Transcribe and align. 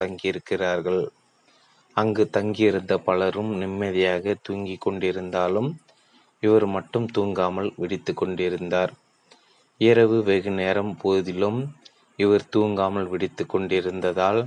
தங்கியிருக்கிறார்கள். 0.00 1.02
அங்கு 1.96 2.24
தங்கியிருந்த 2.30 2.94
பலரும் 2.98 3.50
நிம்மதியாக 3.54 4.34
தூங்கிக் 4.42 4.84
கொண்டிருந்தாலும் 4.84 5.70
இவர் 6.42 6.66
மட்டும் 6.66 7.06
தூங்காமல் 7.16 7.68
விழித்து 7.76 8.12
கொண்டிருந்தார். 8.14 8.92
இரவு 9.80 10.16
வெகு 10.22 10.50
நேரம் 10.50 10.92
போதிலும் 11.02 11.58
இவர் 12.18 12.46
தூங்காமல் 12.56 13.08
விழித்து 13.08 13.44
கொண்டிருந்ததால் 13.46 14.40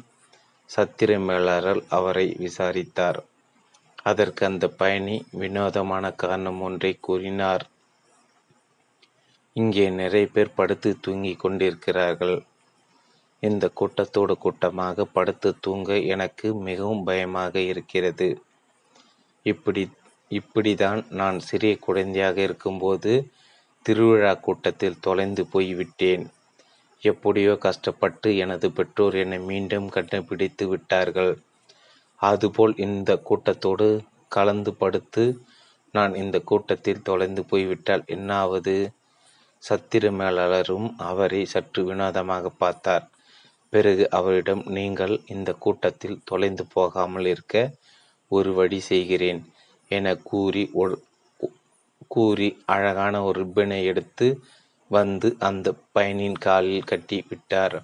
சத்திர 0.69 1.19
மேலாளர் 1.19 1.81
அவரை 1.89 2.25
விசாரித்தார். 2.37 3.19
அதற்கு 4.03 4.41
அந்த 4.45 4.65
பயணி 4.79 5.17
வினோதமான 5.41 6.11
காரணம் 6.11 6.61
ஒன்றை 6.61 6.91
கூறினார். 6.99 7.63
இங்கே 9.55 9.85
நிறைய 10.01 10.27
பேர் 10.33 10.55
படுத்து 10.55 10.89
தூங்கிக் 11.01 11.39
கொண்டிருக்கிறார்கள். 11.39 12.37
இந்த 13.47 13.65
கூட்டத்தோடு 13.73 14.33
கூட்டமாக 14.37 15.05
படுத்து 15.15 15.49
தூங்க 15.59 15.95
எனக்கு 16.13 16.47
மிகவும் 16.67 17.03
பயமாக 17.03 17.59
இருக்கிறது. 17.71 18.27
இப்படி 19.45 19.83
இப்படிதான் 20.31 21.01
நான் 21.11 21.37
சிறிய 21.39 21.73
குழந்தையாக 21.77 22.37
இருக்கும்போது 22.41 23.11
திருவிழா 23.85 24.33
கூட்டத்தில் 24.35 25.01
தொலைந்து 25.01 25.43
போய்விட்டேன். 25.45 26.23
எப்படியோ 27.03 27.53
கஷ்டப்பட்டு 27.57 28.29
எனது 28.37 28.67
பெற்றோர் 28.71 29.15
என்னை 29.15 29.39
மீண்டும் 29.39 29.87
கண்டுபிடித்து 29.89 30.65
விட்டார்கள். 30.67 31.33
அதுபோல் 32.21 32.73
இந்த 32.77 33.11
கூட்டத்தோடு 33.29 33.87
கலந்து 34.27 34.71
படுத்து 34.73 35.23
நான் 35.93 36.13
இந்த 36.15 36.37
கூட்டத்தில் 36.51 37.01
தொலைந்து 37.01 37.41
போய்விட்டால் 37.45 38.05
என்னாவது? 38.07 38.75
சத்திர 39.63 40.05
மேலாளரும் 40.19 40.87
அவரை 41.09 41.41
சற்று 41.45 41.81
வினோதமாக 41.83 42.49
பார்த்தார். 42.63 43.05
பிறகு 43.73 44.03
அவரிடம் 44.09 44.63
நீங்கள் 44.69 45.13
இந்த 45.27 45.49
கூட்டத்தில் 45.59 46.21
தொலைந்து 46.23 46.63
போகாமல் 46.73 47.27
இருக்க 47.33 47.63
ஒரு 48.31 48.51
வழி 48.53 48.79
செய்கிறேன் 48.89 49.41
என 49.91 50.15
கூறி 50.23 50.63
கூறி 52.11 52.47
அழகான 52.65 53.15
ஒரு 53.23 53.37
ரிப்பனை 53.41 53.79
எடுத்து 53.91 54.27
வந்து 54.91 55.27
அந்த 55.39 55.67
பயனின் 55.91 56.37
காலில் 56.37 56.89
கட்டி 56.91 57.17
விட்டார். 57.29 57.75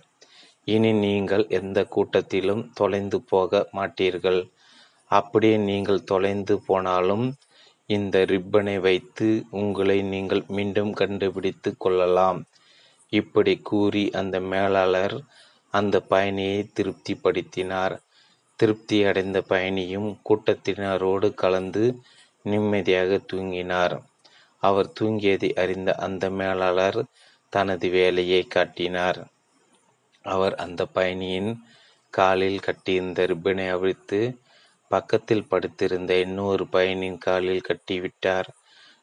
இனி 0.68 0.92
நீங்கள் 1.06 1.44
எந்த 1.59 1.80
கூட்டத்திலும் 1.96 2.64
தொலைந்து 2.74 3.18
போக 3.31 3.62
மாட்டீர்கள். 3.78 4.42
அப்படியே 5.12 5.58
நீங்கள் 5.70 6.08
தொலைந்து 6.12 6.56
போனாலும் 6.68 7.26
இந்த 7.90 8.18
ரிப்பனை 8.31 8.76
வைத்து 8.80 9.30
உங்களை 9.62 9.98
நீங்கள் 10.14 10.44
மீண்டும் 10.48 10.92
கண்டுபிடித்து 10.92 11.72
கொள்ளலாம் 11.78 12.40
இப்படி 13.14 13.53
கூறி 13.70 14.03
அந்த 14.12 14.36
மேலாளர் 14.52 15.16
அந்த 15.72 16.02
பயணியை 16.09 16.70
திருப்திப்படுத்தினார். 16.73 18.02
திருப்தி 18.56 19.03
அடைந்த 19.03 19.44
பயணியும் 19.50 20.17
கூட்டத்தினரோடு 20.30 21.34
கலந்து 21.34 22.02
நிம்மதியாக 22.44 23.20
தூங்கினார். 23.34 24.02
அவர் 24.58 24.94
தூங்கியதை 25.00 25.53
அறிந்த 25.53 25.95
அந்த 25.95 26.30
மேலாளர் 26.30 27.03
தனது 27.50 27.90
வேலையை 27.90 28.44
காட்டினார். 28.44 29.28
அவர் 30.22 30.56
அந்த 30.56 30.86
பயணியின் 30.86 31.64
காலில் 32.09 32.59
கட்டியிருந்த 32.59 33.25
ரிப்பனை 33.28 33.70
அவிழ்த்து 33.70 34.38
பக்கத்தில் 34.88 35.47
படுத்திருந்த 35.47 36.20
இன்னொரு 36.20 36.67
பயணியின் 36.67 37.17
காலில் 37.17 37.67
கட்டிவிட்டார். 37.67 38.47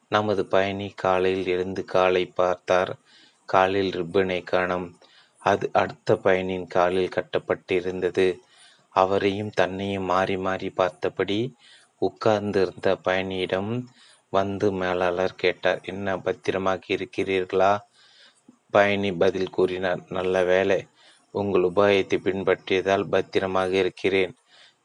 நமது 0.08 0.46
பயணி 0.46 0.92
காலையில் 0.96 1.46
எழுந்து 1.46 1.84
காலை 1.84 2.26
பார்த்தார். 2.26 2.96
காலில் 3.46 3.90
ரிப்பனை 3.90 4.44
காணும் 4.44 4.95
அது 5.46 5.66
அடுத்த 5.80 6.16
பயணியின் 6.24 6.68
காலில் 6.74 7.14
கட்டப்பட்டிருந்தது. 7.16 8.26
அவரையும் 8.94 9.52
தன்னையும் 9.60 10.08
மாறி 10.12 10.36
மாறி 10.46 10.68
பார்த்தபடி 10.80 11.40
உட்கார்ந்திருந்த 12.02 12.88
பயணியிடம் 13.06 13.70
வந்து 14.32 14.66
மேலாளர் 14.72 15.40
கேட்டார் 15.42 15.80
என்ன 15.84 16.16
பத்திரமாக 16.18 16.82
இருக்கிறீர்களா? 16.96 17.72
பயணி 18.74 19.10
பதில் 19.14 19.54
கூறினார் 19.56 20.02
நல்ல 20.08 20.42
வேலை 20.44 20.78
உங்கள் 21.34 21.66
உபாயத்தை 21.70 22.16
பின்பற்றியதால் 22.26 23.04
பத்திரமாக 23.14 23.72
இருக்கிறேன். 23.82 24.32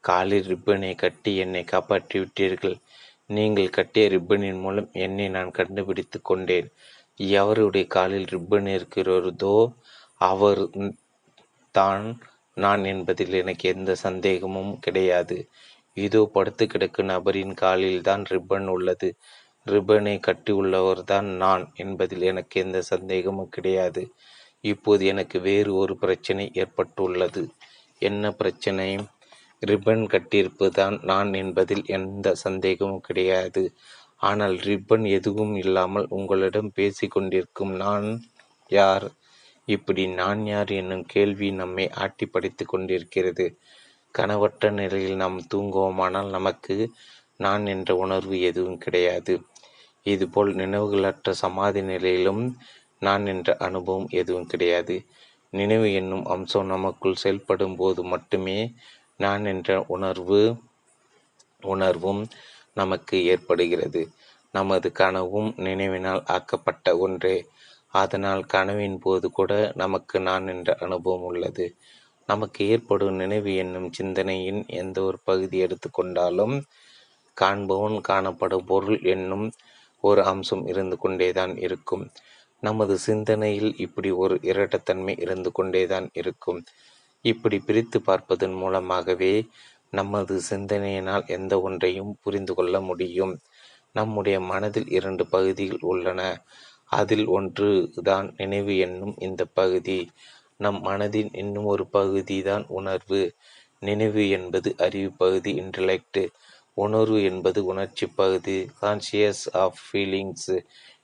காலில் 0.04 0.48
ரிப்பனை 0.52 0.92
கட்டி 0.94 1.32
என்னை 1.36 1.62
காப்பாற்றி 1.64 2.16
விட்டீர்கள் 2.22 2.76
நீங்கள் 3.30 3.74
கட்டிய 3.76 4.04
ரிப்பனின் 4.14 4.62
மூலம் 4.64 4.88
என்னை 5.04 5.26
நான் 5.36 5.50
கண்டுபிடித்து 5.50 6.18
கொண்டேன். 6.22 6.68
எவருடைய 7.36 7.86
காலில் 7.96 8.30
ரிப்பன் 8.34 8.68
இருக்கிறதோ 8.76 9.56
அவர் 10.22 10.62
தான் 11.74 12.06
நான் 12.56 12.82
என்பதில் 12.84 13.34
எனக்கு 13.42 13.66
எந்த 13.68 13.92
சந்தேகமும் 14.04 14.72
கிடையாது. 14.78 15.36
இதோ 15.96 16.20
படுத்து 16.34 16.64
கிடக்கும் 16.66 17.10
நபரின் 17.10 17.54
காலில் 17.54 18.02
தான் 18.02 18.22
ரிப்பன் 18.32 18.68
உள்ளது. 18.68 19.08
ரிப்பனை 19.66 20.14
கட்டியுள்ளவர்தான் 20.20 21.28
நான் 21.36 21.64
என்பதில் 21.76 22.24
எனக்கு 22.30 22.56
எந்த 22.60 22.78
சந்தேகமும் 22.92 23.52
கிடையாது. 23.56 24.02
இப்போது 24.64 25.02
எனக்கு 25.12 25.38
வேறு 25.40 25.70
ஒரு 25.74 25.94
பிரச்சனை 25.96 26.44
ஏற்பட்டுள்ளது. 26.54 27.42
என்ன 28.02 28.32
பிரச்சனை? 28.32 28.88
ரிப்பன் 29.62 30.04
கட்டியிருப்பதுதான் 30.12 30.96
நான் 31.02 31.30
என்பதில் 31.34 31.84
எந்த 31.98 32.28
சந்தேகமும் 32.44 33.04
கிடையாது. 33.08 33.62
ஆனால் 34.22 34.56
ரிப்பன் 34.68 35.06
எதுவும் 35.18 35.54
இல்லாமல் 35.56 36.06
உங்களிடம் 36.10 36.70
பேசி 36.70 37.06
கொண்டிருக்கும் 37.08 37.72
நான் 37.76 38.08
யார்? 38.70 39.06
இப்படி 39.68 40.06
நான் 40.06 40.46
யார் 40.46 40.70
என்னும் 40.72 41.04
கேள்வி 41.06 41.50
நம்மை 41.50 41.90
ஆட்டி 41.90 42.26
படித்து 42.26 42.66
கொண்டிருக்கிறது. 42.66 43.46
கனவற்ற 44.18 44.70
நிலையில் 44.70 45.14
நாம் 45.14 45.46
தூங்குவோமானால் 45.54 46.30
நமக்கு 46.30 46.90
நான் 47.36 47.66
என்ற 47.66 47.96
உணர்வு 47.96 48.40
எதுவும் 48.40 48.78
கிடையாது. 48.78 49.34
இதுபோல் 50.06 50.54
நினைவுகளற்ற 50.54 51.30
சமாதி 51.30 51.82
நிலையிலும் 51.82 52.56
நான் 52.98 53.26
என்ற 53.26 53.56
அனுபவம் 53.58 54.08
எதுவும் 54.10 54.46
கிடையாது. 54.46 54.96
நினைவு 55.50 55.92
என்னும் 55.92 56.24
அம்சம் 56.24 56.66
நமக்குள் 56.66 57.14
செயல்படும் 57.14 57.76
போது 57.76 58.02
மட்டுமே 58.04 58.58
நான் 59.16 59.44
என்ற 59.44 59.84
உணர்வு 59.88 60.56
உணர்வும் 61.62 62.22
நமக்கு 62.74 63.24
ஏற்படுகிறது. 63.24 64.02
நமது 64.54 64.92
கனவும் 64.92 65.54
நினைவினால் 65.56 66.22
ஆக்கப்பட்ட 66.26 66.96
ஒன்றே. 66.98 67.36
அதனால் 67.92 68.42
கனவின் 68.44 68.98
போது 68.98 69.26
கூட 69.30 69.72
நமக்கு 69.74 70.20
நான் 70.20 70.46
என்ற 70.48 70.76
அனுபவம் 70.80 71.22
உள்ளது. 71.22 71.66
நமக்கு 72.28 72.60
ஏற்படும் 72.68 73.14
நினைவு 73.14 73.54
என்னும் 73.54 73.88
சிந்தனையின் 73.92 74.60
எந்த 74.66 74.98
ஒரு 75.02 75.18
பகுதி 75.24 75.58
எடுத்துக்கொண்டாலும் 75.64 76.54
காண்பவன் 77.36 77.98
காணப்படும் 78.00 78.64
பொருள் 78.64 79.00
என்னும் 79.04 79.46
ஒரு 80.04 80.22
அம்சம் 80.24 80.64
இருந்து 80.66 80.96
கொண்டேதான் 80.98 81.54
இருக்கும். 81.56 82.04
நமது 82.62 82.98
சிந்தனையில் 82.98 83.72
இப்படி 83.76 84.10
ஒரு 84.10 84.34
இரட்டத்தன்மை 84.42 85.14
இருந்து 85.20 85.52
கொண்டேதான் 85.52 86.10
இருக்கும். 86.12 86.60
இப்படி 87.24 87.58
பிரித்து 87.58 87.98
பார்ப்பதன் 88.00 88.52
மூலமாகவே 88.52 89.34
நமது 89.90 90.34
சிந்தனையினால் 90.50 91.24
எந்த 91.26 91.54
ஒன்றையும் 91.60 92.12
புரிந்து 92.22 92.54
கொள்ள 92.54 92.80
முடியும். 92.80 93.34
நம்முடைய 93.92 94.36
மனதில் 94.40 94.88
இரண்டு 94.88 95.24
பகுதிகள் 95.26 95.82
உள்ளன. 95.82 96.20
அதில் 96.92 97.26
ஒன்று 97.28 97.68
தான் 98.02 98.26
நினைவு 98.36 98.74
என்னும் 98.76 99.14
இந்த 99.18 99.42
பகுதி. 99.54 99.98
நம் 100.56 100.80
மனதின் 100.84 101.30
இன்னும் 101.32 101.64
ஒரு 101.64 101.84
பகுதி 101.88 102.36
தான் 102.42 102.64
உணர்வு. 102.70 103.22
நினைவு 103.82 104.24
என்பது 104.28 104.70
அறிவு 104.78 105.10
பகுதி 105.16 105.52
இன்டலெக்ட் 105.62 106.20
உணர்வு 106.76 107.18
என்பது 107.22 107.60
உணர்ச்சி 107.64 108.06
பகுதி. 108.14 108.58
கான்சியஸ் 108.80 109.44
ஆஃப் 109.54 109.80
ஃபீலிங்ஸ் 109.84 110.52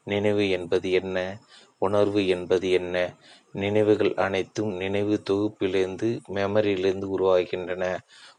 நினைவு 0.05 0.45
என்பது 0.51 0.89
என்ன? 0.91 1.17
உணர்வு 1.79 2.21
என்பது 2.27 2.69
என்ன? 2.71 2.95
நினைவுகள் 3.55 4.13
அனைத்தும் 4.17 4.73
நினைவு 4.75 5.15
தொகுப்பிலிருந்து 5.31 6.09
மெமரியிலிருந்து 6.35 7.07
உருவாகின்றன. 7.17 7.85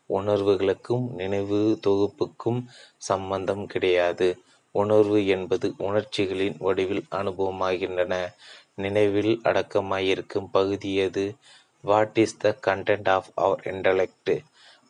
உணர்வுகளுக்கும் 0.10 1.06
நினைவு 1.14 1.60
தொகுப்புக்கும் 1.88 2.62
சம்பந்தம் 3.10 3.66
கிடையாது. 3.66 4.30
உணர்வு 4.72 5.28
என்பது 5.28 5.74
உணர்ச்சிகளின் 5.78 6.56
வடிவில் 6.60 7.06
அனுபவமாகின்றன. 7.12 8.34
நினைவில் 8.76 9.40
அடக்கமாயிருக்கும் 9.44 10.48
பகுதி 10.52 10.96
எது? 10.96 11.36
What 11.82 12.18
is 12.18 12.38
the 12.38 12.58
content 12.68 13.10
of 13.10 13.30
our 13.36 13.62
intellect 13.64 14.38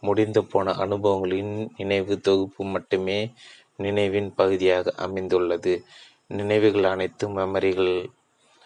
முடிந்து 0.02 0.46
போன 0.46 0.72
அனுபவங்களின் 0.72 1.68
நினைவு 1.78 2.20
தொகுப்பு 2.20 2.66
மட்டுமே 2.66 3.32
நினைவின் 3.76 4.34
பகுதியாக 4.36 4.94
அமைந்துள்ளது. 4.98 5.84
நினைவுகள் 6.28 6.84
அனைத்தும் 6.84 7.38
மெமரிகள் 7.38 8.06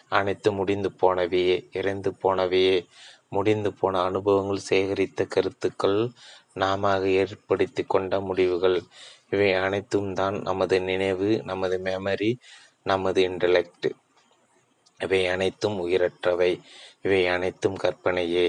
அனைத்து 0.08 0.52
முடிந்து 0.52 0.90
போனவையே 1.02 1.64
இறந்து 1.72 2.14
போனவையே. 2.22 2.86
முடிந்து 3.28 3.72
போன 3.72 4.00
அனுபவங்கள் 4.00 4.66
சேகரித்த 4.70 5.26
கருத்துக்கள் 5.26 6.10
நாம 6.52 7.00
ஏற்படுத்தி 7.00 7.82
கொண்ட 7.82 8.20
முடிவுகள். 8.20 8.82
இவை 9.32 9.50
அனைத்தும் 9.66 10.10
தான் 10.12 10.36
நமது 10.42 10.76
நினைவு 10.80 11.28
நமது 11.44 11.76
மெமரி 11.86 12.30
நமது 12.86 13.20
இன்டலெக்ட் 13.28 13.88
இவை 15.00 15.20
அனைத்தும் 15.26 15.76
உயிரற்றவை. 15.84 16.52
இவை 17.02 17.20
அனைத்தும் 17.26 17.76
கற்பனையே. 17.76 18.46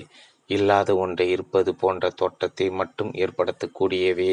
இல்லாத 0.50 0.90
ஒன்றை 0.96 1.26
இருப்பது 1.30 1.72
போன்ற 1.76 2.10
தோட்டத்தை 2.10 2.68
மட்டும் 2.72 3.12
ஏற்படுத்தக்கூடியவே. 3.24 4.32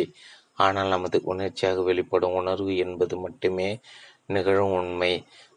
ஆனால் 0.59 0.89
நமது 0.89 1.19
உணர்ச்சியாக 1.25 1.83
வெளிப்படும் 1.83 2.37
உணர்வு 2.41 2.73
என்பது 2.77 3.15
மட்டுமே 3.17 3.69
நிகழும் 4.27 4.75
உண்மை. 4.81 5.13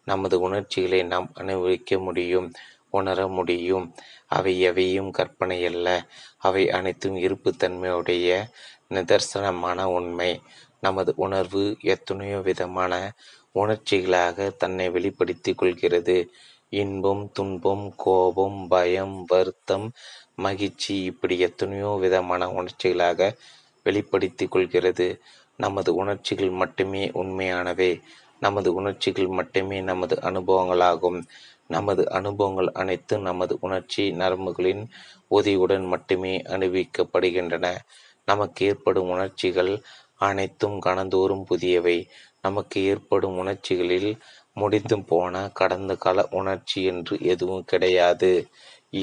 நமது 0.05 0.35
உணர்ச்சிகளை 0.39 1.01
நாம் 1.13 1.27
அனுபவிக்க 1.33 1.99
முடியும் 1.99 2.47
உணர 2.89 3.19
முடியும். 3.27 3.85
அவை 4.27 4.53
எவையும் 4.69 5.11
கற்பனை 5.11 5.59
அல்ல. 5.65 5.87
அவை 6.37 6.63
அனைத்தும் 6.69 7.17
இருப்புத்தன்மையுடைய 7.25 8.29
நிதர்சனமான 8.93 9.79
உண்மை. 9.97 10.31
நமது 10.85 11.11
உணர்வு 11.25 11.63
எத்தனையோ 11.93 12.39
விதமான 12.39 12.93
உணர்ச்சிகளாக 13.55 14.47
தன்னை 14.57 14.85
வெளிப்படுத்தி 14.89 15.51
கொள்கிறது. 15.53 16.17
இன்பம் 16.73 17.23
துன்பம் 17.33 17.85
கோபம் 18.03 18.59
பயம் 18.67 19.17
வருத்தம் 19.27 19.85
மகிழ்ச்சி 20.37 20.93
இப்படி 21.03 21.35
எத்தனையோ 21.39 21.91
விதமான 21.99 22.47
உணர்ச்சிகளாக 22.57 23.29
வெளிப்படுத்தி 23.85 24.45
கொள்கிறது. 24.47 25.07
நமது 25.59 25.91
உணர்ச்சிகள் 25.95 26.53
மட்டுமே 26.61 27.03
உண்மையானவை. 27.13 27.91
நமது 28.41 28.69
உணர்ச்சிகள் 28.79 29.29
மட்டுமே 29.37 29.77
நமது 29.81 30.15
அனுபவங்களாகும். 30.29 31.19
நமது 31.67 32.03
அனுபவங்கள் 32.17 32.69
அனைத்தும் 32.81 33.23
நமது 33.23 33.53
உணர்ச்சி 33.61 34.03
நரம்புகளின் 34.21 34.83
உதவியுடன் 35.31 35.85
மட்டுமே 35.93 36.33
அனுபவிக்கப்படுகின்றன. 36.55 37.67
நமக்கு 38.27 38.61
ஏற்படும் 38.65 39.09
உணர்ச்சிகள் 39.09 39.71
அனைத்தும் 40.21 40.79
கணந்தோறும் 40.79 41.45
புதியவை. 41.50 41.97
நமக்கு 42.41 42.83
ஏற்படும் 42.83 43.38
உணர்ச்சிகளில் 43.38 44.12
முடிந்து 44.53 45.03
போன 45.03 45.50
கடந்த 45.53 45.95
கால 45.95 46.27
உணர்ச்சி 46.31 46.83
என்று 46.83 47.15
எதுவும் 47.21 47.65
கிடையாது. 47.65 48.31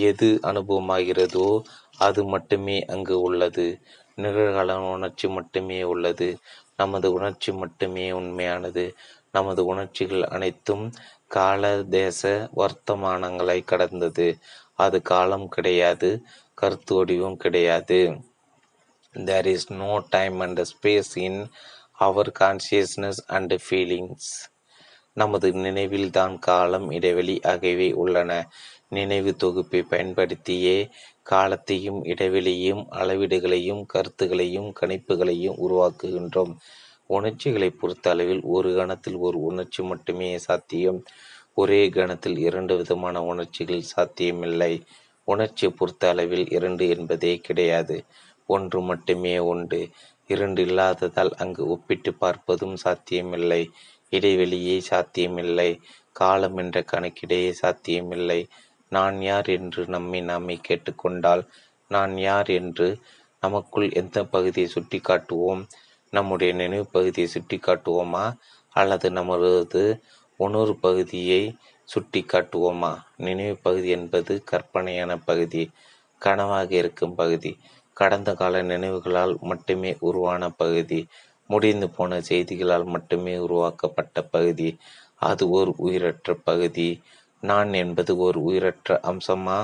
எது 0.03 0.39
அனுபவமாகிறதோ 0.43 1.49
அது 1.99 2.25
மட்டுமே 2.25 2.81
அங்கு 2.87 3.21
உள்ளது. 3.21 3.67
நிகழ்கால 4.19 4.77
உணர்ச்சி 4.93 5.29
மட்டுமே 5.29 5.83
உள்ளது. 5.85 6.29
நமது 6.77 7.13
உணர்ச்சி 7.13 7.53
மட்டுமே 7.53 8.13
உண்மையானது. 8.13 8.85
நமது 9.33 9.65
உணர்ச்சிகள் 9.65 10.25
அனைத்தும் 10.29 10.85
கால 11.27 11.63
தேச 11.91 12.23
வர்த்தமானங்களை 12.57 13.65
கடந்தது. 13.65 14.29
அது 14.77 15.03
காலம் 15.03 15.49
கிடையாது. 15.49 16.11
கருத்து 16.55 16.95
வடிவம் 16.95 17.37
கிடையாது. 17.37 18.01
There 19.15 19.47
is 19.47 19.69
no 19.73 19.93
time 20.09 20.41
and 20.41 20.61
space 20.73 21.13
in 21.27 21.41
our 21.99 22.31
consciousness 22.41 23.21
and 23.27 23.55
feelings 23.65 24.31
நமது 25.17 25.53
நினைவில் 25.53 26.11
தான் 26.11 26.39
காலம் 26.39 26.91
இடைவெளி 26.91 27.41
ஆகியவை 27.43 27.89
உள்ளன. 27.93 28.31
நினைவு 28.89 29.37
தொகுப்பை 29.37 29.81
பயன்படுத்தியே 29.83 30.77
காலத்தையும் 31.23 32.01
இடைவெளியையும் 32.05 32.83
அளவீடுகளையும் 32.91 33.83
கருத்துகளையும் 33.87 34.71
கணிப்புகளையும் 34.81 35.61
உருவாக்குகின்றோம். 35.67 36.55
உணர்ச்சிகளை 37.07 37.71
பொறுத்த 37.71 38.11
அளவில் 38.11 38.43
ஒரு 38.55 38.75
கணத்தில் 38.75 39.17
ஒரு 39.17 39.39
உணர்ச்சி 39.41 39.83
மட்டுமே 39.83 40.39
சாத்தியம். 40.39 41.01
ஒரே 41.55 41.91
கணத்தில் 41.91 42.39
இரண்டு 42.39 42.77
விதமான 42.77 43.23
உணர்ச்சிகள் 43.23 43.91
சாத்தியமில்லை. 43.95 44.83
உணர்ச்சியை 45.29 45.75
பொறுத்த 45.79 46.09
அளவில் 46.09 46.47
இரண்டு 46.49 46.89
என்பதே 46.89 47.37
கிடையாது. 47.37 48.05
ஒன்று 48.55 48.81
மட்டுமே 48.81 49.35
உண்டு. 49.53 49.81
இரண்டு 50.27 50.61
இல்லாததால் 50.63 51.33
அங்கு 51.39 51.63
ஒப்பிட்டு 51.67 52.11
பார்ப்பதும் 52.21 52.77
சாத்தியமில்லை. 52.85 53.63
இடைவெளியே 54.11 54.77
சாத்தியமில்லை. 54.91 55.71
காலம் 56.13 56.57
என்ற 56.57 56.79
கணக்கிடையே 56.93 57.51
சாத்தியமில்லை. 57.63 58.41
நான் 58.93 59.19
யார் 59.23 59.49
என்று 59.57 59.83
நம்மை 59.87 60.21
நாமே 60.21 60.57
கேட்டுக்கொண்டால் 60.69 61.43
நான் 61.89 62.15
யார் 62.19 62.51
என்று 62.51 62.89
நமக்குள் 63.43 63.89
எந்த 63.93 64.19
பகுதியை 64.25 64.69
சுட்டி 64.69 64.99
காட்டுவோம்? 64.99 65.63
நம்முடைய 66.13 66.51
நினைவு 66.53 66.87
பகுதியை 66.87 67.29
சுட்டி 67.29 67.57
காட்டுவோமா? 67.57 68.27
அல்லது 68.77 69.07
நமது 69.11 69.85
உணர்வு 70.41 70.75
பகுதியை 70.77 71.43
சுட்டி 71.89 72.21
காட்டுவோமா? 72.25 72.93
நினைவு 73.17 73.57
பகுதி 73.63 73.89
என்பது 73.89 74.35
கற்பனையான 74.51 75.13
பகுதி 75.25 75.63
கனவாக 76.23 76.71
இருக்கும் 76.73 77.15
பகுதி. 77.15 77.53
கடந்த 77.97 78.31
கால 78.35 78.63
நினைவுகளால் 78.63 79.35
மட்டுமே 79.41 79.91
உருவான 80.01 80.49
பகுதி 80.53 81.01
முடிந்து 81.51 81.87
போன 81.91 82.21
செய்திகளால் 82.21 82.87
மட்டுமே 82.87 83.35
உருவாக்கப்பட்ட 83.37 84.23
பகுதி 84.23 84.69
அது 85.21 85.45
ஒரு 85.51 85.73
உயிரற்ற 85.79 86.35
பகுதி. 86.45 86.89
நான் 87.43 87.73
என்பது 87.73 88.13
ஒரு 88.17 88.39
உயிரற்ற 88.41 88.99
அம்சமா? 89.03 89.59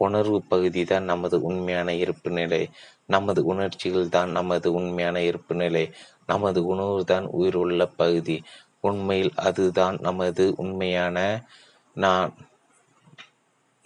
உணர்வு 0.00 0.38
பகுதி 0.42 0.84
தான் 0.84 1.04
நமது 1.04 1.36
உண்மையான 1.42 1.88
இருப்பு 1.94 2.30
நிலை. 2.30 2.62
நமது 3.06 3.40
உணர்ச்சிகள் 3.44 4.08
தான் 4.08 4.30
நமது 4.30 4.68
உண்மையான 4.72 5.16
இருப்பு 5.20 5.54
நிலை. 5.54 5.84
நமது 6.26 6.60
உணர்வு 6.64 7.04
தான் 7.04 7.26
உயிருள்ள 7.30 7.82
பகுதி. 7.96 8.36
உண்மையில் 8.80 9.32
அதுதான் 9.36 9.96
நமது 10.00 10.44
உண்மையான 10.56 11.16
நான். 11.96 12.32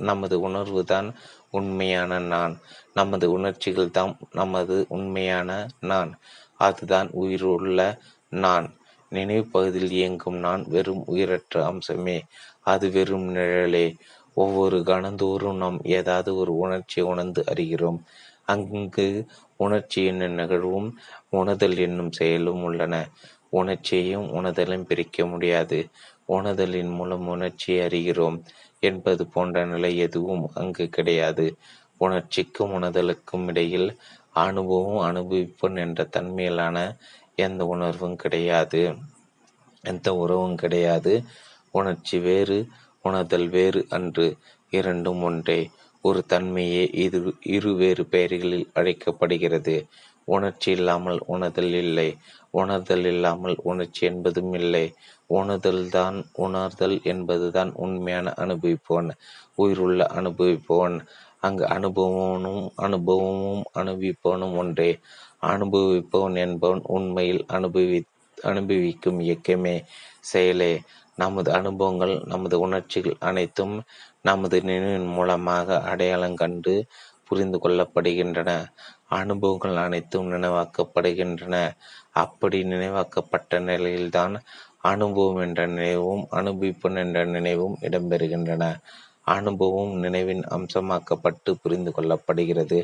நமது 0.00 0.36
உணர்வு 0.40 0.82
தான் 0.84 1.08
உண்மையான 1.50 2.18
நான். 2.18 2.54
நமது 2.94 3.30
உணர்ச்சிகள் 3.30 3.90
தான் 3.90 4.16
நமது 4.30 4.86
உண்மையான 4.88 5.50
நான். 5.80 6.12
அதுதான் 6.56 7.08
உயிருள்ள 7.12 7.80
நான். 8.28 8.66
நினைவு 9.12 9.44
பகுதியில் 9.46 9.90
இயங்கும் 9.90 10.36
நான் 10.36 10.64
வெறும் 10.68 11.02
உயிரற்ற 11.06 11.54
அம்சமே. 11.70 12.18
அது 12.60 12.90
வெறும் 12.90 13.34
நிழலே. 13.34 13.86
ஒவ்வொரு 14.34 14.78
கணந்தோறும் 14.80 15.56
நாம் 15.56 15.78
ஏதாவது 15.82 16.36
ஒரு 16.36 16.56
உணர்ச்சியை 16.56 17.08
உணர்ந்து 17.08 17.44
அறிகிறோம். 17.50 18.00
அங்கு 18.44 19.08
உணர்ச்சி 19.56 20.04
என்னும் 20.04 20.32
நிகழ்வும் 20.32 20.88
உணர்தல் 21.30 21.78
என்னும் 21.78 22.12
செயலும் 22.12 22.62
உள்ளன. 22.62 22.94
உணர்ச்சியையும் 23.50 24.28
உணர்தலும் 24.32 24.82
பிரிக்க 24.82 25.26
முடியாது. 25.26 25.78
உணர்தலின் 26.26 26.88
மூலம் 26.88 27.28
உணர்ச்சியை 27.28 27.86
அறிகிறோம் 27.86 28.36
என்பது 28.80 29.26
போன்ற 29.26 29.64
நிலை 29.66 29.96
எதுவும் 29.96 30.50
அங்கு 30.54 30.88
கிடையாது. 30.88 31.46
உணர்ச்சிக்கும் 32.00 32.74
உணர்தலுக்கும் 32.76 33.46
இடையில் 33.46 33.88
அனுபவம் 34.36 35.00
அனுபவிப்பன் 35.08 35.76
என்ற 35.76 36.00
தன்மையிலான 36.16 36.76
எந்த 37.38 37.62
உணர்வும் 37.66 38.16
கிடையாது. 38.16 38.82
எந்த 39.84 40.08
உறவும் 40.14 40.56
கிடையாது. 40.56 41.12
உணர்ச்சி 41.74 42.16
வேறு 42.18 42.58
உணர்தல் 43.04 43.48
வேறு 43.48 43.80
அன்று 43.88 44.26
இரண்டும் 44.72 45.22
ஒன்றே. 45.22 45.60
ஒரு 46.04 46.20
தன்மையே 46.28 46.84
இது 46.96 47.18
இரு 47.56 47.70
வேறு 47.74 48.02
பெயர்களில் 48.06 48.68
அழைக்கப்படுகிறது. 48.72 49.74
உணர்ச்சி 50.28 50.70
இல்லாமல் 50.70 51.18
உணர்தல் 51.26 51.74
இல்லை. 51.84 52.08
உணர்தல் 52.50 53.04
இல்லாமல் 53.04 53.56
உணர்ச்சி 53.62 54.02
என்பதும் 54.06 54.52
இல்லை. 54.52 54.84
உணர்தல் 55.30 55.84
தான் 55.88 56.16
உணர்தல் 56.44 56.96
என்பதுதான் 57.04 57.70
உண்மையான 57.76 58.32
அனுபவிப்பவன் 58.36 59.10
உயிருள்ள 59.54 60.00
அனுபவிப்பவன் 60.14 60.96
அங்கு 61.42 61.64
அனுபவனும் 61.66 62.62
அனுபவமும் 62.76 63.62
அனுபவிப்பவனும் 63.74 64.56
ஒன்றே. 64.56 64.90
அனுபவிப்பவன் 65.46 66.36
என்பவன் 66.36 66.82
உண்மையில் 66.88 67.42
அனுபவி 67.48 67.98
அனுபவிக்கும் 68.38 69.20
இயக்கமே. 69.20 69.76
செயலே 70.30 70.72
நமது 71.18 71.52
அனுபவங்கள் 71.52 72.14
நமது 72.24 72.56
உணர்ச்சிகள் 72.60 73.16
அனைத்தும் 73.20 73.74
நமது 74.22 74.56
நினைவின் 74.62 75.08
மூலமாக 75.08 75.78
அடையாளம் 75.82 76.34
கண்டு 76.34 76.74
புரிந்து 77.28 77.58
கொள்ளப்படுகின்றன. 77.58 78.50
அனுபவங்கள் 79.18 79.76
அனைத்தும் 79.76 80.30
நினைவாக்கப்படுகின்றன. 80.32 81.56
அப்படி 82.22 82.58
நினைவாக்கப்பட்ட 82.64 83.60
நிலையில்தான் 83.60 84.34
அனுபவம் 84.82 85.40
என்ற 85.40 85.60
நினைவும் 85.66 86.22
அனுபவிப்பன் 86.30 86.96
என்ற 86.96 87.24
நினைவும் 87.24 87.76
இடம்பெறுகின்றன. 87.80 88.64
அனுபவம் 89.36 89.92
நினைவின் 89.98 90.42
அம்சமாக்கப்பட்டு 90.50 91.50
புரிந்து 91.62 91.90
கொள்ளப்படுகிறது. 91.96 92.78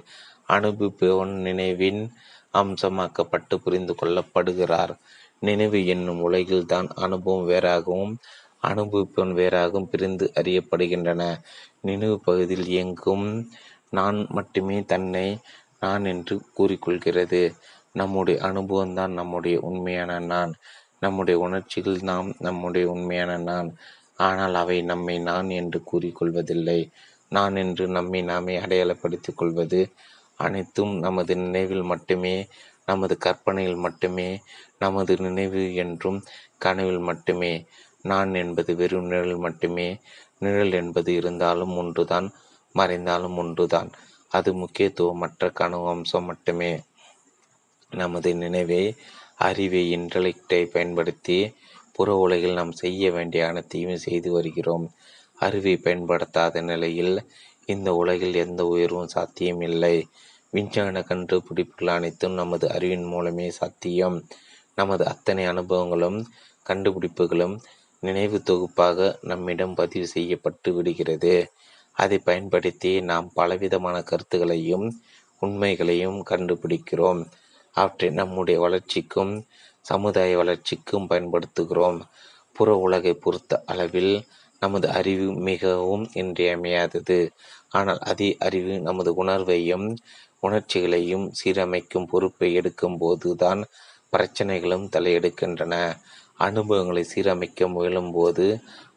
அனுபவிப்பவன் 0.49 1.35
நினைவின் 1.41 2.03
அம்சமாக்கப்பட்டு 2.55 3.55
புரிந்து 3.65 3.95
கொள்ளப்படுகிறார். 4.03 4.93
நினைவு 5.41 5.79
என்னும் 5.87 6.21
உலகில்தான் 6.23 6.89
அனுபவம் 6.97 7.49
வேறாகவும் 7.49 8.13
அனுபவிப்பவன் 8.63 9.33
வேறாகவும் 9.41 9.91
பிரிந்து 9.91 10.27
அறியப்படுகின்றன. 10.41 11.23
நினைவு 11.81 12.17
பகுதியில் 12.21 12.69
இயங்கும் 12.69 13.27
நான் 13.91 14.19
மட்டுமே 14.29 14.79
தன்னை 14.83 15.27
நான் 15.81 16.05
என்று 16.05 16.35
கூறிக்கொள்கிறது. 16.59 17.43
நம்முடைய 17.93 18.37
அனுபவம்தான் 18.43 19.13
நம்முடைய 19.19 19.57
உண்மையான 19.61 20.19
நான். 20.33 20.53
நம்முடைய 21.01 21.37
உணர்ச்சிகள் 21.41 21.99
நாம் 22.03 22.29
நம்முடைய 22.39 22.85
உண்மையான 22.91 23.33
நான். 23.51 23.69
ஆனால் 24.19 24.55
அவை 24.55 24.83
நம்மை 24.83 25.19
நான் 25.21 25.49
என்று 25.51 25.79
கூறிக்கொள்வதில்லை. 25.93 26.81
நான் 27.29 27.57
என்று 27.57 27.89
நம்மை 27.89 28.21
நாமே 28.23 28.55
அடையாளப்படுத்திக் 28.57 29.37
கொள்வது 29.37 29.81
அனைத்தும் 30.37 30.95
நமது 30.99 31.37
நினைவில் 31.37 31.83
மட்டுமே 31.83 32.35
நமது 32.89 33.15
கற்பனையில் 33.19 33.77
மட்டுமே 33.77 34.29
நமது 34.79 35.13
நினைவு 35.17 35.63
என்றும் 35.75 36.19
கனவில் 36.59 36.99
மட்டுமே. 36.99 37.53
நான் 38.03 38.33
என்பது 38.35 38.73
வெறும் 38.77 39.07
நிழல் 39.07 39.37
மட்டுமே. 39.37 39.89
நிழல் 40.39 40.73
என்பது 40.73 41.11
இருந்தாலும் 41.15 41.77
ஒன்றுதான் 41.77 42.27
மறைந்தாலும் 42.75 43.37
ஒன்றுதான். 43.37 43.91
அது 44.33 44.51
முக்கியத்துவமற்ற 44.55 45.51
கனவு 45.51 45.89
அம்சம் 45.89 46.25
மட்டுமே. 46.25 46.73
நமது 47.93 48.31
நினைவை 48.35 48.83
அறிவை 49.39 49.83
இன்டலெக்டை 49.97 50.61
பயன்படுத்தி 50.67 51.39
புற 51.97 52.09
உலகில் 52.17 52.53
நாம் 52.53 52.73
செய்ய 52.73 53.11
வேண்டிய 53.11 53.43
அனைத்தையும் 53.47 54.05
செய்து 54.07 54.29
வருகிறோம். 54.33 54.87
அறிவை 55.39 55.75
பயன்படுத்தாத 55.77 56.61
நிலையில் 56.61 57.15
இந்த 57.67 57.89
உலகில் 57.95 58.37
எந்த 58.45 58.61
உயர்வும் 58.67 59.09
சாத்தியம் 59.09 59.61
இல்லை. 59.61 59.97
விஞ்ஞான 60.53 61.03
கண்டுபிடிப்புகள் 61.03 61.97
அனைத்தும் 61.97 62.33
நமது 62.33 62.67
அறிவின் 62.71 63.05
மூலமே 63.05 63.47
சாத்தியம். 63.51 64.17
நமது 64.79 65.05
அத்தனை 65.07 65.45
அனுபவங்களும் 65.47 66.19
கண்டுபிடிப்புகளும் 66.67 67.57
நினைவு 68.03 68.39
தொகுப்பாக 68.43 69.19
நம்மிடம் 69.23 69.75
பதிவு 69.75 70.07
செய்யப்பட்டு 70.07 70.71
விடுகிறது. 70.75 71.35
அதை 71.97 72.19
பயன்படுத்தி 72.19 72.93
நாம் 73.01 73.29
பலவிதமான 73.35 73.97
கருத்துகளையும் 74.03 74.87
உண்மைகளையும் 75.43 76.19
கண்டுபிடிக்கிறோம். 76.31 77.23
அவற்றை 77.77 78.09
நம்முடைய 78.11 78.57
வளர்ச்சிக்கும் 78.61 79.33
சமுதாய 79.89 80.31
வளர்ச்சிக்கும் 80.37 81.09
பயன்படுத்துகிறோம். 81.11 82.01
புற 82.57 82.69
உலகை 82.77 83.13
பொறுத்த 83.15 83.63
அளவில் 83.67 84.15
நமது 84.63 84.87
அறிவு 84.91 85.27
மிகவும் 85.49 86.05
இன்றியமையாதது. 86.15 87.19
ஆனால் 87.71 88.01
அதே 88.11 88.29
அறிவு 88.39 88.75
நமது 88.81 89.11
உணர்வையும் 89.25 89.87
உணர்ச்சிகளையும் 90.41 91.27
சீரமைக்கும் 91.39 92.09
பொறுப்பை 92.11 92.49
எடுக்கும் 92.55 92.99
போதுதான் 92.99 93.63
பிரச்சனைகளும் 94.13 94.87
தலையெடுக்கின்றன. 94.95 95.75
அனுபவங்களை 96.39 97.03
சீரமைக்க 97.13 97.69
முயலும்போது 97.75 98.47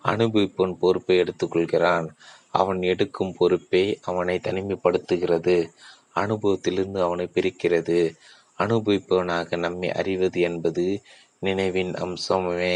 அனுபவிப்பவன் 0.04 0.80
பொறுப்பை 0.80 1.16
எடுத்துக்கொள்கிறான். 1.22 2.08
அவன் 2.52 2.80
எடுக்கும் 2.92 3.34
பொறுப்பே 3.38 3.84
அவனை 4.02 4.36
தனிமைப்படுத்துகிறது. 4.48 5.56
அனுபவத்திலிருந்து 6.16 7.00
அவனை 7.02 7.26
பிரிக்கிறது. 7.34 8.00
அனுபவிப்பவனாக 8.60 9.58
நம்மை 9.58 9.92
அறிவது 9.92 10.40
என்பது 10.42 10.86
நினைவின் 11.40 11.94
அம்சமே. 12.06 12.76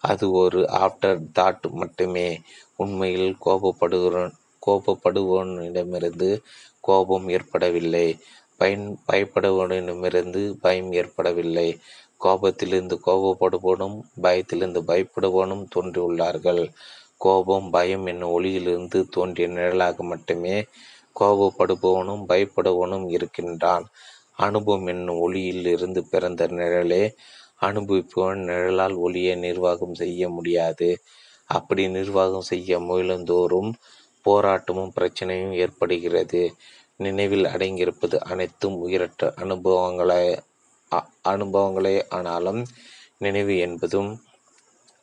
அது 0.00 0.24
ஒரு 0.32 0.60
ஆஃப்டர் 0.84 1.20
தாட் 1.38 1.66
மட்டுமே. 1.72 2.28
உண்மையில் 2.76 3.36
கோபப்படுகிறோன் 3.46 4.32
கோபப்படுவோனிடமிருந்து 4.66 6.30
கோபம் 6.80 7.28
ஏற்படவில்லை. 7.28 8.06
பயன் 8.60 8.86
பயப்படுவோனிடமிருந்து 9.12 10.42
பயம் 10.60 10.92
ஏற்படவில்லை. 10.92 11.68
கோபத்திலிருந்து 12.20 12.96
கோபப்படுபவனும் 13.06 13.96
பயத்திலிருந்து 14.22 14.80
பயப்படுபவனும் 14.82 15.64
தோன்றியுள்ளார்கள். 15.74 16.62
கோபம் 17.16 17.70
பயம் 17.70 18.06
என்னும் 18.06 18.30
ஒளியிலிருந்து 18.30 18.98
தோன்றிய 19.08 19.48
நிழலாக 19.48 20.02
மட்டுமே 20.02 20.56
கோபப்படுபவனும் 21.20 22.24
பயப்படுபவனும் 22.28 23.06
இருக்கின்றான். 23.10 23.84
அனுபவம் 24.38 24.86
என்னும் 24.86 25.18
ஒளியில் 25.18 25.66
இருந்து 25.66 26.00
பிறந்த 26.08 26.46
நிழலே 26.50 27.02
அனுபவிப்பவன் 27.60 28.40
நிழலால் 28.48 28.96
ஒளியை 28.96 29.34
நிர்வாகம் 29.36 29.94
செய்ய 29.94 30.28
முடியாது. 30.28 30.88
அப்படி 31.50 31.88
நிர்வாகம் 31.88 32.40
செய்ய 32.40 32.78
முயலுந்தோறும் 32.78 33.70
போராட்டமும் 34.24 34.94
பிரச்சனையும் 34.96 35.54
ஏற்படுகிறது. 35.54 36.42
நினைவில் 36.96 37.44
அடங்கியிருப்பது 37.44 38.16
அனைத்தும் 38.22 38.76
உயிரற்ற 38.76 39.32
அனுபவங்களே 39.36 40.24
அனுபவங்களே 41.28 41.96
ஆனாலும் 42.08 42.60
நினைவு 43.18 43.54
என்பதும் 43.58 44.10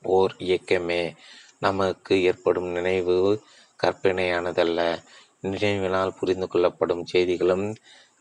ஓர் 0.03 0.33
இயக்கமே. 0.39 1.01
நமக்கு 1.59 2.21
ஏற்படும் 2.23 2.69
நினைவு 2.71 3.15
கற்பனையானதல்ல. 3.79 4.79
நினைவினால் 5.43 6.17
புரிந்து 6.19 6.47
கொள்ளப்படும் 6.47 7.03
செய்திகளும் 7.05 7.65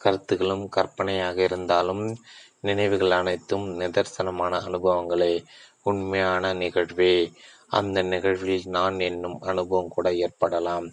கருத்துகளும் 0.05 0.69
கற்பனையாக 0.69 1.43
இருந்தாலும் 1.43 2.17
நினைவுகள் 2.61 3.11
அனைத்தும் 3.11 3.81
நிதர்சனமான 3.81 4.53
அனுபவங்களே. 4.67 5.45
உண்மையான 5.83 6.55
நிகழ்வே. 6.55 7.33
அந்த 7.69 8.03
நிகழ்வில் 8.03 8.63
நான் 8.67 9.01
என்னும் 9.01 9.41
அனுபவம் 9.41 9.89
கூட 9.89 10.15
ஏற்படலாம். 10.15 10.87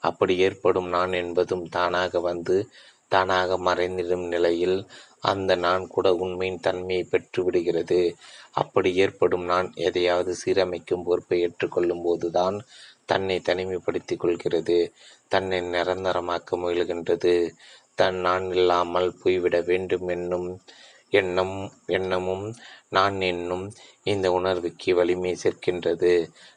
அப்படி 0.00 0.38
ஏற்படும் 0.38 0.88
நான் 0.88 1.12
என்பதும் 1.12 1.68
தானாக 1.68 2.20
வந்து 2.20 2.68
தானாக 3.08 3.58
மறைந்திடும் 3.58 4.26
நிலையில் 4.28 4.86
அந்த 5.20 5.54
நான் 5.54 5.86
கூட 5.86 6.14
உண்மையின் 6.14 6.60
தன்மையை 6.60 7.08
பெற்றுவிடுகிறது. 7.10 8.14
அப்படி 8.52 8.94
ஏற்படும் 8.94 9.44
நான் 9.44 9.72
எதையாவது 9.74 10.36
சீரமைக்கும் 10.44 11.04
பொறுப்பை 11.04 11.40
ஏற்றுக்கொள்ளும் 11.40 12.02
போதுதான் 12.02 12.56
தன்னை 13.04 13.42
தனிமைப்படுத்திக் 13.44 14.18
கொள்கிறது. 14.18 14.92
தன்னை 15.28 15.60
நிரந்தரமாக்க 15.60 16.56
முயல்கின்றது. 16.56 17.50
தன் 18.02 18.20
நான் 18.20 18.46
இல்லாமல் 18.52 19.10
போய்விட 19.22 19.56
வேண்டும் 19.62 20.06
என்னும் 20.08 20.48
எண்ணம் 21.12 21.56
எண்ணமும் 21.96 22.46
நான் 22.88 23.18
என்னும் 23.30 23.64
இந்த 24.04 24.26
உணர்வுக்கு 24.32 24.90
வலிமை 24.94 25.32
சேர்க்கின்றது. 25.42 26.12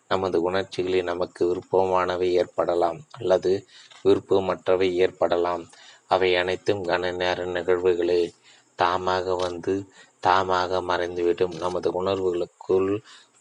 நமது 0.07 0.37
உணர்ச்சிகளில் 0.41 1.09
நமக்கு 1.11 1.41
விருப்பமானவை 1.49 2.29
ஏற்படலாம் 2.41 2.99
அல்லது 3.17 3.51
விருப்பமற்றவை 4.05 4.89
ஏற்படலாம். 5.05 5.63
அவை 6.07 6.29
அனைத்தும் 6.35 6.81
கன 6.83 7.11
நேர 7.15 7.45
நிகழ்வுகளே. 7.55 8.21
தாமாக 8.79 9.35
வந்து 9.39 9.73
தாமாக 10.23 10.81
மறைந்துவிடும் 10.89 11.55
நமது 11.57 11.89
உணர்வுகளுக்குள் 12.01 12.91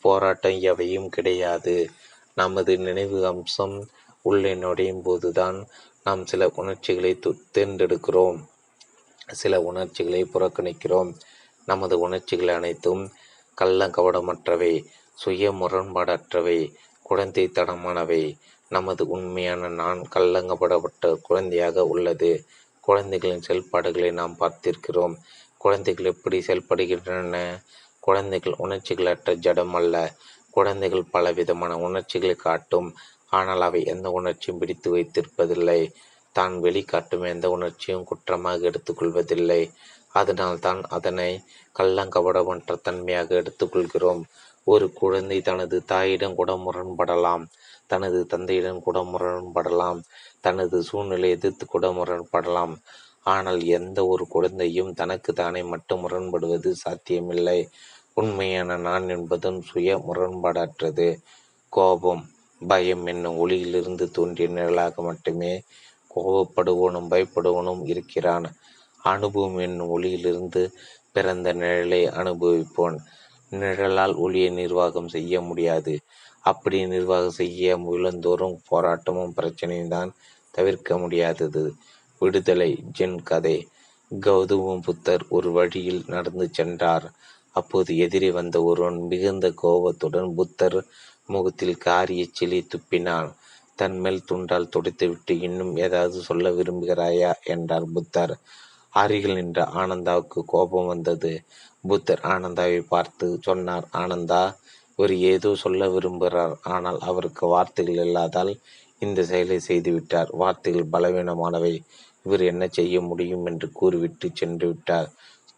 போராட்டம் 0.04 0.58
எவையும் 0.70 1.08
கிடையாது. 1.08 1.76
நமது 2.36 2.72
நினைவு 2.78 3.18
அம்சம் 3.26 3.76
உள்ளே 4.24 4.52
நுழையும் 4.54 5.02
போதுதான் 5.02 5.58
நாம் 6.06 6.26
சில 6.26 6.52
உணர்ச்சிகளை 6.54 7.18
தேர்ந்தெடுக்கிறோம். 7.54 8.38
சில 9.32 9.60
உணர்ச்சிகளை 9.62 10.24
புறக்கணிக்கிறோம். 10.24 11.10
நமது 11.66 11.98
உணர்ச்சிகள் 11.98 12.48
அனைத்தும் 12.48 13.12
கள்ளங்கவடமற்றவை 13.60 14.84
சுய 15.14 15.52
முரண்பாடற்றவை 15.52 16.58
குழந்தைத்தனமானவை. 17.10 18.36
நமது 18.68 19.08
உண்மையான 19.08 19.68
நான் 19.68 20.00
கள்ளங்கப்படப்பட்ட 20.14 21.20
குழந்தையாக 21.22 21.84
உள்ளது. 21.84 22.44
குழந்தைகளின் 22.80 23.42
செயல்பாடுகளை 23.42 24.10
நாம் 24.10 24.36
பார்த்திருக்கிறோம். 24.40 25.14
குழந்தைகள் 25.56 26.04
எப்படி 26.04 26.38
செயல்படுகின்றன? 26.38 27.36
குழந்தைகள் 28.00 28.56
உணர்ச்சிகளற்ற 28.58 29.34
ஜடம் 29.34 29.74
அல்ல. 29.74 29.96
குழந்தைகள் 30.50 31.10
பலவிதமான 31.10 31.78
உணர்ச்சிகளை 31.78 32.34
காட்டும் 32.34 32.94
ஆனால் 33.32 33.60
அவை 33.60 33.84
எந்த 33.84 34.10
உணர்ச்சியும் 34.10 34.58
பிடித்து 34.58 34.88
வைத்திருப்பதில்லை. 34.90 35.80
தான் 36.32 36.54
வெளிக்காட்டும் 36.62 37.24
எந்த 37.24 37.50
உணர்ச்சியும் 37.50 38.04
குற்றமாக 38.04 38.68
எடுத்துக்கொள்வதில்லை. 38.70 39.70
அதனால் 40.10 40.58
தான் 40.58 40.80
அதனை 40.88 41.30
கள்ளங்கபடமற்ற 41.76 42.76
தன்மையாக 42.82 43.34
எடுத்துக்கொள்கிறோம். 43.34 44.22
ஒரு 44.66 44.92
குழந்தை 44.92 45.40
தனது 45.40 45.82
தாயிடம் 45.84 46.34
கூட 46.34 46.52
முரண்படலாம். 46.56 47.44
தனது 47.86 48.26
தந்தையிடம் 48.26 48.82
கூட 48.82 48.98
முரண்படலாம். 49.02 50.00
தனது 50.40 50.82
சூழ்நிலை 50.82 51.30
எதிர்த்து 51.30 51.66
கூட 51.66 51.88
முரண்படலாம். 51.90 52.74
ஆனால் 53.22 53.60
எந்த 53.64 54.06
ஒரு 54.06 54.26
குழந்தையும் 54.26 54.92
தனக்கு 54.94 55.32
தானே 55.32 55.62
மட்டும் 55.62 56.02
முரண்படுவது 56.04 56.70
சாத்தியமில்லை. 56.74 57.68
உண்மையான 58.14 58.76
நான் 58.76 59.08
என்பதும் 59.08 59.60
சுய 59.62 59.96
முரண்பாடற்றது. 59.98 61.08
கோபம். 61.72 62.24
பயம் 62.66 63.06
என்னும் 63.06 63.38
ஒளியிலிருந்து 63.38 64.10
தோன்றிய 64.10 64.48
நிழலாக 64.48 65.02
மட்டுமே 65.02 65.62
கோபப்படுவனும் 66.14 67.10
பயப்படுவனும் 67.10 67.82
இருக்கிறான். 67.84 68.46
அனுபவம் 69.02 69.58
என்னும் 69.58 69.88
ஒளியிலிருந்து 69.88 70.62
பிறந்த 71.12 71.54
நிழலை 71.54 72.02
அனுபவிப்போன் 72.20 72.96
நிழலால் 73.52 74.14
ஒளியை 74.16 74.50
நிர்வாகம் 74.50 75.08
செய்ய 75.08 75.40
முடியாது. 75.40 75.94
அப்படி 76.40 76.86
நிர்வாகம் 76.86 77.30
செய்ய 77.30 77.76
முயலந்தோறும் 77.76 78.56
போராட்டமும் 78.70 79.34
பிரச்சனையும் 79.36 79.88
தான் 79.88 80.10
தவிர்க்க 80.50 80.98
முடியாதது. 80.98 81.62
விடுதலை 82.18 82.70
ஜென் 82.98 83.18
கதை. 83.22 83.68
கௌதம 84.20 84.78
புத்தர் 84.84 85.24
ஒரு 85.28 85.50
வழியில் 85.52 86.02
நடந்து 86.06 86.48
சென்றார். 86.52 87.06
அப்போது 87.50 87.96
எதிரே 87.96 88.30
வந்த 88.30 88.56
ஒருவன் 88.62 88.98
மிகுந்த 89.00 89.50
கோபத்துடன் 89.50 90.30
புத்தர் 90.34 90.78
முகத்தில் 91.28 91.76
காரிய 91.78 92.22
செளி 92.32 92.58
துப்பினான். 92.66 93.30
தன் 93.76 93.96
மேல் 93.98 94.26
துண்டால் 94.28 94.72
துடைத்துவிட்டு 94.74 95.34
இன்னும் 95.40 95.72
ஏதாவது 95.76 96.18
சொல்ல 96.20 96.50
விரும்புகிறாயா? 96.50 97.30
என்றார் 97.44 97.86
புத்தர். 97.92 98.34
அருகில் 98.92 99.36
நின்ற 99.36 99.60
ஆனந்தாவுக்கு 99.74 100.40
கோபம் 100.46 100.86
வந்தது. 100.86 101.32
புத்தர் 101.84 102.22
ஆனந்தாவை 102.24 102.80
பார்த்து 102.88 103.26
சொன்னார் 103.40 103.86
ஆனந்தா 103.94 104.42
இவர் 104.98 105.14
ஏதோ 105.30 105.50
சொல்ல 105.54 105.88
விரும்புகிறார். 105.88 106.54
ஆனால் 106.74 106.98
அவருக்கு 107.00 107.44
வார்த்தைகள் 107.46 108.00
இல்லாதால் 108.04 108.52
இந்த 109.02 109.20
செயலை 109.24 109.58
செய்துவிட்டார். 109.68 110.30
வார்த்தைகள் 110.34 110.92
பலவீனமானவை. 110.92 111.74
இவர் 112.26 112.42
என்ன 112.42 112.64
செய்ய 112.70 113.00
முடியும்? 113.00 113.46
என்று 113.46 113.66
கூறிவிட்டு 113.72 114.26
சென்று 114.32 114.66
விட்டார் 114.68 115.08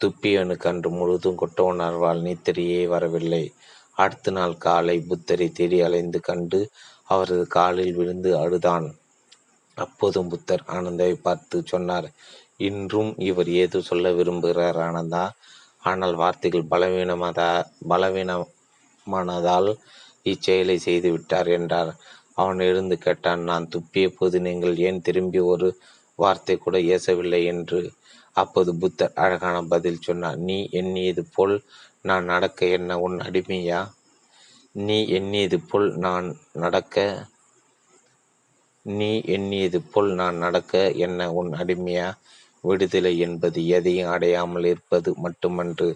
துப்பியவனுக்கு 0.01 0.67
அன்று 0.67 0.89
முழுதும் 0.91 1.39
கொட்ட 1.39 1.61
உணர்வால் 1.73 2.25
நீத்தரியே 2.27 2.81
வரவில்லை. 2.87 3.45
அடுத்த 3.97 4.31
நாள் 4.31 4.55
காலை 4.59 4.97
புத்தரை 5.09 5.49
தேடி 5.53 5.79
அலைந்து 5.81 6.19
கண்டு 6.21 6.61
அவரது 7.09 7.45
காலில் 7.49 7.95
விழுந்து 7.99 8.31
அழுதான். 8.43 8.87
அப்போது 9.77 10.21
புத்தர் 10.31 10.65
ஆனந்தாவை 10.75 11.17
பார்த்து 11.21 11.57
சொன்னார் 11.65 12.09
இன்றும் 12.61 13.13
இவர் 13.21 13.51
ஏதோ 13.63 13.79
சொல்ல 13.81 14.13
விரும்புகிறார் 14.13 14.79
ஆனந்தா? 14.87 15.25
ஆனால் 15.83 16.15
வார்த்தைகள் 16.15 16.71
பலவீனமதா 16.73 17.51
பலவீனமானதால் 17.91 19.71
இச்செயலை 20.27 20.77
செய்து 20.79 21.09
விட்டார் 21.13 21.51
என்றார். 21.59 21.91
அவன் 22.35 22.61
எழுந்து 22.61 22.97
கேட்டான் 22.99 23.43
நான் 23.51 23.69
துப்பிய 23.75 24.07
போது 24.11 24.37
நீங்கள் 24.41 24.75
ஏன் 24.89 25.05
திரும்பி 25.07 25.41
ஒரு 25.53 25.69
வார்த்தை 26.19 26.57
கூட 26.57 26.77
ஏசவில்லை? 26.95 27.41
என்று. 27.53 27.81
அப்போது 28.37 28.71
புத்தர் 28.81 29.17
அழகான 29.25 29.57
பதில் 29.73 30.05
சொன்னார் 30.07 30.39
நீ 30.49 30.57
எண்ணியது 30.81 31.23
போல் 31.37 31.57
நான் 32.07 32.25
நடக்க 32.25 32.67
என்ன 32.67 32.99
உன் 32.99 33.17
அடிமையா? 33.19 33.81
நீ 34.77 34.97
எண்ணியது 35.09 35.59
போல் 35.69 35.89
நான் 35.97 36.29
நடக்க 36.53 37.05
நீ 38.87 39.11
எண்ணியது 39.27 39.79
போல் 39.93 40.11
நான் 40.13 40.37
நடக்க 40.37 40.73
என்ன 40.99 41.29
உன் 41.33 41.53
அடிமையா? 41.53 42.09
விடுதலை 42.65 43.13
என்பது 43.19 43.61
எதையும் 43.69 44.11
அடையாமல் 44.11 44.65
இருப்பது 44.65 45.11
மட்டுமன்று 45.17 45.89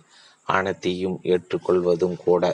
அனைத்தையும் 0.48 1.16
ஏற்றுக்கொள்வதும் 1.24 2.16
கூட. 2.24 2.44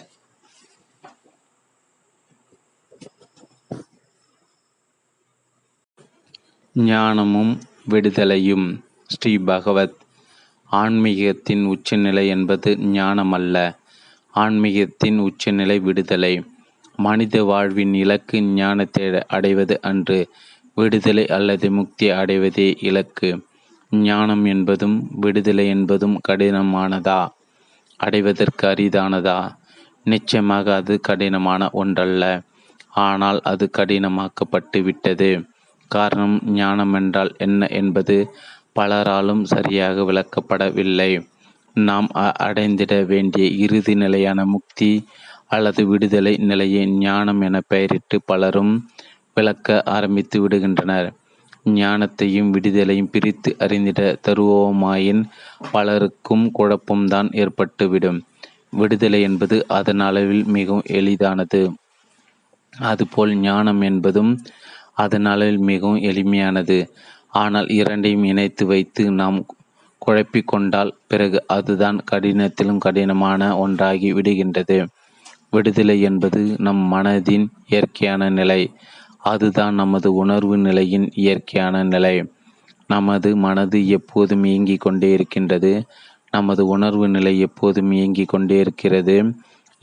ஞானமும் 6.74 7.52
விடுதலையும் 7.90 8.66
ஸ்ரீ 9.06 9.32
பகவத் 9.44 9.96
ஆன்மீகத்தின் 10.80 11.64
உச்சநிலை 11.64 12.28
என்பது 12.28 12.70
ஞானமல்ல. 12.92 13.56
ஆன்மீகத்தின் 14.34 15.18
உச்சநிலை 15.18 15.76
விடுதலை. 15.80 16.34
மனித 16.98 17.44
வாழ்வின் 17.44 17.94
இலக்கு 17.94 18.42
ஞானத்தை 18.54 19.06
அடைவது 19.26 19.74
அன்று 19.82 20.18
விடுதலை 20.76 21.26
அல்லது 21.28 21.70
முக்தி 21.70 22.10
அடைவதே 22.10 22.68
இலக்கு. 22.80 23.30
ஞானம் 23.92 24.44
என்பதும் 24.44 24.96
விடுதலை 25.20 25.66
என்பதும் 25.68 26.20
கடினமானதா? 26.28 27.20
அடைவதற்கு 28.00 28.64
அரிதானதா? 28.68 29.38
நிச்சயமாக 30.06 30.74
அது 30.74 31.00
கடினமான 31.00 31.68
ஒன்றல்ல. 31.72 32.24
ஆனால் 33.04 33.40
அது 33.44 33.64
கடினமாக்கப்பட்டு 33.78 34.82
விட்டது 34.82 35.30
காரணம் 35.90 36.36
ஞானம் 36.52 36.92
என்றால் 36.92 37.32
என்ன 37.38 37.66
என்பது? 37.70 38.16
பலராலும் 38.76 39.42
சரியாக 39.44 40.02
விளக்கப்படவில்லை. 40.02 41.10
நாம் 41.76 42.08
அடைந்திட 42.46 42.92
வேண்டிய 43.02 43.46
இறுதி 43.64 43.94
நிலையான 43.94 44.44
முக்தி 44.44 44.90
அல்லது 45.46 45.86
விடுதலை 45.86 46.36
நிலையை 46.50 46.86
ஞானம் 46.86 47.40
என 47.40 47.56
பெயரிட்டு 47.68 48.16
பலரும் 48.24 48.72
விளக்க 49.34 49.82
ஆரம்பித்து 49.96 50.36
விடுகின்றனர். 50.48 51.08
ஞானத்தையும் 51.80 52.50
விடுதலையும் 52.56 53.10
பிரித்து 53.10 53.50
அறிந்திட 53.58 54.00
தருவோமாயின் 54.26 55.22
பலருக்கும் 55.72 56.44
குழப்பம்தான் 56.58 57.28
ஏற்பட்டுவிடும். 57.42 58.20
விடுதலை 58.70 59.20
என்பது 59.22 59.56
அதன் 59.78 60.00
அளவில் 60.00 60.44
மிகவும் 60.56 60.88
எளிதானது. 60.98 61.60
அதுபோல் 62.72 63.34
ஞானம் 63.46 63.80
என்பதும் 63.80 64.32
அதன் 64.94 65.24
அளவில் 65.24 65.62
மிகவும் 65.70 66.02
எளிமையானது. 66.10 66.78
ஆனால் 67.36 67.68
இரண்டையும் 67.70 68.24
இணைத்து 68.24 68.64
வைத்து 68.66 69.04
நாம் 69.12 69.38
குழப்பிக்கொண்டால் 70.06 70.92
பிறகு 71.06 71.38
அதுதான் 71.46 71.98
கடினத்திலும் 72.10 72.78
கடினமான 72.78 73.48
ஒன்றாகி 73.58 74.10
விடுகின்றது. 74.12 74.78
விடுதலை 75.50 75.96
என்பது 76.00 76.40
நம் 76.58 76.82
மனதின் 76.92 77.46
இயற்கையான 77.68 78.28
நிலை. 78.30 78.60
அதுதான் 79.24 79.74
நமது 79.74 80.08
உணர்வு 80.14 80.56
நிலையின் 80.58 81.06
இயற்கையான 81.14 81.84
நிலை. 81.84 82.16
நமது 82.90 83.28
மனது 83.36 83.78
எப்போதும் 83.88 84.44
இயங்கிக் 84.44 84.80
கொண்டே 84.80 85.08
இருக்கின்றது. 85.12 85.72
நமது 86.30 86.62
உணர்வு 86.66 87.06
நிலை 87.08 87.32
எப்போதும் 87.38 87.90
இயங்கிக் 87.92 88.28
கொண்டே 88.28 88.56
இருக்கிறது. 88.58 89.16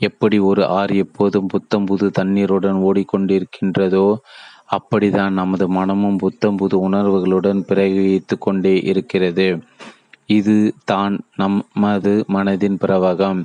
எப்படி 0.00 0.38
ஒரு 0.50 0.62
ஆறு 0.78 0.94
எப்போதும் 0.96 1.46
புத்தம் 1.46 1.84
புது 1.84 2.06
தண்ணீருடன் 2.10 2.78
ஓடிக்கொண்டிருக்கின்றதோ 2.82 4.06
அப்படிதான் 4.74 5.30
நமது 5.30 5.68
மனமும் 5.68 6.16
புத்தம் 6.16 6.56
புது 6.56 6.90
உணர்வுகளுடன் 6.90 7.60
பிரயோகித்து 7.68 8.38
கொண்டே 8.38 8.80
இருக்கிறது. 8.82 9.62
இது 10.26 10.74
தான் 10.84 11.20
நமது 11.36 12.24
மனதின் 12.28 12.76
பிரவாகம். 12.86 13.44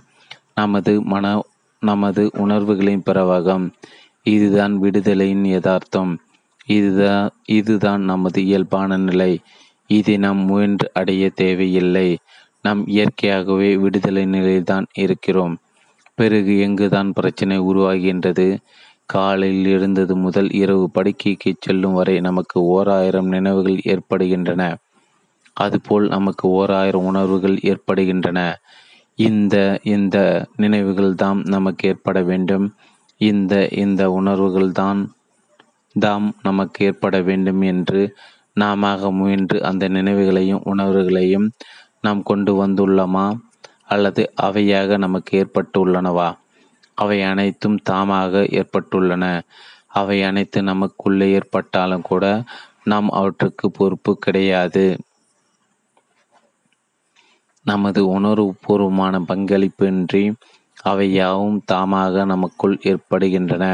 நமது 0.55 1.01
மன 1.01 1.41
நமது 1.79 2.31
உணர்வுகளின் 2.33 3.03
பிரவாகம். 3.05 3.71
இதுதான் 4.23 4.81
விடுதலையின் 4.81 5.45
யதார்த்தம். 5.45 6.19
இதுதான் 6.65 7.29
இதுதான் 7.45 8.01
நமது 8.01 8.45
இயல்பான 8.45 8.97
நிலை. 8.97 9.39
இதை 9.87 10.17
நாம் 10.17 10.37
முயன்று 10.37 10.91
அடைய 10.93 11.29
தேவையில்லை. 11.29 12.17
நாம் 12.61 12.87
இயற்கையாகவே 12.87 13.77
விடுதலை 13.77 14.25
நிலையில்தான் 14.25 14.85
இருக்கிறோம். 14.93 15.57
பிறகு 16.15 16.59
எங்குதான் 16.59 17.13
பிரச்சனை 17.13 17.59
உருவாகின்றது? 17.59 18.57
காலையில் 19.09 19.67
எழுந்தது 19.67 20.15
முதல் 20.15 20.49
இரவு 20.51 20.85
படுக்கைக்கு 20.93 21.51
செல்லும் 21.59 21.93
வரை 21.93 22.19
நமக்கு 22.19 22.57
ஓர் 22.75 22.89
ஆயிரம் 22.89 23.27
நினைவுகள் 23.27 23.79
ஏற்படுகின்றன. 23.83 24.63
அதுபோல் 25.53 26.07
நமக்கு 26.07 26.45
ஓர் 26.49 26.71
ஆயிரம் 26.71 27.05
உணர்வுகள் 27.05 27.57
ஏற்படுகின்றன. 27.61 28.39
இந்த 29.19 29.55
இந்த 29.83 30.17
நினைவுகள் 30.55 31.13
தாம் 31.15 31.41
நமக்கு 31.45 31.87
ஏற்பட 31.87 32.21
வேண்டும். 32.21 32.67
இந்த 33.21 33.53
இந்த 33.75 34.11
உணர்வுகள் 34.11 34.71
தான் 34.71 34.99
தாம் 35.95 36.27
நமக்கு 36.41 36.85
ஏற்பட 36.85 37.15
வேண்டும் 37.21 37.61
என்று 37.61 38.01
நாம 38.53 39.11
முயன்று 39.11 39.57
அந்த 39.63 39.87
நினைவுகளையும் 39.89 40.63
உணர்வுகளையும் 40.63 41.47
நாம் 42.01 42.21
கொண்டு 42.23 42.51
வந்துள்ளோமா? 42.65 43.25
அல்லது 43.85 44.23
அவையாக 44.41 44.97
நமக்கு 44.97 45.31
ஏற்பட்டுள்ளனவா? 45.41 46.29
அவை 47.01 47.17
அனைத்தும் 47.31 47.77
தாமாக 47.89 48.43
ஏற்பட்டுள்ளன. 48.59 49.25
அவை 49.99 50.17
அனைத்து 50.23 50.59
நமக்குள்ளே 50.63 51.27
ஏற்பட்டாலும் 51.31 52.07
கூட 52.09 52.25
நாம் 52.83 53.09
அவற்றுக்கு 53.09 53.67
பொறுப்பு 53.71 54.11
கிடையாது. 54.17 54.85
நமது 57.65 58.01
உணர்வுபூர்வமான 58.15 59.15
பங்களிப்பின்றி 59.31 60.23
அவை 60.83 61.07
யாவும் 61.13 61.57
தாமாக 61.71 62.25
நமக்குள் 62.25 62.75
ஏற்படுகின்றன. 62.91 63.65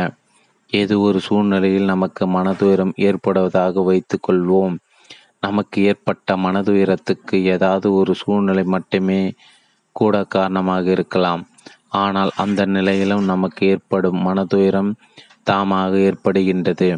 ஏதோ 0.71 0.95
ஒரு 1.07 1.19
சூழ்நிலையில் 1.19 1.91
நமக்கு 1.93 2.23
மனதுயரம் 2.27 2.93
ஏற்படுவதாக 3.07 3.83
வைத்துக் 3.83 4.25
கொள்வோம் 4.27 4.75
நமக்கு 5.39 5.77
ஏற்பட்ட 5.89 6.35
மனதுயரத்துக்கு 6.45 7.37
ஏதாவது 7.53 7.87
ஒரு 7.99 8.13
சூழ்நிலை 8.21 8.63
மட்டுமே 8.75 9.19
கூட 9.95 10.23
காரணமாக 10.35 10.85
இருக்கலாம். 10.91 11.43
ஆனால் 11.91 12.31
அந்த 12.35 12.65
நிலையிலும் 12.65 13.23
நமக்கு 13.23 13.67
ஏற்படும் 13.67 14.19
மனதுயரம் 14.27 14.91
தாமாக 15.49 15.91
ஏற்படுகின்றது. 16.09 16.89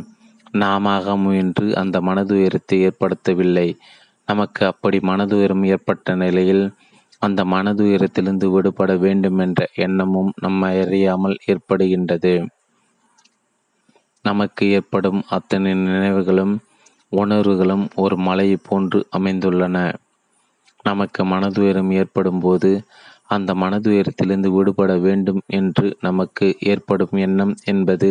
நாம 0.51 1.15
முயன்று 1.15 1.75
அந்த 1.75 1.99
மனதுயரத்தை 1.99 2.77
ஏற்படுத்தவில்லை. 2.87 3.67
நமக்கு 4.25 4.65
அப்படி 4.65 4.97
மனதுயரம் 4.99 5.63
ஏற்பட்ட 5.65 6.15
நிலையில் 6.15 6.71
அந்த 7.19 7.43
மனதுயரத்திலிருந்து 7.45 8.45
விடுபட 8.45 8.95
வேண்டும் 8.95 9.37
என்ற 9.37 9.67
எண்ணமும் 9.75 10.31
நம்மை 10.41 10.81
அறியாமல் 10.81 11.37
ஏற்படுகின்றது. 11.45 12.33
நமக்கு 14.21 14.69
ஏற்படும் 14.69 15.23
அத்தனை 15.27 15.73
நினைவுகளும் 15.73 16.55
உணர்வுகளும் 17.09 17.85
ஒரு 17.95 18.17
மலையை 18.17 18.57
போன்று 18.63 18.99
அமைந்துள்ளன. 19.17 19.77
நமக்கு 20.83 21.25
மனதுயரம் 21.25 21.91
ஏற்படும் 21.91 22.39
போது 22.39 22.71
அந்த 23.27 23.53
மனதுயரத்திலிருந்து 23.53 24.47
விடுபட 24.47 24.91
வேண்டும் 24.97 25.41
என்று 25.59 25.87
நமக்கு 26.01 26.47
ஏற்படும் 26.59 27.15
எண்ணம் 27.17 27.53
என்பது 27.63 28.09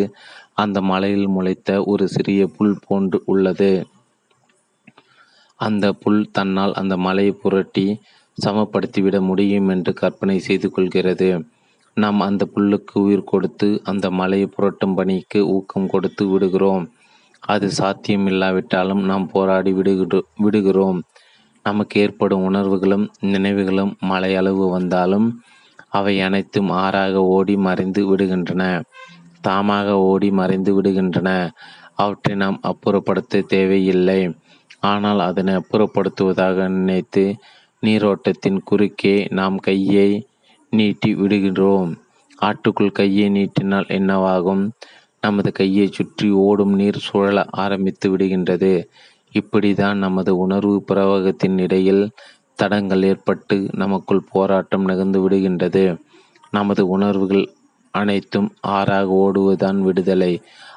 அந்த 0.55 0.81
மலையில் 0.81 1.29
முளைத்த 1.29 1.85
ஒரு 1.85 2.09
சிறிய 2.09 2.43
புல் 2.47 2.79
போன்று 2.87 3.23
உள்ளது. 3.27 3.87
அந்த 5.61 5.93
புல் 5.93 6.23
தன்னால் 6.33 6.75
அந்த 6.75 6.97
மலையை 6.97 7.33
புரட்டி 7.33 7.87
சமப்படுத்திவிட 8.39 9.17
முடியும் 9.21 9.69
என்று 9.69 9.93
கற்பனை 9.95 10.39
செய்து 10.39 10.69
கொள்கிறது. 10.71 11.29
நாம் 11.97 12.21
அந்த 12.21 12.49
புல்லுக்கு 12.55 12.97
உயிர் 12.99 13.25
கொடுத்து 13.25 13.69
அந்த 13.85 14.07
மலையை 14.11 14.49
புரட்டும் 14.57 14.95
பணிக்கு 14.95 15.41
ஊக்கம் 15.47 15.89
கொடுத்து 15.89 16.25
விடுகிறோம். 16.29 16.85
அது 17.45 17.67
சாத்தியமில்லாவிட்டாலும் 17.79 19.03
நாம் 19.05 19.27
போராடி 19.29 19.73
விடுகிற 19.73 20.21
விடுகிறோம். 20.37 20.99
நமக்கு 21.67 22.01
ஏற்படும் 22.01 22.45
உணர்வுகளும் 22.49 23.05
நினைவுகளும் 23.27 23.93
மலையளவு 24.11 24.65
வந்தாலும் 24.71 25.29
அவை 25.91 26.15
அனைத்தும் 26.21 26.71
ஆறாக 26.85 27.23
ஓடி 27.37 27.55
மறைந்து 27.57 28.03
விடுகின்றன. 28.09 28.63
தாமாக 29.45 29.89
ஓடி 30.11 30.29
மறைந்து 30.31 30.71
விடுகின்றன. 30.77 31.31
அவற்றை 31.95 32.35
நாம் 32.37 32.59
அப்புறப்படுத்த 32.63 33.43
தேவையில்லை. 33.47 34.21
ஆனால் 34.83 35.21
அதனை 35.21 35.53
அப்புறப்படுத்துவதாக 35.55 36.69
நினைத்து 36.69 37.25
நீரோட்டத்தின் 37.83 38.59
குறுக்கே 38.65 39.17
நாம் 39.39 39.57
கையை 39.59 40.11
நீட்டி 40.73 41.11
விடுகின்றோம். 41.15 41.91
ஆட்டுக்குள் 42.39 42.97
கையை 42.99 43.27
நீட்டினால் 43.31 43.89
என்னவாகும்? 43.99 44.65
நமது 45.23 45.51
கையை 45.53 45.87
சுற்றி 45.91 46.29
ஓடும் 46.47 46.75
நீர் 46.75 46.99
சுழல 47.07 47.39
ஆரம்பித்து 47.63 48.07
விடுகின்றது. 48.13 48.73
இப்படிதான் 49.39 49.95
நமது 49.95 50.39
உணர்வு 50.39 50.85
பிரவாகத்தின் 50.89 51.61
இடையில் 51.61 52.11
தடங்கள் 52.55 53.03
ஏற்பட்டு 53.03 53.69
நமக்குள் 53.73 54.29
போராட்டம் 54.33 54.85
நிகழ்ந்து 54.85 55.29
விடுகின்றது. 55.29 55.85
நமது 56.51 56.89
உணர்வுகள் 56.89 57.47
அனைத்தும் 57.91 58.55
ஆறாக 58.61 59.09
ஓடுவதுதான் 59.25 59.79
விடுதலை. 59.79 60.33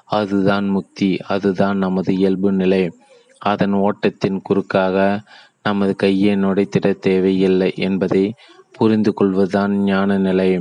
அதுதான் 0.06 0.68
முக்தி 0.68 1.18
அதுதான் 1.28 1.78
நமது 1.78 2.14
இயல்பு 2.16 2.52
நிலை. 2.52 2.92
அதன் 3.40 3.74
ஓட்டத்தின் 3.74 4.40
குறுக்காக 4.44 5.22
நமது 5.64 5.96
கையை 5.96 6.36
நுடைத்திட 6.36 7.00
தேவையில்லை 7.00 7.74
என்பதை 7.76 8.34
புரிந்து 8.72 9.14
கொள்வதுதான் 9.14 9.74
ஞான 9.84 10.18
நிலை. 10.18 10.52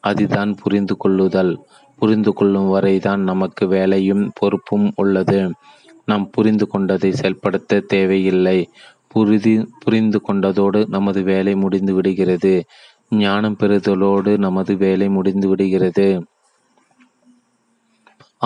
அதுதான் 0.00 0.54
புரிந்து 0.54 0.96
கொள்ளுதல். 0.96 1.52
புரிந்து 1.98 2.32
கொள்ளும் 2.32 2.68
வரைதான் 2.68 3.20
நமக்கு 3.20 3.66
வேலையும் 3.66 4.32
பொறுப்பும் 4.34 4.92
உள்ளது. 4.96 5.52
நாம் 6.12 6.24
புரிந்து 6.34 6.66
கொண்டதை 6.68 7.10
செயல்படுத்த 7.20 7.82
தேவையில்லை. 7.92 8.58
புரிதி 9.12 9.54
புரிந்து 9.84 10.18
கொண்டதோடு 10.26 10.80
நமது 10.94 11.20
வேலை 11.30 11.54
முடிந்து 11.64 11.92
விடுகிறது. 11.94 12.54
ஞானம் 13.22 13.56
பெறுதலோடு 13.60 14.32
நமது 14.44 14.72
வேலை 14.84 15.06
முடிந்து 15.16 15.46
விடுகிறது. 15.48 16.06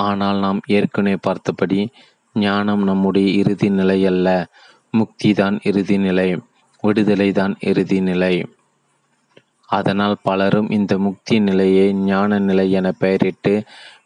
ஆனால் 0.04 0.38
நாம் 0.44 0.60
ஏற்கனவே 0.76 1.18
பார்த்தபடி 1.26 1.80
ஞானம் 2.36 2.82
நம்முடைய 2.82 3.28
இறுதி 3.40 3.68
நிலை 3.78 4.00
அல்ல. 4.10 4.28
முக்தி 4.94 5.30
தான் 5.40 5.56
இறுதி 5.68 5.96
நிலை 5.98 6.28
விடுதலை 6.84 7.28
தான் 7.38 7.54
இறுதி 7.70 7.98
நிலை. 8.08 8.34
அதனால் 9.68 10.16
பலரும் 10.28 10.68
இந்த 10.76 10.92
முக்தி 11.06 11.36
நிலையை 11.46 11.86
ஞான 12.10 12.38
நிலை 12.48 12.66
என 12.78 12.90
பெயரிட்டு 13.02 13.54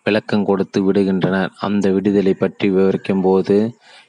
விளக்கம் 0.06 0.44
கொடுத்து 0.44 0.78
விடுகின்றனர். 0.82 1.50
அந்த 1.58 1.90
விடுதலை 1.90 2.34
பற்றி 2.34 2.70
விவரிக்கும் 2.70 3.20
போது 3.20 3.56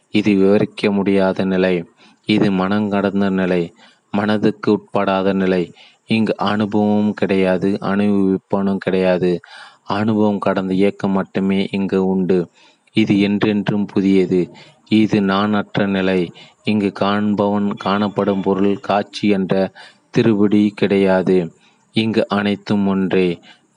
இது 0.09 0.31
விவரிக்க 0.35 0.91
முடியாத 0.91 1.43
நிலை. 1.45 1.75
இது 2.27 2.51
மனங்கடந்த 2.51 3.29
நிலை. 3.31 3.61
மனதுக்கு 4.11 4.69
உட்படாத 4.71 5.33
நிலை. 5.33 5.63
இங்கு 6.07 6.33
அனுபவமும் 6.43 7.13
கிடையாது 7.13 7.77
அனுபவிப்பனும் 7.81 8.77
கிடையாது. 8.77 9.31
அனுபவம் 9.89 10.39
கடந்த 10.39 10.73
இயக்கம் 10.73 11.11
மட்டுமே 11.11 11.67
இங்கு 11.71 12.05
உண்டு. 12.05 12.39
இது 12.95 13.19
என்றென்றும் 13.19 13.85
புதியது. 13.85 14.41
இது 14.93 15.17
நான் 15.21 15.53
அற்ற 15.53 15.85
நிலை. 15.87 16.19
இங்கு 16.63 16.91
காண்பவன் 16.99 17.69
காணப்படும் 17.77 18.41
பொருள் 18.41 18.77
காட்சி 18.79 19.27
என்ற 19.29 19.53
திருபடி 20.09 20.71
கிடையாது. 20.75 21.37
இங்கு 21.95 22.27
அனைத்தும் 22.29 22.87
ஒன்றே. 22.87 23.27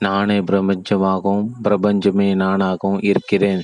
நானே 0.05 0.39
பிரபஞ்சமாகவும் 0.39 1.45
பிரபஞ்சமே 1.61 2.33
நானாகவும் 2.35 2.99
இருக்கிறேன். 3.01 3.61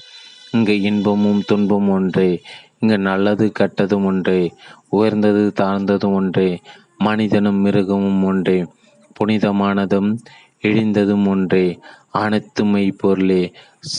இங்கு 0.52 0.82
இன்பமும் 0.82 1.42
துன்பமும் 1.46 1.90
ஒன்றே. 1.90 2.32
இங்கு 2.80 2.98
நல்லது 2.98 3.52
கெட்டதும் 3.60 4.06
ஒன்றே. 4.06 4.54
உயர்ந்தது 4.90 5.54
தாழ்ந்ததும் 5.60 6.14
ஒன்றே. 6.14 6.60
மனிதனும் 6.98 7.66
மிருகமும் 7.66 8.24
ஒன்றே. 8.24 8.60
புனிதமானதும் 9.18 10.18
இழிந்ததும் 10.62 11.28
ஒன்றே. 11.28 11.80
அனைத்து 12.12 12.66
மெய்ப்பொருளே 12.66 13.54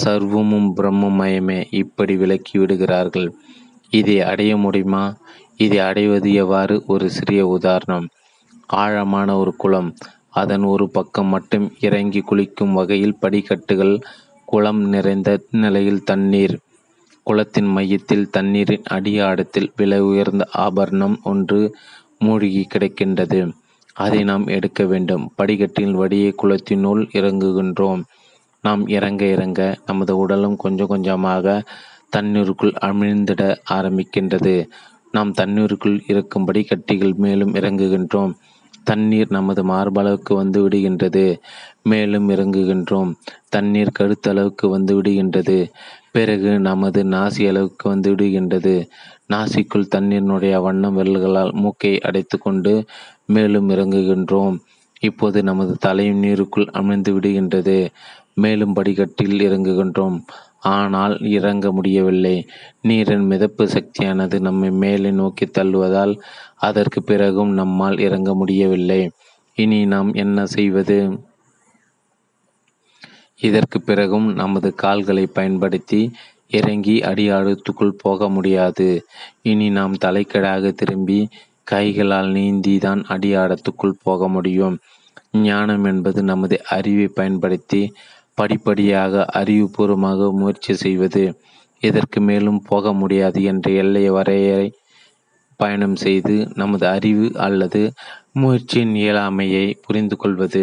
சர்வமும் 0.05 0.71
பிரம்மமயமே 0.77 1.59
இப்படி 1.71 2.17
விளக்கி 2.17 2.59
விடுகிறார்கள். 2.59 3.35
இதை 3.91 4.21
அடைய 4.21 4.57
முடியுமா? 4.57 5.05
இதை 5.57 5.79
அடைவது 5.79 6.33
எவ்வாறு 6.33 6.83
ஒரு 6.87 7.11
சிறிய 7.11 7.47
உதாரணம். 7.47 8.09
ஆழமான 8.67 9.37
ஒரு 9.37 9.57
குளம். 9.57 9.95
அதன் 10.33 10.65
ஒரு 10.65 10.87
பக்கம் 10.91 11.27
மட்டும் 11.27 11.67
இறங்கி 11.81 12.21
குளிக்கும் 12.21 12.73
வகையில் 12.73 13.19
படிக்கட்டுகள் 13.21 13.95
குளம் 14.49 14.83
நிறைந்த 14.89 15.31
நிலையில் 15.51 16.05
தண்ணீர் 16.05 16.55
குளத்தின் 17.27 17.69
மையத்தில் 17.69 18.31
தண்ணீரின் 18.31 18.87
அடியாடத்தில் 18.91 19.73
விலை 19.77 20.01
உயர்ந்த 20.01 20.45
ஆபரணம் 20.65 21.17
ஒன்று 21.23 21.61
மூழ்கி 22.19 22.63
கிடக்கின்றது. 22.75 23.41
அதை 23.97 24.21
நாம் 24.25 24.47
எடுக்க 24.47 24.85
வேண்டும். 24.85 25.25
படிக்கட்டின் 25.37 25.95
வடியை 25.95 26.31
குளத்தினுள் 26.43 27.03
இறங்குகின்றோம். 27.19 28.03
நாம் 28.65 28.83
இறங்க 28.89 29.23
இறங்க 29.25 29.61
நமது 29.87 30.13
உடலும் 30.17 30.57
கொஞ்சம் 30.57 30.87
கொஞ்சமாக 30.87 31.47
தண்ணீருக்குள் 32.09 32.75
அமிழ்ந்திட 32.81 33.43
ஆரம்பிக்கின்றது. 33.71 34.55
நாம் 35.15 35.33
தண்ணீருக்குள் 35.33 35.97
இருக்கும்படி 36.07 36.61
கட்டிகள் 36.63 37.15
மேலும் 37.15 37.55
இறங்குகின்றோம். 37.55 38.33
தண்ணீர் 38.85 39.27
நமது 39.31 39.63
மார்பளவுக்கு 39.65 40.35
வந்து 40.35 40.69
விடுகின்றது. 40.69 41.41
மேலும் 41.83 42.29
இறங்குகின்றோம். 42.29 43.11
தண்ணீர் 43.49 43.97
கழுத்தளவுக்கு 43.99 44.69
வந்து 44.69 45.03
விடுகின்றது. 45.03 45.59
பிறகு 46.13 46.59
நமது 46.59 47.05
நாசி 47.05 47.49
அளவுக்கு 47.49 47.89
வந்து 47.89 48.15
விடுகின்றது. 48.15 48.75
நாசிக்குள் 49.33 49.91
தண்ணீரினுடைய 49.97 50.63
வண்ணம் 50.63 50.99
விரல்களால் 50.99 51.53
மூக்கை 51.53 52.01
அடைத்து 52.01 52.39
கொண்டு 52.39 52.85
மேலும் 53.27 53.69
இறங்குகின்றோம். 53.69 54.57
இப்போது 55.01 55.43
நமது 55.43 55.77
தலையும் 55.81 56.23
நீருக்குள் 56.23 56.69
அமைந்து 56.73 57.21
விடுகின்றது. 57.21 57.87
மேலும் 58.35 58.73
படிக்கட்டில் 58.73 59.39
இறங்குகின்றோம். 59.39 60.17
ஆனால் 60.59 61.15
இறங்க 61.31 61.73
முடியவில்லை. 61.73 62.47
நீரின் 62.83 63.29
மிதப்பு 63.31 63.65
சக்தியானது 63.67 64.41
நம்மை 64.41 64.71
மேலே 64.71 65.11
நோக்கி 65.11 65.47
தள்ளுவதால் 65.47 66.15
அதற்கு 66.63 67.01
பிறகும் 67.03 67.53
நம்மால் 67.53 67.99
இறங்க 67.99 68.31
முடியவில்லை. 68.35 69.01
இனி 69.59 69.79
நாம் 69.87 70.11
என்ன 70.15 70.39
செய்வது? 70.47 70.99
இதற்கு 73.41 73.79
பிறகும் 73.81 74.29
நமது 74.33 74.69
கால்களை 74.75 75.25
பயன்படுத்தி 75.27 76.01
இறங்கி 76.51 76.97
அடியாழத்துக்குள் 77.11 77.99
போக 78.05 78.29
முடியாது. 78.29 78.89
இனி 79.43 79.69
நாம் 79.71 79.95
தலைக்கடாக 80.05 80.73
திரும்பி 80.73 81.21
கைகளால் 81.65 82.31
நீந்தி 82.31 82.75
தான் 82.79 83.03
அடியாழத்துக்குள் 83.09 84.01
போக 84.03 84.29
முடியும். 84.29 84.77
ஞானம் 85.43 85.85
என்பது 85.85 86.21
நமது 86.23 86.57
அறிவை 86.69 87.07
பயன்படுத்தி 87.19 87.83
படிப்படியாக 88.39 89.25
அறிவுபூர்வமாக 89.41 90.31
முயற்சி 90.33 90.75
செய்வது. 90.75 91.25
இதற்கு 91.83 92.19
மேலும் 92.21 92.61
போக 92.69 92.93
முடியாது 92.93 93.41
என்ற 93.43 93.67
எல்லை 93.83 94.05
வரையறை 94.11 94.69
பயணம் 95.63 95.97
செய்து 96.05 96.35
நமது 96.55 96.87
அறிவு 96.87 97.27
அல்லது 97.47 97.83
முயற்சியின் 98.33 98.95
இயலாமையை 98.95 99.65
புரிந்து 99.87 100.17
கொள்வது. 100.17 100.63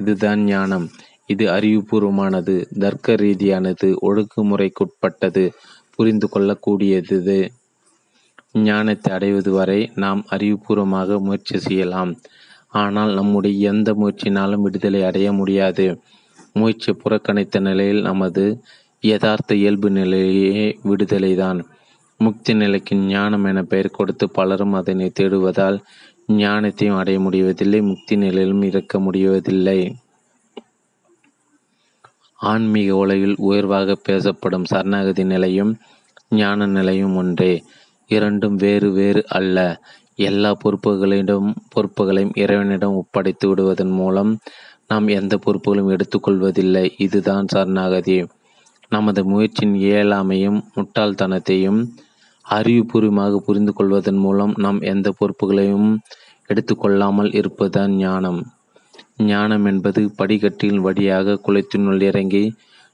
இதுதான் 0.00 0.40
ஞானம். 0.44 0.86
இது 1.32 1.44
அறிவுபூர்வமானது. 1.56 2.54
தர்க்க 2.78 3.16
ரீதியானது 3.22 3.88
ஒழுங்குமுறைக்குட்பட்டது. 4.08 5.44
புரிந்து 5.96 6.28
கொள்ளக்கூடியது. 6.34 7.38
ஞானத்தை 8.66 9.10
அடைவது 9.14 9.50
வரை 9.50 9.80
நாம் 9.94 10.20
அறிவுபூர்வமாக 10.30 11.18
முயற்சி 11.26 11.58
செய்யலாம். 11.58 12.12
ஆனால் 12.82 13.12
நம்முடைய 13.14 13.70
எந்த 13.70 13.88
முயற்சினாலும் 13.94 14.64
விடுதலை 14.66 15.00
அடைய 15.04 15.28
முடியாது. 15.32 15.86
முயற்சி 16.52 16.90
புறக்கணித்த 16.92 17.60
நிலையில் 17.60 18.02
நமது 18.02 18.44
யதார்த்த 19.02 19.54
இயல்பு 19.54 19.88
நிலையே 19.90 20.64
விடுதலைதான். 20.82 21.60
முக்தி 22.16 22.54
நிலைக்கு 22.54 22.96
ஞானம் 22.96 23.44
என 23.44 23.62
பெயர் 23.62 23.90
கொடுத்து 23.90 24.30
பலரும் 24.30 24.72
அதனை 24.72 25.12
தேடுவதால் 25.20 25.82
ஞானத்தையும் 26.28 26.96
அடைய 26.96 27.20
முடிவதில்லை 27.20 27.80
முக்தி 27.80 28.16
நிலையிலும் 28.16 28.62
இருக்க 28.62 29.00
முடிவதில்லை. 29.00 29.96
ஆன்மீக 32.34 32.96
உலகில் 32.96 33.34
உயர்வாக 33.38 33.94
பேசப்படும் 33.94 34.64
சரணாகதி 34.64 35.24
நிலையும் 35.24 35.76
ஞான 36.30 36.66
நிலையும் 36.66 37.16
ஒன்றே. 37.16 37.64
இரண்டும் 38.06 38.54
வேறு 38.54 38.92
வேறு 38.92 39.24
அல்ல. 39.28 39.80
எல்லா 40.14 40.56
பொறுப்புகளிடம் 40.64 41.54
பொறுப்புகளையும் 41.74 42.32
இறைவனிடம் 42.34 42.94
ஒப்படைத்து 42.94 43.48
விடுவதன் 43.48 43.90
மூலம் 43.90 44.38
நாம் 44.88 45.08
எந்த 45.08 45.38
பொறுப்புகளும் 45.46 45.96
எடுத்துக்கொள்வதில்லை. 45.96 46.90
இதுதான் 46.98 47.46
சரணாகதி. 47.48 48.26
நமது 48.88 49.24
முயற்சியின் 49.24 49.74
இயலாமையும் 49.74 50.60
முட்டாள்தனத்தையும் 50.74 51.80
அறிவுபூர்வமாக 52.46 53.36
புரிந்து 53.36 53.72
கொள்வதன் 53.72 54.16
மூலம் 54.16 54.52
நாம் 54.56 54.80
எந்த 54.80 55.08
பொறுப்புகளையும் 55.18 55.90
எடுத்துக்கொள்ளாமல் 56.50 57.30
இருப்பதுதான் 57.34 57.92
ஞானம். 57.96 58.40
ஞானம் 59.26 59.64
என்பது 59.64 60.00
படிக்கட்டின் 60.16 60.78
வழியாக 60.78 61.38
குளத்தினுள் 61.46 62.02
இறங்கி 62.02 62.44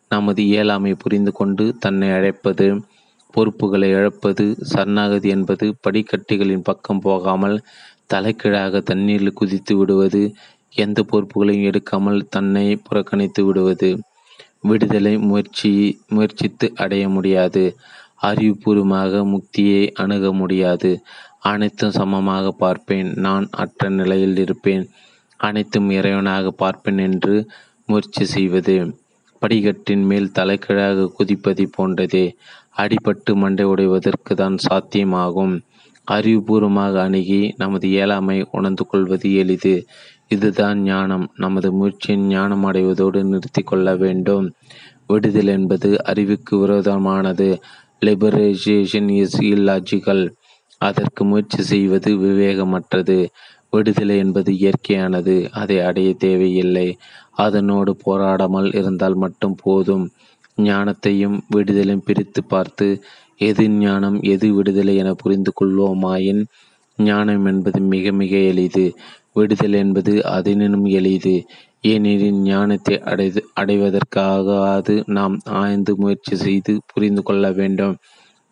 நமது 0.08 0.42
இயலாமை 0.42 0.92
புரிந்து 0.94 1.32
கொண்டு 1.32 1.64
தன்னை 1.78 2.08
அழைப்பது 2.10 2.66
பொறுப்புகளை 3.34 3.88
இழப்பது 3.90 4.44
சரணாகதி 4.60 5.28
என்பது 5.28 5.66
படிக்கட்டிகளின் 5.84 6.64
பக்கம் 6.64 7.00
போகாமல் 7.00 7.56
தலைக்கீழாக 8.06 8.80
தண்ணீரில் 8.80 9.32
குதித்து 9.32 9.76
விடுவது 9.76 10.22
எந்த 10.74 11.04
பொறுப்புகளையும் 11.10 11.68
எடுக்காமல் 11.70 12.20
தன்னை 12.28 12.66
புறக்கணித்து 12.88 13.44
விடுவது. 13.44 13.90
விடுதலை 14.60 15.12
முயற்சி 15.18 15.70
முயற்சித்து 16.08 16.66
அடைய 16.74 17.04
முடியாது. 17.08 17.64
அறிவுபூர்வமாக 18.22 19.22
முக்தியை 19.24 19.90
அணுக 19.92 20.33
முடியாது. 20.33 21.02
அனைத்தும் 21.40 21.90
சமமாக 21.90 22.50
பார்ப்பேன். 22.50 23.12
நான் 23.16 23.48
அற்ற 23.50 23.88
நிலையில் 23.88 24.37
இருப்பேன். 24.37 24.90
அனைத்தும் 25.37 25.90
இறைவனாக 25.90 26.48
பார்ப்பேன் 26.48 26.98
என்று 26.98 27.46
முயற்சி 27.87 28.24
செய்வது. 28.24 28.94
படிக்கட்டின் 29.38 30.04
மேல் 30.04 30.33
தலைக்கீழாக 30.33 31.12
குதிப்பதை 31.18 31.66
போன்றதே. 31.78 32.26
அடிபட்டு 32.76 33.35
மண்டை 33.35 33.64
உடைவதற்கு 33.64 34.35
தான் 34.35 34.56
சாத்தியமாகும். 34.70 35.61
அறிவுபூர்வமாக 36.11 36.94
அணுகி 37.00 37.54
நமது 37.56 37.88
இயலாமை 37.88 38.46
உணர்ந்து 38.50 38.87
கொள்வது 38.87 39.35
எளிது. 39.35 39.87
இதுதான் 40.28 40.78
ஞானம். 40.83 41.30
நமது 41.37 41.72
முயற்சியின் 41.72 42.26
ஞானம் 42.26 42.64
அடைவதோடு 42.72 43.22
நிறுத்தி 43.22 43.62
கொள்ள 43.62 43.96
வேண்டும். 43.96 44.52
விடுதல் 45.06 45.46
என்பது 45.46 46.04
அறிவுக்கு 46.04 46.59
விரோதமானது. 46.59 47.61
லிபரேஷன் 48.06 49.10
இஸ் 49.14 49.40
இல்லாஜிக்கல் 49.42 50.24
அதற்கு 50.80 51.24
முயற்சி 51.24 51.62
செய்வது 51.62 52.10
விவேகமற்றது. 52.16 53.26
விடுதலை 53.70 54.18
என்பது 54.18 54.52
இயற்கையானது. 54.52 55.48
அதை 55.50 55.80
அடைய 55.80 56.14
தேவையில்லை. 56.14 56.86
அதனோடு 57.36 57.92
போராடாமல் 58.06 58.74
இருந்தால் 58.74 59.14
மட்டும் 59.14 59.56
போதும். 59.62 60.06
ஞானத்தையும் 60.58 61.36
விடுதலையும் 61.56 62.04
பிரித்து 62.04 62.44
பார்த்து 62.44 62.88
எது 63.36 63.68
ஞானம் 63.68 64.20
எது 64.22 64.54
விடுதலை 64.54 64.96
என 64.96 65.12
புரிந்து 65.14 65.52
கொள்வோமாயின்? 65.60 66.42
ஞானம் 66.98 67.44
என்பது 67.44 67.80
மிக 67.80 68.12
மிக 68.12 68.36
எளிது. 68.36 68.86
விடுதல் 69.32 69.72
என்பது 69.72 70.24
அதனினும் 70.26 70.84
எளிது. 70.84 71.34
ஏனெனில் 71.84 72.40
ஞானத்தை 72.44 72.94
அடை 73.02 73.26
அடைவதற்காகாது 73.60 74.94
நாம் 75.08 75.36
ஆய்ந்து 75.60 75.92
முயற்சி 75.96 76.34
செய்து 76.36 76.72
புரிந்து 76.86 77.22
கொள்ள 77.22 77.44
வேண்டும். 77.50 77.94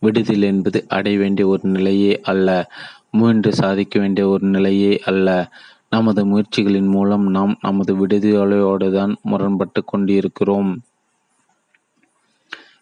விடுதல் 0.03 0.43
என்பது 0.43 0.79
அடைய 0.89 1.17
வேண்டிய 1.19 1.47
ஒரு 1.49 1.65
நிலையே 1.69 2.13
அல்ல. 2.23 2.49
முயன்று 3.11 3.51
சாதிக்க 3.53 3.95
வேண்டிய 3.99 4.25
ஒரு 4.29 4.47
நிலையே 4.47 4.93
அல்ல. 5.05 5.29
நமது 5.91 6.23
முயற்சிகளின் 6.25 6.91
மூலம் 6.91 7.27
நாம் 7.31 7.55
நமது 7.61 7.93
விடுதலையோடு 8.01 8.89
தான் 8.93 9.13
முரண்பட்டு 9.23 9.81
கொண்டிருக்கிறோம். 9.85 10.73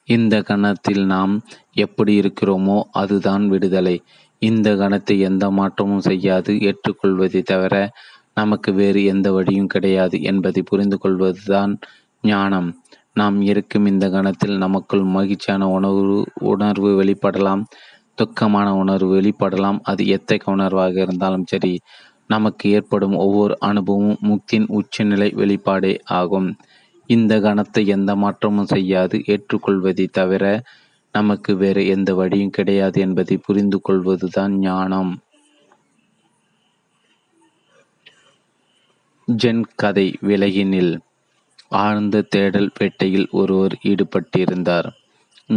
இந்த 0.09 0.35
கணத்தில் 0.43 1.05
நாம் 1.07 1.35
எப்படி 1.77 2.13
இருக்கிறோமோ 2.21 2.79
அதுதான் 2.93 3.45
விடுதலை. 3.49 3.97
இந்த 4.43 4.69
கணத்தை 4.75 5.15
எந்த 5.21 5.45
மாற்றமும் 5.51 6.01
செய்யாது 6.01 6.53
ஏற்றுக்கொள்வதை 6.69 7.41
தவிர 7.43 7.75
நமக்கு 8.37 8.73
வேறு 8.73 9.05
எந்த 9.05 9.33
வழியும் 9.33 9.67
கிடையாது 9.67 10.23
என்பதை 10.23 10.63
புரிந்து 10.63 10.99
கொள்வதுதான் 10.99 11.73
ஞானம். 12.25 12.69
நாம் 13.13 13.41
இருக்கும் 13.43 13.87
இந்த 13.87 14.07
கணத்தில் 14.11 14.57
நமக்குள் 14.57 15.05
மகிழ்ச்சியான 15.17 15.69
உணர்வு 15.69 16.19
உணர்வு 16.45 16.91
வெளிப்படலாம் 17.03 17.63
துக்கமான 18.19 18.69
உணர்வு 18.73 19.21
வெளிப்படலாம். 19.21 19.79
அது 19.83 20.03
எத்தகைய 20.07 20.55
உணர்வாக 20.57 20.95
இருந்தாலும் 20.97 21.47
சரி 21.47 21.73
நமக்கு 22.27 22.71
ஏற்படும் 22.71 23.17
ஒவ்வொரு 23.17 23.55
அனுபவமும் 23.61 24.23
முக்தியின் 24.29 24.69
உச்சநிலை 24.69 25.29
வெளிப்பாடே 25.37 25.93
ஆகும். 26.05 26.49
இந்த 27.11 27.41
கணத்தை 27.41 27.83
எந்த 27.87 28.17
மாற்றமும் 28.17 28.67
செய்யாது 28.67 29.17
ஏற்றுக்கொள்வதை 29.27 30.07
தவிர 30.11 30.45
நமக்கு 31.15 31.53
வேறு 31.57 31.83
எந்த 31.87 32.11
வழியும் 32.15 32.51
கிடையாது 32.51 33.01
என்பதை 33.01 33.37
புரிந்து 33.37 33.79
கொள்வதுதான் 33.81 34.55
ஞானம். 34.59 35.13
ஜென் 39.29 39.63
கதை 39.75 40.15
விலகினில் 40.21 40.93
ஆழ்ந்த 41.77 42.21
தேடல் 42.29 42.71
வேட்டையில் 42.79 43.29
ஒருவர் 43.31 43.75
ஈடுபட்டிருந்தார். 43.83 44.89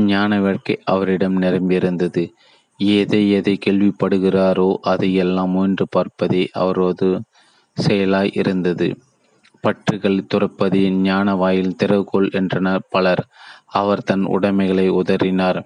ஞான 0.05 0.39
வேட்கை 0.39 0.75
அவரிடம் 0.84 1.41
நிரம்பியிருந்தது. 1.41 2.23
எதை 2.79 3.21
எதை 3.32 3.58
கேள்விப்படுகிறாரோ 3.65 4.73
அதையெல்லாம் 4.82 5.49
முயன்று 5.49 5.86
பார்ப்பதே 5.89 6.49
அவரது 6.53 7.10
செயலாய் 7.77 8.32
இருந்தது. 8.34 8.88
பற்றுகள் 9.63 10.19
துறப்பதே 10.34 10.84
ஞான 11.01 11.36
வாயில் 11.36 11.77
திறவுகோள் 11.84 12.29
என்றனர் 12.32 12.88
பலர். 12.89 13.23
அவர் 13.73 14.03
தன் 14.03 14.25
உடைமைகளை 14.25 14.89
உதறினார். 14.91 15.60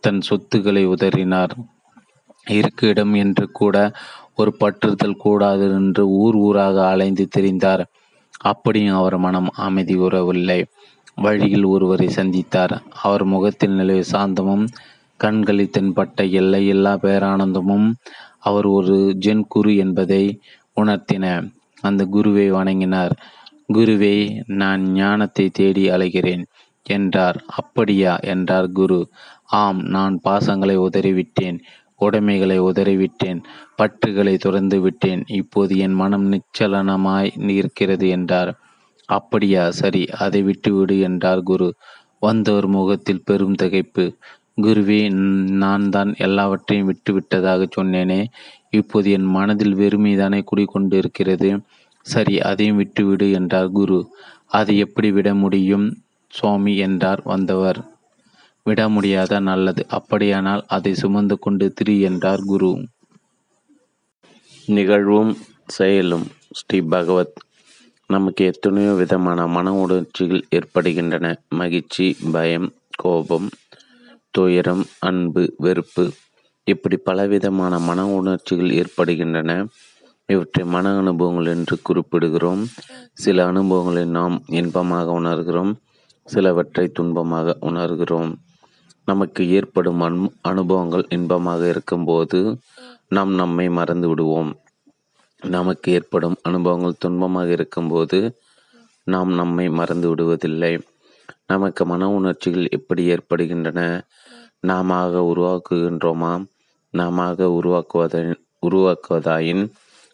தன் 0.00 0.20
சொத்துக்களை 0.20 0.84
உதறினார். 0.86 1.54
இருக்கு 2.46 2.88
இடம் 2.88 3.14
என்று 3.14 3.50
கூட 3.50 3.76
ஒரு 4.36 4.50
பற்றுதல் 4.60 5.16
கூடாது 5.16 5.66
என்று 5.70 6.02
ஊர் 6.08 6.34
ஊராக 6.34 6.76
அலைந்து 6.88 7.28
திரிந்தார். 7.36 7.84
அப்படியும் 8.40 8.96
அவர் 8.96 9.16
மனம் 9.18 9.50
அமைதி 9.56 9.94
உறவில்லை 9.96 10.60
வழியில் 11.14 11.64
ஒருவரை 11.64 12.06
சந்தித்தார். 12.06 12.74
அவர் 13.02 13.24
முகத்தில் 13.24 13.70
நிலவு 13.70 14.04
சாந்தமும் 14.12 14.66
கண்களில் 15.16 15.74
தென்பட்ட 15.78 16.30
எல்லையில்லா 16.30 16.92
பேரானந்தமும் 17.02 17.88
அவர் 18.38 18.66
ஒரு 18.66 18.96
ஜென் 19.20 19.44
குரு 19.48 19.76
என்பதை 19.76 20.24
உணர்த்தின. 20.76 21.24
அந்த 21.80 22.02
குருவை 22.04 22.46
வணங்கினார். 22.52 23.14
குருவே 23.72 24.16
நான் 24.46 24.82
ஞானத்தை 24.92 25.46
தேடி 25.50 25.84
அலைகிறேன் 25.90 26.42
என்றார். 26.86 27.38
அப்படியா 27.56 28.16
என்றார் 28.32 28.68
குரு. 28.72 29.00
ஆம் 29.44 29.80
நான் 29.94 30.14
பாசங்களை 30.24 30.76
உதறிவிட்டேன். 30.86 31.58
உடைமைகளை 32.00 32.60
உதறிவிட்டேன் 32.60 33.40
பற்றுகளை 33.78 34.36
துறந்து 34.36 34.80
விட்டேன் 34.80 35.22
இப்போது 35.30 35.76
என் 35.76 35.92
மனம் 35.92 36.26
நிச்சலனமாய் 36.32 37.48
இருக்கிறது 37.48 38.08
என்றார். 38.08 38.52
அப்படியா 39.08 39.70
சரி 39.70 40.06
அதை 40.18 40.42
விட்டுவிடு 40.42 41.00
என்றார் 41.00 41.42
குரு. 41.42 41.68
வந்தவர் 42.18 42.66
முகத்தில் 42.66 43.24
பெரும் 43.24 43.54
திகைப்பு. 43.62 44.04
குருவே 44.62 45.10
நான் 45.54 45.88
தான் 45.88 46.14
எல்லாவற்றையும் 46.18 46.90
விட்டுவிட்டதாக 46.90 47.66
சொன்னேனே. 47.76 48.20
இப்போது 48.70 49.10
என் 49.10 49.28
மனதில் 49.36 49.74
வெறுமைதானே 49.74 50.40
குடிகொண்டிருக்கிறது. 50.44 51.50
சரி 52.06 52.40
அதையும் 52.40 52.76
விட்டுவிடு 52.76 53.30
என்றார் 53.30 53.70
குரு. 53.70 53.98
அதை 54.46 54.78
எப்படி 54.78 55.10
விட 55.12 55.34
முடியும்? 55.34 55.86
சுவாமி 56.28 56.76
என்றார் 56.76 57.20
வந்தவர். 57.24 57.80
விட 58.66 58.88
முடியாத 58.88 59.38
நல்லது. 59.38 59.86
அப்படியானால் 59.88 60.64
அதை 60.66 60.94
சுமந்து 60.94 61.38
கொண்டு 61.38 61.72
திரி 61.72 62.00
என்றார் 62.00 62.42
குரு. 62.44 62.70
நிகழ்வும் 64.66 65.32
செயலும். 65.66 66.26
ஸ்ரீ 66.50 66.80
பகவத். 66.80 67.34
நமக்கு 68.06 68.44
எத்தனையோ 68.44 68.92
விதமான 68.92 69.46
மன 69.46 69.74
உணர்ச்சிகள் 69.74 70.44
ஏற்படுகின்றன. 70.48 71.26
மகிழ்ச்சி 71.48 72.16
பயம் 72.32 72.72
கோபம் 72.96 73.48
துயரம் 74.30 74.84
அன்பு 75.00 75.54
வெறுப்பு 75.58 76.04
இப்படி 76.64 76.96
பலவிதமான 76.96 77.78
மன 77.78 78.06
உணர்ச்சிகள் 78.06 78.70
ஏற்படுகின்றன. 78.70 79.50
இவற்றை 80.26 80.64
மன 80.64 80.96
அனுபவங்கள் 80.96 81.46
என்று 81.46 81.76
குறிப்பிடுகிறோம். 81.88 82.62
சில 83.14 83.46
அனுபவங்களை 83.46 84.04
நாம் 84.04 84.42
இன்பமாக 84.50 85.20
உணர்கிறோம். 85.20 85.72
சிலவற்றை 86.28 86.90
துன்பமாக 86.98 87.56
உணர்கிறோம். 87.60 88.32
நமக்கு 89.04 89.50
ஏற்படும் 89.50 90.00
அன் 90.00 90.34
அனுபவங்கள் 90.42 91.06
இன்பமாக 91.08 91.68
இருக்கும்போது 91.68 92.58
நாம் 93.08 93.32
நம்மை 93.34 93.68
மறந்து 93.68 94.08
விடுவோம். 94.08 94.56
நமக்கு 95.40 95.92
ஏற்படும் 95.92 96.36
அனுபவங்கள் 96.42 97.00
துன்பமாக 97.04 97.48
இருக்கும்போது 97.48 98.38
நாம் 99.04 99.32
நம்மை 99.32 99.68
மறந்து 99.68 100.14
விடுவதில்லை. 100.14 100.80
நமக்கு 101.46 101.86
மன 101.86 102.10
உணர்ச்சிகள் 102.10 102.68
எப்படி 102.70 103.04
ஏற்படுகின்றன? 103.04 104.06
நாம 104.60 105.06
உருவாக்குகின்றோமா? 105.06 106.44
நாம 106.90 107.32
உருவாக்குவதை 107.32 108.34
உருவாக்குவதாயின் 108.66 109.70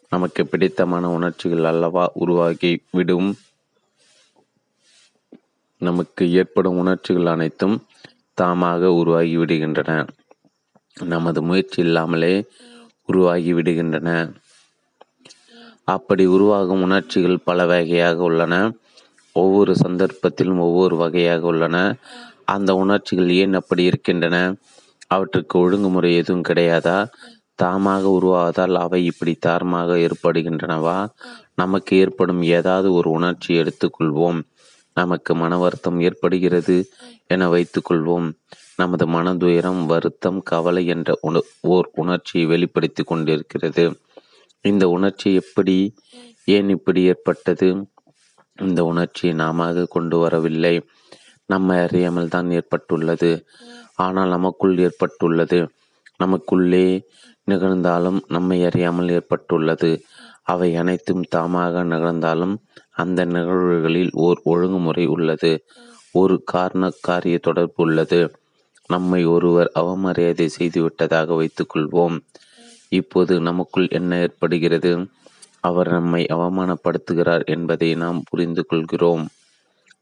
நமக்கு 0.09 0.45
பிடித்தமான 0.45 1.09
உணர்ச்சிகள் 1.09 1.63
அல்லவா 1.63 2.11
உருவாகி 2.13 2.83
விடும்? 2.91 3.37
நமக்கு 5.77 6.31
ஏற்படும் 6.31 6.77
உணர்ச்சிகள் 6.77 7.25
அனைத்தும் 7.25 7.81
தாமாக 8.41 8.91
உருவாகி 8.93 9.37
விடுகின்றன 9.37 10.07
நமது 11.05 11.41
முயற்சி 11.41 11.79
இல்லாமலே 11.83 12.33
உருவாகி 13.05 13.53
விடுகின்றன 13.53 14.09
அப்படி 15.83 16.25
உருவாகும் 16.25 16.81
உணர்ச்சிகள் 16.81 17.43
பல 17.43 17.65
வகையாக 17.65 18.17
உள்ளன. 18.21 18.55
ஒவ்வொரு 19.35 19.75
சந்தர்ப்பத்திலும் 19.83 20.59
ஒவ்வொரு 20.59 20.95
வகையாக 20.95 21.45
உள்ளன. 21.45 21.77
அந்த 22.45 22.71
உணர்ச்சிகள் 22.75 23.29
ஏன் 23.29 23.53
அப்படி 23.53 23.83
இருக்கின்றன? 23.83 24.37
அவற்றுக்கு 25.07 25.55
ஒழுங்குமுறை 25.59 26.15
எதுவும் 26.15 26.47
கிடையாதா? 26.49 26.97
தாமாக 27.63 28.03
உருவாவதால் 28.17 28.75
அவை 28.75 29.05
இப்படி 29.05 29.33
தாரமாக 29.33 29.97
ஏற்படுகின்றனவா? 29.97 30.97
நமக்கு 31.55 31.97
ஏற்படும் 31.97 32.41
ஏதாவது 32.41 32.93
ஒரு 32.93 33.09
உணர்ச்சி 33.09 33.51
எடுத்துக்கொள்வோம். 33.61 34.39
நமக்கு 34.97 35.35
மன 35.35 35.57
வருத்தம் 35.57 35.99
ஏற்படுகிறது. 35.99 36.77
என 37.31 37.47
வைத்துக்கொள்வோம். 37.51 38.27
நமது 38.75 39.05
மனதுயரம் 39.05 39.85
வருத்தம் 39.85 40.39
கவலை 40.43 40.83
என்ற 40.85 41.17
உண 41.21 41.39
ஓர் 41.61 41.87
உணர்ச்சியை 41.93 42.45
வெளிப்படுத்தி 42.47 43.03
கொண்டிருக்கிறது. 43.03 43.85
இந்த 44.61 44.87
உணர்ச்சி 44.87 45.33
எப்படி 45.33 45.77
ஏன் 46.45 46.69
இப்படி 46.69 47.01
ஏற்பட்டது? 47.03 47.69
இந்த 48.61 48.83
உணர்ச்சியை 48.83 49.35
நாம 49.35 49.85
கொண்டு 49.89 50.17
வரவில்லை. 50.17 50.75
நம்மை 51.45 51.77
அறியாமல் 51.79 52.27
தான் 52.27 52.49
ஏற்பட்டுள்ளது. 52.51 53.31
ஆனால் 53.95 54.29
நமக்குள் 54.29 54.77
ஏற்பட்டுள்ளது. 54.77 55.59
நமக்குள்ளே 56.17 56.85
நிகழ்ந்தாலும் 57.47 58.19
நம்மை 58.27 58.57
அறியாமல் 58.65 59.09
ஏற்பட்டுள்ளது. 59.09 59.91
அவை 60.43 60.69
அனைத்தும் 60.75 61.23
தாமாக 61.35 61.83
நிகழ்ந்தாலும் 61.85 62.55
அந்த 62.91 63.25
நிகழ்வுகளில் 63.25 64.11
ஓர் 64.13 64.39
ஒழுங்குமுறை 64.43 65.05
உள்ளது. 65.05 65.51
ஒரு 66.11 66.43
காரண 66.43 66.91
காரிய 67.01 67.37
தொடர்பு 67.37 67.73
உள்ளது. 67.75 68.31
நம்மை 68.87 69.25
ஒருவர் 69.25 69.71
அவமரியாதை 69.75 70.49
செய்துவிட்டதாக 70.59 71.33
வைத்துக்கொள்வோம். 71.33 72.19
இப்போது 72.89 73.39
நமக்குள் 73.39 73.87
என்ன 73.89 74.19
ஏற்படுகிறது? 74.19 75.07
அவர் 75.59 75.89
நம்மை 75.89 76.25
அவமானப்படுத்துகிறார் 76.29 77.45
என்பதை 77.45 77.95
நாம் 77.95 78.23
புரிந்து 78.29 78.65
கொள்கிறோம். 78.65 79.27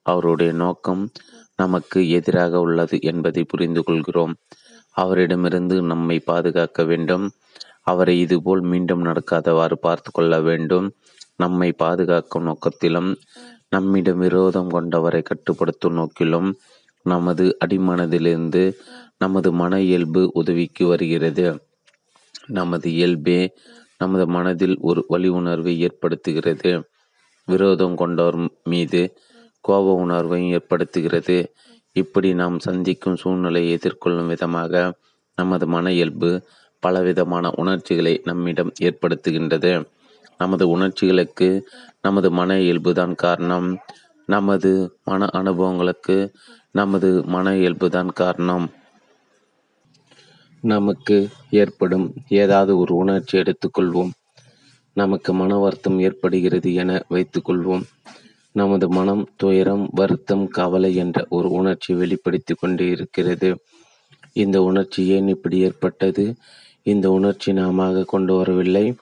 அவருடைய 0.02 0.52
நோக்கம் 0.52 1.12
நமக்கு 1.56 2.10
எதிராக 2.10 2.60
உள்ளது 2.60 3.02
என்பதை 3.02 3.43
புரிந்து 3.43 3.84
கொள்கிறோம். 3.84 4.36
அவரிடமிருந்து 4.89 5.82
நம்மை 5.82 6.19
பாதுகாக்க 6.19 6.84
வேண்டும். 6.84 7.32
அவரை 7.82 8.19
இதுபோல் 8.19 8.62
மீண்டும் 8.62 9.06
நடக்காதவாறு 9.06 9.74
பார்த்து 9.74 10.12
கொள்ள 10.12 10.41
வேண்டும். 10.41 10.93
நம்மை 11.36 11.72
பாதுகாக்கும் 11.72 12.43
நோக்கத்திலும் 12.43 13.15
நம்மிடம் 13.72 14.20
விரோதம் 14.20 14.70
கொண்டவரை 14.72 15.22
கட்டுப்படுத்தும் 15.22 15.98
நோக்கிலும் 15.98 16.48
நமது 17.06 17.58
அடிமனதிலிருந்து 17.66 18.64
நமது 19.18 19.50
மன 19.52 19.82
இயல்பு 19.82 20.30
உதவிக்கு 20.34 20.88
வருகிறது. 20.88 21.46
நமது 22.48 22.88
இயல்பே 22.92 23.40
நமது 23.98 24.26
மனதில் 24.28 24.76
ஒரு 24.80 25.02
வழி 25.08 25.28
உணர்வை 25.28 25.74
ஏற்படுத்துகிறது. 25.88 26.72
விரோதம் 27.48 27.96
கொண்டவர் 27.96 28.38
மீது 28.64 29.02
கோப 29.62 29.94
உணர்வையும் 30.06 30.54
ஏற்படுத்துகிறது. 30.58 31.38
இப்படி 31.96 32.34
நாம் 32.34 32.58
சந்திக்கும் 32.60 33.16
சூழ்நிலையை 33.16 33.80
எதிர்கொள்ளும் 33.80 34.28
விதமாக 34.28 34.74
நமது 35.38 35.68
மன 35.68 35.92
இயல்பு 35.94 36.32
பலவிதமான 36.84 37.52
உணர்ச்சிகளை 37.56 38.22
நம்மிடம் 38.24 38.72
ஏற்படுத்துகின்றது. 38.82 39.74
நமது 40.38 40.66
உணர்ச்சிகளுக்கு 40.70 41.48
நமது 42.04 42.32
மன 42.32 42.56
இயல்புதான் 42.56 43.16
காரணம். 43.16 43.78
நமது 44.26 45.00
மன 45.04 45.26
அனுபவங்களுக்கு 45.26 46.18
நமது 46.72 47.24
மன 47.26 47.52
இயல்புதான் 47.52 48.12
காரணம். 48.14 48.66
நமக்கு 50.62 51.30
ஏற்படும் 51.50 52.14
ஏதாவது 52.28 52.78
ஒரு 52.78 52.96
உணர்ச்சி 52.96 53.38
எடுத்துக்கொள்வோம் 53.38 54.10
நமக்கு 54.94 55.34
மன 55.34 55.58
வருத்தம் 55.58 56.00
ஏற்படுகிறது 56.00 56.74
என 56.74 57.06
வைத்துக்கொள்வோம் 57.10 57.84
நமது 58.52 58.90
மனம் 58.90 59.24
துயரம் 59.36 59.90
வருத்தம் 59.92 60.48
கவலை 60.48 60.96
என்ற 60.96 61.26
ஒரு 61.30 61.50
உணர்ச்சி 61.50 61.94
வெளிப்படுத்தி 61.94 62.54
கொண்டே 62.54 62.90
இருக்கிறது. 62.90 63.50
இந்த 64.34 64.62
உணர்ச்சி 64.62 65.08
ஏன் 65.08 65.28
இப்படி 65.28 65.58
ஏற்பட்டது? 65.60 66.36
இந்த 66.84 67.12
உணர்ச்சி 67.12 67.54
நாம 67.54 68.04
கொண்டு 68.04 68.36
வரவில்லை. 68.36 68.96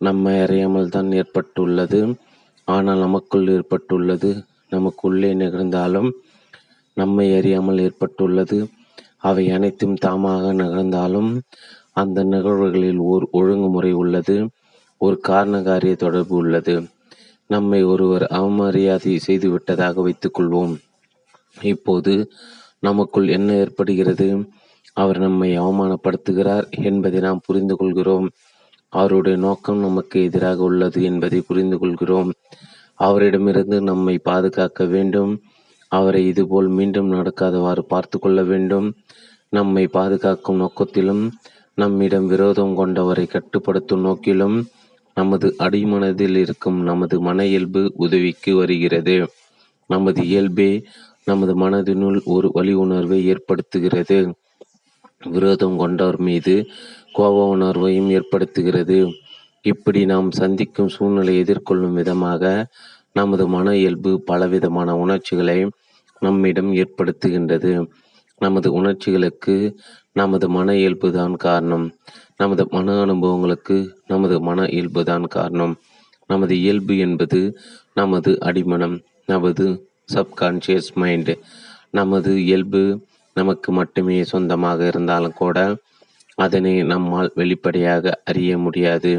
நம்மை 0.00 0.40
அறியாமல் 0.40 0.88
தான் 0.88 1.12
ஏற்பட்டுள்ளது. 1.12 2.00
ஆனால் 2.68 2.98
நமக்குள் 2.98 3.46
ஏற்பட்டுள்ளது. 3.48 4.30
நமக்குள்ளே 4.70 5.30
நிகழ்ந்தாலும் 5.34 6.10
நம்மை 6.96 7.26
அறியாமல் 7.36 7.78
ஏற்பட்டுள்ளது. 7.78 8.58
அவை 9.18 9.44
அனைத்தும் 9.50 9.96
தாமாக 10.06 10.52
நிகழ்ந்தாலும் 10.54 11.30
அந்த 11.92 12.18
நிகழ்வுகளில் 12.24 13.00
ஓர் 13.10 13.24
ஒழுங்குமுறை 13.30 13.92
உள்ளது. 13.92 14.36
ஒரு 15.00 15.16
காரண 15.20 15.56
காரிய 15.62 15.94
தொடர்பு 15.94 16.34
உள்ளது. 16.36 16.74
நம்மை 17.50 17.80
ஒருவர் 17.84 18.24
அவமரியாதை 18.38 19.14
செய்துவிட்டதாக 19.26 20.02
வைத்துக்கொள்வோம். 20.06 20.74
இப்போது 21.62 22.12
நமக்குள் 22.78 23.28
என்ன 23.28 23.50
ஏற்படுகிறது? 23.52 24.28
அவர் 24.96 25.18
நம்மை 25.18 25.58
அவமானப்படுத்துகிறார் 25.58 26.66
என்பதை 26.82 27.18
நாம் 27.20 27.44
புரிந்து 27.46 27.74
கொள்கிறோம் 27.76 28.26
அவருடைய 28.92 29.38
நோக்கம் 29.38 29.78
நமக்கு 29.78 30.22
எதிராக 30.22 30.62
உள்ளது 30.62 31.02
என்பதை 31.02 31.40
புரிந்து 31.40 31.78
கொள்கிறோம். 31.78 32.32
அவரிடமிருந்து 32.94 33.80
நம்மை 33.80 34.18
பாதுகாக்க 34.18 34.84
வேண்டும். 34.84 35.42
அவரை 35.88 36.26
இதுபோல் 36.26 36.68
மீண்டும் 36.68 37.12
நடக்காதவாறு 37.12 37.78
பார்த்து 37.78 38.18
கொள்ள 38.18 38.42
வேண்டும். 38.42 38.94
நம்மை 39.48 39.86
பாதுகாக்கும் 39.86 40.60
நோக்கத்திலும் 40.60 41.30
நம்மிடம் 41.74 42.26
விரோதம் 42.26 42.74
கொண்டவரை 42.78 43.26
கட்டுப்படுத்தும் 43.28 44.04
நோக்கிலும் 44.04 44.56
நமது 45.14 45.54
அடிமனதில் 45.58 46.36
இருக்கும் 46.36 46.82
நமது 46.82 47.20
மன 47.20 47.46
இயல்பு 47.46 47.92
உதவிக்கு 47.96 48.56
வருகிறது. 48.56 49.28
நமது 49.86 50.26
இயல்பே 50.26 50.82
நமது 51.24 51.54
மனதினுள் 51.58 52.18
ஒரு 52.24 52.50
வழி 52.52 52.72
உணர்வை 52.72 53.18
ஏற்படுத்துகிறது. 53.32 54.32
விரோதம் 55.24 55.76
கொண்டவர் 55.78 56.18
மீது 56.20 56.54
கோப 57.12 57.36
உணர்வையும் 57.56 58.10
ஏற்படுத்துகிறது. 58.18 58.98
இப்படி 59.64 60.00
நாம் 60.04 60.28
சந்திக்கும் 60.30 60.88
சூழ்நிலையை 60.88 61.40
எதிர்கொள்ளும் 61.44 61.96
விதமாக 62.00 62.42
நமது 63.12 63.44
மன 63.48 63.76
இயல்பு 63.76 64.10
பலவிதமான 64.20 64.94
உணர்ச்சிகளை 64.96 65.58
நம்மிடம் 66.22 66.70
ஏற்படுத்துகின்றது. 66.72 67.72
நமது 68.40 68.68
உணர்ச்சிகளுக்கு 68.72 69.56
நமது 70.12 70.46
மன 70.48 70.74
இயல்பு 70.76 71.08
தான் 71.12 71.34
காரணம். 71.36 71.86
நமது 72.36 72.64
மன 72.70 72.96
அனுபவங்களுக்கு 73.00 73.76
நமது 74.06 74.36
மன 74.40 74.66
இயல்பு 74.68 75.02
தான் 75.04 75.26
காரணம். 75.36 75.74
நமது 76.30 76.54
இயல்பு 76.60 76.94
என்பது 76.98 77.40
நமது 77.94 78.38
அடிமனம் 78.40 78.96
நமது 79.26 79.66
சப்கான்ஷியஸ் 80.14 80.90
மைண்டு. 81.00 81.34
நமது 81.90 82.30
இயல்பு 82.44 82.82
நமக்கு 83.36 83.72
மட்டுமே 83.72 84.16
சொந்தமாக 84.24 84.86
இருந்தாலும் 84.86 85.32
கூட 85.32 85.58
அதனை 86.38 86.72
நம்மால் 86.82 87.30
வெளிப்படையாக 87.34 88.22
அறிய 88.24 88.58
முடியாது. 88.58 89.12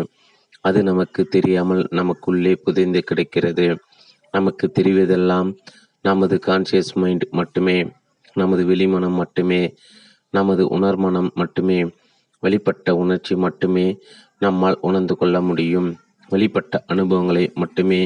அது 0.61 0.79
நமக்கு 0.83 1.21
தெரியாமல் 1.25 1.83
நமக்குள்ளே 1.89 2.53
புதைந்து 2.55 2.99
கிடைக்கிறது. 3.01 3.67
நமக்கு 4.31 4.65
தெரிவதெல்லாம் 4.79 5.49
நமது 6.05 6.35
கான்சியஸ் 6.47 6.93
மைண்ட் 6.93 7.25
மட்டுமே 7.31 7.77
நமது 8.33 8.63
வெளிமனம் 8.65 9.17
மட்டுமே 9.21 9.61
நமது 10.29 10.63
உணர்மனம் 10.67 11.29
மட்டுமே 11.33 11.79
வெளிப்பட்ட 12.43 12.89
உணர்ச்சி 13.03 13.35
மட்டுமே 13.35 13.85
நம்மால் 14.39 14.77
உணர்ந்து 14.81 15.15
கொள்ள 15.17 15.37
முடியும். 15.41 15.89
வெளிப்பட்ட 16.31 16.75
அனுபவங்களை 16.87 17.45
மட்டுமே 17.53 18.01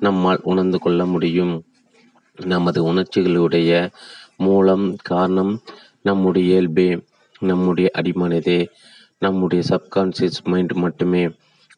நம்மால் 0.00 0.42
உணர்ந்து 0.42 0.78
கொள்ள 0.78 1.00
முடியும். 1.06 1.54
நமது 2.36 2.80
உணர்ச்சிகளுடைய 2.90 3.72
மூலம் 4.36 4.86
காரணம் 5.02 5.52
நம்முடைய 6.02 6.46
இயல்பே. 6.52 6.88
நம்முடைய 7.42 7.90
அடிமனதே 7.98 8.58
நம்முடைய 9.18 9.60
சப்கான்சியஸ் 9.68 10.40
மைண்ட் 10.44 10.72
மட்டுமே 10.72 11.22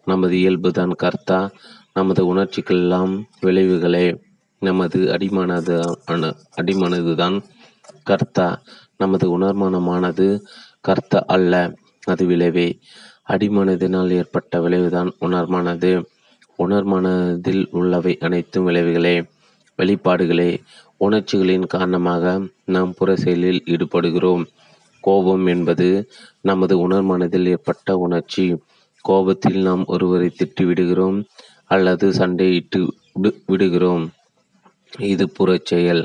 நமது 0.04 0.34
இயல்புதான் 0.36 0.94
கர்த்தா. 1.02 1.38
நமது 1.94 2.22
உணர்ச்சிக்கெல்லாம் 2.34 3.12
விளைவுகளே 3.42 4.06
நமது 4.62 4.98
அடிமனது 5.14 5.76
அடிமனதுதான் 6.60 7.36
கர்த்தா. 8.02 8.48
நமது 8.96 9.26
உணர்மனமானது 9.38 10.26
கர்த்தா 10.80 11.20
அல்ல 11.26 11.54
அது 12.04 12.24
விளைவே. 12.26 12.68
அடிமனதினால் 13.28 14.10
ஏற்பட்ட 14.10 14.60
விளைவுதான் 14.60 15.10
உணர்மானது. 15.20 15.92
உணர்மனதில் 16.58 17.62
உள்ளவை 17.70 18.12
அனைத்தும் 18.18 18.66
விளைவுகளே 18.68 19.16
வெளிப்பாடுகளே. 19.78 20.50
உணர்ச்சிகளின் 20.96 21.66
காரணமாக 21.66 22.24
நாம் 22.64 22.92
புற 22.98 23.16
செயலில் 23.16 23.62
ஈடுபடுகிறோம். 23.66 24.44
கோபம் 25.06 25.46
என்பது 25.46 25.86
நமது 26.40 26.74
உணர்மனதில் 26.84 27.48
ஏற்பட்ட 27.48 27.96
உணர்ச்சி. 27.96 28.44
கோபத்தில் 29.04 29.60
நாம் 29.62 29.84
ஒருவரை 29.86 30.28
திட்டி 30.38 30.64
விடுகிறோம் 30.64 31.18
அல்லது 31.66 32.06
சண்டையிட்டு 32.12 32.80
விடுகிறோம். 33.46 34.04
இது 35.10 35.24
புறச் 35.38 35.68
செயல். 35.70 36.02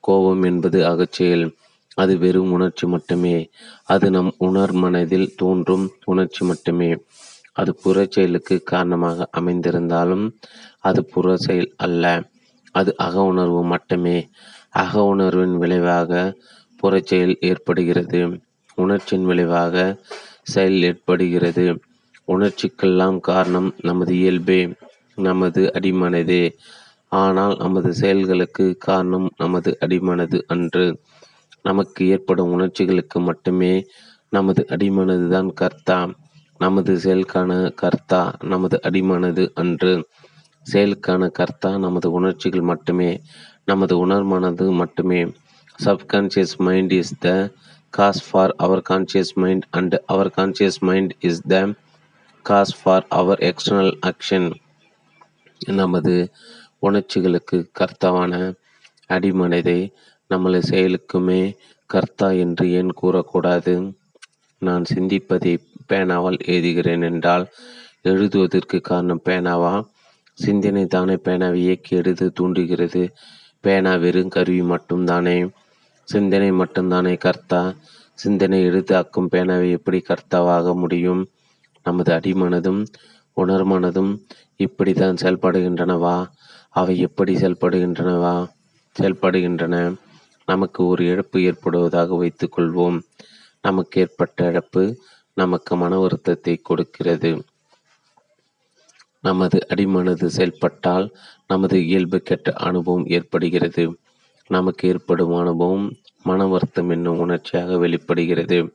கோபம் 0.00 0.42
என்பது 0.42 0.78
அகச்செயல். 0.86 1.46
அது 1.94 2.12
வெறும் 2.18 2.52
உணர்ச்சி 2.52 2.86
மட்டுமே. 2.86 3.36
அது 3.86 4.06
நம் 4.10 4.32
உணர் 4.38 4.74
மனதில் 4.82 5.34
தோன்றும் 5.36 5.86
உணர்ச்சி 6.04 6.42
மட்டுமே. 6.44 6.90
அது 7.52 7.70
புற 7.74 8.06
செயலுக்கு 8.10 8.56
காரணமாக 8.62 9.28
அமைந்திருந்தாலும் 9.38 10.26
அது 10.80 11.00
புற 11.04 11.36
செயல் 11.36 11.70
அல்ல. 11.76 12.04
அது 12.74 12.90
அக 13.06 13.14
உணர்வு 13.24 13.62
மட்டுமே. 13.64 14.18
அக 14.82 15.02
உணர்வின் 15.04 15.56
விளைவாக 15.56 16.12
புறச்செயல் 16.82 17.36
ஏற்படுகிறது. 17.40 18.20
உணர்ச்சியின் 18.74 19.26
விளைவாக 19.26 19.76
செயல் 20.42 20.82
ஏற்படுகிறது. 20.82 21.64
உணர்ச்சிக்கெல்லாம் 22.28 23.20
காரணம் 23.20 23.74
நமது 23.82 24.12
இயல்பே 24.14 24.60
நமது 25.18 25.62
அடிமனதே. 25.74 26.44
ஆனால் 27.12 27.56
நமது 27.56 27.94
செயல்களுக்கு 27.94 28.76
காரணம் 28.78 29.30
நமது 29.36 29.70
அடிமனது 29.80 30.38
அன்று. 30.46 30.86
நமக்கு 31.62 32.08
ஏற்படும் 32.08 32.50
உணர்ச்சிகளுக்கு 32.50 33.20
மட்டுமே 33.20 33.72
நமது 34.28 34.64
அடிமனது 34.68 35.28
தான் 35.28 35.52
கர்த்தா. 35.52 35.98
நமது 36.60 36.92
செயலுக்கான 36.96 37.74
கர்த்தா 37.74 38.34
நமது 38.44 38.80
அடிமனது 38.82 39.44
அன்று. 39.54 39.92
செயலுக்கான 40.66 41.30
கர்த்தா 41.30 41.78
நமது 41.78 42.10
உணர்ச்சிகள் 42.10 42.60
மட்டுமே 42.60 43.10
நமது 43.64 44.06
உணர்மனது 44.06 44.72
மட்டுமே. 44.72 45.20
Subconscious 45.78 46.54
mind 46.58 46.92
is 46.92 47.14
the 47.18 47.28
cause 47.90 48.22
for 48.30 48.54
our 48.56 48.82
conscious 48.88 49.32
mind 49.34 49.66
and 49.70 49.94
our 50.06 50.30
conscious 50.36 50.78
mind 50.78 51.12
is 51.20 51.42
the 51.46 51.74
cause 52.42 52.74
for 52.82 53.06
our 53.08 53.38
external 53.38 53.94
action 54.06 54.48
நமது 55.76 56.14
உணர்ச்சிகளுக்கு 56.78 57.58
கர்த்தாவான 57.80 58.34
அடிமனதை 59.10 59.80
நம்மளது 60.30 60.68
செயலுக்குமே 60.70 61.40
கர்த்தா 61.90 62.28
என்று 62.30 62.64
ஏன் 62.70 62.90
கூறக்கூடாது? 63.02 63.74
நான் 64.62 64.84
சிந்திப்பதை 64.94 65.52
பேனாவால் 65.88 66.38
எழுதுகிறேன் 66.46 67.04
என்றால் 67.04 67.44
எழுதுவதற்கு 68.02 68.80
காரணம் 68.80 69.24
பேனாவா? 69.24 69.74
சிந்தனை 70.38 70.86
தானே 70.86 71.14
பேனாவை 71.14 71.54
இயக்கி 71.54 71.96
எழுத 71.96 72.28
தூண்டுகிறது. 72.28 73.02
பேனா 73.60 73.94
வெறும் 73.94 74.28
கருவி 74.28 74.62
மட்டும்தானே. 74.62 75.38
சிந்தனை 76.08 76.52
மட்டும்தானே 76.52 77.18
கர்த்தா? 77.18 77.74
சிந்தனை 78.14 78.66
எழுத்தாக்கும் 78.66 79.26
பேனாவை 79.32 79.70
எப்படி 79.70 80.02
கர்த்தாவாக 80.08 80.74
முடியும்? 80.74 81.28
நமது 81.84 82.14
அடிமனதும் 82.14 82.86
உணர்மனதும் 83.36 84.18
இப்படித்தான் 84.56 85.14
செயல்படுகின்றனவா? 85.14 86.26
அவை 86.70 86.98
எப்படி 86.98 87.34
செயல்படுகின்றனவா? 87.34 88.48
செயல்படுகின்றன. 89.00 89.94
நமக்கு 90.46 90.86
ஒரு 90.86 91.04
இழப்பு 91.04 91.40
ஏற்படுவதாக 91.40 92.14
வைத்துக்கொள்வோம் 92.14 93.02
நமக்கு 93.62 94.00
ஏற்பட்ட 94.00 94.44
இழப்பு 94.44 94.98
நமக்கு 95.34 95.76
மன 95.76 95.98
வருத்தத்தை 95.98 96.56
கொடுக்கிறது. 96.56 97.44
நமது 99.20 99.66
அடிமனது 99.68 100.26
செயல்பட்டால் 100.26 101.14
நமது 101.46 101.86
இயல்பு 101.86 102.20
கெட்ட 102.20 102.52
அனுபவம் 102.52 103.06
ஏற்படுகிறது. 103.06 103.98
நமக்கு 104.48 104.88
ஏற்படும் 104.88 105.34
அனுபவம் 105.34 105.96
மன 106.22 106.46
வருத்தம் 106.46 106.90
என்னும் 106.90 107.18
உணர்ச்சியாக 107.18 107.78
வெளிப்படுகிறது. 107.78 108.72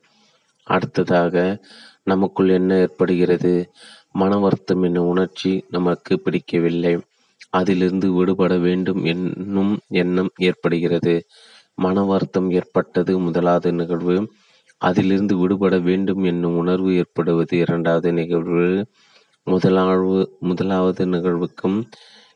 அடுத்ததாக 0.64 1.66
நமக்குள் 2.04 2.50
என்ன 2.50 2.78
ஏற்படுகிறது? 2.78 3.72
மன 4.12 4.38
வருத்தம் 4.38 4.84
என்னும் 4.84 5.06
உணர்ச்சி 5.06 5.66
நமக்கு 5.70 6.20
பிடிக்கவில்லை. 6.20 7.00
அதிலிருந்து 7.50 8.14
விடுபட 8.14 8.58
வேண்டும் 8.58 9.04
என்னும் 9.04 9.80
எண்ணம் 9.88 10.30
ஏற்படுகிறது. 10.38 11.26
மன 11.76 12.04
வருத்தம் 12.04 12.52
ஏற்பட்டது 12.52 13.20
முதலாவது 13.20 13.74
நிகழ்வு. 13.74 14.32
அதிலிருந்து 14.78 15.38
விடுபட 15.38 15.78
வேண்டும் 15.80 16.24
என்னும் 16.24 16.58
உணர்வு 16.58 16.96
ஏற்படுவது 16.96 17.58
இரண்டாவது 17.58 18.14
நிகழ்வு. 18.14 18.86
முதலாவது 19.44 20.38
முதலாவது 20.40 21.06
நிகழ்வுக்கும் 21.06 21.90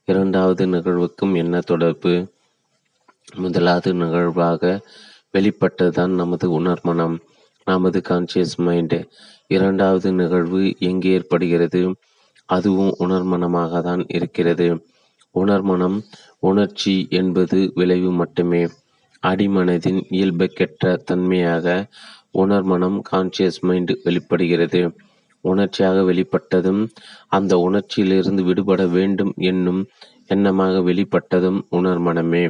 இரண்டாவது 0.06 0.68
நிகழ்வுக்கும் 0.68 1.34
என்ன 1.36 1.60
தொடர்பு? 1.60 2.14
முதலாவது 3.28 3.94
நிகழ்வாக 3.94 4.62
வெளிப்பட்டதுதான் 5.34 6.14
நமது 6.16 6.46
உணர்மனம் 6.52 7.16
நமது 7.68 8.02
கான்சியஸ் 8.10 8.56
மைண்டு 8.58 9.00
இரண்டாவது 9.48 10.12
நிகழ்வு 10.12 10.62
எங்கே 10.80 11.10
ஏற்படுகிறது? 11.12 11.82
அதுவும் 12.50 12.94
உணர்மனமாக 13.00 13.82
தான் 13.82 14.04
இருக்கிறது. 14.08 14.68
உணர்மனம் 15.36 15.98
உணர்ச்சி 16.40 17.08
என்பது 17.10 17.72
விளைவு 17.76 18.12
மட்டுமே. 18.12 18.64
அடிமனதின் 19.24 20.00
இயல்புக்கெற்ற 20.10 20.96
தன்மையாக 21.12 21.86
உணர்மனம் 22.32 22.98
கான்சியஸ் 23.12 23.60
மைண்டு 23.68 23.96
வெளிப்படுகிறது. 24.04 24.82
உணர்ச்சியாக 25.42 25.98
வெளிப்பட்டதும் 26.02 26.82
அந்த 27.28 27.56
உணர்ச்சியிலிருந்து 27.58 28.44
விடுபட 28.44 28.86
வேண்டும் 28.88 29.34
என்னும் 29.38 29.82
எண்ணமாக 30.28 30.80
வெளிப்பட்டதும் 30.90 31.60
உணர்மனமே. 31.72 32.46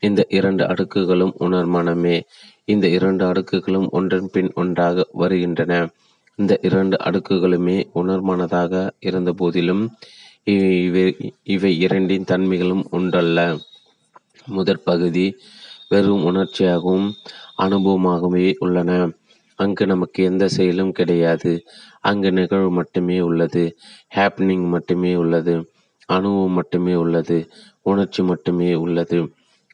இந்த 0.00 0.26
இரண்டு 0.28 0.64
அடுக்குகளும் 0.64 1.32
உணர்மனமே 1.38 2.22
இந்த 2.64 2.88
இரண்டு 2.88 3.32
அடுக்குகளும் 3.32 3.88
ஒன்றன் 3.88 4.28
பின் 4.32 4.52
ஒன்றாக 4.54 5.06
வருகின்றன. 5.12 5.88
இந்த 6.36 6.58
இரண்டு 6.62 6.96
அடுக்குகளுமே 7.04 7.84
உணர்மனதாக 7.94 8.90
இருந்த 9.00 9.32
போதிலும் 9.32 9.90
இவை 10.44 11.16
இவை 11.42 11.80
இரண்டின் 11.80 12.24
தன்மைகளும் 12.24 12.84
ஒன்றல்ல. 12.90 13.56
முதற் 14.46 14.84
பகுதி 14.84 15.36
வெறும் 15.88 16.24
உணர்ச்சியாகவும் 16.24 17.08
அனுபவமாகவே 17.58 18.54
உள்ளன. 18.58 19.10
அங்கு 19.58 19.86
நமக்கு 19.86 20.24
எந்த 20.24 20.48
செயலும் 20.48 20.92
கிடையாது. 20.92 21.52
அங்கு 22.00 22.32
நிகழ்வு 22.32 22.70
மட்டுமே 22.70 23.20
உள்ளது. 23.20 23.76
ஹேப்பனிங் 24.14 24.68
மட்டுமே 24.68 25.14
உள்ளது. 25.14 25.54
அனுபவம் 26.06 26.52
மட்டுமே 26.52 26.94
உள்ளது. 26.94 27.38
உணர்ச்சி 27.82 28.22
மட்டுமே 28.22 28.74
உள்ளது. 28.74 29.18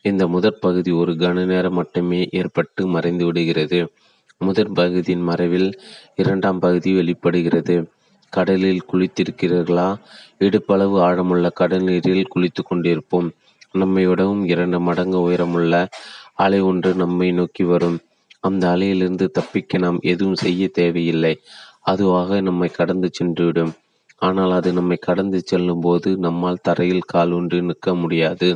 இந்த 0.04 0.26
முதற் 0.26 0.60
பகுதி 0.60 0.90
ஒரு 0.90 1.12
கன 1.12 1.44
நேரம் 1.44 1.72
மட்டுமே 1.72 2.28
ஏற்பட்டு 2.30 2.86
மறைந்து 2.86 3.24
விடுகிறது. 3.24 3.92
முதற் 4.38 4.72
பகுதியின் 4.74 5.20
மறைவில் 5.20 5.80
இரண்டாம் 6.14 6.58
பகுதி 6.58 6.94
வெளிப்படுகிறது. 6.94 7.88
கடலில் 8.28 8.82
குளித்திருக்கிறீர்களா? 8.92 9.96
இடுப்பளவு 10.38 10.96
ஆழமுள்ள 11.00 11.52
கடல் 11.52 11.82
நீரில் 11.82 12.30
குளித்து 12.34 12.62
கொண்டிருப்போம். 12.70 13.30
நம்மை 13.72 14.06
விடவும் 14.06 14.44
இரண்டு 14.44 14.80
மடங்கு 14.80 15.20
உயரமுள்ள 15.20 15.88
அலை 16.34 16.60
ஒன்று 16.60 16.94
நம்மை 16.94 17.32
நோக்கி 17.32 17.64
வரும். 17.64 17.98
அந்த 18.40 18.68
அலையிலிருந்து 18.68 19.30
தப்பிக்க 19.30 19.78
நாம் 19.78 19.98
எதுவும் 20.02 20.34
செய்ய 20.34 20.68
தேவையில்லை. 20.68 21.34
அதுவாக 21.82 22.40
நம்மை 22.40 22.68
கடந்து 22.68 23.10
சென்றுவிடும். 23.10 23.72
ஆனால் 24.16 24.50
அது 24.50 24.72
நம்மை 24.72 24.96
கடந்து 24.96 25.40
செல்லும் 25.40 25.80
போது 25.80 26.16
நம்மால் 26.16 26.62
தரையில் 26.62 27.00
கால் 27.06 27.32
ஒன்று 27.32 27.62
நிற்க 27.62 27.94
முடியாது. 27.94 28.50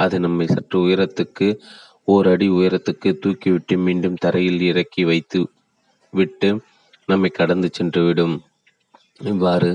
அது 0.00 0.16
நம்மை 0.20 0.46
சற்று 0.46 0.78
உயரத்துக்கு 0.86 1.48
ஓர் 2.04 2.28
அடி 2.28 2.46
உயரத்துக்கு 2.50 3.10
தூக்கிவிட்டு 3.22 3.74
மீண்டும் 3.76 4.20
தரையில் 4.20 4.62
இறக்கி 4.70 5.02
வைத்து 5.04 5.40
விட்டு 6.12 6.48
நம்மை 7.08 7.30
கடந்து 7.30 7.68
சென்றுவிடும். 7.78 8.34
இவ்வாறு 9.22 9.70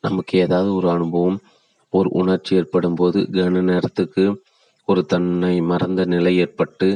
நமக்கு 0.00 0.34
ஏதாவது 0.38 0.70
ஒரு 0.74 0.88
அனுபவம் 0.90 1.38
ஒரு 1.92 2.08
உணர்ச்சி 2.12 2.52
ஏற்படும் 2.56 2.94
போது 2.94 3.18
கன 3.36 3.62
நேரத்துக்கு 3.62 4.24
ஒரு 4.88 5.00
தன்னை 5.04 5.54
மறந்த 5.70 6.00
நிலை 6.04 6.32
ஏற்பட்டு 6.36 6.88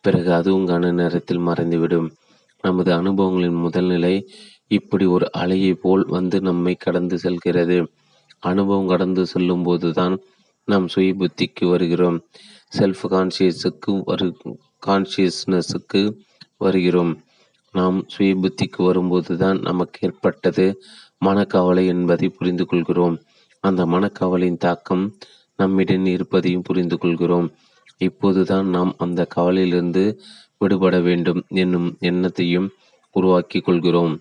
பிறகு 0.00 0.30
அதுவும் 0.32 0.68
கன 0.68 0.92
நேரத்தில் 0.92 1.46
மறைந்துவிடும். 1.48 2.08
நமது 2.64 2.90
அனுபவங்களின் 2.92 3.58
முதல் 3.64 3.84
நிலை 3.84 4.14
இப்படி 4.70 5.04
ஒரு 5.06 5.26
அலையை 5.38 5.72
போல் 5.74 6.04
வந்து 6.08 6.36
நம்மை 6.40 6.74
கடந்து 6.76 7.16
செல்கிறது. 7.18 7.78
அனுபவம் 8.42 8.88
கடந்து 8.88 9.22
செல்லும் 9.26 9.62
போதுதான் 9.62 10.14
நாம் 10.64 10.88
சுய 10.88 11.14
புத்திக்கு 11.14 11.68
வருகிறோம். 11.68 12.24
செல்ஃப் 12.78 13.04
கான்சியஸுக்கு 13.10 14.02
வரு 14.04 14.36
கான்சியஸ்னஸுக்கு 14.86 16.16
வருகிறோம். 16.56 17.22
நாம் 17.72 18.04
சுய 18.06 18.34
புத்திக்கு 18.34 18.78
வரும்போது 18.78 19.36
தான் 19.36 19.60
நமக்கு 19.60 20.08
ஏற்பட்டது 20.08 20.82
மனக்கவலை 21.24 21.86
என்பதை 21.86 22.28
புரிந்து 22.28 22.66
கொள்கிறோம். 22.66 23.20
அந்த 23.60 23.86
மனக்கவலையின் 23.86 24.56
தாக்கம் 24.56 25.16
நம்மிடம் 25.56 26.06
இருப்பதையும் 26.06 26.62
புரிந்து 26.62 26.98
கொள்கிறோம். 26.98 27.52
இப்போதுதான் 27.96 28.66
நாம் 28.66 28.94
அந்த 28.98 29.26
கவலையிலிருந்து 29.36 30.18
விடுபட 30.58 31.00
வேண்டும் 31.00 31.44
என்னும் 31.48 31.96
எண்ணத்தையும் 32.00 32.68
உருவாக்கி 33.10 33.60
கொள்கிறோம். 33.60 34.20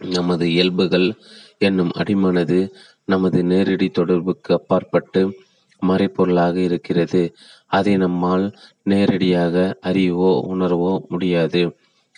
நமது 0.00 0.50
இயல்புகள் 0.50 1.14
என்னும் 1.58 1.90
அடிமனது 1.96 2.70
நமது 3.04 3.44
நேரடி 3.44 3.88
தொடர்புக்கு 3.88 4.54
அப்பாற்பட்டு 4.54 5.20
மறைப்பொருளாக 5.82 6.56
இருக்கிறது. 6.56 7.22
அதை 7.70 7.94
நம்மால் 7.96 8.44
நேரடியாக 8.82 9.76
அறியவோ 9.82 10.30
உணரவோ 10.52 10.92
முடியாது. 11.08 11.62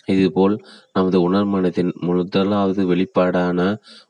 இதுபோல் 0.05 0.55
நமது 0.93 1.17
உணர்மனதின் 1.29 1.91
முதலாவது 1.99 2.81
வெளிப்பாடான 2.91 3.59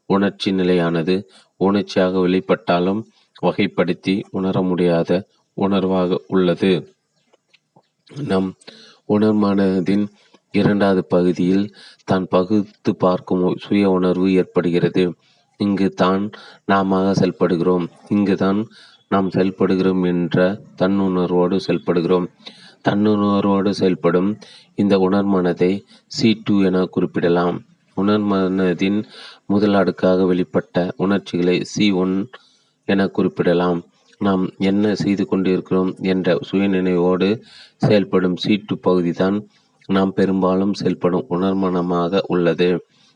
உணர்ச்சி 0.06 0.52
நிலையானது 0.52 1.16
உணர்ச்சியாக 1.58 2.20
வெளிப்பட்டாலும் 2.20 3.02
வகைப்படுத்தி 3.44 4.16
உணர 4.32 4.62
முடியாத 4.62 5.12
உணர்வாக 5.58 6.18
உள்ளது. 6.28 6.72
நம் 8.30 8.50
உணர்மனதின் 9.10 10.06
இரண்டாவது 10.54 11.02
பகுதியில் 11.06 11.66
தான் 12.04 12.26
பகுத்து 12.28 12.92
பார்க்கும் 12.96 13.44
சுய 13.58 13.90
உணர்வு 13.90 14.28
ஏற்படுகிறது. 14.32 15.04
இங்கு 15.60 15.88
தான் 16.02 16.24
நாம 16.66 17.00
செயல்படுகிறோம். 17.20 17.86
இங்கு 18.08 18.36
தான் 18.36 18.60
நாம் 19.12 19.30
செயல்படுகிறோம் 19.30 20.04
என்ற 20.06 20.38
தன்னுணர்வோடு 20.82 21.56
செயல்படுகிறோம். 21.66 22.26
தன்னுணர்வோடு 22.88 23.70
செயல்படும் 23.70 24.30
இந்த 24.76 24.98
உணர்மனதை 24.98 25.72
சி 26.08 26.42
டூ 26.44 26.56
என 26.64 26.84
குறிப்பிடலாம். 26.86 27.58
உணர்மனதின் 27.98 29.00
முதல் 29.46 29.74
அடுக்காக 29.74 30.28
வெளிப்பட்ட 30.32 30.90
உணர்ச்சிகளை 30.96 31.56
சி 31.64 31.92
ஒன் 31.92 32.16
என 32.86 33.08
குறிப்பிடலாம். 33.08 33.80
நாம் 34.22 34.44
என்ன 34.70 34.94
செய்து 34.96 35.26
கொண்டிருக்கிறோம் 35.28 35.92
என்ற 36.04 36.38
சுயநினைவோடு 36.50 37.30
செயல்படும் 37.78 38.36
சி 38.36 38.54
டூ 38.68 38.78
பகுதி 38.88 39.12
தான் 39.12 39.38
நாம் 39.90 40.14
பெரும்பாலும் 40.14 40.74
செயல்படும் 40.74 41.28
உணர்மனமாக 41.36 42.22
உள்ளது 42.28 42.70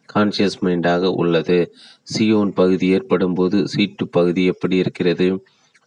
கான்சியஸ் 0.09 0.61
மைண்டாக 0.65 1.11
உள்ளது. 1.21 1.57
சி 2.03 2.25
ஒன் 2.33 2.53
பகுதி 2.53 2.87
ஏற்படும் 2.87 3.33
போது 3.33 3.57
சி 3.67 3.83
டூ 3.97 4.05
பகுதி 4.17 4.43
எப்படி 4.45 4.75
இருக்கிறது? 4.75 5.27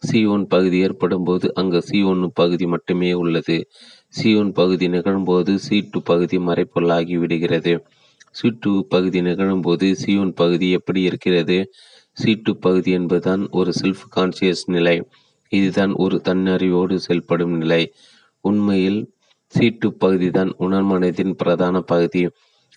சி 0.02 0.26
ஒன் 0.26 0.46
பகுதி 0.46 0.78
ஏற்படும் 0.78 1.24
போது 1.24 1.46
அங்கு 1.54 1.82
சி 1.82 2.02
ஒன்று 2.02 2.32
பகுதி 2.32 2.66
மட்டுமே 2.66 3.12
உள்ளது. 3.12 3.68
சி 4.08 4.36
ஒன் 4.36 4.52
பகுதி 4.52 4.88
நிகழும்போது 4.88 5.54
சி 5.54 5.88
டூ 5.90 6.00
பகுதி 6.00 6.38
மறைப்பொருளாகி 6.38 7.18
விடுகிறது. 7.18 7.84
சி 8.30 8.48
டூ 8.60 8.86
பகுதி 8.88 9.20
நிகழும்போது 9.20 9.92
சி 9.92 10.18
ஒன் 10.18 10.34
பகுதி 10.34 10.70
எப்படி 10.70 11.00
இருக்கிறது? 11.00 11.72
சி 12.12 12.40
டூ 12.42 12.54
பகுதி 12.54 12.90
என்பதுதான் 12.90 13.48
ஒரு 13.50 13.72
செல்ஃப் 13.82 14.04
கான்சியஸ் 14.16 14.64
நிலை. 14.66 15.02
இதுதான் 15.48 15.92
ஒரு 15.92 16.20
தன்னறிவோடு 16.24 16.94
செயல்படும் 16.96 17.56
நிலை. 17.56 17.92
உண்மையில் 18.40 19.00
சி 19.46 19.76
டூ 19.78 19.90
பகுதி 19.98 20.30
தான் 20.30 20.52
உணர்மனதின் 20.58 21.34
பிரதான 21.34 21.80
பகுதி. 21.80 22.28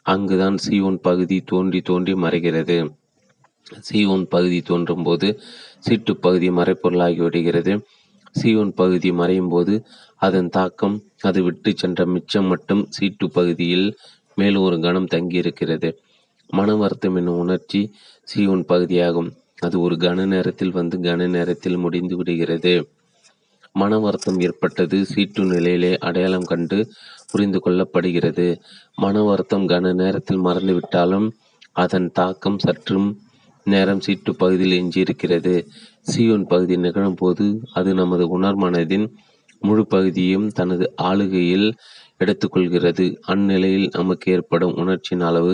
அங்குதான் 0.05 0.57
சி 0.57 0.81
ஒன் 0.81 0.99
பகுதி 1.01 1.41
தோன்றி 1.41 1.81
தோன்றி 1.81 2.13
மறைகிறது. 2.13 2.91
சி 3.79 4.05
ஒன் 4.05 4.27
பகுதி 4.27 4.61
தோன்றும் 4.61 5.03
போது 5.03 5.27
சீட்டு 5.79 6.17
பகுதி 6.17 6.49
மறைப்பொருளாகி 6.49 7.17
விடுகிறது. 7.17 7.85
சி 8.31 8.49
பகுதி 8.75 9.11
மறையும் 9.11 9.49
போது 9.49 9.85
அதன் 10.15 10.49
தாக்கம் 10.49 11.03
அது 11.21 11.43
விட்டு 11.43 11.73
சென்ற 11.75 12.05
மிச்சம் 12.05 12.45
மட்டும் 12.45 12.85
சீட்டு 12.89 13.31
பகுதியில் 13.31 13.97
மேலும் 14.35 14.61
ஒரு 14.61 14.79
கணம் 14.79 15.07
தங்கியிருக்கிறது. 15.07 15.97
மன 16.47 16.75
வருத்தம் 16.75 17.15
என்னும் 17.15 17.37
உணர்ச்சி 17.37 17.93
சி 18.23 18.47
ஒன் 18.47 18.65
பகுதியாகும். 18.65 19.29
அது 19.59 19.79
ஒரு 19.79 19.95
கன 19.95 20.25
நேரத்தில் 20.25 20.71
வந்து 20.71 20.97
கன 20.97 21.27
நேரத்தில் 21.29 21.77
முடிந்து 21.77 22.15
விடுகிறது. 22.15 22.89
மன 23.71 23.99
வருத்தம் 23.99 24.39
ஏற்பட்டது 24.39 25.05
சீட்டு 25.05 25.43
நிலையிலே 25.43 25.97
அடையாளம் 25.97 26.43
கண்டு 26.43 26.91
புரிந்து 27.31 27.61
கொள்ளப்படுகிறது. 27.65 28.59
மன 28.95 29.21
வருத்தம் 29.21 29.67
கன 29.67 29.93
நேரத்தில் 29.93 30.43
மறந்துவிட்டாலும் 30.43 31.29
அதன் 31.71 32.11
தாக்கம் 32.11 32.59
சற்றும் 32.59 33.21
நேரம் 33.69 34.03
சீட்டு 34.05 34.31
பகுதியில் 34.35 34.75
எஞ்சியிருக்கிறது 34.79 35.53
சியோன் 36.07 36.45
பகுதி 36.47 36.75
நிகழும் 36.77 37.19
போது 37.21 37.45
அது 37.73 37.89
நமது 37.93 38.25
உணர்மனதின் 38.37 39.07
முழு 39.61 39.83
பகுதியும் 39.85 40.47
தனது 40.49 40.85
ஆளுகையில் 41.01 41.67
எடுத்துக்கொள்கிறது 42.19 43.05
அந்நிலையில் 43.25 43.87
நமக்கு 43.91 44.31
ஏற்படும் 44.31 44.77
உணர்ச்சியின் 44.77 45.25
அளவு 45.29 45.53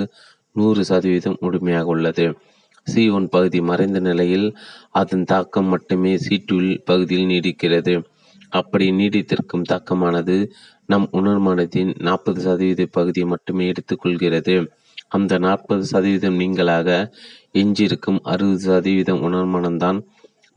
நூறு 0.56 0.82
சதவீதம் 0.86 1.40
முழுமையாக 1.40 1.94
உள்ளது. 1.94 2.26
சி 2.88 3.04
ஒன் 3.10 3.28
பகுதி 3.30 3.60
மறைந்த 3.62 4.00
நிலையில் 4.00 4.48
அதன் 4.92 5.26
தாக்கம் 5.26 5.70
மட்டுமே 5.70 6.14
சீட்டுள் 6.18 6.70
பகுதியில் 6.84 7.30
நீடிக்கிறது. 7.32 7.96
அப்படி 8.52 8.86
நீடித்திருக்கும் 8.92 9.68
தாக்கமானது 9.72 10.36
நம் 10.90 11.08
உணர்மனத்தின் 11.12 11.92
நாற்பது 12.00 12.40
சதவீத 12.42 12.86
பகுதியை 12.92 13.28
மட்டுமே 13.28 13.66
எடுத்துக்கொள்கிறது 13.72 14.56
அந்த 15.10 15.34
நாற்பது 15.38 15.84
சதவீதம் 15.86 16.40
நீங்களாக 16.40 16.90
எஞ்சியிருக்கும் 17.56 18.20
அறுபது 18.24 18.60
சதவீதம் 18.60 19.22
உணர்மனம்தான் 19.22 20.00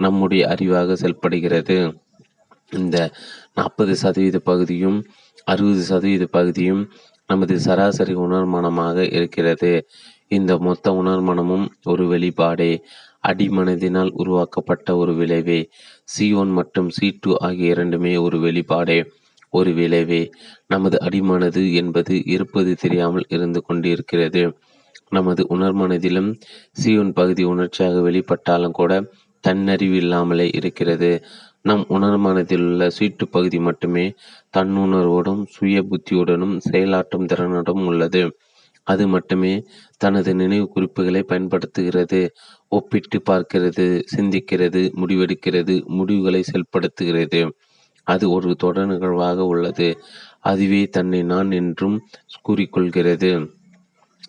நம்முடைய 0.00 0.42
அறிவாக 0.48 0.92
செயல்படுகிறது. 0.92 1.76
இந்த 2.72 2.96
நாற்பது 3.54 3.96
சதவீத 3.96 4.38
பகுதியும் 4.38 4.98
அறுபது 5.44 5.82
சதவீத 5.82 6.24
பகுதியும் 6.26 6.82
நமது 7.26 7.54
சராசரி 7.60 8.14
உணர்மனமாக 8.14 8.98
இருக்கிறது. 9.12 9.72
இந்த 10.28 10.52
மொத்த 10.58 10.90
உணர்மனமும் 10.92 11.66
ஒரு 11.84 12.04
வெளிப்பாடே 12.06 12.72
அடிமனதினால் 13.28 14.10
உருவாக்கப்பட்ட 14.12 14.96
ஒரு 14.96 15.12
விளைவே. 15.14 15.60
சி 16.04 16.26
ஒன் 16.32 16.50
மற்றும் 16.50 16.88
சி 16.88 17.18
டூ 17.20 17.32
ஆகிய 17.38 17.70
இரண்டுமே 17.70 18.16
ஒரு 18.16 18.38
வெளிப்பாடே 18.38 18.98
ஒரு 19.48 19.70
விளைவே. 19.72 20.22
நமது 20.66 20.96
அடிமனது 21.04 21.62
என்பது 21.74 22.14
இருப்பது 22.26 22.72
தெரியாமல் 22.74 23.26
இருந்து 23.28 23.62
கொண்டிருக்கிறது. 23.62 24.42
நமது 25.10 25.46
உணர்மனதிலும் 25.50 26.40
சி 26.72 27.10
பகுதி 27.12 27.44
உணர்ச்சியாக 27.44 27.98
வெளிப்பட்டாலும் 27.98 28.70
கூட 28.70 29.10
தன்னறிவு 29.48 29.94
இல்லாமலே 29.94 30.50
இருக்கிறது. 30.54 31.24
நம் 31.62 31.84
உணர்மனதிலுள்ள 31.88 32.88
சீட்டு 32.88 33.28
பகுதி 33.28 33.58
மட்டுமே 33.58 34.14
தன்னுணர்வோடும் 34.56 35.46
சுய 35.46 35.86
புத்தியுடனும் 35.90 36.60
செயலாற்றும் 36.70 37.26
திறனுடன் 37.26 37.84
உள்ளது. 37.84 38.36
அது 38.82 39.08
மட்டுமே 39.08 39.64
தனது 39.96 40.34
நினைவு 40.34 40.68
குறிப்புகளை 40.68 41.22
பயன்படுத்துகிறது 41.22 42.30
ஒப்பிட்டு 42.68 43.22
பார்க்கிறது 43.30 44.02
சிந்திக்கிறது 44.16 44.82
முடிவெடுக்கிறது 45.00 45.84
முடிவுகளை 45.86 46.42
செயல்படுத்துகிறது. 46.42 47.50
அது 48.02 48.30
ஒரு 48.30 48.54
தொடர் 48.54 48.86
நிகழ்வாக 48.86 49.44
உள்ளது. 49.44 49.98
அதுவே 50.40 50.86
தன்னை 50.86 51.22
நான் 51.22 51.50
என்றும் 51.50 52.00
கூறிக்கொள்கிறது. 52.48 53.57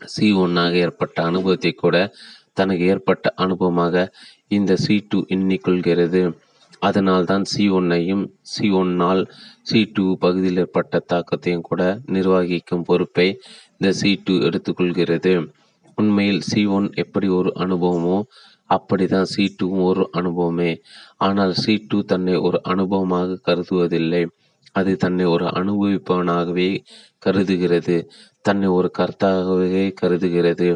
சி 0.05 0.33
ஒன்னாக 0.33 0.73
ஏற்பட்ட 0.73 1.23
அனுபவத்தை 1.23 1.71
கூட 1.71 2.13
தனக்கு 2.53 2.85
ஏற்பட்ட 2.85 3.33
அனுபவமாக 3.37 4.07
இந்த 4.47 4.75
சி 4.75 5.05
டூ 5.09 5.25
எண்ணிக்கொள்கிறது. 5.29 6.33
அதனால்தான் 6.79 7.43
சி 7.43 7.69
ஒன்னையும் 7.69 8.31
சி 8.41 8.69
ஒன்னால் 8.71 9.27
சி 9.61 9.91
டூ 9.93 10.17
பகுதியில் 10.17 10.57
ஏற்பட்ட 10.57 11.03
தாக்கத்தையும் 11.13 11.61
கூட 11.61 11.99
நிர்வகிக்கும் 12.05 12.81
பொறுப்பை 12.81 13.39
இந்த 13.77 13.93
சி 13.93 14.21
டூ 14.23 14.33
எடுத்துக்கொள்கிறது. 14.33 15.51
உண்மையில் 15.95 16.41
சி 16.41 16.65
ஒன் 16.65 16.91
எப்படி 16.93 17.27
ஒரு 17.27 17.51
அனுபவமோ 17.55 18.23
அப்படிதான் 18.69 19.21
சி 19.21 19.55
டூவும் 19.57 19.83
ஒரு 19.83 20.09
அனுபவமே. 20.11 20.81
ஆனால் 21.17 21.53
சி 21.53 21.85
டூ 21.87 22.01
தன்னை 22.01 22.35
ஒரு 22.35 22.61
அனுபவமாக 22.67 23.39
கருதுவதில்லை. 23.47 24.27
அது 24.71 24.95
தன்னை 24.95 25.25
ஒரு 25.25 25.45
அனுபவிப்பவனாகவே 25.45 26.77
கருதுகிறது. 27.19 28.09
தன்னை 28.45 28.67
ஒரு 28.69 28.89
கருத்தாகவே 28.97 29.83
கருதுகிறது. 30.01 30.69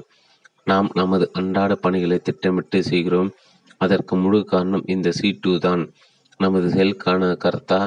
நாம் 0.66 0.90
நமது 0.94 1.26
அன்றாட 1.34 1.76
பணிகளை 1.76 2.18
திட்டமிட்டு 2.18 2.80
செய்கிறோம். 2.84 3.30
அதற்கு 3.78 4.16
முழு 4.16 4.40
காரணம் 4.46 4.84
இந்த 4.86 5.10
சீட்டு 5.12 5.60
தான். 5.60 5.84
நமது 6.40 6.68
செயலுக்கான 6.70 7.38
கர்த்தா? 7.38 7.80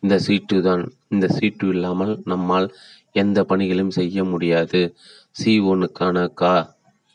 இந்த 0.00 0.18
சீட்டு 0.18 0.56
தான். 0.62 0.82
இந்த 1.08 1.26
சீட்டு 1.28 1.66
இல்லாமல் 1.68 2.22
நம்மால் 2.24 2.68
எந்த 3.12 3.38
பணிகளையும் 3.44 3.96
செய்ய 4.00 4.24
முடியாது. 4.24 4.80
சி 5.30 5.52
ஒன்னுக்கான 5.60 6.26
கா 6.34 6.54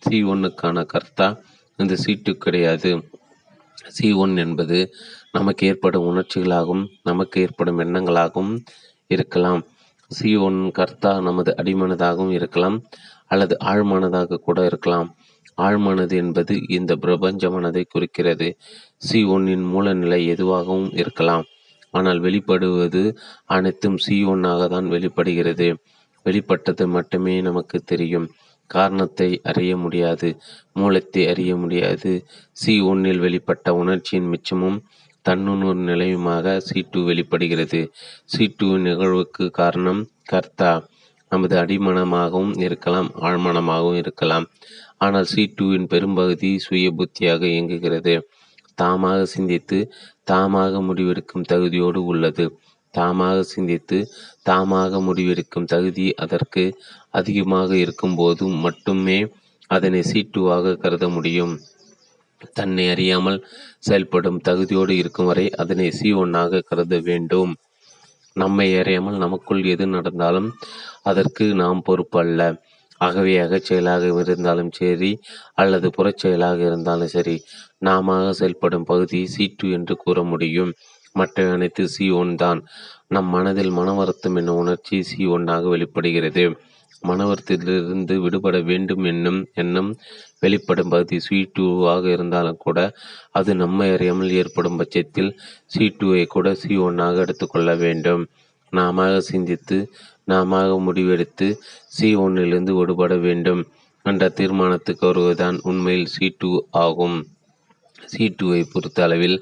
சி 0.03 0.17
ஒன்னுக்கான 0.24 0.86
கர்த்தா? 0.86 1.28
இந்த 1.80 1.95
சீட்டு 1.95 2.32
கிடையாது. 2.38 2.91
சி 3.88 4.07
ஒன் 4.13 4.34
என்பது 4.38 4.78
நமக்கு 5.32 5.67
ஏற்படும் 5.67 6.07
உணர்ச்சிகளாகவும் 6.11 6.86
நமக்கு 7.03 7.41
ஏற்படும் 7.41 7.80
எண்ணங்களாகவும் 7.80 8.55
இருக்கலாம். 9.09 9.61
சி 10.12 10.36
ஒன் 10.38 10.72
கர்த்தா 10.72 11.22
நமது 11.22 11.51
அடிமனதாகவும் 11.57 12.32
இருக்கலாம் 12.32 12.78
அல்லது 13.28 13.57
ஆழ்மனதாக 13.64 14.39
கூட 14.39 14.66
இருக்கலாம். 14.66 15.10
ஆழ்மனது 15.62 16.16
என்பது 16.16 16.53
இந்த 16.68 16.95
பிரபஞ்ச 16.95 17.49
மனதை 17.49 17.84
குறிக்கிறது. 17.89 18.47
சி 18.97 19.20
ஒன்னின் 19.26 19.66
மூலநிலை 19.74 20.26
எதுவாகவும் 20.26 20.91
இருக்கலாம். 20.93 21.43
ஆனால் 21.91 22.20
வெளிப்படுவது 22.20 23.03
அனைத்தும் 23.45 23.97
சி 23.97 24.26
ஒன்னாக 24.26 24.68
தான் 24.68 24.88
வெளிப்படுகிறது. 24.88 25.68
வெளிப்பட்டது 26.26 26.88
மட்டுமே 26.88 27.41
நமக்கு 27.41 27.78
தெரியும். 27.84 28.28
காரணத்தை 28.70 29.30
அறிய 29.43 29.78
முடியாது. 29.78 30.30
மூலத்தை 30.74 31.28
அறிய 31.28 31.55
முடியாது. 31.55 32.12
சி 32.51 32.82
ஒன்னில் 32.82 33.20
வெளிப்பட்ட 33.20 33.70
உணர்ச்சியின் 33.70 34.30
மிச்சமும் 34.30 34.78
தன்னுணர் 35.30 35.82
நிலையுமாக 35.90 36.58
சி 36.58 36.86
வெளிப்படுகிறது. 37.10 37.92
சி 38.26 38.56
டூ 38.58 38.70
நிகழ்வுக்கு 38.78 39.50
காரணம் 39.52 40.02
கர்த்தா 40.26 40.88
நமது 41.30 41.58
அடிமனமாகவும் 41.58 42.60
இருக்கலாம் 42.60 43.10
ஆழ்மனமாகவும் 43.22 43.96
இருக்கலாம். 43.96 44.46
ஆனால் 44.98 45.24
சி 45.24 45.44
பெரும்பகுதி 45.88 46.60
சுய 46.60 46.92
புத்தியாக 46.92 47.44
இயங்குகிறது. 47.46 48.16
தாமாக 48.82 49.24
சிந்தித்து 49.24 49.92
தாமாக 50.32 50.82
முடிவெடுக்கும் 50.88 51.46
தகுதியோடு 51.52 52.00
உள்ளது. 52.12 52.46
தாமாக 52.98 53.40
சிந்தித்து 53.42 53.98
தாமாக 54.50 55.02
முடிவெடுக்கும் 55.08 55.66
தகுதி 55.66 56.14
அதற்கு 56.14 56.64
அதிகமாக 57.10 57.76
இருக்கும்போது 57.76 58.46
மட்டுமே 58.48 59.28
அதனை 59.68 60.02
சி 60.04 60.30
கருத 60.82 61.10
முடியும். 61.10 61.60
தன்னை 62.54 62.90
அறியாமல் 62.90 63.46
செயல்படும் 63.84 64.40
தகுதியோடு 64.48 64.94
இருக்கும் 65.02 65.30
வரை 65.30 65.46
அதனை 65.62 65.88
சி 65.92 66.10
ஒன்னாக 66.14 66.64
கருத 66.70 66.96
வேண்டும். 67.10 67.52
நம்மை 68.36 68.68
அறியாமல் 68.82 69.18
நமக்குள் 69.18 69.62
எது 69.74 69.86
நடந்தாலும் 69.88 70.50
அதற்கு 71.04 71.46
நாம் 71.62 71.82
பொறுப்பல்ல. 71.88 72.42
ஆகவே 73.02 73.34
அகச்செயலாக 73.40 74.06
இருந்தாலும் 74.24 74.72
சரி 74.80 75.12
அல்லது 75.54 75.88
புறச்செயலாக 75.98 76.60
இருந்தாலும் 76.70 77.12
சரி 77.16 77.36
நாம 77.80 78.18
செயல்படும் 78.40 78.88
பகுதி 78.92 79.22
சி 79.34 79.46
டூ 79.58 79.68
என்று 79.78 79.96
கூற 79.96 80.24
முடியும். 80.32 80.72
மற்ற 81.16 81.46
அனைத்து 81.54 81.84
சி 81.88 82.06
ஒன் 82.22 82.34
தான். 82.36 82.60
நம் 83.08 83.30
மனதில் 83.36 83.72
மன 83.72 83.94
வருத்தம் 83.94 84.36
என்னும் 84.36 84.60
உணர்ச்சி 84.64 84.98
சி 85.04 85.22
ஒன்னாக 85.28 85.70
வெளிப்படுகிறது. 85.70 86.44
மன 87.04 87.26
வருத்தத்திலிருந்து 87.30 88.16
விடுபட 88.24 88.58
வேண்டும் 88.70 89.04
என்னும் 89.04 89.39
எண்ணம் 89.54 89.91
வெளிப்படும் 90.39 90.91
பகுதி 90.93 91.18
சி 91.20 91.38
டூவாக 91.58 92.04
இருந்தாலும் 92.16 92.60
கூட 92.66 92.80
அது 93.32 93.52
நம்மை 93.56 93.88
அறியாமல் 93.95 94.36
ஏற்படும் 94.41 94.78
பட்சத்தில் 94.80 95.32
சி 95.74 95.86
டூவை 96.00 96.24
கூட 96.28 96.54
சி 96.62 96.72
ஒன்னாக 96.88 97.24
எடுத்துக்கொள்ள 97.26 97.70
வேண்டும். 97.84 98.24
நாம 98.74 99.08
சிந்தித்து 99.30 99.78
நாம 100.32 100.62
முடிவெடுத்து 100.88 101.47
சி 101.95 102.10
ஒன்னிலிருந்து 102.24 102.74
விடுபட 102.80 103.14
வேண்டும் 103.26 103.62
என்ற 104.06 104.24
தீர்மானத்துக்கு 104.39 105.04
வருவதுதான் 105.10 105.58
உண்மையில் 105.70 106.12
சி 106.16 106.28
டூ 106.39 106.52
ஆகும். 106.84 107.18
சி 108.12 108.26
டூவை 108.38 108.62
பொறுத்த 108.74 109.00
அளவில் 109.04 109.38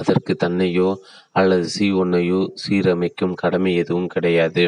அதற்கு 0.00 0.32
தன்னையோ 0.44 0.88
அல்லது 1.32 1.66
சி 1.74 1.86
ஒன்னையோ 2.02 2.40
சீரமைக்கும் 2.62 3.38
கடமை 3.42 3.72
எதுவும் 3.82 4.10
கிடையாது. 4.14 4.64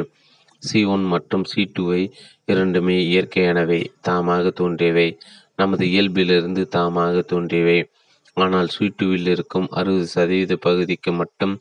சி 0.62 0.84
ஒன் 0.84 1.04
மற்றும் 1.04 1.44
சி 1.44 1.62
டூவை 1.78 2.00
இரண்டுமே 2.44 2.96
இயற்கையானவை 3.10 3.78
தாமாக 4.08 4.50
தோன்றியவை. 4.50 5.08
நமது 5.56 5.84
இயல்பிலிருந்து 5.86 6.62
தாமாக 6.76 7.22
தோன்றியவை. 7.22 7.78
ஆனால் 8.36 8.68
சி 8.68 8.86
டூவில் 8.98 9.28
இருக்கும் 9.28 9.68
அறுபது 9.70 10.06
சதவீத 10.06 10.56
பகுதிக்கு 10.56 11.12
மட்டும் 11.12 11.54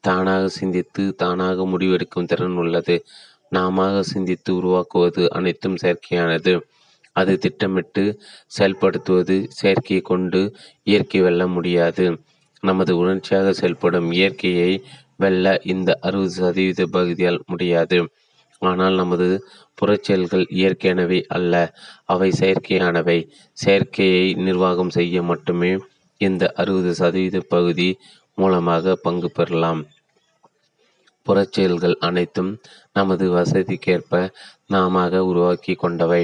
தானாக 0.00 0.48
சிந்தித்து 0.48 1.14
தானாக 1.14 1.66
முடிவெடுக்கும் 1.66 2.24
திறன் 2.24 2.56
உள்ளது. 2.56 2.96
நாம 3.48 4.02
சிந்தித்து 4.02 4.50
உருவாக்குவது 4.56 5.22
அனைத்தும் 5.32 5.80
செயற்கையானது. 5.82 6.54
அது 7.12 7.38
திட்டமிட்டு 7.38 8.04
செயல்படுத்துவது 8.58 9.36
செயற்கையை 9.60 10.02
கொண்டு 10.02 10.40
இயற்கை 10.82 11.20
வெல்ல 11.20 11.46
முடியாது. 11.46 12.06
நமது 12.62 12.92
உணர்ச்சியாக 12.96 13.48
செயல்படும் 13.52 14.10
இயற்கையை 14.12 14.72
வெல்ல 15.16 15.46
இந்த 15.64 15.90
அறுபது 16.00 16.30
சதவீத 16.30 16.86
பகுதியால் 16.86 17.40
முடியாது. 17.46 17.98
ஆனால் 18.64 18.94
நமது 18.94 19.28
புறச்செயல்கள் 19.78 20.44
இயற்கையானவை 20.58 21.18
அல்ல 21.28 21.54
அவை 22.04 22.30
செயற்கையானவை. 22.40 23.18
செயற்கையை 23.64 24.26
நிர்வாகம் 24.46 24.90
செய்ய 24.90 25.22
மட்டுமே 25.22 25.72
இந்த 26.20 26.52
அறுபது 26.56 26.94
சதவீத 26.94 27.38
பகுதி 27.48 27.88
மூலமாக 28.34 28.94
பங்கு 28.96 29.30
பெறலாம். 29.30 29.80
புறச்செயல்கள் 31.26 31.96
அனைத்தும் 31.98 32.52
நமது 32.92 33.26
வசதிக்கேற்ப 33.30 34.12
நாம 34.66 35.04
உருவாக்கி 35.22 35.74
கொண்டவை. 35.74 36.22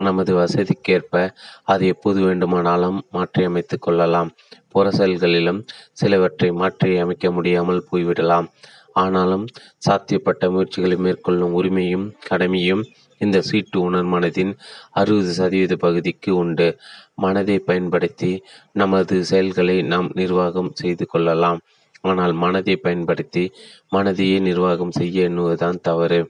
நமது 0.00 0.32
வசதிக்கேற்ப 0.34 1.14
அது 1.62 1.86
எப்போது 1.86 2.20
வேண்டுமானாலும் 2.20 2.98
மாற்றியமைத்து 3.12 3.76
கொள்ளலாம். 3.78 4.30
புறச்செயல்களிலும் 4.74 5.60
சிலவற்றை 5.92 6.48
மாற்றி 6.52 6.96
அமைக்க 6.98 7.30
முடியாமல் 7.30 7.86
போய்விடலாம். 7.90 8.46
ஆனாலும் 8.92 9.46
சாத்தியப்பட்ட 9.88 10.50
முயற்சிகளை 10.50 10.96
மேற்கொள்ளும் 10.96 11.62
உரிமையும் 11.62 12.12
கடமையும் 12.26 12.82
இந்த 13.18 13.40
சீட்டு 13.40 13.80
உணர் 13.80 14.06
மனதின் 14.06 14.52
அறுபது 14.90 15.32
சதவீத 15.32 15.76
பகுதிக்கு 15.76 16.36
உண்டு. 16.36 16.78
மனதை 17.14 17.58
பயன்படுத்தி 17.58 18.32
நமது 18.72 19.24
செயல்களை 19.24 19.82
நாம் 19.82 20.10
நிர்வாகம் 20.14 20.70
செய்து 20.72 21.06
கொள்ளலாம். 21.06 21.60
ஆனால் 22.00 22.32
மனதை 22.32 22.76
பயன்படுத்தி 22.76 23.52
மனதையே 23.92 24.40
நிர்வாகம் 24.40 24.90
செய்ய 24.90 25.28
எண்ணுவதுதான் 25.28 25.80
தவறு. 25.80 26.20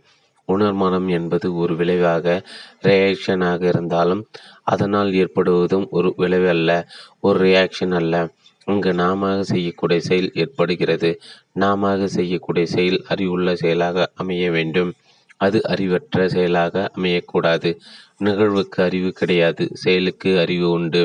உணர்மனம் 0.48 1.08
என்பது 1.08 1.56
ஒரு 1.56 1.76
விளைவாக 1.76 2.42
ரியாக்ஷனாக 2.82 3.62
இருந்தாலும் 3.62 4.22
அதனால் 4.62 5.12
ஏற்படுவதும் 5.12 5.86
ஒரு 5.90 6.12
விளைவு 6.16 6.48
அல்ல. 6.48 6.70
ஒரு 7.20 7.38
ரியாக்ஷன் 7.44 7.94
அல்ல. 7.94 8.14
அங்கு 8.64 8.94
நாம 8.94 9.42
செய்யக்கூடிய 9.42 10.00
செயல் 10.00 10.30
ஏற்படுகிறது. 10.34 11.20
நாம 11.52 12.06
செய்யக்கூடிய 12.08 12.66
செயல் 12.66 13.04
அறிவுள்ள 13.08 13.54
செயலாக 13.56 14.10
அமைய 14.14 14.50
வேண்டும். 14.50 14.94
அது 15.36 15.68
அறிவற்ற 15.68 16.28
செயலாக 16.28 16.90
அமையக்கூடாது. 16.96 17.70
நிகழ்வுக்கு 18.18 18.82
அறிவு 18.82 19.12
கிடையாது. 19.12 19.68
செயலுக்கு 19.72 20.38
அறிவு 20.38 20.70
உண்டு. 20.70 21.02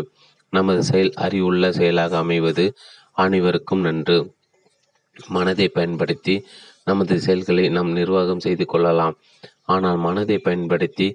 நமது 0.49 0.84
செயல் 0.84 1.12
அறிவுள்ள 1.16 1.72
செயலாக 1.72 2.18
அமைவது 2.18 2.74
அனைவருக்கும் 3.12 3.80
நன்று. 3.80 4.18
மனதை 5.30 5.68
பயன்படுத்தி 5.68 6.36
நமது 6.86 7.20
செயல்களை 7.20 7.70
நாம் 7.70 7.91
நிர்வாகம் 7.91 8.39
செய்து 8.39 8.66
கொள்ளலாம். 8.66 9.16
ஆனால் 9.66 9.97
மனதை 9.97 10.38
பயன்படுத்தி 10.38 11.08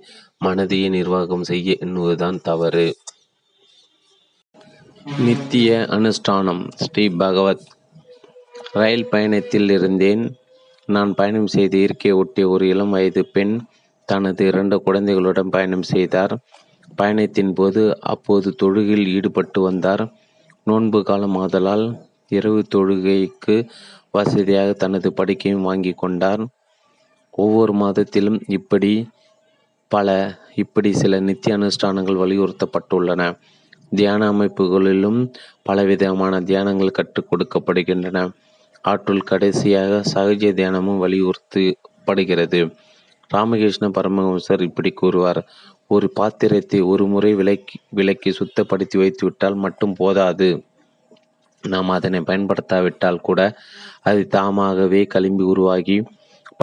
மனதையே 0.45 0.89
நிர்வாகம் 0.89 1.43
செய்ய 1.43 1.77
எண்ணுவதுதான் 1.81 2.41
தவறு. 2.41 2.87
நித்திய 5.05 5.87
அனுஷ்டானம் 5.89 6.71
ஸ்ரீ 6.75 7.09
பகவத். 7.09 7.67
ரயில் 8.73 9.09
பயணத்தில் 9.09 9.71
இருந்தேன். 9.71 10.37
நான் 10.87 11.15
பயணம் 11.15 11.47
செய்த 11.47 11.77
இருக்கையை 11.77 12.21
ஒட்டிய 12.21 12.49
ஒரு 12.49 12.69
இளம் 12.69 12.91
வயது 12.91 13.27
பெண் 13.27 13.61
தனது 14.05 14.47
இரண்டு 14.47 14.83
குழந்தைகளுடன் 14.83 15.49
பயணம் 15.49 15.83
செய்தார். 15.83 16.39
பயணத்தின் 16.97 17.53
போது 17.53 18.01
அப்போது 18.01 18.55
தொழுகையில் 18.63 19.07
ஈடுபட்டு 19.07 19.61
வந்தார். 19.61 20.13
நோன்பு 20.65 21.03
காலம் 21.03 21.37
ஆதலால் 21.37 21.99
இரவு 22.29 22.65
தொழுகைக்கு 22.75 23.69
வசதியாக 24.11 24.73
தனது 24.73 25.13
படுக்கையும் 25.17 25.63
வாங்கி 25.63 25.93
கொண்டார். 25.93 26.47
ஒவ்வொரு 27.31 27.73
மாதத்திலும் 27.73 28.41
இப்படி 28.47 29.09
பல 29.89 30.39
இப்படி 30.55 30.93
சில 30.93 31.21
நித்திய 31.21 31.59
அனுஷ்டானங்கள் 31.59 32.21
வலியுறுத்தப்பட்டுள்ளன. 32.23 33.39
தியான 33.95 34.29
அமைப்புகளிலும் 34.33 35.21
பலவிதமான 35.63 36.41
தியானங்கள் 36.41 36.97
கற்றுக் 36.99 37.29
கொடுக்கப்படுகின்றன. 37.31 38.19
ஆற்றுள் 38.83 39.29
கடைசியாக 39.31 40.03
சகஜ 40.15 40.53
தியானமும் 40.53 41.03
வலியுறுத்தப்படுகிறது. 41.03 42.61
ராமகிருஷ்ண 43.29 43.89
பரமஹம்சர் 43.89 44.63
இப்படி 44.63 44.91
கூறுவார் 44.91 45.41
ஒரு 45.87 46.11
பாத்திரத்தை 46.11 46.81
ஒரு 46.81 47.05
முறை 47.07 47.35
விலக்கி 47.35 47.77
விலக்கி 47.89 48.31
சுத்தப்படுத்தி 48.31 48.97
வைத்துவிட்டால் 48.97 49.55
மட்டும் 49.55 49.95
போதாது. 49.95 50.49
நாம் 51.65 51.89
அதனை 51.89 52.21
பயன்படுத்தாவிட்டால் 52.21 53.21
கூட 53.21 53.41
அது 54.03 54.27
தாமாகவே 54.27 55.07
களிம்பி 55.15 55.45
உருவாகி 55.53 55.97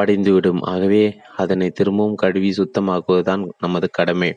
படிந்துவிடும். 0.02 0.62
ஆகவே 0.62 1.04
அதனை 1.38 1.70
திரும்பவும் 1.70 2.16
கழுவி 2.16 2.50
சுத்தமாக்குவதுதான் 2.50 3.44
நமது 3.60 3.90
கடமை. 3.90 4.32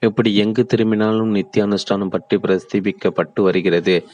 இப்படி 0.00 0.36
எங்கு 0.36 0.66
திரும்பினாலும் 0.66 1.34
நித்தியானுஷ்டானம் 1.34 2.08
பற்றி 2.08 2.36
பிரஸ்திபிக்கப்பட்டு 2.36 3.40
வருகிறது. 3.42 4.04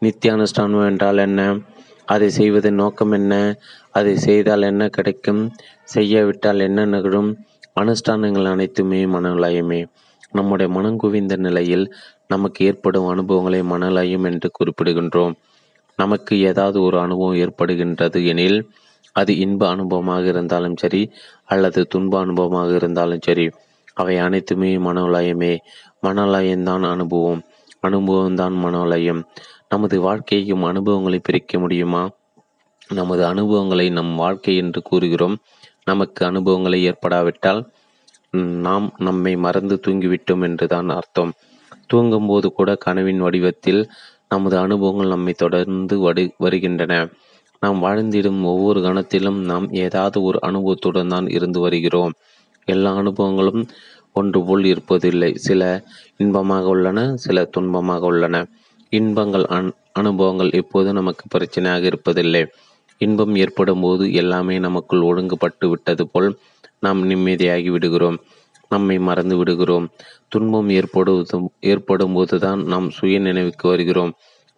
நித்தியானுஷ்டானம் 0.00 0.86
என்றால் 0.86 1.16
என்ன? 1.16 1.58
அதை 2.04 2.30
செய்வதன் 2.30 2.74
நோக்கம் 2.74 3.12
என்ன? 3.12 3.54
அதை 3.90 4.16
செய்தால் 4.16 4.62
என்ன 4.62 4.88
கிடைக்கும்? 4.88 5.52
செய்யாவிட்டால் 5.84 6.58
என்ன 6.58 6.84
நிகழும்? 6.84 7.36
அனுஷ்டானங்கள் 7.80 8.44
அனைத்துமே 8.44 9.06
மனலயமே 9.06 9.86
நம்முடைய 10.30 10.72
மனம் 10.72 10.96
குவிந்த 10.96 11.36
நிலையில் 11.36 11.94
நமக்கு 12.26 12.64
ஏற்படும் 12.64 13.06
அனுபவங்களை 13.06 13.62
மனலயம் 13.62 14.24
என்று 14.24 14.50
குறிப்பிடுகின்றோம். 14.58 15.34
நமக்கு 15.96 16.38
ஏதாவது 16.40 16.82
ஒரு 16.82 17.00
அனுபவம் 17.00 17.34
ஏற்படுகின்றது 17.34 18.24
எனில் 18.24 18.70
அது 19.12 19.36
இன்ப 19.38 19.76
அனுபவமாக 19.76 20.24
இருந்தாலும் 20.24 20.76
சரி 20.76 21.10
அல்லது 21.44 21.86
துன்ப 21.86 22.24
அனுபவமாக 22.24 22.74
இருந்தாலும் 22.74 23.18
சரி 23.18 23.50
அவை 23.98 24.16
அனைத்துமே 24.18 24.70
மனோலயமே. 24.78 25.52
மனோலயம்தான் 26.02 26.84
அனுபவம். 26.90 27.42
அனுபவம்தான் 27.86 28.56
மனோலயம். 28.64 29.20
நமது 29.68 29.96
வாழ்க்கையும் 30.00 30.62
அனுபவங்களை 30.62 31.18
பிரிக்க 31.18 31.58
முடியுமா? 31.58 32.02
நமது 32.94 33.22
அனுபவங்களை 33.26 33.86
நம் 33.90 34.12
வாழ்க்கை 34.14 34.54
என்று 34.56 34.80
கூறுகிறோம். 34.82 35.36
நமக்கு 35.84 36.22
அனுபவங்களை 36.26 36.78
ஏற்படாவிட்டால் 36.88 37.60
நாம் 38.66 38.86
நம்மை 38.98 39.32
மறந்து 39.36 39.76
தூங்கிவிட்டோம் 39.86 40.42
என்றுதான் 40.42 40.88
அர்த்தம். 40.88 41.32
தூங்கும்போது 41.86 42.46
கூட 42.52 42.70
கனவின் 42.76 43.20
வடிவத்தில் 43.20 43.82
நமது 44.28 44.56
அனுபவங்கள் 44.58 45.12
நம்மை 45.14 45.34
தொடர்ந்து 45.36 45.94
வடு 45.98 46.24
வருகின்றன. 46.38 46.94
நாம் 47.62 47.78
வாழ்ந்திடும் 47.84 48.40
ஒவ்வொரு 48.44 48.80
கணத்திலும் 48.80 49.38
நாம் 49.50 49.66
ஏதாவது 49.84 50.18
ஒரு 50.22 50.38
அனுபவத்துடன் 50.40 51.08
தான் 51.08 51.28
இருந்து 51.28 51.60
வருகிறோம். 51.60 52.12
எல்லா 52.74 52.90
அனுபவங்களும் 53.00 53.62
ஒன்று 54.12 54.40
போல் 54.44 54.64
இருப்பதில்லை. 54.64 55.30
சில 55.46 55.62
இன்பமாக 56.22 56.66
உள்ளன 56.74 57.00
சில 57.24 57.46
துன்பமாக 57.56 58.02
உள்ளன. 58.12 58.36
இன்பங்கள் 58.92 59.46
அன் 59.56 59.70
அனுபவங்கள் 59.92 60.50
எப்போது 60.60 60.88
நமக்கு 60.92 61.24
பிரச்சனையாக 61.34 61.82
இருப்பதில்லை. 61.90 62.42
இன்பம் 63.00 63.34
ஏற்படும் 63.36 63.80
போது 63.80 64.04
எல்லாமே 64.12 64.54
நமக்குள் 64.58 65.06
ஒழுங்குபட்டு 65.10 65.66
விட்டது 65.68 66.04
போல் 66.12 66.28
நாம் 66.84 67.00
நிம்மதியாகி 67.10 67.70
விடுகிறோம். 67.74 68.18
நம்மை 68.70 68.96
மறந்து 69.08 69.36
விடுகிறோம். 69.36 69.86
துன்பம் 70.28 70.70
ஏற்படுவதும் 70.78 71.46
ஏற்படும் 71.70 72.14
போதுதான் 72.16 72.60
நாம் 72.72 72.88
சுய 72.90 73.18
நினைவுக்கு 73.18 73.66
வருகிறோம். 73.68 74.12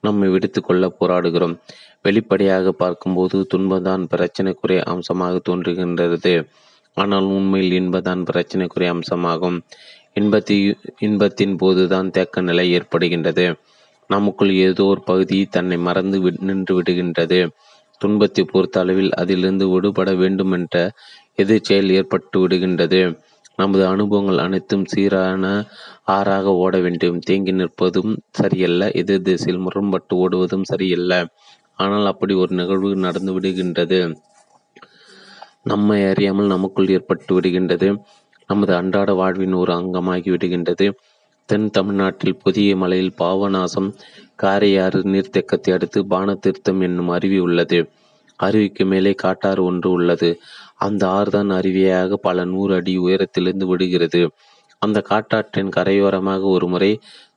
நம்மை 0.04 0.28
விடுத்து 0.28 0.60
கொள்ள 0.62 0.84
போராடுகிறோம். 1.00 1.54
வெளிப்படையாக 2.02 2.72
பார்க்கும்போது 2.82 3.36
துன்பம்தான் 3.52 4.04
பிரச்சனைக்குரிய 4.12 4.80
அம்சமாக 4.92 5.40
தோன்றுகின்றது. 5.48 6.34
ஆனால் 7.00 7.26
உண்மையில் 7.36 7.76
இன்பதான் 7.80 8.22
பிரச்சனைக்குரிய 8.30 8.90
அம்சமாகும். 8.94 9.58
இன்பத்தி 10.14 10.56
இன்பத்தின் 10.98 11.54
போதுதான் 11.56 12.08
தேக்க 12.16 12.40
நிலை 12.40 12.66
ஏற்படுகின்றது. 12.78 13.46
நமக்குள் 14.10 14.52
ஏதோ 14.66 14.84
ஒரு 14.92 15.02
பகுதி 15.10 15.38
தன்னை 15.56 15.76
மறந்து 15.88 16.18
நின்று 16.48 16.72
விடுகின்றது. 16.78 17.40
துன்பத்தை 18.00 18.42
பொறுத்த 18.52 18.76
அளவில் 18.80 19.12
அதிலிருந்து 19.12 19.64
விடுபட 19.68 20.10
வேண்டுமென்ற 20.22 20.76
எதிர்ச்செயல் 21.42 21.90
ஏற்பட்டு 21.98 22.36
விடுகின்றது. 22.42 23.00
நமது 23.58 23.82
அனுபவங்கள் 23.86 24.42
அனைத்தும் 24.44 24.84
சீரான 24.84 25.44
ஆறாக 26.14 26.54
ஓட 26.64 26.74
வேண்டும். 26.78 27.18
தேங்கி 27.28 27.52
நிற்பதும் 27.52 28.12
சரியல்ல 28.38 28.88
எதிர் 29.00 29.26
திசையில் 29.26 29.64
முரண்பட்டு 29.66 30.14
ஓடுவதும் 30.24 30.68
சரியல்ல. 30.72 31.12
ஆனால் 31.76 32.06
அப்படி 32.12 32.34
ஒரு 32.42 32.52
நிகழ்வு 32.60 32.90
நடந்து 33.06 33.32
விடுகின்றது. 33.36 34.00
நம்மை 35.66 36.04
அறியாமல் 36.04 36.46
நமக்குள் 36.46 36.88
ஏற்பட்டு 36.88 37.32
விடுகின்றது. 37.36 37.88
நமது 38.46 38.74
அன்றாட 38.74 39.10
வாழ்வின் 39.14 39.52
ஒரு 39.52 39.72
அங்கமாகி 39.72 40.28
விடுகின்றது. 40.30 40.86
தென் 41.48 41.70
தமிழ்நாட்டில் 41.70 42.40
புதிய 42.42 42.76
மலையில் 42.76 43.14
பாவநாசம் 43.18 43.88
காரையாறு 44.42 45.00
நீர்த்தேக்கத்தை 45.04 45.70
அடுத்து 45.72 46.00
பானதீர்த்தம் 46.10 46.80
என்னும் 46.80 47.08
அருவி 47.08 47.38
உள்ளது. 47.38 47.80
அருவிக்கு 48.38 48.84
மேலே 48.86 49.12
காட்டாறு 49.12 49.64
ஒன்று 49.64 49.90
உள்ளது. 49.90 50.30
அந்த 50.76 51.02
ஆறுதான் 51.08 51.50
அருவியாக 51.50 52.16
பல 52.20 52.44
நூறு 52.44 52.74
அடி 52.74 52.94
உயரத்திலிருந்து 52.98 53.66
விடுகிறது. 53.66 54.22
அந்த 54.78 54.98
காட்டாற்றின் 55.10 55.72
கரையோரமாக 55.76 56.40
ஒரு 56.40 56.66
முறை 56.66 56.92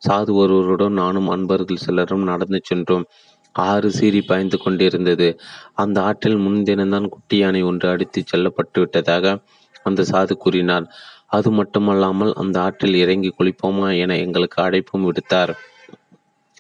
சாது 0.07 0.31
ஒருவருடன் 0.33 0.93
நானும் 0.93 1.27
அன்பர்கள் 1.27 1.83
சிலரும் 1.85 2.23
நடந்து 2.23 2.59
சென்றோம். 2.63 3.05
ஆறு 3.53 3.89
சீறி 3.91 4.21
பாய்ந்து 4.21 4.57
கொண்டிருந்தது. 4.57 5.27
அந்த 5.73 6.01
ஆற்றில் 6.01 6.39
முன்தினம்தான் 6.45 7.09
குட்டி 7.09 7.37
யானை 7.37 7.61
ஒன்று 7.61 7.89
அடித்து 7.89 8.23
செல்லப்பட்டு 8.25 8.79
விட்டதாக 8.79 9.35
அந்த 9.83 10.01
சாது 10.11 10.33
கூறினார். 10.37 10.87
அது 11.27 11.49
மட்டுமல்லாமல் 11.51 12.33
அந்த 12.33 12.61
ஆற்றில் 12.61 12.95
இறங்கி 12.95 13.33
குளிப்போமா 13.37 13.87
என 13.97 14.17
எங்களுக்கு 14.17 14.57
அழைப்பும் 14.61 15.05
விடுத்தார். 15.07 15.53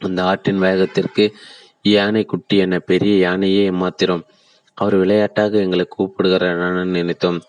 அந்த 0.01 0.23
ஆற்றின் 0.23 0.57
வேகத்திற்கு 0.57 1.25
யானை 1.81 2.25
குட்டி 2.25 2.57
என 2.57 2.79
பெரிய 2.79 3.13
யானையே 3.17 3.71
மாத்திரம் 3.71 4.23
அவர் 4.73 4.95
விளையாட்டாக 4.95 5.59
எங்களை 5.59 5.85
கூப்பிடுகிறார் 5.89 6.93
நினைத்தோம். 6.97 7.39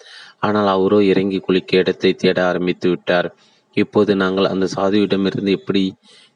ஆனால் 0.40 0.66
அவரோ 0.66 0.98
இறங்கி 1.02 1.38
குளிக்க 1.38 1.76
இடத்தை 1.76 2.14
தேட 2.14 2.38
ஆரம்பித்து 2.46 2.88
விட்டார். 2.88 3.28
இப்போது 3.76 4.16
நாங்கள் 4.16 4.46
அந்த 4.46 4.68
சாதுவிடமிருந்து 4.76 5.50
எப்படி 5.50 5.94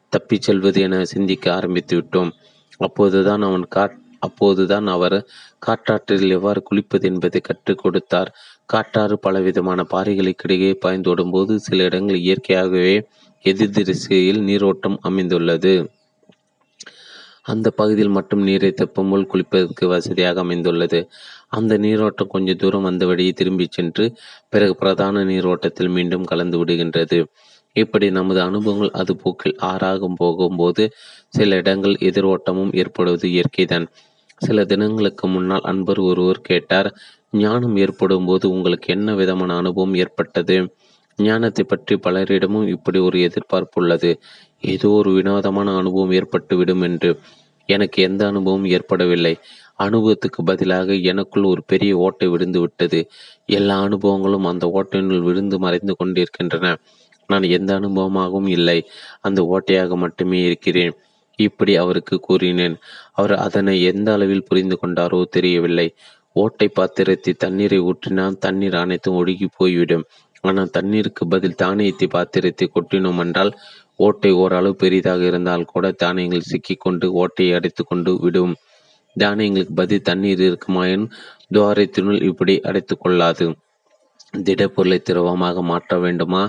தப்பிச் 0.09 0.41
செல்வது 0.41 0.81
என 0.81 1.03
சிந்திக்க 1.05 1.53
ஆரம்பித்து 1.53 1.95
விட்டோம். 1.97 2.31
அப்போதுதான் 2.79 3.41
அவன் 3.41 3.65
காட் 3.67 3.97
அப்போதுதான் 4.19 4.87
அவர் 4.87 5.17
காற்றாற்றில் 5.67 6.29
எவ்வாறு 6.29 6.63
குளிப்பது 6.71 7.01
என்பதை 7.01 7.39
கற்றுக் 7.41 7.77
கொடுத்தார். 7.77 8.29
காற்றாறு 8.65 9.19
பலவிதமான 9.19 9.85
பாறைகளுக்கிடையே 9.93 10.71
பாய்ந்தோடும் 10.85 11.31
போது 11.31 11.59
சில 11.59 11.83
இடங்கள் 11.83 12.19
இயற்கையாகவே 12.19 12.95
எதிர் 13.45 13.69
திசையில் 13.69 14.41
நீரோட்டம் 14.41 14.97
அமைந்துள்ளது. 15.01 15.73
அந்த 17.43 17.67
பகுதியில் 17.69 18.09
மட்டும் 18.09 18.41
நீரை 18.41 18.69
தெப்பமுள் 18.71 19.29
குளிப்பதற்கு 19.33 19.85
வசதியாக 19.85 20.39
அமைந்துள்ளது. 20.39 20.99
அந்த 21.49 21.77
நீரோட்டம் 21.77 22.27
கொஞ்ச 22.27 22.53
தூரம் 22.53 22.81
வந்த 22.81 23.05
வழியை 23.05 23.31
திரும்பிச் 23.31 23.71
சென்று 23.71 24.05
பிறகு 24.49 24.75
பிரதான 24.75 25.23
நீரோட்டத்தில் 25.23 25.87
மீண்டும் 25.87 26.23
கலந்து 26.23 26.65
விடுகின்றது. 26.65 27.19
இப்படி 27.75 28.11
நமது 28.11 28.39
அனுபவங்கள் 28.41 28.91
அது 28.91 29.15
போக்கில் 29.15 29.57
ஆறாகும் 29.61 30.17
போகும்போது 30.17 30.83
சில 31.33 31.55
இடங்கள் 31.55 31.95
எதிரோட்டமும் 31.99 32.75
ஏற்படுவது 32.75 33.27
இயற்கைதான். 33.29 33.85
சில 34.37 34.65
தினங்களுக்கு 34.65 35.27
முன்னால் 35.27 35.61
அன்பர் 35.61 35.99
ஒருவர் 35.99 36.41
கேட்டார் 36.41 36.89
ஞானம் 37.33 37.75
ஏற்படும் 37.75 38.25
போது 38.25 38.49
உங்களுக்கு 38.49 38.93
என்ன 38.93 39.13
விதமான 39.13 39.55
அனுபவம் 39.55 39.93
ஏற்பட்டது? 39.93 40.57
ஞானத்தை 41.19 41.63
பற்றி 41.63 41.95
பலரிடமும் 41.95 42.67
இப்படி 42.67 42.99
ஒரு 42.99 43.21
எதிர்பார்ப்பு 43.21 43.81
உள்ளது. 43.81 44.11
ஏதோ 44.63 44.89
ஒரு 44.89 45.11
வினோதமான 45.11 45.75
அனுபவம் 45.75 46.11
ஏற்பட்டுவிடும் 46.11 46.81
என்று. 46.81 47.11
எனக்கு 47.69 48.01
எந்த 48.03 48.21
அனுபவமும் 48.27 48.69
ஏற்படவில்லை. 48.69 49.33
அனுபவத்துக்கு 49.79 50.41
பதிலாக 50.45 50.93
எனக்குள் 50.93 51.43
ஒரு 51.43 51.61
பெரிய 51.65 51.97
ஓட்டை 51.97 52.27
விழுந்து 52.27 52.59
விட்டது. 52.59 52.99
எல்லா 53.45 53.75
அனுபவங்களும் 53.83 54.47
அந்த 54.47 54.65
ஓட்டையினுள் 54.73 55.21
விழுந்து 55.21 55.59
மறைந்து 55.59 55.95
கொண்டிருக்கின்றன. 55.95 56.75
நான் 57.29 57.43
எந்த 57.43 57.79
அனுபவமாகவும் 57.79 58.47
இல்லை. 58.47 58.79
அந்த 59.21 59.41
ஓட்டையாக 59.51 59.95
மட்டுமே 59.95 60.39
இருக்கிறேன். 60.43 60.93
இப்படி 61.39 61.73
அவருக்கு 61.77 62.15
கூறினேன். 62.19 62.75
அவர் 63.13 63.33
அதனை 63.45 63.75
எந்த 63.91 64.07
அளவில் 64.13 64.47
புரிந்து 64.49 64.75
கொண்டாரோ 64.81 65.19
தெரியவில்லை. 65.35 65.87
ஓட்டை 66.35 66.67
பாத்திரத்தை 66.69 67.33
தண்ணீரை 67.43 67.79
ஊற்றினால் 67.89 68.41
தண்ணீர் 68.45 68.77
அனைத்தும் 68.83 69.17
ஒழுகி 69.21 69.47
போய்விடும். 69.57 70.05
ஆனால் 70.43 70.73
தண்ணீருக்கு 70.77 71.23
பதில் 71.27 71.59
தானியத்தை 71.61 72.07
பாத்திரத்தை 72.07 72.65
கொட்டினோம் 72.67 73.21
என்றால் 73.23 73.51
ஓட்டை 73.99 74.31
ஓரளவு 74.41 74.75
பெரிதாக 74.75 75.21
இருந்தால் 75.29 75.69
கூட 75.71 75.85
தானியங்கள் 76.03 76.49
சிக்கிக்கொண்டு 76.51 77.07
ஓட்டையை 77.21 77.55
அடைத்து 77.57 77.83
கொண்டு 77.83 78.11
விடும். 78.21 78.53
தானியங்களுக்கு 79.15 79.75
பதில் 79.81 80.07
தண்ணீர் 80.09 80.43
இருக்குமாயின் 80.47 81.05
துவாரத்தினுள் 81.55 82.19
இப்படி 82.29 82.53
அடைத்து 82.69 82.95
கொள்ளாது 82.97 83.45
திடப்பொருளை 84.39 84.99
திரவமாக 85.01 85.61
மாற்ற 85.71 85.97
வேண்டுமா? 85.99 86.43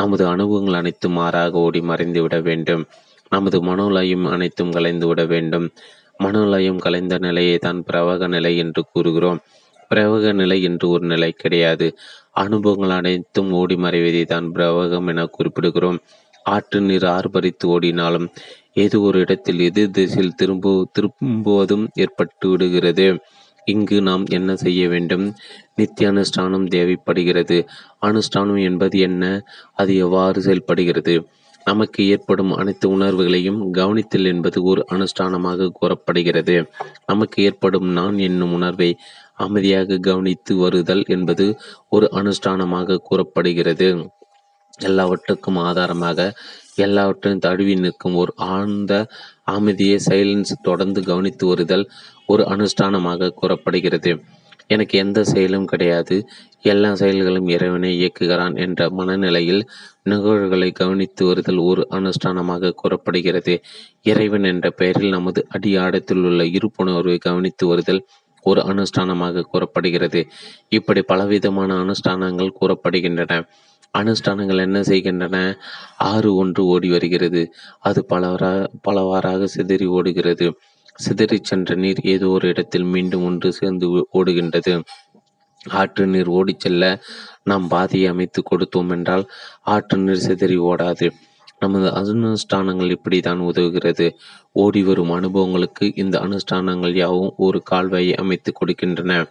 நமது 0.00 0.24
அனுபவங்கள் 0.32 0.78
அனைத்தும் 0.80 1.16
மாறாக 1.18 1.60
ஓடி 1.66 1.80
மறைந்து 1.90 2.20
விட 2.24 2.36
வேண்டும். 2.48 2.82
நமது 3.32 3.58
மனோலயம் 3.62 4.26
அனைத்தும் 4.26 4.72
கலைந்து 4.72 5.06
விட 5.06 5.22
வேண்டும். 5.24 5.66
மனோலயம் 6.18 6.78
கலைந்த 6.78 7.18
நிலையை 7.18 7.58
தான் 7.58 7.80
பிரவக 7.88 8.28
நிலை 8.28 8.56
என்று 8.56 8.82
கூறுகிறோம். 8.92 9.40
பிரவக 9.90 10.32
நிலை 10.32 10.62
என்று 10.62 10.88
ஒரு 10.88 11.04
நிலை 11.06 11.32
கிடையாது. 11.32 11.86
அனுபவங்கள் 12.32 12.90
அனைத்தும் 12.90 13.50
ஓடி 13.52 13.76
மறைவதை 13.76 14.24
தான் 14.24 14.46
பிரவகம் 14.54 15.08
என 15.08 15.26
குறிப்பிடுகிறோம். 15.38 15.98
ஆற்று 16.46 16.80
நீர் 16.80 17.06
ஆர்ப்பரித்து 17.08 17.64
ஓடினாலும் 17.64 18.26
ஏதோ 18.74 19.00
ஒரு 19.00 19.18
இடத்தில் 19.20 19.60
எதிர் 19.60 19.90
திசையில் 19.90 20.36
திரும்ப 20.36 20.72
திரும்புவதும் 20.98 21.86
ஏற்பட்டு 21.94 22.48
விடுகிறது. 22.48 23.06
இங்கு 23.66 24.02
நாம் 24.02 24.24
என்ன 24.28 24.50
செய்ய 24.56 24.82
வேண்டும்? 24.88 25.24
நித்திய 25.74 26.10
அனுஷ்டானம் 26.12 26.66
தேவைப்படுகிறது. 26.66 27.58
அனுஷ்டானம் 28.06 28.60
என்பது 28.62 28.98
என்ன? 28.98 29.24
அது 29.74 29.96
எவ்வாறு 29.96 30.42
செயல்படுகிறது? 30.42 31.14
நமக்கு 31.70 32.00
ஏற்படும் 32.08 32.52
அனைத்து 32.60 32.86
உணர்வுகளையும் 32.96 33.60
கவனித்தல் 33.72 34.28
என்பது 34.32 34.58
ஒரு 34.70 34.82
அனுஷ்டானமாக 34.94 35.72
கூறப்படுகிறது. 35.78 36.56
நமக்கு 37.06 37.38
ஏற்படும் 37.48 37.88
நான் 37.98 38.18
என்னும் 38.18 38.52
உணர்வை 38.52 38.90
அமைதியாக 39.46 39.98
கவனித்து 40.08 40.52
வருதல் 40.56 41.04
என்பது 41.16 41.46
ஒரு 41.88 42.06
அனுஷ்டானமாக 42.20 43.02
கூறப்படுகிறது. 43.08 43.88
எல்லாவற்றுக்கும் 44.80 45.58
ஆதாரமாக 45.68 46.18
எல்லாவற்றையும் 46.84 47.44
தழுவி 47.46 47.74
நிற்கும் 47.74 48.18
ஒரு 48.22 48.32
ஆழ்ந்த 48.52 48.92
அமைதியை 49.54 49.96
சைலன்ஸ் 50.08 50.52
தொடர்ந்து 50.62 51.00
கவனித்து 51.02 51.44
வருதல் 51.46 51.84
ஒரு 52.26 52.42
அனுஷ்டானமாக 52.54 53.32
கூறப்படுகிறது. 53.40 54.12
எனக்கு 54.70 54.94
எந்த 54.98 55.18
செயலும் 55.24 55.66
கிடையாது. 55.66 56.16
எல்லா 56.64 56.90
செயல்களும் 56.94 57.48
இறைவனை 57.48 57.90
இயக்குகிறான் 57.98 58.54
என்ற 58.64 58.88
மனநிலையில் 58.90 59.62
நிகழ்வுகளை 60.08 60.70
கவனித்து 60.72 61.22
வருதல் 61.26 61.60
ஒரு 61.68 61.82
அனுஷ்டானமாக 61.90 62.72
கூறப்படுகிறது. 62.72 63.54
இறைவன் 64.02 64.44
என்ற 64.44 64.70
பெயரில் 64.70 65.08
நமது 65.08 65.42
அடியாடத்தில் 65.48 66.22
உள்ள 66.22 66.42
இருப்புணர்வை 66.56 67.16
கவனித்து 67.18 67.66
வருதல் 67.66 68.02
ஒரு 68.46 68.60
அனுஷ்டானமாக 68.62 69.46
கூறப்படுகிறது. 69.52 70.20
இப்படி 70.68 71.02
பலவிதமான 71.02 71.70
அனுஷ்டானங்கள் 71.82 72.56
கூறப்படுகின்றன. 72.60 73.42
அனுஷ்டானங்கள் 73.94 74.60
என்ன 74.60 74.78
செய்கின்றன? 74.82 75.36
ஆறு 76.06 76.30
ஒன்று 76.34 76.62
ஓடி 76.66 76.88
வருகிறது. 76.90 77.42
அது 77.80 78.00
பலவரா 78.08 78.52
பலவாறாக 78.88 79.46
சிதறி 79.46 79.86
ஓடுகிறது. 79.98 80.48
சிதறிச் 80.98 81.48
சென்ற 81.50 81.74
நீர் 81.74 82.00
ஏதோ 82.04 82.28
ஒரு 82.28 82.46
இடத்தில் 82.48 82.86
மீண்டும் 82.94 83.24
ஒன்று 83.24 83.48
சேர்ந்து 83.52 83.86
ஓடுகின்றது. 84.14 84.72
ஆற்று 85.70 86.06
நீர் 86.06 86.28
ஓடிச் 86.28 86.60
செல்ல 86.60 87.02
நாம் 87.44 87.68
பாதையை 87.68 88.08
அமைத்து 88.08 88.42
கொடுத்தோம் 88.50 88.90
என்றால் 88.90 89.30
ஆற்று 89.60 89.98
நீர் 89.98 90.16
சிதறி 90.16 90.58
ஓடாது. 90.58 91.10
நமது 91.58 91.88
அனுஷ்டானங்கள் 91.90 92.90
இப்படித்தான் 92.90 93.40
உதவுகிறது. 93.40 94.12
ஓடி 94.52 94.82
வரும் 94.82 95.10
அனுபவங்களுக்கு 95.10 95.92
இந்த 95.94 96.20
அனுஷ்டானங்கள் 96.20 96.94
யாவும் 96.94 97.34
ஒரு 97.36 97.62
கால்வாயை 97.70 98.14
அமைத்து 98.14 98.52
கொடுக்கின்றன. 98.52 99.28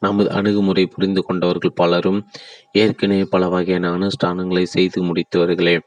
நமது 0.00 0.30
அணுகுமுறை 0.30 0.86
புரிந்து 0.86 1.22
கொண்டவர்கள் 1.22 1.72
பலரும் 1.74 2.26
ஏற்கனவே 2.72 3.24
பல 3.24 3.48
வகையான 3.48 3.90
அனுஷ்டானங்களை 3.96 4.62
செய்து 4.62 5.04
முடித்தவர்களே. 5.04 5.80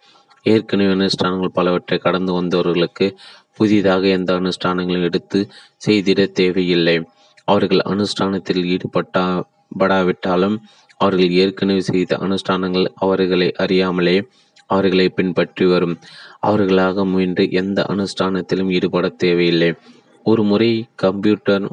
ஏற்கனவே 0.43 0.93
அனுஷ்டானங்கள் 0.93 1.53
பலவற்றை 1.53 1.97
கடந்து 1.97 2.41
வந்தவர்களுக்கு 2.41 3.15
புதிதாக 3.53 4.07
எந்த 4.07 4.33
அனுஷ்டானங்களையும் 4.33 5.01
எடுத்து 5.01 5.49
செய்திட 5.87 6.31
தேவையில்லை. 6.31 7.03
அவர்கள் 7.43 7.77
அனுஷ்டானத்தில் 7.77 8.65
ஈடுபட்ட 8.65 9.45
படாவிட்டாலும் 9.79 10.57
அவர்கள் 10.97 11.29
ஏற்கனவே 11.29 11.79
செய்த 11.79 12.17
அனுஷ்டானங்கள் 12.17 12.87
அவர்களை 12.95 13.51
அறியாமலே 13.51 14.27
அவர்களை 14.65 15.09
பின்பற்றி 15.09 15.65
வரும். 15.65 15.99
அவர்களாக 16.39 17.05
முயன்று 17.05 17.51
எந்த 17.51 17.85
அனுஷ்டானத்திலும் 17.89 18.71
ஈடுபட 18.71 19.09
தேவையில்லை. 19.09 19.73
ஒரு 20.23 20.43
முறை 20.43 20.85
கம்ப்யூட்டர் 20.95 21.65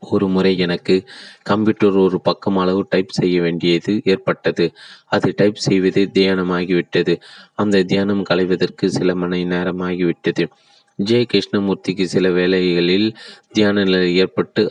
ஒரு 0.00 0.28
முறை 0.28 0.58
எனக்கு 0.58 1.04
கம்ப்யூட்டர் 1.42 1.92
ஒரு 1.92 2.20
பக்கம் 2.20 2.56
அளவு 2.56 2.86
டைப் 2.88 3.08
செய்ய 3.08 3.40
வேண்டியது 3.40 4.00
ஏற்பட்டது. 4.04 4.72
அது 5.06 5.32
டைப் 5.36 5.54
செய்வது 5.54 6.10
தியானமாகிவிட்டது. 6.14 7.20
அந்த 7.54 7.82
தியானம் 7.82 8.22
களைவதற்கு 8.22 8.90
சில 8.90 9.14
மணி 9.14 9.44
நேரமாகிவிட்டது. 9.44 10.46
ஜே 10.98 11.18
கிருஷ்ணமூர்த்திக்கு 11.24 12.04
சில 12.06 12.26
வேளைகளில் 12.30 13.08
தியான 13.52 13.84
நிலை 13.84 14.08
ஏற்பட்டு 14.16 14.62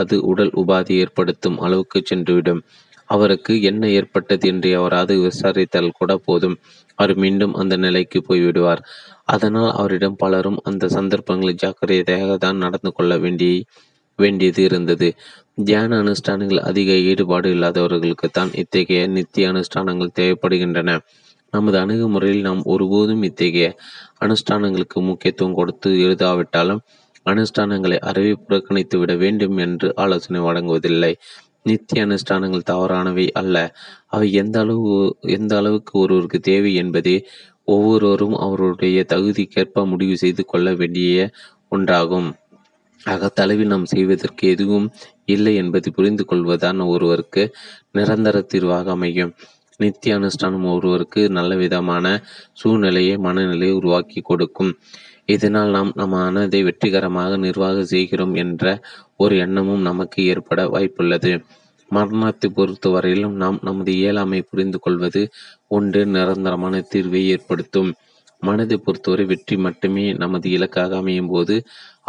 அது 0.00 0.16
உடல் 0.32 0.52
உபாதி 0.62 0.94
ஏற்படுத்தும் 1.02 1.58
அளவுக்கு 1.58 2.00
சென்றுவிடும். 2.10 2.62
அவருக்கு 3.10 3.52
என்ன 3.62 3.82
ஏற்பட்டது 3.98 4.48
என்று 4.48 4.70
அவராது 4.80 5.14
விசாரித்தால் 5.22 5.96
கூட 5.98 6.12
போதும். 6.26 6.56
அவர் 6.98 7.14
மீண்டும் 7.16 7.54
அந்த 7.54 7.74
நிலைக்கு 7.76 8.18
போய்விடுவார். 8.28 8.82
அதனால் 9.26 9.70
அவரிடம் 9.72 10.16
பலரும் 10.16 10.58
அந்த 10.62 10.90
சந்தர்ப்பங்களில் 10.98 11.60
ஜாக்கிரதையாக 11.64 12.36
தான் 12.36 12.62
நடந்து 12.64 12.90
கொள்ள 12.92 13.12
வேண்டிய 13.18 13.54
வேண்டியது 14.18 14.60
இருந்தது. 14.68 15.08
தியான 15.64 15.96
அனுஷ்டானங்கள் 16.02 16.60
அதிக 16.70 16.90
ஈடுபாடு 17.10 17.48
இல்லாதவர்களுக்கு 17.50 18.28
தான் 18.30 18.50
இத்தகைய 18.62 19.02
நித்திய 19.16 19.50
அனுஷ்டானங்கள் 19.52 20.16
தேவைப்படுகின்றன. 20.18 20.90
நமது 21.52 21.78
அணுகுமுறையில் 21.78 22.40
நாம் 22.40 22.62
ஒருபோதும் 22.64 23.22
இத்தகைய 23.22 23.68
அனுஷ்டானங்களுக்கு 24.20 24.98
முக்கியத்துவம் 25.00 25.54
கொடுத்து 25.54 25.90
எழுதாவிட்டாலும் 25.90 26.82
அனுஷ்டானங்களை 27.26 27.98
அறவே 28.00 28.32
புறக்கணித்து 28.32 28.98
விட 28.98 29.12
வேண்டும் 29.14 29.56
என்று 29.56 29.88
ஆலோசனை 29.96 30.40
வழங்குவதில்லை. 30.40 31.12
நித்திய 31.62 32.04
அனுஷ்டானங்கள் 32.06 32.68
தவறானவை 32.70 33.26
அல்ல. 33.32 33.56
அவை 34.06 34.32
எந்த 34.32 34.56
அளவு 34.60 34.92
எந்த 35.20 35.56
அளவுக்கு 35.56 35.98
ஒருவருக்கு 35.98 36.38
தேவை 36.40 36.74
என்பதே 36.74 37.16
ஒவ்வொருவரும் 37.64 38.36
அவருடைய 38.36 39.04
தகுதிக்கேற்ப 39.08 39.84
முடிவு 39.86 40.16
செய்து 40.16 40.44
கொள்ள 40.44 40.68
வேண்டிய 40.74 41.30
ஒன்றாகும். 41.76 42.30
அகத்தளவில் 43.06 43.72
நாம் 43.72 43.84
செய்வதற்கு 43.84 44.48
எதுவும் 44.48 44.86
இல்லை 45.24 45.54
என்பதை 45.54 45.90
புரிந்து 45.92 46.24
கொள்வதுதான் 46.24 46.80
ஒருவருக்கு 46.86 47.42
நிரந்தர 47.92 48.40
தீர்வாக 48.42 48.90
அமையும். 48.90 49.32
நித்திய 49.80 50.18
அனுஷ்டானம் 50.18 50.66
ஒருவருக்கு 50.72 51.22
நல்ல 51.30 51.56
விதமான 51.56 52.06
சூழ்நிலையை 52.52 53.14
மனநிலையை 53.16 53.76
உருவாக்கி 53.76 54.20
கொடுக்கும். 54.20 54.72
இதனால் 55.26 55.70
நாம் 55.70 55.90
நம் 55.94 56.14
மனதை 56.16 56.60
வெற்றிகரமாக 56.62 57.36
நிர்வாகம் 57.36 57.90
செய்கிறோம் 57.92 58.34
என்ற 58.34 58.64
ஒரு 59.16 59.34
எண்ணமும் 59.36 59.80
நமக்கு 59.80 60.18
ஏற்பட 60.24 60.60
வாய்ப்புள்ளது. 60.68 61.32
மரணத்தை 61.90 62.48
பொறுத்தவரையிலும் 62.56 63.36
நாம் 63.42 63.58
நமது 63.62 63.92
இயலாமை 63.92 64.40
புரிந்து 64.42 64.78
கொள்வது 64.78 65.22
ஒன்று 65.68 66.02
நிரந்தரமான 66.06 66.82
தீர்வை 66.92 67.22
ஏற்படுத்தும். 67.34 67.90
மனதை 68.42 68.76
பொறுத்தவரை 68.76 69.24
வெற்றி 69.24 69.56
மட்டுமே 69.56 70.04
நமது 70.12 70.46
இலக்காக 70.50 70.96
அமையும் 70.96 71.28
போது 71.28 71.56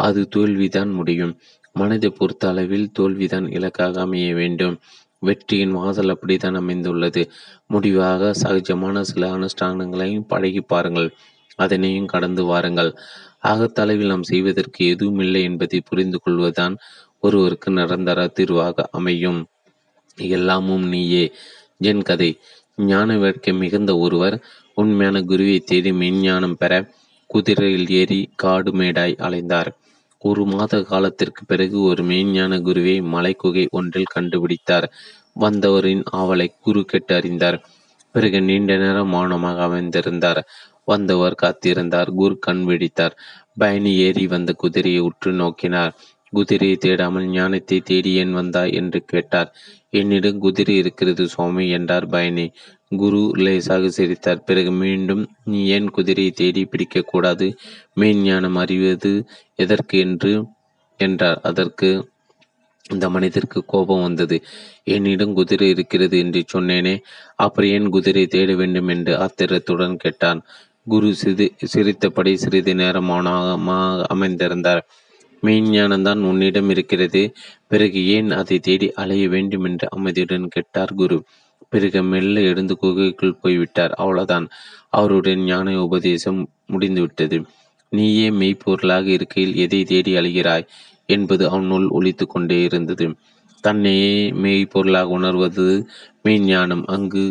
அது 0.06 0.20
தோல்விதான் 0.36 0.92
முடியும். 0.92 1.34
மனதை 1.72 2.10
பொறுத்த 2.10 2.48
அளவில் 2.48 2.88
தோல்விதான் 2.98 3.46
இலக்காக 3.50 4.00
அமைய 4.00 4.28
வேண்டும். 4.34 4.76
வெற்றியின் 5.22 5.70
வாசல் 5.70 6.08
அப்படித்தான் 6.08 6.54
அமைந்துள்ளது. 6.54 7.22
முடிவாக 7.66 8.32
சகஜமான 8.42 9.00
சில 9.00 9.30
அனுஷ்டானங்களையும் 9.30 10.28
பழகி 10.28 10.62
பாருங்கள். 10.62 11.10
அதனையும் 11.58 12.06
கடந்து 12.06 12.44
வாருங்கள். 12.44 12.90
ஆகத்தளவில் 13.44 14.06
நாம் 14.06 14.22
செய்வதற்கு 14.22 14.80
எதுவும் 14.86 15.18
இல்லை 15.18 15.42
என்பதை 15.42 15.78
புரிந்து 15.80 16.18
கொள்வதுதான் 16.20 16.76
ஒருவருக்கு 17.20 17.70
நிரந்தர 17.70 18.26
தீர்வாக 18.26 18.88
அமையும். 18.92 19.40
எல்லாமும் 20.18 20.86
நீயே. 20.86 21.24
ஜென் 21.82 22.04
கதை. 22.04 22.30
ஞான 22.76 23.18
வேட்கை 23.18 23.52
மிகுந்த 23.54 23.92
ஒருவர் 23.96 24.36
உண்மையான 24.74 25.22
குருவை 25.22 25.56
தேடி 25.60 25.90
மெஞ்ஞானம் 25.92 26.58
பெற 26.62 26.72
குதிரையில் 27.30 27.88
ஏறி 27.90 28.20
காடு 28.36 28.70
மேடாய் 28.72 29.14
அலைந்தார். 29.26 29.70
ஒரு 30.22 30.46
மாத 30.46 30.82
காலத்திற்கு 30.82 31.42
பிறகு 31.44 31.78
ஒரு 31.82 32.02
மெய்ஞான 32.04 32.60
குருவை 32.60 32.96
மலைக்குகை 33.12 33.64
ஒன்றில் 33.70 34.12
கண்டுபிடித்தார். 34.14 34.86
வந்தவரின் 35.40 36.02
ஆவலை 36.16 36.48
குரு 36.60 36.84
கேட்டு 36.84 37.12
அறிந்தார். 37.14 37.58
பிறகு 38.14 38.42
நீண்ட 38.42 38.72
நேரம் 38.76 39.08
மௌனமாக 39.08 39.62
அமைந்திருந்தார். 39.68 40.40
வந்தவர் 40.84 41.36
காத்திருந்தார். 41.42 42.10
குரு 42.14 42.38
கண் 42.38 42.62
விழித்தார். 42.68 43.14
பயணி 43.58 43.92
ஏறி 43.96 44.26
வந்த 44.26 44.50
குதிரையை 44.52 45.00
உற்று 45.00 45.32
நோக்கினார். 45.32 45.92
குதிரையை 46.32 46.76
தேடாமல் 46.76 47.26
ஞானத்தை 47.30 47.80
தேடி 47.80 48.12
ஏன் 48.12 48.32
வந்தாய்? 48.32 48.72
என்று 48.72 49.00
கேட்டார். 49.04 49.50
என்னிடம் 49.90 50.38
குதிரை 50.38 50.74
இருக்கிறது 50.76 51.24
சுவாமி 51.28 51.64
என்றார் 51.70 52.06
பயணி. 52.06 52.46
குரு 52.96 53.20
லேசாக 53.36 53.90
சிரித்தார். 53.90 54.44
பிறகு 54.44 54.70
மீண்டும் 54.72 55.22
நீ 55.44 55.66
ஏன் 55.66 55.90
குதிரையை 55.90 56.32
தேடி 56.32 56.62
பிடிக்கக்கூடாது 56.64 57.46
மெய்ஞானம் 58.00 58.58
அறிவது 58.58 59.12
எதற்கு 59.54 59.98
என்று 59.98 60.32
என்றார். 61.00 61.40
அதற்கு 61.42 62.10
இந்த 62.90 63.06
மனிதருக்கு 63.10 63.64
கோபம் 63.64 64.02
வந்தது. 64.02 64.42
என்னிடம் 64.84 65.32
குதிரை 65.32 65.68
இருக்கிறது 65.68 66.18
என்று 66.18 66.44
சொன்னேனே 66.54 66.94
அப்புறம் 67.36 67.70
ஏன் 67.70 67.88
குதிரை 67.88 68.26
தேட 68.26 68.54
வேண்டும் 68.54 68.88
என்று 68.88 69.12
ஆத்திரத்துடன் 69.16 69.96
கேட்டான். 69.96 70.40
குரு 70.86 71.14
சிது 71.22 71.46
சிரித்தபடி 71.64 72.36
சிறிது 72.36 72.74
நேரமான 72.74 73.28
அமைந்திருந்தார். 74.14 74.82
மெய்ஞானம்தான் 75.42 76.20
உன்னிடம் 76.22 76.70
இருக்கிறது. 76.70 77.22
பிறகு 77.66 78.06
ஏன் 78.06 78.30
அதை 78.30 78.58
தேடி 78.58 78.92
அலைய 78.92 79.28
வேண்டும் 79.28 79.64
என்று 79.64 79.88
அமைதியுடன் 79.90 80.48
கேட்டார் 80.48 80.92
குரு. 80.94 81.18
பிறகு 81.72 82.02
மெல்ல 82.02 82.40
எழுந்து 82.40 82.76
குகைக்குள் 82.76 83.34
போய்விட்டார். 83.34 83.90
அவ்வளவுதான். 83.90 84.46
அவருடைய 84.90 85.38
ஞான 85.44 85.82
உபதேசம் 85.82 86.40
முடிந்துவிட்டது. 86.66 87.38
நீயே 87.90 88.30
மெய்ப்பொருளாக 88.30 89.06
இருக்கையில் 89.06 89.56
எதை 89.56 89.84
தேடி 89.84 90.12
அழுகிறாய் 90.14 90.66
என்பது 91.06 91.50
அவனுள் 91.50 91.86
ஒழித்து 91.88 92.26
கொண்டே 92.26 92.62
இருந்தது. 92.62 93.14
தன்னையே 93.60 94.30
மெய்ப்பொருளாக 94.30 95.08
உணர்வது 95.08 95.66
மெய்ஞானம். 96.24 96.84
அங்கு 96.86 97.24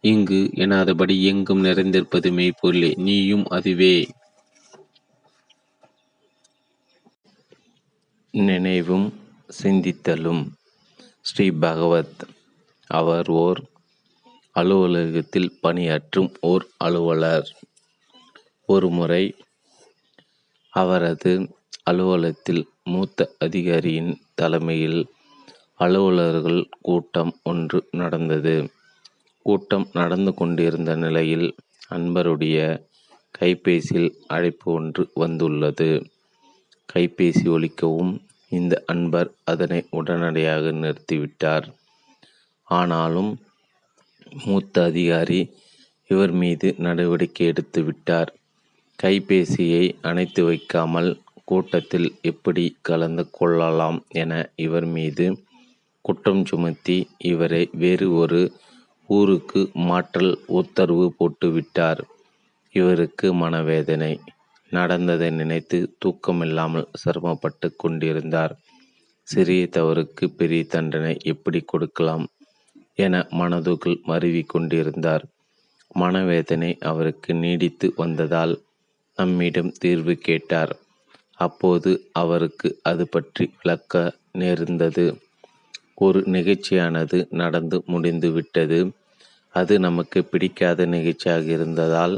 இங்கு 0.00 0.50
எனாதபடி 0.54 1.22
எங்கும் 1.22 1.64
நிறைந்திருப்பது 1.64 2.30
மெய்ப்பொருளே. 2.30 2.90
நீயும் 2.98 3.44
அதுவே. 3.48 3.96
நினைவும் 8.30 9.08
சிந்தித்தலும். 9.62 10.42
ஸ்ரீ 11.20 11.50
பகவத் 11.50 12.22
அவர் 12.86 13.28
ஓர் 13.28 13.60
அலுவலகத்தில் 14.52 15.58
பணியாற்றும் 15.60 16.30
ஓர் 16.40 16.66
அலுவலர். 16.76 17.56
ஒருமுறை 18.66 19.34
அவரது 20.70 21.32
அலுவலகத்தில் 21.82 22.68
மூத்த 22.84 23.34
அதிகாரியின் 23.38 24.18
தலைமையில் 24.34 25.06
அலுவலர்கள் 25.78 26.68
கூட்டம் 26.80 27.32
ஒன்று 27.42 27.88
நடந்தது. 27.90 28.70
கூட்டம் 29.42 29.88
நடந்து 29.92 30.34
கொண்டிருந்த 30.34 30.96
நிலையில் 30.96 31.54
அன்பருடைய 31.90 32.58
கைபேசியில் 33.40 34.14
அழைப்பு 34.26 34.72
ஒன்று 34.72 35.10
வந்துள்ளது. 35.14 36.06
கைபேசி 36.92 37.44
ஒலிக்கவும் 37.44 38.12
இந்த 38.48 38.82
அன்பர் 38.86 39.30
அதனை 39.44 39.86
உடனடியாக 39.90 40.72
நிறுத்திவிட்டார். 40.72 41.66
ஆனாலும் 42.62 43.38
மூத்த 44.44 44.84
அதிகாரி 44.84 45.40
இவர் 46.06 46.30
மீது 46.30 46.74
நடவடிக்கை 46.78 47.46
எடுத்து 47.46 47.82
விட்டார். 47.82 48.30
கைபேசியை 49.02 49.84
அணைத்து 50.02 50.44
வைக்காமல் 50.44 51.20
கூட்டத்தில் 51.44 52.14
எப்படி 52.22 52.76
கலந்து 52.82 53.30
கொள்ளலாம் 53.30 54.04
என 54.08 54.50
இவர் 54.56 54.84
மீது 54.84 55.26
குற்றம் 56.00 56.44
சுமத்தி 56.44 57.08
இவரை 57.18 57.68
வேறு 57.72 58.14
ஒரு 58.14 58.52
ஊருக்கு 59.06 59.70
மாற்றல் 59.72 60.38
உத்தரவு 60.46 61.14
போட்டுவிட்டார் 61.18 62.00
இவருக்கு 62.70 63.34
மனவேதனை. 63.34 64.20
நடந்ததை 64.70 65.30
நினைத்து 65.30 65.96
தூக்கமில்லாமல் 66.04 66.86
சிரமப்பட்டு 66.92 67.76
கொண்டிருந்தார். 67.76 68.54
சிறிய 69.22 69.68
தவறுக்கு 69.72 70.24
பெரிய 70.36 70.64
தண்டனை 70.64 71.16
எப்படி 71.22 71.60
கொடுக்கலாம்? 71.60 72.26
என 72.98 73.20
மனதுக்குள் 73.30 73.98
மருவி 74.02 74.42
கொண்டிருந்தார் 74.42 75.24
மனவேதனை 75.94 76.70
அவருக்கு 76.80 77.32
நீடித்து 77.34 77.86
வந்ததால் 77.96 78.54
நம்மிடம் 79.18 79.72
தீர்வு 79.78 80.14
கேட்டார். 80.18 80.72
அப்போது 81.38 81.90
அவருக்கு 82.12 82.68
அது 82.82 83.04
பற்றி 83.08 83.44
விளக்க 83.62 84.02
நேர்ந்தது. 84.32 85.06
ஒரு 85.94 86.20
நிகழ்ச்சியானது 86.26 87.18
நடந்து 87.32 87.82
முடிந்து 87.86 88.28
விட்டது. 88.30 88.80
அது 89.54 89.74
நமக்கு 89.78 90.18
பிடிக்காத 90.24 90.84
நிகழ்ச்சியாக 90.86 91.44
இருந்ததால் 91.50 92.14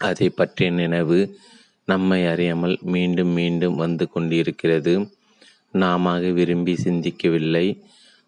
அதை 0.00 0.28
பற்றிய 0.28 0.70
நினைவு 0.70 1.18
நம்மை 1.84 2.20
அறியாமல் 2.26 2.76
மீண்டும் 2.84 3.28
மீண்டும் 3.28 3.76
வந்து 3.76 4.04
கொண்டிருக்கிறது. 4.10 4.94
நாம 5.74 6.18
விரும்பி 6.38 6.74
சிந்திக்கவில்லை. 6.84 7.66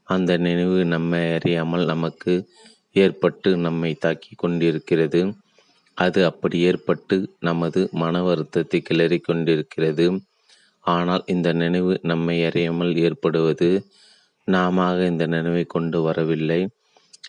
அந்த 0.08 0.36
நினைவு 0.36 0.84
நம்மை 0.84 1.32
அறியாமல் 1.32 1.84
நமக்கு 1.84 2.32
ஏற்பட்டு 2.96 3.56
நம்மை 3.56 3.94
தாக்கி 3.94 4.32
கொண்டிருக்கிறது. 4.36 5.20
அது 5.94 6.20
அப்படி 6.24 6.58
ஏற்பட்டு 6.60 7.16
நமது 7.40 7.88
மன 7.92 8.22
வருத்தத்தை 8.22 8.80
கிளறி 8.80 9.18
கொண்டிருக்கிறது. 9.18 10.06
ஆனால் 10.86 11.22
இந்த 11.26 11.48
நினைவு 11.52 12.00
நம்மை 12.02 12.44
அறியாமல் 12.44 12.92
ஏற்படுவது 12.96 13.70
நாம 14.48 14.82
இந்த 15.10 15.24
நினைவை 15.26 15.64
கொண்டு 15.64 16.02
வரவில்லை. 16.02 16.60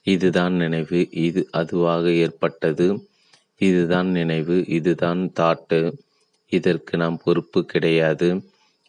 இதுதான் 0.04 0.54
நினைவு. 0.54 1.00
இது 1.28 1.42
அதுவாக 1.52 2.12
ஏற்பட்டது. 2.24 2.88
இதுதான் 3.62 4.08
நினைவு. 4.08 4.58
இதுதான் 4.68 5.22
தாட்டு. 5.40 5.80
இதற்கு 6.52 6.98
நாம் 6.98 7.18
பொறுப்பு 7.24 7.66
கிடையாது. 7.66 8.30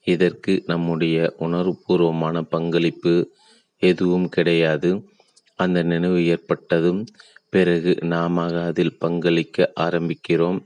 இதற்கு 0.07 0.53
நம்முடைய 0.67 1.17
உணர்வுபூர்வமான 1.39 2.43
பங்களிப்பு 2.55 3.15
எதுவும் 3.79 4.29
கிடையாது. 4.29 4.91
அந்த 5.55 5.83
நினைவு 5.83 6.27
ஏற்பட்டதும் 6.27 7.07
பிறகு 7.49 7.99
நாம 8.01 8.65
அதில் 8.65 8.97
பங்களிக்க 9.01 9.73
ஆரம்பிக்கிறோம். 9.81 10.61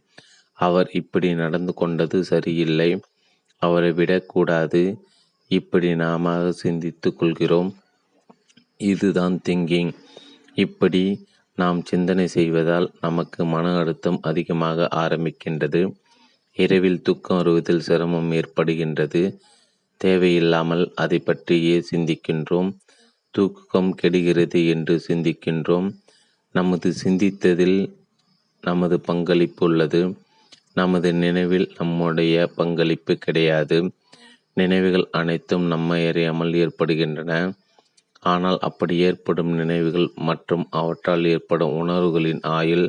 அவர் 0.53 0.89
இப்படி 0.93 1.35
நடந்து 1.35 1.75
கொண்டது 1.75 2.25
சரியில்லை. 2.25 3.01
அவரை 3.59 3.93
விடக்கூடாது 3.93 4.83
இப்படி 5.49 5.97
நாம 5.97 6.53
சிந்தித்து 6.53 7.15
கொள்கிறோம். 7.15 7.77
இதுதான் 8.77 9.41
திங்கிங் 9.49 9.93
இப்படி 10.55 11.27
நாம் 11.55 11.85
சிந்தனை 11.85 12.27
செய்வதால் 12.27 12.91
நமக்கு 13.01 13.45
மன 13.45 13.79
அழுத்தம் 13.79 14.19
அதிகமாக 14.23 14.89
ஆரம்பிக்கின்றது. 14.95 15.95
இரவில் 16.53 17.03
தூக்கம் 17.03 17.37
வருவதில் 17.37 17.81
சிரமம் 17.81 18.33
ஏற்படுகின்றது. 18.33 19.37
தேவையில்லாமல் 19.97 20.93
அதை 20.95 21.19
பற்றியே 21.19 21.85
சிந்திக்கின்றோம். 21.91 22.71
தூக்கம் 23.35 23.95
கெடுகிறது 23.95 24.61
என்று 24.69 25.03
சிந்திக்கின்றோம். 25.09 25.89
நமது 26.55 26.95
சிந்தித்ததில் 27.05 27.79
நமது 28.65 29.01
பங்களிப்பு 29.01 29.67
உள்ளது. 29.67 30.01
நமது 30.75 31.13
நினைவில் 31.15 31.73
நம்முடைய 31.79 32.47
பங்களிப்பு 32.57 33.17
கிடையாது. 33.17 33.79
நினைவுகள் 34.55 35.07
அனைத்தும் 35.11 35.67
நம்மை 35.67 36.07
அறியாமல் 36.07 36.55
ஏற்படுகின்றன. 36.55 37.33
ஆனால் 38.23 38.59
அப்படி 38.61 38.97
ஏற்படும் 38.99 39.53
நினைவுகள் 39.53 40.09
மற்றும் 40.15 40.69
அவற்றால் 40.71 41.25
ஏற்படும் 41.25 41.75
உணர்வுகளின் 41.77 42.43
ஆயுள் 42.59 42.87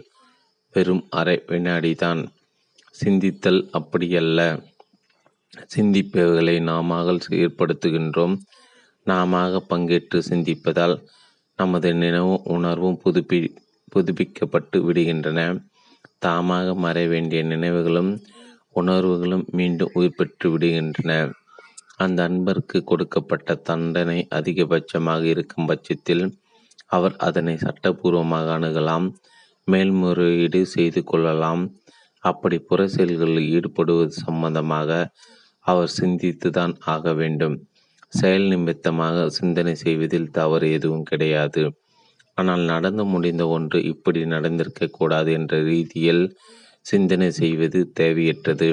வெறும் 0.75 1.03
அரை 1.09 1.43
வினாடிதான். 1.47 2.21
சிந்தித்தல் 2.95 3.61
அப்படியல்ல. 3.79 4.39
சிந்திப்பவைகளை 5.75 6.61
நாம 6.61 6.99
ஏற்படுத்துகின்றோம். 7.45 8.35
நாம 9.03 9.61
பங்கேற்று 9.69 10.19
சிந்திப்பதால் 10.29 11.03
நமது 11.55 11.93
நினைவும் 11.93 12.41
உணர்வும் 12.43 12.99
புதுப்பி 13.03 13.39
புதுப்பிக்கப்பட்டு 13.95 14.77
விடுகின்றன. 14.77 15.39
தாமாக 16.25 16.75
மறைய 16.75 17.07
வேண்டிய 17.07 17.43
நினைவுகளும் 17.43 18.11
உணர்வுகளும் 18.71 19.45
மீண்டும் 19.51 19.89
உயிர் 19.93 20.15
பெற்று 20.15 20.57
விடுகின்றன. 20.57 21.31
அந்த 21.95 22.29
அன்பருக்கு 22.29 22.83
கொடுக்கப்பட்ட 22.83 23.55
தண்டனை 23.55 24.27
அதிகபட்சமாக 24.29 25.23
இருக்கும் 25.23 25.65
பட்சத்தில் 25.65 26.23
அவர் 26.85 27.15
அதனை 27.15 27.55
சட்டபூர்வமாக 27.55 28.47
அணுகலாம் 28.59 29.13
மேல்முறையீடு 29.65 30.65
செய்து 30.65 31.03
கொள்ளலாம். 31.03 31.75
அப்படி 32.19 32.57
புற 32.59 32.87
செயல்களில் 32.87 33.49
ஈடுபடுவது 33.49 34.13
சம்பந்தமாக 34.25 35.13
அவர் 35.59 35.93
சிந்தித்துதான் 36.01 36.75
ஆக 36.85 37.13
வேண்டும். 37.13 37.67
செயல் 38.13 38.47
நிமித்தமாக 38.47 39.29
சிந்தனை 39.29 39.75
செய்வதில் 39.75 40.31
தவறு 40.31 40.67
எதுவும் 40.71 41.03
கிடையாது. 41.03 41.63
ஆனால் 42.37 42.63
நடந்து 42.63 43.03
முடிந்த 43.05 43.43
ஒன்று 43.47 43.83
இப்படி 43.83 44.25
நடந்திருக்க 44.25 44.89
கூடாது 44.91 45.31
என்ற 45.31 45.61
ரீதியில் 45.61 46.23
சிந்தனை 46.85 47.31
செய்வது 47.31 47.79
தேவையற்றது. 47.99 48.69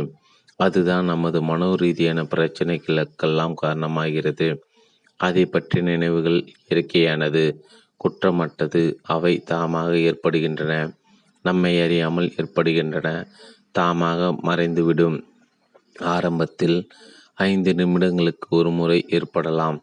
அதுதான் 0.56 1.04
நமது 1.04 1.38
மனோ 1.42 1.68
ரீதியான 1.74 2.22
பிரச்சனைகளுக்கெல்லாம் 2.22 3.54
காரணமாகிறது. 3.62 4.48
அதை 5.20 5.44
பற்றிய 5.46 5.82
நினைவுகள் 5.84 6.38
இயற்கையானது 6.62 7.44
குற்றமற்றது 8.00 8.82
அவை 9.06 9.42
தாமாக 9.50 9.90
ஏற்படுகின்றன. 10.00 10.74
நம்மை 11.44 11.72
அறியாமல் 11.80 12.28
ஏற்படுகின்றன. 12.36 13.08
தாமாக 13.78 14.30
மறைந்துவிடும். 14.42 15.18
ஆரம்பத்தில் 16.14 16.78
ஐந்து 17.48 17.70
நிமிடங்களுக்கு 17.72 18.48
ஒரு 18.50 18.70
முறை 18.70 18.98
ஏற்படலாம். 19.08 19.78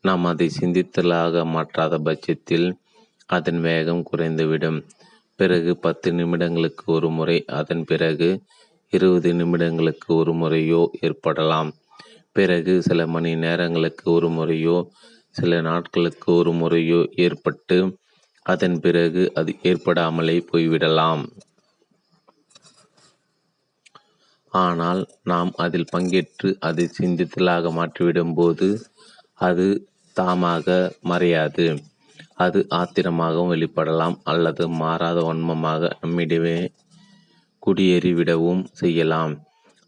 நாம் 0.00 0.24
அதை 0.24 0.50
சிந்தித்தலாக 0.60 1.44
மாற்றாத 1.54 1.94
பட்சத்தில் 1.98 2.68
அதன் 3.26 3.60
வேகம் 3.60 4.02
குறைந்துவிடும். 4.10 4.78
பிறகு 5.38 5.72
பத்து 5.76 6.08
நிமிடங்களுக்கு 6.12 6.86
ஒரு 6.86 7.08
முறை 7.10 7.36
அதன் 7.58 7.84
பிறகு 7.84 8.28
இருபது 8.92 9.30
நிமிடங்களுக்கு 9.32 10.10
ஒரு 10.14 10.32
முறையோ 10.32 10.90
ஏற்படலாம். 11.00 11.70
பிறகு 12.36 12.82
சில 12.82 13.06
மணி 13.06 13.32
நேரங்களுக்கு 13.36 14.06
ஒரு 14.10 14.28
முறையோ 14.28 14.76
சில 15.34 15.60
நாட்களுக்கு 15.60 16.28
ஒரு 16.34 16.52
முறையோ 16.52 17.00
ஏற்பட்டு 17.16 17.78
அதன் 18.46 18.76
பிறகு 18.80 19.22
அது 19.34 19.52
ஏற்படாமலே 19.62 20.36
போய்விடலாம். 20.50 21.22
ஆனால் 24.52 25.00
நாம் 25.22 25.50
அதில் 25.56 25.90
பங்கேற்று 25.92 26.48
அதை 26.60 26.84
சிந்தித்தலாக 26.98 27.72
மாற்றிவிடும் 27.72 28.34
போது 28.34 28.68
அது 29.40 29.66
தாமாக 30.16 30.66
மறையாது. 31.08 31.66
அது 32.36 32.58
ஆத்திரமாகவும் 32.70 33.52
வெளிப்படலாம் 33.54 34.16
அல்லது 34.24 34.64
மாறாத 34.82 35.18
வன்மமாக 35.22 35.90
நம்மிடவே 36.00 36.58
குடியேறிவிடவும் 37.62 38.62
செய்யலாம். 38.72 39.34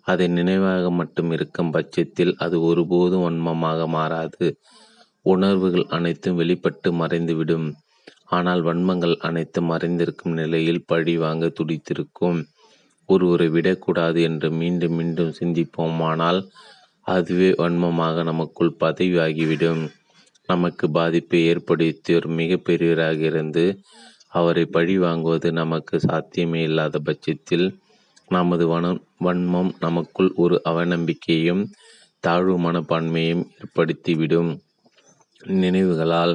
அதை 0.06 0.26
நினைவாக 0.28 0.86
மட்டும் 0.90 1.30
இருக்கும் 1.30 1.70
பட்சத்தில் 1.70 2.32
அது 2.36 2.56
ஒருபோதும் 2.60 3.24
வன்மமாக 3.26 3.86
மாறாது. 3.88 4.46
உணர்வுகள் 5.26 5.86
அனைத்தும் 5.88 6.38
வெளிப்பட்டு 6.40 6.88
மறைந்துவிடும். 6.92 7.68
ஆனால் 8.26 8.62
வன்மங்கள் 8.62 9.16
அனைத்தும் 9.20 9.70
மறைந்திருக்கும் 9.70 10.36
நிலையில் 10.40 10.86
பழி 10.86 11.14
வாங்க 11.16 11.46
துடித்திருக்கும். 11.58 12.40
ஒருவரை 13.08 13.48
விடக்கூடாது 13.48 14.18
என்று 14.22 14.48
மீண்டும் 14.50 14.94
மீண்டும் 14.94 15.32
சிந்திப்போமானால் 15.40 16.40
அதுவே 17.06 17.50
வன்மமாக 17.58 18.22
நமக்குள் 18.22 18.76
பதவியாகிவிடும். 18.80 19.82
நமக்கு 20.48 20.84
பாதிப்பை 20.90 21.40
ஏற்படுத்தியோர் 21.50 22.28
மிகப்பெரியவராக 22.40 23.20
இருந்து 23.30 23.64
அவரை 24.30 24.64
பழி 24.64 24.94
வாங்குவது 24.98 25.48
நமக்கு 25.52 25.96
சாத்தியமே 26.00 26.60
இல்லாத 26.62 26.98
பட்சத்தில் 26.98 27.66
நமது 28.28 28.64
வன 28.66 28.86
வன்மம் 29.24 29.70
நமக்குள் 29.80 30.30
ஒரு 30.34 30.56
அவநம்பிக்கையும் 30.64 31.62
தாழ்வு 32.24 32.54
மனப்பான்மையும் 32.58 33.44
ஏற்படுத்திவிடும். 33.58 34.50
நினைவுகளால் 35.60 36.34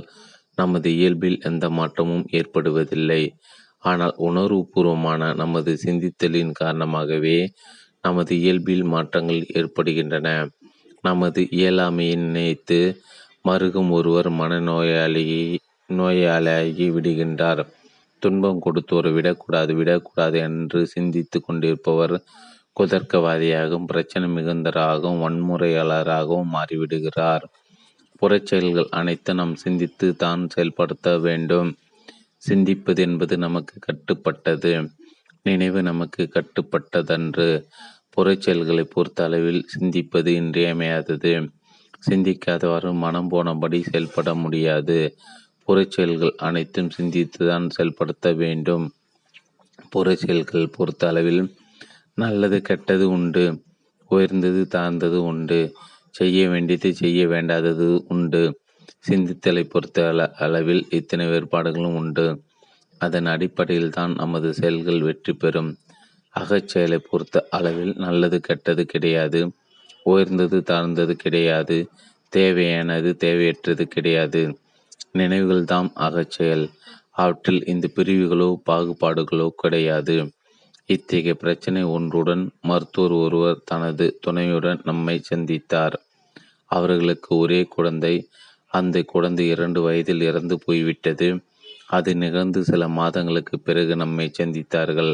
நமது 0.55 0.89
இயல்பில் 0.97 1.39
எந்த 1.39 1.65
மாற்றமும் 1.69 2.25
ஏற்படுவதில்லை. 2.31 3.21
ஆனால் 3.83 4.15
உணர்வுபூர்வமான 4.27 5.21
நமது 5.33 5.71
சிந்தித்தலின் 5.83 6.51
காரணமாகவே 6.51 7.37
நமது 8.01 8.33
இயல்பில் 8.41 8.85
மாற்றங்கள் 8.93 9.41
ஏற்படுகின்றன. 9.59 10.27
நமது 11.03 11.41
இயலாமையை 11.57 12.15
நினைத்து 12.25 12.79
மருகும் 13.45 13.89
ஒருவர் 13.89 14.29
மனநோயாளியை 14.39 15.43
நோயாளியாகி 15.89 16.87
விடுகின்றார். 16.95 17.61
துன்பம் 18.21 18.61
கொடுத்தோர் 18.65 19.09
விடக்கூடாது 19.11 19.71
விடக்கூடாது 19.75 20.37
என்று 20.47 20.79
சிந்தித்து 20.85 21.37
கொண்டிருப்பவர் 21.41 22.15
குதர்க்கவாதியாகவும் 22.77 23.89
பிரச்சனை 23.91 24.27
மிகுந்தராகவும் 24.29 25.21
வன்முறையாளராகவும் 25.25 26.53
மாறிவிடுகிறார். 26.55 27.45
புறச்செயல்கள் 28.21 28.89
அனைத்து 28.99 29.31
நாம் 29.33 29.55
சிந்தித்து 29.55 30.07
தான் 30.15 30.43
செயல்படுத்த 30.47 31.17
வேண்டும். 31.17 31.69
சிந்திப்பது 32.47 32.97
என்பது 32.97 33.37
நமக்கு 33.37 33.79
கட்டுப்பட்டது. 33.79 34.89
நினைவு 35.43 35.83
நமக்கு 35.83 36.29
கட்டுப்பட்டதன்று. 36.33 37.65
புறச்செயல்களை 38.17 38.83
பொறுத்த 38.83 39.23
அளவில் 39.23 39.65
சிந்திப்பது 39.79 40.27
இன்றியமையாதது. 40.27 41.49
சிந்திக்காதவாறு 42.09 42.93
மனம் 42.93 43.31
போனபடி 43.31 43.81
செயல்பட 43.81 44.35
முடியாது. 44.35 45.17
புறச்செயல்கள் 45.67 46.29
அனைத்தும் 46.29 46.89
சிந்தித்துதான் 46.97 47.69
செயல்படுத்த 47.69 48.31
வேண்டும். 48.33 48.91
புறச்செயல்கள் 49.95 50.65
பொறுத்த 50.65 51.07
அளவில் 51.07 51.55
நல்லது 52.13 52.61
கெட்டது 52.61 53.09
உண்டு. 53.09 53.63
உயர்ந்தது 54.07 54.67
தாழ்ந்தது 54.67 55.23
உண்டு. 55.23 55.75
செய்ய 56.09 56.49
வேண்டியது 56.49 56.95
செய்ய 56.95 57.27
வேண்டாதது 57.27 58.03
உண்டு. 58.07 58.59
சிந்தித்தலை 59.07 59.63
பொறுத்த 59.69 60.07
அள 60.07 60.31
அளவில் 60.37 60.83
இத்தனை 60.89 61.25
வேறுபாடுகளும் 61.27 61.95
உண்டு. 61.95 62.25
அதன் 63.01 63.25
அடிப்படையில் 63.25 63.89
தான் 63.89 64.13
நமது 64.13 64.53
செயல்கள் 64.53 65.01
வெற்றி 65.01 65.33
பெறும். 65.33 65.71
அகச்செயலை 66.35 66.99
பொறுத்த 67.09 67.47
அளவில் 67.49 67.93
நல்லது 67.97 68.41
கெட்டது 68.41 68.85
கிடையாது. 68.85 69.41
உயர்ந்தது 70.03 70.63
தாழ்ந்தது 70.63 71.15
கிடையாது. 71.15 71.77
தேவையானது 72.33 73.09
தேவையற்றது 73.19 73.83
கிடையாது. 73.87 74.41
நினைவுகள்தாம் 75.13 75.91
அகச்செயல் 75.97 76.65
அவற்றில் 77.11 77.61
இந்த 77.65 77.85
பிரிவுகளோ 77.95 78.49
பாகுபாடுகளோ 78.69 79.47
கிடையாது. 79.55 80.17
இத்தகைய 80.89 81.33
பிரச்சனை 81.33 81.83
ஒன்றுடன் 81.83 82.43
மருத்துவர் 82.61 83.11
ஒருவர் 83.11 83.63
தனது 83.63 84.05
துணையுடன் 84.21 84.81
நம்மை 84.83 85.15
சந்தித்தார். 85.29 85.95
அவர்களுக்கு 86.71 87.35
ஒரே 87.35 87.63
குழந்தை 87.63 88.15
அந்த 88.71 89.01
குழந்தை 89.03 89.45
இரண்டு 89.47 89.81
வயதில் 89.81 90.21
இறந்து 90.21 90.55
போய்விட்டது. 90.65 91.27
அது 91.87 92.11
நிகழ்ந்து 92.15 92.63
சில 92.63 92.87
மாதங்களுக்கு 92.89 93.55
பிறகு 93.59 93.95
நம்மை 93.95 94.27
சந்தித்தார்கள். 94.39 95.13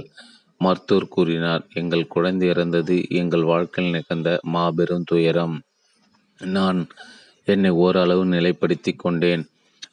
மருத்துவர் 0.57 1.07
கூறினார் 1.07 1.63
எங்கள் 1.73 2.07
குழந்தை 2.07 2.47
இறந்தது 2.49 2.95
எங்கள் 3.09 3.43
வாழ்க்கையில் 3.43 3.93
நிகழ்ந்த 3.93 4.39
மாபெரும் 4.43 5.03
துயரம். 5.03 5.55
நான் 6.39 6.79
என்னை 7.47 7.69
ஓரளவு 7.69 8.23
நிலைப்படுத்தி 8.25 8.91
கொண்டேன். 8.95 9.43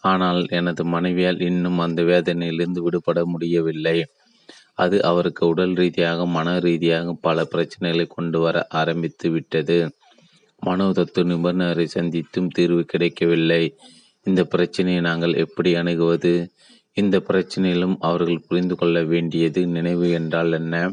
ஆனால் 0.03 0.41
எனது 0.51 0.83
மனைவியால் 0.85 1.41
இன்னும் 1.41 1.79
அந்த 1.79 2.03
வேதனையிலிருந்து 2.03 2.81
விடுபட 2.81 3.21
முடியவில்லை. 3.25 3.99
அது 4.75 4.97
அவருக்கு 5.03 5.43
உடல் 5.47 5.75
ரீதியாக 5.75 6.27
மன 6.27 6.59
ரீதியாக 6.59 7.13
பல 7.21 7.47
பிரச்சனைகளை 7.53 8.07
கொண்டு 8.09 8.39
வர 8.41 8.67
ஆரம்பித்து 8.71 9.29
விட்டது 9.31 9.79
மனோ 10.61 10.93
தத்துவ 10.93 11.29
நிபுணரை 11.29 11.87
சந்தித்தும் 11.95 12.47
தீர்வு 12.47 12.85
கிடைக்கவில்லை. 12.85 13.75
இந்த 14.23 14.45
பிரச்சனையை 14.45 15.01
நாங்கள் 15.01 15.35
எப்படி 15.35 15.75
அணுகுவது? 15.75 16.51
இந்த 16.93 17.19
பிரச்சனையிலும் 17.29 17.97
அவர்கள் 17.99 18.45
புரிந்து 18.49 18.77
கொள்ள 18.77 19.03
வேண்டியது 19.03 19.67
நினைவு 19.67 20.11
என்றால் 20.11 20.53
என்ன? 20.53 20.91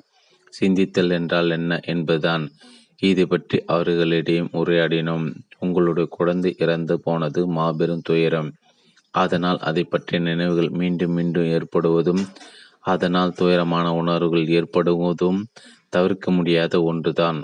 சிந்தித்தல் 0.61 1.11
என்றால் 1.11 1.49
என்ன 1.49 1.80
என்பதுதான். 1.84 2.51
இது 2.97 3.28
பற்றி 3.28 3.63
அவர்களிடையே 3.65 4.41
உரையாடினோம். 4.41 5.26
உங்களுடைய 5.59 6.07
குழந்தை 6.09 6.55
இறந்து 6.57 6.99
போனது 6.99 7.47
மாபெரும் 7.47 8.01
துயரம். 8.01 8.51
அதனால் 9.11 9.57
அதை 9.59 9.84
பற்றிய 9.84 10.20
நினைவுகள் 10.22 10.70
மீண்டும் 10.70 11.11
மீண்டும் 11.11 11.43
ஏற்படுவதும் 11.43 12.24
அதனால் 12.80 13.32
துயரமான 13.32 13.88
உணர்வுகள் 13.95 14.47
ஏற்படுவதும் 14.47 15.39
தவிர்க்க 15.89 16.32
முடியாத 16.32 16.82
ஒன்றுதான். 16.82 17.39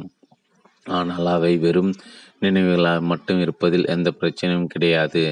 ஆனால் 0.86 1.28
அவை 1.28 1.54
வெறும் 1.58 1.92
நினைவுகளால் 2.40 3.08
மட்டும் 3.12 3.40
இருப்பதில் 3.40 3.86
எந்த 3.86 4.10
பிரச்சனையும் 4.22 4.72
கிடையாது. 4.74 5.24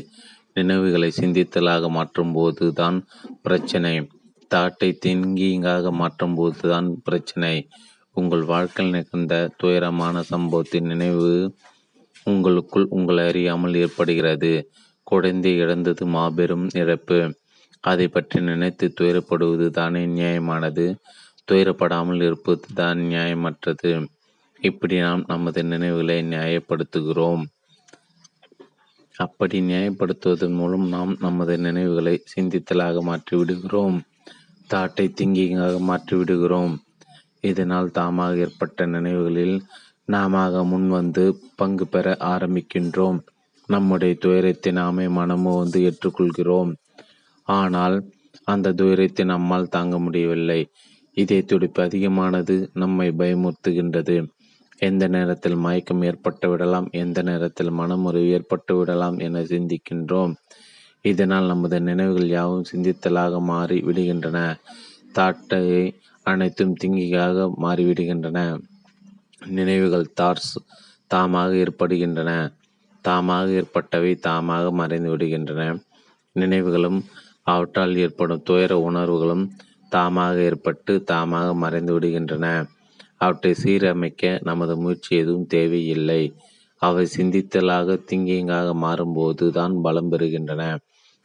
நினைவுகளை 0.54 1.10
சிந்தித்தலாக 1.20 1.90
மாற்றும் 1.90 2.34
போது 2.34 2.66
தான் 2.74 2.98
பிரச்சனை. 3.42 3.94
தாட்டை 4.52 4.90
திங்கிங்காக 5.06 5.92
மாற்றும் 5.92 6.36
போது 6.36 6.62
தான் 6.74 6.88
பிரச்சனை. 7.04 7.56
உங்கள் 8.18 8.44
வாழ்க்கையில் 8.44 8.96
நிகழ்ந்த 8.96 9.36
துயரமான 9.58 10.24
சம்பவத்தின் 10.24 10.86
நினைவு 10.86 11.30
உங்களுக்குள் 12.28 12.88
உங்களை 12.90 13.24
அறியாமல் 13.26 13.76
ஏற்படுகிறது. 13.76 14.52
குழந்தை 15.08 15.54
இழந்தது 15.58 16.04
மாபெரும் 16.06 16.68
இழப்பு. 16.74 17.20
அதை 17.84 18.08
பற்றி 18.08 18.40
நினைத்து 18.42 18.86
துயரப்படுவது 19.00 19.68
தானே 19.70 20.02
நியாயமானது. 20.18 20.86
துயரப்படாமல் 21.48 22.22
இருப்பது 22.22 22.68
தான் 22.74 23.00
நியாயமற்றது. 23.12 23.94
இப்படி 24.62 24.96
நாம் 25.06 25.22
நமது 25.28 25.62
நினைவுகளை 25.64 26.18
நியாயப்படுத்துகிறோம். 26.34 27.44
அப்படி 29.16 29.58
நியாயப்படுத்துவதன் 29.70 30.56
மூலம் 30.60 30.86
நாம் 30.88 31.14
நமது 31.20 31.54
நினைவுகளை 31.58 32.14
சிந்தித்தலாக 32.34 33.02
மாற்றி 33.10 33.34
விடுகிறோம் 33.38 33.98
தாட்டை 34.70 35.06
திங்கிங்காக 35.18 35.80
மாற்றி 35.90 36.16
விடுகிறோம் 36.18 36.74
இதனால் 37.50 37.90
தாமாக 37.98 38.44
ஏற்பட்ட 38.46 38.86
நினைவுகளில் 38.86 39.56
நாம 40.06 40.64
முன் 40.72 40.88
வந்து 40.98 41.24
பங்கு 41.56 41.86
பெற 41.88 42.16
ஆரம்பிக்கின்றோம். 42.34 43.20
நம்முடைய 43.70 44.14
துயரத்தை 44.24 44.72
நாமே 44.80 45.06
மனமோ 45.18 45.52
வந்து 45.62 45.80
ஏற்றுக்கொள்கிறோம். 45.88 46.72
ஆனால் 47.48 47.98
அந்த 48.54 48.74
துயரத்தை 48.82 49.24
நம்மால் 49.26 49.74
தாங்க 49.76 49.96
முடியவில்லை. 50.00 50.62
இதே 51.18 51.40
துடிப்பு 51.42 51.80
அதிகமானது 51.88 52.56
நம்மை 52.74 53.08
பயமுறுத்துகின்றது. 53.22 54.18
எந்த 54.82 55.08
நேரத்தில் 55.08 55.56
மயக்கம் 55.56 56.02
ஏற்பட்டு 56.02 56.50
விடலாம் 56.50 56.88
எந்த 57.02 57.22
நேரத்தில் 57.22 57.72
மனமுறிவு 57.72 58.30
ஏற்பட்டு 58.30 58.74
விடலாம் 58.78 59.18
என 59.20 59.42
சிந்திக்கின்றோம். 59.42 60.34
இதனால் 61.06 61.46
நமது 61.46 61.78
நினைவுகள் 61.82 62.28
யாவும் 62.28 62.66
சிந்தித்தலாக 62.72 63.42
மாறி 63.42 63.78
விடுகின்றன. 63.80 64.40
தாட்டை 65.18 65.64
அனைத்தும் 66.24 66.76
திங்கியாக 66.84 67.48
மாறிவிடுகின்றன 67.64 68.40
நினைவுகள் 69.58 70.08
தார்ஸ் 70.22 70.54
தாமாக 71.12 71.52
ஏற்படுகின்றன. 71.64 72.32
தாமாக 73.06 73.48
ஏற்பட்டவை 73.62 74.12
தாமாக 74.28 74.66
மறைந்து 74.72 75.18
விடுகின்றன. 75.18 75.62
நினைவுகளும் 76.36 77.00
அவற்றால் 77.44 77.96
ஏற்படும் 77.96 78.44
துயர 78.44 78.74
உணர்வுகளும் 78.90 79.46
தாமாக 79.92 80.36
ஏற்பட்டு 80.50 80.94
தாமாக 81.12 81.48
மறைந்து 81.56 81.94
விடுகின்றன. 82.00 82.48
அவற்றை 83.22 83.52
சீரமைக்க 83.64 84.40
நமது 84.42 84.74
முயற்சி 84.78 85.12
எதுவும் 85.16 85.48
தேவையில்லை. 85.48 86.22
அவை 86.82 87.04
சிந்தித்தலாக 87.18 87.98
திங்கிங்காக 88.10 88.70
மாறும்போது 88.84 89.46
தான் 89.50 89.76
பலம் 89.82 90.12
பெறுகின்றன. 90.12 90.64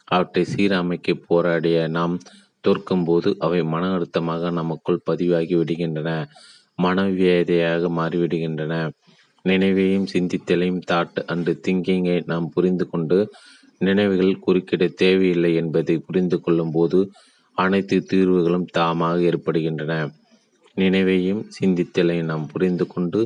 அவற்றை 0.09 0.43
சீரமைக்க 0.55 1.15
போராடிய 1.29 1.79
நாம் 1.89 2.15
தோற்கும்போது 2.65 3.31
அவை 3.39 3.61
மன 3.65 3.85
அழுத்தமாக 3.93 4.51
நமக்குள் 4.51 5.05
பதிவாகி 5.05 5.55
விடுகின்றன. 5.57 6.11
மனவியதையாக 6.83 7.91
மாறிவிடுகின்றன. 7.99 8.75
நினைவையும் 9.45 10.09
சிந்தித்தலையும் 10.13 10.83
தாட் 10.91 11.19
அண்டு 11.33 11.53
திங்கிங்கை 11.67 12.19
நாம் 12.27 12.47
புரிந்து 12.55 12.85
கொண்டு 12.89 13.19
நினைவுகள் 13.79 14.43
குறுக்கிட 14.47 14.85
தேவையில்லை 14.95 15.51
என்பதை 15.55 15.97
புரிந்து 15.99 16.37
கொள்ளும் 16.41 16.71
போது 16.71 16.99
அனைத்து 17.59 17.97
தீர்வுகளும் 18.13 18.69
தாமாக 18.79 19.19
ஏற்படுகின்றன. 19.31 19.93
நினைவையும் 20.77 21.43
சிந்தித்தலையும் 21.61 22.25
நாம் 22.25 22.47
புரிந்து 22.47 22.87
கொண்டு 22.87 23.21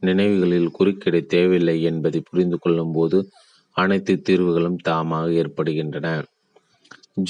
நினைவுகளில் 0.00 0.70
குறுக்கிட 0.78 1.26
தேவையில்லை 1.26 1.82
என்பதை 1.82 2.22
புரிந்து 2.30 2.58
கொள்ளும் 2.58 2.92
போது 2.92 3.18
அனைத்து 3.76 4.22
தீர்வுகளும் 4.28 4.78
தாமாக 4.88 5.32
ஏற்படுகின்றன. 5.32 6.24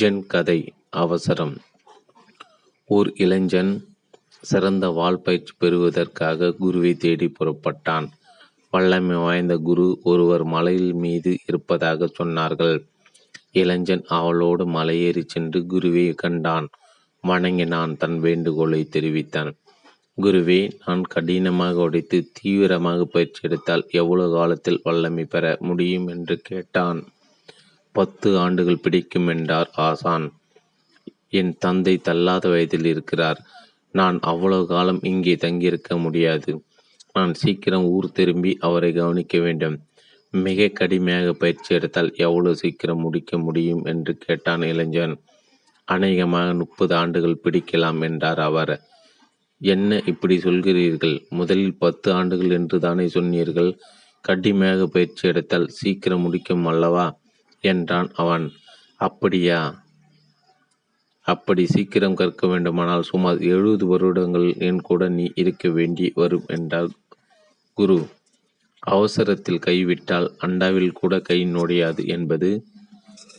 ஜென் 0.00 0.26
கதை 0.26 0.72
அவசரம். 0.90 1.56
ஓர் 2.84 3.12
இளைஞன் 3.14 3.72
சிறந்த 4.40 4.88
வால் 4.88 5.20
பயிற்சி 5.20 5.52
பெறுவதற்காக 5.58 6.52
குருவை 6.52 6.94
தேடி 6.94 7.32
புறப்பட்டான். 7.40 8.06
வல்லமை 8.70 9.16
வாய்ந்த 9.16 9.56
குரு 9.56 10.00
ஒருவர் 10.02 10.44
மலையில் 10.44 10.92
மீது 10.92 11.38
இருப்பதாக 11.46 12.10
சொன்னார்கள். 12.18 12.76
இளைஞன் 13.52 14.04
அவளோடு 14.08 14.66
மலையேறி 14.68 15.22
சென்று 15.26 15.66
குருவை 15.66 16.12
கண்டான். 16.14 16.68
வணங்கினான் 17.22 17.96
தன் 17.96 18.18
வேண்டுகோளை 18.18 18.84
தெரிவித்தான். 18.88 19.50
குருவே 20.18 20.72
நான் 20.86 21.02
கடினமாக 21.02 21.80
உடைத்து 21.80 22.30
தீவிரமாக 22.32 23.04
பயிற்சி 23.04 23.40
எடுத்தால் 23.42 23.84
எவ்வளவு 23.90 24.34
காலத்தில் 24.34 24.80
வல்லமை 24.82 25.24
பெற 25.24 25.56
முடியும்? 25.60 26.06
என்று 26.06 26.36
கேட்டான். 26.40 27.00
பத்து 27.92 28.38
ஆண்டுகள் 28.38 28.82
பிடிக்கும் 28.82 29.26
என்றார் 29.26 29.70
ஆசான். 29.72 30.26
என் 31.28 31.56
தந்தை 31.58 31.98
தள்ளாத 31.98 32.48
வயதில் 32.48 32.84
இருக்கிறார். 32.84 33.40
நான் 33.92 34.18
அவ்வளவு 34.22 34.66
காலம் 34.66 35.00
இங்கே 35.02 35.34
தங்கியிருக்க 35.34 35.96
முடியாது. 35.96 36.62
நான் 37.12 37.34
சீக்கிரம் 37.34 37.84
ஊர் 37.84 38.12
திரும்பி 38.12 38.56
அவரை 38.60 38.92
கவனிக்க 38.92 39.38
வேண்டும். 39.38 39.76
மிக 40.30 40.68
கடுமையாக 40.68 41.32
பயிற்சி 41.32 41.74
எடுத்தால் 41.74 42.10
எவ்வளவு 42.16 42.56
சீக்கிரம் 42.56 43.00
முடிக்க 43.00 43.38
முடியும்? 43.38 43.84
என்று 43.84 44.16
கேட்டான் 44.16 44.62
இளைஞன். 44.62 45.16
அநேகமாக 45.90 46.48
முப்பது 46.54 46.92
ஆண்டுகள் 46.94 47.40
பிடிக்கலாம் 47.44 48.00
என்றார் 48.02 48.40
அவர். 48.40 48.74
என்ன 49.60 50.00
இப்படி 50.06 50.36
சொல்கிறீர்கள்? 50.36 51.16
முதலில் 51.30 51.78
பத்து 51.78 52.08
ஆண்டுகள் 52.12 52.50
என்று 52.50 52.76
தானே 52.80 53.06
சொன்னீர்கள். 53.08 53.70
கடுமையாக 54.24 54.86
பயிற்சி 54.86 55.24
எடுத்தால் 55.28 55.68
சீக்கிரம் 55.78 56.20
முடிக்கும் 56.20 56.66
அல்லவா? 56.66 57.06
என்றான் 57.64 58.10
அவன். 58.14 58.46
அப்படியா? 59.00 59.60
அப்படி 61.26 61.62
சீக்கிரம் 61.66 62.14
கற்க 62.14 62.46
வேண்டுமானால் 62.46 63.02
சுமார் 63.02 63.38
எழுபது 63.52 63.84
வருடங்கள் 63.86 64.48
என் 64.58 64.80
கூட 64.80 65.08
நீ 65.08 65.26
இருக்க 65.34 65.68
வேண்டி 65.68 66.06
வரும் 66.14 66.46
என்றார் 66.46 66.90
குரு. 67.78 67.98
அவசரத்தில் 68.82 69.64
கைவிட்டால் 69.66 70.28
அண்டாவில் 70.38 70.92
கூட 70.92 71.14
கை 71.20 71.38
நொடியாது 71.54 72.02
என்பது 72.06 72.50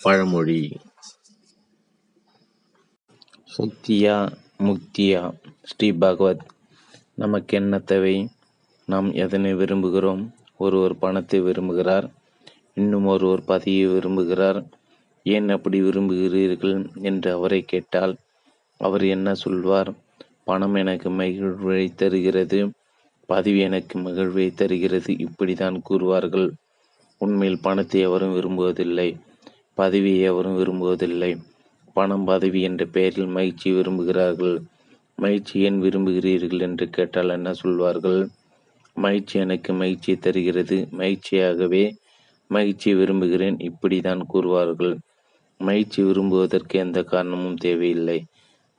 பழமொழி. 0.01 0.61
சுக்தியா 3.57 4.31
முக்தியா 4.59 5.33
ஸ்ரீ 5.63 5.91
பகவத் 5.91 6.45
நமக்கு 7.13 7.57
என்ன 7.57 7.79
தேவை? 7.79 8.27
நாம் 8.85 9.13
எதனை 9.13 9.55
விரும்புகிறோம்? 9.55 10.29
ஒருவர் 10.57 10.97
பணத்தை 10.97 11.41
விரும்புகிறார். 11.41 12.09
இன்னும் 12.73 13.05
ஒருவர் 13.05 13.45
பதவியை 13.45 13.87
விரும்புகிறார். 13.87 14.65
ஏன் 15.23 15.49
அப்படி 15.49 15.82
விரும்புகிறீர்கள் 15.82 16.89
என்று 17.01 17.32
அவரை 17.32 17.61
கேட்டால் 17.61 18.15
அவர் 18.78 19.05
என்ன 19.05 19.33
சொல்வார்? 19.33 19.93
பணம் 20.43 20.73
எனக்கு 20.73 21.09
மகிழ்வை 21.09 21.95
தருகிறது. 21.95 22.69
பதவி 23.25 23.59
எனக்கு 23.59 23.99
மகிழ்வை 23.99 24.53
தருகிறது. 24.53 25.13
இப்படிதான் 25.13 25.82
கூறுவார்கள். 25.89 26.49
உண்மையில் 27.17 27.61
பணத்தை 27.61 28.01
எவரும் 28.01 28.36
விரும்புவதில்லை. 28.36 29.19
பதவியை 29.73 30.21
எவரும் 30.21 30.57
விரும்புவதில்லை. 30.57 31.37
பணம் 31.93 32.24
பதவி 32.24 32.62
என்ற 32.62 32.86
பெயரில் 32.86 33.28
மகிழ்ச்சி 33.28 33.72
விரும்புகிறார்கள். 33.72 34.58
மகிழ்ச்சி 35.18 35.59
ஏன் 35.59 35.80
விரும்புகிறீர்கள் 35.80 36.59
என்று 36.59 36.89
கேட்டால் 36.89 37.30
என்ன 37.30 37.54
சொல்வார்கள்? 37.54 38.22
மகிழ்ச்சி 38.97 39.39
எனக்கு 39.39 39.74
மகிழ்ச்சியை 39.74 40.20
தருகிறது. 40.20 40.78
மகிழ்ச்சியாகவே 40.92 41.84
மகிழ்ச்சியை 42.51 42.97
விரும்புகிறேன் 42.97 43.58
இப்படி 43.59 44.01
தான் 44.01 44.22
கூறுவார்கள். 44.34 44.96
மகிழ்ச்சி 45.59 46.04
விரும்புவதற்கு 46.04 46.76
எந்த 46.80 47.04
காரணமும் 47.04 47.55
தேவையில்லை. 47.55 48.20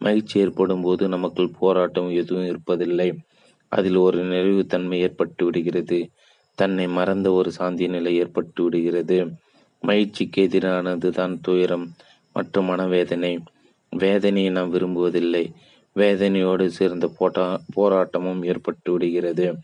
மகிழ்ச்சி 0.01 0.41
ஏற்படும் 0.41 0.81
போது 0.81 1.09
நமக்குள் 1.09 1.57
போராட்டம் 1.59 2.11
எதுவும் 2.11 2.49
இருப்பதில்லை. 2.53 3.09
அதில் 3.73 3.97
ஒரு 3.97 4.25
நிறைவுத்தன்மை 4.25 4.99
ஏற்பட்டு 4.99 5.45
விடுகிறது. 5.45 5.99
தன்னை 6.59 6.87
மறந்த 6.89 7.33
ஒரு 7.33 7.53
சாந்தி 7.53 7.87
நிலை 7.89 8.13
ஏற்பட்டு 8.17 8.63
விடுகிறது. 8.63 9.19
மகிழ்ச்சிக்கு 9.83 10.49
எதிரானது 10.49 11.09
தான் 11.11 11.41
துயரம். 11.41 11.87
மற்றும் 12.33 12.65
மனவேதனை. 12.65 13.39
வேதனையை 13.91 14.51
நாம் 14.51 14.75
விரும்புவதில்லை. 14.75 15.53
வேதனையோடு 15.97 16.67
சேர்ந்த 16.67 17.09
போட்டா 17.09 17.61
போராட்டமும் 17.77 18.45
ஏற்பட்டு 18.45 18.93
விடுகிறது. 18.93 19.55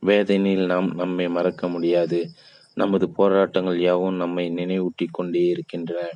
வேதனையில் 0.00 0.66
நாம் 0.66 0.94
நம்மை 0.94 1.28
மறக்க 1.28 1.68
முடியாது. 1.68 2.28
நமது 2.74 3.10
போராட்டங்கள் 3.10 3.80
யாவும் 3.80 4.14
நம்மை 4.14 4.50
நினைவூட்டி 4.50 5.06
கொண்டே 5.10 5.44
இருக்கின்றன. 5.44 6.08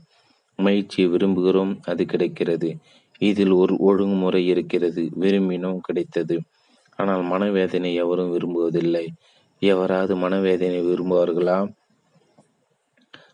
மகிழ்ச்சியை 0.56 1.10
விரும்புகிறோம் 1.10 1.78
அது 1.82 2.04
கிடைக்கிறது. 2.04 2.76
இதில் 3.18 3.50
ஒரு 3.50 3.76
ஒழுங்குமுறை 3.78 4.46
இருக்கிறது 4.46 5.10
விரும்பினோம் 5.20 5.76
கிடைத்தது. 5.76 6.40
ஆனால் 6.96 7.22
மனவேதனை 7.22 7.94
எவரும் 7.94 8.32
விரும்புவதில்லை. 8.32 9.06
எவராது 9.62 10.16
மனவேதனை 10.16 10.80
விரும்புவார்களா? 10.82 11.58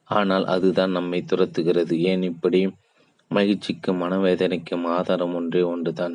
ஆனால் 0.08 0.44
அதுதான் 0.44 0.90
நம்மை 0.90 1.24
துரத்துகிறது. 1.24 1.94
ஏன் 2.00 2.22
இப்படி? 2.22 2.60
மகிழ்ச்சிக்கும் 3.30 4.00
மனவேதனைக்கும் 4.02 4.84
ஆதாரம் 4.88 5.34
ஒன்றே 5.34 5.62
ஒன்றுதான். 5.62 6.14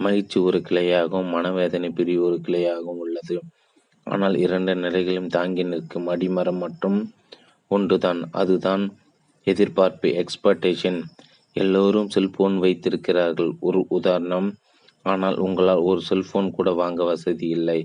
மகிழ்ச்சி 0.00 0.38
ஒரு 0.38 0.58
கிளையாகவும் 0.68 1.30
மனவேதனை 1.30 1.90
பிரிவு 1.90 2.22
ஒரு 2.24 2.38
கிளையாகவும் 2.46 3.00
உள்ளது. 3.04 3.36
ஆனால் 4.06 4.36
இரண்டு 4.36 4.74
நிலைகளையும் 4.74 5.26
தாங்கி 5.26 5.62
நிற்கும் 5.62 6.08
அடிமரம் 6.08 6.60
மற்றும் 6.64 6.98
ஒன்றுதான். 7.70 8.20
அதுதான் 8.32 8.84
எதிர்பார்ப்பு 9.46 10.08
எக்ஸ்பெக்டேஷன் 10.22 11.00
எல்லோரும் 11.56 12.08
செல்போன் 12.08 12.56
வைத்திருக்கிறார்கள். 12.58 13.52
ஒரு 13.60 13.80
உதாரணம் 13.88 14.48
ஆனால் 15.02 15.36
உங்களால் 15.36 15.78
ஒரு 15.78 16.00
செல்போன் 16.00 16.50
கூட 16.50 16.70
வாங்க 16.72 17.04
வசதி 17.04 17.46
இல்லை. 17.48 17.80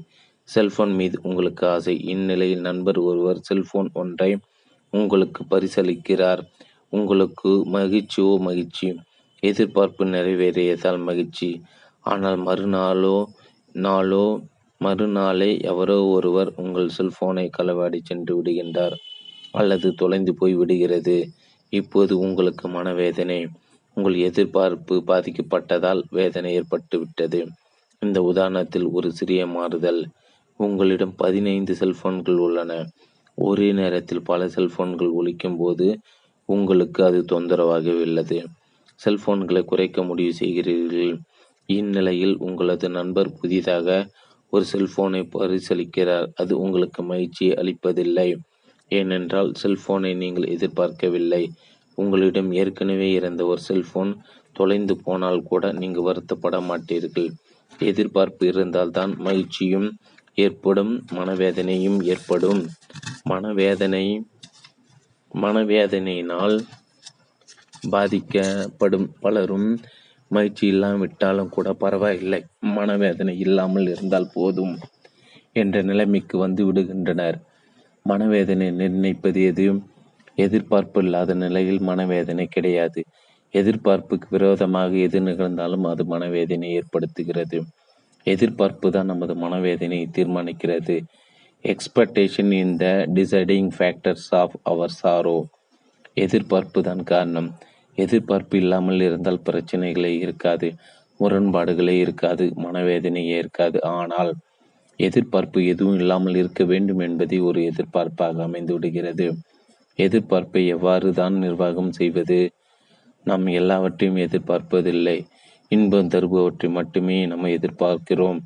செல்போன் 0.50 0.94
மீது 0.94 1.20
உங்களுக்கு 1.24 1.68
ஆசை. 1.68 1.96
இந்நிலையில் 2.06 2.62
நண்பர் 2.62 3.00
ஒருவர் 3.00 3.40
செல்போன் 3.40 3.90
ஒன்றை 3.94 4.32
உங்களுக்கு 4.94 5.42
பரிசளிக்கிறார். 5.50 6.42
உங்களுக்கு 6.94 7.52
மகிழ்ச்சியோ 7.74 8.32
மகிழ்ச்சி. 8.40 8.88
எதிர்பார்ப்பு 9.44 10.06
நிறைவேறியதால் 10.06 11.00
மகிழ்ச்சி. 11.04 11.50
ஆனால் 12.06 12.40
மறுநாளோ 12.46 13.18
நாளோ 13.76 14.26
மறுநாளே 14.82 15.50
எவரோ 15.62 15.98
ஒருவர் 16.08 16.50
உங்கள் 16.56 16.90
செல்போனை 16.98 17.46
களவாடி 17.58 18.00
சென்று 18.04 18.34
விடுகின்றார். 18.38 18.96
அல்லது 19.52 19.88
தொலைந்து 19.94 20.32
போய் 20.34 20.56
விடுகிறது. 20.56 21.18
இப்போது 21.74 22.14
உங்களுக்கு 22.20 22.66
மனவேதனை. 22.68 23.40
உங்கள் 23.98 24.18
எதிர்பார்ப்பு 24.28 24.96
பாதிக்கப்பட்டதால் 25.08 26.02
வேதனை 26.10 26.52
ஏற்பட்டு 26.54 27.00
விட்டது 27.00 27.40
இந்த 28.02 28.20
உதாரணத்தில் 28.22 28.88
ஒரு 28.92 29.08
சிறிய 29.12 29.42
மாறுதல். 29.48 30.02
உங்களிடம் 30.60 31.16
பதினைந்து 31.16 31.74
செல்போன்கள் 31.76 32.40
உள்ளன. 32.46 32.72
ஒரே 33.42 33.68
நேரத்தில் 33.72 34.24
பல 34.24 34.48
செல்போன்கள் 34.48 35.12
ஒழிக்கும் 35.20 35.58
போது 35.58 35.88
உங்களுக்கு 36.50 37.00
அது 37.04 37.20
தொந்தரவாக 37.26 37.94
உள்ளது 38.04 38.40
செல்போன்களை 39.00 39.62
குறைக்க 39.66 40.04
முடிவு 40.04 40.34
செய்கிறீர்கள். 40.40 41.14
இந்நிலையில் 41.70 42.36
உங்களது 42.38 42.88
நண்பர் 42.90 43.30
புதிதாக 43.40 43.88
ஒரு 44.54 44.66
செல்போனை 44.74 45.22
பரிசளிக்கிறார் 45.36 46.28
அது 46.36 46.54
உங்களுக்கு 46.60 47.02
மகிழ்ச்சியை 47.04 47.54
அளிப்பதில்லை. 47.56 48.30
ஏனென்றால் 48.92 49.52
செல்போனை 49.62 50.12
நீங்கள் 50.16 50.48
எதிர்பார்க்கவில்லை. 50.48 51.44
உங்களிடம் 51.98 52.50
ஏற்கனவே 52.52 53.10
இருந்த 53.12 53.42
ஒரு 53.46 53.62
செல்போன் 53.62 54.12
தொலைந்து 54.56 54.96
போனால் 55.06 55.42
கூட 55.44 55.66
நீங்கள் 55.72 56.08
வருத்தப்பட 56.08 56.56
மாட்டீர்கள். 56.70 57.30
எதிர்பார்ப்பு 57.82 58.44
இருந்தால்தான் 58.48 59.12
மகிழ்ச்சியும் 59.18 59.88
ஏற்படும் 60.36 61.06
மனவேதனையும் 61.12 62.04
ஏற்படும். 62.04 62.62
மனவேதனை 63.24 64.06
மனவேதனையினால் 65.42 66.58
பாதிக்கப்படும் 67.90 69.08
பலரும் 69.20 69.80
மகிழ்ச்சி 70.28 70.68
இல்லாவிட்டாலும் 70.68 71.50
கூட 71.50 71.74
பரவாயில்லை. 71.74 72.46
மனவேதனை 72.60 73.40
இல்லாமல் 73.40 73.88
இருந்தால் 73.88 74.32
போதும் 74.34 74.78
என்ற 75.54 75.82
நிலைமைக்கு 75.82 76.38
வந்து 76.38 76.74
விடுகின்றனர். 76.74 77.38
மனவேதனை 78.04 78.72
நிர்ணயிப்பது 78.72 79.44
எது? 79.44 79.66
எதிர்பார்ப்பு 80.36 81.04
இல்லாத 81.04 81.34
நிலையில் 81.34 81.80
மனவேதனை 81.80 82.46
கிடையாது. 82.46 83.04
எதிர்பார்ப்புக்கு 83.54 84.28
விரோதமாக 84.30 84.96
எது 84.96 85.20
நிகழ்ந்தாலும் 85.20 85.84
அது 85.84 86.06
மனவேதனை 86.06 86.80
ஏற்படுத்துகிறது. 86.80 87.60
எதிர்பார்ப்பு 88.26 88.88
தான் 88.92 89.10
நமது 89.12 89.34
மனவேதனையை 89.44 90.08
தீர்மானிக்கிறது. 90.18 90.96
Expectation 91.66 92.52
in 92.60 92.76
the 92.78 92.86
deciding 93.18 93.72
factors 93.78 94.30
of 94.42 94.56
our 94.64 94.96
sorrow 95.02 95.38
எதிர்பார்ப்பு 96.18 96.80
தான் 96.90 97.04
காரணம். 97.04 97.50
எதிர்பார்ப்பு 97.98 98.56
இல்லாமல் 98.58 99.06
இருந்தால் 99.08 99.46
பிரச்சனைகளே 99.50 100.14
இருக்காது 100.26 100.68
முரண்பாடுகளே 101.20 101.96
இருக்காது 102.06 102.46
மனவேதனையே 102.66 103.36
இருக்காது. 103.44 103.78
ஆனால் 103.98 104.32
எதிர்பார்ப்பு 105.00 105.60
எதுவும் 105.66 106.00
இல்லாமல் 106.02 106.36
இருக்க 106.36 106.64
வேண்டும் 106.64 107.02
என்பதை 107.08 107.38
ஒரு 107.40 107.60
எதிர்பார்ப்பாக 107.72 108.44
அமைந்து 108.48 108.74
விடுகிறது 108.76 109.28
எதிர்பார்ப்பை 110.00 110.62
எவ்வாறு 110.68 111.14
தான் 111.14 111.36
நிர்வாகம் 111.46 111.92
செய்வது? 111.92 112.38
நாம் 113.26 113.48
எல்லாவற்றையும் 113.60 114.20
எதிர்பார்ப்பதில்லை. 114.26 115.18
இன்பம் 115.72 116.08
தருபவற்றை 116.08 116.68
மட்டுமே 116.70 117.18
நம்ம 117.26 117.50
எதிர்பார்க்கிறோம். 117.50 118.40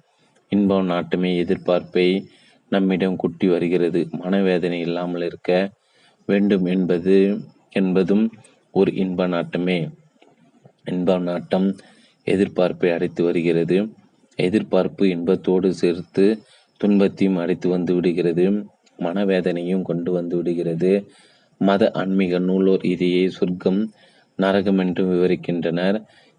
இன்பம் 0.52 0.90
நாட்டுமே 0.90 1.32
எதிர்பார்ப்பை 1.44 2.08
நம்மிடம் 2.72 3.16
குட்டி 3.16 3.48
வருகிறது. 3.48 4.08
மனவேதனை 4.18 4.80
இல்லாமல் 4.80 5.22
இருக்க 5.22 5.52
வேண்டும் 6.28 6.66
என்பது 6.66 7.16
என்பதும் 7.72 8.26
ஒரு 8.74 8.92
இன்ப 8.94 9.28
நாட்டமே. 9.28 9.80
இன்ப 10.86 11.18
நாட்டம் 11.20 11.68
எதிர்பார்ப்பை 12.28 12.90
அடைத்து 12.94 13.22
வருகிறது. 13.24 13.78
எதிர்பார்ப்பு 14.40 15.04
இன்பத்தோடு 15.10 15.74
சேர்த்து 15.74 16.26
துன்பத்தையும் 16.82 17.38
அடைத்து 17.38 17.68
வந்து 17.70 17.94
விடுகிறது. 17.96 18.46
மனவேதனையும் 19.00 19.82
கொண்டு 19.82 20.12
வந்து 20.12 20.36
விடுகிறது. 20.36 20.92
மத 21.62 21.92
ஆன்மீக 21.94 22.40
நூலோர் 22.40 22.84
இதையே 22.86 23.24
சொர்க்கம் 23.30 23.82
நரகம் 24.40 24.78
என்றும் 24.78 25.12
விவரிக்கின்றனர். 25.14 25.98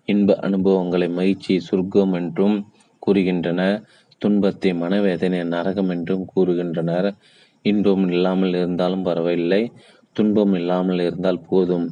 இன்ப 0.08 0.36
அனுபவங்களை 0.40 1.08
மகிழ்ச்சி 1.08 1.54
சுர்க்கம் 1.68 2.12
என்றும் 2.12 2.56
கூறுகின்றனர் 3.02 3.76
துன்பத்தை 4.22 4.70
மனவேதனை 4.74 5.40
நரகம் 5.44 5.88
என்றும் 5.88 6.24
கூறுகின்றனர். 6.34 7.08
இன்பம் 7.64 8.04
இல்லாமல் 8.08 8.54
இருந்தாலும் 8.54 9.02
பரவாயில்லை. 9.02 9.62
துன்பம் 10.12 10.54
இல்லாமல் 10.54 11.00
இருந்தால் 11.00 11.40
போதும். 11.48 11.86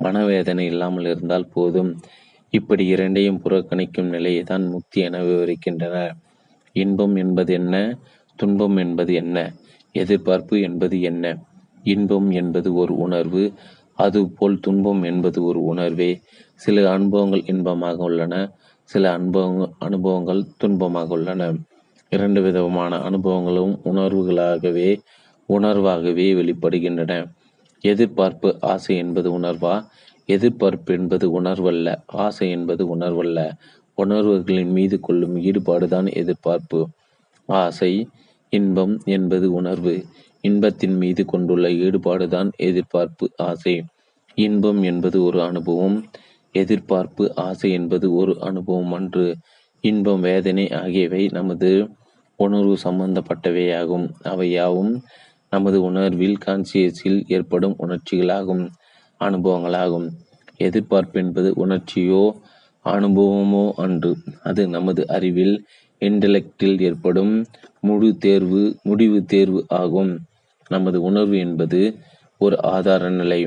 மனவேதனை 0.00 0.64
இல்லாமல் 0.66 1.04
இருந்தால் 1.04 1.46
போதும். 1.48 1.90
இப்படி 2.52 2.86
இரண்டையும் 2.86 3.40
புறக்கணிக்கும் 3.44 4.08
நிலையை 4.08 4.42
தான் 4.42 4.64
முக்தி 4.66 5.00
என 5.00 5.18
விவரிக்கின்றனர் 5.22 6.14
இன்பம் 6.76 7.16
என்பது 7.16 7.52
என்ன? 7.52 7.74
துன்பம் 8.38 8.76
என்பது 8.76 9.14
என்ன? 9.14 9.36
எதிர்பார்ப்பு 9.94 10.60
என்பது 10.60 11.00
என்ன? 11.00 11.24
இன்பம் 11.84 12.30
என்பது 12.30 12.74
ஒரு 12.74 12.94
உணர்வு. 12.96 13.44
அதுபோல் 13.98 14.58
துன்பம் 14.60 15.02
என்பது 15.02 15.38
ஒரு 15.44 15.60
உணர்வே. 15.62 16.10
சில 16.60 16.90
அனுபவங்கள் 16.92 17.42
இன்பமாக 17.46 17.98
உள்ளன 18.02 18.34
சில 18.90 19.04
அனுபவங்கள் 19.12 19.72
அனுபவங்கள் 19.78 20.40
துன்பமாக 20.60 21.08
உள்ளன. 21.08 21.42
இரண்டு 22.12 22.40
விதமான 22.42 22.92
அனுபவங்களும் 23.08 23.74
உணர்வுகளாகவே 23.90 24.88
உணர்வாகவே 25.48 26.26
வெளிப்படுகின்றன. 26.38 27.12
எதிர்பார்ப்பு 27.84 28.48
ஆசை 28.72 28.96
என்பது 28.96 29.28
உணர்வா? 29.38 29.74
எதிர்பார்ப்பு 30.28 30.94
என்பது 30.94 31.26
உணர்வல்ல 31.40 31.88
ஆசை 32.24 32.50
என்பது 32.50 32.96
உணர்வல்ல. 32.96 33.38
உணர்வுகளின் 33.98 34.70
மீது 34.70 35.00
கொள்ளும் 35.00 35.36
ஈடுபாடுதான் 35.42 36.08
எதிர்பார்ப்பு. 36.12 36.80
ஆசை 37.48 37.92
இன்பம் 38.52 38.94
என்பது 39.16 39.52
உணர்வு. 39.52 39.94
இன்பத்தின் 40.44 40.96
மீது 40.96 41.22
கொண்டுள்ள 41.24 41.68
ஈடுபாடுதான் 41.86 42.50
எதிர்பார்ப்பு 42.68 43.26
ஆசை. 43.48 43.76
இன்பம் 44.38 44.80
என்பது 44.82 45.18
ஒரு 45.24 45.38
அனுபவம். 45.42 45.96
எதிர்பார்ப்பு 46.62 47.24
ஆசை 47.46 47.68
என்பது 47.72 48.06
ஒரு 48.14 48.32
அனுபவம் 48.40 48.92
அன்று 48.92 49.26
இன்பம் 49.84 50.20
வேதனை 50.20 50.64
ஆகியவை 50.72 51.22
நமது 51.32 51.70
உணர்வு 52.38 52.74
சம்பந்தப்பட்டவையாகும். 52.84 54.06
அவை 54.22 54.48
யாவும் 54.50 54.92
நமது 55.52 55.78
உணர்வில் 55.82 56.38
கான்சியஸில் 56.46 57.20
ஏற்படும் 57.28 57.76
உணர்ச்சிகளாகும் 57.78 58.64
அனுபவங்களாகும். 59.20 60.08
எதிர்பார்ப்பு 60.60 61.16
என்பது 61.20 61.50
உணர்ச்சியோ 61.64 62.22
அனுபவமோ 62.84 63.64
அன்று. 63.76 64.10
அது 64.42 64.62
நமது 64.68 65.02
அறிவில் 65.08 65.54
இன்டலெக்டில் 66.02 66.76
ஏற்படும் 66.80 67.32
முழு 67.80 68.08
தேர்வு 68.18 68.62
முடிவு 68.82 69.18
தேர்வு 69.24 69.60
ஆகும். 69.80 70.12
நமது 70.70 70.98
உணர்வு 71.02 71.36
என்பது 71.38 71.80
ஒரு 72.40 72.56
ஆதார 72.74 73.04
நிலை. 73.10 73.40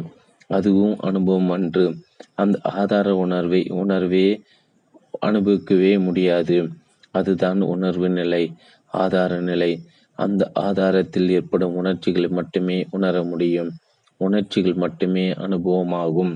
அதுவும் 0.49 0.95
அனுபவம் 0.99 1.49
அன்று. 1.49 1.85
அந்த 2.33 2.59
ஆதார 2.63 3.15
உணர்வை 3.15 3.67
உணர்வே 3.69 4.41
அனுபவிக்கவே 5.21 5.99
முடியாது. 5.99 6.69
அதுதான் 7.11 7.61
உணர்வு 7.61 8.09
நிலை 8.09 8.53
ஆதார 8.87 9.39
நிலை. 9.39 9.81
அந்த 10.15 10.51
ஆதாரத்தில் 10.59 11.29
ஏற்படும் 11.29 11.75
உணர்ச்சிகளை 11.75 12.29
மட்டுமே 12.29 12.87
உணர 12.91 13.23
முடியும். 13.23 13.71
உணர்ச்சிகள் 14.17 14.73
மட்டுமே 14.73 15.31
அனுபவமாகும். 15.31 16.35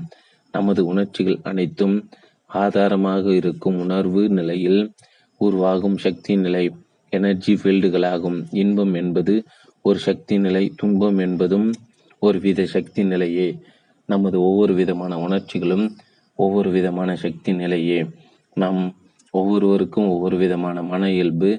நமது 0.52 0.86
உணர்ச்சிகள் 0.86 1.38
அனைத்தும் 1.42 2.08
ஆதாரமாக 2.46 3.34
இருக்கும் 3.34 3.78
உணர்வு 3.78 4.28
நிலையில் 4.28 4.92
உருவாகும் 5.36 5.98
சக்தி 5.98 6.36
நிலை 6.36 6.72
எனர்ஜி 7.08 7.54
ஃபீல்டுகளாகும் 7.54 8.44
இன்பம் 8.50 8.94
என்பது 8.94 9.42
ஒரு 9.82 9.98
சக்தி 9.98 10.38
நிலை 10.38 10.72
துன்பம் 10.76 11.18
என்பதும் 11.18 11.72
ஒரு 12.18 12.38
வித 12.40 12.66
சக்தி 12.66 13.04
நிலையே. 13.04 13.58
நமது 14.06 14.40
ஒவ்வொரு 14.40 14.74
விதமான 14.74 15.18
உணர்ச்சிகளும் 15.18 15.86
ஒவ்வொரு 16.34 16.70
விதமான 16.70 17.16
சக்தி 17.16 17.52
நிலையே 17.52 18.06
நாம் 18.54 18.96
ஒவ்வொருவருக்கும் 19.30 20.08
ஒவ்வொரு 20.08 20.36
விதமான 20.36 20.82
மன 20.82 21.10
இயல்பு 21.12 21.50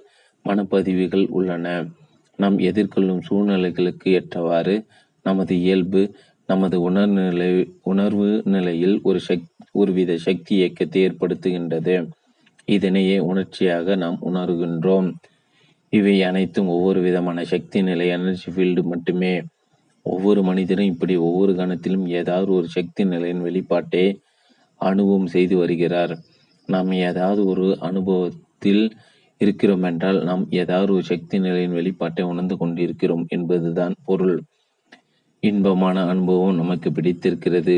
மனப்பதிவுகள் 0.46 1.28
உள்ளன. 1.28 1.86
நாம் 2.38 2.60
எதிர்கொள்ளும் 2.60 3.22
சூழ்நிலைகளுக்கு 3.30 4.08
ஏற்றவாறு 4.10 4.86
நமது 5.24 5.60
இயல்பு 5.60 6.16
நமது 6.48 6.92
உணர்நிலை 6.92 7.72
உணர்வு 7.84 8.42
நிலையில் 8.46 9.00
ஒரு 9.04 9.20
சக் 9.20 9.48
ஒருவித 9.72 10.18
சக்தி 10.18 10.56
இயக்கத்தை 10.56 11.06
ஏற்படுத்துகின்றது. 11.08 11.96
இதனையே 12.66 13.20
உணர்ச்சியாக 13.20 13.96
நாம் 13.96 14.20
உணர்கின்றோம். 14.26 15.14
இவை 15.90 16.24
அனைத்தும் 16.24 16.68
ஒவ்வொரு 16.68 17.02
விதமான 17.02 17.44
சக்தி 17.44 17.82
நிலை 17.82 18.08
எனர்ஜி 18.08 18.52
ஃபீல்டு 18.52 18.82
மட்டுமே. 18.82 19.44
ஒவ்வொரு 20.10 20.44
மனிதரும் 20.44 20.86
இப்படி 20.86 21.16
ஒவ்வொரு 21.16 21.54
கணத்திலும் 21.54 22.08
ஏதாவது 22.10 22.52
ஒரு 22.52 22.68
சக்தி 22.68 23.06
நிலையின் 23.06 23.44
வெளிப்பாட்டை 23.44 24.06
அனுபவம் 24.82 25.28
செய்து 25.28 25.58
வருகிறார். 25.58 26.14
நாம் 26.66 26.92
ஏதாவது 26.92 27.46
ஒரு 27.46 27.78
அனுபவத்தில் 27.80 28.84
இருக்கிறோம் 29.42 29.84
என்றால் 29.84 30.24
நாம் 30.24 30.48
ஏதாவது 30.50 30.94
ஒரு 30.94 31.04
சக்தி 31.04 31.40
நிலையின் 31.40 31.72
வெளிப்பாட்டை 31.72 32.22
உணர்ந்து 32.22 32.58
கொண்டிருக்கிறோம் 32.58 33.26
என்பதுதான் 33.28 33.96
பொருள். 34.06 34.42
இன்பமான 35.40 36.06
அனுபவம் 36.08 36.56
நமக்கு 36.56 36.92
பிடித்திருக்கிறது. 36.92 37.76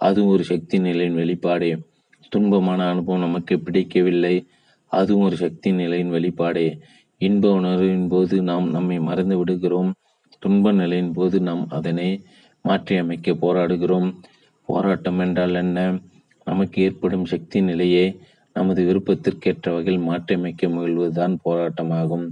அது 0.00 0.26
ஒரு 0.26 0.44
சக்தி 0.44 0.78
நிலையின் 0.78 1.16
வெளிப்பாடே. 1.16 1.70
துன்பமான 2.32 2.80
அனுபவம் 2.88 3.20
நமக்கு 3.20 3.60
பிடிக்கவில்லை. 3.60 4.46
அதுவும் 4.92 5.24
ஒரு 5.24 5.36
சக்தி 5.36 5.72
நிலையின் 5.72 6.12
வெளிப்பாடே. 6.12 6.66
இன்ப 7.18 7.52
உணர்வின் 7.52 8.08
போது 8.08 8.42
நாம் 8.42 8.70
நம்மை 8.70 8.98
மறந்து 9.00 9.38
விடுகிறோம். 9.38 9.94
துன்ப 10.46 10.72
நிலையின் 10.72 11.12
போது 11.12 11.40
நாம் 11.40 11.68
அதனை 11.68 12.24
மாற்றியமைக்க 12.62 13.32
போராடுகிறோம். 13.32 14.14
போராட்டம் 14.66 15.18
என்றால் 15.18 15.54
என்ன? 15.54 15.94
நமக்கு 16.44 16.82
ஏற்படும் 16.82 17.24
சக்தி 17.24 17.60
நிலையை 17.60 18.20
நமது 18.52 18.84
விருப்பத்திற்கேற்ற 18.84 19.72
வகையில் 19.72 20.02
மாற்றியமைக்க 20.02 20.68
முயல்வதுதான் 20.68 21.36
போராட்டமாகும். 21.44 22.28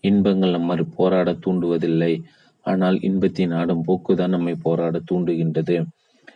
இன்பங்கள் 0.00 0.50
நம்மை 0.50 0.76
போராட 0.96 1.32
தூண்டுவதில்லை. 1.32 2.22
ஆனால் 2.60 3.00
இன்பத்தின் 3.00 3.52
ஆடும் 3.52 3.84
போக்குதான் 3.86 4.28
நம்மை 4.28 4.54
போராட 4.54 5.00
தூண்டுகின்றது. 5.12 5.84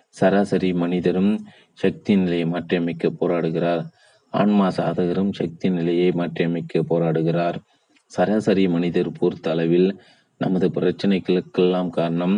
சராசரி 0.08 0.72
மனிதரும் 0.72 1.46
சக்தி 1.72 2.16
நிலையை 2.16 2.46
மாற்றியமைக்க 2.46 3.10
போராடுகிறார். 3.20 3.84
ஆன்மா 4.30 4.68
சாதகரும் 4.68 5.32
சக்தி 5.32 5.70
நிலையை 5.70 6.10
மாற்றியமைக்க 6.10 6.82
போராடுகிறார். 6.88 7.54
சராசரி 8.06 8.68
மனிதர் 8.68 9.12
பொறுத்த 9.12 9.50
அளவில் 9.50 10.00
நமது 10.40 10.66
பிரச்சனைகளுக்கெல்லாம் 10.70 11.90
காரணம் 11.90 12.36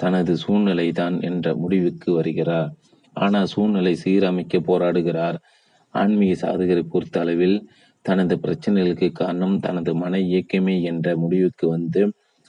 தனது 0.00 0.32
சூழ்நிலை 0.36 0.88
தான் 0.92 1.16
என்ற 1.20 1.54
முடிவுக்கு 1.54 2.08
வருகிறார். 2.12 2.70
ஆனால் 3.16 3.46
சூழ்நிலை 3.46 3.94
சீரமைக்க 4.04 4.56
போராடுகிறார். 4.66 5.36
ஆன்மீக 5.94 6.32
சாதகரை 6.34 6.82
பொறுத்த 6.84 7.20
அளவில் 7.20 7.58
தனது 8.04 8.34
பிரச்சனைகளுக்கு 8.42 9.08
காரணம் 9.12 9.54
தனது 9.58 9.92
மன 9.94 10.18
இயக்கமே 10.28 10.74
என்ற 10.82 11.16
முடிவுக்கு 11.16 11.66
வந்து 11.68 12.02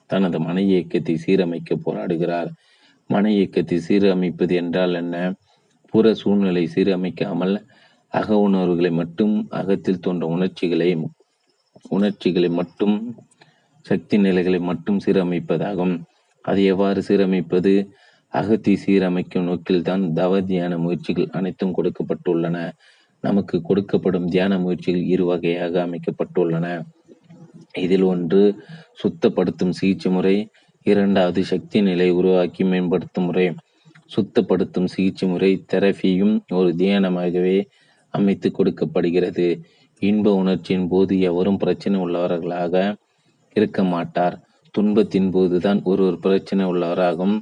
தனது 0.10 0.38
மன 0.40 0.58
இயக்கத்தை 0.72 1.16
சீரமைக்க 1.26 1.76
போராடுகிறார். 1.86 2.50
மன 3.10 3.24
இயக்கத்தை 3.32 3.78
சீரமைப்பது 3.88 4.54
என்றால் 4.56 4.94
என்ன? 4.94 5.16
புற 5.94 6.08
சூழ்நிலை 6.14 6.64
சீரமைக்காமல் 6.76 7.56
அக 8.14 8.30
உணர்வுகளை 8.40 8.92
மட்டும் 8.92 9.36
அகத்தில் 9.52 10.04
தோன்ற 10.06 10.26
உணர்ச்சிகளை 10.28 10.90
உணர்ச்சிகளை 11.90 12.50
மட்டும் 12.60 12.96
சக்தி 13.90 14.16
நிலைகளை 14.18 14.60
மட்டும் 14.60 15.00
சீரமைப்பதாகும். 15.06 15.96
அதை 16.46 16.62
எவ்வாறு 16.66 17.00
சீரமைப்பது? 17.08 17.74
அகத்தி 18.34 18.74
சீரமைக்கும் 18.86 19.48
நோக்கில்தான் 19.50 20.04
தவ 20.14 20.42
தியான 20.42 20.74
முயற்சிகள் 20.78 21.30
அனைத்தும் 21.32 21.76
கொடுக்கப்பட்டுள்ளன. 21.78 22.58
நமக்கு 23.24 23.56
கொடுக்கப்படும் 23.70 24.28
தியான 24.28 24.54
முயற்சிகள் 24.60 25.06
இரு 25.14 25.26
வகையாக 25.26 25.74
அமைக்கப்பட்டுள்ளன. 25.88 26.68
இதில் 27.74 28.06
ஒன்று 28.12 28.42
சுத்தப்படுத்தும் 29.02 29.78
சிகிச்சை 29.80 30.12
முறை. 30.12 30.36
இரண்டாவது 30.86 31.42
சக்தி 31.44 31.80
நிலை 31.82 32.10
உருவாக்கி 32.10 32.64
மேம்படுத்தும் 32.64 33.26
முறை. 33.26 33.48
சுத்தப்படுத்தும் 34.16 34.92
சிகிச்சை 34.94 35.26
முறை 35.30 35.52
தெரபியும் 35.74 36.36
ஒரு 36.50 36.70
தியானமாகவே 36.78 37.58
அமைத்து 38.14 38.48
கொடுக்கப்படுகிறது. 38.52 39.48
இன்ப 40.02 40.34
உணர்ச்சியின் 40.36 40.88
போது 40.88 41.14
எவரும் 41.30 41.58
பிரச்சனை 41.58 41.98
உள்ளவர்களாக 42.00 42.76
இருக்க 43.58 43.82
மாட்டார் 43.84 44.36
துன்பத்தின் 44.76 45.30
போதுதான் 45.32 45.80
ஒருவர் 45.84 46.20
பிரச்சனை 46.20 46.64
உள்ளவராகவும் 46.66 47.38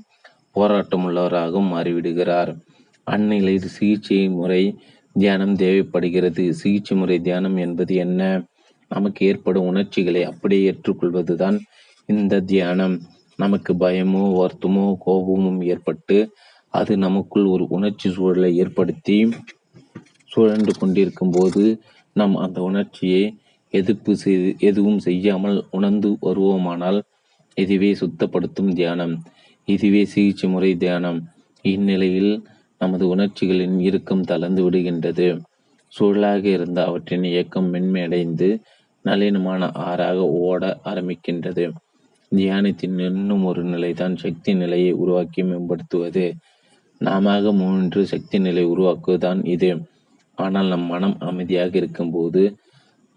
போராட்டம் 0.56 1.06
உள்ளவராகவும் 1.08 1.72
மாறிவிடுகிறார். 1.74 2.52
அந்நிலையில் 3.08 3.74
சிகிச்சை 3.76 4.20
முறை 4.30 4.62
தியானம் 5.16 5.56
தேவைப்படுகிறது. 5.56 6.44
சிகிச்சை 6.54 6.96
முறை 6.98 7.18
தியானம் 7.20 7.58
என்பது 7.58 7.94
என்ன? 7.96 8.22
நமக்கு 8.92 9.22
ஏற்படும் 9.26 9.68
உணர்ச்சிகளை 9.68 10.22
அப்படியே 10.24 10.64
ஏற்றுக்கொள்வதுதான் 10.72 11.58
இந்த 12.10 12.44
தியானம். 12.52 12.96
நமக்கு 13.40 13.72
பயமோ 13.80 14.24
வருத்தமோ 14.40 14.86
கோபமும் 15.06 15.62
ஏற்பட்டு 15.72 16.18
அது 16.74 16.94
நமக்குள் 16.98 17.46
ஒரு 17.46 17.64
உணர்ச்சி 17.70 18.08
சூழலை 18.10 18.50
ஏற்படுத்தி 18.62 19.18
சுழன்று 20.32 20.74
கொண்டிருக்கும் 20.80 21.34
போது 21.38 21.64
நாம் 22.16 22.36
அந்த 22.36 22.60
உணர்ச்சியை 22.62 23.24
எதிர்ப்பு 23.80 24.12
செய்து 24.16 24.50
எதுவும் 24.60 25.00
செய்யாமல் 25.00 25.58
உணர்ந்து 25.72 26.10
வருவோமானால் 26.22 27.00
இதுவே 27.58 27.92
சுத்தப்படுத்தும் 27.94 28.72
தியானம். 28.74 29.16
இதுவே 29.68 30.02
சிகிச்சை 30.06 30.48
முறை 30.50 30.72
தியானம். 30.78 31.20
இந்நிலையில் 31.66 32.34
நமது 32.82 33.04
உணர்ச்சிகளின் 33.08 33.78
இறுக்கம் 33.80 34.24
தளர்ந்து 34.24 34.62
விடுகின்றது. 34.66 35.28
சூழலாக 35.94 36.44
இருந்த 36.48 36.80
அவற்றின் 36.86 37.24
இயக்கம் 37.24 37.70
மென்மையடைந்து 37.74 38.50
நளினமான 39.06 39.62
ஆறாக 39.86 40.20
ஓட 40.46 40.62
ஆரம்பிக்கின்றது. 40.84 41.66
தியானத்தின் 42.32 42.98
இன்னும் 43.00 43.44
ஒரு 43.44 43.64
நிலைதான் 43.64 44.16
சக்தி 44.16 44.52
நிலையை 44.54 44.92
உருவாக்கி 44.94 45.42
மேம்படுத்துவது. 45.44 46.26
நாம 47.02 47.52
மூன்று 47.54 48.02
சக்தி 48.06 48.38
நிலை 48.40 48.64
உருவாக்குவதுதான் 48.66 49.42
இது. 49.46 49.70
ஆனால் 50.38 50.68
நம் 50.68 50.88
மனம் 50.88 51.18
அமைதியாக 51.20 51.74
இருக்கும்போது 51.78 52.42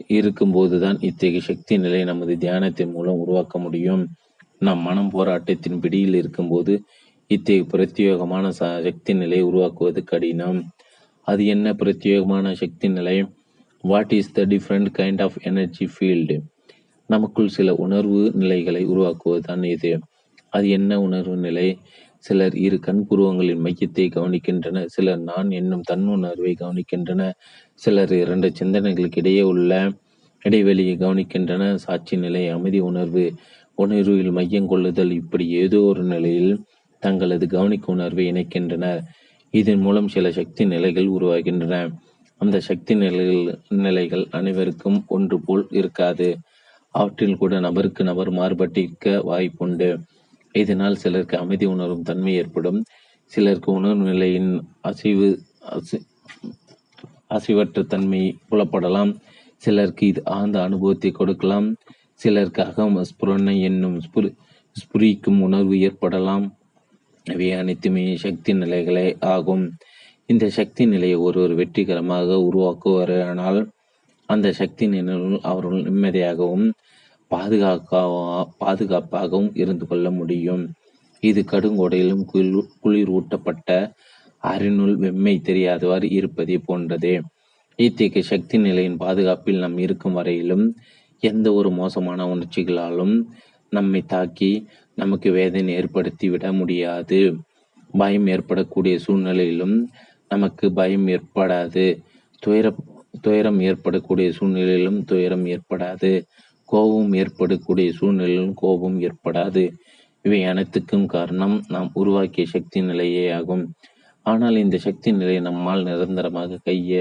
இருக்கும்போதுதான் 0.07 0.97
இத்தகைய 1.01 1.41
சக்தி 1.41 1.79
நிலை 1.79 2.05
நமது 2.05 2.35
தியானத்தின் 2.37 2.93
மூலம் 2.93 3.15
உருவாக்க 3.15 3.59
முடியும். 3.59 4.09
நம் 4.59 4.79
மனம் 4.79 5.11
போராட்டத்தின் 5.11 5.81
பிடியில் 5.81 6.15
இருக்கும்போது 6.15 6.83
இத்தகைய 7.27 7.65
பிரத்யேகமான 7.73 8.49
சக்தி 8.49 9.15
நிலையை 9.15 9.47
உருவாக்குவது 9.47 10.05
கடினம். 10.05 10.66
அது 11.20 11.47
என்ன 11.47 11.73
பிரத்யேகமான 11.73 12.53
சக்தி 12.53 12.89
நிலை? 12.89 13.27
What 13.81 14.12
is 14.12 14.33
the 14.33 14.43
different 14.43 14.89
kind 14.99 15.23
of 15.23 15.37
energy 15.43 15.89
field 15.95 16.41
நமக்குள் 17.07 17.49
சில 17.49 17.75
உணர்வு 17.75 18.31
நிலைகளை 18.35 18.87
உருவாக்குவதுதான் 18.87 19.65
இது. 19.65 19.99
அது 20.51 20.69
என்ன 20.69 21.01
உணர்வு 21.01 21.37
நிலை? 21.37 21.79
சிலர் 22.19 22.55
இரு 22.55 22.81
கண்புருவங்களின் 22.87 23.62
மையத்தை 23.66 24.05
கவனிக்கின்றனர் 24.15 24.85
சிலர் 24.85 25.19
நான் 25.19 25.51
என்னும் 25.51 25.83
தன்னுணர்வை 25.91 26.53
கவனிக்கின்றன 26.61 27.31
சிலர் 27.83 28.13
இரண்டு 28.13 28.49
சிந்தனைகளுக்கு 28.61 29.21
இடையே 29.21 29.43
உள்ள 29.43 29.73
இடைவெளியை 30.43 30.95
கவனிக்கின்றன. 30.97 31.63
சாட்சி 31.75 32.17
நிலை 32.17 32.43
அமைதி 32.49 32.81
உணர்வு 32.81 33.25
உணர்வில் 33.75 34.31
மையம் 34.31 34.67
கொள்ளுதல் 34.67 35.13
இப்படி 35.13 35.45
ஏதோ 35.63 35.81
ஒரு 35.81 36.03
நிலையில் 36.03 36.53
தங்களது 37.03 37.47
கவனிக்க 37.47 37.93
உணர்வை 37.93 38.25
இணைக்கின்றனர். 38.33 39.01
இதன் 39.55 39.79
மூலம் 39.79 40.09
சில 40.09 40.33
சக்தி 40.33 40.65
நிலைகள் 40.67 41.09
உருவாகின்றன. 41.09 41.75
அந்த 42.41 42.57
சக்தி 42.61 42.95
நிலைகள் 42.95 43.45
நிலைகள் 43.85 44.25
அனைவருக்கும் 44.31 44.99
ஒன்று 45.09 45.37
போல் 45.41 45.67
இருக்காது. 45.71 46.29
அவற்றில் 46.95 47.37
கூட 47.37 47.55
நபருக்கு 47.61 48.03
நபர் 48.05 48.31
மாறுபட்டிருக்க 48.33 49.07
வாய்ப்புண்டு. 49.31 49.89
இதனால் 50.55 51.01
சிலருக்கு 51.03 51.37
அமைதி 51.39 51.67
உணரும் 51.67 52.03
தன்மை 52.03 52.35
ஏற்படும். 52.35 52.81
சிலருக்கு 53.33 53.71
உணர்வு 53.73 54.05
நிலையின் 54.05 54.53
அசைவு 54.81 55.29
அசைவற்ற 57.31 57.87
தன்மை 57.87 58.23
புலப்படலாம். 58.51 59.13
சிலருக்கு 59.63 60.07
இது 60.07 60.21
ஆழ்ந்த 60.25 60.63
அனுபவத்தை 60.63 61.11
கொடுக்கலாம். 61.11 61.69
சிலருக்காக 62.21 63.05
ஸ்புரணை 63.11 63.55
என்னும் 63.61 63.99
ஸ்புரிக்கும் 64.77 65.41
உணர்வு 65.41 65.77
ஏற்படலாம். 65.81 66.45
இவை 67.25 67.49
அனைத்துமே 67.53 68.05
சக்தி 68.17 68.53
நிலைகளே 68.53 69.09
ஆகும். 69.35 69.65
இந்த 70.27 70.47
சக்தி 70.49 70.87
நிலையை 70.87 71.19
ஒருவர் 71.27 71.55
வெற்றிகரமாக 71.55 72.37
உருவாக்குவாரானால் 72.49 73.61
அந்த 74.27 74.49
சக்தி 74.53 74.87
நிலையில் 74.87 75.39
அவர்கள் 75.41 75.87
நிம்மதியாகவும் 75.89 76.67
பாதுகாக்க 77.31 78.01
பாதுகாப்பாகவும் 78.59 79.51
இருந்து 79.55 79.87
கொள்ள 79.87 80.11
முடியும். 80.11 80.65
இது 81.21 81.41
கடுங்கொடையிலும் 81.53 82.25
குளிர் 82.25 82.73
குளிர் 82.81 83.11
ஊட்டப்பட்ட 83.11 83.69
அறிநூல் 84.43 84.97
வெம்மை 84.98 85.35
தெரியாதவாறு 85.43 86.12
இருப்பதை 86.12 86.59
போன்றதே. 86.59 87.20
இத்தகைய 87.77 88.27
சக்தி 88.27 88.59
நிலையின் 88.59 88.97
பாதுகாப்பில் 88.97 89.59
நாம் 89.59 89.78
இருக்கும் 89.78 90.12
வரையிலும் 90.12 90.77
எந்த 91.20 91.52
ஒரு 91.52 91.70
மோசமான 91.70 92.27
உணர்ச்சிகளாலும் 92.27 93.23
நம்மை 93.70 94.02
தாக்கி 94.06 94.66
நமக்கு 94.94 95.31
வேதனை 95.32 95.74
ஏற்படுத்தி 95.74 96.31
விட 96.31 96.52
முடியாது. 96.52 97.36
பயம் 97.93 98.27
ஏற்படக்கூடிய 98.27 98.98
சூழ்நிலையிலும் 98.98 99.90
நமக்கு 100.28 100.73
பயம் 100.73 101.06
ஏற்படாது. 101.06 101.98
துயர 102.39 102.74
துயரம் 103.20 103.60
ஏற்படக்கூடிய 103.60 104.32
சூழ்நிலையிலும் 104.32 105.05
துயரம் 105.05 105.47
ஏற்படாது. 105.47 106.23
கோபம் 106.65 107.12
ஏற்படக்கூடிய 107.12 107.93
சூழ்நிலையிலும் 107.93 108.55
கோபம் 108.55 109.01
ஏற்படாது. 109.01 109.70
இவை 110.23 110.44
அனைத்துக்கும் 110.44 111.06
காரணம் 111.06 111.65
நாம் 111.69 111.90
உருவாக்கிய 111.93 112.47
சக்தி 112.47 112.81
நிலையே 112.82 113.31
ஆகும் 113.31 113.73
ஆனால் 114.31 114.57
இந்த 114.57 114.77
சக்தி 114.87 115.11
நிலையை 115.13 115.43
நம்மால் 115.49 115.87
நிரந்தரமாக 115.89 116.61
கைய 116.65 116.93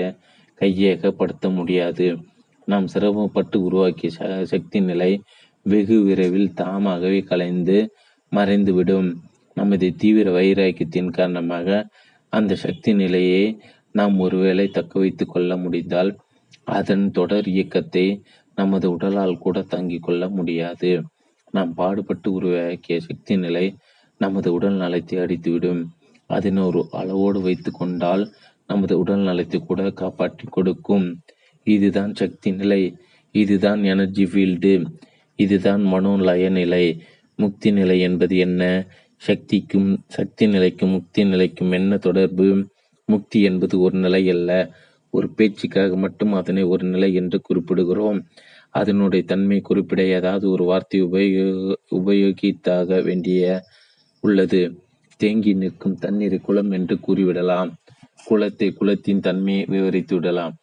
கையகப்படுத்த 0.61 1.47
முடியாது. 1.57 2.07
நாம் 2.67 2.87
சிரமப்பட்டு 2.87 3.57
உருவாக்கிய 3.61 4.09
சக்தி 4.53 4.79
நிலை 4.81 5.11
வெகு 5.65 5.97
விரைவில் 6.07 6.53
தாமாகவே 6.53 7.19
கலைந்து 7.23 7.77
மறைந்துவிடும் 8.31 9.09
நமது 9.57 9.87
தீவிர 9.95 10.27
வைராக்கியத்தின் 10.31 11.11
காரணமாக 11.17 11.67
அந்த 12.33 12.53
சக்தி 12.65 12.91
நிலையை 12.93 13.43
நாம் 13.91 14.15
ஒருவேளை 14.19 14.65
தக்க 14.67 14.93
வைத்துக் 14.99 15.31
கொள்ள 15.33 15.51
முடிந்தால் 15.57 16.11
அதன் 16.77 17.05
தொடர் 17.11 17.47
இயக்கத்தை 17.47 18.05
நமது 18.57 18.87
உடலால் 18.95 19.41
கூட 19.43 19.57
தாங்கிக் 19.73 20.05
கொள்ள 20.05 20.23
முடியாது. 20.29 20.91
நாம் 21.53 21.71
பாடுபட்டு 21.73 22.27
உருவாக்கிய 22.31 22.97
சக்தி 22.99 23.35
நிலை 23.37 23.65
நமது 24.21 24.49
உடல் 24.53 24.77
நலத்தை 24.83 25.17
அடித்துவிடும். 25.23 25.81
அதனை 26.27 26.63
ஒரு 26.63 26.87
அளவோடு 26.91 27.41
வைத்து 27.41 27.71
கொண்டால் 27.71 28.31
நமது 28.67 28.99
உடல் 28.99 29.19
நலத்தை 29.19 29.59
கூட 29.59 29.91
காப்பாற்றி 29.91 30.45
கொடுக்கும். 30.49 31.21
இதுதான் 31.63 32.13
சக்தி 32.13 32.51
நிலை. 32.51 32.97
இதுதான் 33.31 33.83
எனர்ஜி 33.83 34.23
ஃபீல்டு 34.23 34.85
இதுதான் 35.35 35.83
மனோலய 35.85 36.49
நிலை. 36.49 37.01
முக்தி 37.35 37.71
நிலை 37.71 37.99
என்பது 37.99 38.37
என்ன? 38.37 38.87
சக்திக்கும் 39.17 40.03
சக்தி 40.07 40.47
நிலைக்கும் 40.47 40.89
முக்தி 40.89 41.25
நிலைக்கும் 41.25 41.71
என்ன 41.71 41.97
தொடர்பு? 41.97 42.67
முக்தி 43.05 43.41
என்பது 43.41 43.79
ஒரு 43.79 43.97
நிலை 43.97 44.29
அல்ல. 44.29 44.51
ஒரு 45.09 45.29
பேச்சுக்காக 45.29 45.95
மட்டும் 45.95 46.33
அதனை 46.33 46.63
ஒரு 46.63 46.87
நிலை 46.87 47.13
என்று 47.13 47.41
குறிப்பிடுகிறோம். 47.41 48.19
அதனுடைய 48.69 49.25
தன்மை 49.25 49.59
குறிப்பிட 49.59 50.03
ஏதாவது 50.03 50.49
ஒரு 50.49 50.63
வார்த்தை 50.63 51.03
உபயோக 51.03 51.75
உபயோகித்தாக 51.91 53.03
வேண்டிய 53.03 53.61
உள்ளது. 54.19 54.86
தேங்கி 55.19 55.53
நிற்கும் 55.53 55.97
தண்ணீரை 55.97 56.39
குளம் 56.39 56.71
என்று 56.71 56.95
கூறிவிடலாம். 57.07 57.71
குளத்தை 58.23 58.67
குளத்தின் 58.71 59.19
தன்மையை 59.19 59.65
விவரித்து 59.69 60.15
விடலாம். 60.15 60.53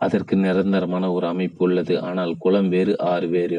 அதற்கு 0.00 0.36
நிரந்தரமான 0.36 1.12
ஒரு 1.12 1.26
அமைப்பு 1.26 1.64
உள்ளது. 1.64 1.94
ஆனால் 2.00 2.32
குளம் 2.38 2.68
வேறு 2.68 2.98
ஆறு 2.98 3.28
வேறு. 3.28 3.58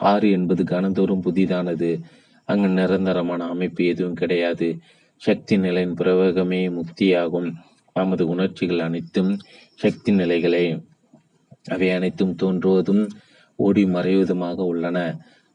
ஆறு 0.00 0.30
என்பது 0.30 0.62
கனந்தோறும் 0.64 1.22
புதிதானது. 1.22 1.90
அங்கு 2.48 2.68
நிரந்தரமான 2.68 3.44
அமைப்பு 3.44 3.84
எதுவும் 3.84 4.14
கிடையாது. 4.14 4.68
சக்தி 5.22 5.56
நிலையின் 5.56 5.94
பிரவேகமே 5.94 6.62
முக்தியாகும். 6.78 7.48
நமது 7.96 8.24
உணர்ச்சிகள் 8.26 8.78
அனைத்தும் 8.78 9.30
சக்தி 9.74 10.12
நிலைகளே 10.12 10.66
அவை 11.68 11.88
அனைத்தும் 11.90 12.34
தோன்றுவதும் 12.42 13.04
ஓடி 13.58 13.84
மறைவதுமாக 13.84 14.58
உள்ளன. 14.64 14.98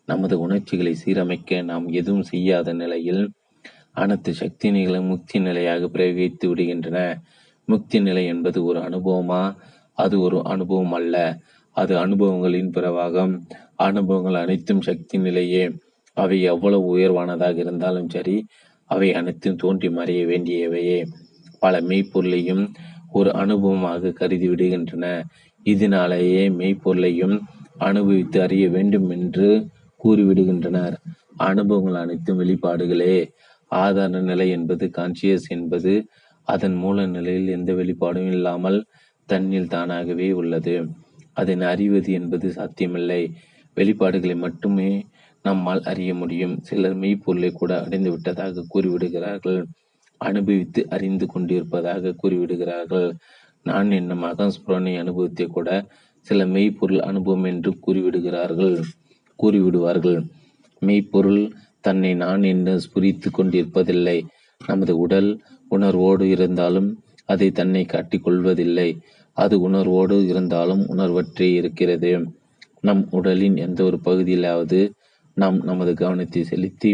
நமது 0.08 0.36
உணர்ச்சிகளை 0.40 0.95
சீரமைக்க 1.06 1.62
நாம் 1.64 1.86
எதுவும் 1.90 2.22
செய்யாத 2.22 2.74
நிலையில் 2.74 3.22
அனைத்து 3.92 4.34
சக்தி 4.34 4.72
நிலைகளும் 4.72 5.06
முக்தி 5.06 5.40
நிலையாக 5.40 5.86
பிரயோகித்து 5.86 6.46
விடுகின்றன. 6.46 7.16
முக்தி 7.66 8.02
நிலை 8.02 8.26
என்பது 8.26 8.64
ஒரு 8.64 8.80
அனுபவமா? 8.80 9.56
அது 9.94 10.20
ஒரு 10.22 10.44
அனுபவம் 10.44 10.92
அல்ல. 10.92 11.38
அது 11.72 11.98
அனுபவங்களின் 11.98 12.72
பிறவாகம் 12.72 13.40
அனுபவங்கள் 13.76 14.42
அனைத்தும் 14.42 14.82
சக்தி 14.82 15.18
நிலையே. 15.18 15.72
அவை 16.14 16.42
எவ்வளவு 16.42 16.98
உயர்வானதாக 16.98 17.58
இருந்தாலும் 17.58 18.10
சரி 18.10 18.46
அவை 18.86 19.14
அனைத்தும் 19.14 19.56
தோன்றி 19.56 19.90
மறைய 19.90 20.26
வேண்டியவையே. 20.26 21.06
பல 21.60 21.82
மெய்ப்பொருளையும் 21.82 22.68
ஒரு 23.12 23.30
அனுபவமாக 23.30 24.14
கருதி 24.14 24.50
விடுகின்றன. 24.50 25.24
இதனாலேயே 25.64 26.50
மெய்ப்பொருளையும் 26.50 27.40
அனுபவித்து 27.78 28.42
அறிய 28.42 28.70
வேண்டும் 28.70 29.10
என்று 29.10 29.68
கூறிவிடுகின்றனர். 30.04 30.96
அனுபவங்கள் 31.38 32.02
அனைத்தும் 32.02 32.40
வெளிப்பாடுகளே. 32.40 33.16
ஆதார 33.76 34.22
நிலை 34.22 34.49
என்பது 34.49 34.91
கான்சியஸ் 34.98 35.48
என்பது 35.48 36.07
அதன் 36.43 36.76
மூல 36.76 37.06
நிலையில் 37.06 37.48
எந்த 37.48 37.73
வெளிப்பாடும் 37.73 38.27
இல்லாமல் 38.27 38.85
தன்னில் 39.26 39.68
தானாகவே 39.68 40.31
உள்ளது. 40.31 40.89
அதனை 41.34 41.68
அறிவது 41.68 42.11
என்பது 42.14 42.52
சாத்தியமில்லை. 42.52 43.34
வெளிப்பாடுகளை 43.76 44.35
மட்டுமே 44.35 45.06
நம்மால் 45.43 45.81
அறிய 45.81 46.14
முடியும். 46.14 46.60
சிலர் 46.61 46.98
மெய்ப்பொருளை 46.98 47.52
கூட 47.52 47.84
அடைந்து 47.84 48.10
விட்டதாக 48.10 48.65
கூறிவிடுகிறார்கள். 48.73 49.64
அனுபவித்து 50.18 50.89
அறிந்து 50.89 51.26
கொண்டிருப்பதாக 51.26 52.15
கூறிவிடுகிறார்கள். 52.23 53.11
நான் 53.64 53.91
என்னும் 53.91 54.23
அகஸ்புரணை 54.23 54.99
அனுபவத்தை 54.99 55.48
கூட 55.48 55.85
சில 56.19 56.45
மெய்ப்பொருள் 56.45 56.99
அனுபவம் 56.99 57.43
என்று 57.43 57.77
கூறிவிடுகிறார்கள். 57.88 58.81
கூறிவிடுவார்கள். 59.43 60.27
மெய்ப்பொருள் 60.80 61.52
தன்னை 61.82 62.12
நான் 62.16 62.44
என்று 62.44 62.74
ஸ்புரித்து 62.78 63.30
கொண்டிருப்பதில்லை. 63.38 64.18
நமது 64.62 64.98
உடல் 64.98 65.30
உணர்வோடு 65.68 66.30
இருந்தாலும் 66.30 66.90
அதை 67.26 67.52
தன்னை 67.52 67.86
காட்டிக் 67.86 68.24
கொள்வதில்லை. 68.24 68.90
அது 69.38 69.56
உணர்வோடு 69.62 70.28
இருந்தாலும் 70.28 70.84
உணர்வற்றே 70.88 71.48
இருக்கிறது. 71.53 72.12
நம் 72.82 73.08
உடலின் 73.10 73.58
எந்த 73.58 73.80
ஒரு 73.84 73.98
பகுதியிலாவது 74.06 74.80
நாம் 75.38 75.58
நமது 75.64 75.94
கவனத்தை 75.94 76.44
செலுத்தி 76.44 76.91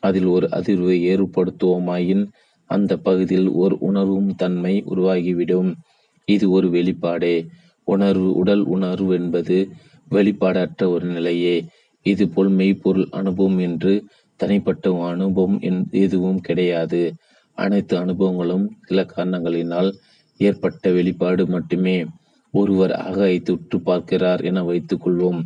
அதில் 0.00 0.24
ஒரு 0.24 0.46
அதிர்வை 0.52 0.96
ஏற்படுத்துவோமாயின் 1.12 2.24
அந்த 2.70 2.92
பகுதியில் 2.96 3.48
ஒரு 3.48 3.76
உணர்வும் 3.80 4.32
தன்மை 4.34 4.84
உருவாகிவிடும். 4.90 5.70
இது 6.28 6.50
ஒரு 6.50 6.68
வெளிப்பாடே. 6.68 7.46
உணர்வு 7.88 8.30
உடல் 8.34 8.64
உணர்வு 8.64 9.12
என்பது 9.14 9.56
வெளிப்பாடற்ற 10.10 10.88
ஒரு 10.88 11.06
நிலையே. 11.06 11.56
இதுபோல் 12.06 12.50
மெய்ப்பொருள் 12.50 13.08
அனுபவம் 13.10 13.58
என்று 13.58 13.92
தனிப்பட்ட 14.40 14.90
அனுபவம் 15.06 15.56
எதுவும் 16.04 16.40
கிடையாது. 16.40 17.02
அனைத்து 17.58 17.94
அனுபவங்களும் 18.04 18.66
சில 18.86 19.02
காரணங்களினால் 19.16 19.90
ஏற்பட்ட 20.40 20.90
வெளிப்பாடு 20.90 21.44
மட்டுமே 21.46 21.96
ஒருவர் 22.54 22.94
ஆகாயத்தை 23.08 23.50
உற்று 23.50 23.78
பார்க்கிறார் 23.80 24.42
என 24.42 24.62
வைத்துக் 24.64 25.02
கொள்வோம். 25.04 25.40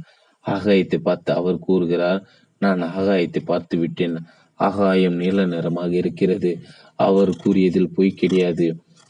ஆகாயத்தை 0.46 0.98
பார்த்து 0.98 1.30
அவர் 1.32 1.58
கூறுகிறார் 1.58 2.20
நான் 2.62 2.82
ஆகாயத்தை 2.98 3.40
பார்த்து 3.44 3.76
விட்டேன். 3.78 4.16
ஆகாயம் 4.60 5.14
நீல 5.14 5.44
நிறமாக 5.46 5.92
இருக்கிறது. 5.96 6.50
அவர் 6.98 7.32
கூறியதில் 7.42 7.94
பொய் 7.94 8.12
கிடையாது. 8.12 8.66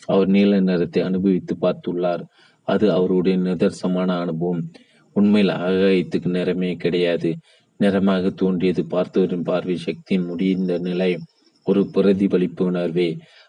அவர் 0.06 0.28
நீல 0.28 0.60
நிறத்தை 0.60 1.00
அனுபவித்து 1.02 1.54
பார்த்துள்ளார். 1.60 2.22
அது 2.68 2.86
அவருடைய 2.92 3.36
நிதர்சமான 3.38 4.10
அனுபவம். 4.18 4.62
உண்மையில் 5.16 5.54
ஆகாயத்துக்கு 5.60 6.28
நிறமே 6.38 6.70
கிடையாது. 6.76 7.30
நிறமாக 7.82 8.30
தோன்றியது. 8.30 8.82
பார்த்தவரின் 8.90 9.48
பார்வை 9.50 9.76
சக்தியின் 9.76 10.26
முடிந்த 10.26 10.72
நிலை 10.78 11.10
ஒரு 11.66 11.82
பிரதிபலிப்பு 11.92 12.64
உணர்வே. 12.64 13.09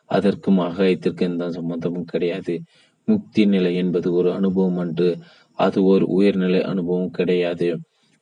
அதற்கும் 0.09 0.59
ஆகாயத்திற்கு 0.59 1.23
எந்த 1.29 1.51
சம்பந்தமும் 1.51 2.09
கிடையாது. 2.11 2.55
முக்தி 3.07 3.43
நிலை 3.45 3.71
என்பது 3.75 4.07
ஒரு 4.13 4.29
அனுபவம் 4.33 4.77
அன்று. 4.77 5.09
அது 5.57 5.79
ஒரு 5.83 6.05
உயர்நிலை 6.07 6.61
அனுபவம் 6.63 7.11
கிடையாது. 7.11 7.67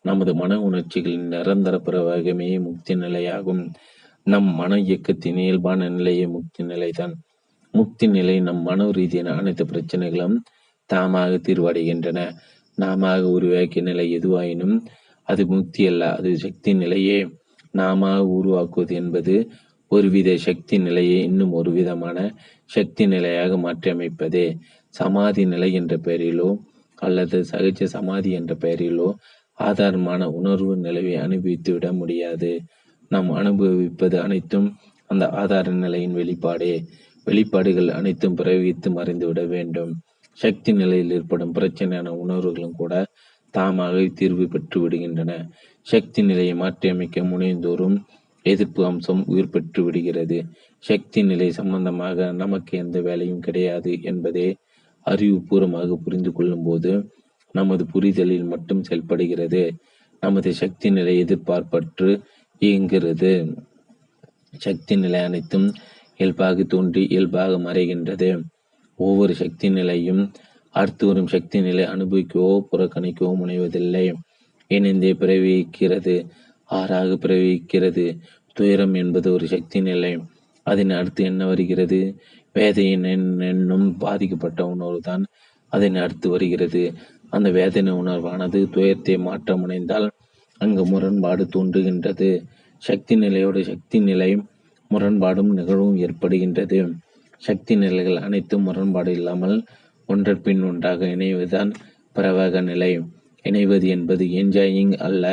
நமது 0.05 0.31
மன 0.35 0.59
உணர்ச்சிகளின் 0.59 1.27
நிரந்தர 1.27 1.75
பிரவாகமே 1.85 2.49
முக்தி 2.61 2.93
நிலையாகும். 2.95 3.63
நம் 4.27 4.49
மன 4.55 4.77
இயக்கத்தின் 4.79 5.37
இயல்பான 5.37 5.89
நிலையே 5.89 6.25
முக்தி 6.27 6.63
நிலைதான். 6.63 7.13
முக்தி 7.73 8.05
நிலை 8.07 8.35
நம் 8.39 8.61
மன 8.61 8.87
ரீதியான 8.91 9.33
அனைத்து 9.33 9.63
பிரச்சனைகளும் 9.65 10.37
தாமாக 10.89 11.33
தீர்வடைகின்றன. 11.45 12.19
நாம 12.77 13.29
உருவாக்கிய 13.29 13.83
நிலை 13.83 14.05
எதுவாயினும் 14.17 14.75
அது 15.27 15.41
முக்தி 15.45 15.83
அல்ல 15.87 16.03
அது 16.15 16.37
சக்தி 16.37 16.71
நிலையே 16.73 17.19
நாம 17.71 18.09
உருவாக்குவது 18.29 18.93
என்பது 18.95 19.35
ஒருவித 19.91 20.29
சக்தி 20.37 20.75
நிலையை 20.77 21.17
இன்னும் 21.23 21.51
ஒரு 21.51 21.71
விதமான 21.71 22.17
சக்தி 22.69 23.05
நிலையாக 23.07 23.57
மாற்றியமைப்பதே 23.57 24.45
சமாதி 24.95 25.43
நிலை 25.45 25.69
என்ற 25.73 25.95
பெயரிலோ 25.97 26.49
அல்லது 26.97 27.37
சகஜ 27.51 27.83
சமாதி 27.87 28.31
என்ற 28.31 28.53
பெயரிலோ 28.55 29.07
ஆதாரமான 29.59 30.23
உணர்வு 30.31 30.73
நிலையை 30.77 31.15
அனுபவித்து 31.15 31.71
விட 31.73 31.87
முடியாது. 31.93 32.51
நாம் 33.11 33.29
அனுபவிப்பது 33.31 34.17
அனைத்தும் 34.21 34.67
அந்த 35.09 35.25
ஆதார 35.33 35.71
நிலையின் 35.73 36.15
வெளிப்பாடே. 36.15 36.73
வெளிப்பாடுகள் 37.27 37.89
அனைத்தும் 37.89 38.37
பிரயோகித்து 38.37 38.89
மறைந்துவிட 38.89 39.41
வேண்டும். 39.47 39.91
சக்தி 40.37 40.71
நிலையில் 40.73 41.11
ஏற்படும் 41.11 41.53
பிரச்சனையான 41.53 42.09
உணர்வுகளும் 42.23 42.77
கூட 42.77 42.93
தாமாக 43.51 44.07
தீர்வு 44.13 44.47
பெற்று 44.47 44.89
விடுகின்றன. 44.89 45.49
சக்தி 45.81 46.23
நிலையை 46.23 46.55
மாற்றியமைக்க 46.55 47.21
முனைந்தோறும் 47.21 47.97
எதிர்ப்பு 48.43 48.85
அம்சம் 48.85 49.23
உயிர் 49.25 49.49
பெற்று 49.49 49.83
விடுகிறது. 49.83 50.45
சக்தி 50.79 51.23
நிலை 51.23 51.51
சம்பந்தமாக 51.51 52.31
நமக்கு 52.31 52.77
எந்த 52.77 53.01
வேலையும் 53.01 53.39
கிடையாது 53.39 54.01
என்பதே 54.01 54.55
அறிவுபூர்வமாக 55.05 55.93
புரிந்து 55.93 56.31
கொள்ளும் 56.31 56.63
போது 56.63 57.11
நமது 57.51 57.85
புரிதலில் 57.85 58.43
மட்டும் 58.43 58.83
செயல்படுகிறது. 58.83 59.73
நமது 60.19 60.53
சக்தி 60.53 60.91
நிலை 60.91 61.23
எதிர்பார்ப்பற்று 61.23 62.21
இயங்குகிறது. 62.59 63.55
சக்தி 64.57 64.95
நிலை 64.95 65.19
அனைத்தும் 65.19 65.73
இயல்பாக 66.17 66.63
தோன்றி 66.63 67.07
இயல்பாக 67.09 67.57
மறைகின்றது. 67.57 68.41
ஒவ்வொரு 68.95 69.33
சக்தி 69.33 69.69
நிலையும் 69.69 70.31
அடுத்து 70.75 71.03
வரும் 71.07 71.27
சக்தி 71.27 71.57
நிலை 71.61 71.83
அனுபவிக்கவோ 71.83 72.51
புறக்கணிக்கவோ 72.71 73.31
முனைவதில்லை. 73.41 74.05
இணைந்தே 74.71 75.11
பிரவிக்கிறது 75.13 76.15
ஆறாக 76.69 77.09
பிரவிக்கிறது 77.23 78.05
துயரம் 78.57 78.93
என்பது 78.93 79.27
ஒரு 79.33 79.45
சக்தி 79.47 79.79
நிலை 79.81 80.11
அதன் 80.65 80.89
அடுத்து 80.89 81.21
என்ன 81.23 81.41
வருகிறது? 81.45 81.99
வேதையின் 82.55 83.05
என்னும் 83.49 83.87
பாதிக்கப்பட்ட 83.97 84.61
உணர்வு 84.65 84.99
தான் 84.99 85.23
அதன் 85.71 85.95
அடுத்து 85.95 86.27
வருகிறது. 86.29 86.81
அந்த 87.29 87.49
வேதனை 87.49 87.91
உணர்வானது 87.93 88.59
துயரத்தை 88.69 89.15
மாற்ற 89.17 89.55
முனைந்தால் 89.57 90.07
அங்கு 90.61 90.83
முரண்பாடு 90.85 91.43
தோன்றுகின்றது. 91.53 92.29
சக்தி 92.83 93.15
நிலையோடு 93.15 93.61
சக்தி 93.63 93.97
நிலை 93.99 94.31
முரண்பாடும் 94.91 95.51
நிகழ்வும் 95.53 95.97
ஏற்படுகின்றது. 95.97 96.79
சக்தி 97.43 97.73
நிலைகள் 97.75 98.17
அனைத்தும் 98.17 98.65
முரண்பாடு 98.67 99.11
இல்லாமல் 99.11 99.55
ஒன்றன்பின் 100.11 100.61
ஒன்றாக 100.63 101.05
இணைவதுதான் 101.05 101.71
பிரவக 102.15 102.61
நிலை. 102.61 102.91
இணைவது 103.43 103.87
என்பது 103.87 104.25
என்ஜாயிங் 104.41 104.95
அல்ல 104.97 105.25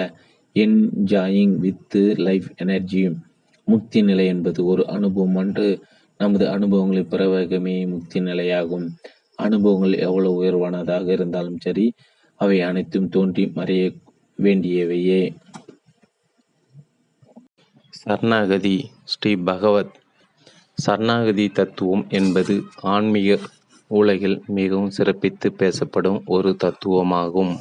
என்ஜாயிங் 0.54 1.54
வித் 1.56 1.96
லைஃப் 2.18 2.48
எனர்ஜி. 2.56 3.02
முக்தி 3.68 4.02
நிலை 4.02 4.26
என்பது 4.26 4.60
ஒரு 4.64 4.82
அனுபவம் 4.86 5.36
அன்று 5.36 5.68
நமது 6.20 6.44
அனுபவங்களை 6.48 7.02
பிரவேகமே 7.10 7.74
முக்தி 7.86 8.20
நிலையாகும். 8.20 8.86
அனுபவங்கள் 9.36 9.94
எவ்வளவு 9.98 10.36
உயர்வானதாக 10.42 11.08
இருந்தாலும் 11.08 11.58
சரி 11.60 11.86
அவை 12.40 12.56
அனைத்தும் 12.60 13.08
தோன்றி 13.08 13.44
மறைய 13.54 13.84
வேண்டியவையே. 14.38 15.22
சரணாகதி 18.00 18.76
ஸ்ரீ 19.04 19.32
பகவத். 19.36 19.94
சரணாகதி 20.74 21.46
தத்துவம் 21.48 22.04
என்பது 22.08 22.54
ஆன்மீக 22.94 23.38
உலகில் 23.88 24.42
மிகவும் 24.46 24.90
சிறப்பித்து 24.90 25.52
பேசப்படும் 25.52 26.22
ஒரு 26.26 26.56
தத்துவமாகும். 26.64 27.54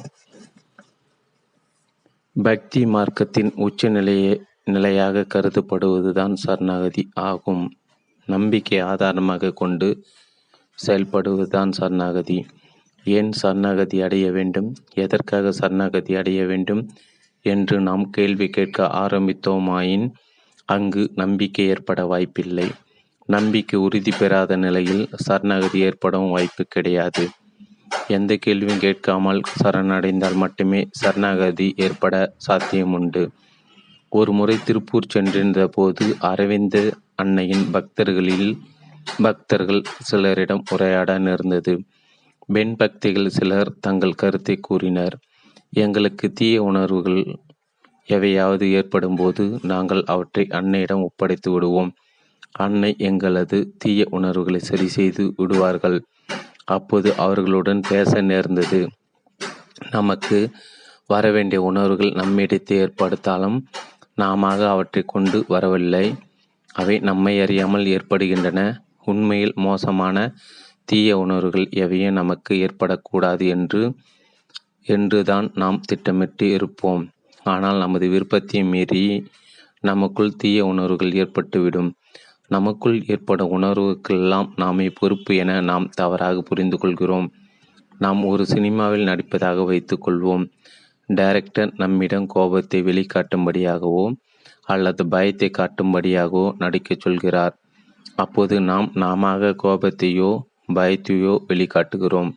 பக்தி 2.42 2.84
மார்க்கத்தின் 2.84 3.52
உச்ச 3.54 3.88
நிலையை 3.88 4.42
நிலையாக 4.64 5.26
கருதப்படுவதுதான் 5.34 6.32
சரணாகதி 6.32 7.08
ஆகும். 7.14 7.64
நம்பிக்கை 8.26 8.78
ஆதாரமாக 8.78 9.50
கொண்டு 9.50 10.04
செயல்படுவதுதான் 10.86 11.70
சரணாகதி. 11.70 12.46
ஏன் 13.04 13.32
சரணாகதி 13.32 14.02
அடைய 14.02 14.30
வேண்டும்? 14.30 14.74
எதற்காக 14.94 15.52
சரணாகதி 15.52 16.14
அடைய 16.14 16.44
வேண்டும் 16.44 16.88
என்று 17.42 17.80
நாம் 17.80 18.10
கேள்வி 18.10 18.48
கேட்க 18.48 18.84
ஆரம்பித்தோமாயின் 18.84 20.10
அங்கு 20.64 21.10
நம்பிக்கை 21.14 21.66
ஏற்பட 21.66 22.06
வாய்ப்பில்லை. 22.06 22.70
நம்பிக்கை 23.28 23.78
உறுதி 23.86 24.12
பெறாத 24.18 24.52
நிலையில் 24.56 25.02
சரணாகதி 25.24 25.78
ஏற்படவும் 25.80 26.30
வாய்ப்பு 26.30 26.62
கிடையாது. 26.68 27.24
எந்த 28.08 28.32
கேள்வியும் 28.36 28.82
கேட்காமல் 28.84 29.40
சரணடைந்தால் 29.60 30.36
மட்டுமே 30.36 30.80
சரணாகதி 31.00 31.66
ஏற்பட 31.76 32.14
சாத்தியம் 32.46 32.94
உண்டு 32.98 33.22
ஒரு 34.12 34.32
முறை 34.32 34.56
திருப்பூர் 34.64 35.10
சென்றிருந்த 35.10 35.62
போது 35.68 36.04
அரவிந்த 36.30 36.76
அன்னையின் 37.14 37.66
பக்தர்களில் 37.74 38.48
பக்தர்கள் 39.18 39.82
சிலரிடம் 40.08 40.64
உரையாட 40.74 41.10
நேர்ந்தது. 41.18 41.74
பெண் 42.48 42.74
பக்திகள் 42.76 43.34
சிலர் 43.38 43.70
தங்கள் 43.80 44.18
கருத்தை 44.22 44.56
கூறினர். 44.60 45.16
எங்களுக்கு 45.76 46.26
தீய 46.32 46.56
உணர்வுகள் 46.62 47.22
எவையாவது 48.08 48.66
ஏற்படும் 48.70 49.16
போது 49.16 49.44
நாங்கள் 49.62 50.02
அவற்றை 50.06 50.44
அன்னையிடம் 50.58 51.04
ஒப்படைத்து 51.08 51.48
விடுவோம். 51.50 51.90
அன்னை 52.54 52.90
எங்களது 52.98 53.58
தீய 53.78 54.04
உணர்வுகளை 54.10 54.60
சரி 54.60 54.88
செய்து 54.88 55.24
விடுவார்கள். 55.36 55.98
அப்போது 56.64 57.08
அவர்களுடன் 57.16 57.82
பேச 57.88 58.20
நேர்ந்தது. 58.22 58.80
நமக்கு 59.90 60.38
வரவேண்டிய 61.06 61.60
உணர்வுகள் 61.62 62.12
நம்மிடத்தை 62.12 62.76
ஏற்படுத்தாலும் 62.84 63.58
நாம 64.14 64.50
அவற்றை 64.66 65.02
கொண்டு 65.06 65.38
வரவில்லை. 65.48 66.06
அவை 66.74 66.96
நம்மை 67.00 67.34
அறியாமல் 67.40 67.86
ஏற்படுகின்றன. 67.86 68.60
உண்மையில் 69.04 69.54
மோசமான 69.56 70.16
தீய 70.84 71.10
உணர்வுகள் 71.18 71.66
எவையும் 71.74 72.18
நமக்கு 72.20 72.52
ஏற்படக்கூடாது 72.66 73.44
என்று 73.48 73.82
என்றுதான் 74.86 75.46
நாம் 75.54 75.80
திட்டமிட்டு 75.80 76.46
இருப்போம். 76.48 77.02
ஆனால் 77.46 77.78
நமது 77.78 78.06
விருப்பத்தை 78.08 78.60
மீறி 78.62 79.02
நமக்குள் 79.80 80.36
தீய 80.36 80.58
உணர்வுகள் 80.66 81.12
ஏற்பட்டுவிடும். 81.12 81.90
நமக்குள் 82.50 83.02
ஏற்படும் 83.06 83.52
உணர்வுக்கெல்லாம் 83.56 84.48
நாமே 84.56 84.86
பொறுப்பு 84.90 85.36
என 85.36 85.60
நாம் 85.60 85.86
தவறாக 85.94 86.40
புரிந்து 86.40 86.78
கொள்கிறோம் 86.78 87.28
நாம் 88.00 88.20
ஒரு 88.24 88.46
சினிமாவில் 88.46 89.08
நடிப்பதாக 89.08 89.64
வைத்துக்கொள்வோம். 89.70 90.44
டைரக்டர் 91.08 91.70
நம்மிடம் 91.76 92.26
கோபத்தை 92.26 92.82
வெளிக்காட்டும்படியாகவோ 92.82 94.04
அல்லது 94.64 95.02
பயத்தை 95.06 95.48
காட்டும்படியாகவோ 95.58 96.46
நடிக்கச் 96.58 97.00
சொல்கிறார். 97.00 97.54
அப்போது 98.16 98.54
நாம் 98.60 98.88
நாம 98.94 99.32
கோபத்தையோ 99.64 100.30
பயத்தையோ 100.74 101.34
வெளிக்காட்டுகிறோம். 101.48 102.30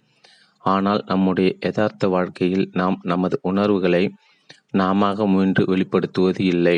ஆனால் 0.63 1.01
நம்முடைய 1.05 1.55
யதார்த்த 1.59 2.07
வாழ்க்கையில் 2.07 2.65
நாம் 2.73 2.97
நமது 3.03 3.39
உணர்வுகளை 3.41 4.03
நாம 4.71 5.13
முயன்று 5.25 5.63
வெளிப்படுத்துவது 5.65 6.41
இல்லை. 6.53 6.77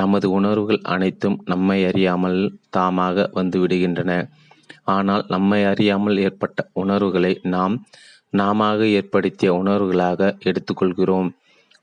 நமது 0.00 0.26
உணர்வுகள் 0.30 0.80
அனைத்தும் 0.94 1.36
நம்மை 1.44 1.78
அறியாமல் 1.84 2.40
தாமாக 2.76 3.26
வந்துவிடுகின்றன 3.34 4.12
ஆனால் 4.84 5.24
நம்மை 5.28 5.60
அறியாமல் 5.64 6.18
ஏற்பட்ட 6.18 6.60
உணர்வுகளை 6.72 7.32
நாம் 7.54 7.74
நாம 8.32 8.66
ஏற்படுத்திய 8.98 9.50
உணர்வுகளாக 9.52 10.30
எடுத்துக்கொள்கிறோம். 10.48 11.28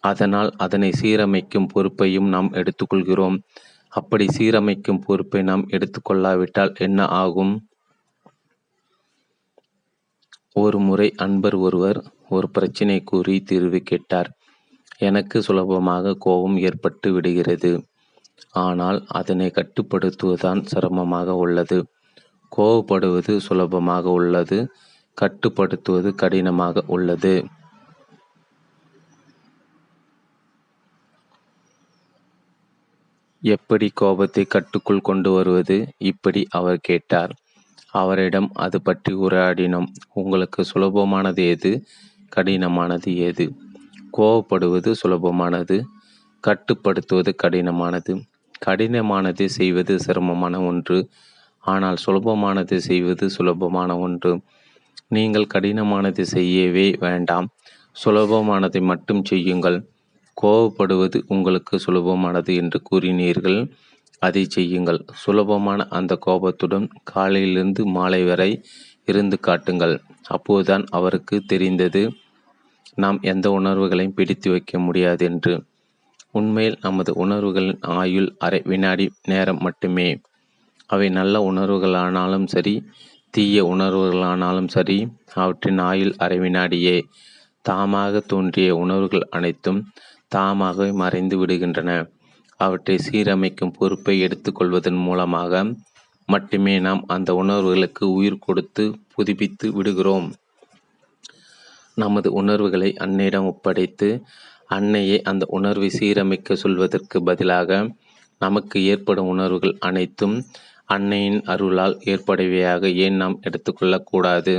அதனால் 0.04 0.50
அதனை 0.58 0.90
சீரமைக்கும் 1.02 1.70
பொறுப்பையும் 1.74 2.28
நாம் 2.28 2.50
எடுத்துக்கொள்கிறோம். 2.54 3.38
அப்படி 3.94 4.26
சீரமைக்கும் 4.38 5.02
பொறுப்பை 5.06 5.42
நாம் 5.42 5.64
எடுத்துக்கொள்ளாவிட்டால் 5.70 6.74
என்ன 6.78 7.00
ஆகும்? 7.22 7.54
ஒரு 10.56 10.78
முறை 10.80 11.08
அன்பர் 11.16 11.58
ஒருவர் 11.58 12.00
ஒரு 12.30 12.48
பிரச்சினை 12.50 13.00
கூறி 13.04 13.36
தீர்வு 13.42 13.80
கேட்டார். 13.82 14.30
எனக்கு 15.00 15.38
சுலபமாக 15.42 16.16
கோபம் 16.26 16.58
ஏற்பட்டு 16.58 17.08
விடுகிறது. 17.14 17.72
ஆனால் 18.52 19.06
அதனை 19.08 19.52
கட்டுப்படுத்துவதுதான் 19.56 20.62
சிரமமாக 20.64 21.36
உள்ளது. 21.36 21.86
கோவப்படுவது 22.58 23.38
சுலபமாக 23.38 24.10
உள்ளது 24.10 24.70
கட்டுப்படுத்துவது 25.18 26.16
கடினமாக 26.16 26.84
உள்ளது. 26.88 27.46
எப்படி 33.42 33.90
கோபத்தை 33.94 34.46
கட்டுக்குள் 34.46 35.02
கொண்டு 35.02 35.32
வருவது? 35.32 35.78
இப்படி 35.98 36.48
அவர் 36.50 36.80
கேட்டார். 36.80 37.34
அவரிடம் 37.92 38.50
அது 38.54 38.82
பற்றி 38.82 39.14
உரையாடினோம். 39.14 39.88
உங்களுக்கு 40.14 40.64
சுலபமானது 40.74 41.44
எது? 41.50 41.72
கடினமானது 42.36 43.16
ஏது 43.16 43.46
கோவப்படுவது 44.18 44.92
சுலபமானது. 45.04 45.78
கட்டுப்படுத்துவது 46.44 47.36
கடினமானது. 47.44 48.14
கடினமானது 48.66 49.46
செய்வது 49.46 50.00
சிரமமான 50.00 50.62
ஒன்று. 50.62 51.10
ஆனால் 51.64 51.98
சுலபமானது 52.06 52.76
செய்வது 52.78 53.30
சுலபமான 53.30 54.00
ஒன்று. 54.00 54.42
நீங்கள் 55.08 55.52
கடினமானது 55.54 56.22
செய்யவே 56.22 56.96
வேண்டாம். 57.00 57.48
சுலபமானதை 58.04 58.82
மட்டும் 58.82 59.26
செய்யுங்கள். 59.26 59.78
கோவப்படுவது 60.42 61.22
உங்களுக்கு 61.28 61.78
சுலபமானது 61.78 62.56
என்று 62.56 62.82
கூறினீர்கள். 62.90 63.60
அதை 64.20 64.46
செய்யுங்கள். 64.46 65.06
சுலபமான 65.14 65.88
அந்த 65.90 66.16
கோபத்துடன் 66.16 66.88
காலையிலிருந்து 67.04 67.86
மாலை 67.86 68.24
வரை 68.24 68.64
இருந்து 69.06 69.40
காட்டுங்கள். 69.40 69.96
அப்போதுதான் 70.28 70.86
அவருக்கு 70.90 71.42
தெரிந்தது. 71.46 72.12
நாம் 72.96 73.20
எந்த 73.22 73.52
உணர்வுகளையும் 73.52 74.14
பிடித்து 74.14 74.52
வைக்க 74.52 74.80
முடியாது 74.80 75.26
என்று. 75.26 75.54
உண்மையில் 76.40 76.78
நமது 76.82 77.12
உணர்வுகளின் 77.24 77.82
ஆயுள் 77.98 78.30
அரை 78.38 78.60
வினாடி 78.66 79.06
நேரம் 79.26 79.62
மட்டுமே. 79.62 80.10
அவை 80.90 81.08
நல்ல 81.10 81.36
உணர்வுகளானாலும் 81.52 82.48
சரி 82.48 82.76
தீய 83.34 83.64
உணர்வுகளானாலும் 83.66 84.70
சரி 84.76 84.98
அவற்றின் 85.36 85.80
ஆயுள் 85.90 86.14
அரை 86.18 86.38
வினாடியே. 86.40 86.98
தாமாக 87.66 88.22
தோன்றிய 88.26 88.70
உணர்வுகள் 88.76 89.26
அனைத்தும் 89.30 89.82
தாமாகவே 90.36 90.92
மறைந்து 91.02 91.36
விடுகின்றன. 91.42 91.92
அவற்றை 92.60 92.96
சீரமைக்கும் 93.08 93.76
பொறுப்பை 93.78 94.16
எடுத்துக்கொள்வதன் 94.26 95.00
மூலமாக 95.02 95.64
மட்டுமே 96.30 96.74
நாம் 96.80 97.02
அந்த 97.08 97.30
உணர்வுகளுக்கு 97.34 98.06
உயிர் 98.14 98.44
கொடுத்து 98.46 98.84
புதுப்பித்து 99.14 99.68
விடுகிறோம். 99.72 100.28
நமது 101.98 102.30
உணர்வுகளை 102.40 102.90
அன்னிடம் 103.06 103.48
ஒப்படைத்து 103.52 104.10
அன்னையை 104.70 105.18
அந்த 105.22 105.44
உணர்வை 105.50 105.90
சீரமைக்க 105.90 106.54
சொல்வதற்கு 106.54 107.18
பதிலாக 107.24 107.70
நமக்கு 108.42 108.78
ஏற்படும் 108.84 109.28
உணர்வுகள் 109.28 109.76
அனைத்தும் 109.80 110.36
அன்னையின் 110.86 111.40
அருளால் 111.44 111.96
ஏற்படவையாக 112.06 112.92
ஏன் 112.96 113.16
நாம் 113.16 113.38
எடுத்துக்கொள்ளக்கூடாது? 113.44 114.54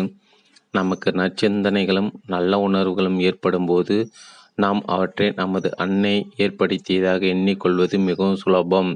நமக்கு 0.75 1.11
நச்சிந்தனைகளும் 1.11 2.11
நல்ல 2.27 2.59
உணர்வுகளும் 2.59 3.19
ஏற்படும் 3.19 3.65
போது 3.65 3.97
நாம் 4.55 4.81
அவற்றை 4.87 5.29
நமது 5.33 5.69
அன்னை 5.77 6.15
ஏற்படுத்தியதாக 6.37 7.21
எண்ணிக்கொள்வது 7.35 7.97
மிகவும் 7.99 8.41
சுலபம். 8.45 8.91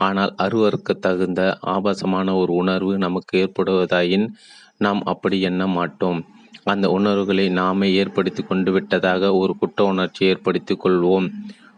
ஆனால் 0.00 0.32
அருவருக்கு 0.42 0.92
தகுந்த 0.98 1.40
ஆபாசமான 1.74 2.34
ஒரு 2.34 2.52
உணர்வு 2.52 2.92
நமக்கு 2.98 3.34
ஏற்படுவதாயின் 3.44 4.26
நாம் 4.76 5.00
அப்படி 5.04 5.36
எண்ண 5.40 5.62
மாட்டோம். 5.76 6.20
அந்த 6.64 6.90
உணர்வுகளை 6.90 7.48
நாமே 7.48 7.92
ஏற்படுத்தி 7.92 8.42
கொண்டு 8.42 8.72
விட்டதாக 8.72 9.34
ஒரு 9.34 9.56
குற்ற 9.56 9.84
உணர்ச்சி 9.84 10.26
ஏற்படுத்தி 10.26 10.74
கொள்வோம். 10.74 11.26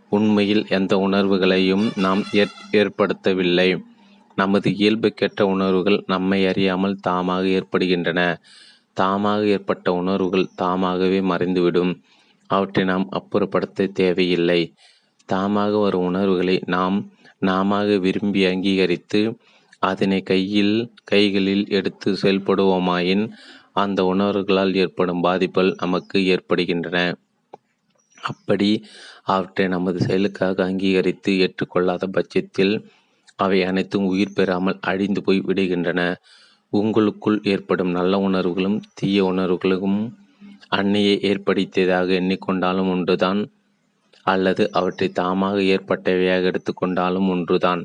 உண்மையில் 0.09 0.67
எந்த 0.69 0.97
உணர்வுகளையும் 0.97 1.93
நாம் 1.97 2.23
ஏற் 2.33 2.57
ஏற்படுத்தவில்லை. 2.73 3.69
நமது 4.39 4.69
இயல்பு 4.75 5.09
கெட்ட 5.13 5.47
உணர்வுகள் 5.47 6.05
நம்மை 6.07 6.47
அறியாமல் 6.47 6.97
தாமாக 7.09 7.45
ஏற்படுகின்றன. 7.49 8.21
தாமாக 9.01 9.43
ஏற்பட்ட 9.47 9.93
உணர்வுகள் 9.93 10.47
தாமாகவே 10.55 11.21
மறைந்துவிடும். 11.21 11.93
அவற்றை 12.51 12.85
நாம் 12.85 13.07
அப்புறப்படுத்த 13.11 13.93
தேவையில்லை. 13.93 14.61
தாமாக 15.29 15.81
வரும் 15.81 16.05
உணர்வுகளை 16.05 16.63
நாம் 16.67 16.97
நாம 17.39 17.85
விரும்பி 17.85 18.45
அங்கீகரித்து 18.45 19.21
அதனை 19.83 20.23
கையில் 20.23 20.75
கைகளில் 21.05 21.65
எடுத்து 21.69 22.09
செயல்படுவோமாயின் 22.23 23.25
அந்த 23.77 24.01
உணர்வுகளால் 24.05 24.73
ஏற்படும் 24.75 25.21
பாதிப்புகள் 25.21 25.71
நமக்கு 25.79 26.19
ஏற்படுகின்றன. 26.25 26.99
அப்படி 28.19 28.71
அவற்றை 29.25 29.65
நமது 29.69 29.99
செயலுக்காக 30.01 30.65
அங்கீகரித்து 30.65 31.33
ஏற்றுக்கொள்ளாத 31.45 32.05
பட்சத்தில் 32.07 32.75
அவை 33.37 33.59
அனைத்தும் 33.65 34.05
உயிர் 34.05 34.35
பெறாமல் 34.35 34.79
அழிந்து 34.81 35.21
போய் 35.23 35.41
விடுகின்றன. 35.41 36.01
உங்களுக்குள் 36.73 37.39
ஏற்படும் 37.45 37.91
நல்ல 37.91 38.19
உணர்வுகளும் 38.19 38.79
தீய 38.95 39.25
உணர்வுகளும் 39.25 39.99
அன்னையை 40.69 41.17
ஏற்படுத்தியதாக 41.31 42.09
எண்ணிக்கொண்டாலும் 42.21 42.91
ஒன்றுதான் 42.91 43.41
அல்லது 44.27 44.65
அவற்றை 44.73 45.09
தாமாக 45.21 45.57
ஏற்பட்டவையாக 45.75 46.51
எடுத்துக்கொண்டாலும் 46.53 47.29
ஒன்றுதான். 47.29 47.83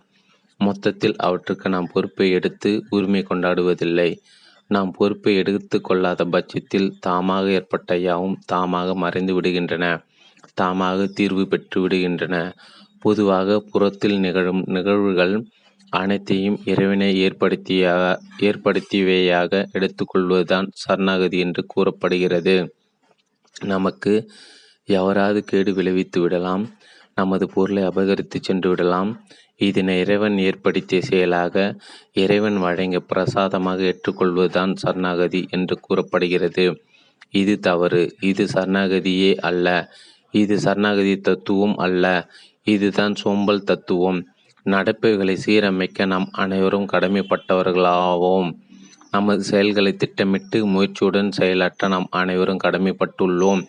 மொத்தத்தில் 0.59 1.15
அவற்றுக்கு 1.17 1.67
நாம் 1.69 1.91
பொறுப்பை 1.93 2.27
எடுத்து 2.31 2.69
உரிமை 2.89 3.21
கொண்டாடுவதில்லை. 3.29 4.09
நாம் 4.67 4.91
பொறுப்பை 4.91 5.35
எடுத்து 5.35 5.77
கொள்ளாத 5.81 6.25
பட்சத்தில் 6.25 6.87
தாமாக 7.07 7.45
ஏற்பட்ட 7.49 7.97
யாவும் 7.97 8.37
தாமாக 8.51 8.95
மறைந்து 8.95 9.41
விடுகின்றன. 9.41 9.85
தாமாக 10.61 11.07
தீர்வு 11.07 11.47
பெற்று 11.47 11.87
விடுகின்றன. 11.87 12.35
பொதுவாக 12.99 13.59
புறத்தில் 13.71 14.17
நிகழும் 14.19 14.61
நிகழ்வுகள் 14.65 15.35
அனைத்தையும் 15.93 16.57
இறைவனை 16.65 17.09
ஏற்படுத்திய 17.19 17.83
ஏற்படுத்தியவையாக 18.39 19.65
எடுத்துக்கொள்வதுதான் 19.73 20.67
சரணாகதி 20.73 21.39
என்று 21.39 21.65
கூறப்படுகிறது. 21.65 22.55
நமக்கு 23.65 24.13
எவராது 24.89 25.39
கேடு 25.43 25.73
விளைவித்து 25.73 26.21
விடலாம். 26.21 26.63
நமது 27.15 27.45
பொருளை 27.53 27.83
அபகரித்து 27.83 28.37
சென்று 28.41 28.69
விடலாம். 28.69 29.11
இதனை 29.59 29.99
இறைவன் 29.99 30.37
ஏற்படுத்திய 30.37 31.01
செயலாக 31.01 31.55
இறைவன் 32.13 32.57
வழங்கிய 32.57 32.99
பிரசாதமாக 32.99 33.81
ஏற்றுக்கொள்வதுதான் 33.83 34.75
சரணாகதி 34.75 35.47
என்று 35.49 35.79
கூறப்படுகிறது. 35.79 36.65
இது 37.29 37.59
தவறு. 37.59 38.15
இது 38.21 38.45
சரணாகதியே 38.45 39.35
அல்ல. 39.35 39.67
இது 40.31 40.59
சரணாகதி 40.59 41.17
தத்துவம் 41.19 41.75
அல்ல. 41.77 42.05
இதுதான் 42.63 43.15
சோம்பல் 43.15 43.63
தத்துவம். 43.63 44.19
நடப்பைகளை 44.65 45.37
சீரமைக்க 45.45 46.05
நாம் 46.05 46.29
அனைவரும் 46.31 46.87
கடமைப்பட்டவர்களாவோம். 46.93 48.49
நமது 49.11 49.43
செயல்களை 49.43 49.95
திட்டமிட்டு 49.95 50.67
முயற்சியுடன் 50.67 51.31
செயலாற்ற 51.31 51.87
நாம் 51.87 52.07
அனைவரும் 52.09 52.63
கடமைப்பட்டுள்ளோம். 52.63 53.61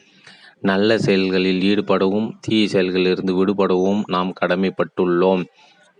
நல்ல 0.60 0.98
செயல்களில் 0.98 1.60
ஈடுபடவும் 1.62 2.30
தீய 2.40 2.62
செயல்களிலிருந்து 2.66 3.32
விடுபடவும் 3.40 4.00
நாம் 4.06 4.32
கடமைப்பட்டுள்ளோம். 4.40 5.42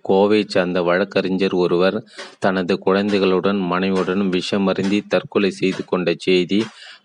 கோவை 0.08 0.40
சார்ந்த 0.46 0.78
வழக்கறிஞர் 0.82 1.54
ஒருவர் 1.54 1.98
தனது 2.38 2.74
குழந்தைகளுடன் 2.78 3.60
மனைவியுடன் 3.72 4.24
விஷமருந்தி 4.36 5.00
தற்கொலை 5.08 5.50
செய்து 5.60 5.84
கொண்ட 5.84 6.14
செய்தி 6.18 6.60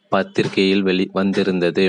பத்திரிகையில் 0.10 0.84
வெளி 0.84 1.06
வந்திருந்தது. 1.14 1.86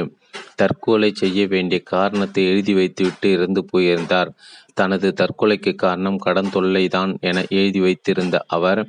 தற்கொலை 0.56 1.10
செய்ய 1.12 1.40
வேண்டிய 1.46 1.78
காரணத்தை 1.84 2.42
எழுதி 2.46 2.72
வைத்துவிட்டு 2.74 3.28
இறந்து 3.32 3.62
போயிருந்தார். 3.64 4.30
தனது 4.74 5.08
தற்கொலைக்கு 5.20 5.72
காரணம் 5.74 6.18
கடன் 6.18 6.52
தொல்லைதான் 6.54 7.12
என 7.20 7.44
எழுதி 7.50 7.80
வைத்திருந்த 7.80 8.36
அவர் 8.48 8.80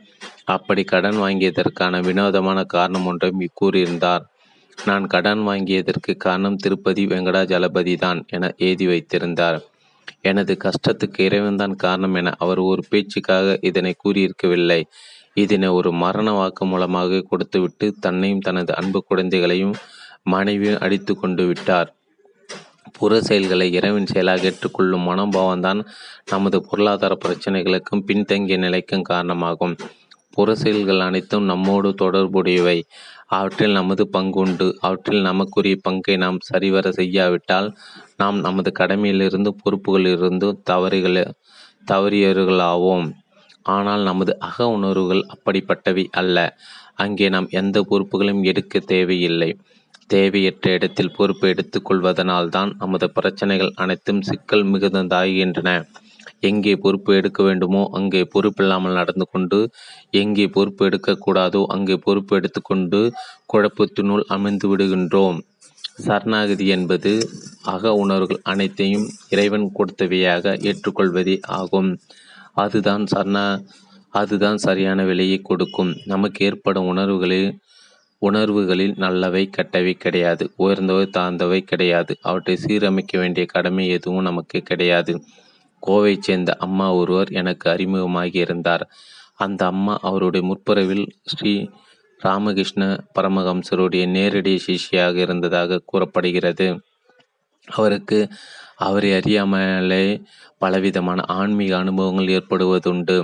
அப்படி 0.46 0.84
கடன் 0.84 1.18
வாங்கியதற்கான 1.18 2.02
வினோதமான 2.04 2.60
காரணம் 2.76 3.06
ஒன்றையும் 3.06 3.44
கூறியிருந்தார் 3.62 4.24
நான் 4.78 5.06
கடன் 5.08 5.44
வாங்கியதற்கு 5.48 6.14
காரணம் 6.18 6.56
திருப்பதி 6.56 7.04
வெங்கடாஜலபதி 7.06 7.96
தான் 7.98 8.20
என 8.28 8.52
எழுதி 8.58 8.86
வைத்திருந்தார். 8.88 9.60
எனது 10.26 10.54
கஷ்டத்துக்கு 10.64 11.26
இறைவன்தான் 11.28 11.76
காரணம் 11.76 12.14
என 12.14 12.34
அவர் 12.38 12.62
ஒரு 12.72 12.84
பேச்சுக்காக 12.90 13.58
இதனை 13.62 13.92
கூறியிருக்கவில்லை. 14.04 14.82
இதனை 15.34 15.68
ஒரு 15.70 15.90
மரண 16.04 16.30
வாக்கு 16.32 16.64
மூலமாக 16.66 17.26
கொடுத்துவிட்டு 17.30 17.88
தன்னையும் 18.00 18.46
தனது 18.48 18.72
அன்பு 18.76 19.00
குழந்தைகளையும் 19.04 19.76
மனைவியும் 20.24 20.80
அடித்து 20.80 21.14
கொண்டு 21.16 21.44
விட்டார். 21.46 21.90
புற 22.94 23.22
செயல்களை 23.22 23.68
இறைவன் 23.74 24.06
செயலாக 24.06 24.50
ஏற்றுக்கொள்ளும் 24.50 25.08
மனோபாவம்தான் 25.08 25.80
நமது 26.32 26.58
பொருளாதார 26.70 27.14
பிரச்சனைகளுக்கும் 27.26 28.06
பின்தங்கிய 28.06 28.58
நிலைக்கும் 28.58 29.08
காரணமாகும். 29.12 29.76
புற 30.32 30.56
செயல்கள் 30.56 31.06
அனைத்தும் 31.08 31.46
நம்மோடு 31.46 31.90
தொடர்புடையவை. 32.02 32.78
அவற்றில் 33.38 33.72
நமது 33.72 34.04
பங்கு 34.08 34.40
உண்டு 34.40 34.68
அவற்றில் 34.80 35.22
நமக்குரிய 35.22 35.76
பங்கை 35.82 36.16
நாம் 36.18 36.40
சரிவர 36.42 36.92
செய்யாவிட்டால் 36.92 37.68
நாம் 38.18 38.38
நமது 38.40 38.72
கடமையிலிருந்து 38.80 39.52
பொறுப்புகளிலிருந்து 39.62 40.50
தவறுகள 40.70 41.18
தவறியவர்களாவோம். 41.92 43.08
ஆனால் 43.66 44.04
நமது 44.04 44.34
அக 44.40 44.68
உணர்வுகள் 44.70 45.24
அப்படிப்பட்டவை 45.34 46.06
அல்ல. 46.12 46.38
அங்கே 46.96 47.28
நாம் 47.30 47.48
எந்த 47.52 47.78
பொறுப்புகளையும் 47.90 48.44
எடுக்க 48.44 48.80
தேவையில்லை. 48.94 49.52
தேவையற்ற 50.08 50.72
இடத்தில் 50.72 51.16
பொறுப்பு 51.16 51.46
எடுத்துக்கொள்வதனால்தான் 51.54 52.72
நமது 52.78 53.08
பிரச்சனைகள் 53.12 53.72
அனைத்தும் 53.76 54.22
சிக்கல் 54.22 54.66
மிகுந்ததாகின்றன. 54.66 55.70
எங்கே 56.50 56.74
பொறுப்பு 56.84 57.12
எடுக்க 57.20 57.40
வேண்டுமோ 57.44 57.82
அங்கே 57.98 58.22
பொறுப்பில்லாமல் 58.34 58.98
நடந்து 59.00 59.26
கொண்டு 59.34 59.60
எங்கே 60.22 60.46
பொறுப்பு 60.56 60.84
எடுக்கக்கூடாதோ 60.90 61.62
அங்கே 61.76 61.98
பொறுப்பு 62.06 62.34
எடுத்துக்கொண்டு 62.40 63.02
குழப்பத்தினுள் 63.54 64.24
அமைந்து 64.36 64.68
விடுகின்றோம். 64.72 65.40
சரணாகதி 66.06 66.66
என்பது 66.68 67.12
அக 67.74 67.94
உணர்வுகள் 68.04 68.42
அனைத்தையும் 68.52 69.06
இறைவன் 69.34 69.68
கொடுத்தவையாக 69.78 70.56
ஏற்றுக்கொள்வதே 70.70 71.36
ஆகும். 71.60 71.92
அதுதான் 72.64 73.06
சரணா 73.14 73.46
அதுதான் 74.14 74.60
சரியான 74.66 75.00
விலையை 75.04 75.40
கொடுக்கும். 75.42 75.94
நமக்கு 76.14 76.40
ஏற்படும் 76.48 76.90
உணர்வுகளில் 76.94 77.50
உணர்வுகளில் 78.22 78.94
நல்லவை 79.04 79.42
கெட்டவை 79.58 79.94
கிடையாது. 80.04 80.44
உயர்ந்தவை 80.64 81.06
தாழ்ந்தவை 81.18 81.60
கிடையாது. 81.72 82.14
அவற்றை 82.30 82.56
சீரமைக்க 82.64 83.14
வேண்டிய 83.18 83.46
கடமை 83.56 83.86
எதுவும் 83.98 84.28
நமக்கு 84.30 84.60
கிடையாது. 84.70 85.14
கோவை 85.88 86.14
சேர்ந்த 86.20 86.52
அம்மா 86.66 86.88
ஒருவர் 86.94 87.32
எனக்கு 87.42 87.66
அறிமுகமாகி 87.70 88.40
இருந்தார் 88.46 88.84
அந்த 89.38 89.62
அம்மா 89.66 89.94
அவருடைய 90.02 90.44
முற்புறவில் 90.48 91.06
ஸ்ரீ 91.24 91.54
ராமகிருஷ்ண 92.20 92.84
பரமஹம்சருடைய 93.16 94.04
நேரடி 94.08 94.54
சிஷியாக 94.66 95.16
இருந்ததாக 95.16 95.82
கூறப்படுகிறது. 95.86 96.68
அவருக்கு 97.68 98.20
அவரை 98.88 99.10
அறியாமலே 99.14 100.06
பலவிதமான 100.58 101.20
ஆன்மீக 101.40 101.74
அனுபவங்கள் 101.78 102.34
ஏற்படுவதுண்டு. 102.38 103.18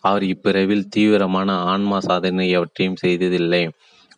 அவர் 0.00 0.24
இப்பிறவில் 0.24 0.88
தீவிரமான 0.88 1.48
ஆன்மா 1.72 1.98
சாதனை 2.00 2.46
எவற்றையும் 2.56 3.00
செய்ததில்லை. 3.02 3.62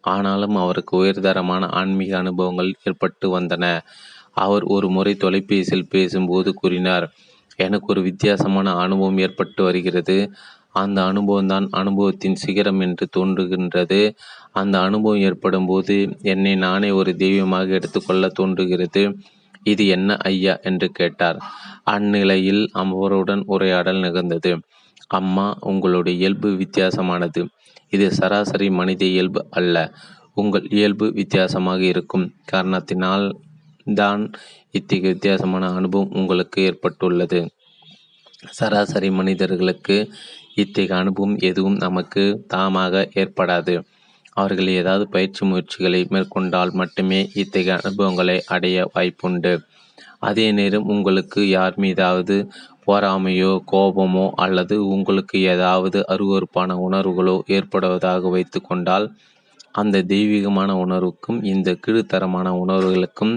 ஆனாலும் 0.05 0.57
அவருக்கு 0.57 0.95
உயர்தரமான 0.97 1.65
ஆன்மீக 1.81 2.13
அனுபவங்கள் 2.19 2.71
ஏற்பட்டு 2.85 3.27
வந்தன. 3.37 3.65
அவர் 4.37 4.65
ஒரு 4.75 4.87
முறை 4.89 5.13
தொலைபேசியில் 5.15 5.91
பேசும்போது 5.91 6.51
கூறினார் 6.55 7.07
எனக்கு 7.57 7.87
ஒரு 7.87 8.03
வித்தியாசமான 8.03 8.75
அனுபவம் 8.75 9.19
ஏற்பட்டு 9.19 9.63
வருகிறது. 9.65 10.31
அந்த 10.73 11.05
அனுபவம் 11.05 11.47
தான் 11.47 11.69
அனுபவத்தின் 11.71 12.35
சிகரம் 12.35 12.81
என்று 12.81 13.09
தோன்றுகின்றது. 13.17 14.15
அந்த 14.53 14.81
அனுபவம் 14.81 15.21
ஏற்படும் 15.21 15.67
போது 15.67 15.97
என்னை 16.23 16.55
நானே 16.57 16.91
ஒரு 16.91 17.17
தெய்வமாக 17.17 17.67
எடுத்துக்கொள்ள 17.75 18.29
தோன்றுகிறது. 18.29 19.17
இது 19.63 19.87
என்ன 19.87 20.17
ஐயா 20.17 20.59
என்று 20.63 20.89
கேட்டார். 20.91 21.39
அந்நிலையில் 21.85 22.69
அவருடன் 22.73 23.43
உரையாடல் 23.47 24.01
நிகழ்ந்தது. 24.01 24.53
அம்மா 25.07 25.47
உங்களுடைய 25.61 26.19
இயல்பு 26.19 26.49
வித்தியாசமானது. 26.49 27.41
இது 27.91 28.11
சராசரி 28.11 28.71
மனித 28.71 29.05
இயல்பு 29.05 29.47
அல்ல. 29.51 29.93
உங்கள் 30.35 30.69
இயல்பு 30.69 31.13
வித்தியாசமாக 31.13 31.83
இருக்கும் 31.85 32.35
காரணத்தினால் 32.45 33.27
தான் 33.95 34.23
இத்தகைய 34.75 35.11
வித்தியாசமான 35.13 35.65
அனுபவம் 35.71 36.13
உங்களுக்கு 36.13 36.63
ஏற்பட்டுள்ளது. 36.63 37.41
சராசரி 38.51 39.11
மனிதர்களுக்கு 39.11 39.97
இத்தகைய 40.55 40.97
அனுபவம் 41.01 41.37
எதுவும் 41.41 41.77
நமக்கு 41.77 42.23
தாமாக 42.55 43.05
ஏற்படாது. 43.15 43.75
அவர்கள் 44.33 44.71
ஏதாவது 44.81 45.05
பயிற்சி 45.09 45.43
முயற்சிகளை 45.47 46.01
மேற்கொண்டால் 46.09 46.73
மட்டுமே 46.73 47.21
இத்தகைய 47.35 47.77
அனுபவங்களை 47.83 48.37
அடைய 48.47 48.87
வாய்ப்புண்டு. 48.95 49.53
அதே 50.19 50.47
நேரம் 50.53 50.89
உங்களுக்கு 50.89 51.41
யார் 51.49 51.77
மீதாவது 51.77 52.37
போராமையோ 52.87 53.53
கோபமோ 53.73 54.27
அல்லது 54.37 54.77
உங்களுக்கு 54.87 55.37
ஏதாவது 55.53 55.99
அருவறுப்பான 56.09 56.73
உணர்வுகளோ 56.87 57.37
ஏற்படுவதாக 57.49 58.31
வைத்து 58.31 58.59
கொண்டால் 58.61 59.07
அந்த 59.75 60.03
தெய்வீகமான 60.13 60.71
உணர்வுக்கும் 60.85 61.39
இந்த 61.45 61.71
கீழ்த்தரமான 61.85 62.49
உணர்வுகளுக்கும் 62.63 63.33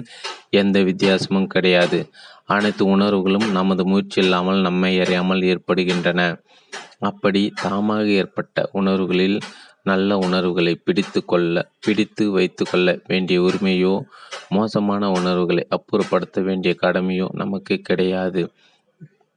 எந்த 0.52 0.78
வித்தியாசமும் 0.82 1.48
கிடையாது. 1.48 2.00
அனைத்து 2.48 2.84
உணர்வுகளும் 2.86 3.48
நமது 3.52 3.84
முயற்சி 3.86 4.20
இல்லாமல் 4.22 4.60
நம்மை 4.60 4.92
அறியாமல் 5.00 5.42
ஏற்படுகின்றன. 5.44 6.22
அப்படி 7.00 7.42
தாமாக 7.62 8.06
ஏற்பட்ட 8.22 8.70
உணர்வுகளில் 8.72 9.38
நல்ல 9.84 10.12
உணர்வுகளை 10.18 10.74
பிடித்து 10.86 11.20
கொள்ள 11.26 11.56
பிடித்து 11.86 12.24
வைத்து 12.32 12.64
கொள்ள 12.66 12.88
வேண்டிய 13.08 13.40
உரிமையோ 13.42 13.94
மோசமான 14.50 15.10
உணர்வுகளை 15.10 15.64
அப்புறப்படுத்த 15.78 16.42
வேண்டிய 16.42 16.72
கடமையோ 16.82 17.28
நமக்கு 17.34 17.76
கிடையாது. 17.82 18.44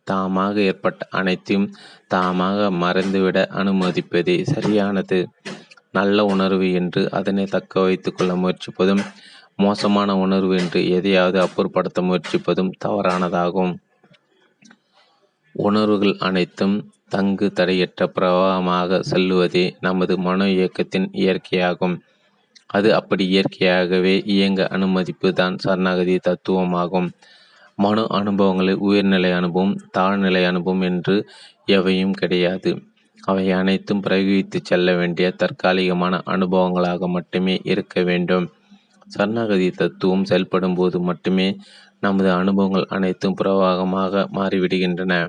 தாமாக 0.07 0.55
ஏற்பட்ட 0.63 1.07
அனைத்தையும் 1.11 1.69
தாமாக 2.15 2.71
மறைந்துவிட 2.83 3.39
அனுமதிப்பதே 3.61 4.37
சரியானது. 4.55 5.19
நல்ல 5.91 6.25
உணர்வு 6.25 6.73
என்று 6.73 7.11
அதனை 7.11 7.45
தக்க 7.45 7.81
வைத்துக் 7.81 8.17
கொள்ள 8.17 8.35
முயற்சிப்பதும் 8.35 9.03
மோசமான 9.57 10.17
உணர்வு 10.17 10.57
என்று 10.57 10.81
எதையாவது 10.91 11.39
அப்புறப்படுத்த 11.41 12.01
முயற்சிப்பதும் 12.03 12.71
தவறானதாகும். 12.85 13.73
உணர்வுகள் 15.55 16.15
அனைத்தும் 16.19 16.77
தங்கு 17.09 17.53
தடையற்ற 17.55 18.07
பிரவாகமாக 18.07 19.01
செல்லுவதே 19.11 19.65
நமது 19.81 20.19
மனோ 20.19 20.47
இயக்கத்தின் 20.49 21.09
இயற்கையாகும். 21.13 21.97
அது 22.67 22.95
அப்படி 22.95 23.25
இயற்கையாகவே 23.29 24.23
இயங்க 24.25 24.69
அனுமதிப்பு 24.71 25.33
தான் 25.33 25.57
சரணாகதி 25.59 26.17
தத்துவமாகும். 26.19 27.09
மனு 27.75 28.07
அனுபவங்களை 28.11 28.75
உயர்நிலை 28.75 29.33
அனுபவம் 29.33 29.75
தாழ்நிலை 29.99 30.43
அனுபவம் 30.45 30.81
என்று 30.81 31.17
எவையும் 31.67 32.13
கிடையாது. 32.13 32.71
அவை 33.25 33.53
அனைத்தும் 33.53 34.03
பிரயோகித்து 34.03 34.59
செல்ல 34.63 34.95
வேண்டிய 34.95 35.35
தற்காலிகமான 35.37 36.21
அனுபவங்களாக 36.25 37.09
மட்டுமே 37.09 37.61
இருக்க 37.63 38.03
வேண்டும். 38.03 38.53
சரணாகதி 39.07 39.71
தத்துவம் 39.71 40.25
செயல்படும் 40.25 40.75
போது 40.75 41.01
மட்டுமே 41.01 41.57
நமது 42.01 42.33
அனுபவங்கள் 42.33 42.87
அனைத்தும் 42.89 43.37
பிரவாகமாக 43.41 44.27
மாறிவிடுகின்றன. 44.35 45.29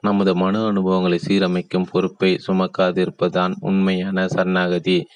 நமது 0.00 0.34
மன 0.34 0.66
அனுபவங்களை 0.66 1.18
சீரமைக்கும் 1.26 1.86
பொறுப்பை 1.90 2.40
சுமக்காதிருப்பதுதான் 2.46 3.54
உண்மையான 3.60 4.26
சரணாகதி. 4.26 5.06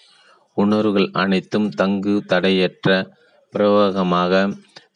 உணர்வுகள் 0.54 1.08
அனைத்தும் 1.12 1.68
தங்கு 1.68 2.22
தடையற்ற 2.26 3.10
பிரவாகமாக 3.52 4.52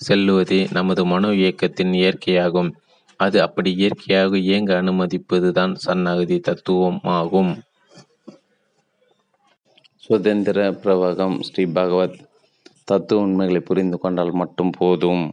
செல்லுவதே 0.09 0.71
நமது 0.73 1.05
மனோ 1.05 1.33
இயக்கத்தின் 1.33 1.93
இயற்கையாகும். 1.93 2.71
அது 3.17 3.43
அப்படி 3.43 3.75
இயற்கையாக 3.77 4.39
இயங்க 4.39 4.83
அனுமதிப்பதுதான் 4.83 5.75
சரணாகதி 5.75 6.41
தத்துவம் 6.41 7.01
ஆகும் 7.03 7.53
சுதந்திர 9.99 10.71
பிரவாகம் 10.71 11.41
ஸ்ரீ 11.41 11.65
பகவத் 11.65 12.17
தத்துவ 12.85 13.23
உண்மைகளை 13.23 13.61
புரிந்து 13.61 13.99
கொண்டால் 13.99 14.33
மட்டும் 14.33 14.71
போதும். 14.71 15.31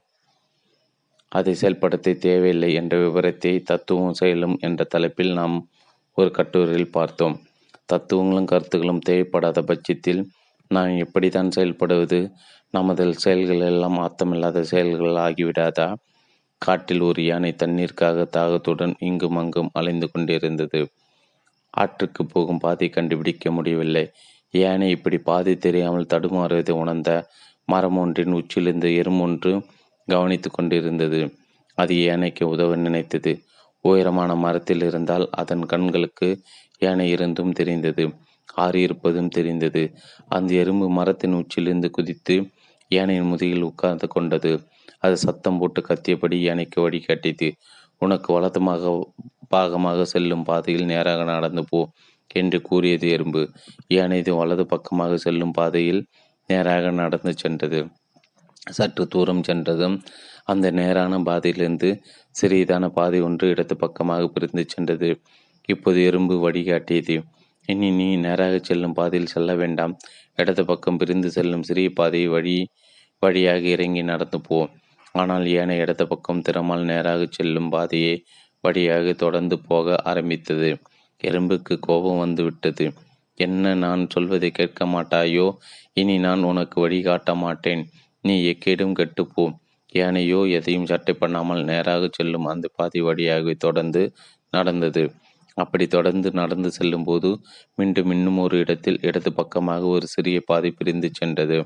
அதை 1.32 1.54
செயல்படுத்த 1.54 2.14
தேவையில்லை 2.14 2.74
என்ற 2.74 2.98
விவரத்தை 2.98 3.62
தத்துவம் 3.62 4.14
செயலும் 4.14 4.58
என்ற 4.60 4.84
தலைப்பில் 4.84 5.34
நாம் 5.34 5.70
ஒரு 6.14 6.32
கட்டுரையில் 6.32 6.90
பார்த்தோம். 6.90 7.36
தத்துவங்களும் 7.86 8.46
கருத்துக்களும் 8.46 9.06
தேவைப்படாத 9.10 9.62
பட்சத்தில் 9.62 10.22
நான் 10.68 10.90
எப்படித்தான் 10.90 11.52
செயல்படுவது? 11.56 12.20
நமது 12.72 13.14
செயல்கள் 13.14 13.60
எல்லாம் 13.60 13.98
அர்த்தமில்லாத 13.98 14.62
செயல்கள் 14.62 15.16
ஆகிவிடாதா? 15.16 15.88
காட்டில் 16.62 17.02
ஒரு 17.02 17.22
யானை 17.26 17.52
தண்ணீருக்காக 17.58 18.26
தாகத்துடன் 18.38 18.94
இங்கும் 19.00 19.38
அங்கும் 19.38 19.70
அலைந்து 19.74 20.08
கொண்டிருந்தது. 20.12 20.82
ஆற்றுக்கு 21.74 22.26
போகும் 22.26 22.60
பாதை 22.60 22.90
கண்டுபிடிக்க 22.90 23.52
முடியவில்லை. 23.52 24.06
யானை 24.54 24.90
இப்படி 24.90 25.18
பாதை 25.18 25.54
தெரியாமல் 25.58 26.12
தடுமாறுவதை 26.14 26.72
உணர்ந்த 26.72 27.12
மரம் 27.66 27.98
ஒன்றின் 27.98 28.34
உச்சிலிருந்து 28.34 28.90
எறும்பொன்று 29.02 29.52
கவனித்து 30.08 30.50
கொண்டிருந்தது. 30.52 31.22
அது 31.78 32.04
யானைக்கு 32.04 32.44
உதவ 32.50 32.76
நினைத்தது. 32.76 33.34
உயரமான 33.86 34.32
மரத்தில் 34.36 34.84
இருந்தால் 34.84 35.26
அதன் 35.32 35.66
கண்களுக்கு 35.66 36.30
யானை 36.80 37.10
இருந்தும் 37.10 37.52
தெரிந்தது. 37.52 38.04
ஆறு 38.56 38.82
இருப்பதும் 38.82 39.30
தெரிந்தது. 39.30 39.84
அந்த 40.28 40.52
எறும்பு 40.54 40.88
மரத்தின் 40.90 41.36
உச்சிலிருந்து 41.36 41.90
குதித்து 41.90 42.36
யானையின் 42.92 43.30
முதுகில் 43.32 43.62
உட்கார்ந்து 43.62 44.08
கொண்டது. 44.08 44.52
அது 45.04 45.16
சத்தம் 45.18 45.60
போட்டு 45.60 45.82
கத்தியபடி 45.90 46.38
யானைக்கு 46.42 46.80
வழிகாட்டியது 46.86 47.50
உனக்கு 48.02 48.30
வலதுமாக 48.36 48.94
பாகமாக 49.54 50.02
செல்லும் 50.14 50.46
பாதையில் 50.50 50.86
நேராக 50.86 51.22
நடந்து 51.24 51.64
போ 51.70 51.80
என்று 52.32 52.58
கூறியது 52.62 53.08
எறும்பு. 53.10 53.42
யானைது 53.94 54.32
வலது 54.40 54.64
பக்கமாக 54.66 55.18
செல்லும் 55.18 55.56
பாதையில் 55.58 56.02
நேராக 56.50 56.92
நடந்து 57.02 57.34
சென்றது. 57.44 57.80
சற்று 58.78 59.04
தூரம் 59.08 59.44
சென்றதும் 59.44 59.96
அந்த 60.52 60.68
நேரான 60.72 61.20
பாதையிலிருந்து 61.30 61.90
சிறியதான 62.36 62.86
பாதை 62.98 63.20
ஒன்று 63.22 63.46
இடது 63.54 63.76
பக்கமாக 63.78 64.28
பிரிந்து 64.28 64.64
சென்றது. 64.68 65.10
இப்போது 65.70 66.00
எறும்பு 66.10 66.36
வழிகாட்டியது 66.46 67.16
இனி 67.70 67.90
நீ 67.92 68.08
நேராக 68.26 68.54
செல்லும் 68.70 68.96
பாதையில் 69.00 69.34
செல்ல 69.34 69.52
வேண்டாம். 69.56 69.94
இடது 70.36 70.64
பக்கம் 70.66 70.98
பிரிந்து 70.98 71.30
செல்லும் 71.32 71.66
சிறிய 71.70 71.90
பாதையை 72.00 72.30
வழி 72.36 72.56
வழியாக 73.24 73.64
இறங்கி 73.76 74.04
நடந்து 74.04 74.38
போ. 74.42 74.60
ஆனால் 75.16 75.46
ஏனைய 75.54 75.84
இடது 75.84 76.06
பக்கம் 76.08 76.44
திறமால் 76.48 76.84
நேராக 76.84 77.22
செல்லும் 77.30 77.70
பாதையை 77.70 78.16
வழியாக 78.64 79.14
தொடர்ந்து 79.14 79.56
போக 79.60 79.96
ஆரம்பித்தது. 80.04 80.70
எறும்புக்கு 81.22 81.74
கோபம் 81.80 82.22
வந்துவிட்டது. 82.24 82.86
என்ன 83.40 83.74
நான் 83.76 84.02
சொல்வதை 84.08 84.50
கேட்க 84.52 84.86
மாட்டாயோ? 84.86 85.48
இனி 85.94 86.16
நான் 86.18 86.44
உனக்கு 86.44 86.78
வழிகாட்ட 86.82 87.32
மாட்டேன். 87.36 87.84
நீ 88.24 88.36
எக்கேடும் 88.52 88.98
கெட்டுப்போ 89.00 89.46
யானையோ 89.94 90.40
எதையும் 90.58 90.86
சட்டை 90.86 91.14
பண்ணாமல் 91.14 91.62
நேராக 91.64 92.10
செல்லும் 92.12 92.46
அந்த 92.46 92.68
பாதை 92.76 93.00
வழியாக 93.02 93.54
தொடர்ந்து 93.58 94.04
நடந்தது. 94.54 95.04
அப்படி 95.58 95.86
தொடர்ந்து 95.88 96.30
நடந்து 96.32 96.70
செல்லும்போது 96.72 97.30
மீண்டும் 97.78 98.12
இன்னும் 98.12 98.38
ஒரு 98.38 98.56
இடத்தில் 98.60 99.00
இடது 99.02 99.32
பக்கமாக 99.34 99.84
ஒரு 99.88 100.06
சிறிய 100.08 100.38
பாதை 100.46 100.70
பிரிந்து 100.72 101.10
சென்றது. 101.14 101.58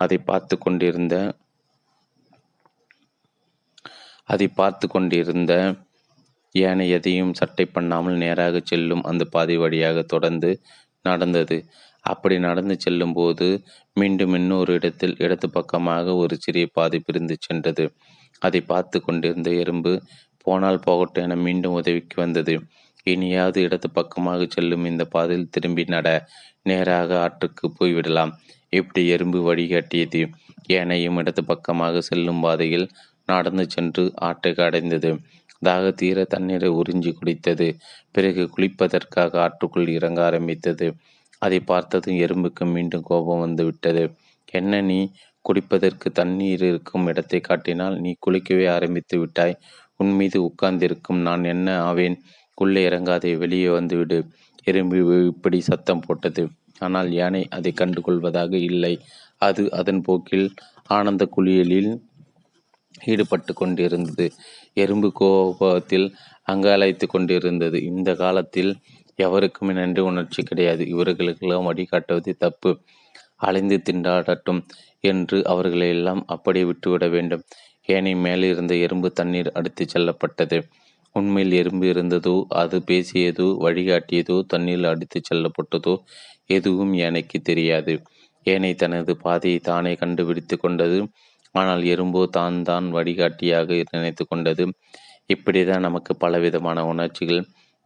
அதை 0.00 0.18
பார்த்து 0.18 0.54
கொண்டிருந்த 0.58 1.16
அதை 4.28 4.46
பார்த்து 4.50 4.86
கொண்டிருந்த 4.88 5.52
யானை 6.54 6.84
எதையும் 6.90 7.32
சட்டை 7.32 7.64
பண்ணாமல் 7.66 8.16
நேராக 8.16 8.60
செல்லும் 8.64 9.02
அந்த 9.02 9.22
பாதை 9.24 9.56
வழியாக 9.56 10.02
தொடர்ந்து 10.02 10.50
நடந்தது. 11.04 11.56
அப்படி 12.04 12.36
நடந்து 12.38 12.74
செல்லும் 12.80 13.12
போது 13.12 13.46
மீண்டும் 13.96 14.34
இன்னொரு 14.34 14.72
இடத்தில் 14.74 15.14
இடது 15.18 15.48
பக்கமாக 15.50 16.14
ஒரு 16.14 16.34
சிறிய 16.36 16.66
பாதை 16.72 16.98
பிரிந்து 16.98 17.36
சென்றது. 17.40 17.84
அதை 18.42 18.60
பார்த்து 18.62 18.98
கொண்டிருந்த 19.00 19.50
எறும்பு 19.62 19.92
போனால் 20.46 20.84
போகட்டும் 20.84 21.24
என 21.24 21.36
மீண்டும் 21.36 21.76
உதவிக்கு 21.80 22.16
வந்தது. 22.20 22.54
இனியாவது 23.06 23.58
இடது 23.62 23.88
பக்கமாக 23.90 24.46
செல்லும் 24.46 24.84
இந்த 24.84 25.04
பாதையில் 25.04 25.50
திரும்பி 25.50 25.84
நட. 25.84 26.08
நேராக 26.62 27.10
ஆற்றுக்கு 27.20 27.66
போய்விடலாம். 27.78 28.32
இப்படி 28.72 29.02
எறும்பு 29.08 29.38
வழிகாட்டியது. 29.48 30.22
ஏனையும் 30.68 31.18
இடது 31.18 31.42
பக்கமாக 31.44 32.00
செல்லும் 32.00 32.40
பாதையில் 32.40 32.86
நடந்து 33.28 33.64
சென்று 33.70 34.04
ஆட்டை 34.14 34.52
அடைந்தது. 34.66 35.10
தாக 35.62 35.84
தீர 35.90 36.24
தண்ணீரை 36.24 36.68
உறிஞ்சி 36.70 37.12
குடித்தது. 37.12 37.68
பிறகு 38.10 38.42
குளிப்பதற்காக 38.56 39.32
ஆற்றுக்குள் 39.46 39.88
இறங்க 39.88 40.20
ஆரம்பித்தது. 40.24 40.88
அதை 41.42 41.60
பார்த்ததும் 41.60 42.18
எறும்புக்கு 42.18 42.64
மீண்டும் 42.72 43.02
கோபம் 43.02 43.40
வந்துவிட்டது 43.40 44.04
என்ன 44.52 44.80
நீ? 44.80 45.00
குடிப்பதற்கு 45.44 46.08
தண்ணீர் 46.12 46.62
இருக்கும் 46.62 47.06
இடத்தை 47.06 47.40
காட்டினால் 47.40 47.96
நீ 48.00 48.10
குளிக்கவே 48.26 48.66
ஆரம்பித்து 48.70 49.16
விட்டாய். 49.18 49.56
உன் 49.96 50.12
மீது 50.14 50.38
உட்கார்ந்திருக்கும் 50.44 51.20
நான் 51.20 51.44
என்ன 51.44 51.68
ஆவேன்? 51.82 52.16
உள்ளே 52.54 52.82
இறங்காதே 52.88 53.32
வெளியே 53.38 53.68
வந்துவிடு 53.68 54.18
எறும்பு 54.64 54.98
இப்படி 55.26 55.58
சத்தம் 55.60 56.04
போட்டது. 56.06 56.44
ஆனால் 56.78 57.10
யானை 57.12 57.42
அதை 57.48 57.72
கண்டுகொள்வதாக 57.80 58.52
இல்லை. 58.70 58.94
அது 59.38 59.62
அதன் 59.72 60.02
போக்கில் 60.02 60.46
ஆனந்த 60.88 61.24
குளியலில் 61.36 61.90
ஈடுபட்டு 63.04 63.54
கொண்டிருந்தது. 63.54 64.30
எறும்பு 64.74 65.12
கோபத்தில் 65.12 66.14
அங்காலைத்து 66.48 67.06
கொண்டிருந்தது. 67.06 67.82
இந்த 67.82 68.14
காலத்தில் 68.14 68.76
எவருக்கும் 69.14 69.72
நன்றி 69.72 70.02
உணர்ச்சி 70.02 70.42
கிடையாது. 70.42 70.86
இவர்களுக்கெல்லாம் 70.86 71.64
வழிகாட்டுவது 71.64 72.36
தப்பு. 72.36 72.80
அலைந்து 73.36 73.82
திண்டாடட்டும் 73.90 74.60
என்று 75.00 75.44
அவர்களை 75.44 75.88
எல்லாம் 75.88 76.26
அப்படியே 76.26 76.64
விட்டுவிட 76.64 77.08
வேண்டும். 77.08 77.44
ஏனை 77.86 78.14
மேலே 78.14 78.48
இருந்த 78.48 78.74
எறும்பு 78.74 79.12
தண்ணீர் 79.12 79.50
அடித்து 79.52 79.88
செல்லப்பட்டது. 79.88 80.58
உண்மையில் 81.12 81.52
எறும்பு 81.52 81.86
இருந்ததோ 81.92 82.44
அது 82.48 82.78
பேசியதோ 82.86 83.46
வழிகாட்டியதோ 83.64 84.40
தண்ணீர் 84.46 84.86
அடித்து 84.86 85.20
செல்லப்பட்டதோ 85.20 85.94
எதுவும் 86.46 86.92
எனக்கு 86.92 87.40
தெரியாது. 87.40 88.02
ஏனை 88.42 88.74
தனது 88.74 89.16
பாதையை 89.16 89.58
தானே 89.58 89.94
கண்டுபிடித்து 89.94 90.58
கொண்டது. 90.58 91.08
ஆனால் 91.56 91.82
எறும்பு 91.92 92.20
தான் 92.36 92.56
தான் 92.68 92.86
வழிகாட்டியாக 92.96 93.78
நினைத்து 93.94 94.22
கொண்டது. 94.26 94.64
இப்படிதான் 95.30 95.86
நமக்கு 95.88 96.12
பலவிதமான 96.24 96.78
உணர்ச்சிகள் 96.92 97.40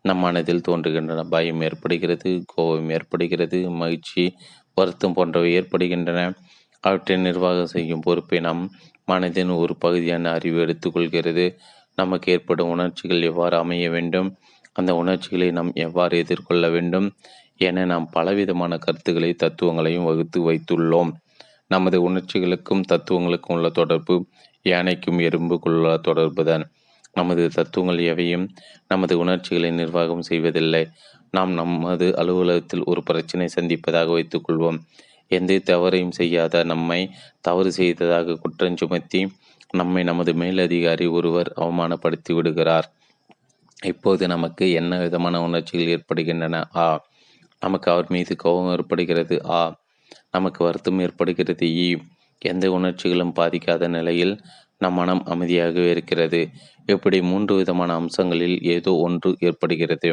நம் 0.04 0.22
மனதில் 0.24 0.66
தோன்றுகின்றன. 0.68 1.24
பயம் 1.34 1.62
ஏற்படுகிறது 1.68 2.30
கோபம் 2.52 2.90
ஏற்படுகிறது 2.96 3.58
மகிழ்ச்சி 3.82 4.22
வருத்தம் 4.76 5.16
போன்றவை 5.18 5.50
ஏற்படுகின்றன. 5.60 6.20
அவற்றை 6.84 7.16
நிர்வாகம் 7.26 7.72
செய்யும் 7.74 8.04
பொறுப்பை 8.06 8.38
நம் 8.40 8.62
மனதின் 9.08 9.52
ஒரு 9.62 9.74
பகுதியான 9.76 10.30
அறிவு 10.36 10.58
எடுத்துக்கொள்கிறது 10.64 11.44
நமக்கு 11.98 12.28
ஏற்படும் 12.34 12.70
உணர்ச்சிகள் 12.74 13.28
எவ்வாறு 13.30 13.56
அமைய 13.62 13.86
வேண்டும்? 13.90 14.28
அந்த 14.72 14.90
உணர்ச்சிகளை 15.02 15.48
நாம் 15.50 15.72
எவ்வாறு 15.86 16.14
எதிர்கொள்ள 16.22 16.64
வேண்டும்? 16.68 17.08
என 17.60 17.84
நாம் 17.84 18.06
பலவிதமான 18.10 18.72
கருத்துக்களை 18.78 19.30
தத்துவங்களையும் 19.34 20.06
வகுத்து 20.10 20.38
வைத்துள்ளோம். 20.48 21.10
நமது 21.70 22.10
உணர்ச்சிகளுக்கும் 22.10 22.82
தத்துவங்களுக்கும் 22.92 23.54
உள்ள 23.54 23.68
தொடர்பு 23.68 24.14
யானைக்கும் 24.62 25.18
எறும்புக்குள்ள 25.18 26.00
தொடர்பு 26.00 26.44
தான். 26.44 26.64
நமது 27.12 27.48
தத்துவங்கள் 27.48 27.98
எவையும் 27.98 28.46
நமது 28.88 29.18
உணர்ச்சிகளை 29.18 29.70
நிர்வாகம் 29.70 30.20
செய்வதில்லை. 30.20 30.88
நாம் 31.30 31.52
நமது 31.52 32.16
அலுவலகத்தில் 32.16 32.84
ஒரு 32.84 33.02
பிரச்சனை 33.02 33.48
சந்திப்பதாக 33.56 34.08
வைத்துக்கொள்வோம் 34.16 34.78
எந்த 35.28 35.58
தவறையும் 35.70 36.10
செய்யாத 36.10 36.64
நம்மை 36.64 37.00
தவறு 37.40 37.72
செய்ததாக 37.72 38.34
குற்றம் 38.34 38.76
சுமத்தி 38.76 39.20
நம்மை 39.70 40.02
நமது 40.04 40.32
மேலதிகாரி 40.34 41.06
ஒருவர் 41.06 41.52
அவமானப்படுத்தி 41.56 42.32
விடுகிறார். 42.34 42.86
இப்போது 43.84 44.26
நமக்கு 44.26 44.72
என்ன 44.72 44.98
விதமான 44.98 45.42
உணர்ச்சிகள் 45.42 45.88
ஏற்படுகின்றன? 45.88 46.56
ஆ 46.76 46.84
நமக்கு 47.62 47.90
அவர் 47.90 48.08
மீது 48.08 48.36
கோபம் 48.36 48.72
ஏற்படுகிறது. 48.72 49.36
ஆ 49.48 49.58
நமக்கு 50.34 50.60
வருத்தம் 50.64 50.98
ஏற்படுகிறது. 50.98 51.66
ஈ 51.84 51.88
எந்த 52.42 52.66
உணர்ச்சிகளும் 52.72 53.36
பாதிக்காத 53.36 53.88
நிலையில் 53.88 54.34
நம் 54.78 54.94
மனம் 54.94 55.22
அமைதியாகவே 55.26 55.88
இருக்கிறது. 55.90 56.40
இப்படி 56.86 57.18
மூன்று 57.22 57.54
விதமான 57.54 57.90
அம்சங்களில் 57.94 58.56
ஏதோ 58.74 58.92
ஒன்று 59.06 59.30
ஏற்படுகிறது. 59.40 60.10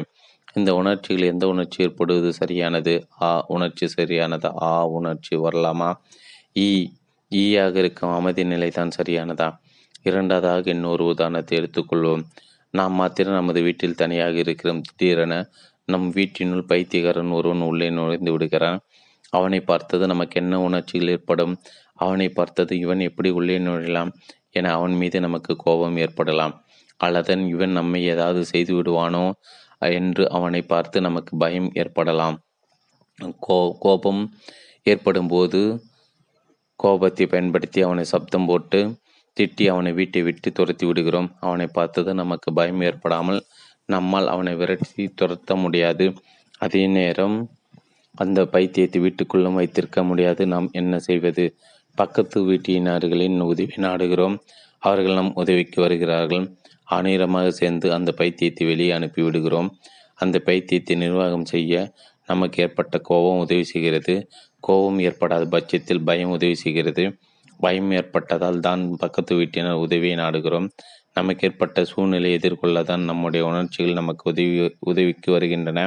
இந்த 0.53 0.71
உணர்ச்சிகள் 0.75 1.31
எந்த 1.33 1.45
உணர்ச்சி 1.47 1.83
ஏற்படுவது 1.83 2.29
சரியானது? 2.33 2.93
ஆ 3.21 3.29
உணர்ச்சி 3.47 3.85
சரியானதா? 3.97 4.49
ஆ 4.63 4.73
உணர்ச்சி 4.97 5.35
வரலாமா? 5.35 5.89
ஈ 6.57 6.69
ஈயாக 7.31 7.75
இருக்கும் 7.75 8.13
அமைதி 8.13 8.43
நிலை 8.43 8.69
தான் 8.69 8.91
சரியானதா? 8.97 9.47
இரண்டாவதாக 10.03 10.69
இன்னொரு 10.69 11.03
உதாரணத்தை 11.05 11.53
எடுத்துக்கொள்வோம். 11.59 12.23
நாம் 12.73 12.93
மாத்திரம் 12.93 13.33
நமது 13.33 13.61
வீட்டில் 13.61 13.95
தனியாக 13.95 14.35
இருக்கிறோம். 14.37 14.81
திடீரென 14.89 15.33
நம் 15.87 16.07
வீட்டினுள் 16.11 16.65
பைத்தியகாரன் 16.69 17.31
ஒருவன் 17.31 17.61
உள்ளே 17.61 17.89
நுழைந்து 17.89 18.31
விடுகிறான். 18.31 18.79
அவனை 19.29 19.59
பார்த்தது 19.61 20.07
நமக்கு 20.07 20.41
என்ன 20.41 20.61
உணர்ச்சிகள் 20.61 21.07
ஏற்படும்? 21.07 21.59
அவனை 21.93 22.29
பார்த்தது 22.29 22.79
இவன் 22.79 22.99
எப்படி 22.99 23.29
உள்ளே 23.29 23.59
நுழையலாம் 23.59 24.11
என 24.51 24.71
அவன் 24.73 24.91
மீது 24.91 25.19
நமக்கு 25.19 25.55
கோபம் 25.55 25.97
ஏற்படலாம். 25.97 26.65
அல்லது 26.97 27.47
இவன் 27.47 27.71
நம்மை 27.71 28.05
ஏதாவது 28.05 28.45
செய்து 28.45 28.81
விடுவானோ? 28.81 29.31
என்று 29.81 30.29
அவனை 30.29 30.61
பார்த்து 30.61 31.01
நமக்கு 31.01 31.37
பயம் 31.37 31.71
ஏற்படலாம். 31.73 32.37
கோ 33.39 33.77
கோபம் 33.79 34.33
ஏற்படும் 34.83 35.27
போது 35.27 35.79
கோபத்தை 36.75 37.25
பயன்படுத்தி 37.25 37.81
அவனை 37.81 38.03
சப்தம் 38.05 38.45
போட்டு 38.45 38.99
திட்டி 39.39 39.67
அவனை 39.67 39.91
வீட்டை 39.93 40.21
விட்டு 40.21 40.51
துரத்தி 40.51 40.85
விடுகிறோம். 40.85 41.35
அவனை 41.39 41.67
பார்த்தது 41.67 42.13
நமக்கு 42.13 42.53
பயம் 42.53 42.81
ஏற்படாமல் 42.81 43.43
நம்மால் 43.85 44.27
அவனை 44.27 44.55
விரட்டி 44.55 45.13
துரத்த 45.21 45.55
முடியாது. 45.55 46.13
அதே 46.57 46.87
நேரம் 46.87 47.56
அந்த 48.17 48.39
பைத்தியத்தை 48.53 48.99
வீட்டுக்குள்ளும் 49.05 49.57
வைத்திருக்க 49.59 49.99
முடியாது. 50.03 50.41
நாம் 50.47 50.67
என்ன 50.71 50.99
செய்வது? 50.99 51.45
பக்கத்து 51.97 52.37
வீட்டினர்களின் 52.49 53.37
உதவி 53.51 53.75
நாடுகிறோம். 53.77 54.35
அவர்கள் 54.83 55.17
நம் 55.19 55.33
உதவிக்கு 55.35 55.79
வருகிறார்கள். 55.81 56.45
ஆணிரமாக 56.87 57.47
சேர்ந்து 57.51 57.87
அந்த 57.93 58.09
பைத்தியத்தை 58.17 58.65
வெளியே 58.65 58.91
அனுப்பி 58.91 59.21
விடுகிறோம் 59.21 59.69
அந்த 60.19 60.37
பைத்தியத்தை 60.45 60.95
நிர்வாகம் 60.95 61.45
செய்ய 61.45 61.73
நமக்கு 62.29 62.57
ஏற்பட்ட 62.63 62.95
கோபம் 63.09 63.41
உதவி 63.45 63.63
செய்கிறது. 63.63 64.13
கோபம் 64.59 64.99
ஏற்படாத 64.99 65.43
பட்சத்தில் 65.45 66.03
பயம் 66.03 66.29
உதவி 66.29 66.55
செய்கிறது. 66.55 67.03
பயம் 67.59 67.91
ஏற்பட்டதால் 67.91 68.59
தான் 68.59 68.81
பக்கத்து 68.97 69.33
வீட்டினர் 69.35 69.81
உதவியை 69.85 70.15
நாடுகிறோம். 70.17 70.67
நமக்கு 71.13 71.45
ஏற்பட்ட 71.47 71.83
சூழ்நிலையை 71.85 72.37
எதிர்கொள்ள 72.39 72.77
தான் 72.83 73.03
நம்முடைய 73.03 73.43
உணர்ச்சிகள் 73.45 73.99
நமக்கு 74.01 74.23
உதவி 74.31 74.57
உதவிக்கு 74.91 75.29
வருகின்றன. 75.31 75.81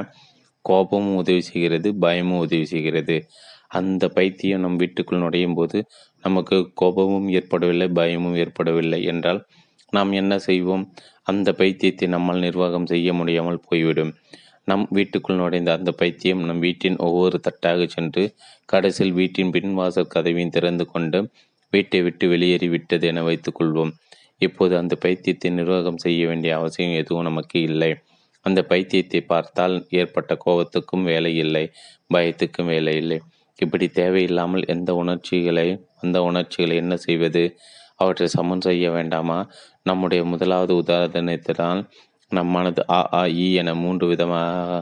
கோபமும் 0.65 1.17
உதவி 1.17 1.43
செய்கிறது 1.51 1.89
பயமும் 2.05 2.43
உதவி 2.45 2.67
செய்கிறது. 2.67 3.17
அந்த 3.71 4.05
பைத்தியம் 4.17 4.63
நம் 4.65 4.79
வீட்டுக்குள் 4.83 5.23
நுழையும் 5.25 5.57
போது 5.59 5.79
நமக்கு 6.25 6.57
கோபமும் 6.75 7.29
ஏற்படவில்லை 7.39 7.89
பயமும் 7.99 8.37
ஏற்படவில்லை 8.37 9.01
என்றால் 9.13 9.41
நாம் 9.93 10.13
என்ன 10.13 10.33
செய்வோம்? 10.49 10.85
அந்த 11.23 11.49
பைத்தியத்தை 11.53 12.07
நம்மால் 12.09 12.45
நிர்வாகம் 12.47 12.91
செய்ய 12.93 13.13
முடியாமல் 13.13 13.65
போய்விடும். 13.69 14.13
நம் 14.69 14.85
வீட்டுக்குள் 14.91 15.41
நுழைந்த 15.41 15.71
அந்த 15.79 15.91
பைத்தியம் 15.93 16.43
நம் 16.43 16.63
வீட்டின் 16.67 16.99
ஒவ்வொரு 16.99 17.37
தட்டாக 17.47 17.87
சென்று 17.87 18.23
கடைசியில் 18.69 19.17
வீட்டின் 19.21 19.53
பின்வாசல் 19.55 20.13
கதவையும் 20.15 20.55
திறந்து 20.57 20.85
கொண்டு 20.87 21.21
வீட்டை 21.73 22.01
விட்டு 22.03 22.25
வெளியேறி 22.29 22.69
விட்டது 22.69 23.07
என 23.07 23.23
வைத்துக்கொள்வோம் 23.23 23.93
இப்போது 24.41 24.75
அந்த 24.77 24.95
பைத்தியத்தை 25.05 25.51
நிர்வாகம் 25.51 26.03
செய்ய 26.05 26.21
வேண்டிய 26.27 26.51
அவசியம் 26.59 26.99
எதுவும் 27.01 27.29
நமக்கு 27.29 27.57
இல்லை. 27.71 27.91
அந்த 28.47 28.61
பைத்தியத்தை 28.63 29.21
பார்த்தால் 29.27 29.77
ஏற்பட்ட 29.91 30.33
கோபத்துக்கும் 30.45 31.05
வேலை 31.05 31.33
இல்லை 31.37 31.65
பயத்துக்கும் 32.15 32.71
வேலை 32.73 32.95
இல்லை. 32.97 33.19
இப்படி 33.59 33.87
தேவையில்லாமல் 33.91 34.65
எந்த 34.67 34.91
உணர்ச்சிகளை 34.95 35.67
அந்த 36.03 36.19
உணர்ச்சிகளை 36.23 36.77
என்ன 36.77 36.95
செய்வது? 36.99 37.43
அவற்றை 37.97 38.27
சமன் 38.29 38.65
செய்ய 38.69 38.87
வேண்டாமா? 38.91 39.39
நம்முடைய 39.83 40.23
முதலாவது 40.25 40.73
உதாரணத்தினால் 40.83 41.83
நம் 42.33 42.51
மனது 42.51 42.83
ஆ 42.91 43.01
ஆ 43.13 43.23
இ 43.39 43.47
என 43.55 43.75
மூன்று 43.75 44.07
விதமாக 44.07 44.81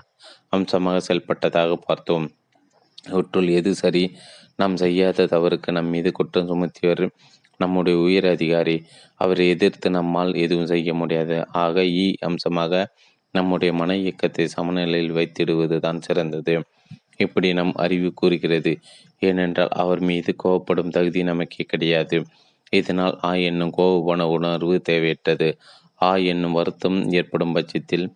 அம்சமாக 0.52 0.96
செயல்பட்டதாக 1.06 1.72
பார்த்தோம். 1.86 2.26
அவற்றுள் 3.06 3.48
எது 3.50 3.72
சரி? 3.74 4.04
நாம் 4.56 4.76
செய்யாத 4.76 5.26
தவறுக்கு 5.26 5.70
நம் 5.70 5.90
மீது 5.90 6.10
குற்றம் 6.12 6.48
சுமத்தியவர் 6.50 7.04
நம்முடைய 7.60 7.96
உயர் 7.98 8.28
அதிகாரி. 8.34 8.76
அவரை 9.20 9.44
எதிர்த்து 9.48 9.88
நம்மால் 9.90 10.32
எதுவும் 10.36 10.70
செய்ய 10.72 10.90
முடியாது. 10.94 11.36
ஆக 11.64 11.76
இ 11.98 12.06
அம்சமாக 12.28 12.72
நம்முடைய 13.34 13.70
மன 13.72 13.96
இயக்கத்தை 13.96 14.44
சமநிலையில் 14.48 15.16
வைத்திடுவது 15.18 15.76
தான் 15.78 16.00
சிறந்தது. 16.00 16.54
இப்படி 17.16 17.48
நம் 17.52 17.74
அறிவு 17.76 18.10
கூறுகிறது. 18.14 18.72
ஏனென்றால் 19.22 19.72
அவர் 19.74 20.00
மீது 20.00 20.30
கோவப்படும் 20.44 20.94
தகுதி 20.96 21.22
நமக்கு 21.22 21.62
கிடையாது. 21.64 22.18
இதனால் 22.72 23.14
ஆ 23.24 23.30
என்னும் 23.48 23.74
கோபமான 23.78 24.22
உணர்வு 24.36 24.76
தேவையற்றது. 24.88 25.48
ஆ 26.00 26.10
என்னும் 26.32 26.52
வருத்தம் 26.52 26.98
ஏற்படும் 27.12 27.54
பட்சத்தில் 27.54 28.06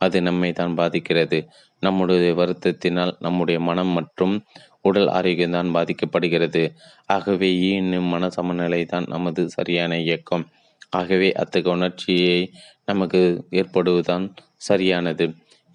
அது 0.00 0.18
நம்மை 0.22 0.50
தான் 0.52 0.74
பாதிக்கிறது. 0.74 1.38
நம்முடைய 1.82 2.32
வருத்தத்தினால் 2.34 3.12
நம்முடைய 3.18 3.58
மனம் 3.60 3.92
மற்றும் 3.92 4.34
உடல் 4.80 5.08
ஆரோக்கியம்தான் 5.08 5.74
பாதிக்கப்படுகிறது. 5.76 6.62
ஆகவே 7.06 7.50
என்னும் 7.72 8.08
மன 8.08 8.30
சமநிலை 8.30 8.82
தான் 8.84 9.06
நமது 9.08 9.42
சரியான 9.48 9.98
இயக்கம். 10.00 10.44
ஆகவே 10.90 11.28
அத்தகைய 11.32 11.76
உணர்ச்சியை 11.76 12.38
நமக்கு 12.84 13.20
ஏற்படுவதுதான் 13.52 14.24
சரியானது. 14.68 15.26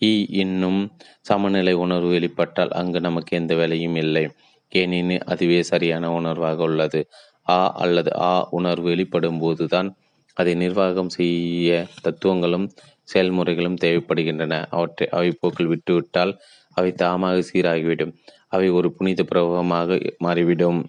ஈ 0.02 0.12
இன்னும் 0.42 0.82
சமநிலை 1.22 1.74
உணர்வு 1.86 2.12
வெளிப்பட்டால் 2.18 2.74
அங்கு 2.80 3.00
நமக்கு 3.02 3.32
எந்த 3.38 3.54
வேலையும் 3.56 3.98
இல்லை. 4.04 4.26
ஏனெனில் 4.72 5.26
அதுவே 5.26 5.60
சரியான 5.64 6.10
உணர்வாக 6.20 6.60
உள்ளது. 6.70 7.02
ஆ 7.48 7.60
அல்லது 7.84 8.12
ஆ 8.30 8.34
உணர்வு 8.50 8.88
வெளிப்படும் 8.88 9.40
போதுதான் 9.40 9.90
அதை 10.38 10.54
நிர்வாகம் 10.56 11.12
செய்ய 11.18 11.70
தத்துவங்களும் 12.02 12.66
செயல்முறைகளும் 13.08 13.80
தேவைப்படுகின்றன. 13.84 14.54
அவற்றை 14.70 15.06
அவை 15.18 15.30
போக்கில் 15.42 15.72
விட்டுவிட்டால் 15.74 16.34
அவை 16.78 16.92
தாமாக 17.04 17.38
சீராகிவிடும். 17.50 18.14
அவை 18.48 18.68
ஒரு 18.70 18.90
புனித 18.98 19.22
பிரபமாக 19.24 19.90
மாறிவிடும். 20.26 20.80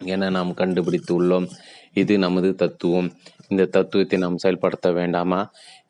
என 0.00 0.28
நாம் 0.30 0.52
கண்டுபிடித்து 0.54 1.12
உள்ளோம் 1.20 1.46
இது 1.94 2.14
நமது 2.18 2.48
தத்துவம். 2.54 3.08
இந்த 3.50 3.64
தத்துவத்தை 3.76 4.16
நாம் 4.18 4.38
செயல்படுத்த 4.38 4.88
வேண்டாமா? 4.92 5.40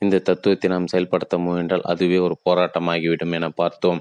இந்த 0.05 0.23
தத்துவத்தை 0.29 0.69
நாம் 0.71 0.91
செயல்படுத்த 0.93 1.39
முயன்றால் 1.39 1.89
அதுவே 1.93 2.19
ஒரு 2.27 2.37
போராட்டமாகிவிடும் 2.47 3.35
என 3.39 3.49
பார்த்தோம். 3.61 4.01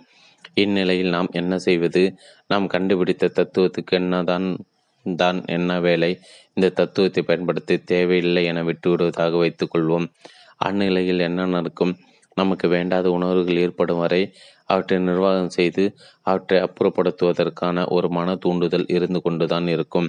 இந்நிலையில் 0.55 1.13
நாம் 1.15 1.29
என்ன 1.31 1.53
செய்வது? 1.59 2.03
நாம் 2.49 2.65
கண்டுபிடித்த 2.67 3.31
தத்துவத்துக்கு 3.37 3.93
என்னதான் 3.99 4.47
தான் 5.05 5.39
என்ன 5.49 5.79
வேலை? 5.79 6.11
இந்த 6.57 6.73
தத்துவத்தை 6.79 7.21
பயன்படுத்தி 7.23 7.75
தேவையில்லை 7.91 8.43
என 8.51 8.63
விட்டுவிடுவதாக 8.63 9.39
வைத்துக்கொள்வோம் 9.43 10.07
அந்நிலையில் 10.61 11.25
என்ன 11.27 11.45
நடக்கும்? 11.55 11.93
நமக்கு 12.37 12.67
வேண்டாத 12.67 13.07
உணர்வுகள் 13.11 13.61
ஏற்படும் 13.65 14.01
வரை 14.03 14.21
அவற்றை 14.69 14.97
நிர்வாகம் 15.01 15.53
செய்து 15.57 15.83
அவற்றை 16.27 16.57
அப்புறப்படுத்துவதற்கான 16.67 17.85
ஒரு 17.95 18.07
மன 18.09 18.35
தூண்டுதல் 18.35 18.87
இருந்து 18.95 19.19
கொண்டுதான் 19.21 19.67
இருக்கும். 19.67 20.07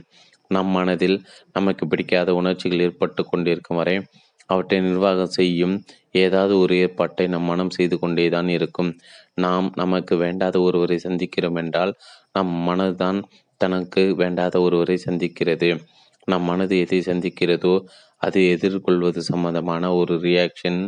நம் 0.51 0.73
மனதில் 0.77 1.16
நமக்கு 1.53 1.85
பிடிக்காத 1.87 2.31
உணர்ச்சிகள் 2.35 2.85
ஏற்பட்டு 2.87 3.23
கொண்டிருக்கும் 3.25 3.81
வரை 3.81 3.97
அவற்றை 4.51 4.79
நிர்வாகம் 4.81 5.35
செய்யும் 5.37 5.75
ஏதாவது 6.16 6.55
ஒரு 6.59 6.75
ஏற்பாட்டை 6.77 7.27
நம் 7.27 7.43
மனம் 7.43 7.71
செய்து 7.71 7.97
கொண்டேதான் 7.99 8.49
இருக்கும். 8.49 8.91
நாம் 9.35 9.69
நமக்கு 9.75 10.15
வேண்டாத 10.16 10.57
ஒருவரை 10.61 10.99
சந்திக்கிறோம் 11.05 11.59
என்றால் 11.59 11.93
நம் 12.33 12.53
மனதுதான் 12.69 13.19
தனக்கு 13.61 14.03
வேண்டாத 14.15 14.55
ஒருவரை 14.61 14.97
சந்திக்கிறது. 15.07 15.71
நம் 16.29 16.43
மனது 16.43 16.75
எதை 16.79 17.01
சந்திக்கிறதோ 17.01 17.75
அதை 18.23 18.43
எதிர்கொள்வது 18.51 19.21
சம்பந்தமான 19.23 19.91
ஒரு 19.95 20.15
ரியாக்ஷன் 20.19 20.81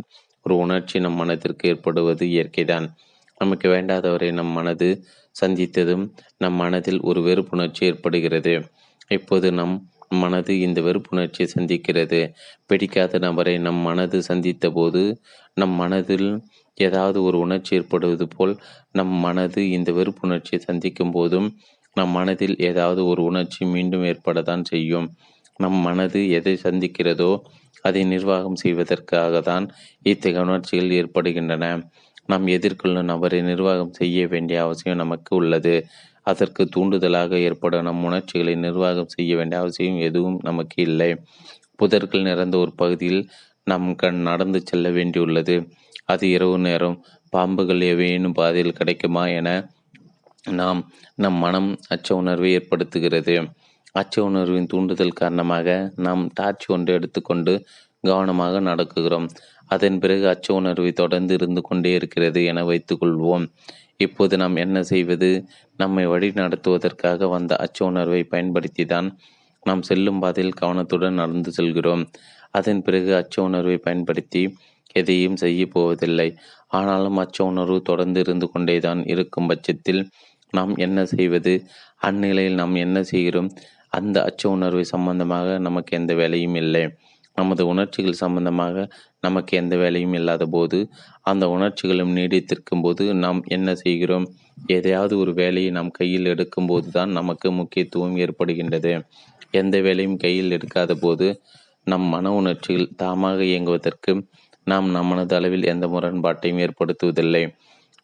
ஒரு 0.45 0.55
உணர்ச்சி 0.55 0.97
நம் 0.99 1.19
மனதிற்கு 1.21 1.69
ஏற்படுவது 1.69 2.23
இயற்கைதான். 2.27 2.87
நமக்கு 3.41 3.67
வேண்டாதவரை 3.69 4.29
நம் 4.31 4.53
மனது 4.57 4.87
சந்தித்ததும் 5.35 6.05
நம் 6.37 6.53
மனதில் 6.53 6.99
ஒரு 7.01 7.19
வெறுப்புணர்ச்சி 7.21 7.81
ஏற்படுகிறது. 7.81 8.53
இப்போது 9.11 9.47
நம் 9.51 9.75
மனது 10.11 10.53
இந்த 10.59 10.79
வெறுப்புணர்ச்சியை 10.81 11.47
சந்திக்கிறது. 11.55 12.19
பிடிக்காத 12.65 13.19
நபரை 13.19 13.55
நம் 13.57 13.81
மனது 13.81 14.19
சந்தித்த 14.23 14.71
போது 14.71 15.01
நம் 15.53 15.75
மனதில் 15.75 16.29
ஏதாவது 16.77 17.23
ஒரு 17.23 17.37
உணர்ச்சி 17.39 17.71
ஏற்படுவது 17.75 18.25
போல் 18.27 18.53
நம் 18.91 19.15
மனது 19.25 19.61
இந்த 19.69 19.91
வெறுப்புணர்ச்சியை 19.91 20.59
சந்திக்கும் 20.69 21.11
போதும் 21.11 21.47
நம் 21.97 22.09
மனதில் 22.09 22.55
ஏதாவது 22.59 23.01
ஒரு 23.05 23.21
உணர்ச்சி 23.23 23.61
மீண்டும் 23.65 24.03
ஏற்படத்தான் 24.03 24.63
செய்யும். 24.63 25.07
நம் 25.59 25.79
மனது 25.81 26.19
எதை 26.29 26.53
சந்திக்கிறதோ 26.63 27.31
அதை 27.81 28.01
நிர்வாகம் 28.05 28.55
செய்வதற்காக 28.55 29.41
தான் 29.41 29.65
இத்தகைய 30.03 30.43
உணர்ச்சிகள் 30.45 30.91
ஏற்படுகின்றன. 30.91 31.65
நாம் 32.25 32.45
எதிர்கொள்ளும் 32.47 33.09
நபரை 33.11 33.39
நிர்வாகம் 33.41 33.93
செய்ய 33.93 34.27
வேண்டிய 34.27 34.57
அவசியம் 34.63 34.97
நமக்கு 34.97 35.31
உள்ளது. 35.35 35.75
அதற்கு 36.31 36.63
தூண்டுதலாக 36.75 37.39
ஏற்படும். 37.39 37.85
நம் 37.87 38.03
உணர்ச்சிகளை 38.03 38.53
நிர்வாகம் 38.65 39.13
செய்ய 39.15 39.31
வேண்டிய 39.35 39.61
அவசியம் 39.61 39.99
எதுவும் 39.99 40.39
நமக்கு 40.43 40.77
இல்லை. 40.83 41.09
புதர்கள் 41.79 42.27
நிறைந்த 42.29 42.55
ஒரு 42.57 42.71
பகுதியில் 42.75 43.21
நாம் 43.63 43.87
கண் 43.95 44.19
நடந்து 44.21 44.59
செல்ல 44.65 44.89
வேண்டியுள்ளது. 44.89 45.55
அது 46.05 46.25
இரவு 46.29 46.57
நேரம் 46.57 46.97
பாம்புகள் 47.33 47.81
எவையேனும் 47.91 48.37
பாதையில் 48.39 48.77
கிடைக்குமா 48.79 49.23
என 49.39 49.49
நாம் 50.51 50.81
நம் 51.15 51.39
மனம் 51.45 51.69
அச்ச 51.95 52.13
உணர்வை 52.13 52.49
ஏற்படுத்துகிறது. 52.57 53.35
அச்ச 53.95 54.15
உணர்வின் 54.19 54.69
தூண்டுதல் 54.71 55.19
காரணமாக 55.21 55.67
நாம் 55.95 56.23
டார்ச் 56.33 56.65
ஒன்று 56.67 56.91
எடுத்துக்கொண்டு 56.93 57.53
கவனமாக 58.03 58.59
நடக்குகிறோம். 58.61 59.27
அதன் 59.71 59.97
பிறகு 59.99 60.25
அச்ச 60.27 60.47
உணர்வை 60.51 60.91
தொடர்ந்து 60.91 61.33
இருந்து 61.33 61.61
கொண்டே 61.61 61.91
இருக்கிறது 61.93 62.41
என 62.45 62.63
வைத்துக்கொள்வோம். 62.63 63.45
இப்போது 63.99 64.35
நாம் 64.37 64.55
என்ன 64.55 64.77
செய்வது? 64.83 65.29
நம்மை 65.79 66.03
வழி 66.05 66.29
நடத்துவதற்காக 66.35 67.29
வந்த 67.29 67.51
அச்ச 67.55 67.77
உணர்வை 67.83 68.21
பயன்படுத்தி 68.23 68.83
தான் 68.85 69.07
நாம் 69.63 69.81
செல்லும் 69.81 70.19
பாதையில் 70.19 70.59
கவனத்துடன் 70.61 71.13
நடந்து 71.13 71.51
செல்கிறோம். 71.51 72.03
அதன் 72.51 72.81
பிறகு 72.81 73.11
அச்ச 73.15 73.35
உணர்வை 73.41 73.77
பயன்படுத்தி 73.77 74.43
எதையும் 74.95 75.35
செய்ய 75.35 75.61
போவதில்லை. 75.67 76.29
ஆனாலும் 76.71 77.17
அச்ச 77.17 77.37
உணர்வு 77.43 77.79
தொடர்ந்து 77.81 78.19
இருந்து 78.19 78.47
கொண்டேதான் 78.49 79.01
இருக்கும் 79.05 79.47
பட்சத்தில் 79.47 80.01
நாம் 80.53 80.73
என்ன 80.77 80.99
செய்வது? 81.05 81.53
அந்நிலையில் 82.01 82.53
நாம் 82.53 82.75
என்ன 82.75 82.97
செய்கிறோம்? 83.03 83.49
அந்த 83.89 84.17
அச்ச 84.29 84.43
உணர்வை 84.47 84.85
சம்பந்தமாக 84.93 85.57
நமக்கு 85.59 85.91
எந்த 85.97 86.13
வேலையும் 86.13 86.55
இல்லை. 86.55 86.83
நமது 87.37 87.63
உணர்ச்சிகள் 87.67 88.21
சம்பந்தமாக 88.21 88.85
நமக்கு 89.25 89.51
எந்த 89.57 89.73
வேலையும் 89.77 90.15
இல்லாத 90.19 90.43
போது 90.55 90.77
அந்த 91.21 91.45
உணர்ச்சிகளும் 91.55 92.13
நீடித்திருக்கும் 92.17 92.83
போது 92.85 93.03
நாம் 93.23 93.39
என்ன 93.47 93.75
செய்கிறோம்? 93.75 94.25
எதையாவது 94.67 95.13
ஒரு 95.17 95.31
வேலையை 95.33 95.71
நாம் 95.71 95.91
கையில் 95.91 96.31
எடுக்கும்போது 96.33 96.87
தான் 96.89 97.11
நமக்கு 97.11 97.47
முக்கியத்துவம் 97.51 98.17
ஏற்படுகின்றது. 98.17 98.93
எந்த 99.51 99.75
வேலையும் 99.79 100.17
கையில் 100.17 100.55
எடுக்காத 100.57 100.93
போது 100.99 101.27
நம் 101.87 102.07
மன 102.13 102.31
உணர்ச்சிகள் 102.31 102.89
தாமாக 103.03 103.39
இயங்குவதற்கு 103.51 104.13
நாம் 104.67 104.87
நம்மனது 104.95 105.33
அளவில் 105.33 105.69
எந்த 105.73 105.85
முரண்பாட்டையும் 105.87 106.61
ஏற்படுத்துவதில்லை. 106.65 107.43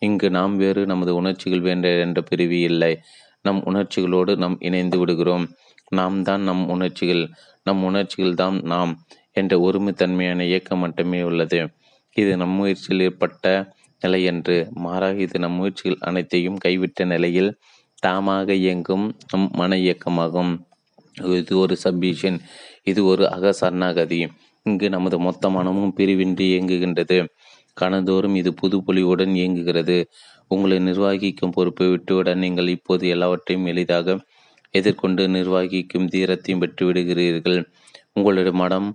இங்கு 0.01 0.27
நாம் 0.37 0.53
வேறு 0.55 0.81
நமது 0.85 1.11
உணர்ச்சிகள் 1.15 1.65
வேண்ட 1.67 1.87
என்ற 2.05 2.19
பிரிவு 2.21 2.59
இல்லை. 2.69 2.93
நம் 3.41 3.61
உணர்ச்சிகளோடு 3.63 4.31
நாம் 4.43 4.55
இணைந்து 4.59 4.97
விடுகிறோம். 4.99 5.45
நாம் 5.91 6.17
தான் 6.23 6.41
நம் 6.41 6.63
உணர்ச்சிகள். 6.67 7.23
நம் 7.63 7.83
உணர்ச்சிகள் 7.83 8.39
தான் 8.43 8.55
நாம். 8.73 8.93
என்ற 9.35 9.53
ஒருமைத்தன்மையான 9.59 10.41
இயக்கம் 10.41 10.83
மட்டுமே 10.85 11.21
உள்ளது. 11.23 11.59
இது 12.15 12.31
நம் 12.37 12.55
முயற்சியில் 12.59 13.03
ஏற்பட்ட 13.07 13.45
நிலை 14.01 14.19
என்று 14.23 14.55
மாறாக 14.85 15.17
இது 15.17 15.37
நம் 15.39 15.57
முயற்சிகள் 15.59 16.03
அனைத்தையும் 16.09 16.57
கைவிட்ட 16.65 17.05
நிலையில் 17.05 17.51
தாமாக 18.05 18.49
இயங்கும் 18.63 19.05
நம் 19.31 19.47
மன 19.51 19.75
இயக்கமாகும். 19.75 20.51
இது 21.39 21.53
ஒரு 21.57 21.75
சப்மிஷன் 21.83 22.37
இது 22.83 23.01
ஒரு 23.05 23.23
அகசரணாகதி. 23.35 24.19
இங்கு 24.65 24.87
நமது 24.89 25.17
மொத்த 25.19 25.49
மனமும் 25.49 25.93
பிரிவின்றி 25.97 26.45
இயங்குகின்றது. 26.53 27.17
கணந்தோறும் 27.77 28.35
இது 28.35 28.51
புது 28.53 28.77
பொலிவுடன் 28.87 29.33
இயங்குகிறது. 29.39 29.97
உங்களை 30.47 30.77
நிர்வகிக்கும் 30.79 31.53
பொறுப்பை 31.55 31.87
விட்டுவிட 31.89 32.29
நீங்கள் 32.35 32.67
இப்போது 32.67 33.05
எல்லாவற்றையும் 33.07 33.65
எளிதாக 33.65 34.17
எதிர்கொண்டு 34.73 35.23
நிர்வகிக்கும் 35.27 36.07
தீரத்தையும் 36.13 36.61
பெற்றுவிடுகிறீர்கள். 36.63 37.59
உங்களுடைய 38.13 38.53
மடம் 38.61 38.87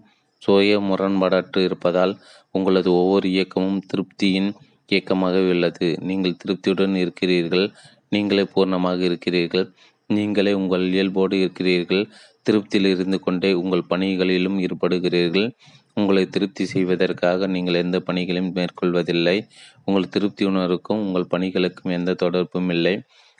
சுய 0.42 0.80
முரண்பாடற்று 0.80 1.60
இருப்பதால் 1.64 2.14
உங்களது 2.50 2.90
ஒவ்வொரு 2.92 3.26
இயக்கமும் 3.28 3.80
திருப்தியின் 3.90 4.50
இயக்கமாக 4.86 5.38
உள்ளது. 5.52 5.88
நீங்கள் 6.00 6.38
திருப்தியுடன் 6.42 6.96
இருக்கிறீர்கள். 6.96 7.66
நீங்களே 8.08 8.44
பூர்ணமாக 8.54 9.00
இருக்கிறீர்கள். 9.00 9.66
நீங்களே 10.10 10.52
உங்கள் 10.52 10.84
இயல்போடு 10.92 11.36
இருக்கிறீர்கள். 11.38 12.04
திருப்தியில் 12.42 12.88
இருந்து 12.94 13.18
கொண்டே 13.20 13.52
உங்கள் 13.52 13.88
பணிகளிலும் 13.88 14.58
ஈடுபடுகிறீர்கள். 14.64 15.48
உங்களை 15.94 16.22
திருப்தி 16.26 16.64
செய்வதற்காக 16.66 17.46
நீங்கள் 17.46 17.74
எந்த 17.74 17.98
பணிகளையும் 18.00 18.52
மேற்கொள்வதில்லை. 18.52 19.36
உங்கள் 19.84 20.08
திருப்தி 20.08 20.44
உணர்வுக்கும் 20.44 21.02
உங்கள் 21.06 21.30
பணிகளுக்கும் 21.30 21.94
எந்த 21.98 22.14
தொடர்பும் 22.14 22.70
இல்லை. 22.70 22.94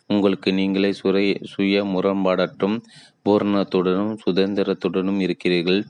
உங்களுக்கு 0.06 0.52
நீங்களே 0.52 0.90
சுய 0.92 1.34
சுய 1.52 1.84
முரண்பாடற்றும் 1.84 2.76
பூரணத்துடனும் 3.24 4.14
சுதந்திரத்துடனும் 4.26 5.20
இருக்கிறீர்கள். 5.20 5.80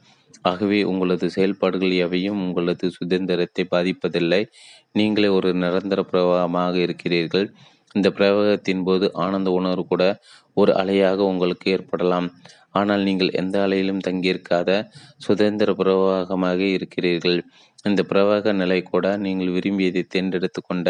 ஆகவே 0.43 0.79
உங்களது 0.85 1.27
செயல்பாடுகள் 1.31 1.95
எவையும் 2.05 2.41
உங்களது 2.47 2.87
சுதந்திரத்தை 2.91 3.65
பாதிப்பதில்லை. 3.71 4.43
நீங்களே 4.93 5.29
ஒரு 5.29 5.51
நிரந்தர 5.55 6.03
பிரவாகமாக 6.03 6.75
இருக்கிறீர்கள். 6.79 7.47
இந்த 7.95 8.09
பிரவாகத்தின் 8.11 8.83
போது 8.83 9.07
ஆனந்த 9.15 9.51
உணர்வு 9.51 9.85
கூட 9.87 10.05
ஒரு 10.53 10.73
அலையாக 10.73 11.19
உங்களுக்கு 11.25 11.67
ஏற்படலாம். 11.71 12.29
ஆனால் 12.71 13.03
நீங்கள் 13.03 13.31
எந்த 13.33 13.57
அலையிலும் 13.67 14.05
தங்கியிருக்காத 14.07 14.71
சுதந்திர 15.19 15.73
பிரவாகமாக 15.73 16.61
இருக்கிறீர்கள். 16.77 17.39
இந்த 17.85 18.01
பிரவாக 18.03 18.53
நிலை 18.53 18.83
கூட 18.83 19.17
நீங்கள் 19.17 19.55
விரும்பியதை 19.57 20.03
தேர்ந்தெடுத்து 20.07 20.61
கொண்ட 20.63 20.89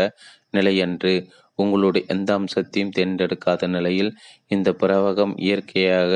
நிலை 0.51 0.75
அன்று. 0.81 1.15
உங்களுடைய 1.55 2.03
எந்த 2.07 2.31
அம்சத்தையும் 2.35 2.95
தேர்ந்தெடுக்காத 2.99 3.69
நிலையில் 3.69 4.11
இந்த 4.47 4.69
பிரவாகம் 4.81 5.35
இயற்கையாக 5.39 6.13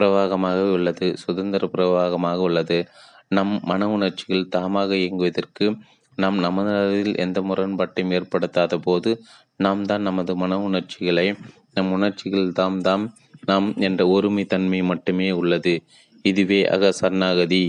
பிரவாகமாக 0.00 0.72
உள்ளது 0.72 1.16
சுதந்திர 1.16 1.68
பிரவாகமாக 1.72 2.36
உள்ளது. 2.36 2.88
நம் 3.28 3.60
மன 3.62 3.88
உணர்ச்சிகள் 3.88 4.48
தாமாக 4.56 4.94
இயங்குவதற்கு 4.94 5.78
நாம் 6.16 6.38
நமதில் 6.38 7.16
எந்த 7.16 7.40
முரண்பாட்டையும் 7.40 8.12
ஏற்படுத்தாத 8.12 8.78
போது 8.78 9.22
நாம் 9.56 9.82
தான் 9.84 10.02
நமது 10.02 10.36
மன 10.36 10.58
உணர்ச்சிகளை 10.60 11.34
நம் 11.74 11.92
உணர்ச்சிகள் 11.92 12.52
தாம் 12.52 12.80
தாம் 12.80 13.14
நாம் 13.46 13.76
என்ற 13.76 14.06
ஒருமை 14.06 14.44
தன்மை 14.44 14.82
மட்டுமே 14.82 15.30
உள்ளது. 15.30 15.82
இதுவே 16.22 16.66
அக 16.66 16.92
சரணாகதி. 16.92 17.64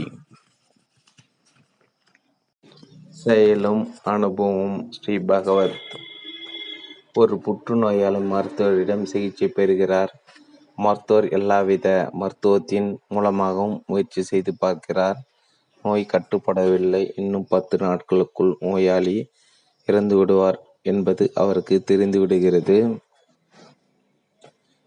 செயலும் 3.09 3.93
அனுபவமும் 4.03 4.91
ஸ்ரீ 4.91 5.17
பகவத். 5.17 5.79
ஒரு 7.13 7.41
புற்றுநோயாளி 7.45 8.19
மருத்துவரிடம் 8.27 9.03
சிகிச்சை 9.03 9.47
பெறுகிறார். 9.47 10.11
மருத்துவர் 10.77 11.29
எல்லாவித 11.29 11.87
மருத்துவத்தின் 12.19 12.89
மூலமாகவும் 13.07 13.83
முயற்சி 13.87 14.21
செய்து 14.21 14.51
பார்க்கிறார். 14.55 15.17
நோய் 15.85 16.11
கட்டுப்படவில்லை. 16.13 17.11
இன்னும் 17.15 17.45
பத்து 17.49 17.77
நாட்களுக்குள் 17.77 18.53
நோயாளி 18.59 19.17
இறந்து 19.87 20.15
விடுவார் 20.17 20.59
என்பது 20.81 21.31
அவருக்கு 21.33 21.75
தெரிந்து 21.83 22.19
விடுகிறது. 22.19 22.77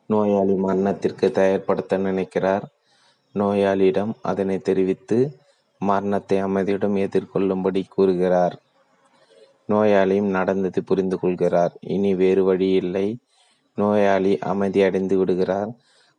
நோயாளி 0.07 0.55
மரணத்திற்கு 0.55 1.27
தயார்படுத்த 1.29 1.99
நினைக்கிறார். 1.99 2.65
நோயாளியிடம் 3.35 4.13
அதனை 4.23 4.59
தெரிவித்து 4.59 5.19
மரணத்தை 5.81 6.39
அமைதியுடன் 6.39 6.97
எதிர்கொள்ளும்படி 6.97 7.83
கூறுகிறார். 7.89 8.57
நோயாளியும் 9.69 10.31
நடந்தது 10.31 10.81
புரிந்து 10.85 11.19
கொள்கிறார். 11.19 11.75
இனி 11.81 12.15
வேறு 12.15 12.45
வழி 12.45 12.69
இல்லை. 12.73 13.07
நோயாளி 13.81 14.33
அமைதியடைந்து 14.45 15.15
விடுகிறார். 15.15 15.71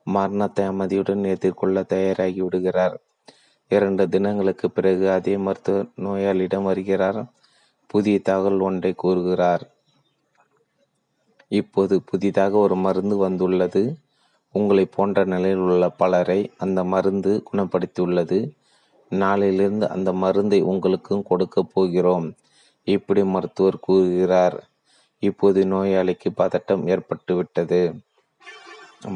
மரணத்தை 0.03 0.65
அமைதியுடன் 0.65 1.23
எதிர்கொள்ள 1.23 1.83
தயாராகி 1.83 2.41
விடுகிறார். 2.41 2.95
இரண்டு 3.69 4.09
தினங்களுக்கு 4.09 4.71
பிறகு 4.71 5.11
அதே 5.11 5.37
மருத்துவர் 5.37 5.89
நோயாளியிடம் 5.97 6.63
வருகிறார். 6.63 7.19
புதிய 7.87 8.19
தகவல் 8.19 8.59
ஒன்றை 8.59 8.93
கூறுகிறார். 8.93 9.63
இப்போது 11.47 11.95
புதிதாக 12.01 12.57
ஒரு 12.57 12.75
மருந்து 12.75 13.15
வந்துள்ளது. 13.17 13.95
உங்களை 14.51 14.85
போன்ற 14.85 15.23
நிலையில் 15.23 15.63
உள்ள 15.67 15.89
பலரை 15.89 16.39
அந்த 16.57 16.83
மருந்து 16.83 17.43
குணப்படுத்தியுள்ளது. 17.51 18.39
நாளிலிருந்து 19.09 19.89
அந்த 19.89 20.09
மருந்தை 20.13 20.61
உங்களுக்கும் 20.61 21.23
கொடுக்கப் 21.23 21.69
போகிறோம். 21.73 22.27
இப்படி 22.83 23.23
மருத்துவர் 23.23 23.79
கூறுகிறார். 23.79 24.57
இப்போது 25.21 25.59
நோயாளிக்கு 25.65 26.29
பதட்டம் 26.37 26.83
ஏற்பட்டுவிட்டது 26.93 27.81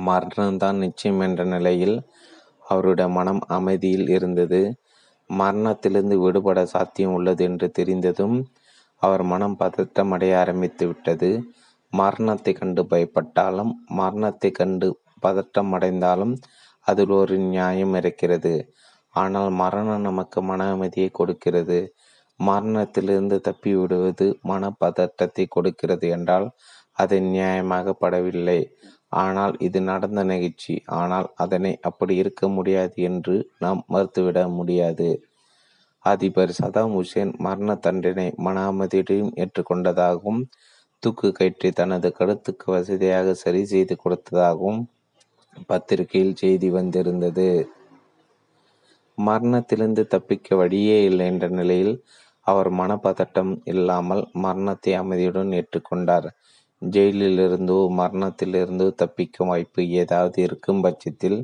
மரணம்தான் 0.08 0.78
நிச்சயம் 0.78 1.20
என்ற 1.20 1.42
நிலையில் 1.44 1.96
அவருடைய 2.66 3.08
மனம் 3.10 3.42
அமைதியில் 3.48 4.10
இருந்தது. 4.10 4.62
மரணத்திலிருந்து 5.30 6.16
விடுபட 6.20 6.60
சாத்தியம் 6.66 7.14
உள்ளது 7.14 7.44
என்று 7.44 7.68
தெரிந்ததும் 7.72 8.38
அவர் 9.02 9.24
மனம் 9.24 9.58
பதட்டமடைய 9.60 10.34
ஆரம்பித்து 10.38 10.84
விட்டது. 10.88 11.30
மரணத்தை 11.94 12.54
கண்டு 12.54 12.82
பயப்பட்டாலும் 12.84 13.72
மரணத்தை 14.00 14.50
கண்டு 14.52 14.88
பதட்டம் 15.22 15.72
அடைந்தாலும் 15.72 16.34
அதில் 16.88 17.14
ஒரு 17.20 17.36
நியாயம் 17.48 17.96
இருக்கிறது. 17.96 18.54
ஆனால் 19.16 19.50
மரணம் 19.62 20.02
நமக்கு 20.02 20.40
மன 20.42 20.68
அமைதியை 20.72 21.10
கொடுக்கிறது. 21.10 21.80
மரணத்திலிருந்து 22.40 23.38
தப்பி 23.42 23.72
விடுவது 23.76 24.26
மன 24.42 24.72
பதட்டத்தை 24.82 25.46
கொடுக்கிறது 25.50 26.08
என்றால் 26.10 26.48
அது 26.98 27.16
நியாயமாகப்படவில்லை 27.30 28.60
ஆனால் 29.24 29.54
இது 29.60 29.80
நடந்த 29.82 30.22
நிகழ்ச்சி. 30.24 30.74
ஆனால் 31.00 31.28
அதனை 31.36 31.72
அப்படி 31.82 32.14
இருக்க 32.16 32.48
முடியாது 32.48 32.96
என்று 33.10 33.36
நாம் 33.60 33.82
மறுத்துவிட 33.94 34.40
முடியாது. 34.58 35.10
அதிபர் 36.06 36.52
சதாம் 36.60 36.96
ஹுசேன் 36.96 37.32
மரண 37.46 37.72
தண்டனை 37.86 38.26
மன 38.46 38.64
அமைதியுடன் 38.72 39.32
ஏற்றுக்கொண்டதாகவும் 39.44 40.42
தூக்கு 41.04 41.30
கயிற்றை 41.32 41.70
தனது 41.72 42.10
கருத்துக்கு 42.12 42.68
வசதியாக 42.72 43.34
சரி 43.44 43.62
செய்து 43.66 43.96
கொடுத்ததாகவும் 44.04 44.82
பத்திரிகையில் 45.70 46.40
செய்தி 46.44 46.70
வந்திருந்தது. 46.70 47.50
மரணத்திலிருந்து 49.18 50.04
தப்பிக்க 50.14 50.56
வழியே 50.56 50.98
இல்லை 51.10 51.26
என்ற 51.28 51.48
நிலையில் 51.60 51.94
அவர் 52.46 52.70
மனப்பதட்டம் 52.80 53.54
இல்லாமல் 53.66 54.24
மரணத்தை 54.46 54.94
அமைதியுடன் 54.94 55.52
ஏற்றுக்கொண்டார். 55.60 56.28
ஜெயிலிலிருந்தோ 56.82 57.78
மரணத்திலிருந்தோ 58.00 58.88
தப்பிக்கும் 59.02 59.52
வாய்ப்பு 59.52 59.84
ஏதாவது 60.02 60.38
இருக்கும் 60.42 60.82
பட்சத்தில் 60.82 61.40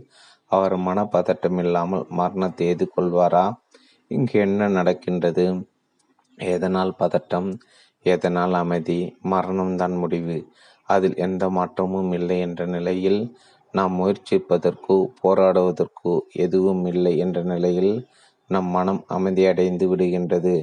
அவர் 0.51 0.75
மனப்பதட்டம் 0.87 1.59
இல்லாமல் 1.65 2.05
மரணத்தை 2.11 2.65
எதிர்கொள்வாரா? 2.73 3.45
இங்கு 4.11 4.37
என்ன 4.39 4.67
நடக்கின்றது? 4.69 5.45
எதனால் 6.37 6.93
பதட்டம்? 6.99 7.49
எதனால் 8.05 8.55
அமைதி? 8.63 8.99
மரணம்தான் 9.33 9.95
முடிவு. 10.03 10.37
அதில் 10.89 11.17
எந்த 11.17 11.43
மாற்றமும் 11.49 12.11
இல்லை 12.11 12.37
என்ற 12.39 12.61
நிலையில் 12.65 13.19
நாம் 13.73 13.93
முயற்சிப்பதற்கோ 13.99 14.97
போராடுவதற்கோ 15.21 16.13
எதுவும் 16.45 16.83
இல்லை 16.85 17.13
என்ற 17.17 17.39
நிலையில் 17.43 17.93
நம் 18.49 18.69
மனம் 18.69 19.01
அமைதியடைந்து 19.17 19.85
விடுகின்றது. 19.91 20.55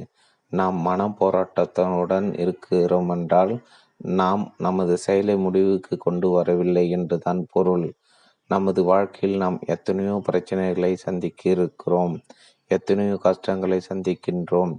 நாம் 0.51 0.77
மன 0.81 1.01
போராட்டத்துடன் 1.19 2.27
இருக்கிறோம் 2.39 3.09
என்றால் 3.09 3.53
நாம் 4.17 4.43
நமது 4.57 4.93
செயலை 4.97 5.35
முடிவுக்கு 5.37 5.95
கொண்டு 5.97 6.27
வரவில்லை 6.29 6.85
என்றுதான் 6.89 7.41
பொருள். 7.51 7.87
நமது 8.49 8.81
வாழ்க்கையில் 8.83 9.37
நாம் 9.37 9.57
எத்தனையோ 9.65 10.15
பிரச்சனைகளை 10.29 10.93
சந்திக்க 10.97 11.41
இருக்கிறோம் 11.49 12.15
எத்தனையோ 12.71 13.15
கஷ்டங்களை 13.23 13.79
சந்திக்கின்றோம். 13.89 14.73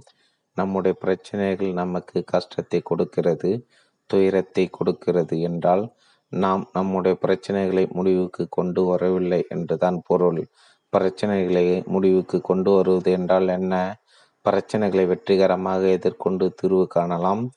நம்முடைய 0.57 0.93
பிரச்சனைகள் 0.99 1.71
நமக்கு 1.73 2.19
கஷ்டத்தை 2.23 2.79
கொடுக்கிறது 2.81 3.51
துயரத்தை 4.09 4.65
கொடுக்கிறது 4.69 5.35
என்றால் 5.41 5.83
நாம் 6.31 6.63
நம்முடைய 6.73 7.15
பிரச்சனைகளை 7.21 7.85
முடிவுக்கு 7.91 8.43
கொண்டு 8.49 8.81
வரவில்லை 8.83 9.41
என்றுதான் 9.49 9.97
பொருள். 10.09 10.41
பிரச்சனைகளை 10.93 11.65
முடிவுக்கு 11.85 12.37
கொண்டு 12.41 12.69
வருவது 12.71 13.09
என்றால் 13.11 13.49
என்ன? 13.49 13.75
பிரச்சனைகளை 14.49 15.07
வெற்றிகரமாக 15.07 15.87
எதிர்கொண்டு 15.87 16.53
தீர்வு 16.53 16.87
காணலாம். 16.87 17.51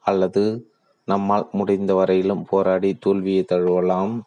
அல்லது 0.00 0.72
நம்மால் 1.04 1.48
முடிந்த 1.52 1.94
வரையிலும் 1.94 2.44
போராடி 2.44 2.94
தோல்வியை 2.94 3.44
தழுவலாம். 3.52 4.20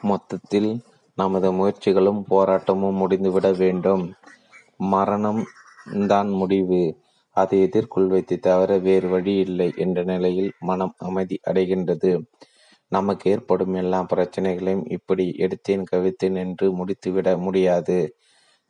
மொத்தத்தில் 0.00 0.80
நமது 1.14 1.52
முயற்சிகளும் 1.52 2.22
போராட்டமும் 2.30 3.00
முடிந்துவிட 3.00 3.56
வேண்டும். 3.56 4.12
மரணம் 4.76 5.42
தான் 6.06 6.28
முடிவு. 6.28 6.96
அதை 7.30 7.62
எதிர்கொள்வதை 7.64 8.38
தவிர 8.38 8.78
வேறு 8.78 9.08
வழி 9.08 9.34
இல்லை 9.36 9.72
என்ற 9.76 10.02
நிலையில் 10.02 10.52
மனம் 10.60 10.94
அமைதி 10.98 11.40
அடைகின்றது. 11.50 12.24
நமக்கு 12.88 13.30
ஏற்படும் 13.30 13.74
எல்லா 13.74 14.02
பிரச்சனைகளையும் 14.02 14.84
இப்படி 14.86 15.34
எடுத்தேன் 15.38 15.84
கவித்தேன் 15.92 16.36
என்று 16.36 16.66
முடித்துவிட 16.72 17.38
முடியாது. 17.38 18.16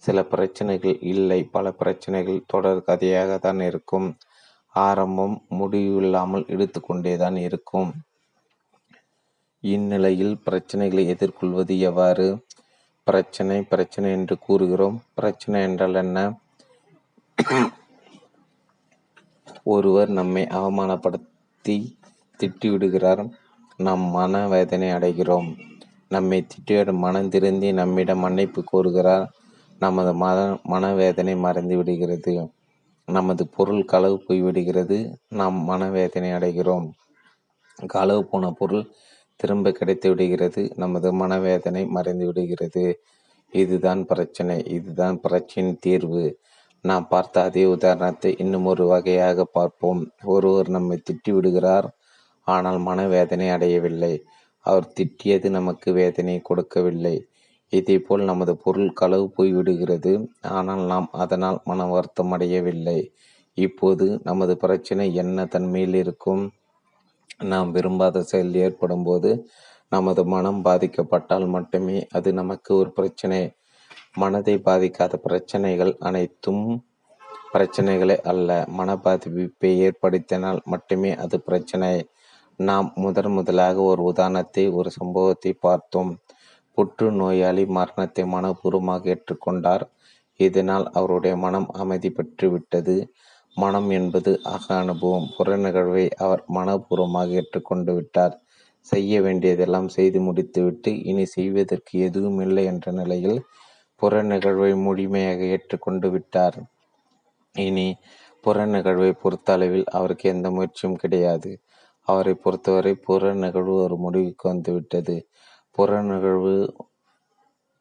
சில 0.05 0.19
பிரச்சனைகள் 0.25 0.97
இல்லை. 1.13 1.41
பல 1.45 1.73
பிரச்சனைகள் 1.73 2.47
தொடர் 2.47 2.83
கதையாக 2.83 3.39
தான் 3.39 3.61
இருக்கும். 3.61 4.09
ஆரம்பம் 4.75 5.37
முடிவு 5.49 5.97
இல்லாமல் 6.03 6.49
எடுத்துக்கொண்டேதான் 6.49 7.37
இருக்கும். 7.39 7.91
இந்நிலையில் 9.65 10.35
பிரச்சனைகளை 10.47 11.05
எதிர்கொள்வது 11.07 11.75
எவ்வாறு? 11.79 12.27
பிரச்சனை 13.07 13.57
பிரச்சனை 13.63 14.09
என்று 14.11 14.35
கூறுகிறோம். 14.39 14.97
பிரச்சனை 15.15 15.59
என்றால் 15.63 15.95
என்ன? 15.95 16.19
ஒருவர் 19.65 20.11
நம்மை 20.11 20.43
அவமானப்படுத்தி 20.61 21.77
திட்டிவிடுகிறார். 22.41 23.23
நாம் 23.79 24.05
மன 24.17 24.43
வேதனை 24.49 24.89
அடைகிறோம். 24.89 25.49
நம்மை 26.09 26.39
திட்டியோடு 26.51 26.93
மனம் 27.05 27.29
திருந்தி 27.29 27.71
நம்மிடம் 27.73 28.19
மன்னிப்பு 28.19 28.61
கோருகிறார். 28.73 29.27
நமது 29.79 30.15
மன 30.15 30.59
மனவேதனை 30.63 31.37
மறைந்து 31.37 31.77
விடுகிறது. 31.77 32.51
நமது 33.07 33.49
பொருள் 33.49 33.85
களவு 33.85 34.23
போய்விடுகிறது 34.29 35.15
நாம் 35.29 35.55
மனவேதனை 35.55 36.33
அடைகிறோம். 36.33 36.91
களவு 37.87 38.25
போன 38.25 38.51
பொருள் 38.51 38.91
திரும்ப 39.37 39.71
கிடைத்து 39.71 40.09
விடுகிறது. 40.09 40.73
நமது 40.77 41.13
மனவேதனை 41.13 41.87
மறைந்து 41.87 42.27
விடுகிறது. 42.27 43.01
இதுதான் 43.51 44.07
பிரச்சனை. 44.07 44.65
இதுதான் 44.65 45.21
பிரச்சனையின் 45.29 45.79
தீர்வு. 45.81 46.41
நாம் 46.81 47.09
பார்த்த 47.09 47.43
அதே 47.43 47.65
உதாரணத்தை 47.65 48.35
இன்னும் 48.39 48.65
ஒரு 48.65 48.87
வகையாக 48.87 49.45
பார்ப்போம். 49.45 50.11
ஒருவர் 50.23 50.69
நம்மை 50.69 51.03
திட்டி 51.03 51.31
விடுகிறார். 51.31 51.97
ஆனால் 52.41 52.79
மனவேதனை 52.79 53.49
அடையவில்லை. 53.49 54.25
அவர் 54.61 54.93
திட்டியது 55.01 55.49
நமக்கு 55.49 55.93
வேதனை 55.93 56.41
கொடுக்கவில்லை. 56.41 57.27
இதேபோல் 57.73 58.23
நமது 58.23 58.53
பொருள் 58.57 58.91
களவு 58.93 59.27
போய்விடுகிறது. 59.37 60.13
ஆனால் 60.49 60.83
நாம் 60.93 61.09
அதனால் 61.13 61.59
மன 61.65 61.87
வருத்தம் 61.87 62.33
அடையவில்லை. 62.33 62.99
இப்போது 63.59 64.07
நமது 64.23 64.55
பிரச்சனை 64.57 65.07
என்ன? 65.15 65.47
தன்மையில் 65.47 65.95
இருக்கும் 65.95 66.43
நாம் 67.53 67.71
விரும்பாத 67.71 68.23
செயல் 68.23 68.55
ஏற்படும் 68.65 69.05
போது 69.05 69.31
நமது 69.93 70.23
மனம் 70.25 70.61
பாதிக்கப்பட்டால் 70.65 71.47
மட்டுமே 71.47 71.99
அது 72.13 72.29
நமக்கு 72.33 72.71
ஒரு 72.75 72.91
பிரச்சனை. 72.91 73.41
மனதை 74.17 74.55
பாதிக்காத 74.69 75.15
பிரச்சனைகள் 75.27 75.93
அனைத்தும் 75.99 76.65
பிரச்சனைகளே 77.55 78.17
அல்ல. 78.31 78.51
மன 78.79 78.91
பாதிப்பை 78.97 79.71
ஏற்படுத்தினால் 79.87 80.61
மட்டுமே 80.73 81.11
அது 81.25 81.37
பிரச்சனை. 81.41 81.91
நாம் 82.59 82.89
முதன் 82.95 83.33
முதலாக 83.33 83.77
ஒரு 83.83 84.03
உதாரணத்தை 84.03 84.65
ஒரு 84.79 84.91
சம்பவத்தை 84.91 85.53
பார்த்தோம். 85.67 86.13
புற்று 86.77 87.07
நோயாளி 87.11 87.65
மரணத்தை 87.67 88.25
மனப்பூர்வமாக 88.25 89.11
ஏற்றுக்கொண்டார். 89.15 89.85
இதனால் 90.41 90.87
அவருடைய 90.91 91.37
மனம் 91.37 91.69
அமைதி 91.73 92.09
பெற்றுவிட்டது. 92.11 92.97
மனம் 93.57 93.91
என்பது 93.91 94.31
அக 94.43 94.65
அனுபவம் 94.75 95.29
புற 95.37 95.57
நிகழ்வை 95.57 96.05
அவர் 96.19 96.43
மனப்பூர்வமாக 96.55 97.29
ஏற்றுக்கொண்டு 97.31 97.93
விட்டார். 97.95 98.35
செய்ய 98.87 99.21
வேண்டியதெல்லாம் 99.23 99.89
செய்து 99.89 100.21
முடித்துவிட்டு 100.21 100.91
இனி 101.03 101.25
செய்வதற்கு 101.25 101.99
எதுவும் 101.99 102.41
இல்லை 102.41 102.65
என்ற 102.65 102.93
நிலையில் 102.93 103.39
புற 104.03 104.23
நிகழ்வை 104.23 104.75
முழுமையாக 104.77 105.41
ஏற்றுக்கொண்டு 105.45 106.11
விட்டார். 106.11 106.59
இனி 107.55 107.89
புற 108.41 108.67
நிகழ்வை 108.67 109.13
பொறுத்த 109.13 109.53
அளவில் 109.53 109.87
அவருக்கு 109.91 110.27
எந்த 110.29 110.51
முயற்சியும் 110.51 110.97
கிடையாது. 110.97 111.51
அவரை 112.09 112.35
பொறுத்தவரை 112.35 112.95
புற 113.07 113.33
நிகழ்வு 113.35 113.75
ஒரு 113.75 113.97
முடிவுக்கு 113.97 114.45
வந்துவிட்டது. 114.49 115.17
புற 115.79 115.91
நிகழ்வு 116.03 116.55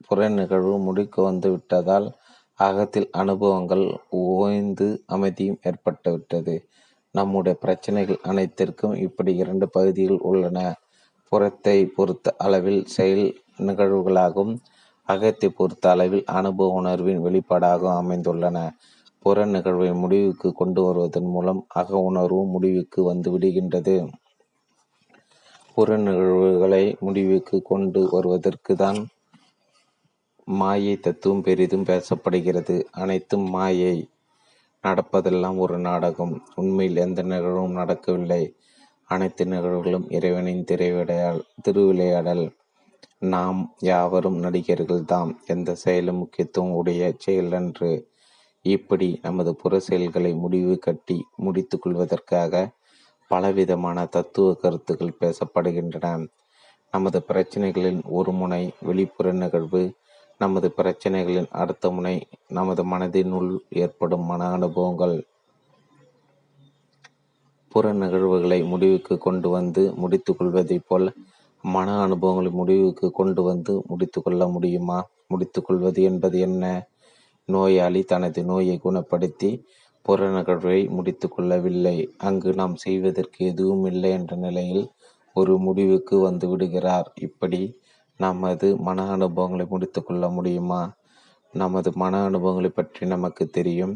புற 0.08 0.30
நிகழ்வு 0.30 0.76
முடிக்க 0.80 1.16
வந்து 1.22 1.50
விட்டதால் 1.52 2.08
அகத்தில் 2.60 3.08
அனுபவங்கள் 3.12 3.84
ஓய்ந்து 4.22 4.88
அமைதியும் 5.06 5.60
ஏற்பட்டுவிட்டது 5.64 6.56
நம்முடைய 7.16 7.56
பிரச்சனைகள் 7.60 8.20
அனைத்திற்கும் 8.22 8.96
இப்படி 8.98 9.32
இரண்டு 9.36 9.66
பகுதிகள் 9.70 10.22
உள்ளன. 10.22 10.60
புறத்தை 11.32 11.78
பொறுத்த 11.88 12.36
அளவில் 12.38 12.82
செயல் 12.86 13.26
நிகழ்வுகளாகவும் 13.68 14.56
அகத்தை 15.10 15.50
பொறுத்த 15.50 15.86
அளவில் 15.90 16.26
அனுபவ 16.32 16.74
உணர்வின் 16.74 17.24
வெளிப்பாடாகவும் 17.26 18.00
அமைந்துள்ளன. 18.02 18.58
புற 19.26 19.46
நிகழ்வை 19.46 19.90
முடிவுக்கு 19.94 20.50
கொண்டு 20.54 20.82
வருவதன் 20.82 21.30
மூலம் 21.36 21.62
அக 21.82 22.00
உணர்வு 22.10 22.42
முடிவுக்கு 22.46 23.00
வந்து 23.04 23.30
விடுகின்றது. 23.34 23.96
புற 25.78 25.98
நிகழ்வுகளை 25.98 26.84
முடிவுக்கு 27.00 27.62
கொண்டு 27.62 28.02
வருவதற்கு 28.12 28.74
தான் 28.76 29.00
மாயை 30.48 30.96
தத்துவம் 31.00 31.42
பெரிதும் 31.42 31.86
பேசப்படுகிறது. 31.86 32.76
அனைத்தும் 32.92 33.46
மாயை 33.50 33.96
நடப்பதெல்லாம் 34.84 35.58
ஒரு 35.58 35.78
நாடகம். 35.80 36.34
உண்மையில் 36.56 36.96
எந்த 36.96 37.22
நிகழ்வும் 37.22 37.72
நடக்கவில்லை. 37.72 38.44
அனைத்து 39.10 39.46
நிகழ்வுகளும் 39.46 40.08
இறைவனின் 40.10 40.64
திரைவிடையால் 40.72 41.42
திருவிளையாடல். 41.62 42.46
நாம் 43.26 43.60
யாவரும் 43.80 44.40
நடிகர்கள் 44.40 45.04
தாம் 45.04 45.32
எந்த 45.48 45.76
செயலும் 45.76 46.18
முக்கியத்துவம் 46.18 46.74
உடைய 46.74 47.14
செயலன்று 47.26 47.92
இப்படி 48.66 49.08
நமது 49.22 49.52
புற 49.56 49.80
செயல்களை 49.80 50.32
முடிவு 50.34 50.76
கட்டி 50.80 51.18
முடித்து 51.36 51.80
கொள்வதற்காக 51.80 52.54
பலவிதமான 53.34 54.06
தத்துவ 54.06 54.54
கருத்துக்கள் 54.54 55.20
பேசப்படுகின்றன. 55.20 56.28
நமது 56.92 57.20
பிரச்சனைகளின் 57.28 58.02
ஒரு 58.10 58.32
முனை 58.32 58.64
வெளிப்புற 58.80 59.32
நிகழ்வு 59.32 59.84
நமது 60.38 60.74
பிரச்சனைகளின் 60.78 61.50
அடுத்த 61.52 61.92
முனை 61.92 62.16
நமது 62.48 62.82
மனதினுள் 62.86 63.58
ஏற்படும் 63.70 64.26
மன 64.26 64.50
அனுபவங்கள். 64.50 65.16
புற 67.70 67.94
நிகழ்வுகளை 67.94 68.64
முடிவுக்கு 68.64 69.18
கொண்டு 69.18 69.50
வந்து 69.50 69.94
முடித்து 69.94 70.36
கொள்வதைப் 70.36 70.86
போல் 70.88 71.14
மன 71.62 72.02
அனுபவங்களை 72.02 72.52
முடிவுக்கு 72.52 73.12
கொண்டு 73.12 73.42
வந்து 73.44 73.82
முடித்து 73.88 74.22
கொள்ள 74.22 74.48
முடியுமா? 74.48 75.00
முடித்து 75.28 75.62
கொள்வது 75.62 76.02
என்பது 76.04 76.40
என்ன? 76.40 76.86
நோயாளி 77.46 78.04
தனது 78.04 78.44
நோயை 78.44 78.80
குணப்படுத்தி 78.84 79.50
புற 80.06 80.30
நிகழ்வை 80.30 80.80
முடித்து 80.88 81.28
கொள்ளவில்லை 81.30 81.98
அங்கு 82.18 82.50
நாம் 82.54 82.76
செய்வதற்கு 82.76 83.40
எதுவும் 83.46 83.86
இல்லை 83.86 84.10
என்ற 84.12 84.36
நிலையில் 84.36 84.86
ஒரு 85.36 85.54
முடிவுக்கு 85.58 86.16
வந்து 86.20 86.48
விடுகிறார். 86.50 87.08
இப்படி 87.20 87.62
நமது 88.20 88.68
மன 88.78 89.06
அனுபவங்களை 89.12 89.66
முடித்து 89.70 90.00
கொள்ள 90.04 90.30
முடியுமா? 90.30 90.82
நமது 91.54 91.90
மன 91.96 92.24
அனுபவங்களை 92.24 92.70
பற்றி 92.70 93.08
நமக்கு 93.08 93.44
தெரியும். 93.48 93.96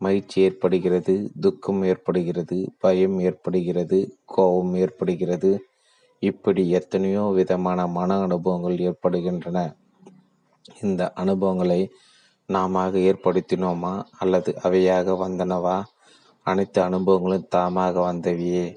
மகிழ்ச்சி 0.00 0.40
ஏற்படுகிறது 0.40 1.14
துக்கம் 1.40 1.82
ஏற்படுகிறது 1.82 2.58
பயம் 2.78 3.18
ஏற்படுகிறது 3.20 3.98
கோபம் 4.24 4.74
ஏற்படுகிறது. 4.74 5.50
இப்படி 6.22 6.62
எத்தனையோ 6.70 7.24
விதமான 7.38 7.86
மன 7.98 8.20
அனுபவங்கள் 8.20 8.78
ஏற்படுகின்றன. 8.78 9.58
இந்த 10.80 11.02
அனுபவங்களை 11.12 11.80
நாம 12.50 12.88
ஏற்படுத்தினோமா? 12.88 13.92
அல்லது 14.18 14.50
அவையாக 14.62 15.16
வந்தனவா? 15.24 15.78
அனைத்து 16.46 16.78
அனுபவங்களும் 16.82 17.50
தாமாக 17.56 17.94
வந்தவையே. 18.06 18.76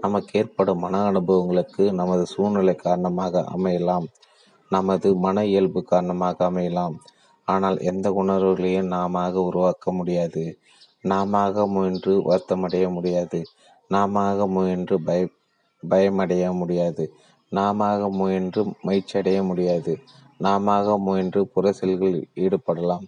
நமக்கு 0.00 0.38
ஏற்படும் 0.40 0.78
மன 0.78 1.02
அனுபவங்களுக்கு 1.10 1.92
நமது 1.92 2.26
சூழ்நிலை 2.26 2.74
காரணமாக 2.74 3.44
அமையலாம். 3.56 4.06
நமது 4.70 5.08
மன 5.16 5.44
இயல்பு 5.44 5.80
காரணமாக 5.82 6.50
அமையலாம். 6.50 6.96
ஆனால் 7.48 7.78
எந்த 7.80 8.06
உணர்வுகளையும் 8.12 8.86
நாம 8.86 9.30
உருவாக்க 9.42 9.92
முடியாது. 9.92 10.58
நாம 11.02 11.66
முயன்று 11.66 12.12
வருத்தமடைய 12.30 12.90
முடியாது. 12.90 13.40
நாம 13.88 14.46
முயன்று 14.46 14.96
பய 15.02 15.28
பயமடைய 15.82 16.44
முடியாது. 16.52 17.04
நாம 17.48 18.08
முயன்று 18.08 18.62
மகிழ்ச்சியடைய 18.84 19.44
முடியாது. 19.44 19.98
நாம 20.44 20.96
முயன்று 21.06 21.40
புற 21.54 21.72
செயல்களில் 21.72 22.22
ஈடுபடலாம். 22.44 23.06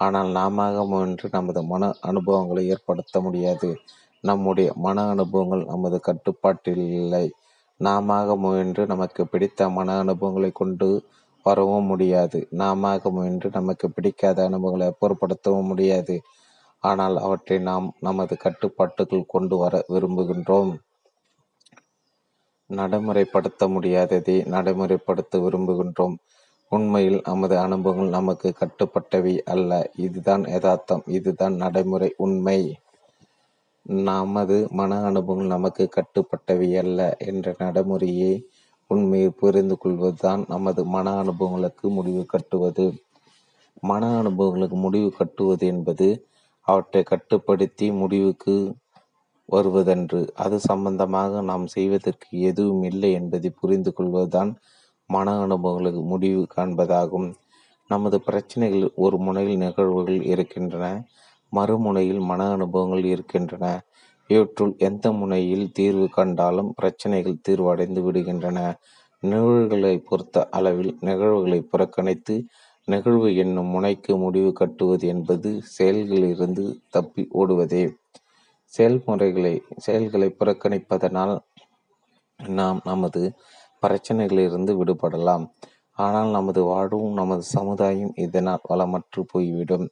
ஆனால் 0.00 0.30
நாம 0.30 0.66
முயன்று 0.92 1.26
நமது 1.32 1.60
மன 1.62 1.90
அனுபவங்களை 2.00 2.62
ஏற்படுத்த 2.68 3.20
முடியாது. 3.20 3.70
நம்முடைய 4.24 4.70
மன 4.76 5.04
அனுபவங்கள் 5.08 5.64
நமது 5.64 5.98
கட்டுப்பாட்டில் 6.00 6.84
இல்லை. 7.00 7.26
நாம 7.80 8.36
முயன்று 8.36 8.82
நமக்கு 8.86 9.22
பிடித்த 9.26 9.68
மன 9.68 9.96
அனுபவங்களை 9.98 10.50
கொண்டு 10.52 10.88
வரவும் 11.46 11.84
முடியாது. 11.84 12.38
நாம 12.62 12.92
முயன்று 13.10 13.48
நமக்கு 13.52 13.86
பிடிக்காத 13.90 14.38
அனுபவங்களை 14.44 14.86
அப்புறப்படுத்தவும் 14.92 15.70
முடியாது. 15.72 16.16
ஆனால் 16.84 17.16
அவற்றை 17.16 17.56
நாம் 17.68 17.86
நமது 18.00 18.34
கட்டுப்பாட்டுக்குள் 18.36 19.32
கொண்டு 19.34 19.56
வர 19.56 19.74
விரும்புகின்றோம். 19.88 20.72
நடைமுறைப்படுத்த 22.70 23.62
முடியாததை 23.74 24.36
நடைமுறைப்படுத்த 24.54 25.40
விரும்புகின்றோம். 25.44 26.16
உண்மையில் 26.72 27.18
நமது 27.24 27.54
அனுபவங்கள் 27.58 28.14
நமக்கு 28.16 28.48
கட்டுப்பட்டவை 28.60 29.32
அல்ல. 29.44 29.70
இதுதான் 29.96 30.44
யதார்த்தம் 30.52 31.02
இதுதான் 31.16 31.54
நடைமுறை 31.54 32.08
உண்மை. 32.16 32.58
நமது 34.08 34.56
மன 34.70 35.00
அனுபவங்கள் 35.08 35.54
நமக்கு 35.56 35.84
கட்டுப்பட்டவை 35.96 36.68
அல்ல 36.82 37.00
என்ற 37.30 37.54
நடைமுறையை 37.58 38.32
உண்மையை 38.90 39.30
புரிந்து 39.40 39.76
கொள்வதுதான் 39.78 40.42
நமது 40.48 40.80
மன 40.94 41.06
அனுபவங்களுக்கு 41.22 41.86
முடிவு 41.90 42.22
கட்டுவது. 42.26 42.86
மன 43.82 44.02
அனுபவங்களுக்கு 44.18 44.76
முடிவு 44.76 45.10
கட்டுவது 45.18 45.64
என்பது 45.66 46.08
அவற்றை 46.68 47.02
கட்டுப்படுத்தி 47.02 47.86
முடிவுக்கு 48.00 48.56
வருவதன்று. 49.48 50.20
அது 50.44 50.56
சம்பந்தமாக 50.70 51.40
நாம் 51.50 51.66
செய்வதற்கு 51.66 52.28
எதுவும் 52.50 52.84
இல்லை 52.90 53.10
என்பதை 53.20 53.50
புரிந்து 53.60 53.90
கொள்வதுதான் 53.92 54.52
மன 55.14 55.34
அனுபவங்களுக்கு 55.40 56.02
முடிவு 56.02 56.42
காண்பதாகும். 56.56 57.28
நமது 57.90 58.16
பிரச்சனைகள் 58.20 58.84
ஒரு 58.96 59.16
முனையில் 59.18 59.56
நிகழ்வுகள் 59.56 60.20
இருக்கின்றன. 60.32 60.86
மறுமுனையில் 61.52 62.22
மன 62.22 62.42
அனுபவங்கள் 62.50 63.04
இருக்கின்றன. 63.04 63.66
இவற்றுள் 64.30 64.72
எந்த 64.78 65.06
முனையில் 65.12 65.66
தீர்வு 65.72 66.06
கண்டாலும் 66.08 66.70
பிரச்சனைகள் 66.74 67.44
தீர்வடைந்து 67.48 68.00
விடுகின்றன. 68.06 68.58
நிகழ்வுகளை 69.22 69.94
பொறுத்த 70.08 70.44
அளவில் 70.50 70.92
நிகழ்வுகளை 71.00 71.58
புறக்கணித்து 71.72 72.36
நிகழ்வு 72.88 73.28
என்னும் 73.36 73.72
முனைக்கு 73.74 74.12
முடிவு 74.16 74.50
கட்டுவது 74.52 75.04
என்பது 75.14 75.50
செயல்களிலிருந்து 75.76 76.64
தப்பி 76.90 77.22
ஓடுவதே. 77.34 77.84
செயல்முறைகளை 78.72 79.54
செயல்களை 79.76 80.28
புறக்கணிப்பதனால் 80.38 81.34
நாம் 82.40 82.80
நமது 82.84 83.22
பிரச்சனைகளிலிருந்து 83.82 84.72
விடுபடலாம். 84.80 85.44
ஆனால் 85.98 86.30
நமது 86.30 86.62
வாழ்வும் 86.62 87.12
நமது 87.12 87.42
சமுதாயம் 87.42 88.12
இதனால் 88.16 88.66
வளமற்று 88.68 89.20
போய்விடும். 89.26 89.86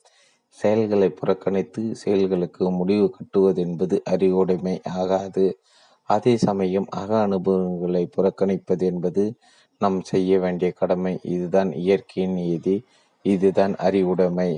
செயல்களை 0.58 1.08
புறக்கணித்து 1.10 1.82
செயல்களுக்கு 1.94 2.70
முடிவு 2.70 3.10
கட்டுவது 3.10 3.60
என்பது 3.62 4.02
அறிவுடைமை 4.04 4.80
ஆகாது. 4.94 5.44
அதே 6.10 6.36
சமயம் 6.36 6.86
அக 6.90 7.10
அனுபவங்களை 7.20 8.08
புறக்கணிப்பது 8.16 8.82
என்பது 8.82 9.24
நாம் 9.80 10.00
செய்ய 10.02 10.38
வேண்டிய 10.38 10.70
கடமை. 10.70 11.20
இதுதான் 11.22 11.72
இயற்கையின் 11.72 12.32
நீதி. 12.32 12.76
இதுதான் 13.24 13.74
அறிவுடைமை. 13.76 14.50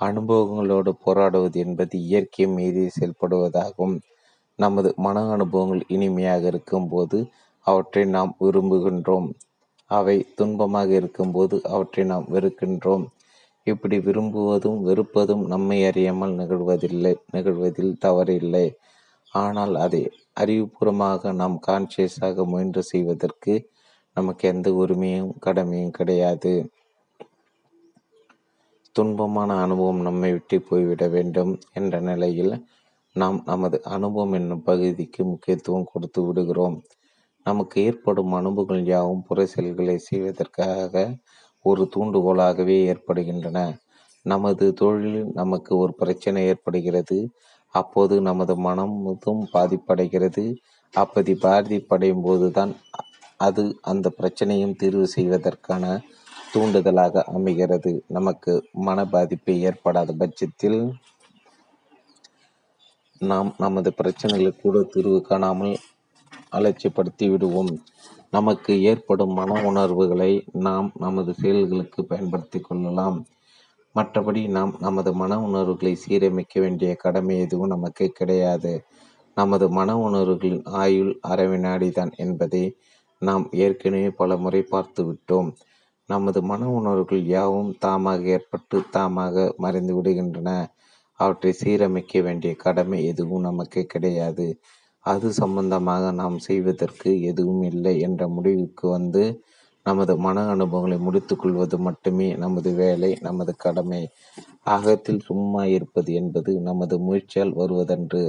அனுபவங்களோடு 0.00 0.90
போராடுவது 1.04 1.60
என்பது 1.60 1.98
இயற்கை 1.98 2.46
மீறி 2.46 2.84
செயல்படுவதாகும். 3.00 3.94
நமது 4.58 4.94
மன 4.96 5.18
அனுபவங்கள் 5.30 5.82
இனிமையாக 5.88 6.46
இருக்கும்போது 6.46 7.18
அவற்றை 7.66 8.04
நாம் 8.04 8.32
விரும்புகின்றோம். 8.40 9.28
அவை 9.90 10.16
துன்பமாக 10.40 10.88
இருக்கும்போது 10.90 11.56
அவற்றை 11.62 12.04
நாம் 12.04 12.26
வெறுக்கின்றோம். 12.32 13.04
இப்படி 13.66 13.96
விரும்புவதும் 13.98 14.78
வெறுப்பதும் 14.88 15.44
நம்மை 15.46 15.78
அறியாமல் 15.86 16.32
நிகழ்வதில்லை 16.32 17.12
நிகழ்வதில் 17.32 17.92
தவறில்லை. 18.04 18.66
ஆனால் 19.32 19.74
அதை 19.76 20.00
அறிவுபூர்வமாக 20.40 21.32
நாம் 21.32 21.56
கான்சியஸாக 21.66 22.44
முயன்று 22.44 22.82
செய்வதற்கு 22.82 23.54
நமக்கு 24.16 24.44
எந்த 24.48 24.68
உரிமையும் 24.72 25.32
கடமையும் 25.38 25.90
கிடையாது. 25.90 26.52
துன்பமான 28.96 29.50
அனுபவம் 29.62 30.00
நம்மை 30.00 30.30
விட்டு 30.32 30.56
போய்விட 30.60 31.04
வேண்டும் 31.08 31.52
என்ற 31.72 32.00
நிலையில் 32.00 32.54
நாம் 33.16 33.38
நமது 33.44 33.76
அனுபவம் 33.94 34.32
என்னும் 34.32 34.62
பகுதிக்கு 34.62 35.24
முக்கியத்துவம் 35.24 35.88
கொடுத்து 35.92 36.20
விடுகிறோம். 36.26 36.76
நமக்கு 37.46 37.76
ஏற்படும் 37.82 38.32
அனுபவங்கள் 38.32 38.84
யாவும் 38.86 39.24
புற 39.28 39.46
செயல்களை 39.46 39.96
செய்வதற்காக 39.98 40.94
ஒரு 41.64 41.82
தூண்டுகோலாகவே 41.94 42.76
ஏற்படுகின்றன. 42.84 43.58
நமது 44.26 44.64
தொழிலில் 44.72 45.30
நமக்கு 45.34 45.72
ஒரு 45.76 45.92
பிரச்சனை 45.94 46.40
ஏற்படுகிறது. 46.46 47.18
அப்போது 47.74 48.14
நமது 48.20 48.54
மனமும் 48.56 49.48
பாதிப்படைகிறது. 49.54 50.44
அப்படி 50.94 51.32
பாதிப்படையும் 51.42 52.24
போதுதான் 52.24 52.72
அது 53.36 53.62
அந்த 53.82 54.06
பிரச்சனையும் 54.18 54.76
தீர்வு 54.76 55.06
செய்வதற்கான 55.06 55.84
தூண்டுதலாக 56.52 57.22
அமைகிறது. 57.36 57.92
நமக்கு 58.08 58.52
மன 58.86 59.04
பாதிப்பு 59.04 59.52
ஏற்படாத 59.60 60.10
பட்சத்தில் 60.12 60.80
நாம் 63.20 63.50
நமது 63.58 63.90
பிரச்சனைகளுக்கு 63.98 64.60
கூட 64.60 64.78
தீர்வு 64.94 65.18
காணாமல் 65.22 65.74
அலட்சியப்படுத்தி 66.52 67.26
விடுவோம் 67.30 67.72
நமக்கு 68.30 68.72
ஏற்படும் 68.82 69.32
மன 69.32 69.62
உணர்வுகளை 69.62 70.32
நாம் 70.52 70.88
நமது 70.98 71.34
செயல்களுக்கு 71.34 72.00
பயன்படுத்தி 72.04 72.60
கொள்ளலாம். 72.60 73.18
மற்றபடி 73.96 74.42
நாம் 74.48 74.72
நமது 74.78 75.10
மன 75.14 75.40
உணர்வுகளை 75.40 75.92
சீரமைக்க 76.04 76.54
வேண்டிய 76.60 76.94
கடமை 76.94 77.34
எதுவும் 77.38 77.68
நமக்கு 77.68 78.06
கிடையாது. 78.08 78.72
நமது 79.36 79.66
மன 79.68 79.98
உணர்வுகளின் 79.98 80.64
ஆயுள் 80.64 81.12
அரை 81.20 81.46
வினாடிதான் 81.46 82.12
என்பதை 82.16 82.64
நாம் 83.22 83.44
ஏற்கனவே 83.50 84.10
பல 84.10 84.36
முறை 84.36 84.62
பார்த்து 84.62 85.02
விட்டோம் 85.08 85.50
நமது 86.08 86.42
மன 86.42 86.68
உணர்வுகள் 86.68 87.22
யாவும் 87.26 87.70
தாமாக 87.84 88.22
ஏற்பட்டு 88.26 88.78
தாமாக 88.92 89.44
மறைந்து 89.56 89.92
விடுகின்றன 89.94 90.50
அவற்றை 91.20 91.52
சீரமைக்க 91.60 92.22
வேண்டிய 92.22 92.52
கடமை 92.54 92.98
எதுவும் 93.04 93.40
நமக்கு 93.40 93.80
கிடையாது. 93.86 94.46
அது 95.04 95.32
சம்பந்தமாக 95.32 96.10
நாம் 96.12 96.38
செய்வதற்கு 96.38 97.22
எதுவும் 97.22 97.62
இல்லை 97.62 98.00
என்ற 98.00 98.28
முடிவுக்கு 98.28 98.88
வந்து 98.88 99.42
நமது 99.86 100.16
மன 100.16 100.40
அனுபவங்களை 100.48 100.98
முடித்து 100.98 101.36
கொள்வது 101.36 101.78
மட்டுமே 101.78 102.36
நமது 102.36 102.74
வேலை 102.74 103.18
நமது 103.20 103.56
கடமை. 103.56 104.08
அகத்தில் 104.64 105.20
சும்மா 105.20 105.64
இருப்பது 105.64 106.12
என்பது 106.14 106.52
நமது 106.60 106.98
முயற்சியால் 106.98 107.52
வருவதன்று. 107.52 108.22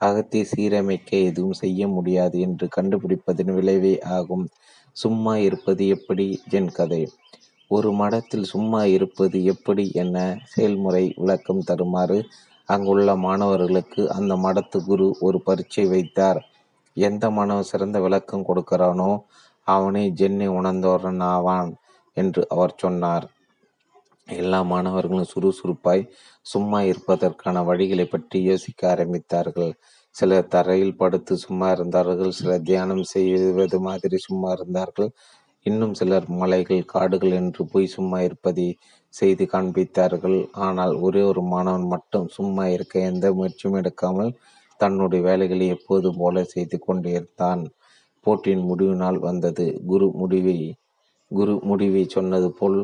அகத்தை 0.00 0.40
சீரமைக்க 0.56 1.10
எதுவும் 1.10 1.52
செய்ய 1.52 1.88
முடியாது 1.88 2.40
என்று 2.40 2.68
கண்டுபிடிப்பதன் 2.76 3.52
விளைவே 3.54 3.98
ஆகும். 3.98 4.48
சும்மா 4.96 5.36
இருப்பது 5.36 5.86
எப்படி? 5.88 6.40
என் 6.50 6.70
கதை. 6.70 7.02
ஒரு 7.68 7.92
மடத்தில் 7.92 8.42
சும்மா 8.42 8.84
இருப்பது 8.84 9.44
எப்படி? 9.44 9.90
என 9.94 10.16
செயல்முறை 10.44 11.12
விளக்கம் 11.16 11.60
தருமாறு 11.60 12.18
அங்குள்ள 12.68 13.10
மாணவர்களுக்கு 13.16 14.02
அந்த 14.10 14.32
மடத்து 14.36 14.78
குரு 14.84 15.06
ஒரு 15.20 15.38
பரீட்சை 15.42 15.84
வைத்தார். 15.86 16.40
எந்த 16.96 17.24
மாணவன் 17.30 17.70
சிறந்த 17.72 17.98
விளக்கம் 18.00 18.46
கொடுக்கிறானோ 18.48 19.10
அவனே 19.66 20.04
ஜென்னை 20.10 20.48
உணர்ந்தவன் 20.58 21.22
ஆவான் 21.34 21.70
என்று 22.16 22.42
அவர் 22.48 22.74
சொன்னார். 22.76 23.26
எல்லா 24.38 24.58
மாணவர்களும் 24.62 25.30
சுறுசுறுப்பாய் 25.32 26.08
சும்மா 26.46 26.78
இருப்பதற்கான 26.82 27.56
வழிகளை 27.64 28.06
பற்றி 28.08 28.38
யோசிக்க 28.42 28.80
ஆரம்பித்தார்கள். 28.94 29.72
சிலர் 30.16 30.50
தரையில் 30.54 30.96
படுத்து 30.96 31.34
சும்மா 31.36 31.68
இருந்தார்கள் 31.70 32.32
சிலர் 32.32 32.66
தியானம் 32.70 33.04
செய்வது 33.14 33.78
மாதிரி 33.80 34.18
சும்மா 34.18 34.50
இருந்தார்கள். 34.52 35.10
இன்னும் 35.66 35.94
சிலர் 35.94 36.26
மலைகள் 36.40 36.90
காடுகள் 36.92 37.34
என்று 37.40 37.62
போய் 37.72 37.94
சும்மா 37.96 38.18
இருப்பதை 38.20 38.66
செய்து 39.14 39.44
காண்பித்தார்கள். 39.52 40.38
ஆனால் 40.66 40.92
ஒரே 41.06 41.22
ஒரு 41.30 41.42
மாணவன் 41.52 41.86
மட்டும் 41.94 42.26
சும்மா 42.36 42.64
இருக்க 42.74 42.94
எந்த 43.10 43.26
முயற்சியும் 43.36 43.78
எடுக்காமல் 43.80 44.32
தன்னுடைய 44.80 45.22
வேலைகளை 45.28 45.66
எப்போது 45.76 46.08
போல 46.20 46.44
செய்து 46.54 46.76
கொண்டிருந்தான் 46.80 47.62
போட்டியின் 48.26 48.66
முடிவு 48.70 48.94
நாள் 49.02 49.18
வந்தது. 49.28 49.66
குரு 49.90 50.06
முடிவை 50.20 50.58
குரு 51.30 51.54
முடிவை 51.68 52.02
சொன்னது 52.14 52.48
போல் 52.58 52.78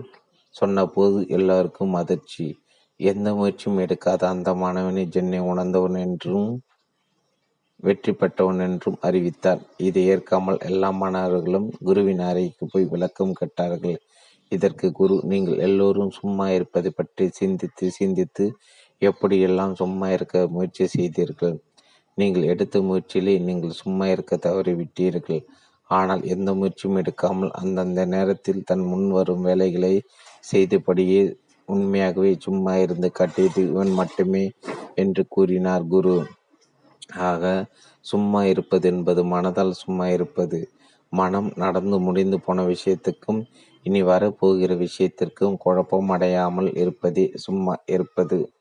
சொன்னபோது 0.54 1.18
எல்லாருக்கும் 1.36 1.94
அதிர்ச்சி. 2.00 2.46
எந்த 3.00 3.28
முயற்சியும் 3.38 3.80
எடுக்காத 3.84 4.22
அந்த 4.34 4.50
மாணவனை 4.62 5.04
ஜென்னை 5.14 5.40
உணர்ந்தவன் 5.50 5.98
என்றும் 6.06 6.50
வெற்றி 7.82 8.12
பெற்றவன் 8.12 8.60
என்றும் 8.66 8.98
அறிவித்தார். 9.08 9.60
இதை 9.86 10.02
ஏற்காமல் 10.12 10.58
எல்லா 10.68 10.88
மாணவர்களும் 11.02 11.68
குருவின் 11.86 12.22
அறைக்கு 12.28 12.64
போய் 12.72 12.90
விளக்கம் 12.94 13.38
கேட்டார்கள். 13.40 13.98
இதற்கு 14.52 14.86
குரு 14.92 15.16
நீங்கள் 15.32 15.58
எல்லோரும் 15.66 16.12
சும்மா 16.18 16.46
இருப்பதை 16.50 16.90
பற்றி 16.90 17.24
சிந்தித்து 17.40 17.86
சிந்தித்து 17.98 18.44
எப்படியெல்லாம் 19.02 19.72
சும்மா 19.72 20.06
இருக்க 20.16 20.36
முயற்சி 20.54 20.86
செய்தீர்கள்? 20.96 21.56
நீங்கள் 22.18 22.48
எடுத்த 22.52 22.80
முயற்சியிலே 22.80 23.34
நீங்கள் 23.48 23.78
சும்மா 23.82 24.06
இருக்க 24.06 24.34
தவறிவிட்டீர்கள். 24.46 25.40
ஆனால் 25.90 26.22
எந்த 26.24 26.50
முயற்சியும் 26.54 26.98
எடுக்காமல் 27.02 27.52
அந்தந்த 27.60 28.00
நேரத்தில் 28.06 28.66
தன் 28.68 28.84
முன் 28.90 29.08
வரும் 29.10 29.46
வேலைகளை 29.48 29.94
செய்தபடியே 30.44 31.22
உண்மையாகவே 31.68 32.32
சும்மா 32.46 32.74
இருந்து 32.76 33.08
காட்டியது 33.10 33.60
இவன் 33.70 33.92
மட்டுமே 33.92 34.44
என்று 34.94 35.22
கூறினார் 35.28 35.86
குரு. 35.86 36.16
ஆக 37.28 37.44
சும்மா 38.06 38.40
இருப்பது 38.52 38.86
என்பது 38.92 39.20
மனதால் 39.34 39.72
சும்மா 39.82 40.06
இருப்பது. 40.16 40.60
மனம் 41.12 41.48
நடந்து 41.62 41.96
முடிந்து 41.98 42.36
போன 42.46 42.64
விஷயத்துக்கும் 42.64 43.40
இனி 43.82 44.02
வரப்போகிற 44.02 44.76
விஷயத்திற்கும் 44.76 45.56
குழப்பம் 45.56 46.10
அடையாமல் 46.10 46.74
இருப்பதே 46.74 47.30
சும்மா 47.34 47.82
இருப்பது. 47.86 48.52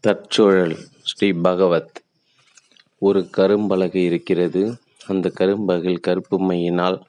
தற்சூழல் 0.00 0.76
ஸ்ரீ 1.02 1.32
பகவத். 1.32 2.02
ஒரு 2.98 3.28
கரும்பலகை 3.36 3.96
இருக்கிறது. 3.96 4.78
அந்த 5.06 5.32
கரும்பலகையில் 5.40 6.00
கருப்பு 6.00 6.50
மையினால் 6.50 7.00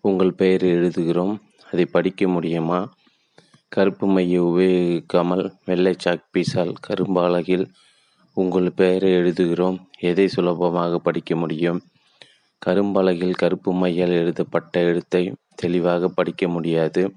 உங்கள் 0.00 0.32
பெயரை 0.32 0.70
எழுதுகிறோம். 0.70 1.38
அதை 1.70 1.86
படிக்க 1.86 2.28
முடியுமா? 2.28 2.92
கருப்பு 3.68 4.06
மையை 4.06 4.40
உபயோகிக்காமல் 4.40 5.52
வெள்ளை 5.64 5.94
சாக் 5.98 6.28
பீஸால் 6.32 6.74
கரும்பலகையில் 6.88 7.70
உங்கள் 8.32 8.72
பெயரை 8.72 9.12
எழுதுகிறோம். 9.12 9.78
எதை 9.98 10.28
சுலபமாக 10.28 10.98
படிக்க 10.98 11.36
முடியும்? 11.36 11.89
கரும்பலகையில் 12.66 13.38
கருப்பு 13.38 13.70
மையால் 13.72 14.14
எழுதப்பட்ட 14.14 14.80
எழுத்தை 14.80 15.34
தெளிவாக 15.54 16.08
படிக்க 16.08 16.48
முடியாது. 16.48 17.14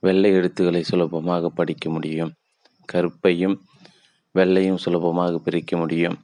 வெள்ளை 0.00 0.30
எழுத்துக்களை 0.30 0.82
சுலபமாக 0.82 1.48
படிக்க 1.48 1.90
முடியும். 1.90 2.32
கருப்பையும் 2.92 3.56
வெள்ளையும் 4.34 4.74
சுலபமாக 4.74 5.38
பிரிக்க 5.38 5.76
முடியும். 5.76 6.16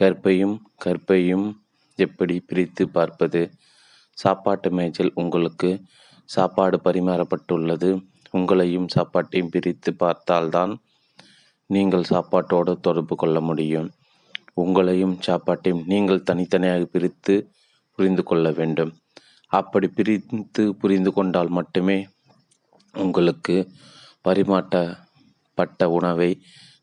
கற்பையும் 0.00 0.62
கற்பையும் 0.84 1.46
எப்படி 1.94 2.40
பிரித்து 2.40 2.88
பார்ப்பது? 2.88 3.50
சாப்பாட்டு 4.12 4.70
மேஜில் 4.70 5.12
உங்களுக்கு 5.14 5.80
சாப்பாடு 6.24 6.80
பரிமாறப்பட்டுள்ளது. 6.84 7.90
உங்களையும் 8.32 8.86
சாப்பாட்டையும் 8.94 9.50
பிரித்து 9.50 9.94
பார்த்தால்தான் 9.94 10.80
நீங்கள் 11.66 12.08
சாப்பாட்டோடு 12.10 12.80
தொடர்பு 12.80 13.16
கொள்ள 13.16 13.40
முடியும். 13.40 13.90
உங்களையும் 14.56 15.18
சாப்பாட்டையும் 15.26 15.84
நீங்கள் 15.86 16.22
தனித்தனியாக 16.22 16.84
பிரித்து 16.84 17.50
புரிந்து 17.96 18.22
கொள்ள 18.22 18.50
வேண்டும். 18.50 18.92
அப்படி 19.52 19.88
பிரித்து 19.88 20.74
புரிந்து 20.74 21.12
கொண்டால் 21.12 21.48
மட்டுமே 21.48 21.98
உங்களுக்கு 22.94 23.56
பரிமாற்றப்பட்ட 24.28 25.84
உணவை 25.84 26.30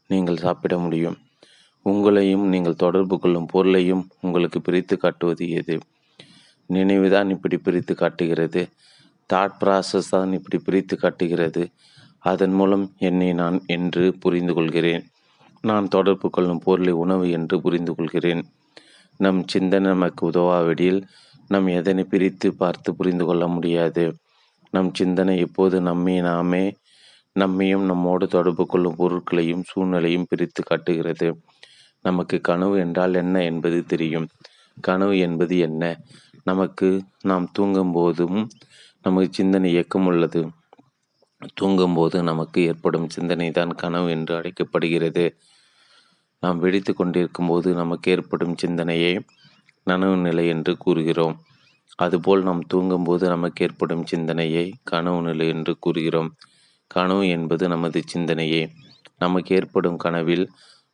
நீங்கள் 0.08 0.38
சாப்பிட 0.38 0.78
முடியும். 0.78 1.18
உங்களையும் 1.86 2.46
நீங்கள் 2.54 2.76
தொடர்பு 2.76 3.20
கொள்ளும் 3.20 3.46
பொருளையும் 3.46 4.04
உங்களுக்கு 4.22 4.62
பிரித்து 4.62 4.98
காட்டுவது 4.98 5.50
எது? 5.50 5.76
நினைவுதான் 6.70 7.30
இப்படி 7.30 7.58
பிரித்து 7.58 7.96
காட்டுகிறது. 7.96 8.62
தாட் 9.34 9.56
ப்ராசஸ் 9.62 10.10
தான் 10.10 10.32
இப்படி 10.34 10.58
பிரித்து 10.64 10.98
காட்டுகிறது. 10.98 11.64
அதன் 12.20 12.52
மூலம் 12.52 12.86
என்னை 12.98 13.34
நான் 13.34 13.58
என்று 13.66 14.04
புரிந்து 14.20 14.54
கொள்கிறேன். 14.54 15.04
நான் 15.62 15.88
தொடர்பு 15.88 16.30
கொள்ளும் 16.30 16.60
பொருளை 16.60 16.94
உணவு 16.94 17.26
என்று 17.30 17.62
புரிந்து 17.62 17.96
கொள்கிறேன். 17.96 18.44
நம் 19.20 19.42
சிந்தனை 19.48 19.90
நமக்கு 19.92 20.32
உதவாவிடில் 20.32 21.00
நம் 21.48 21.68
எதனை 21.68 22.04
பிரித்து 22.04 22.48
பார்த்து 22.56 22.96
புரிந்து 22.96 23.26
கொள்ள 23.26 23.48
முடியாது. 23.48 24.14
நம் 24.72 24.94
சிந்தனை 24.94 25.40
எப்போது 25.40 25.82
நம்மை 25.82 26.22
நாமே 26.22 26.64
நம்மையும் 27.36 27.86
நம்மோடு 27.86 28.28
தொடர்பு 28.28 28.64
கொள்ளும் 28.68 28.96
பொருட்களையும் 28.96 29.64
சூழ்நிலையும் 29.64 30.26
பிரித்து 30.30 30.64
காட்டுகிறது. 30.64 31.28
நமக்கு 32.02 32.42
கனவு 32.42 32.76
என்றால் 32.78 33.14
என்ன 33.14 33.44
என்பது 33.44 33.86
தெரியும். 33.86 34.28
கனவு 34.82 35.20
என்பது 35.20 35.58
என்ன? 35.58 35.84
நமக்கு 36.44 36.88
நாம் 37.24 37.48
தூங்கும் 37.52 37.92
போதும் 37.92 38.50
நமக்கு 39.02 39.30
சிந்தனை 39.34 39.72
இயக்கம் 39.72 40.06
உள்ளது. 40.06 40.42
தூங்கும்போது 41.54 42.24
நமக்கு 42.24 42.62
ஏற்படும் 42.62 43.10
சிந்தனை 43.10 43.52
தான் 43.52 43.74
கனவு 43.76 44.10
என்று 44.10 44.36
அழைக்கப்படுகிறது. 44.36 45.26
நாம் 46.44 46.60
வெடித்து 46.60 46.92
கொண்டிருக்கும் 46.94 47.48
போது 47.48 47.74
நமக்கு 47.74 48.12
ஏற்படும் 48.12 48.56
சிந்தனையே 48.62 49.14
நனவு 49.88 50.16
நிலை 50.18 50.48
என்று 50.48 50.78
கூறுகிறோம். 50.78 51.36
அதுபோல் 51.96 52.44
நாம் 52.44 52.62
தூங்கும்போது 52.68 53.28
நமக்கு 53.28 53.66
ஏற்படும் 53.66 54.06
சிந்தனையை 54.06 54.66
கனவு 54.84 55.22
நிலை 55.22 55.48
என்று 55.48 55.74
கூறுகிறோம். 55.80 56.30
கனவு 56.88 57.28
என்பது 57.28 57.68
நமது 57.68 58.00
சிந்தனையே. 58.14 58.64
நமக்கு 59.18 59.56
ஏற்படும் 59.56 59.98
கனவில் 59.98 60.46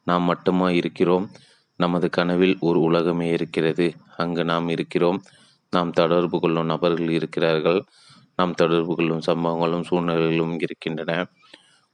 நாம் 0.04 0.24
மட்டுமா 0.24 0.68
இருக்கிறோம்? 0.72 1.26
நமது 1.80 2.10
கனவில் 2.10 2.56
ஒரு 2.60 2.80
உலகமே 2.80 3.28
இருக்கிறது. 3.32 3.88
அங்கு 4.18 4.44
நாம் 4.46 4.70
இருக்கிறோம். 4.70 5.20
நாம் 5.72 5.92
தொடர்பு 5.92 6.40
கொள்ளும் 6.40 6.66
நபர்கள் 6.66 7.10
இருக்கிறார்கள். 7.10 7.82
நாம் 8.36 8.54
தொடர்பு 8.54 8.96
கொள்ளும் 8.96 9.26
சம்பவங்களும் 9.28 9.88
சூழ்நிலைகளும் 9.90 10.56
இருக்கின்றன. 10.60 11.14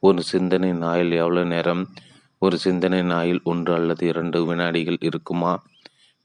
ஒரு 0.03 0.21
சிந்தனை 0.23 0.71
நாயில் 0.73 1.11
எவ்வளோ 1.11 1.43
நேரம் 1.43 1.83
ஒரு 2.45 2.57
சிந்தனை 2.57 2.99
நாயில் 3.03 3.41
ஒன்று 3.43 3.71
அல்லது 3.73 4.03
இரண்டு 4.07 4.39
வினாடிகள் 4.45 4.97
இருக்குமா? 4.99 5.53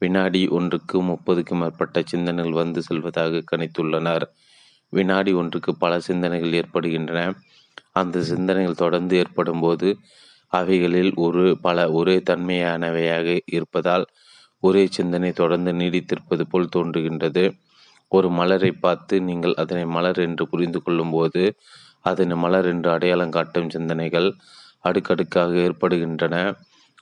வினாடி 0.02 0.40
ஒன்றுக்கு 0.48 0.98
முப்பதுக்கும் 1.02 1.60
மேற்பட்ட 1.62 2.02
சிந்தனைகள் 2.02 2.58
வந்து 2.60 2.80
செல்வதாக 2.82 3.42
கணித்துள்ளனர். 3.50 4.24
வினாடி 4.92 5.32
ஒன்றுக்கு 5.32 5.72
பல 5.76 5.92
சிந்தனைகள் 6.00 6.52
ஏற்படுகின்றன. 6.52 7.20
அந்த 7.92 8.22
சிந்தனைகள் 8.22 8.80
தொடர்ந்து 8.82 9.14
ஏற்படும் 9.16 9.60
போது 9.60 9.88
அவைகளில் 10.52 11.12
ஒரு 11.16 11.44
பல 11.60 11.78
ஒரே 11.90 12.16
தன்மையானவையாக 12.30 13.26
இருப்பதால் 13.56 14.04
ஒரே 14.62 14.84
சிந்தனை 14.90 15.30
தொடர்ந்து 15.32 15.72
நீடித்திருப்பது 15.72 16.44
போல் 16.48 16.72
தோன்றுகின்றது. 16.76 17.44
ஒரு 18.12 18.28
மலரை 18.30 18.70
பார்த்து 18.84 19.16
நீங்கள் 19.20 19.54
அதனை 19.54 19.84
மலர் 19.96 20.20
என்று 20.20 20.44
புரிந்து 20.48 20.80
கொள்ளும்போது 20.82 21.42
அதனை 22.04 22.36
மலர் 22.36 22.66
என்று 22.66 22.88
அடையாளம் 22.90 23.34
காட்டும் 23.36 23.70
சிந்தனைகள் 23.70 24.28
அடுக்கடுக்காக 24.80 25.54
ஏற்படுகின்றன. 25.54 26.54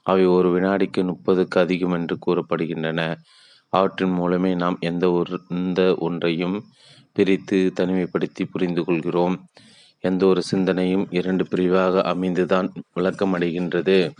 அவை 0.03 0.27
ஒரு 0.27 0.49
வினாடிக்கு 0.51 1.01
முப்பதுக்கு 1.03 1.59
அதிகம் 1.59 1.93
என்று 1.93 2.17
கூறப்படுகின்றன. 2.27 3.17
அவற்றின் 3.69 4.11
மூலமே 4.11 4.55
நாம் 4.55 4.77
எந்த 4.81 5.11
ஒரு 5.11 5.41
எந்த 5.49 5.95
ஒன்றையும் 5.99 6.65
பிரித்து 7.13 7.73
தனிமைப்படுத்தி 7.81 8.45
புரிந்து 8.53 8.85
கொள்கிறோம். 8.85 9.45
எந்த 10.01 10.27
ஒரு 10.27 10.43
சிந்தனையும் 10.43 11.07
இரண்டு 11.11 11.49
பிரிவாக 11.49 12.03
அமைந்துதான் 12.03 12.69
விளக்கமடைகின்றது. 12.97 14.11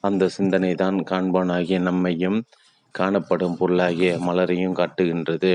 அந்த 0.00 0.28
சிந்தனை 0.28 0.74
தான் 0.74 0.96
காண்பானாகிய 1.10 1.78
நம்மையும் 1.80 2.44
காணப்படும் 2.90 3.56
பொருளாகிய 3.56 4.18
மலரையும் 4.18 4.72
காட்டுகின்றது. 4.72 5.52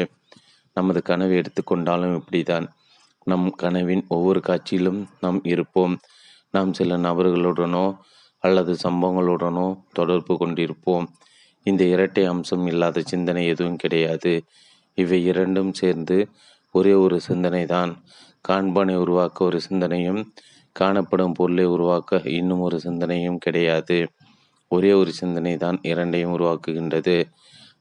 நமது 0.74 1.02
கனவை 1.02 1.42
எடுத்துக்கொண்டாலும் 1.42 2.16
இப்படிதான். 2.20 2.68
நம் 3.24 3.50
கனவின் 3.50 4.06
ஒவ்வொரு 4.08 4.40
காட்சியிலும் 4.48 5.06
நாம் 5.22 5.40
இருப்போம். 5.44 6.00
நாம் 6.54 6.72
சில 6.74 6.98
நபர்களுடனோ 6.98 7.86
அல்லது 8.44 8.74
சம்பவங்களுடனோ 8.84 9.68
தொடர்பு 9.94 10.34
கொண்டிருப்போம். 10.36 11.06
இந்த 11.64 11.84
இரட்டை 11.86 12.24
அம்சம் 12.26 12.66
இல்லாத 12.66 13.02
சிந்தனை 13.02 13.44
எதுவும் 13.48 13.76
கிடையாது. 13.76 14.34
இவை 14.94 15.20
இரண்டும் 15.26 15.74
சேர்ந்து 15.74 16.18
ஒரே 16.76 16.94
ஒரு 16.94 17.18
சிந்தனை 17.20 17.66
தான் 17.66 17.92
காண்பானை 18.50 18.96
உருவாக்க 18.96 19.38
ஒரு 19.46 19.60
சிந்தனையும் 19.62 20.22
காணப்படும் 20.76 21.34
பொருளை 21.34 21.66
உருவாக்க 21.66 22.22
இன்னும் 22.40 22.60
ஒரு 22.60 22.78
சிந்தனையும் 22.80 23.38
கிடையாது. 23.38 23.98
ஒரே 24.72 24.92
ஒரு 24.94 25.12
சிந்தனை 25.12 25.54
தான் 25.58 25.78
இரண்டையும் 25.82 26.34
உருவாக்குகின்றது. 26.38 27.16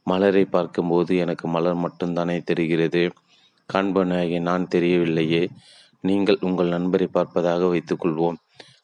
மலரை 0.03 0.45
பார்க்கும்போது 0.45 1.17
எனக்கு 1.17 1.47
மலர் 1.49 1.83
மட்டும்தானே 1.85 2.37
தெரிகிறது. 2.45 3.03
காண்பனாகி 3.75 4.39
நான் 4.41 4.67
தெரியவில்லையே. 4.75 5.43
நீங்கள் 6.05 6.39
உங்கள் 6.41 6.69
நண்பரை 6.69 7.09
பார்ப்பதாக 7.15 7.69
வைத்துக்கொள்வோம். 7.69 8.39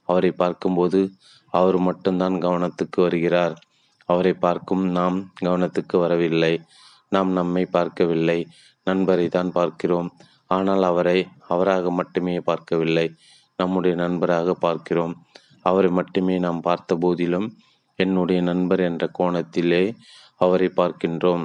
அவரை 0.04 0.30
பார்க்கும்போது 0.32 1.00
அவர் 1.52 1.78
மட்டும்தான் 1.78 2.34
கவனத்துக்கு 2.34 2.98
வருகிறார். 3.00 3.54
அவரை 4.08 4.32
பார்க்கும் 4.32 4.84
நாம் 4.88 5.18
கவனத்துக்கு 5.44 5.96
வரவில்லை. 5.98 6.54
நாம் 7.08 7.30
நம்மை 7.32 7.64
பார்க்கவில்லை. 7.66 8.38
நண்பரை 8.84 9.28
தான் 9.28 9.52
பார்க்கிறோம். 9.52 10.08
ஆனால் 10.46 10.82
அவரை 10.82 11.18
அவராக 11.48 11.90
மட்டுமே 11.90 12.40
பார்க்கவில்லை. 12.40 13.06
நம்முடைய 13.56 13.96
நண்பராக 13.96 14.54
பார்க்கிறோம். 14.54 15.14
அவரை 15.62 15.90
மட்டுமே 15.90 16.38
நாம் 16.38 16.60
பார்த்த 16.60 16.96
போதிலும் 16.96 17.48
என்னுடைய 17.98 18.42
நண்பர் 18.42 18.80
என்ற 18.80 19.04
கோணத்திலே 19.18 19.94
அவரை 20.36 20.68
பார்க்கின்றோம். 20.76 21.44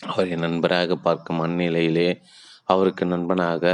அவரை 0.00 0.34
நண்பராக 0.36 0.96
பார்க்கும் 0.96 1.40
அந்நிலையிலே 1.40 2.08
அவருக்கு 2.64 3.04
நண்பனாக 3.06 3.64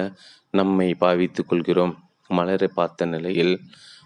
நம்மை 0.51 0.94
பாவித்துக் 1.01 1.48
கொள்கிறோம். 1.48 1.94
மலரை 2.28 2.68
பார்த்த 2.74 3.05
நிலையில் 3.05 3.55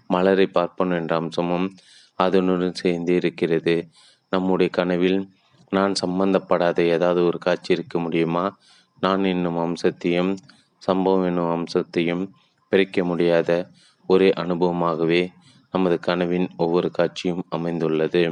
மலரை 0.07 0.47
பார்ப்போம் 0.47 0.91
என்ற 0.91 1.17
அம்சமும் 1.17 1.67
அதனுடன் 2.15 2.75
சேர்ந்து 2.75 3.15
இருக்கிறது. 3.15 3.77
நம்முடைய 4.33 4.69
கனவில் 4.73 5.19
நான் 5.73 5.93
சம்பந்தப்படாத 6.07 6.79
ஏதாவது 6.87 7.25
ஒரு 7.25 7.39
காட்சி 7.39 7.73
இருக்க 7.73 7.99
முடியுமா? 7.99 8.45
நான் 9.01 9.25
என்னும் 9.25 9.59
அம்சத்தையும் 9.59 10.33
சம்பவம் 10.79 11.25
என்னும் 11.25 11.51
அம்சத்தையும் 11.51 12.25
பிரிக்க 12.73 13.05
முடியாத 13.05 13.51
ஒரே 14.09 14.29
அனுபவமாகவே 14.37 15.23
நமது 15.71 15.97
கனவின் 16.01 16.49
ஒவ்வொரு 16.57 16.91
காட்சியும் 16.91 17.45
அமைந்துள்ளது. 17.49 18.23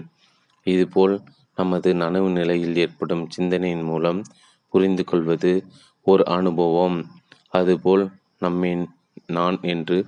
இதுபோல் 0.66 1.14
நமது 1.54 1.94
நனவு 1.94 2.28
நிலையில் 2.32 2.76
ஏற்படும் 2.76 3.24
சிந்தனையின் 3.30 3.82
மூலம் 3.82 4.20
புரிந்து 4.68 5.04
கொள்வது 5.04 5.52
ஒரு 6.06 6.26
அனுபவம். 6.26 6.98
அதுபோல் 7.50 8.04
நம்மின் 8.40 8.84
நான் 9.26 9.58
என்று 9.62 9.98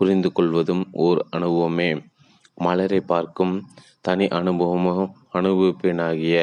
புரிந்து 0.00 0.28
கொள்வதும் 0.32 0.84
ஓர் 1.04 1.20
அனுபவமே. 1.30 1.88
மலரை 2.56 3.00
பார்க்கும் 3.06 3.54
தனி 4.00 4.26
அனுபவமோ 4.38 4.94
அனுபவிப்பேனாகிய 5.34 6.36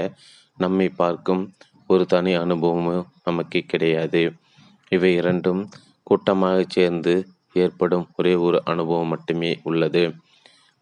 நம்மை 0.57 0.87
பார்க்கும் 0.95 1.41
ஒரு 1.89 2.03
தனி 2.05 2.31
அனுபவமோ 2.35 2.95
நமக்கு 3.23 3.59
கிடையாது. 3.65 4.21
இவை 4.89 5.11
இரண்டும் 5.13 5.61
கூட்டமாக 6.03 6.59
சேர்ந்து 6.67 7.13
ஏற்படும் 7.53 8.05
ஒரே 8.15 8.33
ஒரு 8.37 8.57
அனுபவம் 8.63 9.07
மட்டுமே 9.07 9.51
உள்ளது. 9.63 10.03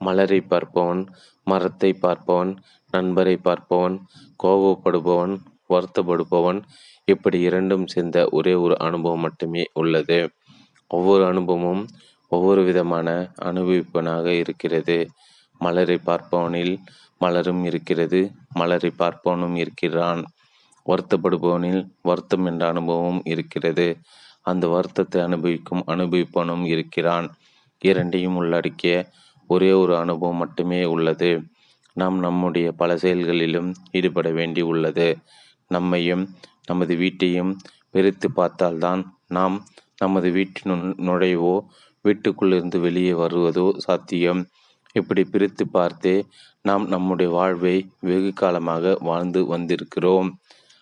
மலரை 0.02 0.40
பார்ப்பவன் 0.50 1.04
மரத்தை 1.48 1.92
பார்ப்பவன் 2.02 2.52
நண்பரை 2.94 3.36
பார்ப்பவன் 3.44 3.96
கோபப்படுபவன் 4.44 5.36
வருத்தப்படுபவன் 5.70 6.60
இப்படி 7.08 7.38
இரண்டும் 7.40 7.86
சேர்ந்த 7.86 8.20
ஒரே 8.32 8.54
ஒரு 8.56 8.76
அனுபவம் 8.80 9.20
மட்டுமே 9.20 9.64
உள்ளது. 9.74 10.20
ஒவ்வொரு 10.92 11.24
அனுபவமும் 11.26 11.84
ஒவ்வொரு 12.36 12.62
விதமான 12.64 13.10
அனுபவிப்பனாக 13.42 14.26
இருக்கிறது. 14.26 14.98
மலரை 15.62 15.98
பார்ப்பவனில் 16.06 16.74
மலரும் 17.22 17.64
இருக்கிறது. 17.64 18.20
மலரை 18.54 18.92
பார்ப்பவனும் 19.00 19.56
இருக்கிறான். 19.56 20.22
வருத்தப்படுபவனில் 20.86 21.82
வருத்தம் 22.02 22.46
என்ற 22.46 22.64
அனுபவமும் 22.68 23.22
இருக்கிறது. 23.26 23.88
அந்த 24.42 24.66
வருத்தத்தை 24.68 25.20
அனுபவிக்கும் 25.22 25.84
அனுபவிப்பவனும் 25.88 26.66
இருக்கிறான். 26.66 27.28
இரண்டையும் 27.82 28.36
உள்ளடக்கிய 28.36 28.96
ஒரே 29.50 29.72
ஒரு 29.72 29.94
அனுபவம் 29.98 30.36
மட்டுமே 30.36 30.82
உள்ளது. 30.86 31.32
நாம் 31.96 32.18
நம்முடைய 32.20 32.68
பல 32.72 32.92
செயல்களிலும் 32.98 33.70
ஈடுபட 33.92 34.30
வேண்டி 34.30 34.62
உள்ளது. 34.62 35.08
நம்மையும் 35.68 36.24
நமது 36.66 36.94
வீட்டையும் 36.96 37.52
பிரித்து 37.94 38.28
பார்த்தால்தான் 38.32 39.02
நாம் 39.28 39.56
நமது 39.98 40.30
வீட்டினுள் 40.30 40.86
நுழைவோ 41.08 41.56
வீட்டுக்குள்ளிருந்து 42.06 42.80
வெளியே 42.80 43.14
வருவதோ 43.14 43.68
சாத்தியம். 43.78 44.42
இப்படி 44.96 45.24
பிரித்து 45.24 45.64
பார்த்தே 45.68 46.16
நாம் 46.62 46.86
நம்முடைய 46.88 47.30
வாழ்வை 47.32 47.76
வெகு 48.00 48.32
காலமாக 48.34 48.94
வாழ்ந்து 49.02 49.42
வந்திருக்கிறோம். 49.54 50.30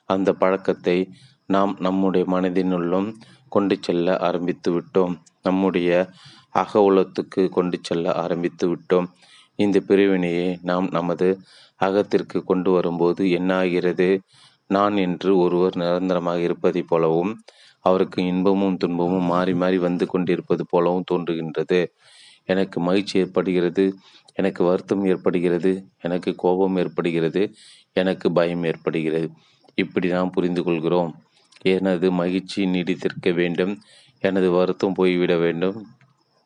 அந்த 0.09 0.29
பழக்கத்தை 0.33 0.97
நாம் 1.49 1.73
நம்முடைய 1.79 2.25
மனதினுள்ளும் 2.31 3.09
கொண்டு 3.49 3.75
செல்ல 3.81 4.15
ஆரம்பித்து 4.19 4.69
விட்டோம். 4.75 5.13
நம்முடைய 5.41 5.89
அக 6.53 6.81
உலகத்துக்கு 6.81 7.41
கொண்டு 7.49 7.77
செல்ல 7.81 8.13
ஆரம்பித்து 8.13 8.65
விட்டோம். 8.67 9.07
இந்த 9.59 9.77
பிரிவினையை 9.79 10.47
நாம் 10.61 10.87
நமது 10.91 11.27
அகத்திற்கு 11.81 12.39
கொண்டு 12.43 12.69
வரும்போது 12.71 13.23
என்ன 13.29 13.49
ஆகிறது 13.55 14.07
நான் 14.69 14.95
என்று 14.97 15.31
ஒருவர் 15.37 15.75
நிரந்தரமாக 15.75 16.39
இருப்பதைப் 16.39 16.89
போலவும் 16.89 17.31
அவருக்கு 17.83 18.19
இன்பமும் 18.25 18.77
துன்பமும் 18.77 19.23
மாறி 19.23 19.53
மாறி 19.53 19.77
வந்து 19.77 20.05
கொண்டிருப்பது 20.07 20.63
போலவும் 20.69 21.07
தோன்றுகின்றது. 21.11 21.79
எனக்கு 22.45 22.77
மகிழ்ச்சி 22.79 23.15
ஏற்படுகிறது 23.19 23.83
எனக்கு 24.33 24.61
வருத்தம் 24.63 25.03
ஏற்படுகிறது 25.05 25.71
எனக்கு 26.01 26.35
கோபம் 26.35 26.77
ஏற்படுகிறது 26.77 27.41
எனக்கு 27.93 28.27
பயம் 28.31 28.63
ஏற்படுகிறது. 28.63 29.27
இப்படி 29.77 30.07
நாம் 30.09 30.29
புரிந்து 30.29 30.61
கொள்கிறோம். 30.63 31.11
எனது 31.65 32.07
மகிழ்ச்சி 32.11 32.61
நீடித்திருக்க 32.65 33.29
வேண்டும் 33.33 33.73
எனது 34.23 34.47
வருத்தம் 34.51 34.93
போய்விட 34.93 35.33
வேண்டும். 35.37 35.77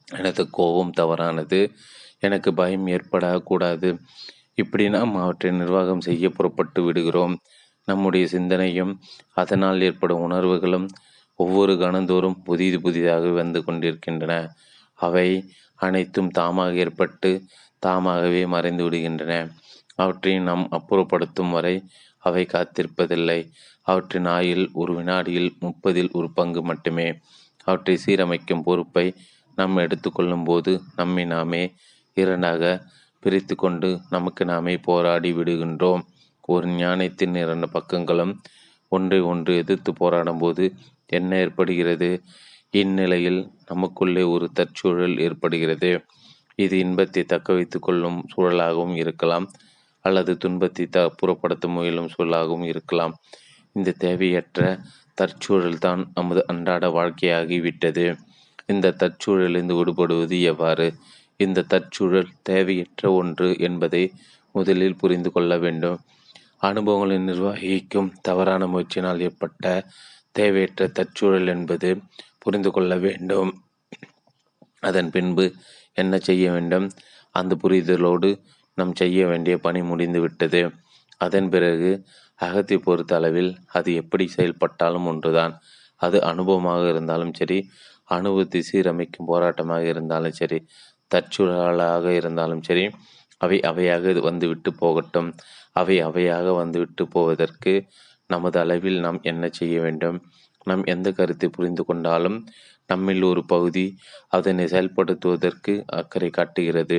எனது 0.07 0.43
கோபம் 0.49 0.91
தவறானது 0.91 1.59
எனக்கு 2.19 2.49
பயம் 2.53 2.87
ஏற்படக்கூடாது 2.87 3.89
இப்படி 4.55 4.85
நாம் 4.89 5.15
அவற்றை 5.15 5.49
நிர்வாகம் 5.51 6.01
செய்ய 6.01 6.29
புறப்பட்டு 6.29 6.81
விடுகிறோம். 6.83 7.35
நம்முடைய 7.87 8.27
சிந்தனையும் 8.27 8.93
அதனால் 9.33 9.81
ஏற்படும் 9.81 10.21
உணர்வுகளும் 10.21 10.87
ஒவ்வொரு 11.39 11.73
கணந்தோறும் 11.73 12.37
புதிது 12.43 12.77
புதிதாக 12.81 13.25
வந்து 13.39 13.59
கொண்டிருக்கின்றன. 13.63 14.33
அவை 14.99 15.27
அனைத்தும் 15.79 16.31
தாமாக 16.37 16.73
ஏற்பட்டு 16.75 17.31
தாமாகவே 17.79 18.43
மறைந்து 18.45 18.83
விடுகின்றன. 18.85 19.33
அவற்றை 19.95 20.33
நாம் 20.39 20.65
அப்புறப்படுத்தும் 20.71 21.51
வரை 21.51 21.75
அவை 22.23 22.43
காத்திருப்பதில்லை. 22.53 23.39
அவற்றின் 23.87 24.27
ஆயில் 24.27 24.65
ஒரு 24.73 24.91
வினாடியில் 24.95 25.51
முப்பதில் 25.59 26.11
ஒரு 26.11 26.29
பங்கு 26.33 26.61
மட்டுமே. 26.61 27.07
அவற்றை 27.63 27.95
சீரமைக்கும் 28.05 28.63
பொறுப்பை 28.63 29.05
நாம் 29.57 29.77
எடுத்துக்கொள்ளும் 29.77 30.43
போது 30.43 30.71
நம்மை 30.95 31.25
நாமே 31.25 31.63
இரண்டாக 32.17 32.63
பிரித்து 33.23 33.55
கொண்டு 33.55 33.89
நமக்கு 34.09 34.43
நாமே 34.45 34.73
போராடி 34.77 35.29
விடுகின்றோம். 35.33 36.01
ஒரு 36.49 36.67
ஞானத்தின் 36.75 37.35
இரண்டு 37.35 37.67
பக்கங்களும் 37.73 38.33
ஒன்றை 38.91 39.19
ஒன்று 39.21 39.53
எதிர்த்து 39.57 39.91
போராடும் 39.93 40.37
போது 40.37 40.65
என்ன 41.09 41.37
ஏற்படுகிறது? 41.37 42.09
இந்நிலையில் 42.71 43.47
நமக்குள்ளே 43.65 44.23
ஒரு 44.23 44.49
தற்சூழல் 44.53 45.19
ஏற்படுகிறது. 45.19 45.91
இது 46.55 46.77
இன்பத்தை 46.77 47.23
தக்க 47.23 47.53
வைத்து 47.53 47.79
கொள்ளும் 47.79 48.25
சூழலாகவும் 48.35 48.95
இருக்கலாம் 48.95 49.45
அல்லது 50.01 50.37
துன்பத்தை 50.37 50.85
த 50.87 50.99
புறப்படுத்த 51.09 51.67
முயலும் 51.67 52.09
சூழலாகவும் 52.17 52.63
இருக்கலாம். 52.63 53.13
இந்த 53.73 53.95
தேவையற்ற 53.97 54.79
தற்சூழல் 55.13 55.77
தான் 55.77 56.11
நமது 56.13 56.45
அன்றாட 56.47 56.87
வாழ்க்கையாகிவிட்டது. 56.89 58.15
இந்த 58.67 58.95
தற்சூழலிருந்து 58.99 59.75
விடுபடுவது 59.77 60.41
எவ்வாறு? 60.41 60.87
இந்த 61.37 61.65
தற்சூழல் 61.67 62.29
தேவையற்ற 62.43 63.11
ஒன்று 63.11 63.55
என்பதை 63.59 64.11
முதலில் 64.51 64.95
புரிந்து 64.95 65.31
கொள்ள 65.31 65.57
வேண்டும். 65.57 65.99
அனுபவங்களை 66.57 67.17
நிர்வகிக்கும் 67.17 68.13
தவறான 68.21 68.65
முயற்சியினால் 68.67 69.19
ஏற்பட்ட 69.19 69.65
தேவையற்ற 70.39 70.87
தற்சூழல் 70.97 71.49
என்பது 71.55 71.89
புரிந்து 72.43 72.69
கொள்ள 72.75 72.93
வேண்டும். 73.05 73.51
அதன் 74.83 75.09
பின்பு 75.15 75.45
என்ன 76.01 76.13
செய்ய 76.27 76.45
வேண்டும்? 76.55 76.87
அந்த 77.35 77.53
புரிதலோடு 77.63 78.29
நாம் 78.77 78.93
செய்ய 79.01 79.19
வேண்டிய 79.31 79.55
பணி 79.65 79.79
முடிந்துவிட்டது 79.91 80.61
அதன் 81.21 81.47
பிறகு 81.53 81.91
அகத்தை 82.39 82.77
பொறுத்த 82.87 83.11
அளவில் 83.19 83.51
அது 83.77 83.89
எப்படி 84.01 84.25
செயல்பட்டாலும் 84.35 85.07
ஒன்றுதான். 85.11 85.53
அது 86.01 86.17
அனுபவமாக 86.31 86.83
இருந்தாலும் 86.93 87.33
சரி 87.39 87.57
அனுபவத்தை 88.09 88.59
சீரமைக்கும் 88.69 89.29
போராட்டமாக 89.31 89.85
இருந்தாலும் 89.93 90.35
சரி 90.39 90.59
தற்சூழலாக 91.11 92.05
இருந்தாலும் 92.19 92.63
சரி 92.67 92.83
அவை 93.41 93.57
அவையாக 93.69 94.13
வந்துவிட்டு 94.27 94.69
போகட்டும். 94.81 95.29
அவை 95.79 95.95
அவையாக 96.07 96.53
வந்துவிட்டு 96.61 97.03
போவதற்கு 97.15 97.73
நமது 98.29 98.57
அளவில் 98.59 98.99
நாம் 98.99 99.19
என்ன 99.21 99.43
செய்ய 99.49 99.75
வேண்டும்? 99.81 100.17
நாம் 100.63 100.83
எந்த 100.83 101.07
கருத்தை 101.11 101.47
புரிந்து 101.49 101.83
கொண்டாலும் 101.85 102.37
நம்மில் 102.85 103.23
ஒரு 103.23 103.41
பகுதி 103.45 103.85
அதனை 104.27 104.65
செயல்படுத்துவதற்கு 104.65 105.73
அக்கறை 105.95 106.29
காட்டுகிறது. 106.29 106.97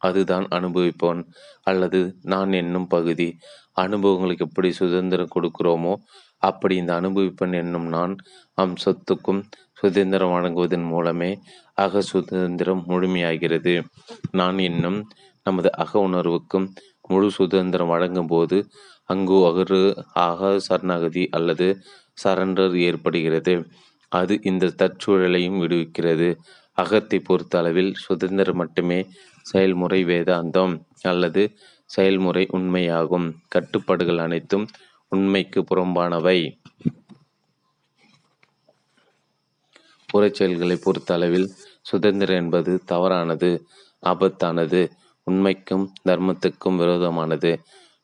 அதுதான் 0.00 0.46
அனுபவிப்பவன் 0.48 1.22
அல்லது 1.62 2.00
நான் 2.22 2.52
என்னும் 2.52 2.86
பகுதி 2.86 3.28
அனுபவங்களுக்கு 3.72 4.46
எப்படி 4.46 4.70
சுதந்திரம் 4.72 5.34
கொடுக்கிறோமோ 5.34 5.92
அப்படி 6.38 6.74
இந்த 6.76 6.92
அனுபவிப்பன் 7.00 7.54
என்னும் 7.54 7.88
நான் 7.88 8.14
அம்சத்துக்கும் 8.58 9.42
சுதந்திரம் 9.72 10.32
வழங்குவதன் 10.32 10.86
மூலமே 10.86 11.30
அக 11.74 12.00
சுதந்திரம் 12.02 12.82
முழுமையாகிறது. 12.88 13.74
நான் 14.30 14.58
என்னும் 14.58 14.98
நமது 15.46 15.70
அக 15.76 15.92
உணர்வுக்கும் 15.98 16.66
முழு 17.08 17.28
சுதந்திரம் 17.30 17.88
வழங்கும் 17.88 18.26
போது 18.26 18.56
அங்கு 19.08 19.32
அகரு 19.50 19.80
ஆக 20.26 20.58
சரணாகதி 20.58 21.28
அல்லது 21.30 21.66
சரண்டர் 22.24 22.74
ஏற்படுகிறது. 22.80 23.54
அது 24.12 24.34
இந்த 24.42 24.72
தற்சூழலையும் 24.78 25.60
விடுவிக்கிறது. 25.62 26.28
அகத்தை 26.78 27.18
பொறுத்த 27.18 27.58
அளவில் 27.58 27.94
சுதந்திரம் 27.94 28.56
மட்டுமே 28.56 29.06
செயல்முறை 29.42 30.04
வேதாந்தம் 30.04 30.74
அல்லது 31.02 31.42
செயல்முறை 31.84 32.48
உண்மையாகும். 32.52 33.28
கட்டுப்பாடுகள் 33.48 34.18
அனைத்தும் 34.18 34.66
உண்மைக்கு 35.08 35.60
புறம்பானவை. 35.60 36.38
புறச்செயல்களை 40.08 40.76
பொறுத்த 40.82 41.14
அளவில் 41.14 41.48
சுதந்திரம் 41.80 42.36
என்பது 42.36 42.72
தவறானது 42.84 43.50
ஆபத்தானது. 44.02 44.80
உண்மைக்கும் 45.26 45.84
தர்மத்துக்கும் 46.08 46.76
விரோதமானது. 46.76 47.52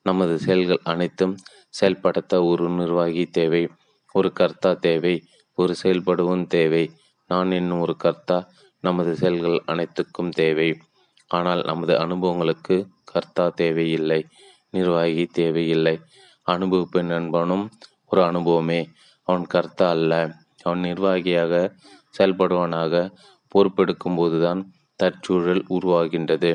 நமது 0.06 0.38
செயல்கள் 0.38 0.80
அனைத்தும் 0.84 1.34
செயல்படுத்த 1.74 2.44
ஒரு 2.44 2.68
நிர்வாகி 2.70 3.24
தேவை 3.30 3.62
ஒரு 4.14 4.32
கர்த்தா 4.32 4.72
தேவை 4.80 5.14
ஒரு 5.58 5.74
செயல்படுவும் 5.82 6.46
தேவை. 6.46 6.84
நான் 7.30 7.50
என்னும் 7.50 7.80
ஒரு 7.80 7.96
கர்த்தா 7.96 8.38
நமது 8.84 9.12
செயல்கள் 9.16 9.62
அனைத்துக்கும் 9.66 10.30
தேவை. 10.30 10.68
ஆனால் 11.30 11.62
நமது 11.64 11.94
அனுபவங்களுக்கு 11.98 12.76
கர்த்தா 13.04 13.48
தேவையில்லை 13.48 14.20
நிர்வாகி 14.70 15.24
தேவையில்லை. 15.32 15.96
அனுபவிப்பின் 16.46 17.06
நண்பனும் 17.06 17.64
ஒரு 18.06 18.22
அனுபவமே. 18.22 18.80
அவன் 19.28 19.46
கர்த்தா 19.46 19.88
அல்ல. 19.90 20.12
அவன் 20.62 20.78
நிர்வாகியாக 20.78 21.54
செயல்படுவனாக. 22.18 22.94
பொறுப்பெடுக்கும் 23.54 24.16
போதுதான் 24.16 24.60
தற்சூழல் 25.00 25.62
உருவாகின்றது. 25.70 26.50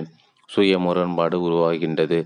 சுய 0.49 0.79
முரண்பாடு 0.79 1.37
உருவாகின்றது. 1.49 2.17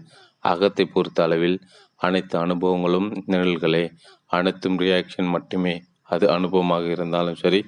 அகத்தை 0.52 0.86
பொறுத்த 0.86 1.20
அளவில் 1.24 1.58
அனைத்து 2.02 2.36
அனுபவங்களும் 2.46 3.10
நிழல்களே. 3.32 3.84
அனைத்தும் 4.32 4.78
ரியாக்ஷன் 4.80 5.30
மட்டுமே. 5.36 5.76
அது 6.10 6.26
அனுபவமாக 6.38 6.86
இருந்தாலும் 6.96 7.40
சரி 7.44 7.60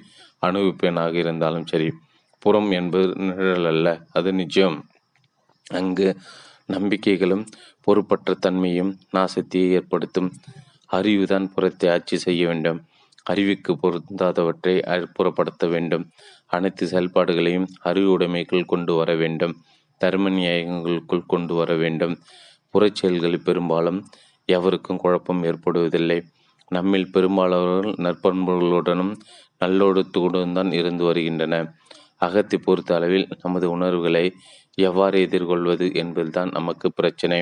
அனுபவிப்பேனாக 0.46 1.14
இருந்தாலும் 1.22 1.66
சரி. 1.66 1.88
புறம் 2.42 2.70
என்பது 2.70 3.08
நிழல் 3.28 3.66
அல்ல 3.66 3.86
அது 4.12 4.30
நிஜம். 4.32 4.76
அங்கு 5.70 6.08
நம்பிக்கைகளும் 6.66 7.44
பொறுப்பற்ற 7.86 8.34
தன்மையும் 8.44 8.92
நாசத்தையே 9.16 9.68
ஏற்படுத்தும். 9.78 10.30
அறிவுதான் 10.92 11.46
புறத்தை 11.54 11.86
ஆட்சி 11.90 12.16
செய்ய 12.18 12.42
வேண்டும். 12.46 12.78
அறிவுக்கு 13.26 13.72
பொருந்தாதவற்றை 13.82 14.74
புறப்படுத்த 15.16 15.66
வேண்டும். 15.74 16.04
அனைத்து 16.54 16.84
செயல்பாடுகளையும் 16.86 17.66
அறிவு 17.88 18.08
உடைமைக்குள் 18.18 18.70
கொண்டு 18.72 18.92
வர 18.94 19.10
வேண்டும். 19.14 19.54
தர்ம 20.00 20.30
நியாயங்களுக்குள் 20.30 21.30
கொண்டு 21.32 21.54
வர 21.54 21.70
வேண்டும். 21.74 22.14
புறச்செயல்களில் 22.74 23.44
பெரும்பாலும் 23.44 23.98
எவருக்கும் 24.48 24.96
குழப்பம் 24.96 25.42
ஏற்படுவதில்லை. 25.44 26.18
நம்மில் 26.70 27.12
பெரும்பாலானவர்கள் 27.12 27.96
நற்பண்புகளுடனும் 27.98 29.12
நல்லொழுத்துடன் 29.60 30.52
தான் 30.52 30.70
இருந்து 30.72 31.04
வருகின்றன. 31.04 31.54
அகத்தை 32.18 32.58
பொறுத்த 32.58 32.94
அளவில் 32.94 33.28
நமது 33.42 33.66
உணர்வுகளை 33.70 34.24
எவ்வாறு 34.78 35.16
எதிர்கொள்வது 35.20 35.86
என்பதுதான் 35.94 36.50
நமக்கு 36.52 36.92
பிரச்சனை. 36.92 37.38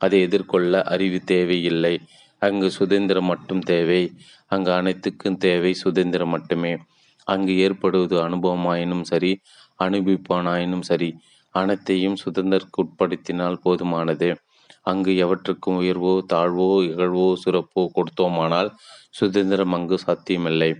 அதை 0.00 0.18
எதிர்கொள்ள 0.20 0.82
அறிவு 0.84 1.18
தேவையில்லை. 1.24 1.94
அங்கு 2.42 2.68
சுதந்திரம் 2.70 3.24
மட்டும் 3.24 3.62
தேவை. 3.72 4.00
அங்கு 4.46 4.70
அனைத்துக்கும் 4.70 5.36
தேவை 5.36 5.72
சுதந்திரம் 5.74 6.28
மட்டுமே. 6.28 6.72
அங்கு 7.26 7.52
ஏற்படுவது 7.56 8.16
அனுபவமாயினும் 8.28 9.02
சரி 9.02 9.32
அனுபவிப்பானாயினும் 9.80 10.80
சரி 10.80 11.08
அனைத்தையும் 11.54 12.16
சுதந்திரக்கு 12.24 12.78
உட்படுத்தினால் 12.82 13.62
போதுமானது. 13.64 14.28
அங்கு 14.86 15.12
எவற்றுக்கும் 15.24 15.78
உயர்வோ 15.82 16.14
தாழ்வோ 16.32 16.70
இகழ்வோ 16.88 17.28
சிறப்போ 17.44 17.82
கொடுத்தோமானால் 17.96 18.70
சுதந்திரம் 19.10 19.72
அங்கு 19.72 19.96
சாத்தியமில்லை. 19.98 20.70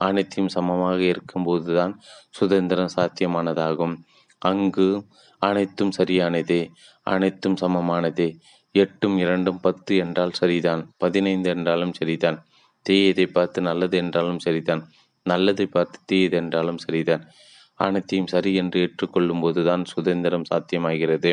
அனைத்தையும் 0.00 0.52
சமமாக 0.54 0.98
இருக்கும்போதுதான் 1.12 1.92
சுதந்திரம் 2.30 2.94
சாத்தியமானதாகும். 2.96 3.94
அங்கு 4.42 4.88
அனைத்தும் 5.42 5.92
சரியானதே 5.98 6.60
அனைத்தும் 7.06 7.56
சமமானதே. 7.60 8.28
எட்டும் 8.74 9.16
இரண்டும் 9.18 9.60
பத்து 9.60 9.92
என்றால் 9.96 10.38
சரிதான். 10.40 10.82
பதினைந்து 10.96 11.48
என்றாலும் 11.50 11.94
சரிதான். 12.00 12.38
தீயதை 12.86 13.26
பார்த்து 13.32 13.60
நல்லது 13.60 13.96
என்றாலும் 13.98 14.38
சரிதான். 14.38 14.82
நல்லதை 15.26 15.66
பார்த்து 15.66 15.98
தீயது 16.06 16.36
என்றாலும் 16.36 16.78
சரிதான். 16.78 17.24
அனைத்தையும் 17.78 18.26
சரி 18.26 18.50
என்று 18.54 18.78
ஏற்றுக்கொள்ளும் 18.80 19.42
போதுதான் 19.42 19.84
சுதந்திரம் 19.84 20.48
சாத்தியமாகிறது. 20.50 21.32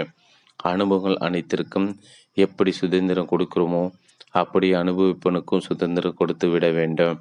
அனுபவங்கள் 0.59 1.17
அனைத்திற்கும் 1.17 1.88
எப்படி 2.38 2.71
சுதந்திரம் 2.71 3.31
கொடுக்கிறோமோ 3.31 3.84
அப்படி 4.31 4.67
அனுபவிப்பனுக்கும் 4.73 5.65
சுதந்திரம் 5.67 6.17
கொடுத்து 6.17 6.47
விட 6.49 6.65
வேண்டும். 6.71 7.15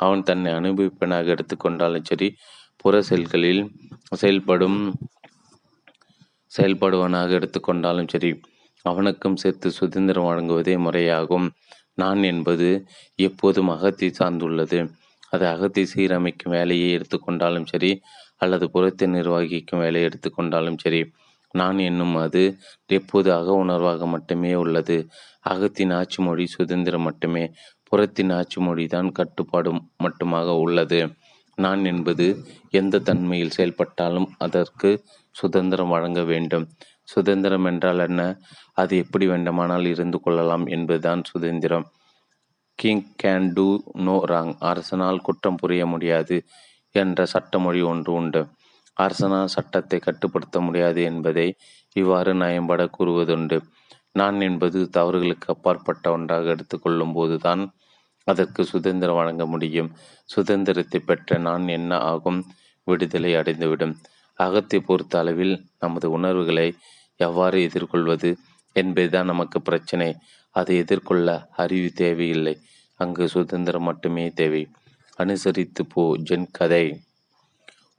அவன் 0.00 0.22
தன்னை 0.22 0.50
அனுபவிப்பனாக 0.52 1.32
எடுத்துக்கொண்டாலும் 1.34 2.08
சரி 2.10 2.28
புற 2.76 3.00
செயல்களில் 3.02 3.62
செயல்படும் 4.12 4.78
செயல்படுவனாக 6.52 7.30
எடுத்துக்கொண்டாலும் 7.38 8.10
சரி 8.12 8.30
அவனுக்கும் 8.84 9.36
சேர்த்து 9.36 9.68
சுதந்திரம் 9.70 10.28
வழங்குவதே 10.28 10.74
முறையாகும். 10.84 11.46
நான் 11.94 12.22
என்பது 12.22 12.68
எப்போதும் 13.18 13.70
அகத்தை 13.74 14.08
சார்ந்துள்ளது. 14.18 14.78
அது 15.30 15.44
அகத்தை 15.46 15.84
சீரமைக்கும் 15.92 16.54
வேலையை 16.56 16.88
எடுத்துக்கொண்டாலும் 16.98 17.66
சரி 17.72 17.90
அல்லது 18.36 18.64
புறத்தை 18.70 19.06
நிர்வகிக்கும் 19.08 19.82
வேலையை 19.84 20.06
எடுத்துக்கொண்டாலும் 20.08 20.78
சரி 20.84 21.00
நான் 21.54 21.78
என்னும் 21.78 22.14
அது 22.14 22.42
எப்போது 22.86 23.32
அக 23.34 23.64
உணர்வாக 23.64 24.06
மட்டுமே 24.06 24.54
உள்ளது. 24.54 25.08
அகத்தின் 25.42 25.92
ஆட்சி 25.92 26.22
மொழி 26.22 26.46
சுதந்திரம் 26.46 27.02
மட்டுமே 27.02 27.44
புறத்தின் 27.84 28.30
ஆட்சி 28.30 28.60
மொழி 28.60 28.86
தான் 28.86 29.12
கட்டுப்பாடு 29.12 29.72
மட்டுமாக 30.04 30.48
உள்ளது. 30.58 31.00
நான் 31.54 31.84
என்பது 31.84 32.26
எந்த 32.70 32.98
தன்மையில் 32.98 33.50
செயல்பட்டாலும் 33.50 34.28
அதற்கு 34.38 35.04
சுதந்திரம் 35.30 35.88
வழங்க 35.88 36.22
வேண்டும். 36.22 36.66
சுதந்திரம் 37.04 37.64
என்றால் 37.64 37.98
என்ன? 37.98 38.38
அது 38.74 38.96
எப்படி 38.96 39.26
வேண்டுமானால் 39.26 39.84
இருந்து 39.84 40.20
கொள்ளலாம் 40.20 40.66
என்பதுதான் 40.66 41.22
சுதந்திரம். 41.24 41.86
King 42.74 43.06
can 43.22 43.52
do 43.52 43.82
no 43.92 44.24
wrong. 44.24 44.54
அரசனால் 44.60 45.18
குற்றம் 45.18 45.56
புரிய 45.56 45.86
முடியாது 45.86 46.44
என்ற 46.94 47.26
சட்டமொழி 47.26 47.82
ஒன்று 47.82 48.12
உண்டு. 48.12 48.42
அரசனால் 48.98 49.44
சட்டத்தை 49.44 49.98
கட்டுப்படுத்த 49.98 50.60
முடியாது 50.60 51.02
என்பதை 51.02 51.48
இவ்வாறு 51.92 52.32
நயம்பட 52.34 52.82
கூறுவதுண்டு. 52.98 53.58
நான் 54.12 54.40
என்பது 54.40 54.78
தவறுகளுக்கு 54.90 55.48
அப்பாற்பட்ட 55.54 56.10
ஒன்றாக 56.10 56.48
எடுத்துக்கொள்ளும் 56.48 57.12
போதுதான் 57.12 57.62
அதற்கு 58.24 58.64
சுதந்திரம் 58.64 59.16
வழங்க 59.16 59.46
முடியும். 59.46 59.90
சுதந்திரத்தை 60.24 61.00
பெற்ற 61.00 61.38
நான் 61.38 61.68
என்ன 61.68 61.98
ஆகும்? 61.98 62.40
விடுதலை 62.84 63.34
அடைந்துவிடும். 63.36 63.94
அகத்தை 64.38 64.78
பொறுத்த 64.80 65.18
அளவில் 65.18 65.54
நமது 65.78 66.10
உணர்வுகளை 66.10 66.68
எவ்வாறு 67.16 67.58
எதிர்கொள்வது 67.62 68.30
என்பதுதான் 68.72 69.26
நமக்கு 69.26 69.62
பிரச்சனை. 69.62 70.10
அதை 70.50 70.76
எதிர்கொள்ள 70.76 71.28
அறிவு 71.56 71.90
தேவையில்லை. 71.92 72.54
அங்கு 73.00 73.28
சுதந்திரம் 73.28 73.82
மட்டுமே 73.82 74.30
தேவை. 74.30 74.62
அனுசரித்து 75.16 75.86
போ 75.86 76.02
ஜென் 76.30 76.48
கதை. 76.52 76.84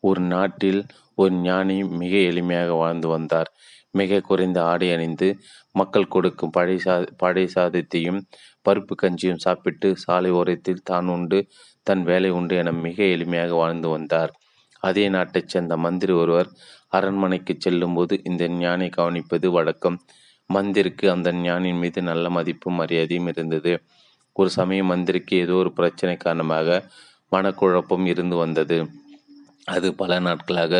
ஒரு 0.03 0.21
நாட்டில் 0.33 0.81
ஒரு 1.15 1.33
ஞானி 1.47 1.77
மிக 2.01 2.13
எளிமையாக 2.31 2.71
வாழ்ந்து 2.77 3.07
வந்தார். 3.07 3.49
மிக 3.91 4.19
குறைந்த 4.19 4.59
ஆடை 4.63 4.87
அணிந்து 4.93 5.27
மக்கள் 5.75 6.07
கொடுக்கும் 6.07 6.53
பழை 6.57 6.77
சா 6.77 6.95
பழை 7.17 7.45
சாதத்தையும் 7.55 8.19
பருப்பு 8.65 8.93
கஞ்சியும் 9.01 9.41
சாப்பிட்டு 9.45 9.89
சாலை 9.95 10.31
ஓரத்தில் 10.31 10.83
தான் 10.83 11.07
உண்டு 11.07 11.39
தன் 11.83 12.03
வேலை 12.03 12.29
உண்டு 12.29 12.55
என 12.55 12.71
மிக 12.85 12.97
எளிமையாக 13.15 13.51
வாழ்ந்து 13.53 13.89
வந்தார். 13.89 14.31
அதே 14.83 15.05
நாட்டைச் 15.09 15.51
சேர்ந்த 15.53 15.75
மந்திரி 15.77 16.13
ஒருவர் 16.13 16.49
அரண்மனைக்கு 16.87 17.53
செல்லும்போது 17.59 18.13
இந்த 18.23 18.43
ஞானை 18.59 18.89
கவனிப்பது 18.97 19.47
வழக்கம். 19.51 19.97
மந்திரிக்கு 20.49 21.05
அந்த 21.11 21.29
ஞானின் 21.41 21.77
மீது 21.77 22.01
நல்ல 22.01 22.29
மதிப்பும் 22.29 22.79
மரியாதையும் 22.79 23.27
இருந்தது. 23.27 23.73
ஒரு 24.35 24.49
சமயம் 24.49 24.91
மந்திரிக்கு 24.91 25.35
ஏதோ 25.37 25.55
ஒரு 25.55 25.71
பிரச்சனை 25.73 26.15
காரணமாக 26.17 26.77
மனக்குழப்பம் 27.31 28.05
இருந்து 28.05 28.35
வந்தது. 28.35 28.77
அது 29.69 29.87
பல 29.95 30.19
நாட்களாக 30.19 30.73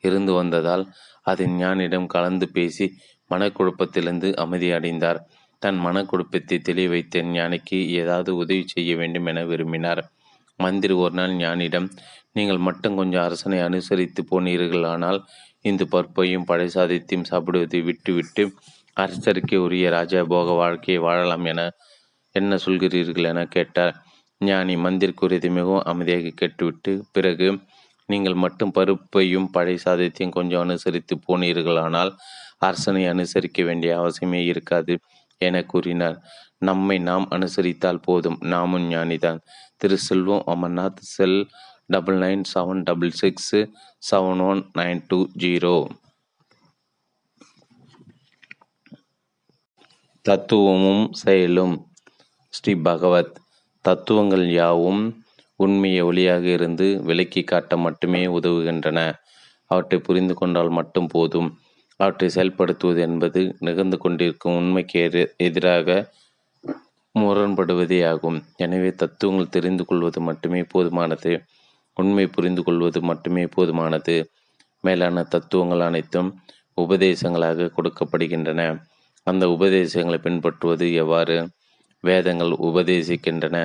இருந்து 0.00 0.32
வந்ததால் 0.32 0.84
அதை 1.22 1.46
ஞானிடம் 1.60 2.06
கலந்து 2.06 2.46
பேசி 2.48 2.86
மனக்குழப்பத்திலிருந்து 3.30 4.28
அமைதியடைந்தார் 4.44 5.20
தன் 5.62 5.78
மனக்குழப்பத்தை 5.86 6.56
தெளிய 6.60 6.88
வைத்த 6.88 7.22
ஞானிக்கு 7.34 7.78
ஏதாவது 8.00 8.30
உதவி 8.36 8.64
செய்ய 8.66 8.90
வேண்டும் 8.96 9.26
என 9.26 9.42
விரும்பினார். 9.44 10.02
மந்திரி 10.58 10.94
ஒரு 11.02 11.14
நாள் 11.14 11.34
ஞானிடம் 11.36 11.86
நீங்கள் 12.32 12.60
மட்டும் 12.66 12.96
கொஞ்சம் 12.96 13.24
அரசனை 13.26 13.58
அனுசரித்து 13.60 14.20
போனீர்கள் 14.30 14.86
ஆனால் 14.86 15.18
இந்த 15.64 15.82
பற்பையும் 15.90 16.44
படை 16.44 16.66
சாதித்தையும் 16.74 17.28
சாப்பிடுவதை 17.30 17.80
விட்டுவிட்டு 17.88 18.42
அரசருக்கு 18.96 19.56
உரிய 19.56 19.86
ராஜபோக 19.90 20.54
வாழ்க்கையை 20.54 21.00
வாழலாம் 21.02 21.46
என 21.52 21.60
என்ன 22.34 22.58
சொல்கிறீர்கள் 22.64 23.28
என 23.32 23.40
கேட்டார். 23.56 23.94
ஞானி 24.40 24.74
மந்திர் 24.76 25.18
கூறியது 25.20 25.48
மிகவும் 25.50 25.86
அமைதியாக 25.90 26.32
கேட்டுவிட்டு 26.34 26.92
பிறகு 27.12 27.48
நீங்கள் 28.10 28.34
மட்டும் 28.34 28.72
பருப்பையும் 28.74 29.48
பழைய 29.52 29.78
சாதத்தையும் 29.84 30.30
கொஞ்சம் 30.30 30.60
அனுசரித்து 30.60 31.14
போனீர்களானால் 31.28 32.12
அரசனை 32.58 33.02
அனுசரிக்க 33.04 33.64
வேண்டிய 33.64 33.92
அவசியமே 34.00 34.40
இருக்காது 34.44 34.94
என 35.38 35.62
கூறினார். 35.64 36.18
நம்மை 36.58 36.98
நாம் 36.98 37.26
அனுசரித்தால் 37.30 38.02
போதும். 38.02 38.38
நாமும் 38.40 38.90
ஞானிதான். 38.90 39.40
Thiru 39.76 39.98
Selvam 39.98 40.42
Amarnath 40.46 41.04
cell 41.14 41.38
double 41.86 42.18
nine 42.18 42.42
seven 42.54 42.82
double 42.82 43.10
six 43.10 43.56
seven 44.10 44.40
one 44.48 44.60
nine 44.78 45.04
two 45.08 45.20
zero. 45.38 45.76
தத்துவமும் 50.24 51.12
செயலும். 51.12 51.76
ஸ்ரீ 52.48 52.74
பகவத் 52.74 53.34
தத்துவங்கள் 53.84 54.46
யாவும் 54.50 55.02
உண்மையை 55.64 56.02
ஒளியாக 56.02 56.44
இருந்து 56.56 56.86
விலக்கி 57.04 57.42
காட்ட 57.42 57.76
மட்டுமே 57.76 58.22
உதவுகின்றன. 58.38 58.98
அவற்றை 59.70 59.98
புரிந்து 60.00 60.34
கொண்டால் 60.34 60.70
மட்டும் 60.70 61.06
போதும். 61.06 61.48
அவற்றை 62.00 62.28
செயல்படுத்துவது 62.34 63.00
என்பது 63.06 63.40
நிகழ்ந்து 63.58 63.96
கொண்டிருக்கும் 63.98 64.56
உண்மைக்கு 64.56 65.00
எதிராக 65.38 65.88
முரண்படுவதே 67.14 68.00
ஆகும். 68.08 68.38
எனவே 68.56 68.90
தத்துவங்கள் 68.92 69.54
தெரிந்து 69.56 69.84
கொள்வது 69.84 70.20
மட்டுமே 70.20 70.60
போதுமானது. 70.74 71.32
உண்மை 71.96 72.26
புரிந்து 72.26 72.62
கொள்வது 72.64 72.98
மட்டுமே 73.02 73.44
போதுமானது. 73.56 74.16
மேலான 74.84 75.22
தத்துவங்கள் 75.32 75.80
அனைத்தும் 75.80 76.28
உபதேசங்களாக 76.80 77.70
கொடுக்கப்படுகின்றன. 77.76 78.60
அந்த 79.26 79.44
உபதேசங்களை 79.50 80.18
பின்பற்றுவது 80.18 80.86
எவ்வாறு? 80.94 81.36
வேதங்கள் 82.04 82.52
உபதேசிக்கின்றன. 82.68 83.56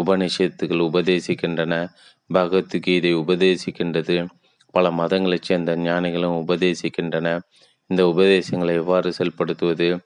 உபநிஷத்துகள் 0.00 0.80
உபதேசிக்கின்றன. 0.80 1.88
பகவத்கீதை 2.26 3.14
உபதேசிக்கின்றது. 3.14 4.28
பல 4.70 4.90
மதங்களைச் 4.90 5.42
சேர்ந்த 5.42 5.76
ஞானிகளும் 5.76 6.48
உபதேசிக்கின்றன. 6.48 7.40
இந்த 7.86 8.08
உபதேசங்களை 8.08 8.74
எவ்வாறு 8.74 9.12
செயல்படுத்துவது? 9.18 9.98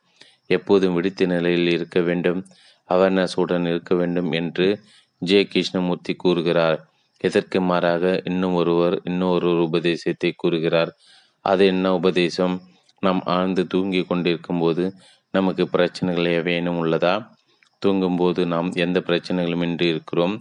எப்போதும் 0.47 1.03
விடுத்த 1.03 1.27
நிலையில் 1.27 1.71
இருக்க 1.71 2.01
வேண்டும். 2.01 2.47
அவேர்னஸுடன் 2.89 3.67
இருக்க 3.69 3.95
வேண்டும் 3.95 4.33
என்று 4.33 4.81
ஜே. 5.19 5.45
கிருஷ்ணமூர்த்தி 5.45 6.15
கூறுகிறார். 6.15 6.89
இதற்கு 7.19 7.61
மாறாக 7.61 8.23
இன்னும் 8.25 8.55
ஒருவர் 8.55 9.01
இன்னொரு 9.05 9.63
உபதேசத்தை 9.63 10.33
கூறுகிறார். 10.37 10.93
அது 11.41 11.67
என்ன 11.67 11.95
உபதேசம்? 11.95 12.61
நாம் 13.01 13.21
ஆழ்ந்து 13.25 13.67
தூங்கி 13.67 14.05
கொண்டிருக்கும் 14.05 14.59
போது 14.59 14.95
நமக்கு 15.31 15.69
பிரச்சனைகள் 15.69 16.43
எவையேனும் 16.43 16.81
உள்ளதா? 16.83 17.31
தூங்கும்போது 17.79 18.41
நாம் 18.47 18.69
எந்த 18.77 18.99
பிரச்சனைகளும் 19.01 19.65
இன்றி 19.67 19.87
இருக்கிறோம். 19.89 20.35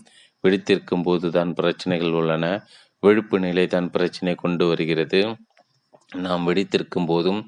விழித்திருக்கும் 0.44 1.04
போது 1.04 1.28
தான் 1.32 1.52
பிரச்சனைகள் 1.54 2.16
உள்ளன. 2.20 2.46
விழுப்பு 3.04 3.38
நிலை 3.40 3.66
தான் 3.68 3.90
பிரச்சனை 3.90 4.34
கொண்டு 4.36 4.66
வருகிறது. 4.68 5.22
நாம் 6.16 6.46
வெடித்திருக்கும் 6.48 7.08
போதும் 7.08 7.42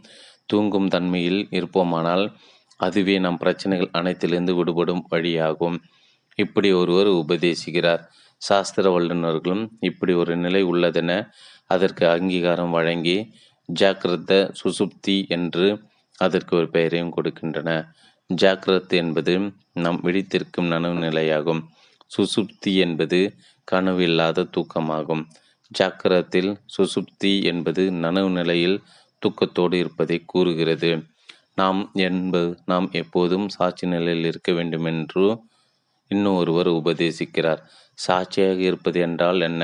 தூங்கும் 0.45 0.87
தன்மையில் 0.87 1.41
இருப்போமானால் 1.51 2.25
அதுவே 2.79 3.15
நம் 3.19 3.37
பிரச்சனைகள் 3.37 3.89
அனைத்திலிருந்து 3.91 4.53
விடுபடும் 4.55 5.03
வழியாகும். 5.11 5.77
இப்படி 6.37 6.69
ஒருவர் 6.71 7.09
உபதேசிக்கிறார். 7.21 8.03
சாஸ்திர 8.41 8.85
வல்லுநர்களும் 8.89 9.63
இப்படி 9.79 10.13
ஒரு 10.13 10.33
நிலை 10.37 10.61
உள்ளதென 10.63 11.11
அதற்கு 11.65 12.03
அங்கீகாரம் 12.09 12.69
வழங்கி 12.69 13.17
ஜாக்கிரத 13.69 14.33
சுசுப்தி 14.61 15.17
என்று 15.27 15.65
அதற்கு 16.19 16.53
ஒரு 16.55 16.67
பெயரையும் 16.69 17.13
கொடுக்கின்றன 17.15 17.71
ஜாக்கிரத் 18.29 18.93
என்பது 18.93 19.33
நாம் 19.73 19.99
விழித்திருக்கும் 20.03 20.67
நனவு 20.69 20.97
நிலையாகும் 21.05 21.61
சுசுப்தி 22.11 22.71
என்பது 22.75 23.19
கனவு 23.67 24.01
இல்லாத 24.03 24.47
தூக்கமாகும். 24.55 25.23
ஜாக்கிரத்தில் 25.71 26.51
சுசுப்தி 26.75 27.33
என்பது 27.43 27.83
நனவு 28.03 28.29
நிலையில் 28.29 28.77
தூக்கத்தோடு 29.21 29.73
இருப்பதை 29.73 30.17
கூறுகிறது. 30.25 30.91
நாம் 31.55 31.81
என்பது 31.99 32.49
நாம் 32.65 32.87
எப்போதும் 32.91 33.47
சாட்சி 33.49 33.87
நிலையில் 33.87 34.25
இருக்க 34.25 34.51
வேண்டும் 34.51 34.85
என்று 34.85 35.25
இன்னும் 36.11 36.35
ஒருவர் 36.35 36.69
உபதேசிக்கிறார். 36.81 37.61
சாட்சியாக 37.97 38.59
இருப்பது 38.61 38.99
என்றால் 38.99 39.41
என்ன? 39.41 39.63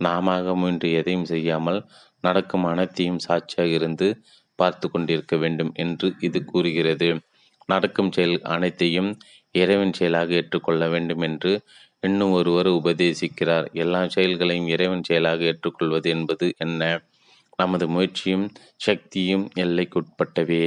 நாம 0.00 0.36
முயன்று 0.54 0.88
எதையும் 0.92 1.24
செய்யாமல் 1.24 1.80
நடக்கும் 2.20 2.64
அனைத்தையும் 2.64 3.18
சாட்சியாக 3.18 3.70
இருந்து 3.70 4.08
பார்த்து 4.58 4.86
கொண்டிருக்க 4.90 5.34
வேண்டும் 5.36 5.72
என்று 5.74 6.06
இது 6.20 6.38
கூறுகிறது. 6.44 7.08
நடக்கும் 7.66 8.12
செயல் 8.12 8.40
அனைத்தையும் 8.42 9.18
இறைவன் 9.52 9.92
செயலாக 9.92 10.32
ஏற்றுக்கொள்ள 10.32 10.88
வேண்டும் 10.88 11.20
என்று 11.20 11.52
இன்னும் 12.00 12.32
ஒருவர் 12.32 12.66
உபதேசிக்கிறார். 12.66 13.72
எல்லா 13.72 14.08
செயல்களையும் 14.08 14.68
இறைவன் 14.68 15.02
செயலாக 15.02 15.44
ஏற்றுக்கொள்வது 15.44 16.10
என்பது 16.10 16.54
என்ன? 16.58 16.82
நமது 17.56 17.88
முயற்சியும் 17.88 18.52
சக்தியும் 18.76 19.50
எல்லைக்குட்பட்டவே. 19.56 20.62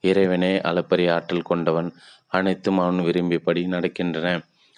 இறைவனே 0.00 0.60
அளப்பரிய 0.60 1.14
ஆற்றல் 1.14 1.42
கொண்டவன். 1.42 1.92
அனைத்தும் 2.26 2.78
அவன் 2.78 3.04
விரும்பியபடி 3.04 3.62
நடக்கின்றன. 3.66 4.28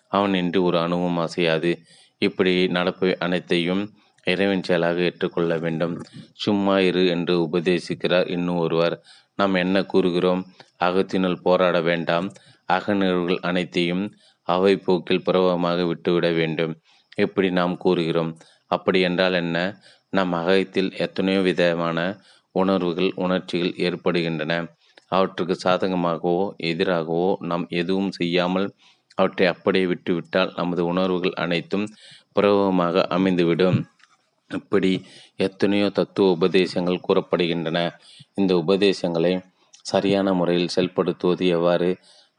அவன் 0.09 0.35
என்று 0.35 0.63
ஒரு 0.63 0.79
அணுவும் 0.79 1.19
அசையாது. 1.19 1.79
இப்படி 2.19 2.67
நடப்பவை 2.67 3.15
அனைத்தையும் 3.19 3.83
இறைவன் 4.27 4.63
செயலாக 4.63 5.01
ஏற்றுக்கொள்ள 5.01 5.59
வேண்டும். 5.59 5.95
சும்மா 6.35 6.79
இரு 6.81 7.07
என்று 7.07 7.35
உபதேசிக்கிறார் 7.41 8.31
இன்னும் 8.31 8.57
ஒருவர். 8.57 8.97
நாம் 9.35 9.55
என்ன 9.55 9.85
கூறுகிறோம்? 9.85 10.43
அகத்தினுள் 10.87 11.43
போராட 11.43 11.77
வேண்டாம். 11.81 12.27
அகநிகழ்வுகள் 12.69 13.41
அனைத்தையும் 13.41 14.05
அவை 14.49 14.75
போக்கில் 14.77 15.25
புறவமாக 15.25 15.79
விட்டுவிட 15.87 16.29
வேண்டும். 16.31 16.73
எப்படி 17.17 17.49
நாம் 17.51 17.75
கூறுகிறோம்? 17.77 18.33
அப்படி 18.71 19.01
என்றால் 19.01 19.33
என்ன? 19.33 19.59
நம் 20.13 20.33
அகத்தில் 20.33 20.91
எத்தனையோ 20.97 21.41
விதமான 21.41 21.99
உணர்வுகள் 22.55 23.11
உணர்ச்சிகள் 23.17 23.75
ஏற்படுகின்றன. 23.79 24.53
அவற்றுக்கு 25.09 25.55
சாதகமாகவோ 25.65 26.37
எதிராகவோ 26.63 27.29
நாம் 27.41 27.65
எதுவும் 27.73 28.11
செய்யாமல் 28.11 28.67
அவற்றை 29.15 29.47
அப்படியே 29.47 29.87
விட்டுவிட்டால் 29.87 30.53
நமது 30.57 30.83
உணர்வுகள் 30.85 31.35
அனைத்தும் 31.35 31.87
புறவமாக 32.33 33.05
அமைந்துவிடும். 33.17 33.79
இப்படி 34.51 34.93
எத்தனையோ 35.37 35.89
தத்துவ 35.91 36.33
உபதேசங்கள் 36.37 37.05
கூறப்படுகின்றன. 37.09 37.79
இந்த 38.35 38.53
உபதேசங்களை 38.57 39.33
சரியான 39.85 40.33
முறையில் 40.33 40.73
செயல்படுத்துவது 40.75 41.45
எவ்வாறு? 41.49 41.91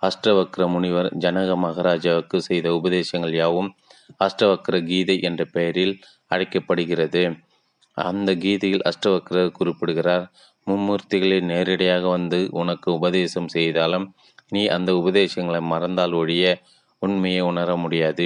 அஷ்டவக்ர 0.02 0.64
முனிவர் 0.68 1.10
ஜனக 1.20 1.56
மகாராஜாவுக்கு 1.58 2.38
செய்த 2.42 2.68
உபதேசங்கள் 2.74 3.36
யாவும் 3.36 3.70
அஷ்டவக்ர 4.20 4.76
கீதை 4.86 5.16
என்ற 5.22 5.42
பெயரில் 5.46 5.94
அழைக்கப்படுகிறது. 6.28 7.24
அந்த 7.98 8.30
கீதையில் 8.36 8.86
அஷ்டவக்ரர் 8.90 9.52
குறிப்பிடுகிறார் 9.52 10.26
மும்மூர்த்திகளை 10.68 11.40
நேரடியாக 11.44 12.04
வந்து 12.08 12.40
உனக்கு 12.52 12.90
உபதேசம் 12.92 13.48
செய்தாலும் 13.48 14.06
நீ 14.50 14.62
அந்த 14.68 14.90
உபதேசங்களை 14.96 15.62
மறந்தால் 15.64 16.14
ஒழிய 16.14 16.46
உண்மையை 17.02 17.42
உணர 17.42 17.76
முடியாது 17.76 18.26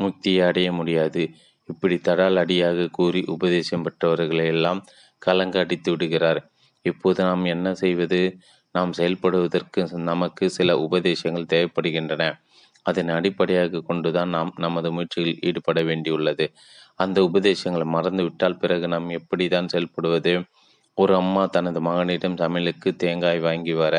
முக்தியை 0.00 0.42
அடைய 0.46 0.68
முடியாது 0.72 1.22
இப்படி 1.68 1.96
தடால் 1.98 2.38
அடியாக 2.38 2.88
கூறி 2.88 3.20
உபதேசம் 3.26 3.84
பெற்றவர்களை 3.84 4.46
எல்லாம் 4.46 4.80
கலங்கடித்து 5.22 5.90
விடுகிறார். 5.90 6.40
இப்போது 6.84 7.20
நாம் 7.24 7.44
என்ன 7.44 7.68
செய்வது? 7.74 8.20
நாம் 8.74 8.92
செயல்படுவதற்கு 8.92 9.80
நமக்கு 10.10 10.44
சில 10.50 10.76
உபதேசங்கள் 10.78 11.50
தேவைப்படுகின்றன. 11.54 12.24
அதனை 12.86 13.10
அடிப்படையாக 13.14 13.82
கொண்டுதான் 13.88 14.28
நாம் 14.28 14.50
நமது 14.56 14.88
முயற்சியில் 14.92 15.38
ஈடுபட 15.40 15.80
வேண்டியுள்ளது. 15.82 16.46
அந்த 16.94 17.18
உபதேசங்களை 17.24 17.86
மறந்துவிட்டால் 17.96 18.58
பிறகு 18.58 18.88
நாம் 18.88 19.08
எப்படி 19.10 19.44
தான் 19.48 19.70
செயல்படுவது? 19.72 20.34
ஒரு 20.98 21.12
அம்மா 21.14 21.44
தனது 21.46 21.80
மகனிடம் 21.80 22.36
சமையலுக்கு 22.36 22.90
தேங்காய் 22.96 23.40
வாங்கி 23.40 23.74
வர 23.74 23.94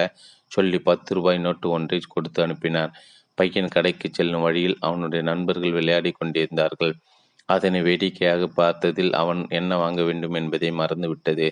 சொல்லி 0.51 0.79
பத்து 0.79 1.13
ரூபாய் 1.13 1.39
நோட்டு 1.39 1.67
ஒன்றை 1.69 1.99
கொடுத்து 2.07 2.39
அனுப்பினார். 2.43 2.91
பையன் 3.37 3.73
கடைக்கு 3.75 4.07
செல்லும் 4.11 4.41
வழியில் 4.41 4.77
அவனுடைய 4.79 5.21
நண்பர்கள் 5.23 5.71
விளையாடி 5.71 6.11
கொண்டிருந்தார்கள். 6.11 6.93
அதனை 7.49 7.79
வேடிக்கையாக 7.81 8.43
பார்த்ததில் 8.61 9.11
அவன் 9.13 9.41
என்ன 9.49 9.71
வாங்க 9.77 10.01
வேண்டும் 10.03 10.33
என்பதை 10.33 10.69
மறந்துவிட்டது. 10.71 11.47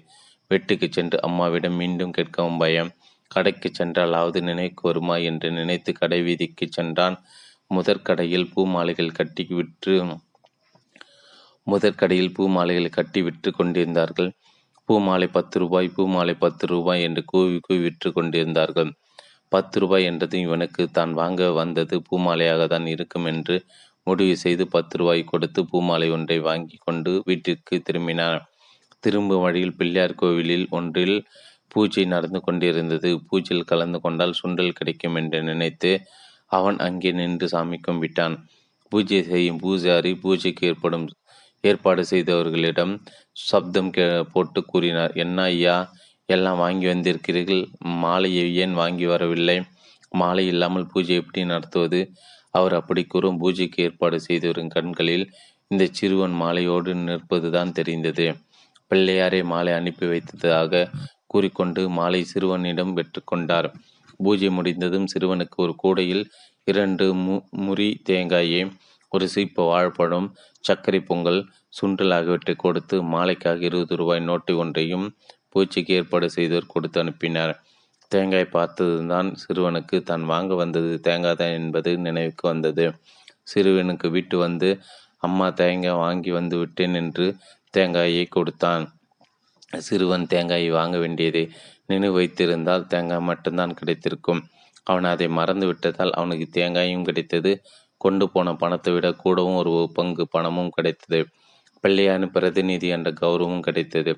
வீட்டுக்கு 0.51 0.87
சென்று 0.89 1.17
அம்மாவிடம் 1.27 1.77
மீண்டும் 1.81 2.13
கேட்கவும் 2.17 2.59
பயம். 2.63 2.91
கடைக்கு 3.31 3.69
சென்றாலாவது 3.79 4.39
நினைக்கு 4.49 4.81
வருமா 4.87 5.15
என்று 5.29 5.47
நினைத்து 5.51 5.91
கடை 6.01 6.19
வீதிக்கு 6.27 6.65
சென்றான். 6.77 7.15
முதற்கடையில் 7.71 8.49
பூ 8.53 8.61
மாலைகள் 8.75 9.17
கட்டி 9.19 9.43
விற்று 9.57 9.93
முதற்கடையில் 11.67 12.33
பூ 12.35 12.43
மாலைகள் 12.55 12.95
கட்டி 12.97 13.19
விற்று 13.27 13.49
கொண்டிருந்தார்கள். 13.59 14.29
பூ 14.89 14.95
மாலை 15.05 15.27
பத்து 15.37 15.55
ரூபாய் 15.63 15.87
பூ 15.95 16.03
மாலை 16.15 16.33
பத்து 16.43 16.65
ரூபாய் 16.67 17.03
என்று 17.07 17.21
கூவி 17.31 17.57
கூவி 17.59 17.79
விற்று 17.85 18.09
கொண்டிருந்தார்கள். 18.17 18.91
பத்து 19.51 19.77
ரூபாய் 19.79 20.07
என்றதும் 20.09 20.43
இவனுக்கு 20.47 20.83
தான் 20.97 21.11
வாங்க 21.19 21.51
வந்தது. 21.61 21.95
பூமாலையாக 22.07 22.61
தான் 22.73 22.87
இருக்கும் 22.93 23.27
என்று 23.33 23.55
முடிவு 24.07 24.35
செய்து 24.43 24.63
பத்து 24.75 24.97
ரூபாய் 25.01 25.21
கொடுத்து 25.31 25.61
பூமாலை 25.71 26.07
ஒன்றை 26.15 26.37
வாங்கி 26.49 26.77
கொண்டு 26.87 27.11
வீட்டிற்கு 27.27 27.75
திரும்பினான். 27.87 28.41
திரும்பும் 29.03 29.43
வழியில் 29.45 29.77
பிள்ளையார் 29.79 30.19
கோவிலில் 30.21 30.67
ஒன்றில் 30.77 31.17
பூஜை 31.71 32.03
நடந்து 32.13 32.39
கொண்டிருந்தது. 32.45 33.09
பூஜையில் 33.29 33.69
கலந்து 33.71 33.99
கொண்டால் 34.03 34.37
சுண்டல் 34.39 34.77
கிடைக்கும் 34.79 35.17
என்று 35.21 35.39
நினைத்து 35.49 35.91
அவன் 36.57 36.77
அங்கே 36.87 37.11
நின்று 37.19 37.47
சாமி 37.53 37.77
கும்பிட்டான் 37.87 38.35
பூஜை 38.91 39.19
செய்யும் 39.29 39.59
பூஜாரி 39.63 40.11
பூஜைக்கு 40.23 40.65
ஏற்படும் 40.71 41.05
ஏற்பாடு 41.63 42.01
செய்தவர்களிடம் 42.11 42.93
சப்தம் 43.49 43.91
கே 43.95 44.05
போட்டு 44.33 44.59
கூறினார். 44.71 45.13
என்ன 45.23 45.37
ஐயா 45.53 45.75
எல்லாம் 46.29 46.59
வாங்கி 46.63 46.87
வந்திருக்கிறீர்கள்? 46.91 47.63
மாலையை 48.03 48.45
ஏன் 48.63 48.75
வாங்கி 48.81 49.05
வரவில்லை? 49.13 49.57
மாலை 50.21 50.45
இல்லாமல் 50.53 50.89
பூஜை 50.93 51.15
எப்படி 51.21 51.41
நடத்துவது? 51.53 52.01
அவர் 52.57 52.73
அப்படி 52.79 53.03
கூறும். 53.13 53.39
பூஜைக்கு 53.43 53.79
ஏற்பாடு 53.87 54.17
செய்தவரின் 54.27 54.73
கண்களில் 54.75 55.25
இந்த 55.71 55.83
சிறுவன் 55.99 56.35
மாலையோடு 56.41 56.91
நிற்பதுதான் 57.07 57.75
தெரிந்தது. 57.79 58.27
பிள்ளையாரை 58.93 59.41
மாலை 59.43 59.71
அனுப்பி 59.73 60.05
வைத்ததாக 60.05 60.87
கூறிக்கொண்டு 61.27 61.81
மாலை 61.89 62.19
சிறுவனிடம் 62.23 62.95
பெற்றுக்கொண்டார் 62.97 63.67
பூஜை 64.19 64.49
முடிந்ததும் 64.49 65.07
சிறுவனுக்கு 65.13 65.57
ஒரு 65.57 65.73
கூடையில் 65.75 66.23
இரண்டு 66.67 67.05
மு 67.21 67.35
முறி 67.63 67.87
தேங்காயை 68.03 68.59
ஒரு 69.11 69.25
சீப்பு 69.27 69.63
வாழைப்பழம் 69.63 70.27
சர்க்கரை 70.63 70.99
பொங்கல் 70.99 71.39
சுண்டல் 71.73 72.13
ஆகியவற்றை 72.17 72.55
கொடுத்து 72.55 72.95
மாலைக்காக 73.13 73.65
இருபது 73.69 73.95
ரூபாய் 73.95 74.21
நோட்டு 74.21 74.53
ஒன்றையும் 74.57 75.07
பூச்சிக்கு 75.51 75.93
ஏற்பாடு 75.97 76.27
செய்தவர் 76.29 76.71
கொடுத்து 76.73 76.97
அனுப்பினார். 77.03 77.53
தேங்காய் 78.11 78.53
பார்த்ததுதான் 78.55 79.29
சிறுவனுக்கு 79.41 79.97
தான் 80.03 80.23
வாங்க 80.25 80.53
வந்தது. 80.55 80.91
தேங்காய் 81.07 81.39
தான் 81.41 81.55
என்பது 81.59 81.91
நினைவுக்கு 82.07 82.45
வந்தது. 82.47 82.85
சிறுவனுக்கு 83.43 84.09
வீட்டு 84.09 84.37
வந்து 84.45 84.69
அம்மா 85.23 85.47
தேங்காய் 85.61 86.01
வாங்கி 86.03 86.31
வந்து 86.31 86.55
விட்டேன் 86.61 86.95
என்று 87.01 87.27
தேங்காயை 87.73 88.25
கொடுத்தான். 88.25 88.85
சிறுவன் 89.79 90.25
தேங்காயை 90.27 90.69
வாங்க 90.69 90.97
வேண்டியது 90.97 91.41
நினைவு 91.85 92.15
வைத்திருந்தால் 92.19 92.87
தேங்காய் 92.87 93.27
மட்டும்தான் 93.29 93.73
கிடைத்திருக்கும். 93.73 94.41
அவன் 94.83 95.03
அதை 95.03 95.27
மறந்து 95.37 95.65
விட்டதால் 95.65 96.11
அவனுக்கு 96.11 96.47
தேங்காயும் 96.51 97.03
கிடைத்தது. 97.03 97.51
கொண்டு 97.97 98.25
போன 98.29 98.53
பணத்தை 98.53 98.91
விட 98.93 99.07
கூடவும் 99.13 99.55
ஒரு 99.55 99.73
பங்கு 99.93 100.23
பணமும் 100.27 100.73
கிடைத்தது. 100.75 101.19
பிள்ளையான 101.83 102.25
பிரதிநிதி 102.25 102.87
என்ற 102.87 103.09
கௌரவமும் 103.21 103.65
கிடைத்தது. 103.67 104.13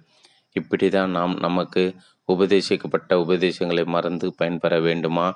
இப்படிதான் 0.56 1.11
நாம் 1.17 1.34
நமக்கு 1.40 1.84
உபதேசிக்கப்பட்ட 2.30 3.14
உபதேசங்களை 3.24 3.84
மறந்து 3.95 4.27
பயன்பெற 4.35 4.75
வேண்டுமா? 4.80 5.27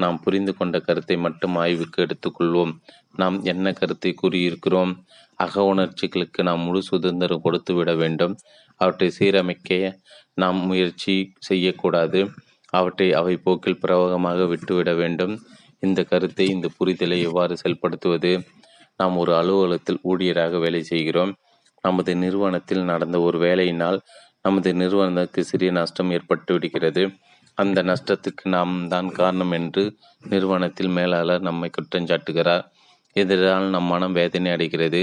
நாம் 0.00 0.20
புரிந்து 0.20 0.52
கொண்ட 0.56 0.76
கருத்தை 0.78 1.16
மட்டும் 1.16 1.56
ஆய்வுக்கு 1.56 1.98
எடுத்துக்கொள்வோம். 2.06 2.72
நாம் 3.12 3.36
என்ன 3.42 3.72
கருத்தை 3.72 4.10
கூறியிருக்கிறோம்? 4.22 4.92
அக 5.34 5.64
உணர்ச்சிகளுக்கு 5.64 6.42
நாம் 6.42 6.60
முழு 6.60 6.82
சுதந்திரம் 6.82 7.40
கொடுத்து 7.40 7.74
விட 7.74 7.94
வேண்டும். 7.94 8.34
அவற்றை 8.76 9.10
சீரமைக்க 9.18 9.92
நாம் 10.34 10.56
முயற்சி 10.56 11.34
செய்யக்கூடாது. 11.38 12.20
அவற்றை 12.72 13.12
அவை 13.12 13.36
போக்கில் 13.36 13.78
பிரவகமாக 13.78 14.46
விட்டுவிட 14.46 14.94
வேண்டும். 14.94 15.34
இந்த 15.78 16.02
கருத்தை 16.02 16.46
இந்த 16.48 16.68
புரிதலை 16.78 17.18
எவ்வாறு 17.22 17.56
செயல்படுத்துவது? 17.62 18.32
நாம் 18.96 19.16
ஒரு 19.16 19.32
அலுவலகத்தில் 19.34 20.00
ஊழியராக 20.04 20.58
வேலை 20.58 20.82
செய்கிறோம். 20.82 21.32
நமது 21.80 22.16
நிறுவனத்தில் 22.16 22.84
நடந்த 22.84 23.20
ஒரு 23.20 23.38
வேலையினால் 23.38 23.98
நமது 24.42 24.74
நிறுவனத்துக்கு 24.74 25.44
சிறிய 25.44 25.70
நஷ்டம் 25.72 26.10
ஏற்பட்டு 26.10 26.52
விடுகிறது. 26.54 27.02
அந்த 27.54 27.82
நஷ்டத்துக்கு 27.82 28.44
நாம் 28.44 28.88
தான் 28.88 29.08
காரணம் 29.10 29.50
என்று 29.50 29.96
நிறுவனத்தில் 30.22 30.88
மேலாளர் 30.88 31.40
நம்மை 31.40 31.70
குற்றஞ்சாட்டுகிறார். 31.70 32.64
எதிரால் 33.16 33.68
நம் 33.74 33.90
மனம் 33.92 34.16
வேதனை 34.20 34.48
அடைகிறது. 34.54 35.00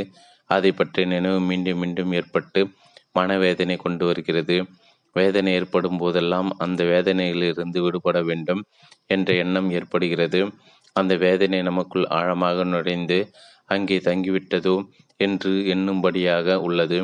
அதை 0.50 0.72
பற்றிய 0.72 1.06
நினைவு 1.14 1.40
மீண்டும் 1.50 1.80
மீண்டும் 1.82 2.14
ஏற்பட்டு 2.20 2.62
மனவேதனை 3.20 3.76
கொண்டு 3.78 4.04
வருகிறது. 4.10 4.58
வேதனை 5.16 5.52
ஏற்படும் 5.60 6.00
போதெல்லாம் 6.02 6.50
அந்த 6.64 6.82
வேதனையிலிருந்து 6.94 7.80
விடுபட 7.86 8.18
வேண்டும் 8.30 8.62
என்ற 9.08 9.30
எண்ணம் 9.44 9.70
ஏற்படுகிறது. 9.78 10.42
அந்த 10.96 11.14
வேதனை 11.26 11.60
நமக்குள் 11.62 12.06
ஆழமாக 12.20 12.64
நுழைந்து 12.74 13.20
அங்கே 13.66 13.98
தங்கிவிட்டதோ 14.08 14.76
என்று 15.20 15.52
எண்ணும்படியாக 15.74 16.56
உள்ளது. 16.68 17.00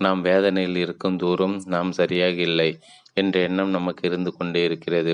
நாம் 0.00 0.20
வேதனையில் 0.28 0.78
இருக்கும் 0.84 1.16
தூரம் 1.16 1.56
நாம் 1.74 1.90
சரியாக 1.92 2.36
இல்லை 2.48 2.70
என்ற 3.14 3.34
எண்ணம் 3.48 3.70
நமக்கு 3.70 4.02
இருந்து 4.08 4.30
கொண்டே 4.36 4.62
இருக்கிறது. 4.64 5.12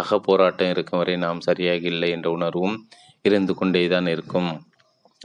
அக 0.00 0.18
போராட்டம் 0.18 0.70
இருக்கும் 0.74 1.00
வரை 1.00 1.14
நாம் 1.16 1.40
சரியாக 1.40 1.84
இல்லை 1.94 2.08
என்ற 2.10 2.28
உணர்வும் 2.30 2.76
இருந்து 3.24 3.52
கொண்டே 3.54 3.82
தான் 3.88 4.08
இருக்கும். 4.14 4.50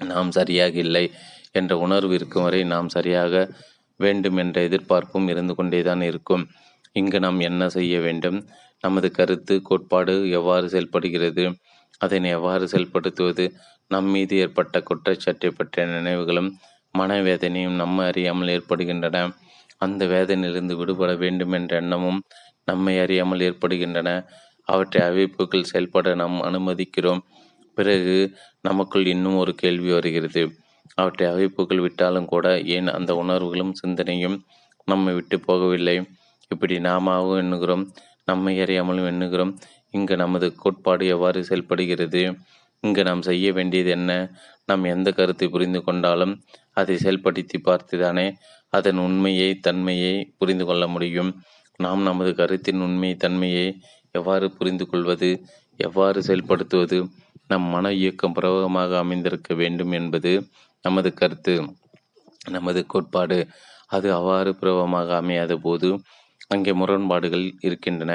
நாம் 0.05 0.31
சரியாக 0.31 0.77
இல்லை 0.77 1.11
என்ற 1.51 1.77
உணர்வு 1.77 2.13
இருக்கும் 2.13 2.43
வரை 2.43 2.63
நாம் 2.63 2.89
சரியாக 2.89 3.49
வேண்டும் 3.95 4.37
என்ற 4.37 4.61
எதிர்பார்ப்பும் 4.61 5.27
இருந்து 5.27 5.55
கொண்டேதான் 5.55 6.01
இருக்கும். 6.01 6.47
இங்கு 6.91 7.19
நாம் 7.19 7.39
என்ன 7.39 7.69
செய்ய 7.69 7.99
வேண்டும்? 7.99 8.47
நமது 8.81 9.11
கருத்து 9.11 9.61
கோட்பாடு 9.61 10.29
எவ்வாறு 10.29 10.69
செயல்படுகிறது? 10.69 11.55
அதனை 11.97 12.29
எவ்வாறு 12.29 12.65
செயல்படுத்துவது? 12.65 13.51
நம் 13.87 14.05
மீது 14.05 14.37
ஏற்பட்ட 14.37 14.81
குற்றச்சாட்டை 14.81 15.49
பற்றிய 15.49 15.87
நினைவுகளும் 15.87 16.57
மனவேதனையும் 16.97 17.75
நம்ம 17.75 18.05
அறியாமல் 18.05 18.47
ஏற்படுகின்றன. 18.47 19.31
அந்த 19.77 20.05
வேதனையிலிருந்து 20.05 20.75
விடுபட 20.75 21.15
வேண்டும் 21.15 21.51
என்ற 21.51 21.75
எண்ணமும் 21.77 22.23
நம்மை 22.65 22.99
அறியாமல் 22.99 23.39
ஏற்படுகின்றன. 23.39 24.25
அவற்றை 24.63 25.01
அறிவிப்புகள் 25.01 25.63
செயல்பட 25.63 26.15
நாம் 26.15 26.43
அனுமதிக்கிறோம். 26.43 27.23
பிறகு 27.79 28.15
நமக்குள் 28.61 29.05
இன்னும் 29.05 29.37
ஒரு 29.37 29.53
கேள்வி 29.55 29.91
வருகிறது. 29.91 30.43
அவற்றை 30.95 31.25
அமைப்புகள் 31.31 31.79
விட்டாலும் 31.79 32.25
கூட 32.25 32.45
ஏன் 32.75 32.87
அந்த 32.87 33.11
உணர்வுகளும் 33.23 33.73
சிந்தனையும் 33.81 34.37
நம்மை 34.87 35.11
விட்டு 35.13 35.37
போகவில்லை? 35.47 35.97
இப்படி 36.51 36.75
நாமாவும் 36.79 37.41
எண்ணுகிறோம் 37.41 37.83
நம்மை 38.25 38.53
அறியாமலும் 38.59 39.09
எண்ணுகிறோம். 39.11 39.53
இங்கு 39.93 40.15
நமது 40.15 40.47
கோட்பாடு 40.55 41.03
எவ்வாறு 41.07 41.39
செயல்படுகிறது? 41.43 42.21
இங்கு 42.83 43.01
நாம் 43.03 43.21
செய்ய 43.21 43.47
வேண்டியது 43.53 43.89
என்ன? 43.89 44.11
நாம் 44.65 44.83
எந்த 44.93 45.09
கருத்தை 45.11 45.47
புரிந்து 45.47 45.79
கொண்டாலும் 45.83 46.33
அதை 46.73 46.95
செயல்படுத்தி 47.03 47.57
பார்த்துதானே 47.63 48.27
அதன் 48.73 48.99
உண்மையை 48.99 49.49
தன்மையை 49.59 50.13
புரிந்து 50.37 50.65
கொள்ள 50.65 50.83
முடியும். 50.87 51.31
நாம் 51.79 52.01
நமது 52.01 52.31
கருத்தின் 52.35 52.81
உண்மை 52.81 53.11
தன்மையை 53.15 53.67
எவ்வாறு 54.15 54.45
புரிந்து 54.51 54.85
கொள்வது? 54.89 55.29
எவ்வாறு 55.79 56.19
செயல்படுத்துவது? 56.21 56.99
நம் 57.49 57.67
மன 57.69 57.91
இயக்கம் 57.93 58.33
பிரபலமாக 58.33 58.97
அமைந்திருக்க 58.97 59.53
வேண்டும் 59.53 59.91
என்பது 59.91 60.31
நமது 60.83 61.09
கருத்து 61.13 61.53
நமது 62.49 62.81
கோட்பாடு. 62.85 63.39
அது 63.87 64.07
அவ்வாறு 64.13 64.51
பிரபலமாக 64.55 65.09
அமையாத 65.21 65.53
போது 65.57 65.89
அங்கே 66.47 66.71
முரண்பாடுகள் 66.73 67.45
இருக்கின்றன 67.59 68.13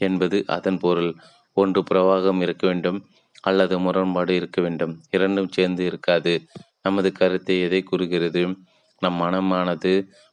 என்பது 0.00 0.38
அதன் 0.46 0.78
பொருள். 0.78 1.12
ஒன்று 1.56 1.80
பிரவாகம் 1.90 2.40
இருக்க 2.40 2.64
வேண்டும் 2.66 2.98
அல்லது 3.40 3.74
முரண்பாடு 3.78 4.32
இருக்க 4.34 4.58
வேண்டும். 4.62 4.92
இரண்டும் 5.10 5.50
சேர்ந்து 5.50 5.82
இருக்காது. 5.84 6.32
நமது 6.82 7.08
கருத்தை 7.12 7.56
எதை 7.60 7.80
கூறுகிறது? 7.82 8.42
நம் 9.02 9.18
மனமானது 9.22 9.92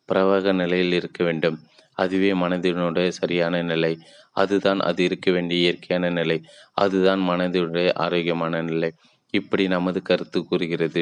பிரவாக 0.10 0.54
நிலையில் 0.54 0.94
இருக்க 0.94 1.20
வேண்டும். 1.24 1.58
அதுவே 1.98 2.32
மனதினுடைய 2.34 3.08
சரியான 3.20 3.62
நிலை. 3.62 3.94
அதுதான் 4.44 4.80
அது 4.80 5.02
இருக்க 5.04 5.28
வேண்டிய 5.32 5.60
இயற்கையான 5.62 6.10
நிலை. 6.10 6.38
அதுதான் 6.78 7.22
மனதினுடைய 7.30 7.90
ஆரோக்கியமான 7.98 8.62
நிலை. 8.62 8.90
இப்படி 9.34 9.64
நமது 9.68 10.00
கருத்து 10.02 10.40
கூறுகிறது. 10.46 11.02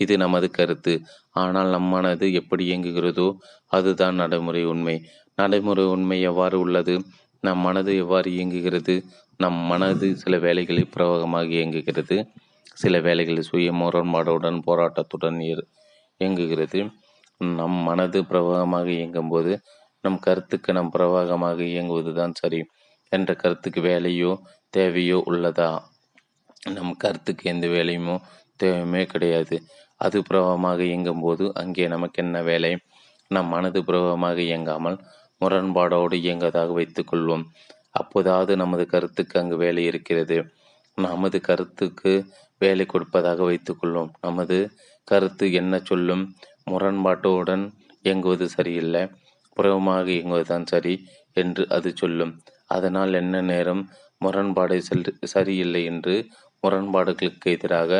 இது 0.00 0.14
நமது 0.16 0.46
கருத்து. 0.50 0.94
ஆனால் 1.36 1.68
நம் 1.68 1.90
மனது 1.94 2.26
எப்படி 2.32 2.64
இயங்குகிறதோ 2.70 3.28
அதுதான் 3.72 4.14
நடைமுறை 4.14 4.62
உண்மை. 4.64 4.96
நடைமுறை 5.38 5.84
உண்மை 5.94 6.18
எவ்வாறு 6.22 6.56
உள்ளது? 6.60 6.94
நம் 7.44 7.62
மனது 7.66 7.92
எவ்வாறு 7.96 8.28
இயங்குகிறது? 8.36 8.94
நம் 9.40 9.60
மனது 9.70 10.06
சில 10.16 10.34
வேலைகளில் 10.38 10.92
பிரவகமாக 10.94 11.48
இயங்குகிறது. 11.56 12.16
சில 12.76 13.00
வேலைகளில் 13.00 13.48
சுய 13.50 13.72
முரண்பாடுடன் 13.72 14.58
போராட்டத்துடன் 14.66 15.38
இயங்குகிறது. 16.20 16.80
நம் 17.40 17.78
மனது 17.86 18.18
பிரவாகமாக 18.22 18.88
இயங்கும்போது 18.98 19.52
நம் 20.04 20.18
கருத்துக்கு 20.18 20.70
நம் 20.72 20.92
பிரவாகமாக 20.94 21.58
இயங்குவதுதான் 21.72 22.34
சரி 22.40 22.60
என்ற 23.12 23.30
கருத்துக்கு 23.34 23.80
வேலையோ 23.80 24.32
தேவையோ 24.74 25.18
உள்ளதா? 25.30 25.70
நம் 26.76 26.94
கருத்துக்கு 26.96 27.44
எந்த 27.52 27.66
வேலையுமோ 27.66 28.16
தேவையுமே 28.60 29.02
கிடையாது. 29.06 29.56
அது 30.00 30.18
பிரபலமாக 30.22 30.80
இயங்கும்போது 30.82 31.44
அங்கே 31.52 31.84
நமக்கு 31.88 32.18
என்ன 32.22 32.36
வேலை? 32.42 32.72
நம் 33.30 33.50
மனது 33.54 33.80
பிரபலமாக 33.84 34.38
இயங்காமல் 34.40 34.98
முரண்பாடோடு 35.40 36.16
இயங்குவதாக 36.24 36.72
வைத்துக்கொள்வோம் 36.78 37.44
அப்போதாவது 37.92 38.52
நமது 38.56 38.84
கருத்துக்கு 38.86 39.34
அங்கு 39.40 39.56
வேலை 39.56 39.82
இருக்கிறது. 39.84 40.36
நமது 40.98 41.38
கருத்துக்கு 41.40 42.12
வேலை 42.60 42.84
கொடுப்பதாக 42.86 43.40
வைத்துக்கொள்வோம் 43.50 44.10
நமது 44.20 44.58
கருத்து 45.08 45.44
என்ன 45.60 45.74
சொல்லும்? 45.90 46.22
முரண்பாட்டுடன் 46.70 47.64
இயங்குவது 48.04 48.46
சரியில்லை. 48.48 49.02
புறவமாக 49.56 50.06
இயங்குவதுதான் 50.10 50.66
சரி 50.66 50.94
என்று 51.32 51.64
அது 51.68 51.90
சொல்லும். 51.96 52.32
அதனால் 52.66 53.12
என்ன 53.12 53.40
நேரம்? 53.42 53.82
முரண்பாடு 54.18 54.76
செல் 54.82 55.04
சரியில்லை 55.24 55.84
என்று 55.84 56.14
முரண்பாடுகளுக்கு 56.62 57.48
எதிராக 57.50 57.92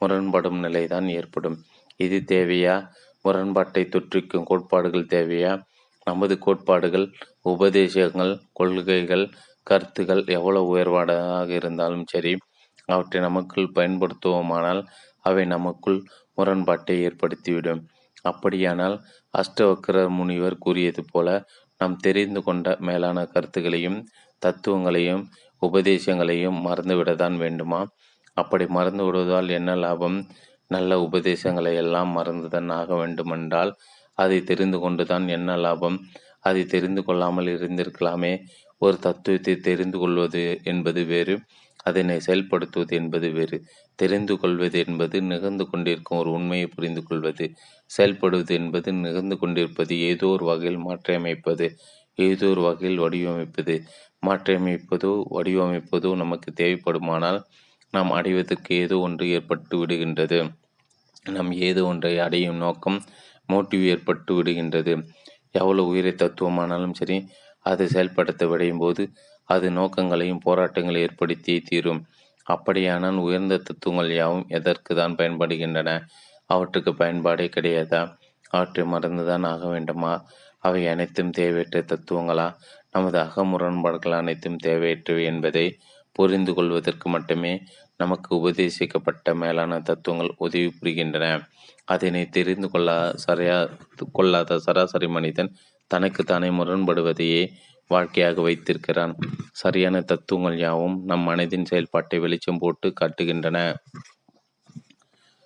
முரண்படும் 0.00 0.58
நிலைதான் 0.58 1.08
ஏற்படும். 1.08 1.56
இது 1.96 2.18
தேவையா? 2.26 2.76
முரண்பாட்டை 3.24 3.82
தொற்றிக்கும் 3.94 4.48
கோட்பாடுகள் 4.50 5.10
தேவையா? 5.14 5.52
நமது 6.06 6.34
கோட்பாடுகள் 6.38 7.06
உபதேசங்கள் 7.44 8.32
கொள்கைகள் 8.52 9.24
கருத்துகள் 9.62 10.22
எவ்வளவு 10.26 10.68
உயர்வானதாக 10.68 11.48
இருந்தாலும் 11.50 12.06
சரி 12.06 12.32
அவற்றை 12.86 13.18
நமக்குள் 13.22 13.74
பயன்படுத்துவோமானால் 13.74 14.82
அவை 15.24 15.44
நமக்குள் 15.46 15.98
முரண்பாட்டை 16.34 16.96
ஏற்படுத்திவிடும். 17.06 17.82
அப்படியானால் 18.22 18.96
அஷ்டவக்கரர் 19.34 20.08
முனிவர் 20.08 20.56
கூறியது 20.58 21.02
போல 21.12 21.28
நாம் 21.80 21.96
தெரிந்து 21.96 22.42
கொண்ட 22.42 22.76
மேலான 22.78 23.24
கருத்துகளையும் 23.24 23.98
தத்துவங்களையும் 24.42 25.22
உபதேசங்களையும் 25.62 26.58
மறந்துவிடத்தான் 26.64 27.36
வேண்டுமா? 27.36 27.80
அப்படி 28.36 28.66
மறந்து 28.66 29.04
விடுவதால் 29.04 29.48
என்ன 29.48 29.70
லாபம்? 29.76 30.18
நல்ல 30.66 31.00
உபதேசங்களை 31.00 31.74
எல்லாம் 31.74 32.10
மறந்துதான் 32.16 32.70
ஆக 32.72 32.94
வேண்டுமென்றால் 32.94 33.72
அதை 34.18 34.38
தெரிந்து 34.42 34.78
கொண்டுதான் 34.78 35.28
என்ன 35.28 35.56
லாபம்? 35.56 35.98
அதை 36.40 36.64
தெரிந்து 36.64 37.04
கொள்ளாமல் 37.04 37.46
இருந்திருக்கலாமே. 37.46 38.32
ஒரு 38.82 38.96
தத்துவத்தை 38.98 39.56
தெரிந்து 39.56 39.98
கொள்வது 39.98 40.42
என்பது 40.64 41.04
வேறு 41.04 41.34
அதனை 41.82 42.16
செயல்படுத்துவது 42.26 42.92
என்பது 42.92 43.30
வேறு. 43.30 43.58
தெரிந்து 43.98 44.34
கொள்வது 44.38 44.78
என்பது 44.84 45.16
நிகழ்ந்து 45.32 45.64
கொண்டிருக்கும் 45.70 46.18
ஒரு 46.18 46.30
உண்மையை 46.30 46.66
புரிந்து 46.66 47.02
கொள்வது 47.04 47.46
செயல்படுவது 47.90 48.52
என்பது 48.60 48.92
நிகழ்ந்து 49.06 49.36
கொண்டிருப்பது 49.38 49.94
ஏதோ 50.10 50.28
ஒரு 50.28 50.44
வகையில் 50.44 50.84
மாற்றியமைப்பது 50.86 51.66
ஏதோ 52.18 52.46
ஒரு 52.48 52.62
வகையில் 52.62 53.02
வடிவமைப்பது. 53.04 53.74
மாற்றியமைப்பதோ 54.22 55.10
வடிவமைப்பதோ 55.36 56.10
நமக்கு 56.14 56.50
தேவைப்படுமானால் 56.60 57.38
நாம் 57.94 58.10
அடைவதற்கு 58.10 58.70
ஏதோ 58.84 58.96
ஒன்று 58.98 59.26
ஏற்பட்டு 59.28 59.74
விடுகின்றது. 59.80 60.38
நம் 61.26 61.52
ஏதோ 61.68 61.82
ஒன்றை 61.84 62.12
அடையும் 62.18 62.60
நோக்கம் 62.64 62.98
மோட்டிவ் 63.48 63.84
ஏற்பட்டு 63.92 64.32
விடுகின்றது. 64.38 64.94
எவ்வளவு 65.52 65.90
உயிரை 65.92 66.12
தத்துவமானாலும் 66.14 66.96
சரி 67.00 67.16
அதை 67.66 67.86
செயல்படுத்த 67.86 68.42
விடையும் 68.46 68.78
போது 68.78 69.02
அது 69.48 69.66
நோக்கங்களையும் 69.70 70.44
போராட்டங்களை 70.46 70.98
ஏற்படுத்தியே 71.06 71.60
தீரும். 71.60 72.02
அப்படியானால் 72.48 73.18
உயர்ந்த 73.18 73.56
தத்துவங்கள் 73.58 74.10
யாவும் 74.14 74.46
எதற்கு 74.48 74.92
தான் 74.94 75.16
பயன்படுகின்றன? 75.16 75.90
அவற்றுக்கு 76.50 76.92
பயன்பாடே 76.94 77.46
கிடையாதா? 77.56 78.02
அவற்றை 78.50 78.84
மறந்துதான் 78.86 79.46
ஆக 79.46 79.62
வேண்டுமா? 79.66 80.12
அவை 80.62 80.82
அனைத்தும் 80.86 81.30
தேவையற்ற 81.30 81.80
தத்துவங்களா? 81.82 82.48
நமது 82.90 83.18
அகமுரண்பாடுகள் 83.18 84.20
அனைத்தும் 84.20 84.60
தேவையற்றவை 84.62 85.24
என்பதை 85.24 85.66
புரிந்து 86.16 86.52
கொள்வதற்கு 86.54 87.08
மட்டுமே 87.08 87.52
நமக்கு 87.96 88.30
உபதேசிக்கப்பட்ட 88.36 89.34
மேலான 89.34 89.78
தத்துவங்கள் 89.80 90.32
உதவி 90.36 90.70
புரிகின்றன. 90.80 91.26
அதனை 91.84 92.22
தெரிந்து 92.28 92.68
கொள்ள 92.70 92.90
சரியா 93.16 93.58
கொள்ளாத 94.12 94.58
சராசரி 94.58 95.08
மனிதன் 95.08 95.50
தனக்கு 95.88 96.24
தானே 96.24 96.48
முரண்படுவதையே 96.48 97.50
வாழ்க்கையாக 97.86 98.40
வைத்திருக்கிறான். 98.40 99.14
சரியான 99.52 100.00
தத்துவங்கள் 100.00 100.58
யாவும் 100.58 101.02
நம் 101.04 101.28
மனதின் 101.28 101.64
செயல்பாட்டை 101.64 102.18
வெளிச்சம் 102.18 102.58
போட்டு 102.58 102.92
காட்டுகின்றன. 103.00 103.74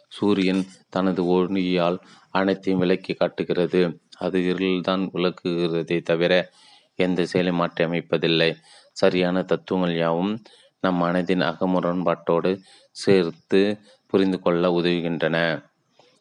சூரியன் 0.09 0.67
தனது 0.89 1.25
ஒளியால் 1.25 1.99
அனைத்தையும் 2.31 2.81
விளக்கி 2.81 3.15
காட்டுகிறது. 3.15 4.01
அது 4.19 4.39
இருள்தான் 4.41 5.11
விளக்குகிறதே 5.13 6.03
தவிர 6.03 6.51
எந்த 6.95 7.25
செயலை 7.25 7.53
மாற்றி 7.53 7.85
அமைப்பதில்லை. 7.85 8.51
சரியான 8.93 9.43
தத்துவங்கள் 9.43 9.97
யாவும் 9.97 10.43
நம் 10.81 11.03
மனதின் 11.03 11.45
அகமுரண்பாட்டோடு 11.51 12.59
சேர்த்து 12.91 13.61
புரிந்து 14.07 14.41
கொள்ள 14.41 14.71
உதவுகின்றன. 14.71 15.37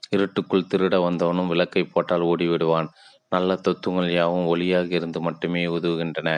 இருட்டுக்குள் 0.09 0.69
திருட 0.73 0.95
வந்தவனும் 1.07 1.47
விளக்கை 1.47 1.83
போட்டால் 1.83 2.21
ஓடிவிடுவான். 2.21 2.87
நல்ல 3.31 3.55
தத்துவங்கள் 3.55 4.11
யாவும் 4.11 4.47
ஒளியாக 4.53 4.89
இருந்து 4.91 5.19
மட்டுமே 5.21 5.61
உதவுகின்றன. 5.67 6.29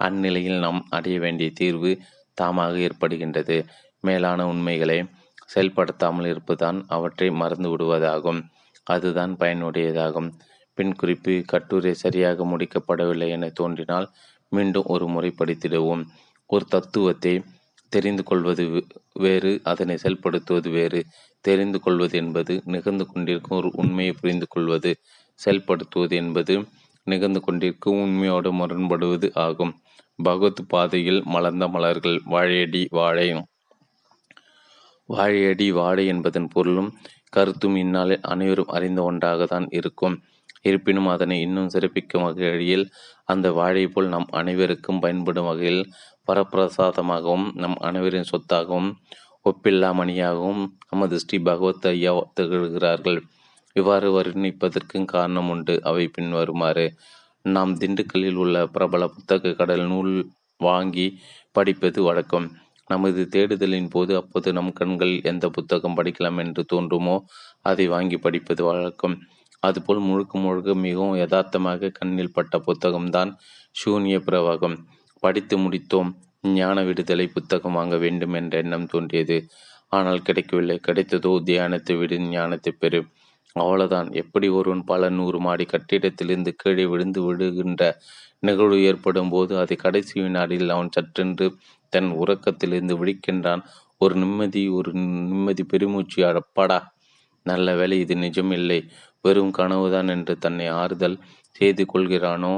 அந்நிலையில் 0.00 0.58
நாம் 0.58 0.80
அடைய 0.90 1.16
வேண்டிய 1.20 1.50
தீர்வு 1.54 1.90
தாமாக 2.38 2.74
ஏற்படுகின்றது. 2.86 3.56
மேலான 4.00 4.46
உண்மைகளை 4.46 4.98
செயல்படுத்தாமல் 5.54 6.26
இருப்பதுதான் 6.26 6.78
அவற்றை 6.88 7.28
மறந்து 7.30 7.68
விடுவதாகும். 7.72 8.40
அதுதான் 8.86 9.32
பயனுடையதாகும். 9.40 10.28
பின் 10.78 10.94
குறிப்பு 10.94 11.34
கட்டுரை 11.46 11.92
சரியாக 11.94 12.44
முடிக்கப்படவில்லை 12.44 13.28
என 13.28 13.48
தோன்றினால் 13.48 14.06
மீண்டும் 14.52 14.84
ஒரு 14.84 15.06
முறை 15.06 15.30
படித்திடுவோம். 15.38 16.02
ஒரு 16.50 16.64
தத்துவத்தை 16.64 17.34
தெரிந்து 17.92 18.22
கொள்வது 18.22 18.64
வேறு 19.14 19.52
அதனை 19.62 19.94
செயல்படுத்துவது 20.02 20.70
வேறு. 20.70 21.00
தெரிந்து 21.44 21.78
கொள்வது 21.80 22.14
என்பது 22.18 22.54
நிகழ்ந்து 22.64 23.04
கொண்டிருக்கும் 23.06 23.58
ஒரு 23.58 23.70
உண்மையை 23.74 24.14
புரிந்து 24.20 24.46
கொள்வது. 24.48 24.92
செயல்படுத்துவது 25.44 26.14
என்பது 26.14 26.54
நிகழ்ந்து 27.06 27.40
கொண்டிருக்கும் 27.40 28.02
உண்மையோடு 28.02 28.50
முரண்படுவது 28.52 29.30
ஆகும். 29.34 29.72
பகவத் 30.22 30.68
பாதையில் 30.68 31.22
மலர்ந்த 31.24 31.68
மலர்கள் 31.68 32.20
வாழையடி 32.24 32.86
வாழை. 32.90 33.26
வாழையடி 35.08 35.72
வாழை 35.72 36.06
என்பதன் 36.06 36.48
பொருளும் 36.48 36.90
கருத்தும் 37.28 37.76
இந்நாளில் 37.76 38.22
அனைவரும் 38.22 38.68
அறிந்த 38.68 39.02
ஒன்றாக 39.02 39.44
தான் 39.44 39.66
இருக்கும். 39.70 40.16
இருப்பினும் 40.62 41.06
அதனை 41.06 41.40
இன்னும் 41.40 41.68
சிறப்பிக்கும் 41.68 42.22
வகையில் 42.22 42.84
அந்த 43.24 43.52
வாழை 43.52 43.86
போல் 43.86 44.08
நம் 44.08 44.28
அனைவருக்கும் 44.30 45.00
பயன்படும் 45.00 45.44
வகையில் 45.44 45.82
வரப்பிரசாதமாகவும் 46.28 47.52
நம் 47.54 47.76
அனைவரின் 47.80 48.30
சொத்தாகவும் 48.32 48.90
ஒப்பில்லா 49.44 49.90
மணியாகவும் 49.92 50.62
நமது 50.90 51.18
ஸ்ரீ 51.18 51.38
பகவத் 51.38 51.86
ஐயா 51.86 52.12
திகழ்கிறார்கள். 52.40 53.18
இவ்வாறு 53.76 54.08
வர்ணிப்பதற்கும் 54.16 55.06
காரணம் 55.14 55.48
உண்டு. 55.54 55.74
அவை 55.82 56.04
பின்வருமாறு 56.16 56.86
நாம் 57.46 57.72
திண்டுக்கல்லில் 57.80 58.38
உள்ள 58.42 58.56
பிரபல 58.74 59.04
புத்தக 59.14 59.54
கடல் 59.60 59.86
நூல் 59.86 60.12
வாங்கி 60.60 61.06
படிப்பது 61.56 62.00
வழக்கம். 62.02 62.46
நமது 62.90 63.20
தேடுதலின் 63.34 63.90
போது 63.94 64.12
அப்போது 64.20 64.48
நம் 64.52 64.72
கண்கள் 64.72 65.14
எந்த 65.22 65.46
புத்தகம் 65.48 65.96
படிக்கலாம் 65.98 66.38
என்று 66.44 66.62
தோன்றுமோ 66.72 67.16
அதை 67.62 67.84
வாங்கி 67.88 68.16
படிப்பது 68.18 68.62
வழக்கம். 68.62 69.14
அதுபோல் 69.62 70.00
முழுக்க 70.08 70.38
முழுக்க 70.38 70.70
மிகவும் 70.86 71.18
யதார்த்தமாக 71.22 71.92
கண்ணில் 71.98 72.34
பட்ட 72.34 72.58
புத்தகம்தான் 72.66 73.30
சூன்ய 73.76 74.16
பிரவாகம். 74.26 74.76
படித்து 75.22 75.56
முடித்தோம் 75.58 76.10
ஞான 76.54 76.78
விடுதலை 76.88 77.26
புத்தகம் 77.36 77.76
வாங்க 77.78 77.96
வேண்டும் 77.96 78.34
என்ற 78.40 78.54
எண்ணம் 78.62 78.88
தோன்றியது. 78.92 79.36
ஆனால் 79.92 80.24
கிடைக்கவில்லை. 80.28 80.76
கிடைத்ததோ 80.86 81.32
தியானத்தை 81.48 81.94
விடு 82.00 82.16
ஞானத்தை 82.34 82.72
பெறும் 82.82 83.08
அவ்வளவுதான். 83.56 84.08
எப்படி 84.22 84.46
ஒருவன் 84.58 84.82
பல 84.84 85.08
நூறு 85.10 85.38
மாடி 85.40 85.64
கட்டிடத்திலிருந்து 85.64 86.52
கீழே 86.56 86.84
விழுந்து 86.92 87.20
விடுகின்ற 87.26 87.82
நிகழ்வு 88.42 88.78
ஏற்படும் 88.82 89.30
போது 89.30 89.52
அதை 89.58 89.76
கடைசி 89.76 90.14
வினாடியில் 90.20 90.74
அவன் 90.74 90.90
சற்றென்று 90.96 91.46
தன் 91.92 92.10
உறக்கத்திலிருந்து 92.22 92.94
விழிக்கின்றான். 93.00 93.62
ஒரு 94.00 94.14
நிம்மதி 94.14 94.62
ஒரு 94.78 94.90
நிம்மதி 95.28 95.64
பெருமூச்சு. 95.64 96.18
அடப்பாடா 96.30 96.78
நல்ல 97.46 97.68
வேலை 97.76 97.96
இது 98.00 98.14
நிஜம் 98.16 98.52
இல்லை. 98.52 98.80
வெறும் 99.24 99.52
கனவுதான் 99.58 100.08
என்று 100.08 100.34
தன்னை 100.38 100.66
ஆறுதல் 100.80 101.16
செய்து 101.56 101.84
கொள்கிறானோ? 101.92 102.54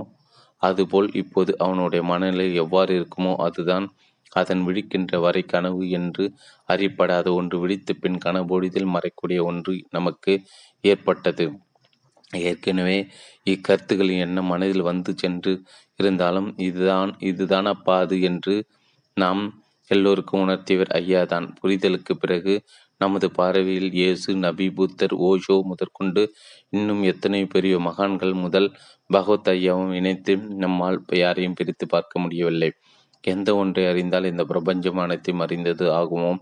அதுபோல் 0.63 1.09
இப்போது 1.23 1.53
அவனுடைய 1.59 2.03
மனநிலை 2.05 2.47
எவ்வாறு 2.63 2.93
இருக்குமோ 3.01 3.33
அதுதான் 3.47 3.87
அதன் 4.33 4.63
விழிக்கின்ற 4.67 5.19
வரை 5.21 5.43
கனவு 5.45 5.83
என்று 5.99 6.25
அறியப்படாத 6.69 7.27
ஒன்று. 7.35 7.57
விழித்த 7.63 7.91
பின் 8.03 8.19
கனபோடிதில் 8.25 8.93
மறைக்கூடிய 8.95 9.41
ஒன்று 9.51 9.75
நமக்கு 9.91 10.33
ஏற்பட்டது. 10.87 11.47
ஏற்கனவே 12.43 12.99
இக்கருத்துக்கள் 13.47 14.13
என்ன 14.19 14.39
மனதில் 14.43 14.89
வந்து 14.91 15.13
சென்று 15.17 15.53
இருந்தாலும் 15.99 16.49
இதுதான் 16.61 17.11
இதுதான் 17.23 17.67
அப்பா 17.67 17.97
அது 17.99 18.17
என்று 18.23 18.55
நாம் 19.17 19.43
எல்லோருக்கும் 19.91 20.43
உணர்த்தியவர் 20.43 20.93
ஐயாதான். 21.01 21.47
புரிதலுக்கு 21.61 22.15
பிறகு 22.21 22.55
நமது 23.01 23.27
பார்வையில் 23.31 23.91
இயேசு 23.93 24.31
நபி 24.37 24.67
புத்தர் 24.71 25.15
ஓஷோ 25.21 25.57
முதற்கொண்டு 25.63 26.23
இன்னும் 26.73 27.03
எத்தனை 27.03 27.41
பெரிய 27.47 27.75
மகான்கள் 27.81 28.35
முதல் 28.37 28.69
பகவத் 29.11 29.49
ஐயாவும் 29.49 29.93
இணைத்து 29.95 30.35
நம்மால் 30.57 30.99
யாரையும் 31.15 31.55
பிரித்து 31.55 31.87
பார்க்க 31.87 32.21
முடியவில்லை. 32.21 32.71
எந்த 33.25 33.51
ஒன்றை 33.57 33.85
அறிந்தால் 33.87 34.25
இந்த 34.25 34.45
பிரபஞ்சம் 34.45 34.99
அனைத்தையும் 34.99 35.41
அறிந்தது 35.41 35.87
ஆகுமோ? 35.93 36.33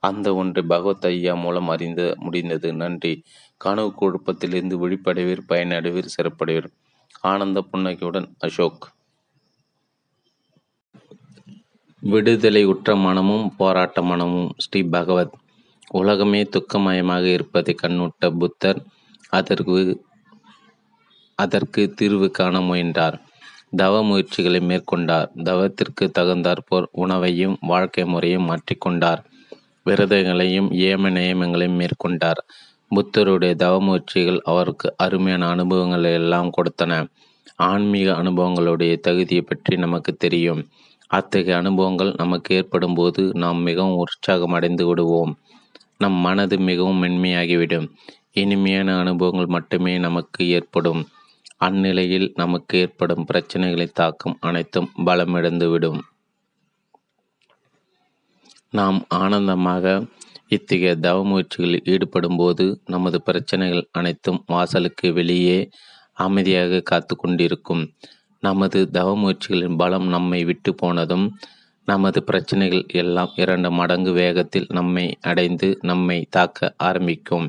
அந்த 0.00 0.34
ஒன்றை 0.34 0.64
பகவத் 0.64 1.04
ஐயா 1.04 1.34
மூலம் 1.34 1.68
அறிந்த 1.68 2.14
முடிந்தது. 2.18 2.74
நன்றி. 2.74 3.22
கனவு 3.56 3.92
குழப்பத்திலிருந்து 3.94 4.76
விழிப்படைவீர் 4.78 5.44
பயனடைவீர் 5.48 6.08
சிறப்படைவீர். 6.16 6.70
ஆனந்த 7.20 7.60
புன்னகையுடன் 7.60 8.34
அசோக். 8.38 8.92
விடுதலை 12.00 12.64
உற்ற 12.64 12.96
மனமும் 12.96 13.56
போராட்ட 13.56 14.02
மனமும் 14.02 14.52
ஸ்ரீ 14.56 14.82
பகவத். 14.82 15.34
உலகமே 15.90 16.42
துக்கமயமாக 16.42 17.24
இருப்பதை 17.24 17.74
கண்ணுட்ட 17.82 18.38
புத்தர் 18.38 18.84
அதற்கு 19.28 20.04
அதற்கு 21.34 21.92
தீர்வு 21.92 22.30
காண 22.30 22.60
முயன்றார். 22.60 23.22
தவ 23.76 24.04
முயற்சிகளை 24.04 24.60
மேற்கொண்டார். 24.60 25.28
தவத்திற்கு 25.42 26.10
தகுந்தாற்போர் 26.18 26.86
உணவையும் 26.92 27.56
வாழ்க்கை 27.60 28.04
முறையும் 28.04 28.50
மாற்றிக்கொண்டார். 28.50 29.27
விரதங்களையும் 29.88 30.68
ஏம 30.88 31.10
நியமங்களையும் 31.10 31.78
மேற்கொண்டார். 31.80 32.40
புத்தருடைய 32.90 33.54
தவ 33.54 33.80
முயற்சிகள் 33.80 34.40
அவருக்கு 34.44 34.94
அருமையான 34.96 35.48
அனுபவங்களை 35.48 36.12
எல்லாம் 36.12 36.50
கொடுத்தன. 36.50 36.92
ஆன்மீக 37.56 38.12
அனுபவங்களுடைய 38.12 38.92
தகுதியை 39.00 39.42
பற்றி 39.42 39.76
நமக்கு 39.76 40.12
தெரியும். 40.14 40.60
அத்தகைய 41.10 41.56
அனுபவங்கள் 41.56 42.14
நமக்கு 42.16 42.54
ஏற்படும் 42.54 42.94
போது 42.94 43.22
நாம் 43.34 43.60
மிகவும் 43.60 43.96
உற்சாகம் 43.96 44.52
அடைந்து 44.52 44.86
விடுவோம். 44.86 45.32
நம் 45.98 46.18
மனது 46.26 46.58
மிகவும் 46.58 47.02
மென்மையாகிவிடும். 47.02 47.86
இனிமையான 48.32 48.98
அனுபவங்கள் 48.98 49.46
மட்டுமே 49.46 49.98
நமக்கு 49.98 50.42
ஏற்படும். 50.48 51.02
அந்நிலையில் 51.64 52.28
நமக்கு 52.34 52.78
ஏற்படும் 52.78 53.24
பிரச்சனைகளின் 53.32 53.96
தாக்கம் 54.00 54.36
அனைத்தும் 54.40 54.90
பலமிழந்துவிடும் 55.06 56.00
நாம் 58.72 58.98
ஆனந்தமாக 59.14 59.84
இத்தகைய 60.48 60.96
தவ 60.96 61.18
முயற்சிகளில் 61.24 61.84
ஈடுபடும் 61.84 62.36
போது 62.36 62.64
நமது 62.86 63.18
பிரச்சனைகள் 63.22 63.88
அனைத்தும் 63.92 64.40
வாசலுக்கு 64.46 65.12
வெளியே 65.12 65.58
அமைதியாக 66.12 66.80
காத்து 66.80 67.16
கொண்டிருக்கும். 67.16 67.82
நமது 68.42 68.90
தவ 68.90 69.08
முயற்சிகளின் 69.16 69.76
பலம் 69.76 70.06
நம்மை 70.06 70.44
விட்டு 70.44 70.74
போனதும் 70.74 71.26
நமது 71.84 72.22
பிரச்சனைகள் 72.22 72.84
எல்லாம் 72.92 73.32
இரண்டு 73.34 73.70
மடங்கு 73.70 74.12
வேகத்தில் 74.12 74.68
நம்மை 74.68 75.06
அடைந்து 75.20 75.68
நம்மை 75.80 76.18
தாக்க 76.30 76.74
ஆரம்பிக்கும். 76.76 77.46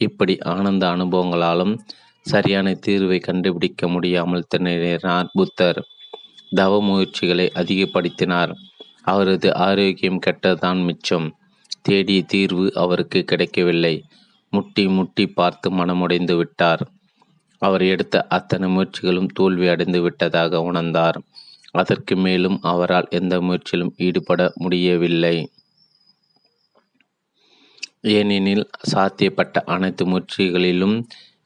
இப்படி 0.00 0.38
ஆனந்த 0.38 0.84
அனுபவங்களாலும் 0.88 1.74
சரியான 2.26 2.76
தீர்வை 2.86 3.18
கண்டுபிடிக்க 3.20 3.88
முடியாமல் 3.88 4.48
திணறினார் 4.54 5.28
புத்தர். 5.32 5.80
தவ 6.54 6.80
முயற்சிகளை 6.82 7.46
அதிகப்படுத்தினார். 7.54 8.54
அவரது 9.06 9.48
ஆரோக்கியம் 9.66 10.22
கெட்டதான் 10.26 10.80
மிச்சம். 10.84 11.28
தேடிய 11.82 12.20
தீர்வு 12.22 12.66
அவருக்கு 12.74 13.20
கிடைக்கவில்லை. 13.24 13.94
முட்டி 14.52 14.84
முட்டி 14.88 15.24
பார்த்து 15.38 15.68
மனமுடைந்து 15.70 16.34
விட்டார். 16.36 16.82
அவர் 17.62 17.82
எடுத்த 17.84 18.16
அத்தனை 18.28 18.66
முயற்சிகளும் 18.76 19.30
தோல்வி 19.34 19.66
அடைந்து 19.68 20.00
விட்டதாக 20.00 20.60
உணர்ந்தார். 20.60 21.18
அதற்கு 21.74 22.14
மேலும் 22.16 22.58
அவரால் 22.62 23.08
எந்த 23.10 23.34
முயற்சியிலும் 23.40 23.94
ஈடுபட 23.96 24.52
முடியவில்லை. 24.54 25.36
ஏனெனில் 28.16 28.64
சாத்தியப்பட்ட 28.92 29.62
அனைத்து 29.66 30.04
முயற்சிகளிலும் 30.06 30.96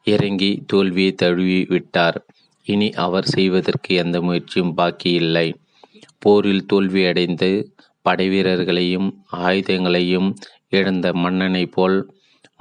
இறங்கி 0.07 0.51
தோல்வியை 0.67 1.13
தழுவி 1.13 1.59
விட்டார் 1.69 2.19
இனி 2.67 2.89
அவர் 3.05 3.27
செய்வதற்கு 3.27 3.91
எந்த 3.95 4.17
முயற்சியும் 4.21 4.77
பாக்கியில்லை. 4.77 5.47
போரில் 6.25 6.67
தோல்வியடைந்து 6.73 7.51
படைவீரர்களையும் 8.07 9.09
ஆயுதங்களையும் 9.47 10.29
இழந்த 10.69 11.07
மன்னனை 11.15 11.65
போல் 11.67 11.99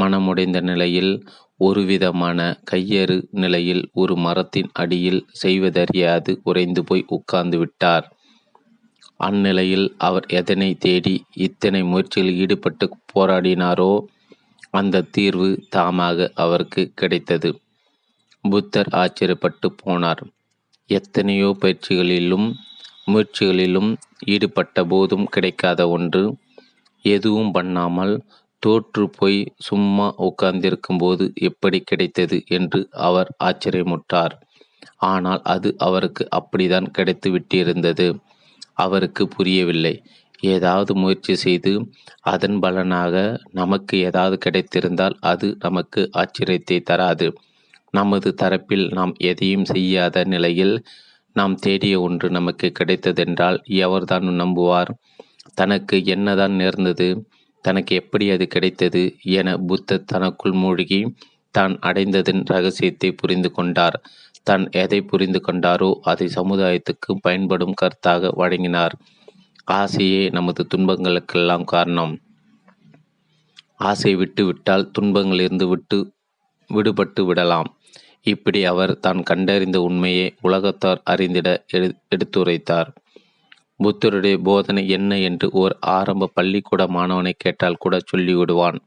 மனமுடைந்த 0.03 0.59
நிலையில் 0.61 1.13
ஒருவிதமான 1.59 2.39
கையறு 2.71 3.17
நிலையில் 3.33 3.83
ஒரு 3.93 4.15
மரத்தின் 4.15 4.69
அடியில் 4.73 5.21
செய்வதறியாது 5.41 6.31
உறைந்து 6.43 6.81
போய் 6.83 7.03
உட்கார்ந்து 7.07 7.57
விட்டார். 7.57 8.05
அந்நிலையில் 9.19 9.88
அவர் 9.97 10.25
எதனை 10.39 10.69
தேடி 10.75 11.15
இத்தனை 11.38 11.81
முயற்சியில் 11.83 12.33
ஈடுபட்டு 12.35 12.85
போராடினாரோ 13.13 13.91
அந்த 14.69 15.05
தீர்வு 15.11 15.49
தாமாக 15.75 16.29
அவருக்கு 16.35 16.83
கிடைத்தது. 16.95 17.49
புத்தர் 18.43 18.89
ஆச்சரியப்பட்டு 18.93 19.67
போனார். 19.83 20.23
எத்தனையோ 20.89 21.49
பயிற்சிகளிலும் 21.61 22.47
முயற்சிகளிலும் 23.11 23.89
ஈடுபட்ட 24.25 24.83
போதும் 24.85 25.25
கிடைக்காத 25.27 25.81
ஒன்று. 25.89 26.23
எதுவும் 27.05 27.51
பண்ணாமல் 27.51 28.13
தோற்று 28.63 29.03
போய் 29.17 29.39
சும்மா 29.59 30.07
உட்கார்ந்திருக்கும் 30.19 30.97
போது 30.97 31.25
எப்படி 31.41 31.79
கிடைத்தது 31.81 32.38
என்று 32.49 32.79
அவர் 33.07 33.29
ஆச்சரியமுற்றார். 33.43 34.33
ஆனால் 35.05 35.41
அது 35.45 35.69
அவருக்கு 35.77 36.23
அப்படிதான் 36.38 36.88
கிடைத்து 36.91 37.29
விட்டிருந்தது. 37.31 38.07
அவருக்கு 38.75 39.23
புரியவில்லை. 39.27 39.95
ஏதாவது 40.45 40.91
முயற்சி 40.95 41.33
செய்து 41.35 41.71
அதன் 42.23 42.57
பலனாக 42.59 43.15
நமக்கு 43.51 43.95
ஏதாவது 43.99 44.35
கிடைத்திருந்தால் 44.45 45.15
அது 45.21 45.47
நமக்கு 45.59 46.01
ஆச்சரியத்தை 46.13 46.77
தராது. 46.81 47.27
நமது 47.93 48.29
தரப்பில் 48.41 48.85
நாம் 48.93 49.13
எதையும் 49.21 49.65
செய்யாத 49.65 50.23
நிலையில் 50.25 50.75
நாம் 51.35 51.56
தேடிய 51.56 52.01
ஒன்று 52.01 52.30
நமக்கு 52.30 52.72
கிடைத்ததென்றால் 52.80 53.58
எவர்தான் 53.83 54.25
நம்புவார்? 54.41 54.91
தனக்கு 55.53 56.06
என்னதான் 56.06 56.51
நேர்ந்தது? 56.51 57.08
தனக்கு 57.61 57.95
எப்படி 57.95 58.32
அது 58.32 58.48
கிடைத்தது? 58.48 59.16
என 59.24 59.58
புத்தர் 59.58 60.06
தனக்குள் 60.06 60.51
மூழ்கி 60.51 60.99
தான் 61.51 61.80
அடைந்ததன் 61.80 62.41
ரகசியத்தை 62.45 63.11
புரிந்து 63.11 63.51
கொண்டார். 63.51 63.98
தான் 64.43 64.69
எதை 64.72 65.01
புரிந்து 65.01 65.40
கொண்டாரோ 65.48 65.90
அதை 66.01 66.27
சமுதாயத்துக்கு 66.35 67.11
பயன்படும் 67.22 67.74
கருத்தாக 67.82 68.32
வழங்கினார். 68.35 68.93
ஆசையே 69.72 70.30
நமது 70.30 70.67
துன்பங்களுக்கெல்லாம் 70.75 71.64
காரணம். 71.64 72.14
ஆசை 73.75 74.16
விட்டுவிட்டால் 74.16 74.91
துன்பங்களிலிருந்து 74.99 75.66
விட்டு 75.67 75.98
விடுபட்டு 76.69 77.22
விடலாம். 77.25 77.69
இப்படி 78.30 78.59
அவர் 78.66 78.93
தான் 78.99 79.22
கண்டறிந்த 79.24 79.77
உண்மையை 79.82 80.27
உலகத்தார் 80.41 81.01
அறிந்திட 81.03 81.49
எடு 81.72 81.88
எடுத்துரைத்தார். 82.16 82.90
புத்தருடைய 83.83 84.38
போதனை 84.43 84.83
என்ன 84.90 85.11
என்று 85.19 85.48
ஓர் 85.61 85.74
ஆரம்ப 85.98 86.32
பள்ளிக்கூட 86.33 86.83
மாணவனை 86.88 87.33
கேட்டால் 87.38 87.82
கூட 87.83 87.98
சொல்லிவிடுவான். 88.09 88.77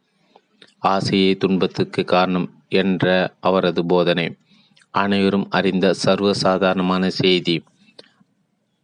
ஆசையே 0.87 1.31
துன்பத்துக்கு 1.37 2.03
காரணம் 2.05 2.49
என்ற 2.81 3.07
அவரது 3.41 3.83
போதனை. 3.87 4.27
அனைவரும் 4.95 5.47
அறிந்த 5.51 5.87
சர்வசாதாரணமான 6.05 7.07
செய்தி. 7.21 7.57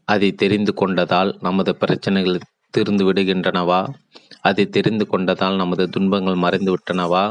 அதை 0.08 0.28
தெரிந்து 0.42 0.72
கொண்டதால் 0.80 1.30
நமது 1.40 1.72
பிரச்சனைகள் 1.76 2.46
தீர்ந்து 2.74 3.04
விடுகின்றனவா? 3.08 3.80
அதை 4.40 4.64
தெரிந்து 4.68 5.04
கொண்டதால் 5.12 5.56
நமது 5.56 5.84
துன்பங்கள் 5.88 6.42
மறைந்து 6.44 6.70
விட்டனவா? 6.72 7.24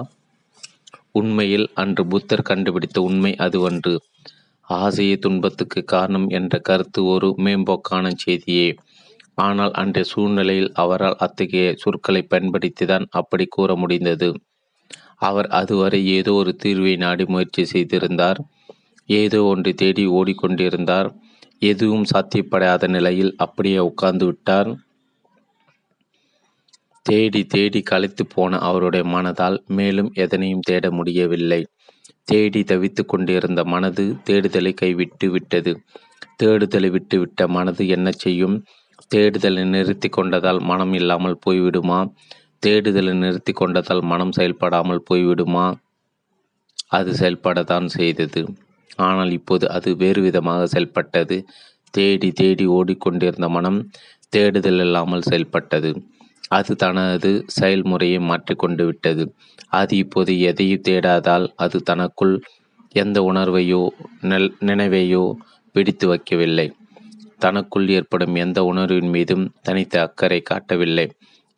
உண்மையில் 1.19 1.67
அன்று 1.73 2.03
புத்தர் 2.07 2.47
கண்டுபிடித்த 2.49 2.97
உண்மை 3.01 3.31
அதுவன்று 3.39 3.93
ஆசையே 4.67 5.15
துன்பத்துக்கு 5.17 5.81
காரணம் 5.85 6.27
என்ற 6.29 6.53
கருத்து 6.59 7.01
ஒரு 7.05 7.27
மேம்போக்கான 7.37 8.05
செய்தியே. 8.15 8.69
ஆனால் 9.37 9.73
அன்றைய 9.73 10.05
சூழ்நிலையில் 10.05 10.71
அவரால் 10.75 11.17
அத்தகைய 11.19 11.67
சொற்களை 11.77 12.21
பயன்படுத்திதான் 12.29 13.05
அப்படி 13.11 13.45
கூற 13.49 13.69
முடிந்தது. 13.75 14.29
அவர் 15.19 15.47
அதுவரை 15.59 15.99
ஏதோ 16.17 16.33
ஒரு 16.33 16.51
தீர்வை 16.63 16.93
நாடி 16.97 17.25
முயற்சி 17.25 17.63
செய்திருந்தார். 17.65 18.39
ஏதோ 19.09 19.39
ஒன்றை 19.43 19.73
தேடி 19.73 20.05
ஓடிக்கொண்டிருந்தார். 20.11 21.09
எதுவும் 21.61 22.05
சாத்தியப்படாத 22.11 22.87
நிலையில் 22.87 23.33
அப்படியே 23.37 23.79
உட்கார்ந்து 23.89 24.25
விட்டார். 24.25 24.69
தேடி 27.07 27.41
தேடி 27.45 27.79
களைத்து 27.81 28.23
போன 28.25 28.57
அவருடைய 28.59 29.03
மனதால் 29.07 29.57
மேலும் 29.67 30.09
எதனையும் 30.13 30.65
தேட 30.69 30.91
முடியவில்லை. 30.91 31.61
தேடி 32.23 32.61
தவித்து 32.61 33.05
கொண்டிருந்த 33.05 33.61
மனது 33.63 34.03
தேடுதலை 34.29 34.73
கைவிட்டு 34.73 35.27
விட்டது. 35.31 35.71
தேடுதலை 36.43 36.89
விட்டுவிட்ட 36.89 37.47
மனது 37.47 37.83
என்ன 37.87 38.07
செய்யும்? 38.11 38.55
தேடுதலை 39.15 39.63
நிறுத்தி 39.65 40.09
கொண்டதால் 40.17 40.59
மனம் 40.61 40.93
இல்லாமல் 40.93 41.37
போய்விடுமா? 41.45 41.99
தேடுதலை 42.59 43.13
நிறுத்தி 43.13 43.53
கொண்டதால் 43.53 44.03
மனம் 44.03 44.31
செயல்படாமல் 44.31 45.05
போய்விடுமா? 45.09 45.65
அது 46.87 47.11
செயல்படத்தான் 47.11 47.87
செய்தது. 47.97 48.41
ஆனால் 48.99 49.31
இப்போது 49.31 49.65
அது 49.69 49.89
வேறு 49.95 50.21
விதமாக 50.21 50.61
செயல்பட்டது. 50.67 51.37
தேடி 51.93 52.29
தேடி 52.31 52.65
ஓடிக்கொண்டிருந்த 52.67 53.47
மனம் 53.49 53.79
தேடுதல் 54.29 54.79
இல்லாமல் 54.79 55.27
செயல்பட்டது. 55.29 55.91
அது 56.47 56.75
தனது 56.75 57.45
செயல்முறையை 57.47 58.19
மாற்றிக்கொண்டு 58.19 58.85
விட்டது. 58.85 59.23
அது 59.69 59.97
இப்போது 59.97 60.39
எதையும் 60.39 60.85
தேடாதால் 60.87 61.47
அது 61.55 61.83
தனக்குள் 61.83 62.41
எந்த 62.91 63.21
உணர்வையோ 63.21 63.87
நெல் 64.21 64.55
நினைவையோ 64.65 65.23
பிடித்து 65.71 66.05
வைக்கவில்லை. 66.07 66.67
தனக்குள் 67.39 67.89
ஏற்படும் 67.89 68.35
எந்த 68.35 68.63
உணர்வின் 68.63 69.09
மீதும் 69.09 69.53
தனித்த 69.61 70.01
அக்கறை 70.01 70.41
காட்டவில்லை. 70.41 71.07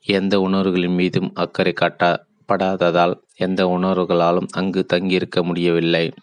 எந்த 0.08 0.40
உணர்வுகளின் 0.40 0.94
மீதும் 0.94 1.30
அக்கறை 1.34 1.74
காட்டப்படாததால் 1.82 3.14
எந்த 3.36 3.66
உணர்வுகளாலும் 3.66 4.50
அங்கு 4.52 4.86
தங்கியிருக்க 4.86 5.44
முடியவில்லை. 5.44 6.14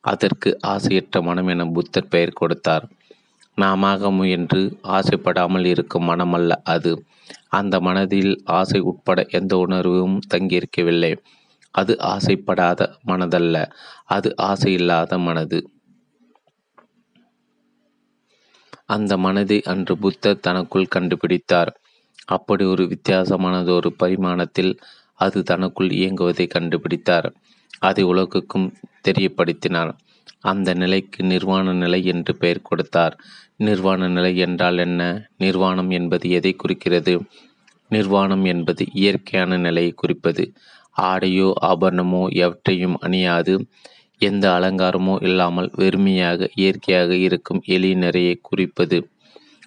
அதற்கு 0.00 0.58
ஆசையற்ற 0.66 1.22
மனம் 1.22 1.46
என 1.46 1.64
புத்தர் 1.64 2.08
பெயர் 2.08 2.32
கொடுத்தார். 2.32 2.88
நாமாக 3.54 4.10
முயன்று 4.10 4.78
ஆசைப்படாமல் 4.82 5.64
இருக்கும் 5.64 6.08
மனமல்ல 6.08 6.52
அது. 6.64 6.92
அந்த 7.52 7.80
மனதில் 7.80 8.32
ஆசை 8.44 8.80
உட்பட 8.80 9.26
எந்த 9.30 9.56
உணர்வும் 9.56 10.16
தங்கியிருக்கவில்லை. 10.34 11.12
அது 11.74 11.92
ஆசைப்படாத 12.00 12.80
மனதல்ல. 13.06 13.56
அது 14.06 14.28
ஆசை 14.36 14.72
இல்லாத 14.72 15.18
மனது. 15.18 15.58
அந்த 18.86 19.12
மனதை 19.16 19.62
அன்று 19.62 19.94
புத்தர் 19.98 20.40
தனக்குள் 20.40 20.92
கண்டுபிடித்தார். 20.94 21.70
அப்படி 22.24 22.64
ஒரு 22.64 22.84
வித்தியாசமானதொரு 22.84 23.90
பரிமாணத்தில் 23.98 24.72
அது 25.18 25.42
தனக்குள் 25.42 25.88
இயங்குவதை 25.88 26.46
கண்டுபிடித்தார். 26.46 27.28
அதை 27.78 28.04
உலகுக்கும் 28.04 28.68
தெரியப்படுத்தினார். 29.08 29.92
அந்த 30.40 30.74
நிலைக்கு 30.74 31.24
நிர்வாண 31.24 31.72
நிலை 31.72 32.00
என்று 32.04 32.32
பெயர் 32.36 32.62
கொடுத்தார். 32.62 33.14
நிர்வாண 33.64 34.08
நிலை 34.08 34.32
என்றால் 34.36 34.78
என்ன? 34.78 35.00
நிர்வாணம் 35.36 35.90
என்பது 35.90 36.26
எதை 36.30 36.52
குறிக்கிறது? 36.56 37.14
நிர்வாணம் 37.90 38.44
என்பது 38.44 38.82
இயற்கையான 38.92 39.58
நிலையை 39.58 39.92
குறிப்பது. 39.92 40.44
ஆடையோ 40.96 41.48
ஆபரணமோ 41.62 42.22
எவற்றையும் 42.36 42.96
அணியாது. 43.00 43.54
எந்த 44.20 44.44
அலங்காரமோ 44.50 45.14
இல்லாமல் 45.22 45.68
வெறுமையாக 45.76 46.48
இயற்கையாக 46.54 47.12
இருக்கும் 47.16 47.60
எளிய 47.66 47.94
நிறையை 47.96 48.34
குறிப்பது. 48.42 48.98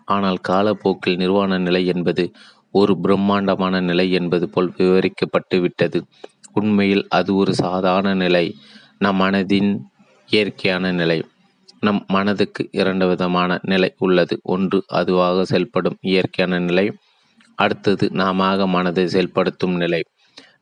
ஆனால் 0.06 0.40
காலப்போக்கில் 0.48 1.18
நிர்வாண 1.18 1.58
நிலை 1.58 1.84
என்பது 1.86 2.24
ஒரு 2.72 2.94
பிரம்மாண்டமான 3.00 3.76
நிலை 3.82 4.08
என்பது 4.12 4.46
போல் 4.50 4.72
விவரிக்கப்பட்டு 4.78 5.58
விட்டது. 5.62 6.00
உண்மையில் 6.54 7.06
அது 7.10 7.32
ஒரு 7.36 7.54
சாதாரண 7.56 8.10
நிலை 8.16 8.46
நம் 8.98 9.20
மனதின் 9.22 9.72
இயற்கையான 10.30 10.92
நிலை. 10.92 11.20
நம் 11.86 12.02
மனதுக்கு 12.08 12.64
இரண்டு 12.72 13.06
விதமான 13.08 13.60
நிலை 13.64 13.90
உள்ளது. 13.98 14.36
ஒன்று 14.54 14.80
அதுவாக 15.00 15.46
செயல்படும் 15.46 15.98
இயற்கையான 16.02 16.60
நிலை. 16.66 16.86
அடுத்தது 17.60 18.06
நாம 18.14 18.68
மனதை 18.68 19.06
செயல்படுத்தும் 19.08 19.76
நிலை. 19.76 20.02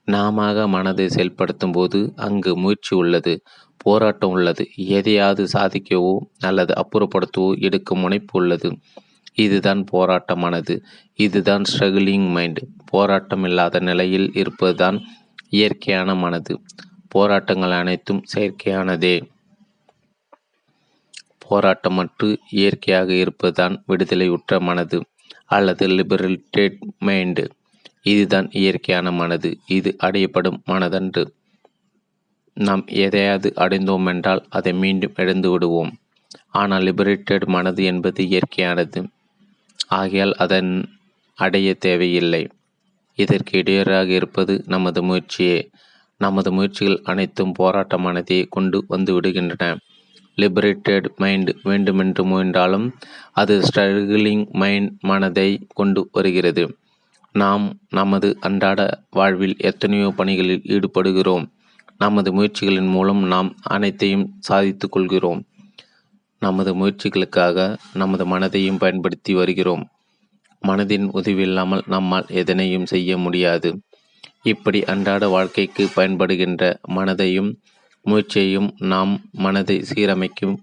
நாம 0.05 0.67
மனதை 0.67 1.05
செயல்படுத்தும் 1.09 1.71
போது 1.71 1.99
அங்கு 2.15 2.51
முயற்சி 2.57 2.93
உள்ளது 2.95 3.33
போராட்டம் 3.77 4.29
உள்ளது. 4.29 4.63
எதையாவது 4.97 5.43
சாதிக்கவோ 5.53 6.13
அல்லது 6.39 6.73
அப்புறப்படுத்தவோ 6.81 7.49
எடுக்கும் 7.59 7.99
முனைப்பு 7.99 8.33
உள்ளது. 8.39 8.69
இதுதான் 9.43 9.81
போராட்டமானது. 9.91 10.73
இதுதான் 11.25 11.63
ஸ்ட்ரகிளிங் 11.71 12.27
மைண்ட் 12.29 12.61
போராட்டம் 12.91 13.43
இல்லாத 13.43 13.79
நிலையில் 13.79 14.27
இருப்பதுதான் 14.33 14.97
இயற்கையான 15.49 16.09
மனது. 16.15 16.53
போராட்டங்கள் 17.07 17.75
அனைத்தும் 17.81 18.21
செயற்கையானதே. 18.33 19.15
போராட்டமற்று 21.49 22.29
இயற்கையாக 22.51 23.09
இருப்பதுதான் 23.13 23.83
விடுதலையுற்ற 23.87 24.59
மனது 24.59 24.99
அல்லது 25.45 25.87
லிபரேட்டட் 25.87 26.77
மைண்டு 27.05 27.45
இதுதான் 28.01 28.47
இயற்கையான 28.51 29.11
மனது. 29.11 29.49
இது 29.67 29.95
அடையப்படும் 30.03 30.59
மனதன்று. 30.65 31.23
நாம் 32.57 32.83
எதையாவது 32.87 33.49
அடைந்தோம் 33.55 34.07
என்றால் 34.07 34.41
அதை 34.49 34.73
மீண்டும் 34.73 35.13
இழந்து 35.15 35.49
விடுவோம். 35.49 35.91
ஆனால் 36.51 36.83
லிபரேட்டட் 36.83 37.45
மனது 37.45 37.83
என்பது 37.83 38.23
இயற்கையானது. 38.23 39.01
ஆகையால் 39.91 40.33
அதன் 40.35 40.71
அடைய 41.37 41.69
தேவையில்லை. 41.73 42.43
இதற்கு 43.19 43.57
இடையூறாக 43.57 44.09
இருப்பது 44.09 44.63
நமது 44.65 45.03
முயற்சியே. 45.03 45.57
நமது 46.17 46.51
முயற்சிகள் 46.51 46.99
அனைத்தும் 47.03 47.53
போராட்டமானதை 47.59 48.45
கொண்டு 48.49 48.77
வந்து 48.87 49.21
விடுகின்றன. 49.21 49.65
லிபரேட்டட் 50.35 51.05
மைண்ட் 51.15 51.55
வேண்டுமென்று 51.63 52.25
முயன்றாலும் 52.25 52.87
அது 53.31 53.61
ஸ்ட்ரகிளிங் 53.61 54.51
மைண்ட் 54.51 54.91
மனதை 55.01 55.67
கொண்டு 55.73 56.09
வருகிறது. 56.11 56.77
நாம் 57.31 57.79
நமது 57.89 58.37
அன்றாட 58.39 59.03
வாழ்வில் 59.11 59.55
எத்தனையோ 59.57 60.13
பணிகளில் 60.17 60.63
ஈடுபடுகிறோம். 60.67 61.45
நமது 61.97 62.29
முயற்சிகளின் 62.33 62.89
மூலம் 62.89 63.21
நாம் 63.27 63.55
அனைத்தையும் 63.61 64.35
சாதித்து 64.39 64.89
கொள்கிறோம். 64.89 65.41
நமது 66.39 66.71
முயற்சிகளுக்காக 66.75 67.77
நமது 67.93 68.25
மனதையும் 68.25 68.77
பயன்படுத்தி 68.77 69.33
வருகிறோம். 69.33 69.87
மனதின் 70.67 71.07
உதவியில்லாமல் 71.13 71.81
நம்மால் 71.87 72.25
எதனையும் 72.27 72.85
செய்ய 72.85 73.17
முடியாது. 73.17 73.81
இப்படி 74.43 74.83
அன்றாட 74.83 75.27
வாழ்க்கைக்கு 75.27 75.89
பயன்படுகின்ற 75.95 76.63
மனதையும் 76.87 77.49
முயற்சியையும் 78.03 78.73
நாம் 78.77 79.21
மனதை 79.31 79.85
சீரமைக்கும் 79.93 80.55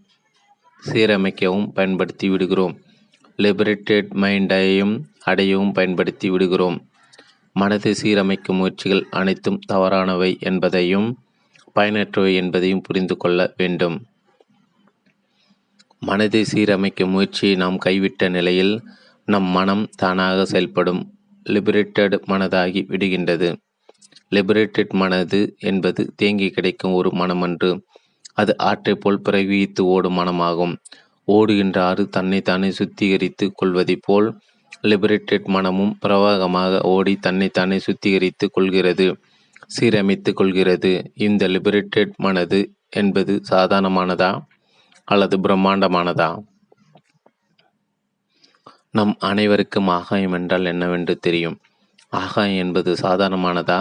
சீரமைக்கவும் 0.86 1.68
பயன்படுத்தி 1.68 2.28
விடுகிறோம். 2.28 2.74
லிபரேட்டட் 3.36 4.08
மைண்டையும் 4.22 4.94
அடையவும் 5.26 5.72
பயன்படுத்தி 5.72 6.30
விடுகிறோம். 6.30 6.78
மனதை 7.52 7.92
சீரமைக்கும் 8.02 8.56
முயற்சிகள் 8.56 9.06
அனைத்தும் 9.10 9.60
தவறானவை 9.72 10.38
என்பதையும் 10.40 11.18
பயனற்றவை 11.74 12.34
என்பதையும் 12.34 12.80
புரிந்து 12.80 13.16
கொள்ள 13.16 13.52
வேண்டும். 13.56 14.04
மனதை 16.00 16.46
சீரமைக்கும் 16.52 17.10
முயற்சியை 17.10 17.56
நாம் 17.56 17.78
கைவிட்ட 17.84 18.28
நிலையில் 18.28 18.82
நம் 19.24 19.42
மனம் 19.42 19.88
தானாக 19.96 20.44
செயல்படும். 20.44 21.02
லிபரேட்டட் 21.48 22.16
மனதாகி 22.28 22.80
விடுகின்றது. 22.86 23.56
லிபரேட்டட் 24.34 24.92
மனது 24.92 25.56
என்பது 25.58 26.12
தேங்கி 26.16 26.50
கிடைக்கும் 26.50 26.92
ஒரு 26.92 27.10
மனமன்று. 27.10 27.82
அது 28.32 28.58
ஆற்றை 28.58 28.94
போல் 28.94 29.22
பிரவித்து 29.28 29.80
ஓடும் 29.80 30.18
மனமாகும். 30.18 30.74
ஓடுகின்ற 31.24 31.84
ஆறு 31.84 32.08
தன்னைத்தானே 32.08 32.68
சுத்திகரித்து 32.68 33.50
கொள்வதைப் 33.54 34.02
போல் 34.02 34.38
லிபரேட்டட் 34.82 35.44
மனமும் 35.44 35.98
பிரவாகமாக 36.02 36.80
ஓடி 36.82 37.16
தன்னைத்தானே 37.16 37.80
சுத்திகரித்து 37.86 38.46
கொள்கிறது 38.50 39.16
சீரமைத்து 39.78 40.32
கொள்கிறது. 40.32 40.92
இந்த 41.14 41.48
லிபரேட்டட் 41.48 42.12
மனது 42.16 42.60
என்பது 42.90 43.40
சாதாரணமானதா 43.50 44.30
அல்லது 45.04 45.38
பிரம்மாண்டமானதா? 45.38 46.38
நம் 48.90 49.16
அனைவருக்கும் 49.18 49.88
ஆகாயம் 49.88 50.32
என்றால் 50.32 50.64
என்னவென்று 50.64 51.16
தெரியும். 51.16 51.58
ஆகாயம் 52.08 52.66
என்பது 52.66 52.92
சாதாரணமானதா 52.94 53.80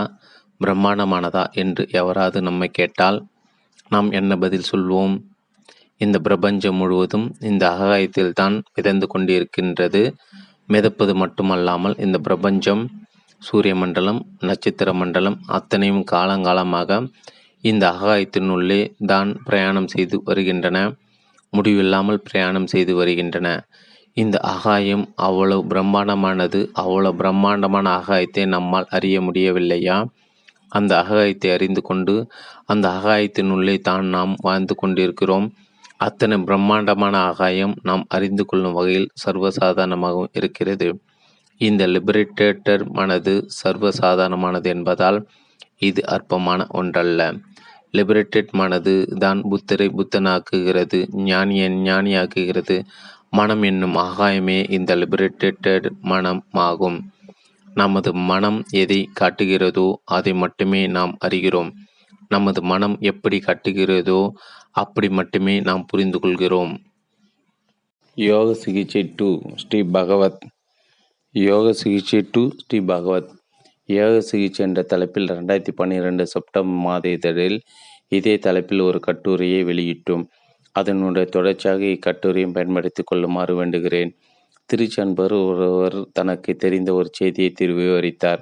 பிரம்மாண்டமானதா 0.64 1.44
என்று 1.54 1.84
எவராது 1.92 2.42
நம்மை 2.42 2.68
கேட்டால் 2.70 3.18
நாம் 3.88 4.10
என்ன 4.12 4.32
பதில் 4.38 4.70
சொல்வோம்? 4.72 5.16
இந்த 5.98 6.18
பிரபஞ்சம் 6.20 6.76
முழுவதும் 6.76 7.28
இந்த 7.40 7.64
அகாயத்தில்தான் 7.70 8.56
மிதந்து 8.74 9.08
கொண்டிருக்கின்றது. 9.08 10.02
மிதப்பது 10.68 11.14
மட்டுமல்லாமல் 11.16 11.96
இந்த 11.98 12.18
பிரபஞ்சம் 12.20 12.84
சூரிய 13.42 13.76
மண்டலம் 13.76 14.20
நட்சத்திர 14.40 14.90
மண்டலம் 14.94 15.38
அத்தனையும் 15.48 16.04
காலங்காலமாக 16.12 17.00
இந்த 17.64 17.84
அகாயத்தினுள்ளே 17.92 18.82
தான் 19.06 19.30
பிரயாணம் 19.44 19.88
செய்து 19.88 20.18
வருகின்றன. 20.24 20.78
முடிவில்லாமல் 21.54 22.22
பிரயாணம் 22.22 22.68
செய்து 22.68 22.94
வருகின்றன. 22.96 23.48
இந்த 24.18 24.38
அகாயம் 24.54 25.06
அவ்வளவு 25.16 25.64
பிரம்மாண்டமானது 25.70 26.60
அவ்வளவு 26.74 27.18
பிரம்மாண்டமான 27.18 27.86
அகாயத்தை 28.00 28.44
நம்மால் 28.46 28.88
அறிய 28.90 29.18
முடியவில்லையா? 29.22 29.98
அந்த 30.70 30.92
அகாயத்தை 31.04 31.50
அறிந்து 31.56 31.82
கொண்டு 31.82 32.16
அந்த 32.66 32.86
அகாயத்தின் 32.98 33.52
உள்ளே 33.56 33.76
தான் 33.80 34.06
நாம் 34.16 34.34
வாழ்ந்து 34.42 34.76
கொண்டிருக்கிறோம். 34.76 35.48
அத்தனை 35.98 36.36
பிரம்மாண்டமான 36.40 37.16
ஆகாயம் 37.30 37.74
நாம் 37.82 38.04
அறிந்து 38.08 38.44
கொள்ளும் 38.46 38.76
வகையில் 38.78 39.10
சர்வசாதாரணமாகவும் 39.24 40.34
இருக்கிறது. 40.34 40.88
இந்த 41.62 41.84
லிபரேட்டேட்டர் 41.88 42.84
மனது 42.90 43.34
சர்வசாதாரணமானது 43.62 44.68
என்பதால் 44.76 45.20
இது 45.78 46.02
அற்பமான 46.16 46.68
ஒன்றல்ல. 46.72 47.22
லிபரேட்டட் 47.98 48.52
மனது 48.52 48.94
தான் 49.20 49.40
புத்தரை 49.52 49.88
புத்தனாக்குகிறது 49.90 51.00
ஞானியை 51.30 51.68
ஞானியாக்குகிறது. 51.88 52.78
மனம் 53.30 53.64
என்னும் 53.64 53.96
ஆகாயமே 54.08 54.60
இந்த 54.78 54.92
லிபரேட்டட் 54.96 55.88
மனம் 56.12 56.42
ஆகும் 56.68 57.00
நமது 57.82 58.12
மனம் 58.30 58.60
எதை 58.82 59.00
காட்டுகிறதோ 59.20 59.88
அதை 60.16 60.34
மட்டுமே 60.44 60.82
நாம் 60.98 61.14
அறிகிறோம். 61.26 61.72
நமது 62.34 62.62
மனம் 62.72 62.96
எப்படி 63.10 63.38
காட்டுகிறதோ 63.40 64.22
அப்படி 64.82 65.08
மட்டுமே 65.20 65.56
நாம் 65.68 65.84
புரிந்து 65.86 66.18
கொள்கிறோம். 66.20 66.74
யோக 68.18 68.48
சிகிச்சை 68.64 69.04
டு 69.16 69.28
ஸ்ரீ 69.56 69.80
பகவத். 69.96 70.42
யோக 71.36 71.74
சிகிச்சை 71.74 72.20
டு 72.32 72.42
ஸ்ரீ 72.64 72.80
பகவத். 72.92 73.30
யோக 73.90 74.16
சிகிச்சை 74.22 74.64
என்ற 74.66 74.82
தலைப்பில் 74.92 75.32
ரெண்டாயிரத்தி 75.32 75.74
பன்னிரெண்டு 75.76 76.24
செப்டம்பர் 76.34 76.84
மாத 76.86 77.06
இதழில் 77.18 77.58
இதே 78.18 78.36
தலைப்பில் 78.46 78.88
ஒரு 78.90 79.00
கட்டுரையை 79.08 79.62
வெளியிட்டோம். 79.70 80.26
அதனுடைய 80.76 81.26
தொடர்ச்சியாக 81.36 81.84
இக்கட்டுரையும் 81.96 82.56
பயன்படுத்தி 82.58 83.04
கொள்ளுமாறு 83.06 83.54
வேண்டுகிறேன். 83.60 84.12
திருச்சென்பர் 84.70 85.36
ஒருவர் 85.50 85.98
தனக்கு 86.14 86.52
தெரிந்த 86.56 86.90
ஒரு 86.94 87.10
செய்தியை 87.12 87.52
விவரித்தார் 87.80 88.42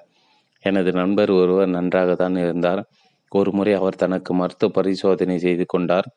எனது 0.64 0.91
நண்பர் 0.91 1.31
ஒருவர் 1.31 1.69
நன்றாக 1.69 2.11
தான் 2.15 2.38
இருந்தார். 2.38 2.81
ஒரு 3.31 3.49
முறை 3.51 3.73
அவர் 3.73 3.95
தனக்கு 3.95 4.31
மருத்துவ 4.33 4.72
பரிசோதனை 4.72 5.35
செய்து 5.38 5.65
கொண்டார். 5.65 6.07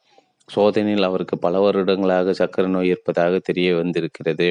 சோதனையில் 0.49 1.09
அவருக்கு 1.09 1.37
பல 1.39 1.57
வருடங்களாக 1.61 2.35
சக்கரை 2.41 2.69
நோய் 2.69 2.91
இருப்பதாக 2.93 3.35
தெரிய 3.49 3.69
வந்திருக்கிறது. 3.75 4.49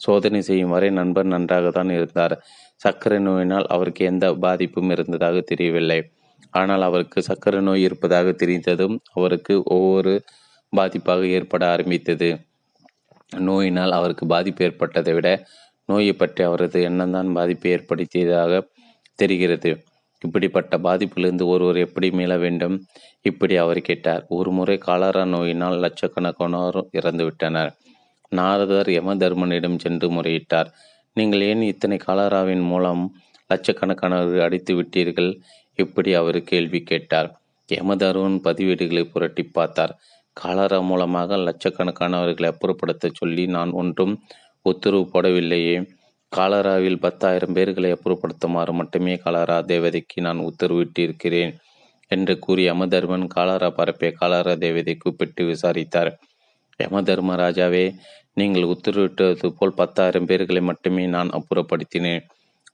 சோதனை 0.00 0.40
செய்யும் 0.42 0.70
வரை 0.70 0.88
நண்பர் 0.90 1.26
நன்றாக 1.26 1.70
தான் 1.70 1.90
இருந்தார். 1.90 2.34
சர்க்கரை 2.80 3.18
நோயினால் 3.18 3.66
அவருக்கு 3.66 4.02
எந்த 4.04 4.26
பாதிப்பும் 4.44 4.90
இருந்ததாக 4.90 5.40
தெரியவில்லை. 5.40 6.00
ஆனால் 6.50 6.82
அவருக்கு 6.82 7.18
சர்க்கரை 7.22 7.60
நோய் 7.60 7.86
இருப்பதாக 7.88 8.28
தெரிந்ததும் 8.32 8.96
அவருக்கு 9.14 9.56
ஒவ்வொரு 9.76 10.14
பாதிப்பாக 10.72 11.22
ஏற்பட 11.36 11.62
ஆரம்பித்தது. 11.66 12.30
நோயினால் 13.36 13.92
அவருக்கு 13.92 14.26
பாதிப்பு 14.26 14.64
ஏற்பட்டதை 14.64 15.12
விட 15.12 15.46
நோயை 15.84 16.12
பற்றி 16.12 16.44
அவரது 16.44 16.88
எண்ணம்தான் 16.88 17.32
பாதிப்பை 17.32 17.70
ஏற்படுத்தியதாக 17.70 18.68
தெரிகிறது. 19.14 19.84
இப்படிப்பட்ட 20.20 20.78
பாதிப்பிலிருந்து 20.78 21.46
ஒருவர் 21.46 21.76
எப்படி 21.76 22.10
மீள 22.10 22.38
வேண்டும்? 22.38 22.86
இப்படி 23.20 23.56
அவர் 23.56 23.80
கேட்டார். 23.80 24.24
ஒரு 24.28 24.50
முறை 24.50 24.78
காலரா 24.78 25.24
நோயினால் 25.24 25.78
லட்சக்கணக்கானோர் 25.78 26.84
இறந்துவிட்டனர். 26.92 27.70
நாரதர் 28.28 28.90
யம 28.90 29.14
தர்மனிடம் 29.14 29.78
சென்று 29.78 30.08
முறையிட்டார். 30.10 30.66
நீங்கள் 31.12 31.40
ஏன் 31.40 31.62
இத்தனை 31.62 31.98
காலராவின் 32.06 32.62
மூலம் 32.62 33.14
லட்சக்கணக்கானவர்கள் 33.54 34.42
அடித்து 34.42 34.82
விட்டீர்கள்? 34.82 35.40
இப்படி 35.74 36.14
அவர் 36.14 36.42
கேள்வி 36.42 36.82
கேட்டார். 36.82 37.40
யமதர்மன் 37.72 38.40
பதிவேடுகளை 38.44 39.04
புரட்டி 39.04 39.42
பார்த்தார். 39.42 39.98
காலரா 40.36 40.78
மூலமாக 40.80 41.36
லட்சக்கணக்கானவர்களை 41.46 42.48
அப்புறப்படுத்த 42.52 43.10
சொல்லி 43.12 43.44
நான் 43.46 43.72
ஒன்றும் 43.72 44.14
உத்தரவு 44.66 45.04
போடவில்லையே. 45.14 45.76
காலராவில் 46.32 46.98
பத்தாயிரம் 46.98 47.54
பேர்களை 47.56 47.90
அப்புறப்படுத்துமாறு 47.92 48.72
மட்டுமே 48.72 49.14
காலரா 49.16 49.56
தேவதைக்கு 49.72 50.18
நான் 50.20 50.40
உத்தரவிட்டிருக்கிறேன் 50.48 51.52
என்று 52.10 52.34
கூறி 52.38 52.62
யமதர்மன் 52.68 53.26
காலரா 53.28 53.68
பரப்பிய 53.70 54.10
காலரா 54.20 54.54
தேவதை 54.56 54.94
கூப்பிட்டு 54.96 55.42
விசாரித்தார். 55.44 56.10
யமதர்ம 56.80 57.34
ராஜாவே 57.36 57.84
நீங்கள் 58.36 58.70
உத்தரவிட்டது 58.74 59.48
போல் 59.58 59.78
பத்தாயிரம் 59.80 60.28
பேர்களை 60.30 60.62
மட்டுமே 60.62 61.04
நான் 61.16 61.30
அப்புறப்படுத்தினேன். 61.38 62.22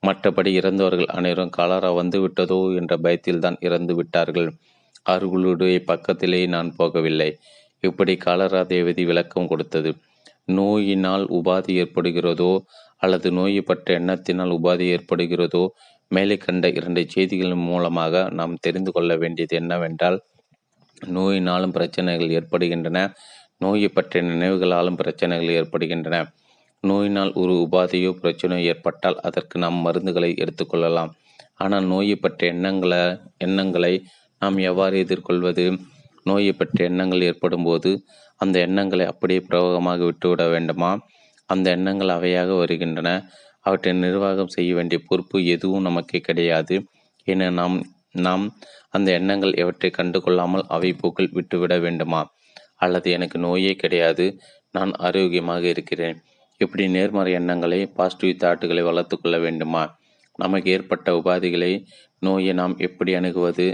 மற்றபடி 0.03 0.49
இறந்தவர்கள் 0.59 1.13
அனைவரும் 1.17 1.55
காலரா 1.57 1.89
வந்து 2.01 2.17
விட்டதோ 2.25 2.59
என்ற 2.81 2.93
பயத்தில் 3.05 3.43
தான் 3.45 3.57
இறந்து 3.59 3.93
விட்டார்கள் 3.95 4.49
அவர்களுடைய 5.07 5.77
பக்கத்திலே 5.91 6.41
நான் 6.55 6.69
போகவில்லை. 6.79 7.29
இப்படி 7.83 8.13
காலரா 8.25 8.61
தேவதி 8.73 9.03
விளக்கம் 9.05 9.49
கொடுத்தது. 9.51 9.91
நோயினால் 10.57 11.25
உபாதி 11.37 11.71
ஏற்படுகிறதோ 11.83 12.51
அல்லது 13.01 13.27
நோயை 13.31 13.61
பற்ற 13.61 13.87
எண்ணத்தினால் 13.99 14.53
உபாதி 14.57 14.85
ஏற்படுகிறதோ 14.95 15.63
மேலே 16.11 16.35
கண்ட 16.37 16.65
இரண்டு 16.79 17.01
செய்திகளின் 17.13 17.65
மூலமாக 17.69 18.15
நாம் 18.39 18.61
தெரிந்து 18.65 18.91
கொள்ள 18.91 19.11
வேண்டியது 19.15 19.53
என்னவென்றால் 19.55 20.17
நோயினாலும் 21.15 21.73
பிரச்சனைகள் 21.77 22.33
ஏற்படுகின்றன 22.37 22.99
நோயை 23.61 23.89
பற்றிய 23.89 24.21
நினைவுகளாலும் 24.31 24.97
பிரச்சனைகள் 25.01 25.57
ஏற்படுகின்றன. 25.59 26.17
நோயினால் 26.83 27.31
ஒரு 27.41 27.53
உபாதையோ 27.63 28.11
பிரச்சனையோ 28.21 28.65
ஏற்பட்டால் 28.71 29.17
அதற்கு 29.27 29.55
நாம் 29.63 29.77
மருந்துகளை 29.85 30.29
எடுத்துக்கொள்ளலாம் 30.43 31.11
ஆனால் 31.55 31.85
நோயை 31.91 32.15
பற்றிய 32.15 32.55
எண்ணங்களை 32.55 33.01
எண்ணங்களை 33.45 33.93
நாம் 34.41 34.57
எவ்வாறு 34.57 34.95
எதிர்கொள்வது? 34.97 35.65
நோயை 36.23 36.51
பற்றிய 36.51 36.89
எண்ணங்கள் 36.89 37.21
ஏற்படும் 37.21 37.63
போது 37.63 37.91
அந்த 38.35 38.59
எண்ணங்களை 38.59 39.05
அப்படியே 39.05 39.39
பிரபோகமாக 39.39 40.03
விட்டுவிட 40.03 40.47
வேண்டுமா? 40.47 40.91
அந்த 41.45 41.69
எண்ணங்கள் 41.69 42.07
அவையாக 42.07 42.57
வருகின்றன. 42.57 43.09
அவற்றை 43.59 43.93
நிர்வாகம் 43.93 44.47
செய்ய 44.47 44.73
வேண்டிய 44.73 45.01
பொறுப்பு 45.07 45.37
எதுவும் 45.45 45.81
நமக்கு 45.81 46.19
கிடையாது. 46.19 46.75
என 47.27 47.49
நாம் 47.49 47.77
நாம் 48.11 48.43
அந்த 48.89 49.11
எண்ணங்கள் 49.11 49.53
எவற்றை 49.53 49.89
கண்டு 49.91 50.21
கொள்ளாமல் 50.21 50.65
அவை 50.67 50.93
போக்கில் 50.93 51.33
விட்டுவிட 51.33 51.79
வேண்டுமா? 51.79 52.21
அல்லது 52.75 53.11
எனக்கு 53.11 53.39
நோயே 53.39 53.73
கிடையாது 53.73 54.25
நான் 54.71 54.91
ஆரோக்கியமாக 54.91 55.63
இருக்கிறேன். 55.67 56.17
இப்படி 56.61 56.87
நேர்மறை 56.87 57.31
எண்ணங்களை 57.33 57.85
பாசிட்டிவ் 57.87 58.41
தாட்டுகளை 58.43 58.83
வளர்த்து 58.83 59.15
கொள்ள 59.19 59.37
வேண்டுமா? 59.37 59.83
நமக்கு 60.39 60.71
ஏற்பட்ட 60.71 61.11
உபாதிகளை 61.11 61.71
நோயை 62.19 62.53
நாம் 62.53 62.75
எப்படி 62.77 63.11
அணுகுவது? 63.15 63.67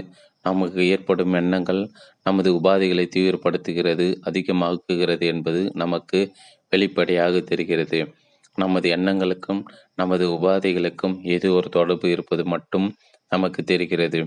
நமக்கு 0.44 0.80
ஏற்படும் 0.88 1.34
எண்ணங்கள் 1.34 1.82
நமது 2.22 2.50
உபாதைகளை 2.52 3.06
தீவிரப்படுத்துகிறது 3.16 4.06
அதிகமாக்குகிறது 4.26 5.24
என்பது 5.26 5.62
நமக்கு 5.74 6.20
வெளிப்படையாக 6.72 7.40
தெரிகிறது. 7.42 8.00
நமது 8.58 8.88
எண்ணங்களுக்கும் 8.96 9.62
நமது 9.94 10.24
உபாதைகளுக்கும் 10.28 11.14
ஏதோ 11.26 11.50
ஒரு 11.52 11.68
தொடர்பு 11.68 12.08
இருப்பது 12.10 12.44
மட்டும் 12.44 12.86
நமக்கு 13.32 13.60
தெரிகிறது. 13.64 14.20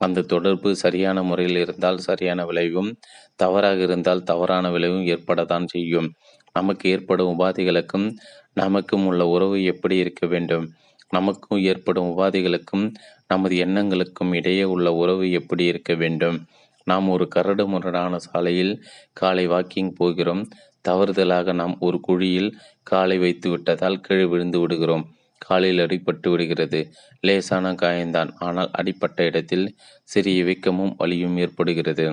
அந்த 0.00 0.24
தொடர்பு 0.24 0.70
சரியான 0.76 1.18
முறையில் 1.22 1.56
இருந்தால் 1.56 1.98
சரியான 1.98 2.44
விளைவும் 2.44 2.90
தவறாக 3.36 3.80
இருந்தால் 3.82 4.22
தவறான 4.22 4.70
விளைவும் 4.70 5.06
ஏற்படத்தான் 5.06 5.66
செய்யும். 5.66 6.08
நமக்கு 6.54 6.90
ஏற்படும் 6.90 7.32
உபாதைகளுக்கும் 7.34 8.06
நமக்கும் 8.54 9.06
உள்ள 9.06 9.22
உறவு 9.26 9.58
எப்படி 9.64 9.96
இருக்க 9.96 10.24
வேண்டும்? 10.26 10.66
நமக்கும் 11.12 11.60
ஏற்படும் 11.62 12.08
உபாதைகளுக்கும் 12.12 12.84
நமது 13.28 13.54
எண்ணங்களுக்கும் 13.64 14.34
இடையே 14.34 14.64
உள்ள 14.64 14.88
உறவு 14.94 15.30
எப்படி 15.30 15.64
இருக்க 15.64 15.94
வேண்டும்? 15.94 16.38
நாம் 16.86 17.08
ஒரு 17.08 17.28
கரடு 17.28 17.64
முரடான 17.68 18.18
சாலையில் 18.18 18.72
காலை 19.12 19.48
வாக்கிங் 19.48 19.92
போகிறோம். 19.94 20.42
தவறுதலாக 20.88 21.52
நாம் 21.52 21.74
ஒரு 21.78 21.98
குழியில் 22.00 22.50
காலை 22.82 23.18
வைத்து 23.18 23.50
விட்டதால் 23.50 24.00
கீழே 24.00 24.24
விழுந்து 24.24 24.58
விடுகிறோம். 24.60 25.04
காலில் 25.40 25.78
அடிபட்டு 25.78 26.28
விடுகிறது. 26.30 26.80
லேசான 27.20 27.74
காயந்தான் 27.74 28.30
ஆனால் 28.38 28.70
அடிப்பட்ட 28.72 29.24
இடத்தில் 29.24 29.66
சிறிய 30.08 30.40
வீக்கமும் 30.44 30.92
வலியும் 30.96 31.36
ஏற்படுகிறது. 31.36 32.06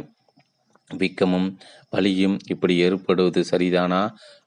வீக்கமும் 0.92 1.50
வலியும் 1.90 2.38
இப்படி 2.48 2.76
ஏற்படுவது 2.78 3.42
சரிதானா? 3.52 4.02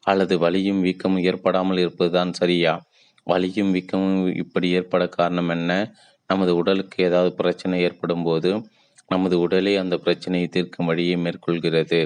அல்லது 0.05 0.35
வலியும் 0.39 0.81
வீக்கமும் 0.85 1.25
ஏற்படாமல் 1.25 1.79
இருப்பதுதான் 1.79 2.33
சரியா? 2.33 2.73
வலியும் 3.27 3.73
வீக்கமும் 3.75 4.37
இப்படி 4.37 4.69
ஏற்பட 4.71 5.07
காரணம் 5.09 5.49
என்ன? 5.49 5.73
நமது 6.31 6.53
உடலுக்கு 6.57 7.05
ஏதாவது 7.05 7.31
பிரச்சனை 7.35 7.81
ஏற்படும் 7.81 8.23
போது 8.23 8.51
நமது 9.09 9.37
உடலே 9.41 9.77
அந்த 9.77 9.99
பிரச்சனையை 9.99 10.49
தீர்க்கும் 10.49 10.87
வழியை 10.87 11.17
மேற்கொள்கிறது. 11.17 12.01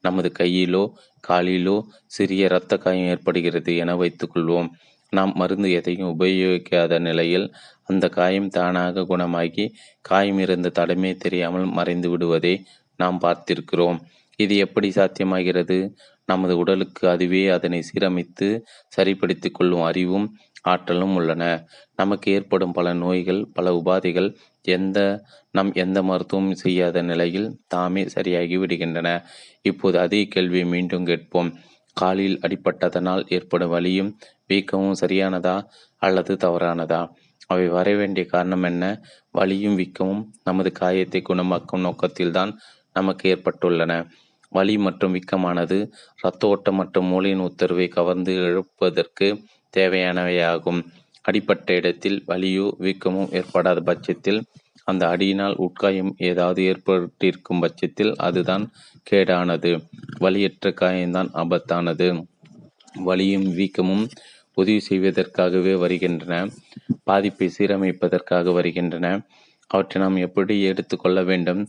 நமது 0.00 0.32
கையிலோ 0.38 0.82
காலிலோ 1.28 1.76
சிறிய 2.06 2.44
இரத்த 2.44 2.76
காயம் 2.76 3.06
ஏற்படுகிறது 3.06 3.76
என 3.76 3.94
வைத்துக்கொள்வோம். 3.96 4.68
நாம் 5.12 5.32
மருந்து 5.34 5.68
எதையும் 5.72 6.12
உபயோகிக்காத 6.14 6.98
நிலையில் 6.98 7.46
அந்த 7.82 8.08
காயம் 8.08 8.48
தானாக 8.48 9.04
குணமாகி 9.04 9.64
காயம் 10.00 10.38
இருந்த 10.38 10.72
தடமே 10.78 11.16
தெரியாமல் 11.16 11.64
மறைந்து 11.64 12.10
விடுவதை 12.10 12.54
நாம் 12.96 13.20
பார்த்திருக்கிறோம். 13.20 13.98
இது 14.38 14.54
எப்படி 14.56 14.88
சாத்தியமாகிறது? 14.88 15.78
நமது 16.26 16.54
உடலுக்கு 16.58 17.04
அதுவே 17.08 17.42
அதனை 17.48 17.82
சீரமைத்து 17.88 18.48
சரிப்படுத்திக் 18.88 19.54
கொள்ளும் 19.54 19.82
அறிவும் 19.82 20.26
ஆற்றலும் 20.64 21.14
உள்ளன. 21.14 21.42
நமக்கு 21.96 22.28
ஏற்படும் 22.36 22.72
பல 22.72 22.92
நோய்கள் 22.94 23.40
பல 23.56 23.72
உபாதைகள் 23.80 24.28
எந்த 24.74 24.98
நம் 25.50 25.72
எந்த 25.74 25.98
மருத்துவம் 26.02 26.52
செய்யாத 26.54 27.02
நிலையில் 27.02 27.48
தாமே 27.66 28.02
சரியாகி 28.08 28.56
விடுகின்றன. 28.58 29.08
இப்போது 29.62 29.96
அதே 29.98 30.22
கேள்வியை 30.26 30.66
மீண்டும் 30.66 31.06
கேட்போம். 31.06 31.50
காலில் 31.96 32.38
அடிப்பட்டதனால் 32.44 33.22
ஏற்படும் 33.28 33.72
வலியும் 33.74 34.10
வீக்கமும் 34.48 34.98
சரியானதா 35.02 35.56
அல்லது 36.02 36.32
தவறானதா? 36.36 37.02
அவை 37.50 37.66
வர 37.68 37.88
வேண்டிய 37.94 38.24
காரணம் 38.26 38.62
என்ன? 38.62 38.84
வலியும் 39.30 39.78
வீக்கமும் 39.78 40.22
நமது 40.44 40.70
காயத்தை 40.72 41.20
குணமாக்கும் 41.28 41.84
நோக்கத்தில்தான் 41.86 42.52
நமக்கு 42.96 43.24
ஏற்பட்டுள்ளன. 43.34 43.92
வலி 44.52 44.74
மற்றும் 44.78 45.14
வீக்கமானது 45.14 45.76
இரத்த 46.18 46.42
ஓட்டம் 46.46 46.78
மற்றும் 46.80 47.08
மூளையின் 47.12 47.40
உத்தரவை 47.40 47.86
கவர்ந்து 47.88 48.32
எழுப்பதற்கு 48.48 49.28
தேவையானவையாகும். 49.76 50.80
அடிப்பட்ட 51.24 51.74
இடத்தில் 51.74 52.24
வலியோ 52.26 52.66
வீக்கமோ 52.80 53.22
ஏற்படாத 53.30 53.80
பட்சத்தில் 53.80 54.40
அந்த 54.84 55.08
அடியினால் 55.08 55.56
உட்காயம் 55.56 56.14
ஏதாவது 56.20 56.62
ஏற்பட்டிருக்கும் 56.64 57.60
பட்சத்தில் 57.60 58.12
அதுதான் 58.16 58.64
கேடானது. 59.10 59.70
வலியற்ற 60.20 60.72
காயம்தான் 60.80 61.30
ஆபத்தானது. 61.34 62.08
வலியும் 63.04 63.46
வீக்கமும் 63.54 64.04
உதவி 64.56 64.80
செய்வதற்காகவே 64.88 65.74
வருகின்றன. 65.74 66.34
பாதிப்பை 67.02 67.50
சீரமைப்பதற்காக 67.58 68.52
வருகின்றன. 68.52 69.06
அவற்றை 69.70 70.02
நாம் 70.02 70.16
எப்படி 70.18 70.62
எடுத்துக்கொள்ள 70.62 71.22
வேண்டும்? 71.22 71.62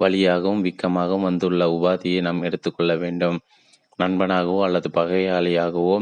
வழியாகவும் 0.00 0.64
வீக்கமாகவும் 0.64 1.20
வந்துள்ள 1.20 1.66
உபாதியை 1.68 2.20
நாம் 2.20 2.42
எடுத்துக்கொள்ள 2.42 2.92
வேண்டும். 2.96 3.36
நண்பனாகவோ 3.98 4.62
அல்லது 4.62 4.88
பகையாளியாகவோ 4.94 5.96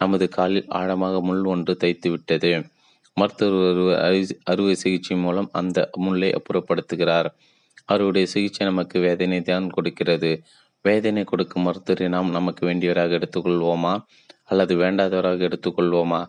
நமது 0.00 0.26
காலில் 0.28 0.68
ஆழமாக 0.68 1.20
முள் 1.20 1.44
ஒன்று 1.44 1.72
தைத்து 1.80 2.08
விட்டது 2.10 2.52
மருத்துவர் 3.16 3.80
அறுவை 4.44 4.74
சிகிச்சை 4.74 5.16
மூலம் 5.16 5.48
அந்த 5.52 5.78
முல்லை 5.96 6.30
அப்புறப்படுத்துகிறார். 6.30 7.28
அவருடைய 7.84 8.26
சிகிச்சை 8.26 8.66
நமக்கு 8.66 8.96
வேதனை 9.00 9.38
தான் 9.40 9.66
கொடுக்கிறது. 9.70 10.30
வேதனை 10.84 11.22
கொடுக்கும் 11.24 11.62
மருத்துவரை 11.62 12.08
நாம் 12.08 12.30
நமக்கு 12.30 12.62
வேண்டியவராக 12.66 13.16
எடுத்துக்கொள்வோமா? 13.18 13.94
அல்லது 14.44 14.74
வேண்டாதவராக 14.76 15.40
எடுத்துக்கொள்வோமா? 15.48 16.20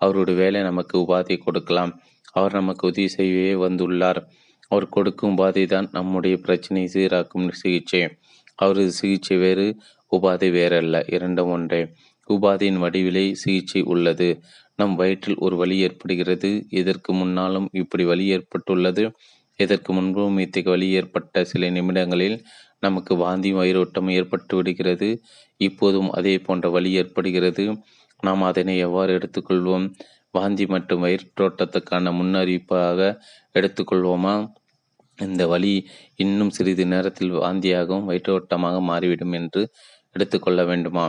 அவருடைய 0.00 0.40
வேலை 0.40 0.60
நமக்கு 0.62 0.94
உபாதை 0.98 1.36
கொடுக்கலாம். 1.38 1.92
அவர் 2.32 2.52
நமக்கு 2.52 2.84
உதவி 2.86 3.08
செய்யவே 3.08 3.52
வந்துள்ளார். 3.66 4.20
அவர் 4.68 4.86
கொடுக்கும் 4.88 5.36
உபாதை 5.36 5.62
தான் 5.66 5.88
நம்முடைய 5.92 6.36
பிரச்சனையை 6.36 6.88
சீராக்கும் 6.94 7.48
சிகிச்சை. 7.52 8.02
அவரது 8.54 8.92
சிகிச்சை 8.92 9.36
வேறு 9.36 9.66
உபாதை 10.12 10.48
வேறல்ல. 10.58 10.96
இரண்டும் 11.14 11.50
ஒன்றே. 11.50 11.80
உபாதையின் 12.34 12.78
வடிவிலே 12.78 13.32
சிகிச்சை 13.32 13.82
உள்ளது. 13.82 14.28
நம் 14.76 14.94
வயிற்றில் 14.94 15.38
ஒரு 15.38 15.56
வலி 15.56 15.78
ஏற்படுகிறது. 15.78 16.50
இதற்கு 16.70 17.12
முன்னாலும் 17.12 17.68
இப்படி 17.72 18.04
வலி 18.04 18.26
ஏற்பட்டுள்ளது. 18.26 19.04
இதற்கு 19.56 19.92
முன்பும் 19.92 20.38
இத்தகைய 20.38 20.70
வலி 20.70 20.88
ஏற்பட்ட 20.90 21.44
சில 21.44 21.70
நிமிடங்களில் 21.70 22.36
நமக்கு 22.80 23.14
வாந்தியும் 23.16 23.60
வயிறோட்டம் 23.62 24.10
ஏற்பட்டு 24.10 24.56
விடுகிறது. 24.56 25.08
இப்போதும் 25.56 26.10
அதே 26.10 26.38
போன்ற 26.38 26.68
வலி 26.70 26.92
ஏற்படுகிறது. 26.92 27.64
நாம் 28.20 28.42
அதனை 28.42 28.78
எவ்வாறு 28.78 29.18
எடுத்துக்கொள்வோம்? 29.18 29.84
வாந்தி 30.30 30.66
மற்றும் 30.66 31.04
வயிற்றோட்டத்துக்கான 31.04 32.12
முன்னறிவிப்பாக 32.18 32.98
எடுத்துக்கொள்வோமா? 33.54 34.34
இந்த 35.18 35.46
வலி 35.46 35.86
இன்னும் 36.16 36.50
சிறிது 36.50 36.86
நேரத்தில் 36.86 37.32
வாந்தியாகவும் 37.34 38.06
வயிற்றோட்டமாக 38.10 38.80
மாறிவிடும் 38.80 39.32
என்று 39.32 39.62
எடுத்துக்கொள்ள 40.12 40.64
வேண்டுமா? 40.64 41.06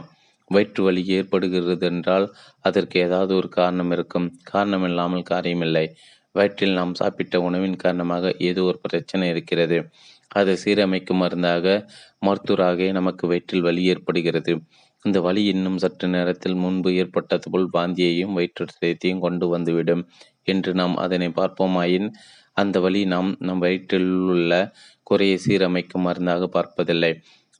வயிற்று 0.53 0.81
வலி 0.83 1.01
ஏற்படுகிறது 1.17 1.85
என்றால் 1.89 2.25
அதற்கு 2.65 2.95
ஏதாவது 2.99 3.33
ஒரு 3.35 3.49
காரணம் 3.49 3.91
இருக்கும். 3.91 4.27
காரணம் 4.43 4.85
இல்லாமல் 4.89 5.29
காரியமில்லை. 5.31 5.85
வயிற்றில் 6.35 6.77
நாம் 6.79 6.93
சாப்பிட்ட 6.93 7.35
உணவின் 7.41 7.81
காரணமாக 7.83 8.33
ஏதோ 8.49 8.61
ஒரு 8.63 8.79
பிரச்சனை 8.79 9.25
இருக்கிறது. 9.29 9.77
அதை 10.31 10.53
சீரமைக்கும் 10.63 11.21
மருந்தாக 11.23 11.65
மருத்துவராக 12.19 12.91
நமக்கு 12.91 13.25
வயிற்றில் 13.27 13.65
வலி 13.67 13.83
ஏற்படுகிறது. 13.85 14.53
இந்த 15.05 15.19
வலி 15.19 15.43
இன்னும் 15.45 15.77
சற்று 15.77 16.07
நேரத்தில் 16.07 16.55
முன்பு 16.55 16.89
ஏற்பட்டது 16.93 17.49
போல் 17.49 17.67
வாந்தியையும் 17.73 18.35
வயிற்றுத்தையும் 18.37 19.23
கொண்டு 19.25 19.45
வந்துவிடும் 19.47 20.03
என்று 20.43 20.71
நாம் 20.73 20.95
அதனை 20.95 21.29
பார்ப்போமாயின் 21.39 22.07
அந்த 22.57 22.77
வழி 22.79 23.01
நாம் 23.05 23.29
நம் 23.39 23.61
வயிற்றில் 23.65 24.11
உள்ள 24.33 24.53
குறையை 25.03 25.37
சீரமைக்கும் 25.45 26.05
மருந்தாக 26.07 26.47
பார்ப்பதில்லை. 26.47 27.11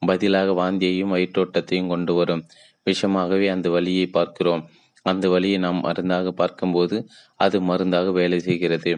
பதிலாக 0.01 0.53
வாந்தியையும் 0.53 1.13
வயிற்றோட்டத்தையும் 1.15 1.91
கொண்டு 1.93 2.13
வரும். 2.13 2.43
விஷமாகவே 2.85 3.48
அந்த 3.48 3.68
வழியை 3.69 4.06
பார்க்கிறோம். 4.08 4.64
அந்த 5.06 5.26
வழியை 5.30 5.58
நாம் 5.58 5.80
மருந்தாக 5.80 6.32
பார்க்கும்போது 6.32 6.98
அது 7.35 7.58
மருந்தாக 7.61 8.11
வேலை 8.11 8.40
செய்கிறது. 8.40 8.92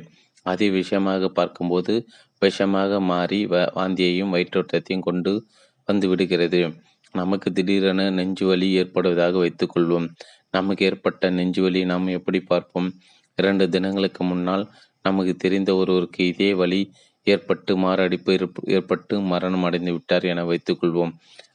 அதே 0.45 0.67
விஷயமாக 0.69 1.29
பார்க்கும்போது 1.29 1.93
விஷமாக 2.41 2.99
மாறி 3.11 3.39
வாந்தியையும் 3.77 4.33
வயிற்றோட்டத்தையும் 4.35 5.05
கொண்டு 5.07 5.33
வந்து 5.87 6.07
விடுகிறது. 6.07 6.61
நமக்கு 7.15 7.47
திடீரென 7.51 8.09
நெஞ்சு 8.09 8.45
வலி 8.45 8.67
ஏற்படுவதாக 8.81 9.35
வைத்துக்கொள்வோம். 9.43 10.07
நமக்கு 10.51 10.83
ஏற்பட்ட 10.85 11.29
நெஞ்சு 11.29 11.61
வலி 11.61 11.81
நாம் 11.91 12.07
எப்படி 12.17 12.39
பார்ப்போம்? 12.51 12.89
இரண்டு 13.37 13.65
தினங்களுக்கு 13.69 14.23
முன்னால் 14.23 14.65
நமக்கு 15.05 15.33
தெரிந்த 15.35 15.71
ஒருவருக்கு 15.75 16.21
இதே 16.27 16.49
வழி 16.61 16.81
ஏற்பட்டு 17.27 17.73
மாரடைப்பு 17.77 18.31
ஏற்பட்டு 18.77 19.15
மரணம் 19.31 19.65
அடைந்து 19.67 19.91
விட்டார் 19.91 20.25
என 20.31 20.43
வைத்துக்கொள்வோம். 20.49 21.13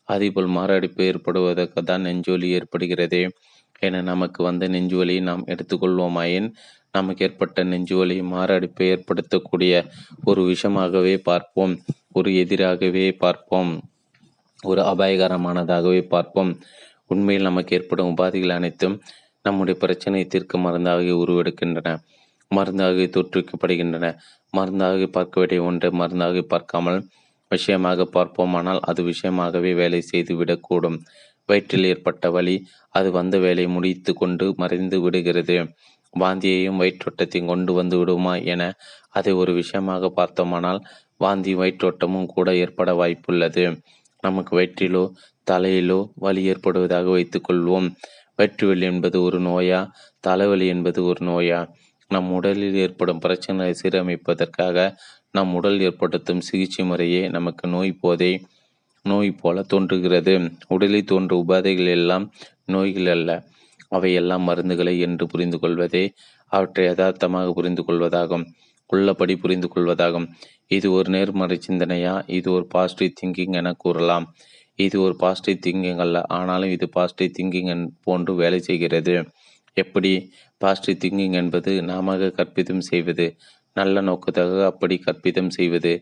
அதேபோல் 0.08 0.50
மாரடைப்பு 0.56 1.02
ஏற்படுவதற்கு 1.10 1.80
தான் 1.82 2.04
நெஞ்சுவலி 2.04 2.48
ஏற்படுகிறதே. 2.58 3.22
என 3.80 4.00
நமக்கு 4.02 4.40
வந்த 4.42 4.64
நெஞ்சுவலியை 4.68 5.22
நாம் 5.22 5.44
எடுத்துக்கொள்வோமாயின் 5.46 6.48
நமக்கு 6.94 7.24
ஏற்பட்ட 7.26 7.64
நெஞ்சுவலி 7.64 8.16
மாரடைப்பை 8.32 8.86
ஏற்படுத்தக்கூடிய 8.94 9.72
ஒரு 10.24 10.42
விஷமாகவே 10.52 11.14
பார்ப்போம். 11.28 11.74
ஒரு 12.12 12.30
எதிராகவே 12.42 13.06
பார்ப்போம். 13.24 13.72
ஒரு 14.62 14.80
அபாயகரமானதாகவே 14.92 16.02
பார்ப்போம். 16.14 16.52
உண்மையில் 17.06 17.48
நமக்கு 17.48 17.74
ஏற்படும் 17.76 18.10
உபாதைகள் 18.12 18.56
அனைத்தும் 18.58 18.96
நம்முடைய 19.44 19.74
பிரச்சனை 19.82 20.20
தீர்க்க 20.26 20.58
மருந்தாக 20.58 21.14
உருவெடுக்கின்றன. 21.22 21.90
மருந்தாக 22.50 23.06
தோற்றுவிக்கப்படுகின்றன. 23.14 24.06
மருந்தாக 24.54 25.06
பார்க்க 25.16 25.40
வேண்டிய 25.40 25.62
ஒன்றை 25.62 25.88
மருந்தாக 26.00 26.42
பார்க்காமல் 26.52 26.98
விஷயமாக 27.50 28.06
பார்ப்போமானால் 28.16 28.80
அது 28.80 29.02
விஷயமாகவே 29.02 29.72
வேலை 29.74 30.00
செய்து 30.00 30.32
விடக்கூடும் 30.40 30.98
வயிற்றில் 31.48 31.84
ஏற்பட்ட 31.84 32.30
வலி 32.30 32.56
அது 32.94 33.08
வந்த 33.10 33.36
வேலையை 33.38 33.70
முடித்து 33.72 34.12
கொண்டு 34.14 34.46
மறைந்து 34.56 34.96
விடுகிறது. 35.00 35.56
வாந்தியையும் 36.14 36.80
வயிற்றோட்டத்தையும் 36.82 37.50
கொண்டு 37.52 37.72
வந்து 37.72 37.96
விடுமா 37.98 38.34
என 38.52 38.62
அதை 39.08 39.32
ஒரு 39.32 39.52
விஷயமாக 39.52 40.08
பார்த்தோமானால் 40.10 40.80
வாந்தி 41.16 41.52
வயிற்றோட்டமும் 41.54 42.28
கூட 42.34 42.48
ஏற்பட 42.54 42.90
வாய்ப்புள்ளது. 42.92 43.64
நமக்கு 44.24 44.52
வயிற்றிலோ 44.60 45.04
தலையிலோ 45.50 46.00
வலி 46.14 46.42
ஏற்படுவதாக 46.52 47.06
வைத்துக்கொள்வோம். 47.16 47.88
வயிற்று 48.38 48.64
வலி 48.66 48.84
என்பது 48.86 49.18
ஒரு 49.22 49.38
நோயா 49.40 49.80
தலைவலி 50.20 50.66
என்பது 50.66 51.00
ஒரு 51.04 51.20
நோயா. 51.26 51.60
நம் 52.10 52.28
உடலில் 52.30 52.76
ஏற்படும் 52.84 53.22
பிரச்சனைகளை 53.24 53.72
சீரமைப்பதற்காக 53.80 54.76
நம் 55.34 55.54
உடல் 55.54 55.80
ஏற்படுத்தும் 55.80 56.40
சிகிச்சை 56.40 56.84
முறையே 56.84 57.28
நமக்கு 57.28 57.68
நோய் 57.68 57.92
போதை 57.92 58.30
நோய் 59.04 59.30
போல 59.40 59.62
தோன்றுகிறது. 59.62 60.34
உடலில் 60.68 61.08
தோன்றும் 61.10 61.42
உபாதைகள் 61.42 61.90
எல்லாம் 61.96 62.24
நோய்கள் 62.64 63.06
அல்ல. 63.06 63.30
அவையெல்லாம் 63.88 64.46
மருந்துகளை 64.48 64.94
என்று 64.98 65.26
புரிந்து 65.26 65.58
கொள்வதே 65.58 66.04
அவற்றை 66.52 66.84
யதார்த்தமாக 66.86 67.52
புரிந்து 67.52 67.82
கொள்வதாகும் 67.86 68.44
உள்ளபடி 68.90 69.34
புரிந்து 69.36 69.68
கொள்வதாகும். 69.74 70.26
இது 70.66 70.86
ஒரு 70.92 71.08
நேர்மறை 71.10 71.56
சிந்தனையா? 71.66 72.14
இது 72.38 72.48
ஒரு 72.52 72.66
பாசிட்டிவ் 72.66 73.16
திங்கிங் 73.20 73.56
என 73.60 73.72
கூறலாம். 73.72 74.26
இது 74.78 74.96
ஒரு 75.00 75.14
பாசிட்டிவ் 75.16 75.58
திங்கிங் 75.66 76.00
அல்ல. 76.04 76.24
ஆனாலும் 76.28 76.70
இது 76.70 76.88
பாசிட்டிவ் 76.88 77.34
திங்கிங் 77.38 77.86
போன்று 78.04 78.34
வேலை 78.34 78.60
செய்கிறது. 78.60 79.14
எப்படி? 79.76 80.12
பாசிட்டிவ் 80.60 80.98
திங்கிங் 81.02 81.36
என்பது 81.42 81.72
நாம 81.82 82.16
கற்பிதம் 82.38 82.84
செய்வது. 82.90 83.26
நல்ல 83.80 84.00
நோக்கத்தாக 84.08 84.64
அப்படி 84.70 84.96
கற்பிதம் 85.06 85.52
செய்வது 85.58 85.92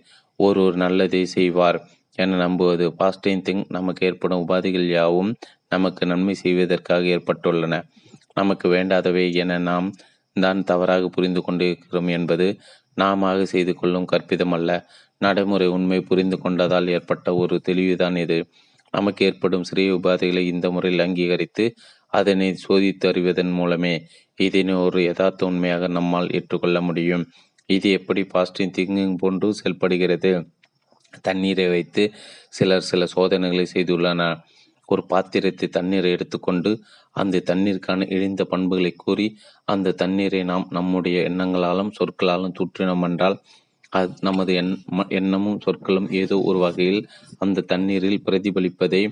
ஒரு 0.40 0.60
ஒரு 0.66 0.76
நல்லதை 0.84 1.22
செய்வார் 1.36 1.78
என 2.18 2.36
நம்புவது. 2.36 2.86
பாசிட்டிவ் 3.00 3.44
திங் 3.48 3.64
நமக்கு 3.76 4.02
ஏற்படும் 4.08 4.42
உபாதைகள் 4.44 4.88
யாவும் 4.98 5.30
நமக்கு 5.74 6.02
நன்மை 6.06 6.34
செய்வதற்காக 6.42 7.02
ஏற்பட்டுள்ளன. 7.16 7.74
நமக்கு 8.34 8.66
வேண்டாதவை 8.74 9.26
என 9.42 9.58
நாம் 9.68 9.88
தான் 10.36 10.60
தவறாக 10.70 11.04
புரிந்து 11.08 11.40
கொண்டிருக்கிறோம் 11.42 12.10
என்பது 12.18 12.46
நாம 13.02 13.30
செய்து 13.52 13.72
கொள்ளும் 13.80 14.10
கற்பிதம் 14.12 14.54
அல்ல. 14.58 14.70
நடைமுறை 15.20 15.66
உண்மை 15.76 15.98
புரிந்து 16.08 16.36
கொண்டதால் 16.44 16.88
ஏற்பட்ட 16.96 17.28
ஒரு 17.42 17.56
தெளிவுதான் 17.68 18.16
இது. 18.24 18.38
நமக்கு 18.94 19.22
ஏற்படும் 19.28 19.66
சிறிய 19.68 19.94
உபாதைகளை 19.98 20.42
இந்த 20.52 20.66
முறையில் 20.74 21.04
அங்கீகரித்து 21.06 21.64
அதனை 22.12 22.48
சோதித்து 22.64 23.06
அறிவதன் 23.10 23.52
மூலமே 23.58 23.94
இதனை 24.38 24.74
ஒரு 24.86 24.98
யதார்த்த 25.08 25.48
உண்மையாக 25.50 25.88
நம்மால் 25.96 26.32
ஏற்றுக்கொள்ள 26.38 26.78
முடியும். 26.88 27.24
இது 27.68 27.88
எப்படி 27.90 28.22
பாசிட்டிவ் 28.24 28.74
திங்கிங் 28.76 29.16
போன்று 29.16 29.48
செயல்படுகிறது? 29.54 30.30
தண்ணீரை 31.24 31.66
வைத்து 31.68 32.02
சிலர் 32.48 32.88
சில 32.90 33.06
சோதனைகளை 33.06 33.64
செய்துள்ளனர். 33.74 34.36
ஒரு 34.88 35.02
பாத்திரத்தை 35.06 35.66
தண்ணீரை 35.68 36.10
எடுத்துக்கொண்டு 36.12 36.70
அந்த 37.16 37.42
தண்ணீருக்கான 37.50 38.06
இழிந்த 38.14 38.42
பண்புகளை 38.44 38.92
கூறி 38.96 39.26
அந்த 39.64 39.94
தண்ணீரை 40.02 40.40
நாம் 40.42 40.66
நம்முடைய 40.70 41.16
எண்ணங்களாலும் 41.30 41.94
சொற்களாலும் 41.98 42.56
சுற்றினோம் 42.58 43.04
என்றால் 43.08 43.36
அது 43.92 44.12
நமது 44.20 44.52
எண் 44.54 44.72
எண்ணமும் 45.18 45.60
சொற்களும் 45.60 46.08
ஏதோ 46.20 46.36
ஒரு 46.44 46.58
வகையில் 46.58 47.02
அந்த 47.38 47.64
தண்ணீரில் 47.72 48.24
பிரதிபலிப்பதை 48.26 49.02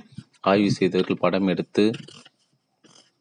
ஆய்வு 0.42 0.70
செய்தவர்கள் 0.70 1.22
படம் 1.24 1.48
எடுத்து 1.48 1.84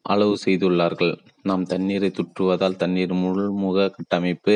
அளவு 0.06 0.34
செய்துள்ளார்கள். 0.45 1.14
நாம் 1.42 1.64
தண்ணீரை 1.64 2.10
சுற்றுவதால் 2.10 2.80
தண்ணீர் 2.82 3.14
முழுமுக 3.16 3.88
கட்டமைப்பு 3.90 4.53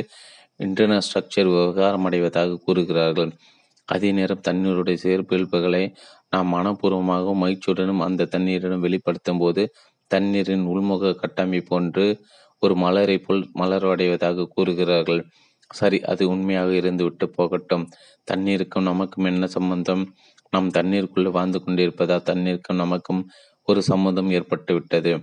இன்டர்னல் 0.59 1.05
ஸ்ட்ரக்சர் 1.07 1.49
விவகாரமடைவதாக 1.53 2.59
கூறுகிறார்கள். 2.65 3.31
அதே 3.87 4.09
நேரம் 4.11 4.45
தண்ணீருடைய 4.47 4.97
சேர்ப்பியல்புகளை 5.03 5.83
நாம் 6.29 6.49
மனப்பூர்வமாகவும் 6.53 7.41
மகிழ்ச்சியுடனும் 7.43 8.01
அந்த 8.07 8.27
தண்ணீரிடம் 8.35 8.85
வெளிப்படுத்தும் 8.85 9.37
போது 9.37 9.63
தண்ணீரின் 10.11 10.65
உள்முக 10.65 11.13
கட்டமைப்பு 11.15 11.73
ஒன்று 11.75 12.05
ஒரு 12.61 12.75
மலரை 12.75 13.17
போல் 13.17 13.41
மலர்வடைவதாக 13.59 14.47
கூறுகிறார்கள். 14.55 15.21
சரி 15.71 15.97
அது 16.01 16.23
உண்மையாக 16.29 16.71
இருந்து 16.75 17.03
விட்டு 17.03 17.25
போகட்டும். 17.29 17.85
தண்ணீருக்கும் 18.31 18.87
நமக்கும் 18.89 19.25
என்ன 19.25 19.47
சம்பந்தம்? 19.47 20.03
நாம் 20.53 20.69
தண்ணீருக்குள்ளே 20.69 21.31
வாழ்ந்து 21.31 21.59
கொண்டிருப்பதால் 21.63 22.27
தண்ணீருக்கும் 22.29 22.81
நமக்கும் 22.83 23.21
ஒரு 23.67 23.81
சம்மந்தம் 23.81 24.29
ஏற்பட்டு 24.31 24.73
விட்டது 24.73 25.13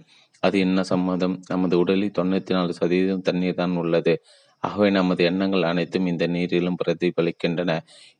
அது 0.42 0.56
என்ன 0.58 0.80
சம்மந்தம்? 0.82 1.34
நமது 1.48 1.74
உடலில் 1.78 2.16
தொண்ணூத்தி 2.18 2.52
நாலு 2.52 2.72
சதவீதம் 2.72 3.22
தண்ணீர் 3.22 3.60
தான் 3.60 3.76
உள்ளது. 3.76 4.14
ஆகவே 4.64 4.88
நமது 4.90 5.22
எண்ணங்கள் 5.24 5.62
அனைத்தும் 5.62 6.06
இந்த 6.06 6.24
நீரிலும் 6.26 6.78
பிரதிபலிக்கின்றன 6.82 7.72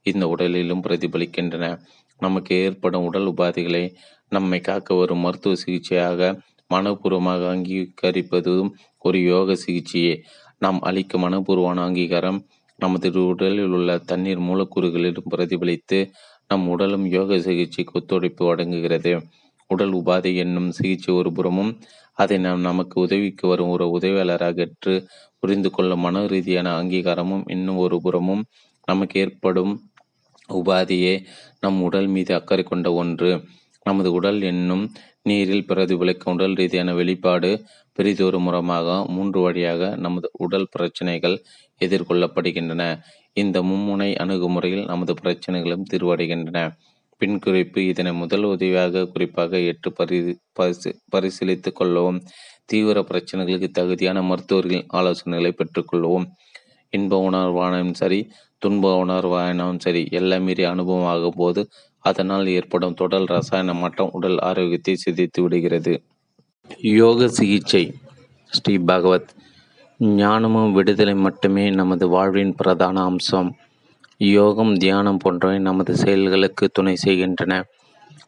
இந்த 0.02 0.24
உடலிலும் 0.28 0.84
பிரதிபலிக்கின்றன. 0.86 1.66
நமக்கு 2.20 2.54
ஏற்படும் 2.56 3.04
உடல் 3.04 3.28
உபாதைகளை 3.32 3.84
நம்மை 4.32 4.60
காக்க 4.60 4.94
வரும் 4.94 5.18
மருத்துவ 5.18 5.54
சிகிச்சையாக 5.54 6.20
மனப்பூர்வமாக 6.70 7.42
அங்கீகரிப்பதும் 7.54 8.70
ஒரு 9.04 9.18
யோக 9.22 9.56
சிகிச்சையே. 9.64 10.14
நாம் 10.58 10.78
அளிக்கும் 10.80 11.24
மனப்பூர்வமான 11.24 11.82
அங்கீகாரம் 11.84 12.38
நமது 12.78 13.08
உடலில் 13.24 13.72
உள்ள 13.72 13.90
தண்ணீர் 14.04 14.42
மூலக்கூறுகளிலும் 14.48 15.30
பிரதிபலித்து 15.34 15.98
நம் 16.50 16.66
உடலும் 16.68 17.06
யோக 17.12 17.38
சிகிச்சைக்கு 17.38 17.94
ஒத்துழைப்பு 18.00 18.44
அடங்குகிறது 18.52 19.12
உடல் 19.70 19.94
உபாதை 19.94 20.30
என்னும் 20.34 20.70
சிகிச்சை 20.70 21.10
ஒரு 21.14 21.30
புறமும் 21.32 21.70
அதை 22.18 22.36
நாம் 22.38 22.60
நமக்கு 22.60 22.96
உதவிக்கு 23.00 23.44
வரும் 23.48 23.68
ஒரு 23.68 23.86
உதவியாளராக 23.90 24.60
ஏற்று 24.60 24.94
புரிந்து 25.44 25.70
கொள்ளும் 25.70 26.04
மன 26.06 26.26
ரீதியான 26.26 26.68
அங்கீகாரமும் 26.82 27.42
இன்னும் 27.54 27.80
ஒரு 27.84 27.96
புறமும் 28.00 28.44
நமக்கு 28.90 29.16
ஏற்படும். 29.20 29.72
உபாதியே 30.48 31.14
நம் 31.60 31.82
உடல் 31.82 32.08
மீது 32.14 32.32
அக்கறை 32.34 32.64
கொண்ட 32.64 32.88
ஒன்று. 32.92 33.30
நமது 33.86 34.10
உடல் 34.12 34.40
என்னும் 34.52 34.84
நீரில் 35.28 35.66
பிரதிபலிக்கும் 35.68 36.34
உடல் 36.36 36.54
ரீதியான 36.54 36.94
வெளிப்பாடு 36.94 37.50
பெரிதொரு 37.98 38.38
முறமாக 38.38 38.88
மூன்று 39.06 39.38
வழியாக 39.40 39.90
நமது 39.96 40.28
உடல் 40.44 40.66
பிரச்சனைகள் 40.70 41.36
எதிர்கொள்ளப்படுகின்றன. 41.80 42.82
இந்த 43.42 43.62
மும்முனை 43.62 44.10
அணுகுமுறையில் 44.24 44.90
நமது 44.92 45.14
பிரச்சனைகளும் 45.22 45.88
தீர்வடைகின்றன. 45.92 46.58
பின் 47.20 47.36
குறிப்பு 47.38 47.80
இதனை 47.86 48.12
முதல் 48.12 48.44
உதவியாக 48.44 49.04
குறிப்பாக 49.06 49.60
எட்டு 49.70 49.88
பரி 49.92 50.18
பரிசு 50.58 50.90
பரிசீலித்துக் 51.12 51.78
கொள்ளவும். 51.80 52.18
தீவிர 52.68 52.98
பிரச்சனைகளுக்கு 53.00 53.68
தகுதியான 53.70 54.22
மருத்துவர்களின் 54.22 54.86
ஆலோசனைகளை 54.92 55.52
பெற்றுக்கொள்ளவும் 55.52 56.26
இன்ப 56.92 57.30
உணர்வானும் 57.30 57.92
சரி 57.92 58.20
துன்ப 58.58 59.04
உணர்வானும் 59.04 59.78
சரி 59.78 60.02
எல்லாம் 60.10 60.42
மீறி 60.42 60.64
அனுபவமாகும் 60.64 61.38
போது 61.38 61.62
அதனால் 62.04 62.46
ஏற்படும் 62.46 62.94
தொடர் 62.94 63.26
ரசாயன 63.26 63.74
மாற்றம் 63.74 64.12
உடல் 64.12 64.38
ஆரோக்கியத்தை 64.38 64.94
சிதைத்து 65.04 65.40
விடுகிறது. 65.40 65.94
யோக 66.98 67.28
சிகிச்சை 67.28 67.84
ஸ்ரீ 68.52 68.74
பகவத். 68.78 69.30
ஞானமும் 70.00 70.72
விடுதலை 70.72 71.14
மட்டுமே 71.14 71.70
நமது 71.70 72.08
வாழ்வின் 72.08 72.54
பிரதான 72.54 73.02
அம்சம். 73.04 73.50
யோகம் 74.20 74.74
தியானம் 74.74 75.18
போன்றவை 75.18 75.58
நமது 75.58 75.96
செயல்களுக்கு 75.96 76.64
துணை 76.68 76.94
செய்கின்றன. 76.96 77.54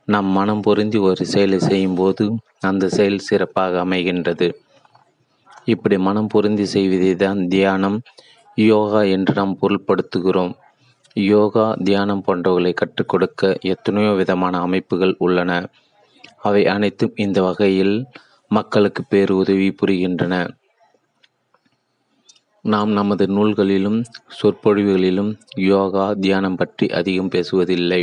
நம் 0.09 0.28
மனம் 0.31 0.60
பொருந்தி 0.60 0.99
ஒரு 0.99 1.25
செயலை 1.26 1.59
செய்யும்போது 1.59 2.25
அந்த 2.60 2.89
செயல் 2.89 3.18
சிறப்பாக 3.18 3.85
அமைகின்றது. 3.85 4.49
இப்படி 5.65 5.97
மனம் 5.99 6.26
பொருந்தி 6.26 6.65
செய்வதை 6.65 7.17
தான் 7.17 7.49
தியானம் 7.49 7.97
யோகா 8.55 9.01
என்று 9.15 9.33
நாம் 9.35 9.55
பொருள்படுத்துகிறோம். 9.62 10.52
யோகா 11.17 11.75
தியானம் 11.83 12.23
போன்றவர்களை 12.26 12.73
கற்றுக் 12.75 13.09
கொடுக்க 13.09 13.59
எத்தனையோ 13.62 14.12
விதமான 14.12 14.60
அமைப்புகள் 14.60 15.15
உள்ளன. 15.18 15.51
அவை 16.43 16.62
அனைத்தும் 16.67 17.12
இந்த 17.17 17.43
வகையில் 17.43 17.94
மக்களுக்கு 18.51 19.02
பேரு 19.05 19.36
உதவி 19.36 19.68
புரிகின்றன. 19.81 20.35
நாம் 22.65 22.91
நமது 22.91 23.26
நூல்களிலும் 23.26 23.99
சொற்பொழிவுகளிலும் 24.39 25.33
யோகா 25.73 26.07
தியானம் 26.15 26.57
பற்றி 26.57 26.86
அதிகம் 26.91 27.28
பேசுவதில்லை. 27.28 28.01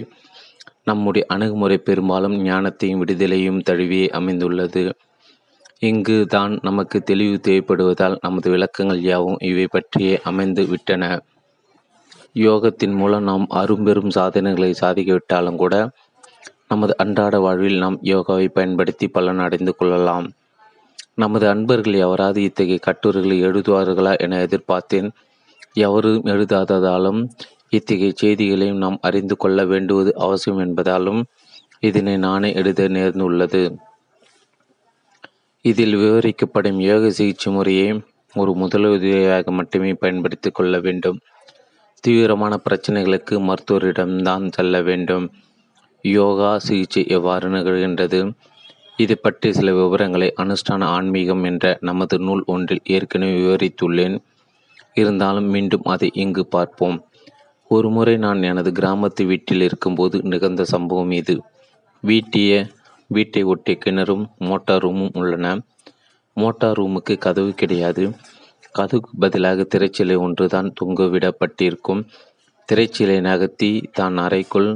நம்முடைய 0.84 1.28
அணுகுமுறை 1.30 1.78
பெரும்பாலும் 1.78 2.36
ஞானத்தையும் 2.46 3.02
விடுதலையும் 3.02 3.62
தழுவியே 3.70 4.08
அமைந்துள்ளது. 4.10 4.96
இங்கு 5.80 6.26
தான் 6.26 6.60
நமக்கு 6.62 7.02
தெளிவு 7.02 7.40
தேவைப்படுவதால் 7.44 8.18
நமது 8.22 8.52
விளக்கங்கள் 8.52 9.02
யாவும் 9.02 9.38
இவை 9.40 9.68
பற்றியே 9.68 10.22
அமைந்து 10.24 10.66
விட்டன. 10.66 11.22
யோகத்தின் 12.36 12.96
மூலம் 12.96 13.24
நாம் 13.24 13.46
அரும்பெரும் 13.50 14.10
சாதனைகளை 14.10 14.74
சாதிக்கவிட்டாலும் 14.82 15.56
கூட 15.56 15.90
நமது 16.68 16.94
அன்றாட 16.98 17.40
வாழ்வில் 17.40 17.78
நாம் 17.78 17.98
யோகாவை 18.04 18.48
பயன்படுத்தி 18.48 19.08
பலன் 19.08 19.40
அடைந்து 19.40 19.76
கொள்ளலாம். 19.76 20.28
நமது 21.16 21.48
அன்பர்கள் 21.48 21.94
எவராது 21.94 22.38
இத்தகைய 22.38 22.78
கட்டுரைகளை 22.78 23.44
எழுதுவார்களா 23.44 24.18
என 24.18 24.46
எதிர்பார்த்தேன். 24.46 25.10
எவரும் 25.74 26.26
எழுதாததாலும் 26.26 27.20
இத்தகைய 27.74 28.14
செய்திகளையும் 28.16 28.78
நாம் 28.78 28.98
அறிந்து 29.02 29.38
கொள்ள 29.38 29.66
வேண்டுவது 29.66 30.12
அவசியம் 30.18 30.60
என்பதாலும் 30.60 31.22
இதனை 31.80 32.18
நானே 32.18 32.54
எழுத 32.54 32.82
நேர்ந்துள்ளது. 32.88 33.64
இதில் 35.62 35.96
விவரிக்கப்படும் 35.96 36.80
யோக 36.80 37.12
சிகிச்சை 37.12 37.54
முறையை 37.54 37.88
ஒரு 38.36 38.52
முதலுதவியாக 38.52 39.52
மட்டுமே 39.52 39.94
பயன்படுத்தி 39.94 40.50
கொள்ள 40.50 40.80
வேண்டும். 40.80 41.18
தீவிரமான 42.00 42.54
பிரச்சனைகளுக்கு 42.66 43.36
மருத்துவரிடம்தான் 43.50 44.46
செல்ல 44.50 44.82
வேண்டும். 44.82 45.26
யோகா 46.02 46.60
சிகிச்சை 46.60 47.04
எவ்வாறு 47.08 47.48
நிகழ்கின்றது? 47.50 48.20
இது 48.98 49.16
பற்றி 49.18 49.50
சில 49.54 49.70
விவரங்களை 49.74 50.28
அனுஷ்டான 50.38 50.84
ஆன்மீகம் 50.96 51.44
என்ற 51.44 51.78
நமது 51.82 52.20
நூல் 52.20 52.44
ஒன்றில் 52.46 52.84
ஏற்கனவே 52.84 53.38
விவரித்துள்ளேன். 53.38 54.18
இருந்தாலும் 54.94 55.46
மீண்டும் 55.46 55.82
அதை 55.84 56.10
இங்கு 56.14 56.44
பார்ப்போம். 56.48 56.98
ஒருமுறை 57.76 58.16
நான் 58.18 58.42
எனது 58.50 58.70
கிராமத்து 58.80 59.24
வீட்டில் 59.32 59.64
இருக்கும்போது 59.68 60.18
நிகழ்ந்த 60.32 60.64
சம்பவம் 60.74 61.14
இது. 61.22 61.36
வீட்டிய 62.04 62.52
வீட்டை 63.10 63.42
ஒட்டிய 63.52 63.76
கிணறும் 63.84 64.26
மோட்டார் 64.48 64.84
ரூமும் 64.84 65.16
உள்ளன. 65.22 65.48
மோட்டார் 66.38 66.78
ரூமுக்கு 66.80 67.16
கதவு 67.26 67.52
கிடையாது. 67.62 68.04
கதவுக்கு 68.78 69.12
பதிலாக 69.20 69.66
திரைச்சிலை 69.74 70.16
ஒன்று 70.26 70.46
தான் 70.48 70.70
தொங்க 70.80 71.06
விடப்பட்டிருக்கும் 71.14 72.02
திரைச்சிலை 72.70 73.18
நகர்த்தி 73.30 73.72
தான் 74.00 74.18
அறைக்குள் 74.18 74.70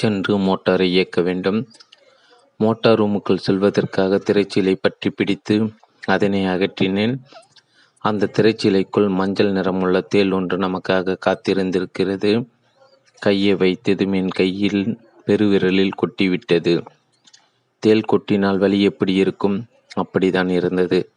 சென்று 0.00 0.34
மோட்டாரை 0.46 0.86
இயக்க 0.94 1.20
வேண்டும். 1.28 1.58
மோட்டார் 2.60 2.98
ரூமுக்குள் 3.00 3.44
செல்வதற்காக 3.46 4.20
திரைச்சீலை 4.28 4.74
பற்றி 4.80 5.10
பிடித்து 5.10 5.56
அதனை 6.14 6.40
அகற்றினேன். 6.54 7.14
அந்த 7.98 8.30
திரைச்சீலைக்குள் 8.38 9.08
மஞ்சள் 9.08 9.52
நிறமுள்ள 9.52 10.00
தேல் 10.00 10.30
ஒன்று 10.30 10.56
நமக்காக 10.56 11.16
காத்திருந்திருக்கிறது. 11.26 12.48
கையை 13.18 13.54
வைத்ததும் 13.54 14.14
என் 14.14 14.28
கையில் 14.28 14.98
பெருவிரலில் 15.26 15.96
கொட்டிவிட்டது. 16.02 16.86
தேல் 17.78 18.04
கொட்டினால் 18.12 18.58
வலி 18.58 18.82
எப்படி 18.82 19.14
இருக்கும்? 19.14 19.66
அப்படிதான் 19.96 20.48
இருந்தது. 20.48 21.12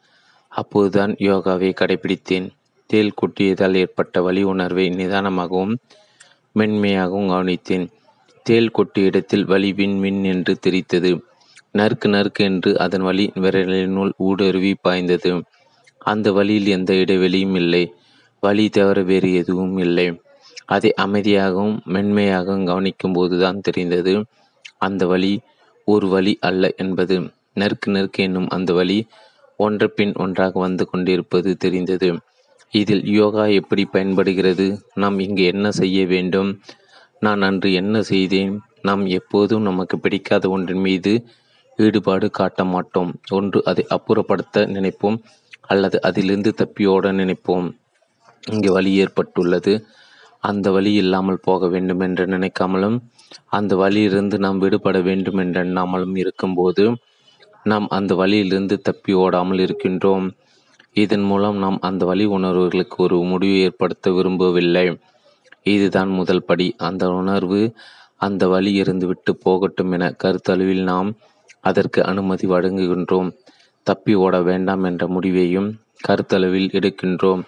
அப்போதுதான் 0.48 1.12
யோகாவை 1.12 1.70
கடைபிடித்தேன். 1.74 2.48
தேல் 2.86 3.14
கொட்டியதால் 3.22 3.76
ஏற்பட்ட 3.76 4.22
வலி 4.22 4.44
உணர்வை 4.44 4.90
நிதானமாகவும் 4.90 5.76
மென்மையாகவும் 6.60 7.30
கவனித்தேன். 7.30 7.88
தேல் 8.44 8.72
கொட்டிய 8.72 9.06
இடத்தில் 9.06 9.46
வலி 9.46 9.74
வின் 9.74 10.00
வின் 10.00 10.24
என்று 10.24 10.58
தெரித்தது. 10.68 11.12
நறுக்கு 11.78 12.08
நறுக்கு 12.08 12.44
என்று 12.44 12.80
அதன் 12.80 13.02
வலி 13.02 13.32
விரலினுள் 13.36 14.12
ஊடுருவி 14.18 14.76
பாய்ந்தது. 14.82 15.44
அந்த 16.04 16.32
வழியில் 16.32 16.68
எந்த 16.68 16.94
இடைவெளியும் 16.94 17.56
இல்லை. 17.56 17.94
வழி 18.40 18.70
தவிர 18.70 19.02
வேறு 19.02 19.34
எதுவும் 19.34 19.78
இல்லை. 19.78 20.22
அதை 20.66 20.94
அமைதியாகவும் 21.02 21.84
மென்மையாகவும் 21.84 22.66
கவனிக்கும் 22.66 23.14
போதுதான் 23.14 23.62
தெரிந்தது. 23.62 24.26
அந்த 24.78 25.06
வழி 25.08 25.40
ஒரு 25.86 26.08
வழி 26.08 26.38
அல்ல 26.40 26.74
என்பது. 26.78 27.30
நெருக்கு 27.54 27.92
நெருக்கு 27.92 28.24
என்னும் 28.24 28.50
அந்த 28.50 28.74
வழி 28.74 29.06
ஒன்ற 29.60 29.88
பின் 29.88 30.14
ஒன்றாக 30.16 30.60
வந்து 30.60 30.90
கொண்டிருப்பது 30.90 31.58
தெரிந்தது. 31.58 32.20
இதில் 32.74 33.06
யோகா 33.06 33.46
எப்படி 33.46 33.86
பயன்படுகிறது? 33.86 34.80
நாம் 34.94 35.20
இங்கு 35.20 35.44
என்ன 35.44 35.72
செய்ய 35.72 36.06
வேண்டும்? 36.06 36.62
நான் 37.20 37.42
அன்று 37.42 37.74
என்ன 37.74 38.02
செய்தேன்? 38.02 38.60
நாம் 38.82 39.06
எப்போதும் 39.06 39.62
நமக்கு 39.62 40.00
பிடிக்காத 40.00 40.50
ஒன்றின் 40.50 40.80
மீது 40.80 41.26
ஈடுபாடு 41.78 42.32
காட்ட 42.32 42.66
மாட்டோம். 42.66 43.12
ஒன்று 43.30 43.62
அதை 43.66 43.86
அப்புறப்படுத்த 43.90 44.66
நினைப்போம். 44.68 45.18
அல்லது 45.72 45.98
அதிலிருந்து 46.08 46.52
தப்பியோட 46.58 47.12
நினைப்போம். 47.20 47.68
இங்கு 48.44 48.70
வழி 48.72 48.92
ஏற்பட்டுள்ளது. 49.04 49.74
அந்த 50.44 50.68
வழி 50.72 50.92
இல்லாமல் 50.94 51.44
போக 51.48 51.68
வேண்டும் 51.68 52.00
என்று 52.00 52.24
நினைக்காமலும் 52.26 52.98
அந்த 53.58 53.74
வழியிலிருந்து 53.76 54.38
நாம் 54.40 54.62
விடுபட 54.64 54.98
வேண்டும் 55.02 55.40
என்று 55.44 55.60
எண்ணாமலும் 55.64 56.16
இருக்கும்போது 56.18 56.86
நாம் 57.64 57.88
அந்த 57.88 58.12
வழியிலிருந்து 58.16 58.76
தப்பி 58.82 59.14
ஓடாமல் 59.24 59.62
இருக்கின்றோம். 59.66 60.26
இதன் 60.96 61.26
மூலம் 61.32 61.58
நாம் 61.58 61.78
அந்த 61.80 62.06
வழி 62.06 62.26
உணர்வுகளுக்கு 62.38 62.98
ஒரு 63.04 63.18
முடிவு 63.32 63.58
ஏற்படுத்த 63.66 64.12
விரும்பவில்லை. 64.12 64.88
இதுதான் 65.74 66.12
முதல் 66.20 66.46
படி. 66.46 66.68
அந்த 66.88 67.04
உணர்வு 67.20 67.62
அந்த 68.18 68.44
வழி 68.48 68.72
இருந்து 68.74 69.06
விட்டு 69.08 69.32
போகட்டும் 69.46 69.92
என 69.92 70.10
கருத்தளவில் 70.24 70.84
நாம் 70.84 71.10
அதற்கு 71.62 72.00
அனுமதி 72.12 72.46
வழங்குகின்றோம். 72.48 73.30
தப்பி 73.84 74.16
ஓட 74.16 74.42
வேண்டாம் 74.42 74.84
என்ற 74.84 75.08
முடிவையும் 75.08 75.80
கருத்தளவில் 76.08 76.70
எடுக்கின்றோம். 76.72 77.42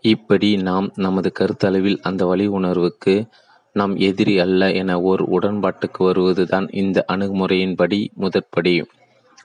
இப்படி 0.00 0.56
நாம் 0.56 0.90
நமது 0.96 1.32
கருத்தளவில் 1.40 1.98
அந்த 2.02 2.26
வழி 2.26 2.46
உணர்வுக்கு 2.46 3.26
நாம் 3.72 3.96
எதிரி 3.96 4.38
அல்ல 4.38 4.72
என 4.72 5.00
ஓர் 5.00 5.20
உடன்பாட்டுக்கு 5.20 6.04
வருவதுதான் 6.04 6.68
இந்த 6.72 7.04
அணுகுமுறையின்படி 7.12 8.06
முதற்படி. 8.14 8.84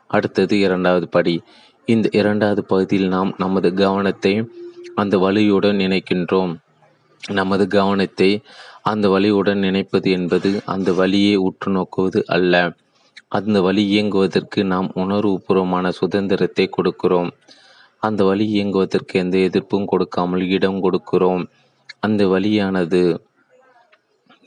அடுத்தது 0.07 0.59
இரண்டாவது 0.59 1.09
படி. 1.09 1.41
இந்த 1.85 2.09
இரண்டாவது 2.11 2.65
பகுதியில் 2.65 3.07
நாம் 3.07 3.35
நமது 3.37 3.73
கவனத்தை 3.73 4.49
அந்த 4.95 5.17
வழியுடன் 5.17 5.79
இணைக்கின்றோம். 5.79 6.53
நமது 7.29 7.67
கவனத்தை 7.67 8.41
அந்த 8.81 9.09
வழியுடன் 9.09 9.57
நினைப்பது 9.57 10.11
என்பது 10.11 10.61
அந்த 10.65 10.93
வழியை 10.93 11.35
உற்று 11.35 11.71
நோக்குவது 11.71 12.23
அல்ல. 12.25 12.73
அந்த 13.33 13.57
வழி 13.61 13.83
இயங்குவதற்கு 13.93 14.59
நாம் 14.73 14.89
உணர்வுபூர்வமான 15.03 15.85
சுதந்திரத்தை 15.99 16.65
கொடுக்கிறோம். 16.69 17.29
அந்த 17.99 18.21
வழி 18.29 18.45
இயங்குவதற்கு 18.55 19.13
எந்த 19.23 19.35
எதிர்ப்பும் 19.47 19.89
கொடுக்காமல் 19.91 20.43
இடம் 20.55 20.79
கொடுக்கிறோம். 20.85 21.43
அந்த 21.99 22.21
வழியானது 22.33 23.01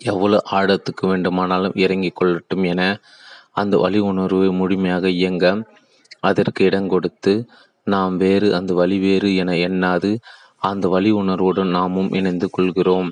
எவ்வளவு 0.01 0.43
ஆழத்துக்கு 0.51 1.05
வேண்டுமானாலும் 1.11 1.77
இறங்கிக் 1.85 2.19
கொள்ளட்டும் 2.19 2.65
என 2.73 2.83
அந்த 3.53 3.75
வழி 3.85 4.01
உணர்வு 4.11 4.47
முழுமையாக 4.53 5.09
இயங்க 5.19 5.45
அதற்கு 6.21 6.61
இடம் 6.65 6.89
கொடுத்து 6.89 7.33
நாம் 7.87 8.15
வேறு 8.17 8.49
அந்த 8.59 8.71
வழி 8.75 8.97
வேறு 8.99 9.29
என 9.43 9.51
எண்ணாது 9.69 10.11
அந்த 10.69 10.85
வழி 10.95 11.11
உணர்வுடன் 11.21 11.73
நாமும் 11.79 12.11
இணைந்து 12.19 12.47
கொள்கிறோம். 12.51 13.09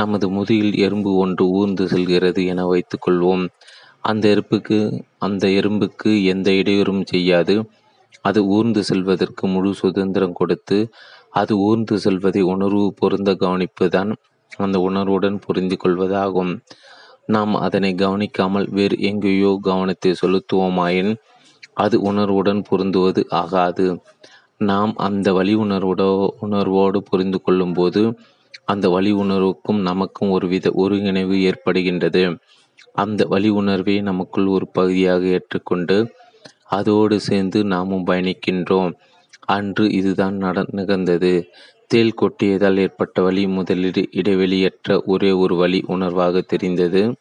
நமது 0.00 0.26
முதுகில் 0.36 0.74
எறும்பு 0.84 1.10
ஒன்று 1.22 1.44
ஊர்ந்து 1.58 1.84
செல்கிறது 1.92 2.42
என 2.52 2.60
வைத்துக்கொள்வோம் 2.70 3.44
அந்த 4.04 4.24
எறும்புக்கு 4.34 4.78
அந்த 5.18 5.44
எறும்புக்கு 5.58 6.10
எந்த 6.24 6.50
இடையூறும் 6.50 7.02
செய்யாது. 7.04 7.54
அது 8.22 8.40
ஊர்ந்து 8.46 8.80
செல்வதற்கு 8.84 9.44
முழு 9.46 9.70
சுதந்திரம் 9.74 10.32
கொடுத்து 10.32 10.78
அது 11.30 11.52
ஊர்ந்து 11.58 11.94
செல்வதை 11.98 12.42
உணர்வு 12.42 12.86
பொருந்த 12.94 13.30
கவனிப்புதான் 13.34 14.10
அந்த 14.56 14.76
உணர்வுடன் 14.80 15.38
புரிந்து 15.38 15.76
கொள்வதாகும். 15.76 16.52
நாம் 17.26 17.54
அதனை 17.56 17.90
கவனிக்காமல் 17.94 18.66
வேறு 18.70 18.96
எங்கேயோ 19.00 19.50
கவனத்தை 19.62 20.12
செலுத்துவோமாயின் 20.22 21.12
அது 21.74 21.96
உணர்வுடன் 22.00 22.62
பொருந்துவது 22.70 23.22
ஆகாது. 23.32 23.86
நாம் 24.62 24.92
அந்த 24.96 25.28
வழி 25.32 25.54
உணர்வோட 25.56 26.02
உணர்வோடு 26.40 26.98
புரிந்து 27.02 27.38
கொள்ளும்போது 27.42 28.02
அந்த 28.64 28.86
வழி 28.88 29.12
உணர்வுக்கும் 29.12 29.80
நமக்கும் 29.80 30.30
ஒருவித 30.30 30.66
ஒருங்கிணைவு 30.76 31.36
ஏற்படுகின்றது. 31.48 32.24
அந்த 32.92 33.24
வழி 33.24 33.48
உணர்வை 33.48 34.00
நமக்குள் 34.00 34.46
ஒரு 34.46 34.68
பகுதியாக 34.68 35.22
ஏற்றுக்கொண்டு 35.24 36.14
அதோடு 36.68 37.20
சேர்ந்து 37.20 37.64
நாமும் 37.64 38.06
பயணிக்கின்றோம். 38.06 38.92
அன்று 39.46 39.90
இதுதான் 39.90 40.36
நட 40.36 40.64
நிகழ்ந்தது. 40.70 41.48
தேள் 41.86 42.14
கொட்டியதால் 42.20 42.78
ஏற்பட்ட 42.78 43.22
வழி 43.22 43.46
முதலில் 43.46 44.08
இடைவெளியற்ற 44.12 45.04
ஒரே 45.06 45.30
ஒரு 45.32 45.56
வழி 45.56 45.84
உணர்வாக 45.88 46.42
தெரிந்தது. 46.42 47.14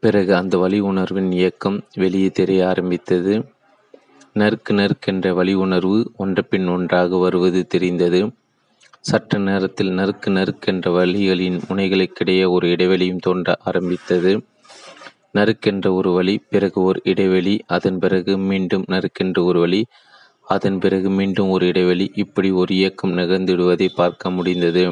பிறகு 0.00 0.34
அந்த 0.34 0.58
வழி 0.58 0.80
உணர்வின் 0.80 1.32
இயக்கம் 1.32 1.84
வெளியே 1.94 2.30
தெரிய 2.30 2.68
ஆரம்பித்தது. 2.68 3.34
நறுக்கு 4.34 4.72
நறுக்கென்ற 4.72 5.34
வழி 5.34 5.54
உணர்வு 5.54 6.12
ஒன்றபின் 6.16 6.68
ஒன்றாக 6.68 7.16
வருவது 7.16 7.66
தெரிந்தது. 7.66 8.30
சற்று 9.08 9.38
நேரத்தில் 9.38 9.90
நறுக்கு 9.90 10.28
நறுக்கென்ற 10.30 10.90
வழிகளின் 10.96 11.58
முனைகளுக்கிடையே 11.68 12.44
ஒரு 12.50 12.66
இடைவெளியும் 12.68 13.20
தோன்ற 13.20 13.56
ஆரம்பித்தது. 13.64 14.32
நறுக்கென்ற 15.34 15.86
ஒரு 15.94 16.10
வழி 16.10 16.34
பிறகு 16.48 16.82
ஒரு 16.82 17.00
இடைவெளி 17.04 17.54
அதன் 17.66 17.98
பிறகு 17.98 18.38
மீண்டும் 18.38 18.84
நறுக்கென்ற 18.88 19.38
ஒரு 19.44 19.60
வழி 19.60 19.80
அதன் 20.46 20.78
பிறகு 20.78 21.08
மீண்டும் 21.10 21.48
ஒரு 21.48 21.64
இடைவெளி 21.66 22.10
இப்படி 22.14 22.50
ஒரு 22.50 22.74
இயக்கம் 22.74 23.16
நிகழ்ந்திடுவதை 23.18 23.88
பார்க்க 23.94 24.30
முடிந்தது. 24.30 24.84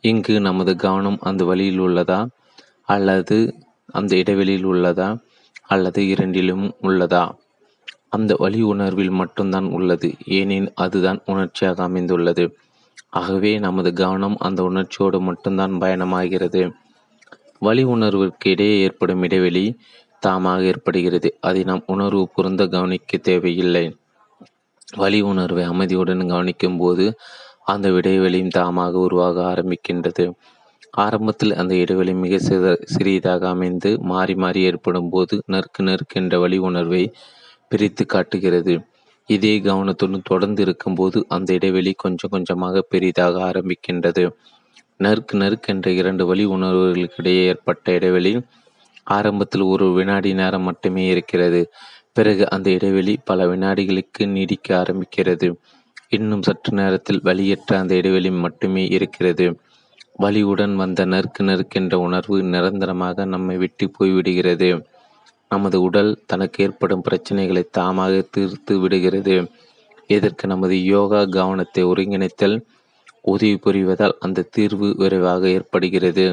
இங்கு 0.00 0.40
நமது 0.40 0.76
கவனம் 0.76 1.18
அந்த 1.20 1.44
வழியில் 1.44 1.80
உள்ளதா 1.80 2.20
அல்லது 2.86 3.38
அந்த 3.88 4.12
இடைவெளியில் 4.16 4.66
உள்ளதா 4.66 5.08
அல்லது 5.66 6.00
இரண்டிலும் 6.06 6.66
உள்ளதா? 6.82 7.24
அந்த 8.08 8.32
வழி 8.38 8.60
உணர்வில் 8.62 9.14
மட்டும்தான் 9.20 9.68
உள்ளது 9.76 10.08
ஏனெனில் 10.38 10.72
அதுதான் 10.74 11.20
உணர்ச்சியாக 11.24 11.82
அமைந்துள்ளது. 11.82 12.44
ஆகவே 13.12 13.50
நமது 13.58 13.90
கவனம் 13.92 14.36
அந்த 14.38 14.60
உணர்ச்சியோடு 14.62 15.18
மட்டும்தான் 15.20 15.72
பயணமாகிறது. 15.72 16.62
வழி 17.58 17.82
உணர்விற்கு 17.84 18.48
இடையே 18.48 18.76
ஏற்படும் 18.80 19.22
இடைவெளி 19.22 19.64
தாமாக 20.26 20.62
ஏற்படுகிறது. 20.62 21.28
அதை 21.40 21.62
நாம் 21.64 21.82
உணர்வு 21.86 22.22
பொருந்த 22.34 22.62
கவனிக்க 22.66 23.18
தேவையில்லை. 23.18 23.84
வழி 24.96 25.20
உணர்வை 25.22 25.64
அமைதியுடன் 25.64 26.24
கவனிக்கும் 26.28 26.78
போது 26.78 27.04
அந்த 27.64 27.88
இடைவெளியும் 27.90 28.54
தாமாக 28.58 28.94
உருவாக 29.06 29.36
ஆரம்பிக்கின்றது. 29.52 30.24
ஆரம்பத்தில் 30.96 31.54
அந்த 31.54 31.74
இடைவெளி 31.74 32.14
மிக 32.14 32.38
சிறியதாக 32.94 33.48
அமைந்து 33.48 33.90
மாறி 34.10 34.34
மாறி 34.34 34.62
ஏற்படும் 34.70 35.10
போது 35.10 35.34
நறுக்கு 35.52 35.82
நறுக்கென்ற 35.82 36.38
வழி 36.40 36.58
உணர்வை 36.68 37.02
பிரித்து 37.68 38.04
காட்டுகிறது. 38.06 38.74
இதே 39.26 39.60
கவனத்துடன் 39.60 40.22
தொடர்ந்து 40.24 40.62
இருக்கும்போது 40.62 41.24
அந்த 41.28 41.52
இடைவெளி 41.52 41.92
கொஞ்சம் 41.92 42.30
கொஞ்சமாக 42.30 42.82
பெரிதாக 42.82 43.50
ஆரம்பிக்கின்றது. 43.50 44.30
நறுக்கு 44.98 45.34
நறுக்கென்ற 45.38 45.86
இரண்டு 45.86 46.26
வழி 46.26 46.46
உணர்வுகளுக்கிடையே 46.46 47.44
ஏற்பட்ட 47.44 47.92
இடைவெளி 47.92 48.40
ஆரம்பத்தில் 49.04 49.62
ஒரு 49.62 49.92
வினாடி 49.92 50.34
நேரம் 50.34 50.62
மட்டுமே 50.62 51.06
இருக்கிறது. 51.06 51.72
பிறகு 52.12 52.50
அந்த 52.50 52.70
இடைவெளி 52.70 53.18
பல 53.24 53.46
வினாடிகளுக்கு 53.46 54.26
நீடிக்க 54.26 54.82
ஆரம்பிக்கிறது. 54.82 55.54
இன்னும் 56.08 56.42
சற்று 56.42 56.76
நேரத்தில் 56.76 57.20
வலியற்ற 57.24 57.78
அந்த 57.78 57.94
இடைவெளி 57.94 58.30
மட்டுமே 58.30 58.86
இருக்கிறது. 58.86 59.58
வலியுடன் 60.18 60.74
வந்த 60.74 61.06
நறுக்கு 61.06 61.42
நறுக்கென்ற 61.42 61.94
உணர்வு 61.94 62.42
நிரந்தரமாக 62.42 63.24
நம்மை 63.24 63.56
விட்டு 63.56 63.90
போய்விடுகிறது. 63.98 64.70
நமது 65.52 65.78
உடல் 65.80 66.10
தனக்கு 66.26 66.58
ஏற்படும் 66.64 67.04
பிரச்சனைகளை 67.08 67.62
தாமாக 67.78 68.14
தீர்த்து 68.30 68.74
விடுகிறது. 68.78 69.36
இதற்கு 70.06 70.44
நமது 70.46 70.76
யோகா 70.84 71.20
கவனத்தை 71.36 71.82
ஒருங்கிணைத்தல் 71.84 72.56
உதவி 73.24 73.56
புரிவதால் 73.56 74.14
அந்த 74.20 74.46
தீர்வு 74.50 74.88
விரைவாக 74.96 75.42
ஏற்படுகிறது. 75.48 76.26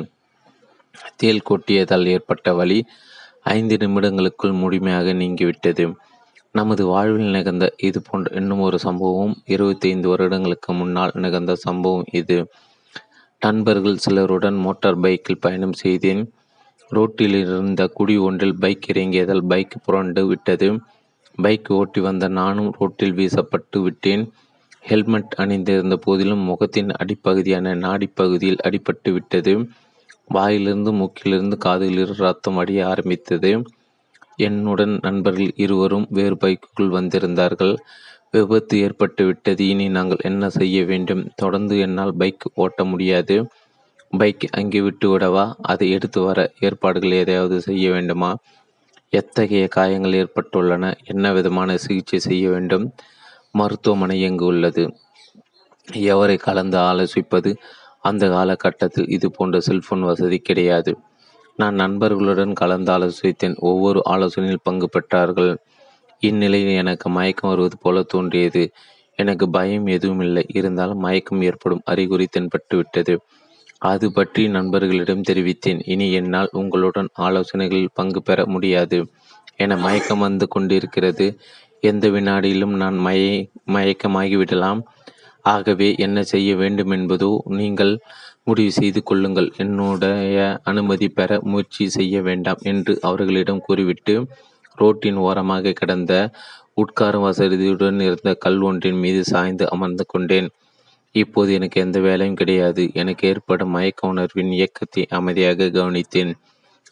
தேல் 1.15 1.45
கொட்டியதால் 1.49 2.05
ஏற்பட்ட 2.07 2.53
வழி 2.53 2.79
ஐந்து 3.55 3.75
நிமிடங்களுக்குள் 3.77 4.55
முழுமையாக 4.61 5.13
நீங்கிவிட்டது. 5.13 5.85
நமது 6.55 6.83
வாழ்வில் 6.85 7.35
நிகழ்ந்த 7.35 7.65
இது 7.87 7.99
போன்ற 8.01 8.29
இன்னும் 8.39 8.63
ஒரு 8.67 8.77
சம்பவம் 8.79 9.33
இருபத்தைந்து 9.45 10.07
வருடங்களுக்கு 10.09 10.73
முன்னால் 10.73 11.13
நிகழ்ந்த 11.25 11.53
சம்பவம் 11.65 12.07
இது. 12.11 12.37
நண்பர்கள் 13.41 14.01
சிலருடன் 14.05 14.57
மோட்டார் 14.65 14.99
பைக்கில் 14.99 15.43
பயணம் 15.45 15.75
செய்தேன். 15.83 16.23
ரோட்டில் 16.89 17.33
இருந்த 17.33 17.87
குடி 17.87 18.17
ஒன்றில் 18.17 18.59
பைக் 18.59 18.85
இறங்கியதால் 18.93 19.47
பைக் 19.47 19.79
புரண்டு 19.85 20.27
விட்டது. 20.27 20.79
பைக் 21.35 21.71
ஓட்டி 21.71 22.01
வந்த 22.01 22.27
நானும் 22.27 22.71
ரோட்டில் 22.79 23.13
வீசப்பட்டு 23.13 23.81
விட்டேன். 23.81 24.31
ஹெல்மெட் 24.81 25.33
அணிந்திருந்த 25.37 25.95
போதிலும் 25.97 26.39
முகத்தின் 26.39 26.87
அடிப்பகுதியான 26.87 27.75
நாடிப்பகுதியில் 27.75 28.57
அடிபட்டு 28.63 29.11
விட்டது. 29.11 29.69
வாயிலிருந்து 30.25 30.91
மூக்கிலிருந்து 30.91 31.57
காதிலிருந்து 31.65 32.17
ரத்தம் 32.17 32.57
அடிய 32.57 32.87
ஆரம்பித்தது. 32.87 33.63
என்னுடன் 34.35 34.99
நண்பர்கள் 35.01 35.51
இருவரும் 35.55 36.07
வேறு 36.09 36.37
பைக்குக்குள் 36.37 36.89
வந்திருந்தார்கள். 36.89 37.77
விபத்து 38.31 38.79
ஏற்பட்டு 38.79 39.25
விட்டது. 39.25 39.67
இனி 39.67 39.89
நாங்கள் 39.89 40.17
என்ன 40.21 40.49
செய்ய 40.49 40.83
வேண்டும்? 40.83 41.31
தொடர்ந்து 41.35 41.79
என்னால் 41.79 42.15
பைக் 42.15 42.51
ஓட்ட 42.55 42.83
முடியாது. 42.83 43.47
பைக் 44.17 44.47
அங்கே 44.51 44.81
விட்டு 44.81 45.17
விடவா? 45.17 45.53
அதை 45.61 45.91
எடுத்து 45.91 46.21
வர 46.21 46.51
ஏற்பாடுகள் 46.59 47.11
எதையாவது 47.11 47.61
செய்ய 47.61 47.91
வேண்டுமா? 47.91 48.37
எத்தகைய 49.09 49.67
காயங்கள் 49.67 50.11
ஏற்பட்டுள்ளன? 50.11 50.93
என்ன 51.03 51.33
விதமான 51.33 51.77
சிகிச்சை 51.77 52.19
செய்ய 52.19 52.49
வேண்டும்? 52.49 52.93
மருத்துவமனை 53.51 54.21
எங்கு 54.21 54.45
உள்ளது? 54.45 54.93
எவரை 55.93 56.37
கலந்து 56.37 56.77
ஆலோசிப்பது? 56.77 57.55
அந்த 57.99 58.29
காலகட்டத்தில் 58.29 59.07
இது 59.07 59.31
போன்ற 59.31 59.59
செல்போன் 59.59 60.01
வசதி 60.01 60.37
கிடையாது. 60.37 60.97
நான் 61.55 61.75
நண்பர்களுடன் 61.75 62.53
கலந்து 62.53 62.91
ஆலோசித்தேன். 62.91 63.55
ஒவ்வொரு 63.55 64.01
ஆலோசனையில் 64.09 64.63
பங்கு 64.63 64.89
பெற்றார்கள். 64.89 65.57
இந்நிலையில் 66.19 66.69
எனக்கு 66.69 67.09
மயக்கம் 67.09 67.49
வருவது 67.49 67.77
போல 67.77 68.03
தோன்றியது. 68.03 68.71
எனக்கு 69.15 69.49
பயம் 69.49 69.85
எதுவும் 69.85 70.19
இல்லை. 70.19 70.45
இருந்தாலும் 70.53 70.97
மயக்கம் 70.97 71.41
ஏற்படும் 71.41 71.81
அறிகுறி 71.85 72.25
தென்பட்டு 72.25 72.75
விட்டது 72.75 73.21
அது 73.81 74.07
பற்றி 74.11 74.41
நண்பர்களிடம் 74.47 75.25
தெரிவித்தேன். 75.29 75.81
இனி 75.85 76.07
என்னால் 76.13 76.49
உங்களுடன் 76.53 77.09
ஆலோசனைகளில் 77.27 77.93
பங்கு 77.93 78.21
பெற 78.21 78.39
முடியாது 78.45 78.97
என 79.55 79.77
மயக்கம் 79.77 80.23
வந்து 80.27 80.45
கொண்டிருக்கிறது. 80.47 81.27
எந்த 81.83 82.05
வினாடியிலும் 82.09 82.75
நான் 82.81 82.97
மய 82.97 83.21
மயக்கமாகிவிடலாம். 83.75 84.81
ஆகவே 85.45 85.89
என்ன 86.05 86.17
செய்ய 86.23 86.49
வேண்டும் 86.55 86.93
என்பதோ 86.97 87.31
நீங்கள் 87.59 87.93
முடிவு 88.43 88.71
செய்து 88.71 88.99
கொள்ளுங்கள். 89.03 89.49
என்னுடைய 89.57 90.37
அனுமதி 90.63 91.07
பெற 91.09 91.39
முயற்சி 91.43 91.85
செய்ய 91.89 92.21
வேண்டாம் 92.21 92.61
என்று 92.63 92.93
அவர்களிடம் 93.01 93.63
கூறிவிட்டு 93.67 94.15
ரோட்டின் 94.77 95.19
ஓரமாக 95.27 95.71
கிடந்த 95.71 96.13
உட்காரும் 96.81 97.25
வசதியுடன் 97.27 98.01
இருந்த 98.07 98.31
கல் 98.43 98.61
ஒன்றின் 98.61 98.99
மீது 98.99 99.21
சாய்ந்து 99.23 99.65
அமர்ந்து 99.69 100.03
கொண்டேன். 100.05 100.49
இப்போது 101.15 101.53
எனக்கு 101.53 101.81
எந்த 101.81 101.99
வேலையும் 101.99 102.35
கிடையாது. 102.35 102.89
எனக்கு 102.93 103.27
ஏற்படும் 103.27 103.69
மயக்க 103.69 104.07
உணர்வின் 104.07 104.51
இயக்கத்தை 104.51 105.05
அமைதியாக 105.09 105.69
கவனித்தேன். 105.69 106.33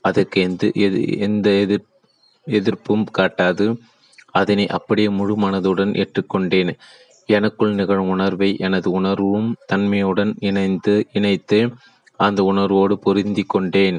அதற்கு 0.02 0.42
எந்த 0.42 0.72
எது 0.74 1.18
எந்த 1.18 1.50
எதிர் 1.64 1.86
எதிர்ப்பும் 2.48 3.06
காட்டாது. 3.18 3.68
அதனை 4.32 4.68
அப்படியே 4.68 5.10
முழு 5.10 5.36
மனதுடன் 5.38 5.94
ஏற்றுக்கொண்டேன். 6.02 6.72
எனக்குள் 7.30 7.74
நிகழும் 7.74 8.10
உணர்வை 8.10 8.50
எனது 8.58 8.92
உணர்வும் 8.92 9.56
தன்மையுடன் 9.66 10.36
இணைந்து 10.40 10.94
இணைத்து 11.12 11.60
அந்த 12.20 12.44
உணர்வோடு 12.44 12.94
பொருந்தி 12.98 13.44
கொண்டேன். 13.48 13.98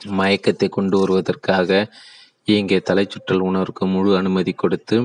மயக்கத்தை 0.00 0.68
கொண்டு 0.68 0.96
வருவதற்காக 0.98 1.88
இயங்கிய 2.44 2.78
தலைச்சுற்றல் 2.90 3.46
உணர்வுக்கு 3.50 3.86
முழு 3.86 4.16
அனுமதி 4.16 4.52
கொடுத்து 4.52 4.96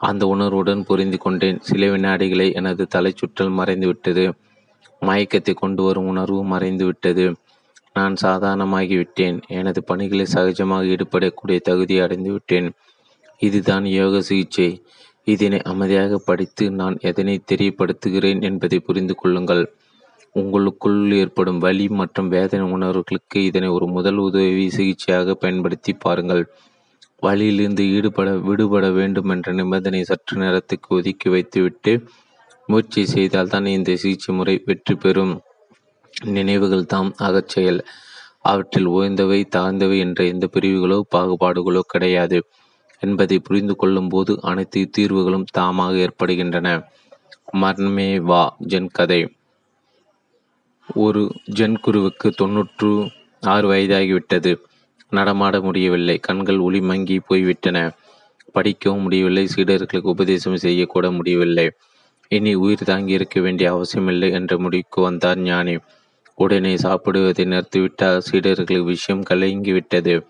அந்த 0.00 0.26
உணர்வுடன் 0.26 0.84
புரிந்து 0.84 1.18
கொண்டேன். 1.18 1.58
சில 1.60 1.86
வினாடிகளை 1.86 2.46
எனது 2.54 2.84
தலைச்சுற்றல் 2.94 3.56
மறைந்துவிட்டது. 3.58 4.24
மயக்கத்தை 5.02 5.52
கொண்டு 5.54 5.82
வரும் 5.82 6.06
உணர்வு 6.06 6.44
மறைந்து 6.44 6.84
விட்டது 6.84 7.26
நான் 7.94 8.14
சாதாரணமாகிவிட்டேன் 8.22 9.38
எனது 9.58 9.80
பணிகளில் 9.84 10.32
சகஜமாக 10.34 10.90
ஈடுபடக்கூடிய 10.94 11.58
தகுதி 11.60 11.94
அடைந்து 12.00 12.30
விட்டேன். 12.32 12.68
இதுதான் 13.40 13.86
யோக 13.98 14.20
சிகிச்சை. 14.20 14.70
இதனை 15.26 15.58
அமைதியாக 15.62 16.18
படித்து 16.18 16.64
நான் 16.70 16.96
எதனை 17.00 17.34
தெரியப்படுத்துகிறேன் 17.52 18.40
என்பதை 18.42 18.78
புரிந்து 18.78 19.14
கொள்ளுங்கள். 19.14 19.64
உங்களுக்குள் 20.34 20.98
ஏற்படும் 21.12 21.58
வலி 21.58 21.86
மற்றும் 22.00 22.28
வேதனை 22.28 22.66
உணர்வுகளுக்கு 22.72 23.38
இதனை 23.44 23.68
ஒரு 23.68 23.86
முதல் 23.86 24.20
உதவி 24.26 24.66
சிகிச்சையாக 24.70 25.34
பயன்படுத்தி 25.34 25.92
பாருங்கள். 25.92 26.42
வழியிலிருந்து 27.20 27.84
ஈடுபட 27.88 28.30
விடுபட 28.38 28.90
வேண்டும் 28.90 29.28
என்ற 29.28 29.52
நிபந்தனை 29.52 30.04
சற்று 30.04 30.36
நேரத்துக்கு 30.36 30.88
ஒதுக்கி 30.96 31.28
வைத்துவிட்டு 31.28 31.92
முயற்சி 32.66 33.06
செய்தால்தான் 33.06 33.66
இந்த 33.66 33.96
சிகிச்சை 33.96 34.34
முறை 34.34 34.62
வெற்றி 34.64 34.94
பெறும். 34.94 35.34
நினைவுகள் 36.24 36.86
தாம் 36.86 37.12
அகச்செயல். 37.18 37.80
அவற்றில் 38.42 38.86
உயர்ந்தவை 38.86 39.40
தாழ்ந்தவை 39.56 39.98
என்ற 39.98 40.24
எந்த 40.24 40.48
பிரிவுகளோ 40.52 41.00
பாகுபாடுகளோ 41.14 41.80
கிடையாது 41.86 42.38
என்பதை 43.02 43.38
புரிந்து 43.38 43.76
கொள்ளும் 43.76 44.08
போது 44.08 44.32
அனைத்து 44.42 44.80
தீர்வுகளும் 44.98 45.46
தாமாக 45.58 45.94
ஏற்படுகின்றன. 45.96 46.68
மர்மே 47.60 48.08
வா 48.20 48.42
ஜென் 48.68 48.90
கதை. 48.92 49.20
ஒரு 50.94 51.22
ஜென் 51.54 51.78
குருவுக்கு 51.80 52.30
தொன்னூற்று 52.30 52.90
ஆறு 53.42 53.66
வயதாகிவிட்டது. 53.72 54.52
நடமாட 55.10 55.60
முடியவில்லை. 55.60 56.18
கண்கள் 56.18 56.58
ஒளி 56.58 56.80
மங்கி 56.80 57.20
போய்விட்டன. 57.20 57.92
படிக்கவும் 58.52 59.02
முடியவில்லை. 59.02 59.48
சீடர்களுக்கு 59.56 60.00
உபதேசம் 60.00 60.56
செய்யக்கூட 60.56 61.10
முடியவில்லை. 61.10 61.70
இனி 62.28 62.54
உயிர் 62.54 62.84
தாங்கி 62.84 63.12
இருக்க 63.12 63.40
வேண்டிய 63.40 63.70
அவசியமில்லை 63.70 64.30
என்ற 64.30 64.58
முடிவுக்கு 64.58 65.02
வந்தார் 65.02 65.38
ஞானி. 65.38 65.78
உடனே 66.34 66.74
சாப்பிடுவதை 66.74 67.44
நிறுத்திவிட்டால் 67.44 68.20
சீடர்களுக்கு 68.30 68.84
விஷயம் 68.84 69.22
கலங்கிவிட்டது. 69.30 70.26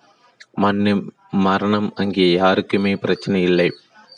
மண்ணும் 0.52 1.12
மரணம் 1.30 1.92
அங்கே 1.94 2.32
யாருக்குமே 2.32 2.96
பிரச்சனை 2.96 3.42
இல்லை. 3.42 3.72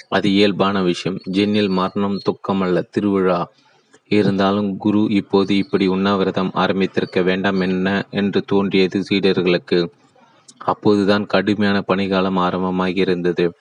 அது 0.09 0.31
இயல்பான 0.31 0.83
விஷயம். 0.83 1.21
ஜென்னில் 1.31 1.69
மரணம் 1.69 2.19
துக்கம் 2.19 2.61
அல்ல 2.61 2.83
திருவிழா 2.83 3.53
இருந்தாலும் 4.09 4.77
குரு 4.77 5.07
இப்போது 5.11 5.57
இப்படி 5.57 5.87
உண்ணாவிரதம் 5.87 6.51
ஆரம்பித்திருக்க 6.55 7.23
வேண்டாம் 7.23 7.61
என்ன? 7.61 8.07
என்று 8.11 8.43
தோன்றியது 8.43 9.05
சீடர்களுக்கு. 9.11 9.79
அப்போதுதான் 10.65 11.27
கடுமையான 11.27 11.85
பனிகாலம் 11.89 12.39
ஆரம்பமாகி 12.39 12.95
இருந்தது 12.95 13.55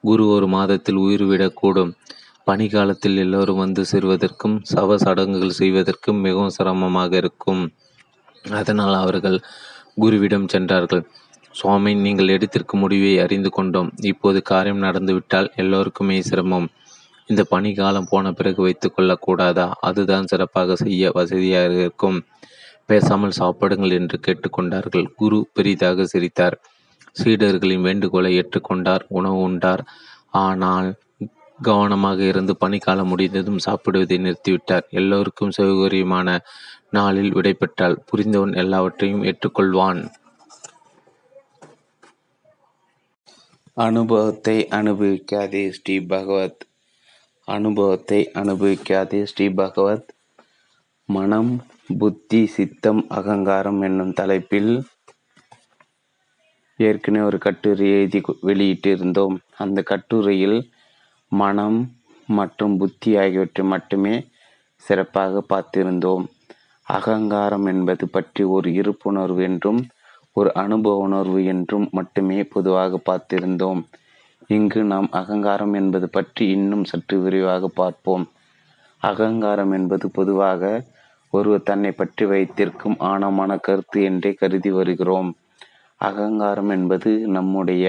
குரு 0.00 0.28
ஒரு 0.28 0.46
மாதத்தில் 0.46 0.94
உயிர் 0.94 1.24
விடக்கூடும். 1.24 1.92
எல்லோரும் 3.02 3.56
வந்து 3.56 3.84
சேர்வதற்கும் 3.92 4.60
சவ 4.74 4.94
சடங்குகள் 4.94 5.50
செய்வதற்கும் 5.50 6.16
மிகவும் 6.16 6.48
சிரமமாக 6.48 7.16
இருக்கும். 7.16 7.72
அதனால் 8.50 8.94
அவர்கள் 8.94 9.40
குருவிடம் 10.00 10.48
சென்றார்கள். 10.48 11.06
சுவாமி 11.50 11.94
நீங்கள் 11.94 12.26
எடுத்திருக்கும் 12.26 12.82
முடிவை 12.82 13.18
அறிந்து 13.18 13.50
கொண்டோம். 13.50 13.92
இப்போது 14.02 14.42
காரியம் 14.42 14.82
நடந்துவிட்டால் 14.82 15.50
எல்லோருக்குமே 15.54 16.22
சிரமம். 16.22 16.68
இந்த 17.26 17.46
பனிக்காலம் 17.50 18.06
போன 18.10 18.32
பிறகு 18.32 18.62
வைத்துக் 18.62 18.98
கொள்ளக்கூடாதா? 18.98 19.70
அதுதான் 19.80 20.26
சிறப்பாக 20.26 20.76
செய்ய 20.76 21.10
வசதியாக 21.14 21.72
இருக்கும். 21.72 22.24
பேசாமல் 22.90 23.38
சாப்பிடுங்கள் 23.40 23.96
என்று 23.98 24.18
கேட்டுக்கொண்டார்கள். 24.26 25.06
குரு 25.16 25.38
பெரிதாக 25.52 26.06
சிரித்தார். 26.06 26.56
சீடர்களின் 27.20 27.86
வேண்டுகோளை 27.86 28.30
ஏற்றுக்கொண்டார் 28.40 29.04
உணவு 29.08 29.38
உண்டார். 29.40 29.82
ஆனால் 30.40 30.88
கவனமாக 31.58 32.20
இருந்து 32.22 32.52
பனிக்காலம் 32.60 33.10
முடிந்ததும் 33.12 33.64
சாப்பிடுவதை 33.66 34.16
நிறுத்திவிட்டார். 34.26 34.86
எல்லோருக்கும் 34.90 35.56
சௌகரியமான 35.58 36.38
நாளில் 36.90 37.34
விடைபெற்றால் 37.34 38.00
புரிந்தவன் 38.10 38.54
எல்லாவற்றையும் 38.62 39.24
ஏற்றுக்கொள்வான். 39.24 40.00
அனுபவத்தை 43.76 44.56
அனுபவிக்காதே 44.78 45.64
ஸ்ரீ 45.76 45.96
பகவத். 46.12 46.62
அனுபவத்தை 47.48 48.20
அனுபவிக்காதே 48.34 49.20
ஸ்ரீ 49.22 49.46
பகவத். 49.60 50.08
மனம் 51.14 51.50
புத்தி 51.98 52.40
சித்தம் 52.46 53.00
அகங்காரம் 53.08 53.78
என்னும் 53.82 54.10
தலைப்பில் 54.12 54.72
ஏற்கனவே 56.78 57.24
ஒரு 57.24 57.38
கட்டுரை 57.38 57.86
எழுதி 57.90 58.20
வெளியிட்டிருந்தோம். 58.42 59.36
அந்த 59.56 59.78
கட்டுரையில் 59.82 60.58
மனம் 61.32 61.78
மற்றும் 62.28 62.74
புத்தி 62.76 63.12
ஆகியவற்றை 63.16 63.64
மட்டுமே 63.66 64.14
சிறப்பாக 64.84 65.42
பார்த்திருந்தோம். 65.48 66.26
அகங்காரம் 66.86 67.66
என்பது 67.66 68.06
பற்றி 68.08 68.44
ஒரு 68.48 68.70
இருப்புணர்வு 68.72 69.42
என்றும் 69.42 69.80
ஒரு 70.36 70.52
அனுபவ 70.54 70.98
உணர்வு 70.98 71.42
என்றும் 71.44 71.88
மட்டுமே 71.90 72.38
பொதுவாக 72.44 73.02
பார்த்திருந்தோம். 73.08 73.82
இங்கு 74.50 74.82
நாம் 74.84 75.10
அகங்காரம் 75.12 75.74
என்பது 75.74 76.08
பற்றி 76.10 76.44
இன்னும் 76.50 76.84
சற்று 76.84 77.18
விரிவாக 77.18 77.72
பார்ப்போம். 77.74 78.24
அகங்காரம் 79.02 79.72
என்பது 79.72 80.06
பொதுவாக 80.10 80.62
ஒருவர் 81.32 81.62
தன்னை 81.62 81.90
பற்றி 81.92 82.24
வைத்திருக்கும் 82.26 82.96
ஆழமான 82.98 83.56
கருத்து 83.56 83.98
என்றே 84.02 84.32
கருதி 84.32 84.70
வருகிறோம். 84.70 85.30
அகங்காரம் 86.00 86.68
என்பது 86.68 87.10
நம்முடைய 87.28 87.84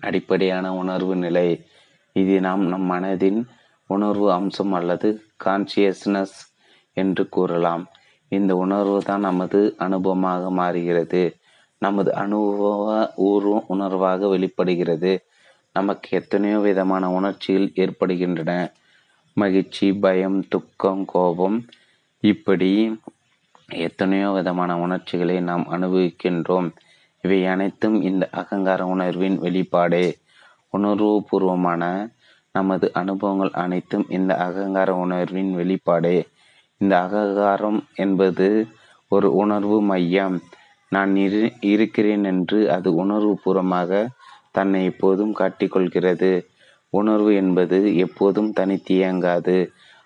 அடிப்படையான 0.00 0.66
உணர்வு 0.74 1.14
நிலை. 1.16 1.48
இது 2.12 2.34
நாம் 2.40 2.62
நம் 2.66 2.86
மனதின் 2.90 3.40
உணர்வு 3.90 4.28
அம்சம் 4.32 4.72
அல்லது 4.72 5.08
கான்சியஸ்னஸ் 5.44 6.36
என்று 6.96 7.28
கூறலாம். 7.28 7.84
இந்த 8.28 8.52
உணர்வு 8.56 8.98
தான் 9.02 9.20
நமது 9.20 9.60
அனுபவமாக 9.78 10.50
மாறுகிறது. 10.50 11.22
நமது 11.82 12.10
அனுபவ 12.14 12.88
ஊர்வ 13.14 13.64
உணர்வாக 13.68 14.28
வெளிப்படுகிறது. 14.28 15.12
நமக்கு 15.72 16.08
எத்தனையோ 16.18 16.58
விதமான 16.58 17.04
உணர்ச்சிகள் 17.10 17.68
ஏற்படுகின்றன. 17.74 18.52
மகிழ்ச்சி 19.36 19.86
பயம் 19.94 20.38
துக்கம் 20.48 21.04
கோபம் 21.04 21.58
இப்படி 22.22 22.70
எத்தனையோ 23.68 24.30
விதமான 24.30 24.70
உணர்ச்சிகளை 24.78 25.40
நாம் 25.40 25.64
அனுபவிக்கின்றோம். 25.70 26.68
இவை 27.24 27.46
அனைத்தும் 27.46 27.96
இந்த 28.02 28.28
அகங்கார 28.30 28.86
உணர்வின் 28.86 29.38
வெளிப்பாடே. 29.40 30.04
உணர்வுபூர்வமான 30.78 31.82
நமது 32.52 32.86
அனுபவங்கள் 32.92 33.52
அனைத்தும் 33.54 34.06
இந்த 34.08 34.36
அகங்கார 34.36 34.90
உணர்வின் 34.94 35.50
வெளிப்பாடே. 35.56 36.16
இந்த 36.80 37.00
அகங்காரம் 37.00 37.80
என்பது 37.94 38.48
ஒரு 39.08 39.28
உணர்வு 39.34 39.82
மையம். 39.82 40.36
நான் 40.92 41.16
இரு 41.16 41.52
இருக்கிறேன் 41.60 42.24
என்று 42.24 42.70
அது 42.70 42.88
உணர்வுபூர்வமாக 43.04 44.06
தன்னை 44.52 44.84
எப்போதும் 44.84 45.34
காட்டிக்கொள்கிறது. 45.34 46.32
உணர்வு 46.92 47.34
என்பது 47.34 47.96
எப்போதும் 47.96 48.52
தனித்தியங்காது 48.56 49.56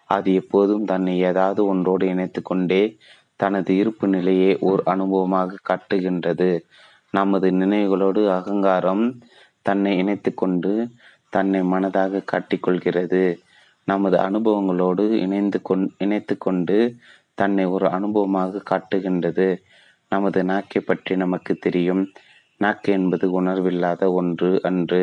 அது 0.04 0.34
எப்போதும் 0.34 0.84
தன்னை 0.84 1.20
ஏதாவது 1.20 1.66
ஒன்றோடு 1.66 2.06
இணைத்து 2.06 2.42
கொண்டே 2.42 2.82
தனது 3.36 3.76
இருப்பு 3.76 4.06
நிலையை 4.08 4.58
ஓர் 4.60 4.82
அனுபவமாக 4.86 5.60
காட்டுகின்றது. 5.62 6.64
நமது 7.10 7.50
நினைவுகளோடு 7.52 8.22
அகங்காரம் 8.28 9.04
தன்னை 9.62 9.98
இணைத்து 9.98 10.34
கொண்டு 10.34 10.72
தன்னை 11.28 11.60
மனதாக 11.62 12.24
காட்டிக்கொள்கிறது. 12.32 13.36
நமது 13.84 14.16
அனுபவங்களோடு 14.18 15.04
இணைந்து 15.10 15.62
கொண் 15.62 15.90
இணைத்து 15.98 16.38
கொண்டு 16.38 16.96
தன்னை 17.34 17.64
ஒரு 17.66 17.86
அனுபவமாக 17.86 18.62
காட்டுகின்றது. 18.62 19.48
நமது 20.08 20.44
நாக்கை 20.44 20.80
பற்றி 20.80 21.16
நமக்கு 21.16 21.52
தெரியும். 21.56 22.02
நாக்கு 22.56 22.92
என்பது 22.92 23.26
உணர்வில்லாத 23.30 24.12
ஒன்று 24.12 24.60
அன்று. 24.62 25.02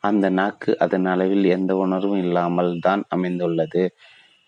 அந்த 0.00 0.30
நாக்கு 0.30 0.78
அதன் 0.78 1.04
அளவில் 1.04 1.44
எந்த 1.44 1.76
உணர்வும் 1.76 2.22
இல்லாமல் 2.22 2.78
தான் 2.78 3.04
அமைந்துள்ளது. 3.08 3.94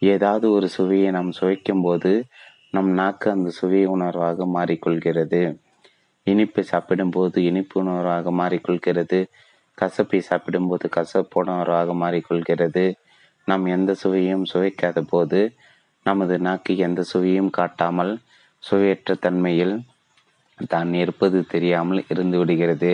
ஏதாவது 0.02 0.50
ஒரு 0.50 0.68
சுவையை 0.68 1.10
நாம் 1.10 1.30
சுவைக்கும்போது 1.40 2.12
நம் 2.70 2.90
நாக்கு 2.90 3.30
அந்த 3.30 3.50
சுவை 3.50 3.86
உணர்வாக 3.86 4.46
மாறிக்கொள்கிறது. 4.54 5.58
இனிப்பை 6.26 6.62
சாப்பிடும்போது 6.62 7.42
இனிப்பு 7.42 7.84
உணர்வாக 7.84 8.32
மாறிக்கொள்கிறது. 8.32 9.20
கசப்பை 9.78 10.18
சாப்பிடும்போது 10.18 10.88
கசப்பு 10.88 11.44
உணர்வாக 11.44 11.94
மாறிக்கொள்கிறது. 11.94 12.84
நாம் 13.44 13.66
எந்த 13.66 13.94
சுவையும் 13.94 14.44
சுவைக்காத 14.52 15.00
போது 15.00 15.40
நமது 16.02 16.38
நாக்கு 16.38 16.76
எந்த 16.76 17.00
சுவையும் 17.02 17.50
காட்டாமல் 17.50 18.12
சுவையற்ற 18.62 19.14
தன்மையில் 19.20 19.74
தான் 20.68 20.92
இருப்பது 20.94 21.46
தெரியாமல் 21.46 22.04
இருந்து 22.08 22.38
விடுகிறது. 22.38 22.92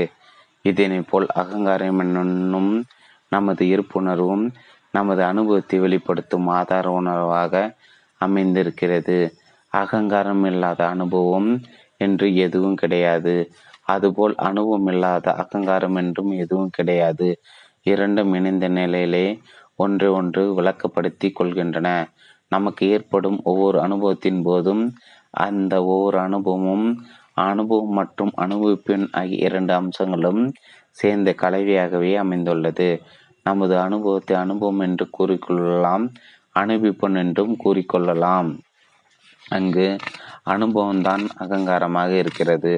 இதனை 0.63 1.01
போல் 1.01 1.27
அகங்காரம் 1.35 1.99
என்னும் 1.99 2.73
நமது 3.29 3.65
இருப்புணர்வும் 3.67 4.45
நமது 4.97 5.23
அனுபவத்தை 5.25 5.79
வெளிப்படுத்தும் 5.79 6.49
ஆதார 6.59 6.87
உணர்வாக 7.01 7.55
அமைந்திருக்கிறது. 8.21 9.19
அகங்காரம் 9.73 10.45
இல்லாத 10.45 10.81
அனுபவம் 10.89 11.51
என்று 12.01 12.27
எதுவும் 12.37 12.79
கிடையாது. 12.83 13.35
அதுபோல் 13.87 14.35
அனுபவம் 14.49 14.89
இல்லாத 14.93 15.27
அகங்காரம் 15.43 15.97
என்றும் 15.97 16.33
எதுவும் 16.43 16.75
கிடையாது. 16.79 17.29
இரண்டும் 17.87 18.33
இணைந்த 18.35 18.67
நிலையிலே 18.79 19.27
ஒன்றை 19.79 20.09
ஒன்று 20.19 20.43
விளக்கப்படுத்தி 20.59 21.29
கொள்கின்றன. 21.33 21.89
நமக்கு 22.53 22.83
ஏற்படும் 22.95 23.39
ஒவ்வொரு 23.45 23.79
அனுபவத்தின் 23.81 24.41
போதும் 24.43 24.83
அந்த 25.45 25.75
ஒவ்வொரு 25.85 26.19
அனுபவமும் 26.19 26.87
அனுபவம் 27.47 27.95
மற்றும் 28.01 28.33
அனுபவிப்பின் 28.37 29.05
ஆகிய 29.13 29.47
இரண்டு 29.47 29.73
அம்சங்களும் 29.81 30.43
சேர்ந்த 30.99 31.31
கலவையாகவே 31.43 32.13
அமைந்துள்ளது. 32.23 32.89
நமது 33.47 33.75
அனுபவத்தை 33.81 34.35
அனுபவம் 34.37 34.83
என்று 34.87 35.07
கூறிக்கொள்ளலாம் 35.19 36.05
அனுபவிப்பன் 36.55 37.17
என்றும் 37.23 37.55
கூறிக்கொள்ளலாம். 37.65 38.51
அங்கு 39.49 39.89
அனுபவம்தான் 40.51 41.25
அகங்காரமாக 41.43 42.11
இருக்கிறது. 42.23 42.73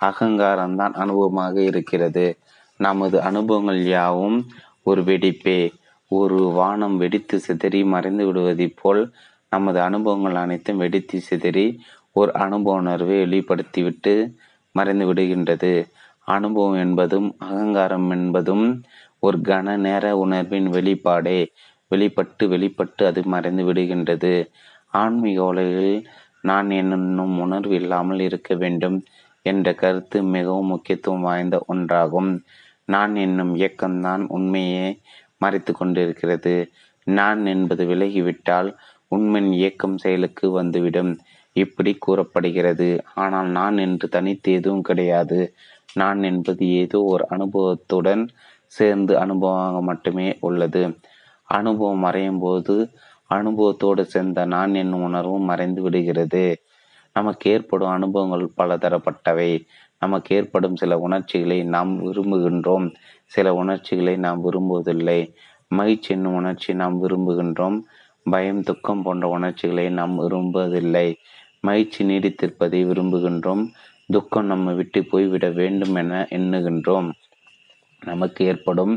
அகங்காரம்தான் 0.00 0.94
அனுபவமாக 1.02 1.56
இருக்கிறது. 1.70 2.26
நமது 2.80 3.16
அனுபவங்கள் 3.22 3.80
யாவும் 3.96 4.38
ஒரு 4.82 5.00
வெடிப்பே 5.02 5.60
ஒரு 6.10 6.38
வானம் 6.58 6.96
வெடித்து 6.96 7.36
சிதறி 7.38 7.80
மறைந்து 7.84 8.22
விடுவதைப் 8.28 8.78
போல் 8.80 9.02
நமது 9.52 9.78
அனுபவங்கள் 9.80 10.36
அனைத்தும் 10.42 10.80
வெடித்து 10.82 11.16
சிதறி 11.20 11.66
ஒரு 12.16 12.30
அனுபவ 12.34 12.76
உணர்வை 12.80 13.16
வெளிப்படுத்திவிட்டு 13.22 14.14
மறைந்து 14.74 15.04
விடுகின்றது. 15.10 15.72
அனுபவம் 16.28 16.78
என்பதும் 16.84 17.28
அகங்காரம் 17.38 18.08
என்பதும் 18.16 18.64
ஒரு 19.22 19.38
கன 19.40 19.76
நேர 19.76 20.04
உணர்வின் 20.16 20.68
வெளிப்பாடே 20.68 21.38
வெளிப்பட்டு 21.90 22.44
வெளிப்பட்டு 22.48 23.02
அது 23.06 23.20
மறைந்து 23.24 23.62
விடுகின்றது. 23.64 24.32
ஆன்மீக 24.92 25.38
உலகில் 25.44 25.94
நான் 26.40 26.68
என்னும் 26.70 27.34
உணர்வு 27.38 27.74
இல்லாமல் 27.74 28.20
இருக்க 28.20 28.54
வேண்டும் 28.54 28.98
என்ற 29.46 29.74
கருத்து 29.74 30.18
மிகவும் 30.36 30.66
முக்கியத்துவம் 30.66 31.20
வாய்ந்த 31.20 31.56
ஒன்றாகும். 31.68 32.30
நான் 32.84 33.14
என்னும் 33.16 33.52
இயக்கம்தான் 33.56 34.22
உண்மையை 34.28 34.86
மறைத்து 35.36 35.72
கொண்டிருக்கிறது. 35.74 36.54
நான் 37.06 37.42
என்பது 37.46 37.82
விலகிவிட்டால் 37.86 38.70
உண்மையின் 39.08 39.52
இயக்கம் 39.52 39.96
செயலுக்கு 39.98 40.46
வந்துவிடும். 40.50 41.12
இப்படி 41.56 41.92
கூறப்படுகிறது. 41.98 42.88
ஆனால் 43.14 43.48
நான் 43.50 43.78
என்று 43.78 44.08
தனித்து 44.08 44.52
எதுவும் 44.52 44.82
கிடையாது. 44.82 45.40
நான் 45.94 46.20
என்பது 46.22 46.64
ஏதோ 46.82 46.98
ஒரு 47.04 47.24
அனுபவத்துடன் 47.28 48.22
சேர்ந்து 48.70 49.12
அனுபவமாக 49.18 49.80
மட்டுமே 49.80 50.26
உள்ளது. 50.40 50.82
அனுபவம் 51.48 51.98
மறையும் 51.98 52.38
போது 52.38 52.74
அனுபவத்தோடு 53.30 54.02
சேர்ந்த 54.04 54.44
நான் 54.44 54.74
என்னும் 54.74 55.02
உணர்வும் 55.02 55.42
மறைந்து 55.42 55.82
விடுகிறது. 55.82 56.44
நமக்கு 57.16 57.50
ஏற்படும் 57.50 57.88
அனுபவங்கள் 57.88 58.44
பலதரப்பட்டவை. 58.58 59.50
நமக்கு 59.98 60.36
ஏற்படும் 60.36 60.76
சில 60.76 60.98
உணர்ச்சிகளை 60.98 61.58
நாம் 61.64 61.92
விரும்புகின்றோம். 62.04 62.86
சில 63.24 63.54
உணர்ச்சிகளை 63.54 64.14
நாம் 64.16 64.40
விரும்புவதில்லை. 64.44 65.20
மகிழ்ச்சி 65.70 66.14
என்னும் 66.14 66.34
உணர்ச்சி 66.34 66.74
நாம் 66.74 66.96
விரும்புகின்றோம். 67.02 67.78
பயம் 68.24 68.62
துக்கம் 68.62 69.02
போன்ற 69.02 69.28
உணர்ச்சிகளை 69.28 69.86
நாம் 69.90 70.14
விரும்புவதில்லை. 70.20 71.08
மகிழ்ச்சி 71.60 72.00
நீடித்திருப்பதை 72.04 72.80
விரும்புகின்றோம். 72.90 73.64
துக்கம் 74.06 74.46
நம்மை 74.46 74.74
விட்டு 74.74 75.00
போய்விட 75.04 75.46
வேண்டும் 75.50 75.94
என 75.94 76.26
எண்ணுகின்றோம். 76.30 77.10
நமக்கு 78.02 78.40
ஏற்படும் 78.44 78.94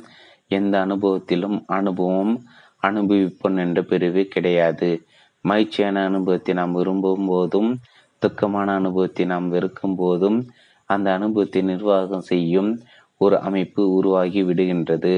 எந்த 0.52 0.74
அனுபவத்திலும் 0.86 1.58
அனுபவம் 1.78 2.34
அனுபவிப்போம் 2.84 3.58
என்ற 3.58 3.80
பிரிவு 3.82 4.24
கிடையாது. 4.28 4.90
மகிழ்ச்சியான 5.46 6.04
அனுபவத்தை 6.10 6.54
நாம் 6.54 6.74
விரும்பும் 6.74 7.28
போதும் 7.28 7.72
துக்கமான 8.22 8.68
அனுபவத்தை 8.76 9.24
நாம் 9.26 9.48
வெறுக்கும் 9.50 9.96
போதும் 9.96 10.38
அந்த 10.90 11.08
அனுபவத்தை 11.14 11.62
நிர்வாகம் 11.64 12.28
செய்யும் 12.28 12.72
ஒரு 13.22 13.36
அமைப்பு 13.40 13.82
உருவாகி 13.94 14.42
விடுகின்றது. 14.44 15.16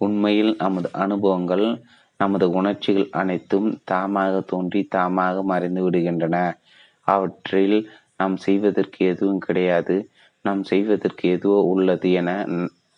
உண்மையில் 0.00 0.52
நமது 0.56 0.88
அனுபவங்கள் 0.94 1.66
நமது 2.20 2.46
உணர்ச்சிகள் 2.50 3.08
அனைத்தும் 3.12 3.68
தாமாக 3.90 4.34
தோன்றி 4.46 4.80
தாமாக 4.94 5.42
மறைந்து 5.42 5.80
விடுகின்றன. 5.86 6.36
அவற்றில் 7.06 7.78
நாம் 8.16 8.36
செய்வதற்கு 8.36 9.00
எதுவும் 9.06 9.38
கிடையாது. 9.38 9.96
நாம் 10.44 10.62
செய்வதற்கு 10.62 11.24
எதுவோ 11.28 11.58
உள்ளது 11.72 12.08
என 12.12 12.30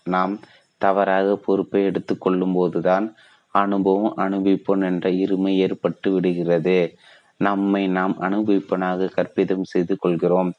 நாம் 0.09 0.35
தவறாக 0.81 1.29
பொறுப்பை 1.37 1.81
எடுத்துக்கொள்ளும் 1.85 2.55
போதுதான் 2.55 3.07
அனுபவம் 3.55 4.13
அனுபவிப்போன் 4.17 4.83
என்ற 4.85 5.07
இருமை 5.23 5.53
ஏற்பட்டு 5.57 6.09
விடுகிறது. 6.13 6.79
நம்மை 7.39 7.83
நாம் 7.89 8.15
அனுபவிப்பனாக 8.21 9.11
கற்பிதம் 9.17 9.71
செய்து 9.73 9.95
கொள்கிறோம். 9.97 10.51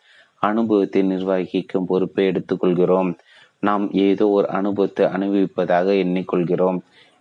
அனுபவத்தை 0.42 1.02
நிர்வகிக்கும் 1.04 1.88
பொறுப்பை 1.88 2.24
எடுத்துக்கொள்கிறோம் 2.28 3.10
நாம் 3.60 3.86
ஏதோ 4.00 4.26
ஒரு 4.30 4.48
அனுபவத்தை 4.50 5.06
அனுபவிப்பதாக 5.06 5.88
எண்ணிக்கொள்கிறோம். 6.04 6.78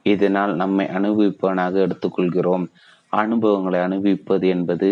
இதனால் 0.07 0.53
நம்மை 0.55 0.87
அனுபவிப்பவனாக 0.99 1.75
எடுத்துக்கொள்கிறோம் 1.87 2.65
அனுபவங்களை 3.13 3.79
அனுபவிப்பது 3.81 4.47
என்பது 4.49 4.89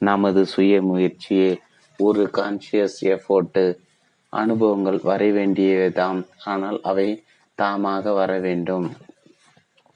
நமது 0.00 0.40
சுய 0.46 0.74
முயற்சியே. 0.82 1.50
ஒரு 1.98 2.22
கான்சியஸ் 2.32 2.98
எஃபோர்ட்டு 3.04 3.64
அனுபவங்கள் 4.32 4.98
வர 5.02 5.22
வேண்டியதாம் 5.30 6.20
ஆனால் 6.44 6.78
அவை 6.82 7.08
தாமாக 7.58 8.12
வர 8.14 8.32
வேண்டும். 8.38 8.86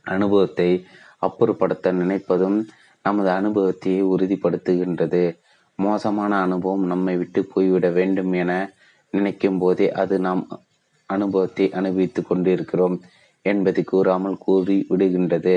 அனுபவத்தை 0.06 0.70
அப்புறப்படுத்த 1.22 1.92
நினைப்பதும் 1.92 2.58
நமது 3.04 3.30
அனுபவத்தை 3.30 3.94
உறுதிப்படுத்துகின்றது. 4.12 5.22
மோசமான 5.78 6.32
அனுபவம் 6.40 6.84
நம்மை 6.86 7.14
விட்டு 7.16 7.40
போய்விட 7.44 7.86
வேண்டும் 7.90 8.32
என 8.32 8.52
நினைக்கும் 9.14 9.58
போதே 9.58 9.86
அது 9.92 10.14
நாம் 10.18 10.42
அனுபவத்தை 11.08 11.66
அனுபவித்துக் 11.72 12.28
கொண்டிருக்கிறோம் 12.28 12.96
என்பதை 13.44 13.82
கூறாமல் 13.84 14.38
கூறி 14.38 14.76
விடுகின்றது. 14.90 15.56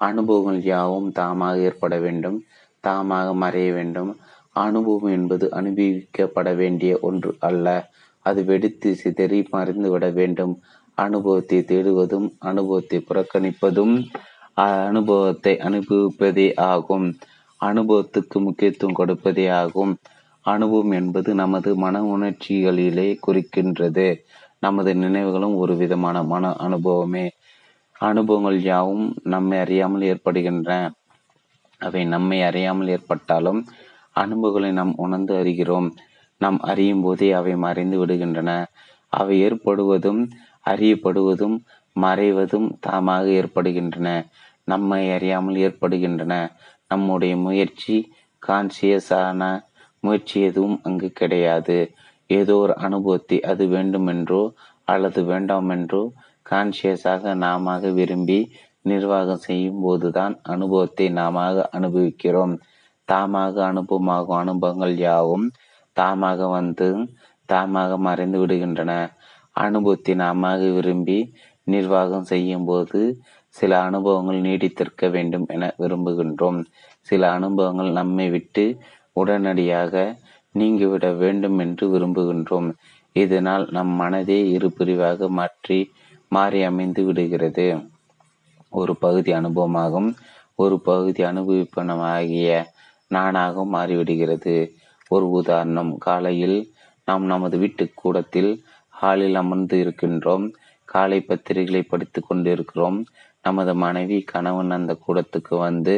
அனுபவங்கள் 0.00 0.60
யாவும் 0.64 1.08
தாமாக 1.18 1.64
ஏற்பட 1.66 1.94
வேண்டும் 1.98 2.38
தாமாக 2.84 3.28
மறைய 3.34 3.70
வேண்டும். 3.72 4.10
அனுபவம் 4.56 5.10
என்பது 5.10 5.46
அனுபவிக்கப்பட 5.58 6.48
வேண்டிய 6.56 6.92
ஒன்று 7.00 7.30
அல்ல. 7.38 7.66
அது 8.26 8.44
வெடித்து 8.44 8.94
சிதறி 8.94 9.46
மறைந்து 9.50 9.90
விட 9.90 10.10
வேண்டும். 10.10 10.54
அனுபவத்தை 10.94 11.58
தேடுவதும் 11.58 12.28
அனுபவத்தை 12.38 12.98
புறக்கணிப்பதும் 13.08 13.94
அனுபவத்தை 14.54 15.52
அனுபவிப்பதே 15.58 16.48
ஆகும். 16.54 17.06
அனுபவத்துக்கு 17.60 18.38
முக்கியத்துவம் 18.40 18.98
கொடுப்பதே 18.98 19.46
ஆகும். 19.48 19.92
அனுபவம் 20.44 20.90
என்பது 20.90 21.34
நமது 21.34 21.70
மன 21.76 22.02
உணர்ச்சிகளிலே 22.02 23.08
குறிக்கின்றது. 23.26 24.06
நமது 24.58 24.94
நினைவுகளும் 24.94 25.56
ஒரு 25.56 25.76
விதமான 25.76 26.22
மன 26.22 26.52
அனுபவமே. 26.56 27.26
அனுபவங்கள் 28.00 28.58
யாவும் 28.62 29.06
நம்மை 29.24 29.58
அறியாமல் 29.58 30.02
ஏற்படுகின்றன. 30.02 30.92
அவை 31.80 32.04
நம்மை 32.04 32.42
அறியாமல் 32.42 32.88
ஏற்பட்டாலும் 32.88 33.60
அனுபவங்களை 34.12 34.70
நாம் 34.72 34.92
உணர்ந்து 34.96 35.34
அறிகிறோம். 35.34 35.88
நாம் 36.40 36.58
அறியும் 36.62 37.02
போதே 37.02 37.28
அவை 37.32 37.54
மறைந்து 37.56 37.96
விடுகின்றன. 38.02 38.50
அவை 39.12 39.34
ஏற்படுவதும் 39.42 40.20
அறியப்படுவதும் 40.66 41.56
மறைவதும் 41.96 42.68
தாமாக 42.86 43.24
ஏற்படுகின்றன. 43.40 44.08
நம்மை 44.64 45.02
அறியாமல் 45.10 45.56
ஏற்படுகின்றன. 45.56 46.34
நம்முடைய 46.88 47.34
முயற்சி 47.36 47.96
கான்சியஸான 48.42 49.42
முயற்சி 50.02 50.38
எதுவும் 50.40 50.78
அங்கு 50.82 51.08
கிடையாது. 51.12 51.78
ஏதோ 52.30 52.56
ஒரு 52.56 52.74
அனுபவத்தை 52.76 53.38
அது 53.42 53.64
வேண்டுமென்றோ 53.66 54.42
அல்லது 54.84 55.20
வேண்டாமென்றோ 55.22 56.02
கான்சியஸாக 56.46 57.32
நாம 57.44 57.76
விரும்பி 57.98 58.38
நிர்வாகம் 58.82 59.44
செய்யும் 59.46 59.80
போதுதான் 59.80 60.34
அனுபவத்தை 60.42 61.06
நாம 61.10 61.42
அனுபவிக்கிறோம். 61.70 62.54
தாமாக 63.08 63.54
அனுபவமாகும் 63.70 64.40
அனுபவங்கள் 64.42 64.94
யாவும் 64.98 65.46
தாமாக 66.00 66.48
வந்து 66.48 66.88
தாமாக 67.48 67.92
மறைந்து 67.98 68.38
விடுகின்றன. 68.42 68.92
அனுபவத்தை 69.56 70.14
நாமாக 70.14 70.60
விரும்பி 70.76 71.18
நிர்வாகம் 71.66 72.28
செய்யும் 72.32 72.64
போது 72.64 73.00
சில 73.56 73.72
அனுபவங்கள் 73.80 74.38
நீடித்திருக்க 74.40 75.04
வேண்டும் 75.10 75.46
என 75.46 75.64
விரும்புகின்றோம். 75.78 76.58
சில 77.08 77.22
அனுபவங்கள் 77.30 77.90
நம்மை 77.90 78.26
விட்டு 78.30 78.64
உடனடியாக 79.16 79.94
நீங்கிவிட 80.54 81.06
வேண்டும் 81.22 81.58
என்று 81.58 81.84
விரும்புகின்றோம். 81.88 82.68
இதனால் 83.16 83.64
நம் 83.70 83.92
மனதே 84.00 84.38
இரு 84.54 84.68
பிரிவாக 84.78 85.28
மாற்றி 85.38 85.78
மாறி 86.32 86.60
அமைந்து 86.62 87.02
விடுகிறது. 87.04 87.66
ஒரு 88.72 88.92
பகுதி 88.96 89.30
அனுபவமாகும் 89.32 90.10
ஒரு 90.54 90.76
பகுதி 90.80 91.22
அனுபவிப்பனமாகிய 91.22 92.48
நானாகவும் 93.10 93.74
மாறிவிடுகிறது. 93.76 94.54
ஒரு 95.10 95.26
உதாரணம். 95.38 95.92
காலையில் 95.98 96.58
நாம் 97.08 97.24
நமது 97.24 97.56
வீட்டு 97.58 97.84
கூடத்தில் 97.94 98.50
ஹாலில் 98.94 99.34
அமர்ந்து 99.34 99.76
இருக்கின்றோம். 99.84 100.46
காலை 100.88 101.18
பத்திரிகைகளை 101.28 101.82
படித்து 101.88 102.20
கொண்டிருக்கிறோம். 102.22 102.98
நமது 103.42 103.72
மனைவி 103.74 104.18
கணவன் 104.32 104.70
அந்த 104.70 104.92
கூடத்துக்கு 105.04 105.54
வந்து 105.58 105.94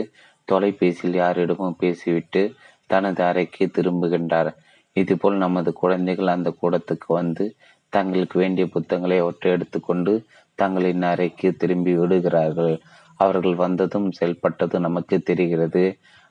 தொலைபேசியில் 0.48 1.16
யாரிடமும் 1.16 1.78
பேசிவிட்டு 1.78 2.42
தனது 2.86 3.20
அறைக்கு 3.24 3.64
திரும்புகின்றார். 3.76 4.50
இதுபோல் 4.96 5.36
நமது 5.36 5.70
குழந்தைகள் 5.72 6.34
அந்த 6.36 6.50
கூடத்துக்கு 6.60 7.08
வந்து 7.20 7.44
தங்களுக்கு 7.92 8.36
வேண்டிய 8.38 8.64
புத்தகங்களை 8.66 9.16
அவற்றை 9.18 9.48
எடுத்துக்கொண்டு 9.52 10.12
தங்களின் 10.58 11.04
அறைக்கு 11.10 11.48
திரும்பி 11.56 11.92
விடுகிறார்கள். 11.96 12.74
அவர்கள் 13.20 13.56
வந்ததும் 13.64 14.08
செயல்பட்டதும் 14.18 14.86
நமக்கு 14.86 15.16
தெரிகிறது. 15.20 15.84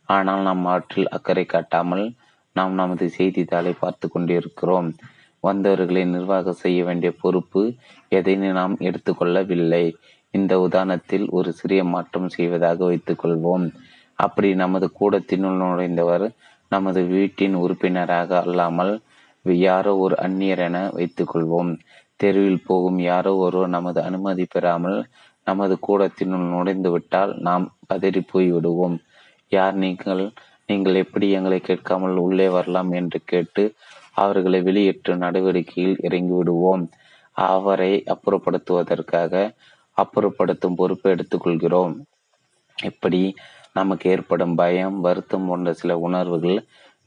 ஆனால் 0.10 0.42
நாம் 0.42 0.64
அவற்றில் 0.66 1.10
அக்கறை 1.10 1.46
காட்டாமல் 1.46 2.06
நாம் 2.56 2.74
நமது 2.74 3.06
செய்தித்தாளை 3.10 3.74
பார்த்து 3.80 4.06
கொண்டிருக்கிறோம். 4.10 4.90
வந்தவர்களை 5.44 6.04
நிர்வாகம் 6.06 6.62
செய்ய 6.64 6.80
வேண்டிய 6.84 7.12
பொறுப்பு 7.22 7.62
எதையும் 8.12 8.58
நாம் 8.60 8.76
எடுத்துக்கொள்ளவில்லை. 8.80 9.86
இந்த 10.34 10.54
உதாரணத்தில் 10.60 11.26
ஒரு 11.30 11.50
சிறிய 11.52 11.82
மாற்றம் 11.84 12.30
செய்வதாக 12.30 12.80
வைத்துக்கொள்வோம். 12.86 13.66
அப்படி 14.20 14.50
நமது 14.56 14.88
கூடத்தினுள் 15.00 15.62
நுழைந்தவர் 15.62 16.26
நமது 16.72 17.02
வீட்டின் 17.06 17.56
உறுப்பினராக 17.56 18.30
அல்லாமல் 18.42 18.94
யாரோ 19.64 19.94
ஒரு 19.98 20.16
அந்நியர் 20.22 20.62
என 20.68 20.78
வைத்துக்கொள்வோம். 20.96 21.72
தெருவில் 22.16 22.66
போகும் 22.68 23.00
யாரோ 23.04 23.32
ஒருவர் 23.36 23.70
நமது 23.70 24.00
அனுமதி 24.02 24.46
பெறாமல் 24.46 25.00
நமது 25.48 25.76
கூடத்தினுள் 25.88 26.46
நுழைந்து 26.54 26.90
விட்டால் 26.92 27.32
நாம் 27.38 27.66
பதறி 27.90 28.22
போய் 28.32 28.50
விடுவோம் 28.52 28.98
யார் 29.52 29.76
நீங்கள் 29.76 30.24
நீங்கள் 30.72 31.02
எப்படி 31.04 31.28
எங்களை 31.38 31.60
கேட்காமல் 31.60 32.18
உள்ளே 32.26 32.48
வரலாம் 32.50 32.92
என்று 33.00 33.20
கேட்டு 33.26 33.64
அவர்களை 34.16 34.60
வெளியேற்றும் 34.62 35.24
நடவடிக்கையில் 35.26 36.02
இறங்கிவிடுவோம் 36.08 36.84
அவரை 37.36 37.92
அப்புறப்படுத்துவதற்காக 38.14 39.34
அப்புறப்படுத்தும் 39.98 40.78
பொறுப்பை 40.80 41.10
எடுத்துக்கொள்கிறோம். 41.14 41.94
இப்படி 42.78 43.22
நமக்கு 43.74 44.06
ஏற்படும் 44.10 44.56
பயம் 44.56 44.98
வருத்தம் 45.00 45.46
போன்ற 45.48 45.74
சில 45.74 45.92
உணர்வுகள் 45.98 46.58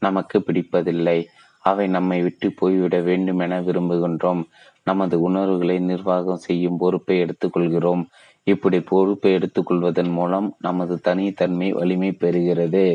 நமக்கு 0.01 0.37
பிடிப்பதில்லை. 0.39 1.17
அவை 1.65 1.85
நம்மை 1.87 2.17
விட்டு 2.21 2.47
போய்விட 2.51 2.95
வேண்டும் 3.01 3.41
என 3.45 3.59
விரும்புகின்றோம். 3.61 4.41
நமது 4.83 5.15
உணர்வுகளை 5.27 5.77
நிர்வாகம் 5.91 6.43
செய்யும் 6.47 6.79
பொறுப்பை 6.81 7.15
எடுத்துக்கொள்கிறோம். 7.23 8.03
இப்படி 8.47 8.79
பொறுப்பை 8.91 9.31
எடுத்துக்கொள்வதன் 9.37 10.11
மூலம் 10.11 10.47
நமது 10.59 10.95
தனித்தன்மை 10.99 11.69
வலிமை 11.71 12.11
பெறுகிறது. 12.23 12.85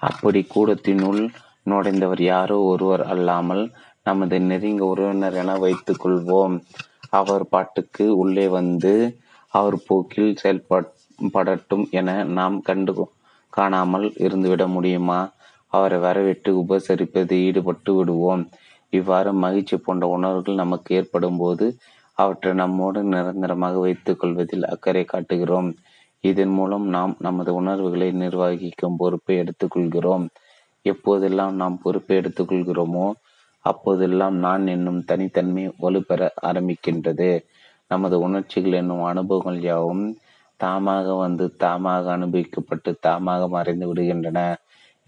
அப்படி 0.00 0.40
கூடத்தினுள் 0.54 1.22
நுழைந்தவர் 1.70 2.22
யாரோ 2.22 2.56
ஒருவர் 2.62 3.04
அல்லாமல் 3.06 3.62
நமது 4.02 4.36
நெருங்க 4.40 4.82
உறவினர் 4.84 5.34
என 5.34 5.56
வைத்துக் 5.58 6.02
கொள்வோம். 6.04 6.54
அவர் 7.10 7.44
பாட்டுக்கு 7.48 8.04
உள்ளே 8.16 8.46
வந்து 8.48 8.92
அவர் 9.54 9.76
போக்கில் 9.86 10.38
செயல்படட்டும் 10.42 11.84
என 11.90 12.08
நாம் 12.38 12.56
கண்டு 12.60 12.92
காணாமல் 13.52 14.06
இருந்துவிட 14.24 14.64
முடியுமா? 14.68 15.20
அவரை 15.72 15.98
வரவேற்று 15.98 16.50
உபசரிப்பது 16.62 17.34
ஈடுபட்டு 17.46 17.92
விடுவோம். 17.94 18.42
இவ்வாறு 18.92 19.30
மகிழ்ச்சி 19.44 19.76
போன்ற 19.76 20.04
உணர்வுகள் 20.06 20.62
நமக்கு 20.62 20.94
ஏற்படும் 20.94 21.36
போது 21.36 21.66
அவற்றை 22.18 22.52
நம்மோடு 22.52 23.00
நிரந்தரமாக 23.04 23.78
வைத்துக் 23.78 24.20
கொள்வதில் 24.20 24.64
அக்கறை 24.64 25.04
காட்டுகிறோம். 25.04 25.68
இதன் 26.24 26.54
மூலம் 26.58 26.86
நாம் 26.88 27.12
நமது 27.18 27.50
உணர்வுகளை 27.54 28.08
நிர்வகிக்கும் 28.12 28.96
பொறுப்பை 28.96 29.34
எடுத்துக்கொள்கிறோம். 29.42 30.24
எப்போதெல்லாம் 30.84 31.54
நாம் 31.54 31.76
பொறுப்பை 31.82 32.14
எடுத்துக்கொள்கிறோமோ 32.20 33.06
அப்போதெல்லாம் 33.64 34.36
நான் 34.36 34.64
என்னும் 34.66 35.00
தனித்தன்மை 35.04 35.64
வலுப்பெற 35.82 36.28
ஆரம்பிக்கின்றது. 36.48 37.30
நமது 37.90 38.16
உணர்ச்சிகள் 38.18 38.72
என்னும் 38.72 39.04
அனுபவங்கள் 39.04 39.60
யாவும் 39.62 40.04
தாமாக 40.60 41.06
வந்து 41.18 41.44
தாமாக 41.58 42.04
அனுபவிக்கப்பட்டு 42.16 42.90
தாமாக 43.06 43.42
மறைந்து 43.48 43.86
விடுகின்றன. 43.90 44.40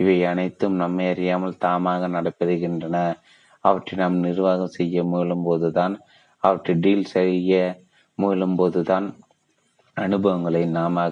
இவை 0.01 0.17
அனைத்தும் 0.25 0.77
நம்மை 0.77 1.07
அறியாமல் 1.13 1.61
தாமாக 1.65 2.09
நடைபெறுகின்றன 2.09 2.97
அவற்றை 3.65 3.95
நாம் 3.99 4.17
நிர்வாகம் 4.19 4.77
செய்ய 4.77 5.03
முயலும் 5.05 5.43
போதுதான் 5.43 5.95
அவற்றை 6.43 6.75
டீல் 6.75 7.11
செய்ய 7.15 7.59
முயலும் 8.19 8.57
போதுதான் 8.57 9.07
அனுபவங்களை 9.97 10.67
நாம 10.67 11.07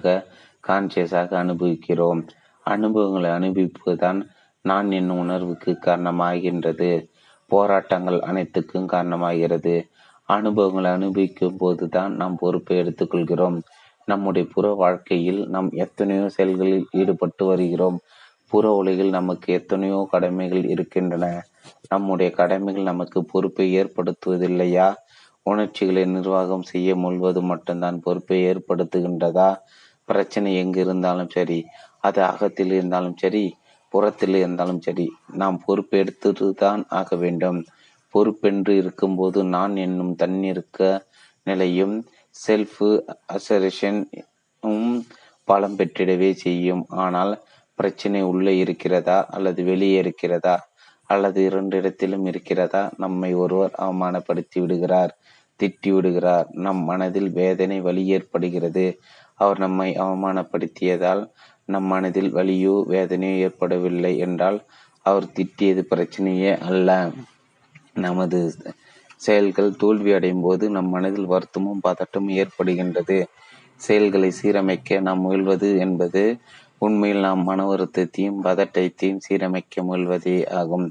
கான்சியஸாக 0.67 1.33
அனுபவிக்கிறோம். 1.33 2.27
அனுபவங்களை 2.65 3.29
அனுபவிப்பதுதான் 3.29 4.19
நான் 4.61 4.91
என்னும் 4.91 5.17
உணர்வுக்கு 5.17 5.77
காரணமாகின்றது. 5.85 7.07
போராட்டங்கள் 7.47 8.19
அனைத்துக்கும் 8.19 8.87
காரணமாகிறது. 8.87 9.89
அனுபவங்களை 10.23 10.91
அனுபவிக்கும் 10.91 11.57
போது 11.57 11.89
தான் 11.89 12.15
நாம் 12.15 12.35
பொறுப்பை 12.35 12.77
எடுத்துக்கொள்கிறோம். 12.79 13.61
நம்முடைய 14.05 14.47
புற 14.53 14.73
வாழ்க்கையில் 14.73 15.47
நாம் 15.47 15.69
எத்தனையோ 15.71 16.29
செயல்களில் 16.29 16.87
ஈடுபட்டு 16.91 17.45
வருகிறோம். 17.45 17.99
புற 18.47 18.71
உலகில் 18.71 19.09
நமக்கு 19.09 19.53
எத்தனையோ 19.53 20.07
கடமைகள் 20.11 20.65
இருக்கின்றன. 20.65 21.25
நம்முடைய 21.87 22.31
கடமைகள் 22.31 22.83
நமக்கு 22.83 23.25
பொறுப்பை 23.25 23.77
ஏற்படுத்துவதில்லையா? 23.77 24.93
உணர்ச்சிகளை 25.51 26.03
நிர்வாகம் 26.15 26.67
செய்ய 26.71 26.89
முழுவது 26.95 27.41
மட்டும்தான். 27.51 27.97
பொறுப்பை 28.05 28.37
ஏற்படுத்துகின்றதா? 28.51 29.49
பிரச்சனை 30.09 30.51
எங்கு 30.61 30.79
இருந்தாலும் 30.85 31.31
சரி 31.35 31.59
அது 32.07 32.19
அகத்தில் 32.31 32.71
இருந்தாலும் 32.77 33.17
சரி 33.23 33.43
புறத்தில் 33.93 34.37
இருந்தாலும் 34.41 34.81
சரி 34.85 35.05
நாம் 35.41 35.57
பொறுப்பெடுத்து 35.67 36.49
தான் 36.63 36.81
ஆக 36.99 37.15
வேண்டும். 37.23 37.59
பொறுப்பென்று 38.13 38.73
இருக்கும்போது 38.81 39.39
நான் 39.55 39.75
என்னும் 39.85 40.13
தன்னிருக்க 40.15 40.79
நிலையும் 41.47 41.95
செல்ஃப் 42.35 42.81
அசரேஷன் 43.35 43.99
பலம் 45.47 45.77
பெற்றிடவே 45.77 46.31
செய்யும். 46.45 46.83
ஆனால் 47.05 47.33
பிரச்சனை 47.79 48.21
உள்ளே 48.31 48.53
இருக்கிறதா? 48.63 49.17
அல்லது 49.35 49.61
வெளியே 49.69 49.97
இருக்கிறதா? 50.03 50.55
அல்லது 51.09 51.39
இரண்டு 51.49 51.75
இடத்திலும் 51.77 52.25
இருக்கிறதா? 52.31 52.81
நம்மை 53.03 53.31
ஒருவர் 53.43 53.73
அவமானப்படுத்தி 53.85 54.57
விடுகிறார். 54.63 55.13
திட்டிவிடுகிறார். 55.59 56.47
நம் 56.51 56.81
மனதில் 56.83 57.31
வேதனை 57.31 57.81
வலி 57.81 58.05
ஏற்படுகிறது. 58.07 58.99
அவர் 59.35 59.59
நம்மை 59.59 59.89
அவமானப்படுத்தியதால் 59.95 61.23
நம் 61.65 61.83
மனதில் 61.83 62.31
வலியோ 62.35 62.75
வேதனையோ 62.89 63.37
ஏற்படவில்லை 63.37 64.17
என்றால் 64.17 64.59
அவர் 65.05 65.27
திட்டியது 65.35 65.81
பிரச்சனையே 65.91 66.57
அல்ல. 66.59 66.89
நமது 67.93 68.39
செயல்கள் 69.15 69.75
தோல்வி 69.75 70.11
அடையும் 70.13 70.41
போது 70.41 70.69
நம் 70.69 70.89
மனதில் 70.89 71.31
வருத்தமும் 71.31 71.83
பதட்டமும் 71.87 72.35
ஏற்படுகின்றது. 72.41 73.17
செயல்களை 73.75 74.31
சீரமைக்க 74.41 74.99
நாம் 74.99 75.23
முயல்வது 75.25 75.77
என்பது 75.77 76.23
உண்மையில் 76.77 77.19
நாம் 77.19 77.43
மன 77.43 77.65
வருத்தத்தையும் 77.65 78.39
பதட்டத்தையும் 78.43 79.23
சீரமைக்க 79.29 79.83
முயல்வதே 79.83 80.35
ஆகும். 80.49 80.87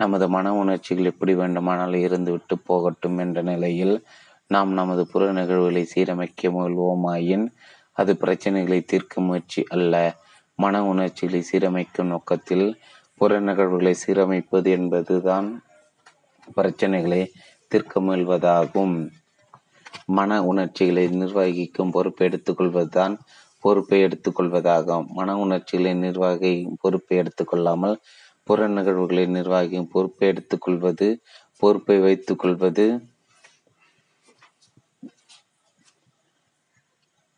நமது 0.00 0.28
மன 0.28 0.54
உணர்ச்சிகள் 0.54 1.04
எப்படி 1.04 1.34
வேண்டுமானால் 1.34 1.96
இருந்துவிட்டு 2.06 2.54
போகட்டும் 2.64 3.18
என்ற 3.18 3.42
நிலையில் 3.42 3.94
நாம் 4.46 4.72
நமது 4.72 5.02
புற 5.06 5.32
நிகழ்வுகளை 5.32 5.82
சீரமைக்க 5.94 6.50
முயல்வோமாயின் 6.54 7.46
அது 7.92 8.12
பிரச்சனைகளை 8.20 8.84
தீர்க்க 8.84 9.20
முயற்சி 9.20 9.64
அல்ல. 9.68 9.94
மன 10.58 10.84
உணர்ச்சிகளை 10.84 11.40
சீரமைக்கும் 11.52 12.10
நோக்கத்தில் 12.12 12.66
புற 13.20 13.40
நிகழ்வுகளை 13.40 13.94
சீரமைப்பது 14.06 14.68
என்பதுதான் 14.68 15.48
பிரச்சனைகளை 16.56 17.22
தீர்க்க 17.68 18.00
முயல்வதாகும். 18.00 18.96
மன 20.06 20.44
உணர்ச்சிகளை 20.44 21.04
நிர்வகிக்கும் 21.08 21.90
பொறுப்பை 21.90 22.28
எடுத்துக்கொள்வதுதான் 22.28 23.14
பொறுப்பை 23.60 23.98
எடுத்துக்கொள்வதாகும். 24.04 25.06
மன 25.06 25.38
உணர்ச்சிகளை 25.38 25.94
நிர்வாகி 25.94 26.52
பொறுப்பை 26.80 27.18
எடுத்துக்கொள்ளாமல் 27.18 27.96
புற 28.46 28.68
நிகழ்வுகளை 28.68 29.26
நிர்வாகிக்கும் 29.26 29.88
பொறுப்பை 29.88 30.28
எடுத்துக்கொள்வது 30.28 31.20
பொறுப்பை 31.58 31.98
வைத்துக் 31.98 32.38
கொள்வது 32.38 33.00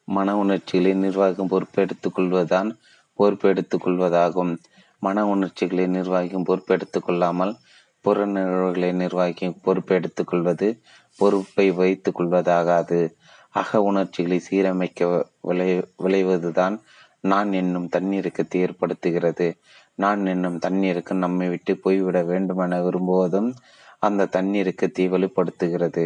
மன 0.04 0.36
உணர்ச்சிகளை 0.36 0.94
நிர்வாகம் 0.94 1.46
பொறுப்பை 1.46 1.86
கொள்வதுதான் 2.12 2.78
பொறுப்பை 3.14 3.52
கொள்வதாகும் 3.52 4.56
மன 4.98 5.26
உணர்ச்சிகளை 5.26 5.86
நிர்வாகிக்கும் 5.86 6.44
பொறுப்பெடுத்துக் 6.44 7.04
கொள்ளாமல் 7.04 7.56
புற 8.00 8.26
நிகழ்வுகளை 8.26 8.92
நிர்வாகி 8.92 9.50
பொறுப்பை 9.62 10.00
கொள்வது 10.24 10.80
பொறுப்பை 11.18 11.70
வைத்துக் 11.70 12.20
கொள்வதாகாது. 12.20 13.14
அக 13.50 13.82
உணர்ச்சிகளை 13.82 14.42
சீரமைக்க 14.50 15.26
விளை 15.40 15.82
விளைவதுதான் 15.98 16.80
நான் 17.20 17.52
என்னும் 17.52 17.88
தன்னிறக்கத்தை 17.92 18.56
ஏற்படுத்துகிறது. 18.56 19.58
நான் 19.98 20.22
என்னும் 20.26 20.58
தண்ணீருக்கு 20.58 21.14
நம்மை 21.14 21.46
விட்டு 21.48 21.72
போய்விட 21.76 22.18
வேண்டுமென 22.22 22.80
விரும்புவதும் 22.82 23.50
அந்த 23.98 24.26
தண்ணீருக்கு 24.26 24.86
தீவலுப்படுத்துகிறது 24.98 26.04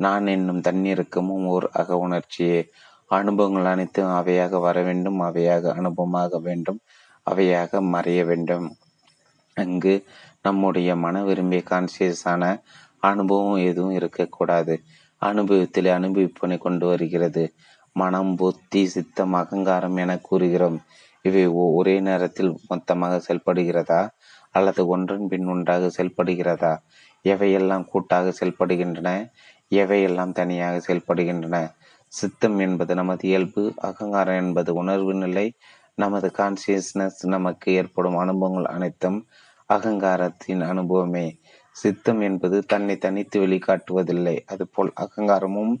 நான் 0.00 0.26
என்னும் 0.26 0.60
தண்ணீருக்கும் 0.60 1.30
ஓர் 1.46 1.66
அக 1.72 1.96
உணர்ச்சியே. 1.98 2.60
அனுபவங்கள் 3.10 3.64
அனைத்தும் 3.64 4.12
அவையாக 4.20 4.60
வர 4.60 4.82
வேண்டும் 4.82 5.20
அவையாக 5.20 5.72
அனுபவமாக 5.78 6.40
வேண்டும் 6.40 6.80
அவையாக 7.26 7.80
மறைய 7.94 8.20
வேண்டும். 8.24 8.66
அங்கு 9.56 9.94
நம்முடைய 10.42 10.90
மன 10.96 11.22
விரும்பிய 11.22 11.62
கான்சியஸான 11.70 12.42
அனுபவம் 13.02 13.64
எதுவும் 13.64 13.90
இருக்கக்கூடாது. 13.90 14.74
அனுபவத்தில் 15.22 15.88
அனுபவிப்பனை 15.88 16.58
கொண்டு 16.58 16.86
வருகிறது. 16.86 17.42
மனம் 17.96 18.32
புத்தி 18.36 18.82
சித்தம் 18.86 19.32
அகங்காரம் 19.32 19.96
என 19.96 20.18
கூறுகிறோம். 20.18 20.78
இவை 21.24 21.46
ஒரே 21.46 22.00
நேரத்தில் 22.00 22.52
மொத்தமாக 22.68 23.20
செயல்படுகிறதா? 23.26 24.08
அல்லது 24.50 24.86
ஒன்றன் 24.86 25.26
பின் 25.28 25.46
ஒன்றாக 25.46 25.90
செயல்படுகிறதா? 25.96 26.72
எவையெல்லாம் 27.24 27.84
கூட்டாக 27.84 28.32
செயல்படுகின்றன? 28.40 29.08
எவையெல்லாம் 29.70 30.32
தனியாக 30.32 30.76
செயல்படுகின்றன? 30.78 31.56
சித்தம் 32.12 32.58
என்பது 32.58 32.94
நமது 32.94 33.28
இயல்பு 33.28 33.72
அகங்காரம் 33.76 34.36
என்பது 34.36 34.74
உணர்வு 34.74 35.14
நிலை 35.14 35.52
நமது 35.94 36.30
கான்சியஸ்னஸ் 36.38 37.20
நமக்கு 37.26 37.72
ஏற்படும் 37.72 38.16
அனுபவங்கள் 38.16 38.64
அனைத்தும் 38.64 39.18
அகங்காரத்தின் 39.68 40.62
அனுபவமே. 40.68 41.26
சித்தம் 41.76 42.20
என்பது 42.20 42.60
தன்னை 42.60 42.96
தனித்து 42.96 43.40
வெளிக்காட்டுவதில்லை 43.40 44.36
அதுபோல் 44.46 44.92
அகங்காரமும் 45.00 45.74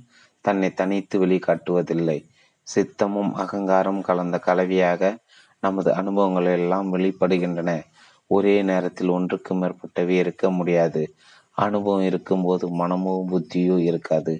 தன்னை 0.44 0.70
தனித்து 0.72 1.26
வெளிக்காட்டுவதில்லை. 1.26 2.18
சித்தமும் 2.66 3.32
அகங்காரம் 3.32 4.00
கலந்த 4.00 4.36
கலவையாக 4.38 5.02
நமது 5.62 5.90
அனுபவங்கள் 5.92 6.48
எல்லாம் 6.56 6.88
வெளிப்படுகின்றன. 6.94 7.70
ஒரே 8.30 8.54
நேரத்தில் 8.62 9.10
ஒன்றுக்கு 9.10 9.52
மேற்பட்டவை 9.54 10.14
இருக்க 10.22 10.50
முடியாது. 10.50 11.02
அனுபவம் 11.58 12.02
இருக்கும்போது 12.02 12.64
மனமோ 12.80 13.14
புத்தியோ 13.30 13.76
இருக்காது. 13.88 14.34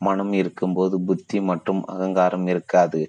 மனம் 0.00 0.32
இருக்கும்போது 0.32 0.96
புத்தி 1.00 1.38
மற்றும் 1.40 1.80
அகங்காரம் 1.86 2.46
இருக்காது. 2.46 3.00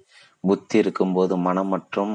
புத்தி 0.43 0.77
இருக்கும்போது 0.77 1.33
மனம் 1.47 1.67
மற்றும் 1.67 2.13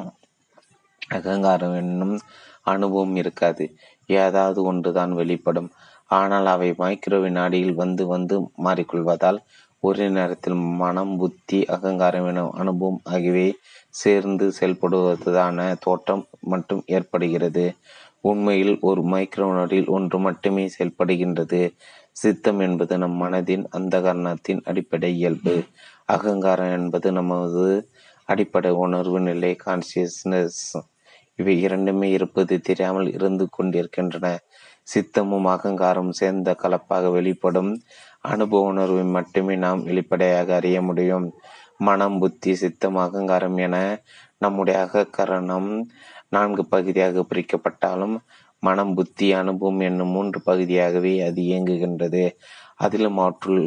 அகங்காரம் 1.11 1.75
என்னும் 1.75 2.17
அனுபவம் 2.65 3.17
இருக்காது. 3.17 3.65
ஏதாவது 4.09 4.59
ஒன்றுதான் 4.63 5.13
வெளிப்படும். 5.13 5.71
ஆனால் 6.11 6.47
அவை 6.47 6.69
மைக்ரோ 6.79 7.19
வினாடியில் 7.25 7.75
வந்து 7.75 8.05
வந்து 8.07 8.37
மாறிக்கொள்வதால் 8.65 9.39
ஒரே 9.83 10.07
நேரத்தில் 10.09 10.55
மனம் 10.55 11.13
புத்தி 11.17 11.59
அகங்காரம் 11.65 12.27
என 12.27 12.41
அனுபவம் 12.53 13.01
ஆகியவை 13.05 13.47
சேர்ந்து 13.95 14.47
செயல்படுவதான 14.61 15.59
தோற்றம் 15.81 16.25
மட்டும் 16.41 16.83
ஏற்படுகிறது. 16.87 17.65
உண்மையில் 18.21 18.75
ஒரு 18.81 19.03
மைக்ரோனரில் 19.03 19.89
ஒன்று 19.89 20.19
மட்டுமே 20.19 20.65
செயல்படுகின்றது. 20.67 21.63
சித்தம் 22.13 22.61
என்பது 22.61 22.99
நம் 22.99 23.17
மனதின் 23.23 23.65
அந்த 23.71 24.01
கரணத்தின் 24.01 24.61
அடிப்படை 24.65 25.11
இயல்பு. 25.17 25.55
அகங்காரம் 26.07 26.73
என்பது 26.73 27.13
நமது 27.13 27.67
அடிப்படை 28.29 28.71
உணர்வு 28.85 29.21
நிலை 29.21 29.57
கான்சியஸ்னஸ் 29.65 30.63
இவை 31.39 31.55
இரண்டுமே 31.61 32.11
இருப்பது 32.11 32.55
தெரியாமல் 32.61 33.09
இருந்து 33.13 33.45
கொண்டிருக்கின்றன. 33.51 34.27
சித்தமும் 34.95 35.47
அகங்காரம் 35.47 36.13
சேர்ந்த 36.13 36.51
கலப்பாக 36.63 37.11
வெளிப்படும் 37.13 37.73
அனுபவ 38.25 38.63
உணர்வை 38.71 39.05
மட்டுமே 39.17 39.55
நாம் 39.57 39.83
வெளிப்படையாக 39.83 40.49
அறிய 40.55 40.79
முடியும். 40.83 41.27
மனம் 41.79 42.19
புத்தி 42.19 42.53
சித்தம் 42.55 42.99
அகங்காரம் 43.05 43.59
என 43.59 43.77
நம்முடைய 44.39 44.77
அகக்கரணம் 44.87 45.71
நான்கு 46.29 46.63
பகுதியாக 46.65 47.25
பிரிக்கப்பட்டாலும் 47.31 48.17
மனம் 48.63 48.93
புத்தி 48.95 49.29
அனுபவம் 49.33 49.81
என்னும் 49.81 50.13
மூன்று 50.17 50.39
பகுதியாகவே 50.43 51.13
அது 51.29 51.41
இயங்குகின்றது. 51.43 52.25
அதிலும் 52.77 53.19
அவற்றுள் 53.19 53.63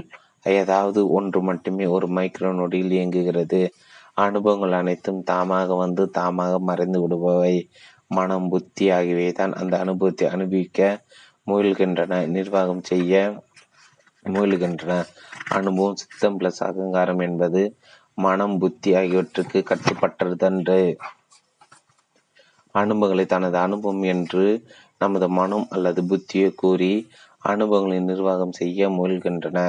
ஏதாவது 0.52 1.00
ஒன்று 1.10 1.40
மட்டுமே 1.42 1.86
ஒரு 1.86 2.08
மைக்ரோ 2.08 2.52
நொடியில் 2.54 2.94
இயங்குகிறது. 2.98 3.62
அனுபவங்கள் 4.18 4.74
அனைத்தும் 4.82 5.22
தாமாக 5.32 5.78
வந்து 5.78 6.04
தாமாக 6.18 6.54
மறைந்து 6.60 7.00
விடுபவை. 7.04 7.56
மனம் 8.08 8.50
புத்தி 8.50 8.86
ஆகியவை 8.92 9.32
தான் 9.32 9.54
அந்த 9.54 9.74
அனுபவத்தை 9.78 10.28
அனுபவிக்க 10.28 10.80
முயல்கின்றன. 11.48 12.20
நிர்வாகம் 12.28 12.84
செய்ய 12.84 13.14
முயல்கின்றன 14.26 14.94
அனுபவம் 15.50 15.96
சித்தம் 15.96 16.40
பிளஸ் 16.40 16.62
அகங்காரம் 16.64 17.20
என்பது 17.20 17.62
மனம் 18.18 18.58
புத்தி 18.58 18.90
ஆகியவற்றுக்கு 18.96 19.60
கட்டுப்பட்டதன்று. 19.70 20.80
அனுபவங்களை 22.76 23.26
தனது 23.26 23.58
அனுபவம் 23.58 24.04
என்று 24.04 24.46
நமது 24.98 25.28
மனம் 25.30 25.66
அல்லது 25.70 26.02
புத்தியை 26.02 26.50
கூறி 26.56 26.94
அனுபவங்களை 27.42 28.00
நிர்வாகம் 28.00 28.52
செய்ய 28.52 28.90
முயல்கின்றன. 28.90 29.60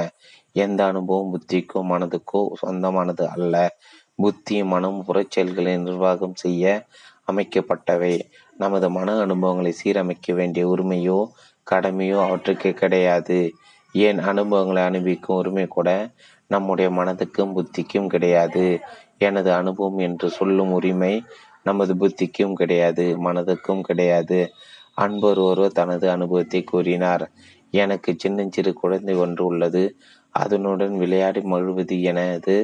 எந்த 0.51 0.85
அனுபவம் 0.85 1.31
புத்திக்கோ 1.33 1.79
மனதுக்கோ 1.91 2.41
சொந்தமானது 2.53 3.29
அல்ல. 3.29 3.55
புத்தி 4.15 4.63
மனம் 4.63 4.99
புறச்செயல்களை 5.07 5.73
நிர்வாகம் 5.77 6.35
செய்ய 6.35 6.85
அமைக்கப்பட்டவை. 7.31 8.13
நமது 8.57 8.89
மன 8.89 9.17
அனுபவங்களை 9.19 9.73
சீரமைக்க 9.83 10.33
வேண்டிய 10.33 10.65
உரிமையோ 10.67 11.19
கடமையோ 11.71 12.17
அவற்றுக்கு 12.25 12.71
கிடையாது. 12.73 13.39
ஏன் 13.97 14.19
அனுபவங்களை 14.19 14.81
அனுபவிக்கும் 14.83 15.37
உரிமை 15.37 15.65
கூட 15.67 15.89
நம்முடைய 16.47 16.87
மனதுக்கும் 16.89 17.53
புத்திக்கும் 17.57 18.07
கிடையாது. 18.07 18.65
எனது 19.17 19.49
அனுபவம் 19.53 19.97
என்று 19.97 20.27
சொல்லும் 20.29 20.71
உரிமை 20.71 21.13
நமது 21.63 21.93
புத்திக்கும் 21.95 22.53
கிடையாது 22.53 23.05
மனதுக்கும் 23.17 23.81
கிடையாது. 23.81 24.39
அன்பர் 24.93 25.39
ஒருவர் 25.39 25.71
தனது 25.71 26.05
அனுபவத்தை 26.09 26.61
கூறினார் 26.63 27.25
எனக்கு 27.73 28.11
சின்னஞ்சிறு 28.17 28.71
குழந்தை 28.73 29.15
ஒன்று 29.15 29.43
உள்ளது. 29.45 29.83
அதனுடன் 30.35 30.93
விளையாடி 30.97 31.41
மழுவது 31.51 31.95
எனது 32.01 32.55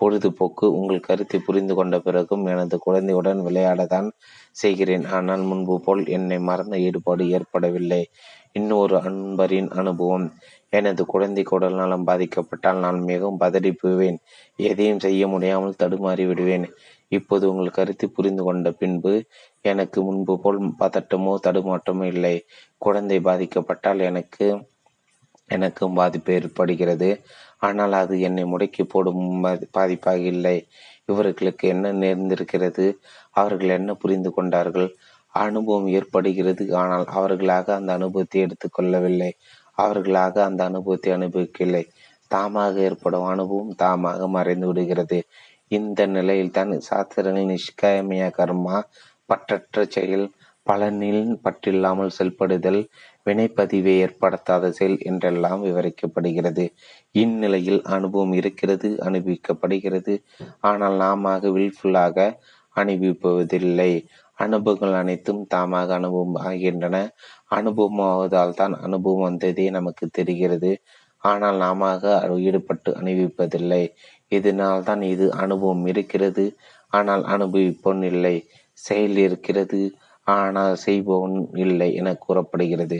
பொழுதுபோக்கு. 0.00 0.66
உங்கள் 0.78 1.00
கருத்தை 1.00 1.38
புரிந்து 1.40 1.74
கொண்ட 1.74 1.96
பிறகும் 1.98 2.44
எனது 2.46 2.76
குழந்தையுடன் 2.78 3.40
விளையாடத்தான் 3.46 4.08
செய்கிறேன். 4.50 5.04
ஆனால் 5.06 5.40
முன்பு 5.40 5.76
போல் 5.80 6.02
என்னை 6.08 6.38
மறந்த 6.38 6.76
ஈடுபாடு 6.78 7.24
ஏற்படவில்லை. 7.28 8.02
இன்னொரு 8.52 8.96
அன்பரின் 8.98 9.70
அனுபவம். 9.70 10.26
எனது 10.72 11.02
குழந்தைக்கு 11.06 11.54
உடல் 11.56 11.78
நலம் 11.80 12.06
பாதிக்கப்பட்டால் 12.08 12.82
நான் 12.84 12.98
மிகவும் 13.10 13.40
பதறி 13.40 13.70
போவேன் 13.72 14.18
எதையும் 14.58 15.02
செய்ய 15.06 15.22
முடியாமல் 15.26 15.78
தடுமாறி 15.82 16.24
விடுவேன். 16.26 16.66
இப்போது 17.12 17.44
உங்கள் 17.50 17.76
கருத்தை 17.78 18.06
புரிந்து 18.08 18.42
கொண்ட 18.44 18.70
பின்பு 18.72 19.12
எனக்கு 19.64 19.98
முன்பு 20.02 20.34
போல் 20.38 20.58
பதட்டமோ 20.80 21.32
தடுமாற்றமோ 21.46 22.06
இல்லை. 22.14 22.34
குழந்தை 22.78 23.18
பாதிக்கப்பட்டால் 23.20 24.02
எனக்கு 24.10 24.46
எனக்கும் 25.50 25.94
பாதிப்பு 25.94 26.32
ஏற்படுகிறது. 26.38 27.08
ஆனால் 27.58 27.94
அது 28.02 28.14
என்னை 28.20 28.44
முடக்கி 28.44 28.82
போடும் 28.84 29.22
பாதிப்பாக 29.76 30.22
இல்லை. 30.34 30.56
இவர்களுக்கு 31.06 31.64
என்ன 31.68 31.92
நேர்ந்திருக்கிறது? 32.02 32.86
அவர்கள் 33.32 33.76
என்ன 33.78 33.90
புரிந்து 33.94 34.30
கொண்டார்கள்? 34.32 34.88
அனுபவம் 35.34 35.88
ஏற்படுகிறது. 35.98 36.64
ஆனால் 36.82 37.06
அவர்களாக 37.18 37.66
அந்த 37.74 37.90
அனுபவத்தை 37.98 38.38
எடுத்துக்கொள்ளவில்லை 38.46 39.30
அவர்களாக 39.78 40.34
அந்த 40.44 40.60
அனுபவத்தை 40.64 41.10
அனுபவிக்கவில்லை. 41.16 41.84
தாமாக 42.30 42.74
ஏற்படும் 42.88 43.28
அனுபவம் 43.34 43.74
தாமாக 43.82 44.28
மறைந்து 44.28 44.66
விடுகிறது. 44.66 45.18
இந்த 45.70 46.00
நிலையில் 46.06 46.56
தான் 46.58 46.72
சாஸ்திரங்கள் 46.80 47.50
நிஷ்காயமிய 47.52 48.26
கர்மா 48.38 48.76
பற்றற்ற 49.28 49.82
செயல் 49.96 50.26
பலனில் 50.66 51.24
பற்றில்லாமல் 51.44 52.14
செயல்படுதல் 52.16 52.80
வினைப்பதிவை 53.26 53.94
ஏற்படுத்தாத 54.04 54.70
செயல் 54.70 54.98
என்றெல்லாம் 55.10 55.62
விவரிக்கப்படுகிறது. 55.66 56.64
இந்நிலையில் 57.14 57.80
அனுபவம் 57.96 58.34
இருக்கிறது 58.40 58.88
அனுபவிக்கப்படுகிறது. 59.08 60.14
ஆனால் 60.60 60.96
நாம 60.96 61.34
வில்ஃபுல்லாக 61.56 62.26
அனுபவிப்பதில்லை. 62.76 63.92
அனுபவங்கள் 64.38 64.98
அனைத்தும் 65.00 65.42
தாமாக 65.54 65.88
அனுபவம் 66.00 66.36
ஆகின்றன. 66.48 66.96
அனுபவம் 67.50 68.02
ஆவதால் 68.10 68.54
தான் 68.54 68.74
அனுபவம் 68.86 69.26
வந்ததே 69.28 69.66
நமக்கு 69.70 70.06
தெரிகிறது. 70.10 70.72
ஆனால் 71.24 71.56
நாம 71.56 71.90
ஈடுபட்டு 72.48 72.90
அனுபவிப்பதில்லை. 73.00 73.82
இதனால் 74.32 74.84
தான் 74.84 75.02
இது 75.12 75.26
அனுபவம் 75.34 75.84
இருக்கிறது. 75.86 76.44
ஆனால் 76.92 77.24
அனுபவிப்போன் 77.26 78.02
இல்லை. 78.12 78.36
செயல் 78.78 79.18
இருக்கிறது. 79.18 79.80
ஆனால் 80.26 80.74
செய்பவன் 80.76 81.36
இல்லை 81.56 81.88
என 81.94 82.08
கூறப்படுகிறது. 82.16 82.98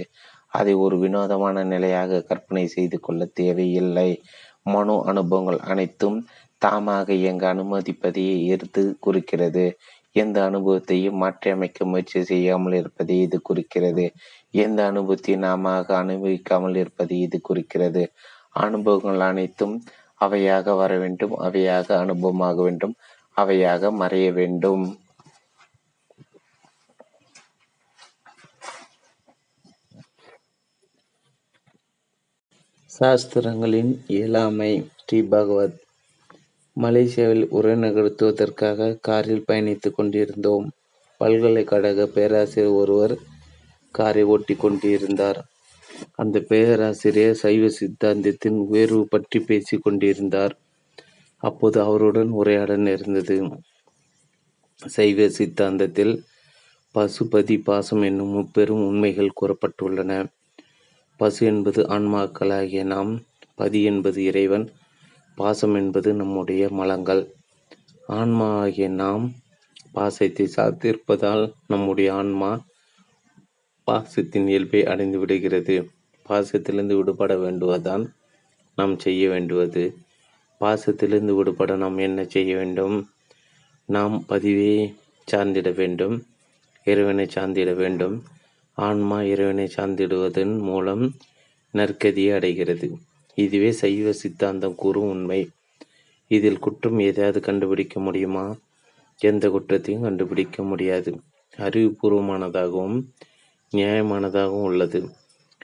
அதை 0.52 0.72
ஒரு 0.84 0.96
வினோதமான 0.98 1.64
நிலையாக 1.64 2.20
கற்பனை 2.22 2.64
செய்து 2.66 2.98
கொள்ள 3.00 3.22
தேவையில்லை. 3.40 4.10
மனோ 4.66 4.96
அனுபவங்கள் 5.04 5.60
அனைத்தும் 5.72 6.18
தாமாக 6.62 7.08
இயங்க 7.14 7.44
அனுமதிப்பதையே 7.54 8.34
எதிர்த்து 8.46 8.82
குறிக்கிறது. 9.00 9.64
எந்த 10.16 10.38
அனுபவத்தையும் 10.44 11.20
மாற்றியமைக்க 11.22 11.84
முயற்சி 11.84 12.20
செய்யாமல் 12.22 12.76
இருப்பதை 12.80 13.16
இது 13.20 13.38
குறிக்கிறது. 13.42 14.06
எந்த 14.50 14.86
அனுபவத்தை 14.86 15.36
நாம 15.36 15.80
அனுபவிக்காமல் 15.80 16.76
இருப்பதை 16.76 17.20
இது 17.20 17.40
குறிக்கிறது. 17.40 18.12
அனுபவங்கள் 18.50 19.20
அனைத்தும் 19.20 19.84
அவையாக 20.20 20.76
வர 20.76 20.98
வேண்டும் 20.98 21.34
அவையாக 21.38 21.96
அனுபவமாக 22.04 22.54
வேண்டும் 22.54 22.94
அவையாக 23.36 23.90
மறைய 23.90 24.32
வேண்டும். 24.32 24.98
சாஸ்திரங்களின் 32.90 33.90
இயலாமை 34.06 34.90
ஸ்ரீ 34.96 35.22
பகவத். 35.22 35.76
மலேசியாவில் 36.76 37.46
உரை 37.48 37.74
நிகழ்த்துவதற்காக 37.74 38.98
காரில் 39.00 39.44
பயணித்துக் 39.52 39.94
கொண்டிருந்தோம். 39.94 40.66
பல்கலைக்கழக 41.20 42.06
பேராசிரியர் 42.06 42.74
ஒருவர் 42.74 43.14
காரை 43.98 44.22
ஓட்டி 44.26 44.54
கொண்டிருந்தார். 44.54 45.40
அந்த 46.14 46.36
பேராசிரியர் 46.48 47.40
சைவ 47.42 47.70
சித்தாந்தத்தின் 47.78 48.58
உயர்வு 48.66 49.02
பற்றி 49.06 49.38
பேசிக் 49.40 49.84
கொண்டிருந்தார். 49.84 50.54
அப்போது 51.42 51.78
அவருடன் 51.80 52.30
உரையாட 52.30 52.72
நேர்ந்தது. 52.76 53.36
சைவ 54.82 55.28
சித்தாந்தத்தில் 55.38 56.14
பசுபதி 56.94 57.56
பாசம் 57.62 58.02
என்னும் 58.02 58.34
முப்பெரும் 58.36 58.84
உண்மைகள் 58.86 59.36
கூறப்பட்டுள்ளன. 59.40 60.12
பசு 61.20 61.40
என்பது 61.46 61.80
ஆன்மாக்களாகிய 61.88 62.82
நாம் 62.84 63.12
பதி 63.54 63.80
என்பது 63.82 64.20
இறைவன் 64.22 64.66
பாசம் 65.38 65.74
என்பது 65.74 66.10
நம்முடைய 66.14 66.62
மலங்கள். 66.70 67.22
ஆன்மா 68.08 68.48
ஆகிய 68.60 68.86
நாம் 69.00 69.24
பாசத்தை 69.92 70.46
சாத்திருப்பதால் 70.56 71.44
நம்முடைய 71.66 72.08
ஆன்மா 72.14 72.50
பாசத்தின் 73.88 74.48
இயல்பை 74.48 74.86
அடைந்து 74.86 75.18
விடுகிறது. 75.18 75.90
பாசத்திலிருந்து 76.28 76.94
விடுபட 76.96 77.34
வேண்டுவதுதான் 77.36 78.06
நாம் 78.76 78.98
செய்ய 78.98 79.28
வேண்டுவது. 79.28 79.94
பாசத்திலிருந்து 80.60 81.34
விடுபட 81.34 81.76
நாம் 81.76 81.96
என்ன 81.98 82.24
செய்ய 82.24 82.56
வேண்டும்? 82.56 83.08
நாம் 83.84 84.24
பதிவை 84.26 84.94
சார்ந்திட 85.32 85.74
வேண்டும். 85.74 86.26
இறைவனை 86.84 87.26
சார்ந்திட 87.34 87.74
வேண்டும். 87.74 88.22
ஆன்மா 88.72 89.22
இறைவனை 89.22 89.70
சார்ந்திடுவதன் 89.76 90.58
மூலம் 90.58 91.14
நற்கதியை 91.74 92.34
அடைகிறது. 92.34 92.98
இதுவே 93.34 93.72
சைவ 93.72 94.12
சித்தாந்தம் 94.12 94.74
கூறும் 94.74 95.08
உண்மை. 95.08 95.48
இதில் 96.28 96.58
குற்றம் 96.58 96.98
எதையாவது 96.98 97.40
கண்டுபிடிக்க 97.40 98.00
முடியுமா? 98.00 98.56
எந்த 99.18 99.48
குற்றத்தையும் 99.48 100.02
கண்டுபிடிக்க 100.02 100.62
முடியாது. 100.62 101.20
அறிவுபூர்வமானதாகவும் 101.56 103.04
நியாயமானதாகவும் 103.72 104.66
உள்ளது. 104.68 105.00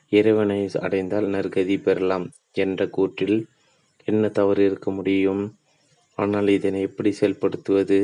இறைவனை 0.09 0.59
அடைந்தால் 0.81 1.29
நற்கதி 1.29 1.77
பெறலாம் 1.83 2.27
என்ற 2.53 2.85
கூற்றில் 2.87 3.39
என்ன 4.09 4.29
தவறு 4.29 4.65
இருக்க 4.65 4.89
முடியும்? 4.91 5.43
ஆனால் 6.19 6.49
இதனை 6.49 6.81
எப்படி 6.81 7.11
செயல்படுத்துவது? 7.21 8.01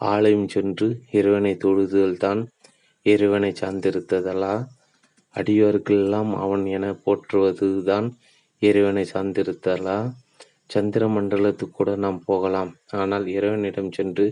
ஆலயம் 0.00 0.48
சென்று 0.48 0.88
இறைவனை 1.10 1.52
தொழுதல்தான் 1.64 2.40
இறைவனை 3.06 3.50
சார்ந்திருத்ததலா 3.60 4.54
அடியோருக்கெல்லாம் 5.34 6.30
அவன் 6.34 6.64
என 6.66 6.86
போற்றுவதுதான் 7.04 8.06
இறைவனை 8.62 9.04
சார்ந்திருத்தலா 9.12 9.98
சந்திர 10.66 11.02
மண்டலத்துக்கு 11.08 11.76
கூட 11.76 11.90
நாம் 11.96 12.24
போகலாம். 12.24 12.70
ஆனால் 12.90 13.26
இறைவனிடம் 13.26 13.92
சென்று 13.92 14.26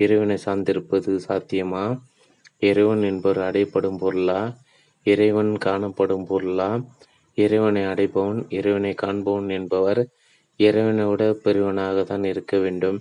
இறைவனை 0.00 0.36
சார்ந்திருப்பது 0.44 1.12
சாத்தியமா? 1.28 1.84
இறைவன் 2.62 3.02
என்பவர் 3.02 3.40
அடையப்படும் 3.48 3.98
பொருளா? 3.98 4.40
இறைவன் 5.06 5.52
காணப்படும் 5.56 6.26
பொருளா? 6.26 6.70
இறைவனை 7.34 7.82
அடைபவன் 7.82 8.40
இறைவனை 8.48 8.94
காண்பவன் 8.94 9.48
என்பவர் 9.48 10.00
இறைவனை 10.60 11.04
விட 11.04 11.32
பெரியவனாக 11.44 12.02
தான் 12.02 12.24
இருக்க 12.24 12.58
வேண்டும். 12.58 12.98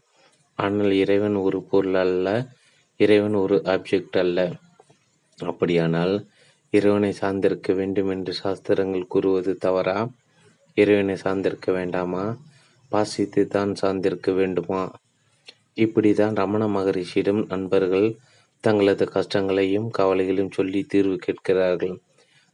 ஆனால் 0.57 0.91
இறைவன் 0.91 1.35
ஒரு 1.35 1.59
பொருள் 1.61 1.93
அல்ல 1.93 2.27
இறைவன் 2.99 3.33
ஒரு 3.33 3.55
ஆப்ஜெக்ட் 3.65 4.17
அல்ல. 4.17 4.39
அப்படியானால் 5.39 6.15
இறைவனை 6.73 7.11
சார்ந்திருக்க 7.21 7.71
வேண்டும் 7.75 8.09
என்று 8.09 8.33
சாஸ்திரங்கள் 8.33 9.05
கூறுவது 9.07 9.51
தவறா? 9.65 9.97
இறைவனை 10.77 11.15
சார்ந்திருக்க 11.23 11.71
வேண்டாமா? 11.71 12.25
பாசித்து 12.91 13.47
தான் 13.47 13.73
சார்ந்திருக்க 13.81 14.31
வேண்டுமா? 14.33 14.83
இப்படி 15.73 16.13
தான் 16.13 16.35
ரமண 16.35 16.63
மகரிஷியிடம் 16.67 17.41
நண்பர்கள் 17.47 18.07
தங்களது 18.63 19.05
கஷ்டங்களையும் 19.07 19.87
கவலைகளையும் 19.89 20.55
சொல்லி 20.55 20.81
தீர்வு 20.83 21.17
கேட்கிறார்கள். 21.17 21.95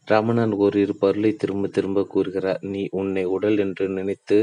ரமணன் 0.07 0.53
ஓரிரு 0.55 0.93
பொருளை 0.95 1.31
திரும்ப 1.33 1.67
திரும்ப 1.67 2.03
கூறுகிறார். 2.05 2.61
நீ 2.63 2.81
உன்னை 2.91 3.23
உடல் 3.25 3.57
என்று 3.57 3.85
நினைத்து 3.89 4.37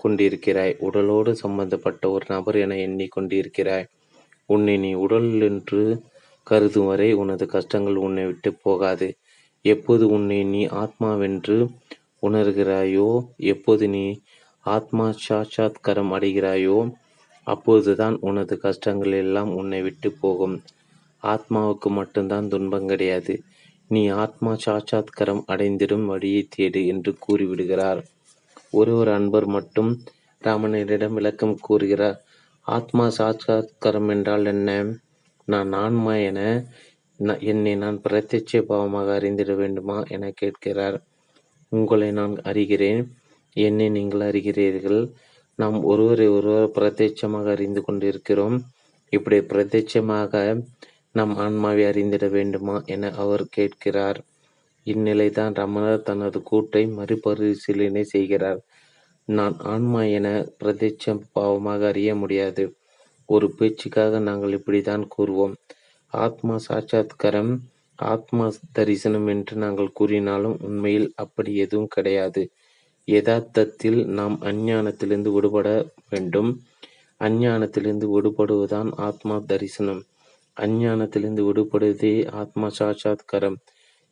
கொண்டிருக்கிறாய். 0.00 0.74
உடலோடு 0.78 1.32
சம்பந்தப்பட்ட 1.36 2.02
ஒரு 2.10 2.26
நபர் 2.28 2.56
என 2.56 2.78
எண்ணிக்கொண்டிருக்கிறாய் 2.86 3.86
உன்னை 4.48 4.74
நீ 4.78 4.90
உடல் 5.04 5.30
என்று 5.40 5.82
கருதும் 6.46 6.86
வரை 6.86 7.08
உனது 7.12 7.44
கஷ்டங்கள் 7.46 7.98
உன்னை 8.06 8.24
விட்டு 8.26 8.50
போகாது. 8.62 9.08
எப்போது 9.64 10.04
உன்னை 10.16 10.38
நீ 10.44 10.62
ஆத்மாவென்று 10.82 11.56
உணர்கிறாயோ 12.22 13.08
எப்போது 13.52 13.84
நீ 13.88 14.04
ஆத்மா 14.66 15.06
சாட்சாத்கரம் 15.26 16.12
அடைகிறாயோ 16.16 16.78
அப்போதுதான் 17.54 18.16
உனது 18.20 18.54
கஷ்டங்கள் 18.58 19.12
எல்லாம் 19.12 19.50
உன்னை 19.54 19.80
விட்டு 19.82 20.08
போகும். 20.20 20.56
ஆத்மாவுக்கு 21.22 21.88
மட்டும்தான் 21.90 22.48
துன்பம் 22.48 22.86
கிடையாது. 22.86 23.34
நீ 23.90 24.02
ஆத்மா 24.22 24.52
சாட்சாத்காரம் 24.66 25.42
அடைந்திடும் 25.46 26.06
வழியை 26.06 26.42
தேடு 26.56 26.82
என்று 26.86 27.12
கூறிவிடுகிறார். 27.24 28.00
ஒரு 28.70 28.92
ஒரு 28.96 29.10
அன்பர் 29.12 29.46
மட்டும் 29.46 29.90
ராமனிடம் 30.42 31.14
விளக்கம் 31.14 31.56
கூறுகிறார் 31.60 32.18
ஆத்மா 32.66 33.06
சாட்சாத்கரம் 33.18 34.08
என்றால் 34.08 34.44
என்ன? 34.44 34.70
நான் 35.48 35.72
ஆன்மா 35.72 36.14
என 36.28 36.40
என்னை 37.40 37.72
நான் 37.74 38.00
பிரத்யட்ச 38.08 38.60
பாவமாக 38.60 39.08
அறிந்திட 39.14 39.54
வேண்டுமா? 39.54 39.96
என 40.08 40.30
கேட்கிறார். 40.30 40.96
உங்களை 41.72 42.10
நான் 42.10 42.34
அறிகிறேன். 42.44 43.02
என்னை 43.56 43.88
நீங்கள் 43.88 44.24
அறிகிறீர்கள். 44.30 45.02
நாம் 45.60 45.78
ஒருவரை 45.84 46.26
ஒருவர் 46.28 46.74
பிரத்யட்சமாக 46.76 47.46
அறிந்து 47.50 47.80
கொண்டிருக்கிறோம். 47.82 48.58
இப்படி 49.12 49.38
பிரத்யட்சமாக 49.52 50.32
நம் 51.12 51.32
ஆன்மாவை 51.36 51.84
அறிந்திட 51.84 52.26
வேண்டுமா 52.28 52.76
என 52.86 53.10
அவர் 53.16 53.44
கேட்கிறார். 53.56 54.18
இந்நிலைதான் 54.86 55.54
ரமணர் 55.54 56.02
தனது 56.02 56.38
கூட்டை 56.50 56.82
மறுபரிசீலனை 56.98 58.04
செய்கிறார். 58.04 58.60
நான் 59.28 59.56
ஆன்மா 59.72 60.02
என 60.18 60.28
பிரத்யட்ச 60.60 61.14
பாவமாக 61.34 61.80
அறிய 61.86 62.10
முடியாது. 62.14 62.64
ஒரு 63.28 63.46
பேச்சுக்காக 63.58 64.18
நாங்கள் 64.18 64.56
இப்படித்தான் 64.58 65.04
கூறுவோம். 65.16 65.54
ஆத்மா 66.12 66.54
சாட்சாத்காரம் 66.68 67.52
ஆத்மா 67.98 68.46
தரிசனம் 68.72 69.26
என்று 69.26 69.54
நாங்கள் 69.56 69.96
கூறினாலும் 69.98 70.56
உண்மையில் 70.60 71.08
அப்படி 71.16 71.52
எதுவும் 71.56 71.92
கிடையாது. 71.96 72.42
யதார்த்தத்தில் 73.10 74.06
நாம் 74.06 74.38
அஞ்ஞானத்திலிருந்து 74.40 75.32
விடுபட 75.32 75.88
வேண்டும். 76.10 76.62
அஞ்ஞானத்திலிருந்து 77.20 78.06
விடுபடுவதுதான் 78.16 78.90
ஆத்மா 78.96 79.42
தரிசனம். 79.46 80.04
அஞ்ஞானத்திலிருந்து 80.60 81.42
விடுபடுவதே 81.42 82.30
ஆத்மா 82.30 82.70
சாட்சாத்கரம். 82.78 83.56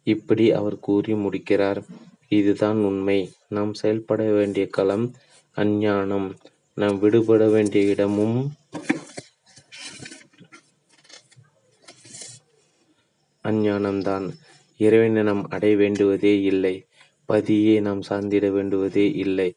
இப்படி 0.03 0.53
அவர் 0.53 0.79
கூறி 0.79 1.15
முடிக்கிறார். 1.15 1.83
இதுதான் 2.29 2.77
உண்மை. 2.77 3.33
நாம் 3.49 3.75
செயல்பட 3.75 4.23
வேண்டிய 4.25 4.67
களம் 4.67 5.15
அஞ்ஞானம். 5.57 6.37
நாம் 6.75 6.99
விடுபட 6.99 7.49
வேண்டிய 7.49 7.85
இடமும் 7.85 8.53
அஞ்ஞானம்தான். 13.45 14.33
இறைவனை 14.77 15.23
நாம் 15.23 15.49
அடைய 15.49 15.77
வேண்டுவதே 15.77 16.43
இல்லை. 16.43 16.88
பதியை 17.29 17.81
நாம் 17.81 18.03
சார்ந்திட 18.09 18.47
வேண்டுவதே 18.51 19.07
இல்லை. 19.15 19.49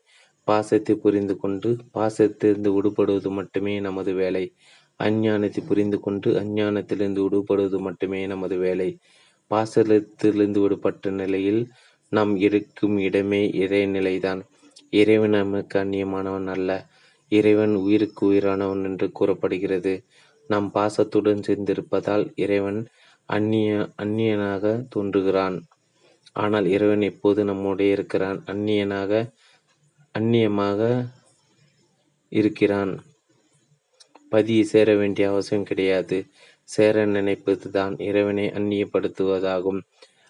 பாசத்தை 0.48 0.94
புரிந்து 0.96 1.36
கொண்டு 1.38 1.70
பாசத்திலிருந்து 1.94 2.70
விடுபடுவது 2.76 3.30
மட்டுமே 3.30 3.80
நமது 3.80 4.14
வேலை. 4.14 4.46
அஞ்ஞானத்தை 5.00 5.62
புரிந்து 5.68 6.00
கொண்டு 6.00 6.30
அஞ்ஞானத்திலிருந்து 6.40 7.22
விடுபடுவது 7.26 7.80
மட்டுமே 7.80 8.22
நமது 8.28 8.58
வேலை. 8.58 8.90
பாசத்திலிருந்து 9.52 10.60
விடுபட்ட 10.60 11.12
நிலையில் 11.12 11.62
நாம் 12.12 12.34
இருக்கும் 12.38 12.98
இடமே 12.98 13.42
இறைநிலைதான் 13.64 14.42
இறைவன் 14.94 15.30
நமக்கு 15.30 15.80
அந்நியமானவன் 15.80 16.48
அல்ல. 16.48 16.70
இறைவன் 17.32 17.76
உயிருக்கு 17.76 18.24
உயிரானவன் 18.32 18.84
என்று 18.84 19.12
கூறப்படுகிறது. 19.12 19.94
நாம் 20.50 20.68
பாசத்துடன் 20.72 21.44
சேர்ந்திருப்பதால் 21.48 22.26
இறைவன் 22.36 22.80
அந்நிய 23.30 23.72
அந்நியனாக 24.04 24.64
தோன்றுகிறான். 24.96 25.58
ஆனால் 26.32 26.66
இறைவன் 26.66 27.02
எப்போது 27.02 27.44
நம்முடைய 27.44 27.92
இருக்கிறான்? 27.92 28.44
அந்நியனாக 28.46 29.32
அந்நியமாக 30.16 31.08
இருக்கிறான். 32.28 33.00
பதியை 34.30 34.64
சேர 34.64 34.96
வேண்டிய 34.96 35.30
அவசியம் 35.30 35.64
கிடையாது. 35.64 36.26
சேர 36.64 37.06
நினைப்பது 37.06 37.72
தான் 37.72 37.98
இறைவனை 37.98 38.46
அந்நியப்படுத்துவதாகும். 38.50 39.80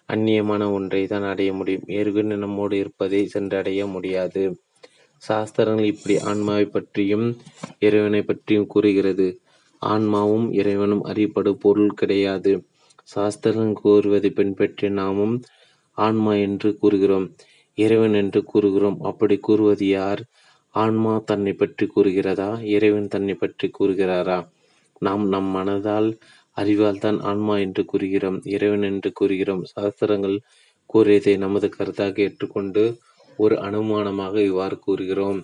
அந்நியமான 0.08 0.72
ஒன்றை 0.72 1.06
தான் 1.06 1.22
அடைய 1.22 1.52
முடியும். 1.52 1.86
ஏற்கனவே 1.86 2.36
நம்மோடு 2.36 2.76
இருப்பதை 2.76 3.26
சென்றடைய 3.26 3.86
முடியாது. 3.86 4.58
சாஸ்திரங்கள் 5.18 5.84
இப்படி 5.84 6.18
ஆன்மாவை 6.18 6.64
பற்றியும் 6.64 7.36
இறைவனை 7.78 8.22
பற்றியும் 8.22 8.66
கூறுகிறது. 8.66 9.40
ஆன்மாவும் 9.78 10.52
இறைவனும் 10.52 11.02
அறியப்படும் 11.02 11.58
பொருள் 11.58 11.94
கிடையாது. 11.94 12.64
சாஸ்திரங்கள் 13.02 13.82
கூறுவதை 13.82 14.30
பின்பற்றி 14.30 14.90
நாமும் 14.90 15.42
ஆன்மா 15.98 16.34
என்று 16.34 16.76
கூறுகிறோம். 16.76 17.26
இறைவன் 17.78 18.14
என்று 18.14 18.44
கூறுகிறோம். 18.44 18.98
அப்படி 19.00 19.36
கூறுவது 19.38 19.86
யார்? 19.88 20.22
ஆன்மா 20.74 21.12
தன்னை 21.24 21.52
பற்றி 21.52 21.86
கூறுகிறதா? 21.86 22.50
இறைவன் 22.66 23.08
தன்னை 23.08 23.34
பற்றி 23.34 23.70
கூறுகிறாரா? 23.78 24.38
நாம் 24.98 25.24
நம் 25.28 25.50
மனதால் 25.56 26.08
அறிவால் 26.56 26.98
தான் 26.98 27.18
ஆன்மா 27.20 27.58
என்று 27.58 27.84
கூறுகிறோம். 27.84 28.38
இறைவன் 28.46 28.82
என்று 28.82 29.12
கூறுகிறோம். 29.12 29.62
சாஸ்திரங்கள் 29.64 30.36
கூறியதை 30.86 31.36
நமது 31.36 31.68
கருத்தாக 31.68 32.18
ஏற்றுக்கொண்டு 32.18 32.82
ஒரு 33.38 33.56
அனுமானமாக 33.56 34.34
இவ்வாறு 34.44 34.78
கூறுகிறோம். 34.78 35.38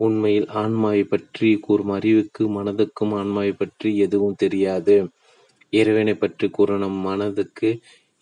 உண்மையில் 0.00 0.48
ஆன்மாவை 0.54 1.02
பற்றி 1.04 1.48
கூறும் 1.60 1.90
அறிவுக்கு 1.90 2.44
மனதுக்கும் 2.48 3.12
ஆன்மாவை 3.12 3.52
பற்றி 3.52 3.90
எதுவும் 3.98 4.34
தெரியாது. 4.34 4.96
இறைவனை 5.72 6.14
பற்றி 6.14 6.50
கூற 6.50 6.76
நம் 6.76 6.98
மனதுக்கு 7.00 7.70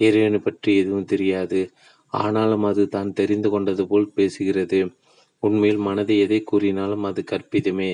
இறைவனை 0.03 0.41
பற்றி 0.41 0.71
எதுவும் 0.77 1.11
தெரியாது. 1.13 1.61
ஆனாலும் 2.13 2.65
அது 2.65 2.83
தான் 2.89 3.11
தெரிந்து 3.13 3.49
கொண்டது 3.51 3.83
போல் 3.87 4.07
பேசுகிறது. 4.17 4.81
உண்மையில் 5.43 5.81
மனதை 5.81 6.17
எதை 6.19 6.41
கூறினாலும் 6.43 7.05
அது 7.05 7.21
கற்பிதமே. 7.33 7.91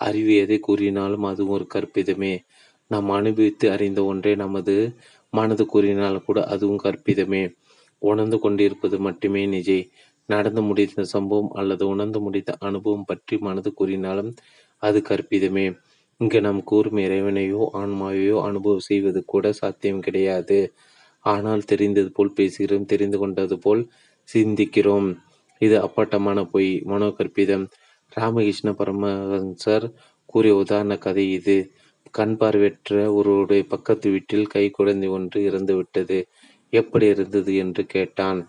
அறிவு 0.00 0.32
எதை 0.36 0.58
கூறினாலும் 0.60 1.24
அது 1.24 1.42
ஒரு 1.46 1.64
கற்பிதமே. 1.74 2.34
நாம் 2.90 3.08
அனுபவித்து 3.10 3.66
அறிந்த 3.70 4.00
ஒன்றை 4.04 4.32
நமது 4.36 4.74
மனது 5.32 5.64
கூறினால் 5.66 6.24
கூட 6.24 6.38
அதுவும் 6.46 6.82
கற்பிதமே. 6.84 7.42
உணர்ந்து 8.02 8.38
கொண்டிருப்பது 8.38 8.96
மட்டுமே 8.98 9.42
நிஜை. 9.46 9.80
நடந்து 10.28 10.62
முடிந்த 10.62 11.02
சம்பவம் 11.14 11.50
அல்லது 11.52 11.84
உணர்ந்து 11.86 12.18
முடித்த 12.20 12.50
அனுபவம் 12.60 13.06
பற்றி 13.06 13.34
மனது 13.38 13.70
கூறினாலும் 13.72 14.30
அது 14.82 14.98
கற்பிதமே. 15.08 15.66
இங்கு 16.20 16.38
நாம் 16.40 16.60
கூறும் 16.64 16.98
இறைவனையோ 16.98 17.62
ஆன்மாவையோ 17.80 18.36
அனுபவம் 18.48 18.86
செய்வது 18.88 19.20
கூட 19.24 19.46
சாத்தியம் 19.52 20.04
கிடையாது. 20.06 20.58
ஆனால் 21.26 21.62
தெரிந்தது 21.64 22.10
போல் 22.12 22.36
பேசுகிறோம் 22.36 22.90
தெரிந்து 22.92 23.18
கொண்டது 23.18 23.56
போல் 23.58 23.82
சிந்திக்கிறோம். 24.28 25.08
இது 25.60 25.76
அப்பட்டமான 25.80 26.38
பொய். 26.44 26.72
மனோகற்பிதம் 26.86 27.66
ராமகிருஷ்ண 28.12 28.70
பரமஹன்சர் 28.72 29.86
கூறிய 30.26 30.54
உதாரண 30.56 30.94
கதை 30.98 31.24
இது. 31.32 31.56
கண் 32.10 32.36
பார்வையற்ற 32.36 32.98
ஒருவருடைய 33.12 33.62
பக்கத்து 33.68 34.06
வீட்டில் 34.10 34.46
கை 34.46 34.64
குழந்தை 34.70 35.08
ஒன்று 35.08 35.38
இறந்துவிட்டது 35.48 36.18
எப்படி 36.72 37.06
இருந்தது 37.06 37.52
என்று 37.54 37.82
கேட்டான். 37.86 38.40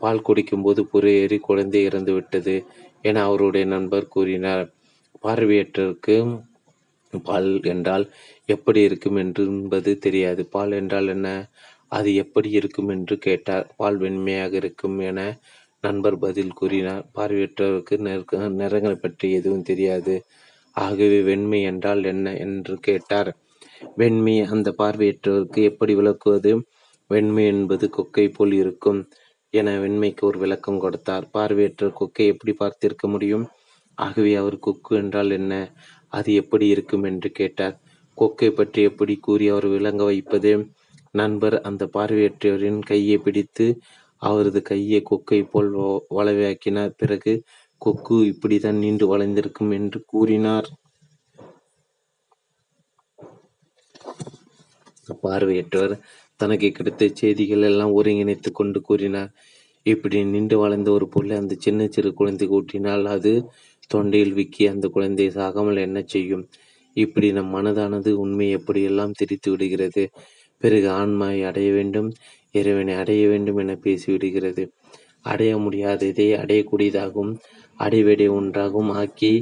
பால் 0.00 0.26
குடிக்கும்போது 0.28 0.80
புறையேறி 0.92 1.38
குழந்தை 1.40 1.80
இறந்துவிட்டது 1.88 2.56
என 3.02 3.22
அவருடைய 3.22 3.64
நண்பர் 3.66 4.06
கூறினார். 4.08 4.64
பார்வையற்றருக்கு 5.24 6.16
பால் 7.12 7.50
என்றால் 7.64 8.04
எப்படி 8.48 8.80
இருக்கும் 8.80 9.18
என்று 9.22 9.42
என்பது 9.52 9.90
தெரியாது. 9.98 10.42
பால் 10.46 10.72
என்றால் 10.72 11.08
என்ன? 11.08 11.28
அது 11.92 12.10
எப்படி 12.14 12.50
இருக்கும் 12.50 12.88
என்று 12.88 13.16
கேட்டார். 13.18 13.66
பால் 13.76 13.98
வெண்மையாக 13.98 14.52
இருக்கும் 14.52 14.98
என 15.00 15.20
நண்பர் 15.84 16.18
பதில் 16.18 16.54
கூறினார். 16.54 17.04
பார்வையற்றவருக்கு 17.14 17.96
நிறங்களை 18.60 18.96
பற்றி 18.96 19.26
எதுவும் 19.32 19.62
தெரியாது. 19.62 20.14
ஆகவே 20.76 21.18
வெண்மை 21.22 21.60
என்றால் 21.62 22.02
என்ன 22.04 22.32
என்று 22.36 22.74
கேட்டார். 22.80 23.30
வெண்மை 23.96 24.34
அந்த 24.40 24.68
பார்வையற்றவருக்கு 24.78 25.60
எப்படி 25.62 25.94
விளக்குவது? 25.94 26.52
வெண்மை 27.10 27.44
என்பது 27.46 27.86
கொக்கை 27.96 28.26
போல் 28.28 28.52
இருக்கும் 28.52 29.00
என 29.54 29.74
வெண்மைக்கு 29.78 30.20
ஒரு 30.20 30.38
விளக்கம் 30.38 30.78
கொடுத்தார். 30.78 31.24
பார்வையற்ற 31.32 31.88
கொக்கை 32.00 32.24
எப்படி 32.26 32.52
பார்த்திருக்க 32.58 33.06
முடியும்? 33.08 33.44
ஆகவே 33.98 34.32
அவர் 34.34 34.58
கொக்கு 34.58 34.92
என்றால் 34.96 35.30
என்ன? 35.30 35.52
அது 36.12 36.30
எப்படி 36.34 36.66
இருக்கும் 36.66 37.02
என்று 37.02 37.28
கேட்டார். 37.30 37.76
கொக்கை 38.18 38.50
பற்றி 38.50 38.82
எப்படி 38.82 39.14
கூறி 39.16 39.46
அவர் 39.48 39.66
விளங்க 39.66 40.02
வைப்பது? 40.04 40.52
நண்பர் 41.20 41.56
அந்த 41.68 41.82
பார்வையற்றவரின் 41.96 42.80
கையை 42.90 43.16
பிடித்து 43.18 43.66
அவரது 44.22 44.60
கையை 44.62 45.00
கொக்கை 45.10 45.40
போல் 45.50 45.70
வளவையாக்கினார் 46.18 46.92
பிறகு 46.96 47.32
கொக்கு 47.82 48.16
இப்படித்தான் 48.32 48.80
நீண்டு 48.84 49.06
வளைந்திருக்கும் 49.12 49.72
என்று 49.78 49.98
கூறினார். 50.06 50.68
பார்வையற்றவர் 55.24 55.94
தனக்கு 56.40 56.68
கிடைத்த 56.70 57.08
செய்திகள் 57.20 57.66
எல்லாம் 57.70 57.92
ஒருங்கிணைத்துக் 57.98 58.58
கொண்டு 58.58 58.78
கூறினார். 58.80 59.30
இப்படி 59.86 60.18
நின்று 60.32 60.56
வளைந்த 60.62 60.88
ஒரு 60.96 61.06
பொருளை 61.14 61.34
அந்த 61.42 61.54
சின்ன 61.64 61.82
சிறு 61.94 62.10
குழந்தை 62.12 62.46
கூட்டினால் 62.48 63.04
அது 63.14 63.32
தொண்டையில் 63.90 64.36
விக்கி 64.38 64.64
அந்த 64.72 64.86
குழந்தை 64.96 65.26
சாகாமல் 65.36 65.84
என்ன 65.86 65.98
செய்யும்? 66.14 66.44
இப்படி 66.96 67.28
நம் 67.32 67.54
மனதானது 67.56 68.10
உண்மை 68.24 68.46
எப்படியெல்லாம் 68.58 69.16
திரித்து 69.18 69.48
விடுகிறது? 69.52 70.04
பிறகு 70.62 70.88
ஆன்மாவை 70.92 71.40
அடைய 71.42 71.68
வேண்டும் 71.72 72.08
இறைவனை 72.54 72.94
அடைய 72.94 73.22
வேண்டும் 73.28 73.58
என 73.58 73.72
பேசிவிடுகிறது. 73.84 74.62
அடைய 75.22 75.52
முடியாததை 75.58 76.26
அடையக்கூடியதாகவும் 76.42 77.32
அடைவடை 77.80 78.26
ஒன்றாகவும் 78.28 78.92
ஆக்கி 78.94 79.32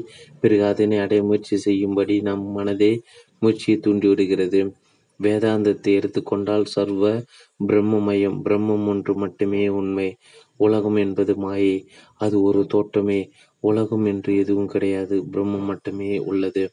பிறகு 0.40 0.64
அதனை 0.64 0.96
அடைய 0.98 1.22
முயற்சி 1.22 1.56
செய்யும்படி 1.56 2.16
நம் 2.20 2.46
மனதை 2.52 2.92
முயற்சியை 3.42 3.76
தூண்டிவிடுகிறது. 3.80 4.60
வேதாந்தத்தை 5.20 5.90
எடுத்துக்கொண்டால் 5.94 6.64
சர்வ 6.66 7.02
பிரம்மமயம் 7.60 8.38
பிரம்மம் 8.44 8.86
ஒன்று 8.86 9.12
மட்டுமே 9.14 9.68
உண்மை. 9.80 10.08
உலகம் 10.56 10.96
என்பது 10.96 11.32
மாயை. 11.36 11.76
அது 12.20 12.36
ஒரு 12.42 12.62
தோற்றமே. 12.74 13.20
உலகம் 13.62 14.04
என்று 14.04 14.32
எதுவும் 14.36 14.66
கிடையாது. 14.66 15.16
பிரம்மம் 15.32 15.68
மட்டுமே 15.70 16.10
உள்ளது. 16.24 16.64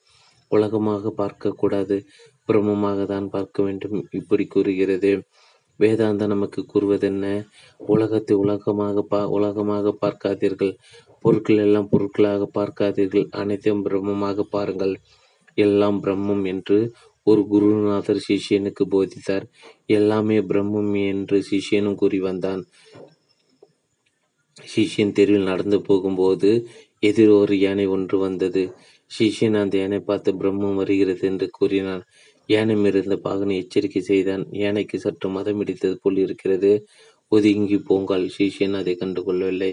உலகமாக 0.51 1.13
பார்க்கக்கூடாது 1.17 1.97
பிரம்மமாக 2.49 3.05
தான் 3.05 3.27
பார்க்க 3.29 3.63
வேண்டும். 3.63 3.97
இப்படி 4.11 4.45
கூறுகிறது. 4.47 5.11
வேதாந்தம் 5.79 6.31
நமக்கு 6.33 6.61
கூறுவதென்ன? 6.73 7.25
உலகத்தை 7.79 8.35
உலகமாக 8.35 9.03
பா 9.03 9.19
உலகமாக 9.37 9.93
பார்க்காதீர்கள். 10.03 10.73
பொருட்கள் 11.25 11.63
எல்லாம் 11.65 11.89
பொருட்களாக 11.89 12.43
பார்க்காதீர்கள். 12.57 13.25
அனைத்தையும் 13.31 13.85
பிரம்மமாக 13.87 14.45
பாருங்கள். 14.49 14.93
எல்லாம் 15.57 15.97
பிரம்மம் 16.03 16.43
என்று 16.45 16.77
ஒரு 17.27 17.41
குருநாதர் 17.47 18.25
சிஷ்யனுக்கு 18.27 18.83
போதித்தார். 18.93 19.45
எல்லாமே 19.97 20.37
பிரம்மம் 20.51 20.93
என்று 21.07 21.37
சிஷ்யனும் 21.49 21.99
கூறி 22.01 22.19
வந்தான். 22.19 22.61
சிஷ்யன் 24.67 25.15
தெருவில் 25.17 25.49
நடந்து 25.51 25.77
போகும்போது 25.81 26.49
எதிர் 27.03 27.33
ஒரு 27.33 27.55
யானை 27.57 27.85
ஒன்று 27.87 28.17
வந்தது. 28.17 28.63
சிஷ்யன் 29.11 29.57
அந்த 29.61 29.75
யானை 29.77 29.99
பார்த்து 29.99 30.31
பிரம்மம் 30.33 30.79
வருகிறது 30.81 31.23
என்று 31.27 31.47
கூறினான். 31.49 32.03
யானை 32.53 32.75
மிருந்த 32.75 33.15
பாகனை 33.23 33.55
எச்சரிக்கை 33.55 34.01
செய்தான். 34.01 34.43
யானைக்கு 34.61 34.97
சற்று 34.99 35.29
மதம் 35.29 35.61
இடித்தது 35.61 35.95
போல் 36.01 36.17
இருக்கிறது. 36.17 36.71
ஒதுங்கி 37.31 37.77
போங்கால். 37.89 38.25
சீஷியன் 38.37 38.77
அதை 38.77 38.93
கண்டுகொள்ளவில்லை. 38.99 39.71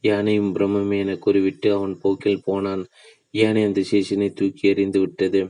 யானையும் 0.00 0.50
பிரம்மமே 0.56 0.98
என 0.98 1.16
கூறிவிட்டு 1.16 1.68
அவன் 1.72 1.94
போக்கில் 1.98 2.44
போனான். 2.44 2.82
யானை 3.30 3.62
அந்த 3.64 3.80
சிஷியனை 3.90 4.28
தூக்கி 4.32 4.68
எறிந்து 4.68 5.00
விட்டது. 5.00 5.40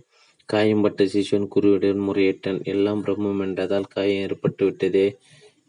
காயம்பட்ட 0.49 1.03
சிஷியன் 1.05 1.47
குருவிடம் 1.55 2.07
முறையிட்டான். 2.09 2.59
எல்லாம் 2.65 3.03
பிரம்மம் 3.05 3.43
என்றதால் 3.43 3.91
காயம் 3.95 4.23
ஏற்பட்டு 4.23 4.65
விட்டதே. 4.65 5.07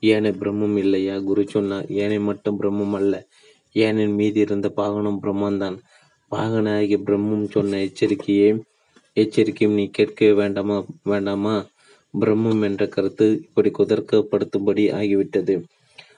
ஏனை 0.03 0.31
பிரம்மம் 0.31 0.77
இல்லையா? 0.77 1.15
குரு 1.19 1.43
சொன்னார். 1.47 1.87
ஏனை 1.93 2.19
மட்டும் 2.19 2.59
பிரம்மம் 2.61 2.95
அல்ல. 2.95 3.15
ஏனின் 3.75 4.15
மீதி 4.15 4.39
இருந்த 4.39 4.67
பாகனும் 4.77 5.19
பிரம்மந்தான் 5.23 5.77
பாகனாகிய 6.31 6.97
பிரம்மம் 7.07 7.45
சொன்ன 7.49 7.79
எச்சரிக்கையே 7.87 8.49
எச்சரிக்கையும் 9.17 9.73
நீ 9.73 9.89
கேட்க 9.89 10.33
வேண்டாமா? 10.33 10.83
வேண்டாமா? 11.03 11.65
பிரம்மம் 12.13 12.61
என்ற 12.63 12.87
கருத்து 12.87 13.25
இப்படி 13.43 13.69
குதர்க்கப்படுத்தும்படி 13.69 14.83
ஆகிவிட்டது. 14.91 15.55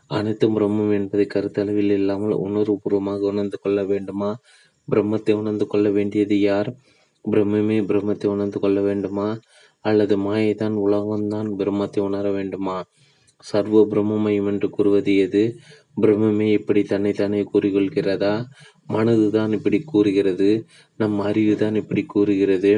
அனைத்தும் 0.07 0.55
பிரம்மம் 0.57 0.93
என்பதை 0.93 1.25
கருத்தளவில் 1.33 1.91
இல்லாமல் 1.91 2.33
உணர்வுபூர்வமாக 2.37 3.19
உணர்ந்து 3.19 3.59
கொள்ள 3.59 3.83
வேண்டுமா? 3.83 4.29
பிரம்மத்தை 4.87 5.33
உணர்ந்து 5.33 5.67
கொள்ள 5.67 5.89
வேண்டியது 5.89 6.39
யார்? 6.39 6.69
பிரம்மமே 7.25 7.77
பிரம்மத்தை 7.81 8.25
உணர்ந்து 8.25 8.59
கொள்ள 8.59 8.81
வேண்டுமா? 8.81 9.27
அல்லது 9.81 10.17
மாயைதான் 10.17 10.75
உலகம்தான் 10.87 11.49
பிரம்மத்தை 11.59 11.99
உணர 11.99 12.31
வேண்டுமா? 12.31 12.77
சர்வ 13.37 13.87
பிரம்மமயம் 13.91 14.47
என்று 14.47 14.69
கூறுவது 14.69 15.17
எது? 15.17 15.43
பிரம்மமே 16.01 16.51
இப்படி 16.51 16.83
தன்னைத்தானே 16.83 17.41
கூறிக்கொள்கிறதா? 17.53 18.33
மனதுதான் 18.89 19.51
இப்படி 19.51 19.79
கூறுகிறது 19.81 20.65
நம் 20.97 21.19
அறிவுதான் 21.21 21.75
இப்படி 21.75 22.03
கூறுகிறது. 22.05 22.71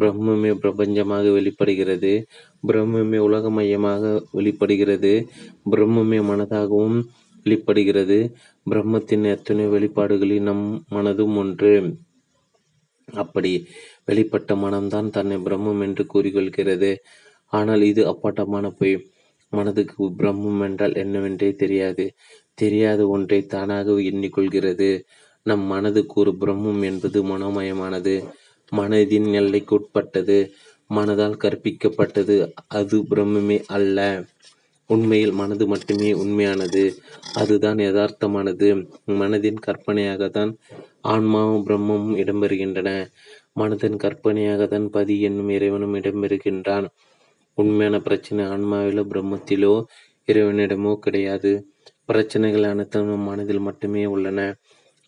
பிரம்மமே 0.00 0.50
பிரபஞ்சமாக 0.62 1.32
வெளிப்படுகிறது 1.32 2.12
பிரம்மமே 2.68 3.18
உலகமயமாக 3.28 4.22
வெளிப்படுகிறது 4.32 5.12
பிரம்மமே 5.70 6.20
மனதாகவும் 6.30 6.98
வெளிப்படுகிறது. 7.42 8.18
பிரம்மத்தின் 8.70 9.24
எத்தனை 9.24 9.66
வெளிப்பாடுகளில் 9.66 10.40
நம் 10.40 10.64
மனதும் 10.90 11.36
ஒன்று. 11.36 11.74
அப்படி 13.08 13.52
வெளிப்பட்ட 14.06 14.54
மனம்தான் 14.54 15.10
தன்னை 15.10 15.36
பிரம்மம் 15.36 15.80
என்று 15.80 16.06
கூறிக்கொள்கிறது. 16.14 16.90
ஆனால் 17.52 17.82
இது 17.82 18.02
அப்பட்டமான 18.06 18.70
பொய். 18.70 18.96
மனதுக்கு 19.52 20.04
பிரம்மம் 20.04 20.62
என்றால் 20.62 20.92
என்னவென்றே 20.92 21.54
தெரியாது. 21.54 22.04
தெரியாத 22.54 23.00
ஒன்றை 23.08 23.46
தானாக 23.46 23.92
எண்ணிக்கொள்கிறது. 23.92 24.90
நம் 25.46 25.64
மனதுக்கு 25.64 26.14
ஒரு 26.14 26.32
பிரம்மம் 26.40 26.82
என்பது 26.82 27.18
மனோமயமானது. 27.22 28.14
மனதின் 28.72 29.28
எல்லைக்குட்பட்டது. 29.40 30.38
மனதால் 30.90 31.40
கற்பிக்கப்பட்டது. 31.42 32.36
அது 32.68 32.96
பிரம்மமே 33.02 33.58
அல்ல. 33.66 33.98
உண்மையில் 34.90 35.32
மனது 35.32 35.66
மட்டுமே 35.66 36.12
உண்மையானது. 36.12 36.82
அதுதான் 37.34 37.78
யதார்த்தமானது. 37.78 38.68
மனதின் 39.20 39.60
கற்பனையாக 39.60 40.28
தான் 40.28 40.52
ஆன்மாவும் 41.02 41.64
பிரம்மமும் 41.66 42.16
இடம்பெறுகின்றன. 42.16 42.90
மனதின் 43.60 43.96
கற்பனையாகத்தான் 44.04 44.88
பதி 44.88 45.20
என்னும் 45.20 45.48
இறைவனும் 45.48 45.94
இடம்பெறுகின்றான். 45.94 46.86
உண்மையான 47.58 48.00
பிரச்சனை 48.00 48.44
ஆன்மாவிலோ 48.46 49.04
பிரம்மத்திலோ 49.12 49.74
இறைவனிடமோ 50.28 50.92
கிடையாது. 50.98 51.52
பிரச்சனைகள் 52.04 52.62
அனைத்தும் 52.62 53.08
நம் 53.08 53.28
மனதில் 53.28 53.60
மட்டுமே 53.60 54.06
உள்ளன. 54.06 54.40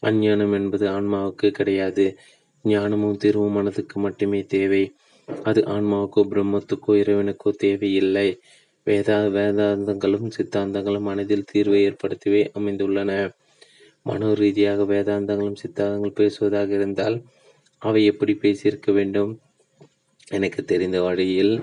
அஞ்ஞானம் 0.03 0.55
என்பது 0.55 0.85
ஆன்மாவுக்கு 0.89 1.49
கிடையாது. 1.51 2.05
ஞானமும் 2.65 3.17
தீர்வும் 3.17 3.57
மனதுக்கு 3.57 3.97
மட்டுமே 4.01 4.41
தேவை. 4.47 4.83
அது 5.45 5.61
ஆன்மாவுக்கோ 5.67 6.23
பிரம்மத்துக்கோ 6.31 6.93
இறைவனுக்கோ 7.03 7.51
தேவையில்லை. 7.57 8.29
வேதா 8.87 9.17
வேதாந்தங்களும் 9.37 10.29
சித்தாந்தங்களும் 10.37 11.09
மனதில் 11.11 11.49
தீர்வை 11.53 11.81
ஏற்படுத்தவே 11.89 12.43
அமைந்துள்ளன. 12.55 13.11
மனோ 14.07 14.31
ரீதியாக 14.35 14.85
வேதாந்தங்களும் 14.93 15.61
சித்தாந்தங்கள் 15.63 16.19
பேசுவதாக 16.21 16.71
இருந்தால் 16.79 17.17
அவை 17.83 18.01
எப்படி 18.05 18.33
பேசியிருக்க 18.43 18.91
வேண்டும்? 18.93 19.33
எனக்கு 20.31 20.61
தெரிந்த 20.65 20.99
வழியில் 21.01 21.55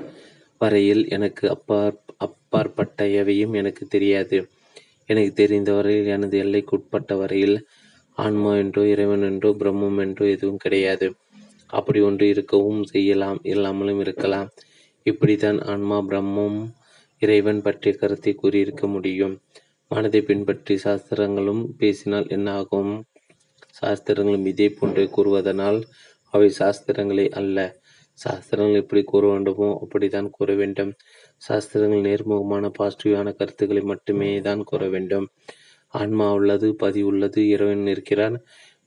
வரையில் 0.61 1.03
எனக்கு 1.09 1.45
அப்பாற் 1.55 1.97
அப்பாற்பட்ட 2.25 3.07
எவையும் 3.21 3.53
எனக்கு 3.53 3.83
தெரியாது. 3.87 4.37
எனக்கு 5.09 5.33
தெரிந்த 5.33 5.71
வரையில் 5.73 6.09
எனது 6.15 6.35
எல்லைக்குட்பட்ட 6.43 7.13
வரையில் 7.17 7.57
ஆன்மா 8.17 8.51
என்றோ 8.55 8.81
இறைவன் 8.93 9.25
என்றோ 9.29 9.49
பிரம்மம் 9.61 9.99
என்றோ 10.05 10.25
எதுவும் 10.35 10.61
கிடையாது. 10.65 11.07
அப்படி 11.69 11.99
ஒன்று 12.01 12.25
இருக்கவும் 12.27 12.81
செய்யலாம் 12.91 13.39
இல்லாமலும் 13.43 14.01
இருக்கலாம். 14.05 14.49
இப்படித்தான் 15.05 15.59
ஆன்மா 15.63 15.97
பிரம்மம் 16.09 16.59
இறைவன் 17.21 17.61
பற்றிய 17.61 17.91
கருத்தை 17.97 18.31
கூறியிருக்க 18.35 18.85
முடியும். 18.87 19.35
மனதை 19.91 20.21
பின்பற்றி 20.21 20.75
சாஸ்திரங்களும் 20.77 21.63
பேசினால் 21.77 22.27
என்ன 22.27 22.47
ஆகும்? 22.61 22.93
சாஸ்திரங்களும் 23.79 24.47
இதே 24.51 24.67
போன்றே 24.69 25.05
கூறுவதனால் 25.15 25.79
அவை 26.33 26.49
சாஸ்திரங்களே 26.59 27.25
அல்ல. 27.39 27.57
சாஸ்திரங்கள் 28.19 28.81
எப்படி 28.81 29.01
கூற 29.03 29.23
வேண்டுமோ 29.31 29.69
அப்படித்தான் 29.83 30.29
கூற 30.29 30.49
வேண்டும். 30.53 30.91
சாஸ்திரங்கள் 31.41 32.05
நேர்முகமான 32.07 32.65
பாசிட்டிவான 32.79 33.33
கருத்துக்களை 33.39 33.83
மட்டுமே 33.83 34.29
தான் 34.41 34.61
கூற 34.63 34.83
வேண்டும். 34.87 35.27
ஆன்மா 35.99 36.27
உள்ளது 36.37 36.67
பதி 36.75 37.01
உள்ளது 37.03 37.41
இறைவன் 37.53 37.85
இருக்கிறார், 37.93 38.37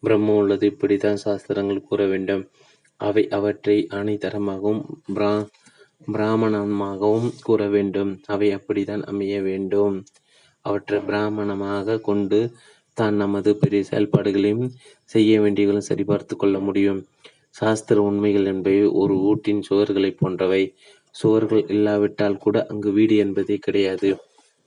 பிரம்மம் 0.02 0.38
உள்ளது 0.42 0.64
இப்படித்தான் 0.72 1.22
சாஸ்திரங்கள் 1.24 1.86
கூற 1.88 2.00
வேண்டும். 2.06 2.44
அவை 3.00 3.24
அவற்றை 3.38 3.76
அனைத்தரமாகவும் 3.98 4.82
பிரா 5.16 5.32
பிராமணமாகவும் 6.08 7.30
கூற 7.46 7.62
வேண்டும். 7.68 8.12
அவை 8.26 8.48
அப்படித்தான் 8.52 9.04
அமைய 9.04 9.36
வேண்டும். 9.42 9.96
அவற்றை 10.64 10.98
பிராமணமாக 11.08 12.00
கொண்டு 12.00 12.38
தான் 12.96 13.16
நமது 13.16 13.50
பெரிய 13.56 13.82
செயல்பாடுகளையும் 13.90 14.66
செய்ய 15.10 15.32
வேண்டியவர்களும் 15.40 15.88
சரிபார்த்து 15.90 16.34
கொள்ள 16.36 16.56
முடியும். 16.58 17.00
சாஸ்திர 17.50 17.98
உண்மைகள் 18.02 18.48
என்பவை 18.52 18.82
ஒரு 19.02 19.14
வீட்டின் 19.24 19.62
சுவர்களைப் 19.68 20.18
போன்றவை. 20.20 20.62
சுவர்கள் 21.14 21.62
இல்லாவிட்டால் 21.74 22.42
கூட 22.44 22.56
அங்கு 22.70 22.90
வீடு 22.92 23.14
என்பதே 23.16 23.56
கிடையாது. 23.58 24.10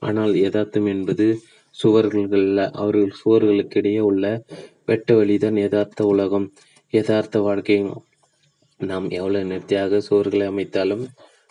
ஆனால் 0.02 0.32
யதார்த்தம் 0.36 0.88
என்பது 0.94 1.26
சுவர்கள் 1.74 2.34
அல்ல 2.38 2.58
அவர்கள் 2.74 3.18
சுவர்களுக்கிடையே 3.20 4.00
உள்ள 4.10 4.24
வெட்ட 4.86 5.14
வழிதான் 5.14 5.58
யதார்த்த 5.64 6.00
உலகம் 6.12 6.46
யதார்த்த 6.92 7.40
வாழ்க்கை. 7.40 7.76
நாம் 8.80 9.06
எவ்வளவு 9.10 9.48
நேர்த்தியாக 9.50 10.00
சுவர்களை 10.08 10.46
அமைத்தாலும் 10.52 11.04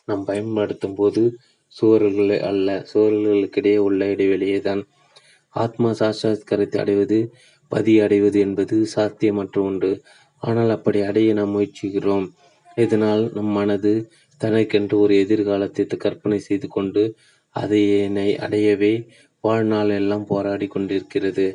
நாம் 0.08 0.24
பயன்படுத்தும் 0.25 0.95
போது 0.95 1.22
சுவர்கள் 1.75 2.33
அல்ல 2.50 2.69
சுவர்களுக்கிடையே 2.91 3.80
உள்ள 3.88 4.01
இடைவெளியே 4.06 4.59
தான் 4.61 4.82
ஆத்மா 5.56 5.90
சாட்சாத்காரத்தை 5.91 6.80
அடைவது 6.83 7.19
பதி 7.72 7.93
அடைவது 8.00 8.38
என்பது 8.40 8.77
சாத்தியமற்ற 8.95 9.58
ஒன்று 9.61 9.91
ஆனால் 10.43 10.72
அப்படி 10.75 11.00
அடைய 11.09 11.33
நாம் 11.33 11.53
முயற்சிக்கிறோம். 11.56 12.25
இதனால் 12.77 13.24
நம் 13.33 13.53
மனது 13.59 13.93
தனக்கென்று 14.41 14.95
ஒரு 15.00 15.14
எதிர்காலத்தை 15.24 15.98
கற்பனை 15.98 16.40
செய்து 16.40 16.67
கொண்டு 16.67 17.03
அதை 17.56 17.82
அடையவே 18.45 18.93
வாழ்நாள் 19.43 19.91
எல்லாம் 19.99 20.25
போராடி 20.27 20.67
கொண்டிருக்கிறது 20.67 21.45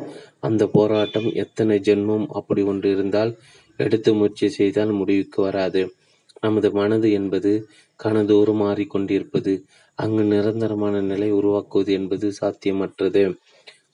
அந்த 0.40 0.62
போராட்டம் 0.66 1.28
எத்தனை 1.34 1.76
ஜென்மம் 1.80 2.26
அப்படி 2.30 2.62
ஒன்று 2.62 2.88
இருந்தால் 2.90 3.32
எடுத்து 3.78 4.10
முயற்சி 4.14 4.48
செய்தால் 4.50 4.92
முடிவுக்கு 4.92 5.38
வராது. 5.42 5.82
நமது 6.40 6.68
மனது 6.72 7.08
என்பது 7.12 7.52
கனதோறும் 8.00 8.62
மாறிக்கொண்டிருப்பது 8.62 9.52
அங்கு 9.98 10.22
நிரந்தரமான 10.24 10.96
நிலை 11.02 11.28
உருவாக்குவது 11.30 11.92
என்பது 11.92 12.26
சாத்தியமற்றது. 12.40 13.22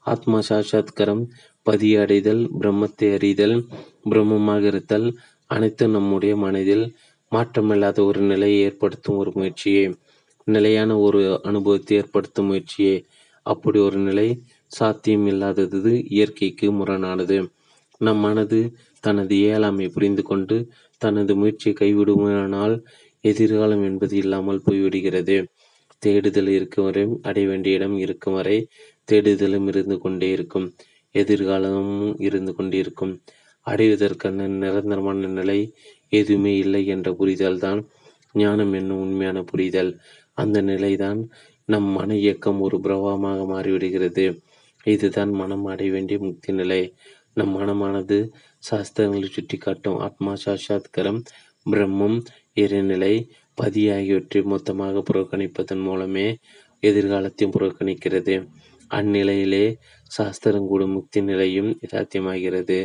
ஆத்மா 0.05 0.39
சாட்சாத்கரம் 0.49 1.23
பதியடைதல் 1.67 2.43
பிரம்மத்தை 2.61 3.09
அறிதல் 3.15 3.57
பிரம்மமாக 4.11 4.63
இருத்தல் 4.63 5.07
அனைத்தும் 5.51 5.91
நம்முடைய 5.91 6.35
மனதில் 6.37 6.85
மாற்றமில்லாத 7.33 7.99
ஒரு 8.05 8.21
நிலையை 8.23 8.59
ஏற்படுத்தும் 8.63 9.17
ஒரு 9.17 9.31
முயற்சியே. 9.35 9.85
நிலையான 10.47 10.91
ஒரு 10.99 11.21
அனுபவத்தை 11.43 11.97
ஏற்படுத்தும் 11.97 12.49
முயற்சியே. 12.51 12.95
அப்படி 13.47 13.79
ஒரு 13.79 13.99
நிலை 13.99 14.29
சாத்தியம் 14.73 15.27
இல்லாதது 15.27 15.93
இயற்கைக்கு 16.17 16.69
முரணானது. 16.79 17.39
நம் 18.01 18.23
மனது 18.27 18.61
தனது 19.05 19.35
இயலாமை 19.43 19.87
புரிந்து 19.89 20.23
கொண்டு 20.23 20.57
தனது 21.03 21.33
முயற்சியை 21.37 21.75
கைவிடுமானால் 21.81 22.75
எதிர்காலம் 23.25 23.83
என்பது 23.83 24.15
இல்லாமல் 24.17 24.65
போய்விடுகிறது. 24.67 25.37
தேடுதல் 26.03 26.51
இருக்கும் 26.57 26.87
வரை 26.87 27.03
அடைய 27.23 27.47
வேண்டிய 27.49 27.77
இடம் 27.79 27.97
இருக்கும் 27.99 28.35
வரை 28.35 28.57
தேடுதலும் 29.09 29.67
இருந்து 29.69 29.97
கொண்டே 29.99 30.29
இருக்கும். 30.31 30.67
எதிர்காலமும் 31.15 32.15
இருந்து 32.19 32.53
கொண்டிருக்கும் 32.55 33.15
அடைவதற்கான 33.67 34.47
நிரந்தரமான 34.63 35.29
நிலை 35.39 35.59
எதுவுமே 36.13 36.53
இல்லை 36.57 36.83
என்ற 36.87 37.09
புரிதல் 37.13 37.59
தான் 37.59 37.81
ஞானம் 38.35 38.73
என்னும் 38.73 39.03
உண்மையான 39.07 39.39
புரிதல். 39.43 39.91
அந்த 40.39 40.59
நிலைதான் 40.63 41.21
நம் 41.73 41.89
மன 41.97 42.11
இயக்கம் 42.17 42.61
ஒரு 42.61 42.77
பிரவாகமாக 42.85 43.41
மாறிவிடுகிறது. 43.53 44.25
இதுதான் 44.87 45.33
மனம் 45.41 45.65
அடைய 45.65 45.91
வேண்டிய 45.93 46.19
முக்தி 46.19 46.53
நிலை. 46.53 46.83
நம் 47.35 47.53
மனமானது 47.59 48.17
சாஸ்திரங்களை 48.63 49.29
சுட்டிக்காட்டும் 49.37 49.99
ஆத்மா 49.99 50.33
சாட்சாத்கரம் 50.45 51.21
பிரம்மம் 51.67 52.19
இறைநிலை 52.57 53.15
பதி 53.59 53.83
ஆகியவற்றை 53.91 54.41
மொத்தமாக 54.53 55.03
புறக்கணிப்பதன் 55.09 55.83
மூலமே 55.89 56.27
எதிர்காலத்தையும் 56.83 57.55
புறக்கணிக்கிறது. 57.57 58.35
அந்நிலையிலே 58.91 59.65
சாஸ்திரங்கூட 60.11 60.83
முக்தி 60.97 61.21
நிலையும் 61.23 61.71
சாத்தியமாகிறது 61.93 62.79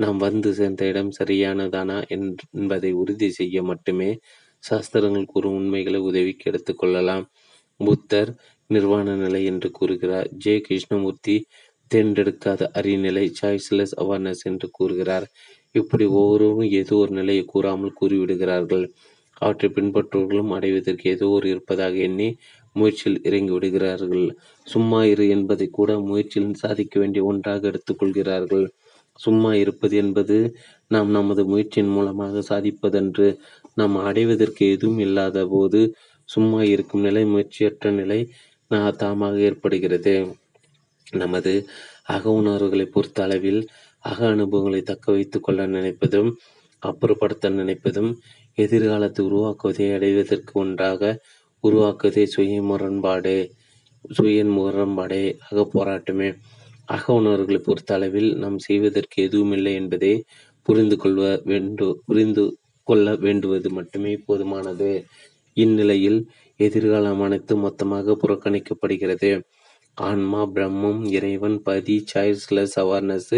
நாம் 0.00 0.18
வந்து 0.18 0.50
சேர்ந்த 0.54 0.82
இடம் 0.86 1.10
சரியானதானா 1.18 1.96
என்பதை 2.14 2.90
உறுதி 3.02 3.28
செய்ய 3.30 3.56
மட்டுமே 3.62 4.10
சாஸ்திரங்கள் 4.64 5.30
கூறும் 5.32 5.56
உண்மைகளை 5.60 6.00
உதவிக்கு 6.00 6.44
எடுத்துக்கொள்ளலாம் 6.50 7.24
புத்தர் 7.84 8.30
நிர்வாண 8.70 9.14
நிலை 9.16 9.42
என்று 9.44 9.68
கூறுகிறார். 9.70 10.28
ஜே. 10.38 10.54
கிருஷ்ணமூர்த்தி 10.60 11.36
தேர்ந்தெடுக்காத 11.90 12.68
அறிநிலை 12.78 13.24
சாய்ஸ்லெஸ் 13.38 13.94
அவேர்னஸ் 14.02 14.44
என்று 14.50 14.68
கூறுகிறார். 14.72 15.26
இப்படி 15.74 16.04
ஒவ்வொருவரும் 16.14 16.72
ஏதோ 16.80 16.94
ஒரு 16.96 17.12
நிலையை 17.12 17.44
கூறாமல் 17.46 17.98
கூறிவிடுகிறார்கள். 18.00 18.84
அவற்றை 19.42 19.68
பின்பற்றுவர்களும் 19.70 20.52
அடைவதற்கு 20.56 21.06
ஏதோ 21.10 21.26
ஒரு 21.36 21.46
இருப்பதாக 21.48 21.94
எண்ணி 22.08 22.28
முயற்சியில் 22.76 23.18
இறங்கி 23.22 23.52
விடுகிறார்கள். 23.54 24.26
சும்மா 24.66 25.00
இரு 25.04 25.24
என்பதை 25.28 25.66
கூட 25.70 25.90
முயற்சியில் 26.10 26.60
சாதிக்க 26.62 26.94
வேண்டிய 27.00 27.22
ஒன்றாக 27.24 27.70
எடுத்துக்கொள்கிறார்கள் 27.70 28.66
சும்மா 29.20 29.50
இருப்பது 29.54 29.94
என்பது 29.96 30.36
நாம் 30.90 31.10
நமது 31.10 31.42
முயற்சியின் 31.44 31.92
மூலமாக 31.96 32.42
சாதிப்பதென்று 32.48 33.26
நாம் 33.76 33.96
அடைவதற்கு 34.04 34.64
எதுவும் 34.74 34.98
இல்லாத 34.98 35.44
போது 35.46 35.80
சும்மா 36.34 36.60
இருக்கும் 36.74 37.04
நிலை 37.06 37.22
முயற்சியற்ற 37.32 37.90
நிலை 38.00 38.20
தாமாக 39.02 39.34
ஏற்படுகிறது. 39.48 40.14
நமது 41.12 41.52
அக 42.14 42.24
உணர்வுகளை 42.40 42.86
பொறுத்த 42.94 43.18
அளவில் 43.26 43.60
அக 44.04 44.18
அனுபவங்களை 44.34 44.80
தக்க 44.82 45.06
வைத்துக் 45.16 45.44
கொள்ள 45.46 45.66
நினைப்பதும் 45.74 46.30
அப்புறப்படுத்த 46.82 47.50
நினைப்பதும் 47.58 48.10
எதிர்காலத்தை 48.58 49.20
உருவாக்குவதை 49.28 49.86
அடைவதற்கு 49.96 50.52
ஒன்றாக 50.62 51.02
உருவாக்குவதே 51.64 52.24
சுய 52.34 52.62
முரண்பாடு 52.70 53.34
சுய 54.16 54.38
முரண்பாடே 54.56 55.22
அக 55.48 55.64
போராட்டமே. 55.74 56.28
அக 56.88 57.04
உணர்வுகளை 57.20 57.60
பொறுத்த 57.66 57.90
அளவில் 57.98 58.30
நாம் 58.42 58.58
செய்வதற்கு 58.66 59.16
எதுவுமில்லை 59.26 59.72
என்பதை 59.80 60.12
புரிந்து 60.68 60.96
கொள்வ 61.02 61.22
வேண்டு 61.50 61.86
புரிந்து 62.06 62.44
கொள்ள 62.88 63.14
வேண்டுவது 63.24 63.68
மட்டுமே 63.78 64.12
போதுமானது. 64.26 64.90
இந்நிலையில் 65.56 66.20
எதிர்காலம் 66.60 67.20
அனைத்து 67.20 67.54
மொத்தமாக 67.56 68.16
புறக்கணிக்கப்படுகிறது. 68.22 69.30
ஆன்மா 69.98 70.42
பிரம்மம் 70.54 71.02
இறைவன் 71.10 71.56
பதி 71.62 71.96
சாய்ஸ்லெஸ் 72.12 72.76
அவேர்னஸ் 72.82 73.34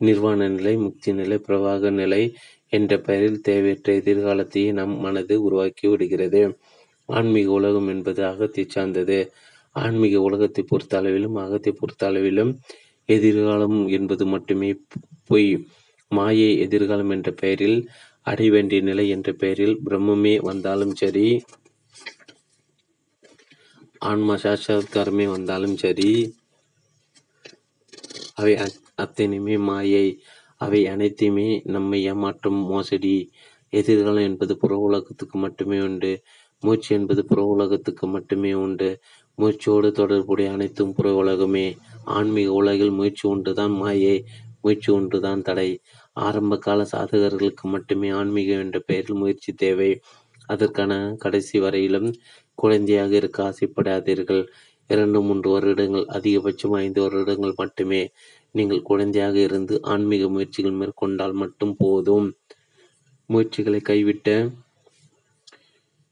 நிர்வாண 0.00 0.48
நிலை 0.48 0.74
முக்தி 0.76 1.10
நிலை 1.12 1.38
பிரவாக 1.38 1.90
நிலை 1.90 2.22
என்ற 2.72 2.92
பெயரில் 2.98 3.40
தேவையற்ற 3.40 3.88
எதிர்காலத்தையே 4.02 4.70
நம் 4.72 4.94
மனது 4.98 5.34
உருவாக்கி 5.42 5.86
விடுகிறது. 5.88 6.42
ஆன்மீக 7.08 7.50
உலகம் 7.50 7.88
என்பது 7.88 8.20
அகத்தை 8.24 8.64
சார்ந்தது. 8.68 9.18
ஆன்மீக 9.76 10.20
உலகத்தை 10.20 10.62
பொறுத்த 10.62 10.94
அளவிலும் 10.96 11.36
அகத்தை 11.36 11.72
பொறுத்த 11.72 12.02
அளவிலும் 12.06 12.52
எதிர்காலம் 13.08 13.78
என்பது 13.88 14.24
மட்டுமே 14.26 14.70
பொய். 15.26 15.50
மாயை 16.10 16.50
எதிர்காலம் 16.58 17.10
என்ற 17.10 17.28
பெயரில் 17.42 17.78
அடைய 18.26 18.50
வேண்டிய 18.50 18.80
நிலை 18.80 19.08
என்ற 19.08 19.32
பெயரில் 19.32 19.80
பிரம்மமே 19.86 20.42
வந்தாலும் 20.42 20.94
சரி 20.94 21.44
ஆன்மா 23.98 24.34
சாட்சாத்காரமே 24.34 25.26
வந்தாலும் 25.26 25.76
சரி 25.76 26.10
அவை 28.34 28.54
அத்தனையுமே 28.96 29.58
மாயை. 29.58 30.06
அவை 30.56 30.86
அனைத்தையுமே 30.86 31.62
நம்மை 31.64 32.12
ஏமாற்றும் 32.12 32.60
மோசடி. 32.66 33.16
எதிர்காலம் 33.72 34.22
என்பது 34.22 34.56
புற 34.56 34.76
உலகத்துக்கு 34.76 35.38
மட்டுமே 35.38 35.80
உண்டு. 35.80 36.22
மூச்சு 36.60 36.96
என்பது 36.96 37.24
புற 37.24 37.42
உலகத்துக்கு 37.44 38.06
மட்டுமே 38.06 38.52
உண்டு. 38.54 38.88
மூச்சோடு 39.38 39.90
தொடர்புடைய 39.92 40.52
அனைத்தும் 40.52 40.92
புற 40.92 41.14
உலகமே. 41.14 41.66
ஆன்மீக 42.04 42.52
உலகில் 42.52 42.90
முயற்சி 42.90 43.28
ஒன்றுதான் 43.28 43.72
மாயை. 43.72 44.16
முயற்சி 44.62 44.92
ஒன்றுதான் 44.92 45.42
தடை. 45.42 45.70
ஆரம்ப 46.16 46.58
கால 46.58 46.80
சாதகர்களுக்கு 46.92 47.64
மட்டுமே 47.68 48.08
ஆன்மீகம் 48.10 48.62
என்ற 48.64 48.78
பெயரில் 48.80 49.20
முயற்சி 49.22 49.52
தேவை. 49.54 49.90
அதற்கான 50.48 50.92
கடைசி 51.18 51.56
வரையிலும் 51.58 52.08
குழந்தையாக 52.58 53.12
இருக்க 53.16 53.38
ஆசைப்படாதீர்கள். 53.50 54.42
இரண்டு 54.90 55.18
மூன்று 55.22 55.48
வருடங்கள் 55.50 56.06
அதிகபட்சம் 56.08 56.74
ஐந்து 56.74 57.00
வருடங்கள் 57.04 57.54
மட்டுமே. 57.56 58.02
நீங்கள் 58.54 58.82
குழந்தையாக 58.82 59.36
இருந்து 59.38 59.74
ஆன்மீக 59.82 60.24
முயற்சிகள் 60.28 60.78
மேற்கொண்டால் 60.80 61.34
மட்டும் 61.42 61.74
போதும். 61.76 62.28
முயற்சிகளை 63.30 63.80
கைவிட்ட 63.90 64.30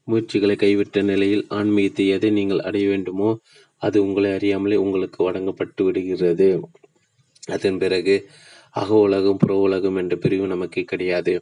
முயற்சிகளை 0.07 0.55
கைவிட்ட 0.55 1.01
நிலையில் 1.01 1.43
ஆன்மீகத்தை 1.49 2.05
எதை 2.07 2.29
நீங்கள் 2.29 2.59
அடைய 2.59 2.85
வேண்டுமோ 2.89 3.29
அது 3.77 3.97
உங்களை 4.05 4.29
அறியாமலே 4.33 4.77
உங்களுக்கு 4.85 5.19
வழங்கப்பட்டு 5.23 5.81
விடுகிறது. 5.83 6.47
அதன் 7.47 7.77
பிறகு 7.77 8.15
அக 8.75 8.89
உலகம் 8.97 9.37
புற 9.37 9.53
உலகம் 9.57 9.95
என்ற 9.95 10.15
பிரிவு 10.15 10.47
நமக்கு 10.47 10.81
கிடையாது. 10.83 11.33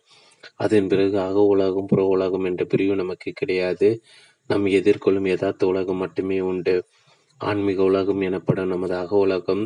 அதன் 0.56 0.88
பிறகு 0.88 1.18
அக 1.20 1.38
உலகம் 1.46 1.86
புற 1.86 2.02
உலகம் 2.06 2.44
என்ற 2.44 2.64
பிரிவு 2.66 2.96
நமக்கு 2.96 3.32
கிடையாது. 3.32 3.90
நாம் 4.50 4.66
எதிர்கொள்ளும் 4.66 5.28
யதார்த்த 5.28 5.68
உலகம் 5.68 5.98
மட்டுமே 5.98 6.40
உண்டு. 6.42 6.76
ஆன்மீக 7.42 7.84
உலகம் 7.84 8.22
எனப்படும் 8.22 8.68
நமது 8.68 8.96
அக 8.96 9.12
உலகம் 9.18 9.64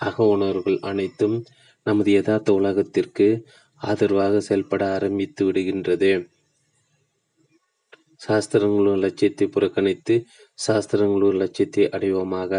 அக 0.00 0.26
உணர்வுகள் 0.26 0.78
அனைத்தும் 0.82 1.36
நமது 1.86 2.10
யதார்த்த 2.12 2.50
உலகத்திற்கு 2.52 3.26
ஆதரவாக 3.80 4.40
செயல்பட 4.40 4.82
ஆரம்பித்து 4.92 5.42
விடுகின்றது. 5.48 6.12
சாஸ்திரங்களோட 8.26 8.96
லட்சியத்தை 8.98 9.46
புறக்கணித்து 9.48 10.14
சாஸ்திரங்களும் 10.58 11.40
லட்சியத்தை 11.42 11.84
அடைவோமாக. 11.88 12.52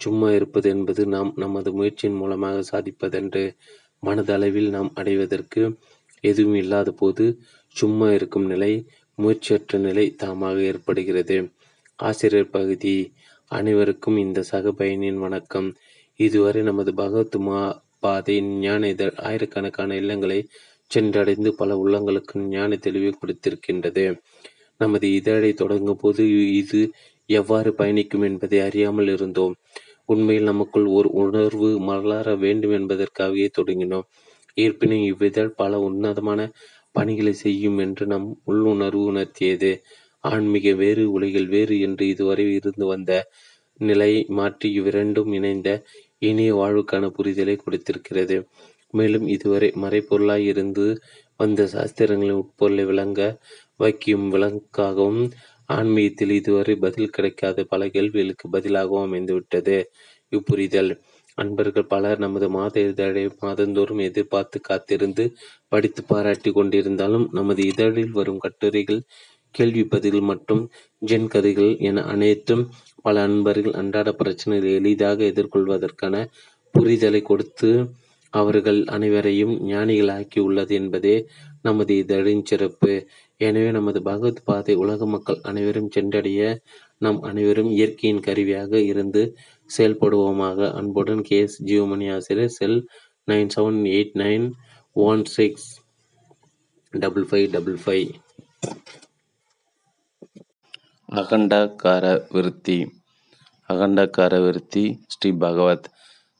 சும்மா 0.00 0.28
இருப்பது 0.30 0.68
என்பது 0.70 1.02
நாம் 1.06 1.30
நமது 1.36 1.70
முயற்சியின் 1.72 2.16
மூலமாக 2.16 2.62
சாதிப்பதென்று 2.72 3.44
மனதளவில் 4.04 4.68
நாம் 4.68 4.90
அடைவதற்கு 4.94 5.62
எதுவும் 6.24 6.54
இல்லாத 6.54 6.90
போது 6.90 7.24
சும்மா 7.74 8.12
இருக்கும் 8.12 8.46
நிலை 8.46 8.72
முயற்சியற்ற 9.18 9.78
நிலை 9.78 10.14
தாமாக 10.22 10.60
ஏற்படுகிறது. 10.62 11.36
ஆசிரியர் 11.98 12.50
பகுதி. 12.50 13.12
அனைவருக்கும் 13.50 14.16
இந்த 14.16 14.42
சக 14.42 14.72
பயனின் 14.72 15.18
வணக்கம். 15.18 15.68
இதுவரை 16.20 16.62
நமது 16.62 16.94
பகவத் 16.94 17.36
பாதை 17.98 18.40
ஞான 18.42 18.88
இதழ் 18.88 19.12
ஆயிரக்கணக்கான 19.16 19.94
இல்லங்களை 19.94 20.38
சென்றடைந்து 20.90 21.48
பல 21.48 21.76
உள்ளங்களுக்கு 21.84 22.38
ஞான 22.48 22.78
தெளிவை 22.80 23.12
கொடுத்திருக்கின்றது. 23.18 24.04
நமது 24.80 25.12
இதழை 25.14 25.52
தொடங்கும் 25.52 25.96
போது 25.96 26.22
இது 26.54 26.80
எவ்வாறு 27.26 27.74
பயணிக்கும் 27.74 28.22
என்பதை 28.22 28.60
அறியாமல் 28.60 29.08
இருந்தோம். 29.08 29.54
உண்மையில் 30.08 30.48
நமக்குள் 30.50 30.86
ஒரு 30.96 31.08
உணர்வு 31.20 31.68
மலர 31.88 32.34
வேண்டும் 32.36 32.74
என்பதற்காகவே 32.78 33.46
தொடங்கினோம். 33.58 34.06
இருப்பினும் 34.56 35.04
இவ்விதழ் 35.04 35.52
பல 35.54 35.80
உன்னதமான 35.80 36.40
பணிகளை 36.94 37.34
செய்யும் 37.40 37.78
என்று 37.78 38.04
நம் 38.06 38.28
உள்ளுணர்வு 38.44 39.02
உணர்த்தியது. 39.10 39.72
ஆன்மீக 40.24 40.68
வேறு 40.74 41.02
உலகில் 41.12 41.48
வேறு 41.48 41.74
என்று 41.80 42.04
இதுவரை 42.06 42.44
இருந்து 42.58 42.84
வந்த 42.86 43.12
நிலையை 43.80 44.20
மாற்றி 44.30 44.68
இவ்விரண்டும் 44.72 45.30
இணைந்த 45.32 45.68
இனிய 46.22 46.50
வாழ்வுக்கான 46.54 47.04
புரிதலை 47.16 47.56
கொடுத்திருக்கிறது. 47.58 48.36
மேலும் 48.94 49.26
இதுவரை 49.28 49.68
மறைப்பொருளாய் 49.82 50.46
இருந்து 50.52 50.86
வந்த 51.40 51.62
சாஸ்திரங்களின் 51.72 52.40
உட்பொருளை 52.42 52.84
விளங்க 52.84 53.20
வைக்கும் 53.80 54.26
விளக்காகவும் 54.34 55.22
ஆன்மீகத்தில் 55.76 56.32
இதுவரை 56.38 56.74
பதில் 56.76 57.14
கிடைக்காத 57.16 57.64
பல 57.64 57.88
கேள்விகளுக்கு 57.88 58.46
பதிலாகவும் 58.48 59.06
அமைந்துவிட்டது. 59.06 59.76
இப்புரிதல். 60.32 60.92
அன்பர்கள் 61.38 61.90
பலர் 61.92 62.18
நமது 62.18 62.46
மாத 62.48 62.74
இதழை 62.88 63.22
மாதந்தோறும் 63.40 64.02
எதிர்பார்த்து 64.08 64.58
காத்திருந்து 64.60 65.24
படித்து 65.68 66.02
பாராட்டி 66.04 66.50
கொண்டிருந்தாலும் 66.50 67.26
நமது 67.30 67.62
இதழில் 67.72 68.12
வரும் 68.12 68.42
கட்டுரைகள் 68.44 69.00
கேள்வி 69.54 69.82
பதில்கள் 69.84 70.28
மற்றும் 70.30 70.62
ஜென் 71.02 71.28
கதைகள் 71.28 71.72
என 71.88 72.02
அனைத்தும் 72.12 72.64
பல 73.02 73.22
அன்பர்கள் 73.22 73.76
அன்றாட 73.80 74.10
பிரச்சனைகளை 74.20 74.72
எளிதாக 74.72 75.18
எதிர்கொள்வதற்கான 75.32 76.14
புரிதலை 76.74 77.20
கொடுத்து 77.22 77.70
அவர்கள் 78.34 78.80
அனைவரையும் 78.86 79.54
ஞானிகளாக்கி 79.68 80.38
உள்ளது 80.40 80.72
என்பதே 80.74 81.16
நமது 81.64 81.92
இதழின் 82.02 82.44
சிறப்பு. 82.44 82.94
எனவே 83.40 83.70
நமது 83.70 84.00
பகவத் 84.02 84.44
பாதை 84.48 84.74
உலக 84.82 85.06
மக்கள் 85.06 85.38
அனைவரும் 85.42 85.90
சென்றடைய 85.90 86.40
நாம் 86.98 87.18
அனைவரும் 87.22 87.70
இயற்கையின் 87.76 88.22
கருவியாக 88.26 88.80
இருந்து 88.90 89.22
செயல்படுவோமாக. 89.70 90.58
அன்புடன் 90.80 91.22
கே 91.28 91.38
எஸ் 91.46 91.58
ஜீவமணி 91.70 92.06
ஆசிரியர் 92.16 92.54
cell 92.58 92.78
nine 93.28 93.50
seven 93.56 93.80
eight 93.94 94.14
nine 94.22 94.46
one 94.96 95.24
six 95.36 95.68
double 96.92 97.26
five 97.30 97.46
double 97.56 97.78
five. 97.84 98.10
அகண்டாக்கார 101.08 102.04
விருத்தி 102.34 102.78
அகண்டகார 103.68 104.34
விருத்தி 104.46 104.84
ஸ்ரீ 105.12 105.30
பகவத். 105.44 105.86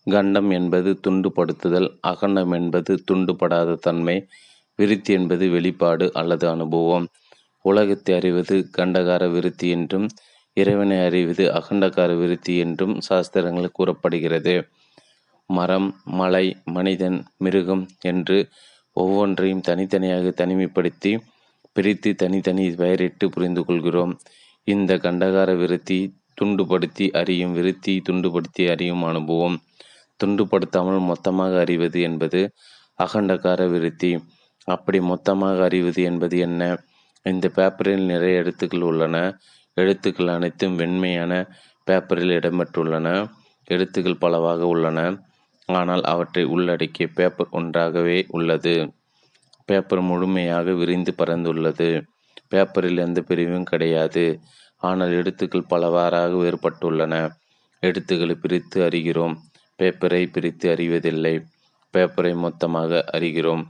கண்டம் 0.07 0.51
என்பது 0.59 0.91
துண்டுபடுத்துதல் 1.05 1.89
அகண்டம் 2.11 2.53
என்பது 2.59 2.93
துண்டுபடாத 3.11 3.77
தன்மை. 3.87 4.17
விருத்தி 4.79 5.13
என்பது 5.13 5.45
வெளிப்பாடு 5.49 6.07
அல்லது 6.13 6.47
அனுபவம். 6.49 7.07
உலகத்தை 7.65 8.13
அறிவது 8.15 8.57
கண்டகார 8.79 9.25
விருத்தி 9.31 9.69
என்றும் 9.69 10.07
இறைவனை 10.57 10.99
அறிவது 11.05 11.45
அகண்டகார 11.51 12.11
விருத்தி 12.19 12.55
என்றும் 12.59 12.95
சாஸ்திரங்கள் 13.01 13.77
கூறப்படுகிறது. 13.79 14.55
மரம் 15.51 15.89
மலை 16.19 16.47
மனிதன் 16.73 17.19
மிருகம் 17.37 17.85
என்று 18.01 18.39
ஒவ்வொன்றையும் 18.97 19.61
தனித்தனியாக 19.61 20.33
தனிமைப்படுத்தி 20.41 21.13
பிரித்து 21.73 22.11
தனித்தனி 22.15 22.65
பெயரிட்டு 22.71 23.25
புரிந்து 23.29 23.63
கொள்கிறோம் 23.65 24.13
இந்த 24.69 24.93
கண்டகார 24.97 25.51
விருத்தி 25.57 25.99
துண்டுபடுத்தி 26.41 27.07
அறியும் 27.21 27.53
விருத்தி 27.53 27.95
துண்டுபடுத்தி 28.09 28.65
அறியும் 28.71 29.03
அனுபவம். 29.03 29.57
துண்டுபடுத்தாமல் 30.21 31.03
மொத்தமாக 31.05 31.59
அறிவது 31.61 32.01
என்பது 32.01 32.41
அகண்டகார 32.99 33.61
விருத்தி. 33.71 34.13
அப்படி 34.65 35.01
மொத்தமாக 35.01 35.63
அறிவது 35.63 36.03
என்பது 36.03 36.39
என்ன? 36.39 36.83
இந்த 37.23 37.49
பேப்பரில் 37.49 38.03
நிறைய 38.03 38.37
எழுத்துக்கள் 38.37 38.81
உள்ளன. 38.81 39.39
எழுத்துக்கள் 39.75 40.27
அனைத்தும் 40.27 40.77
வெண்மையான 40.77 41.49
பேப்பரில் 41.85 42.39
இடம்பெற்றுள்ளன. 42.39 43.31
எழுத்துக்கள் 43.65 44.17
பலவாக 44.17 44.67
உள்ளன. 44.67 45.19
ஆனால் 45.67 46.01
அவற்றை 46.01 46.45
உள்ளடக்கிய 46.45 47.09
பேப்பர் 47.15 47.47
ஒன்றாகவே 47.51 48.25
உள்ளது. 48.29 48.93
பேப்பர் 49.65 50.01
முழுமையாக 50.01 50.73
விரிந்து 50.73 51.15
பறந்துள்ளது 51.19 52.03
பேப்பரில் 52.49 52.99
எந்த 52.99 53.21
பிரிவும் 53.21 53.65
கிடையாது. 53.65 54.41
ஆனால் 54.77 55.11
எழுத்துக்கள் 55.11 55.67
பலவாறாக 55.69 56.35
வேறுபட்டுள்ளன. 56.35 57.29
எழுத்துக்களை 57.81 58.35
பிரித்து 58.35 58.89
அறிகிறோம். 58.89 59.37
பேப்பரை 59.79 60.33
பிரித்து 60.33 60.71
அறிவதில்லை. 60.71 61.45
பேப்பரை 61.93 62.37
மொத்தமாக 62.37 63.05
அறிகிறோம். 63.13 63.65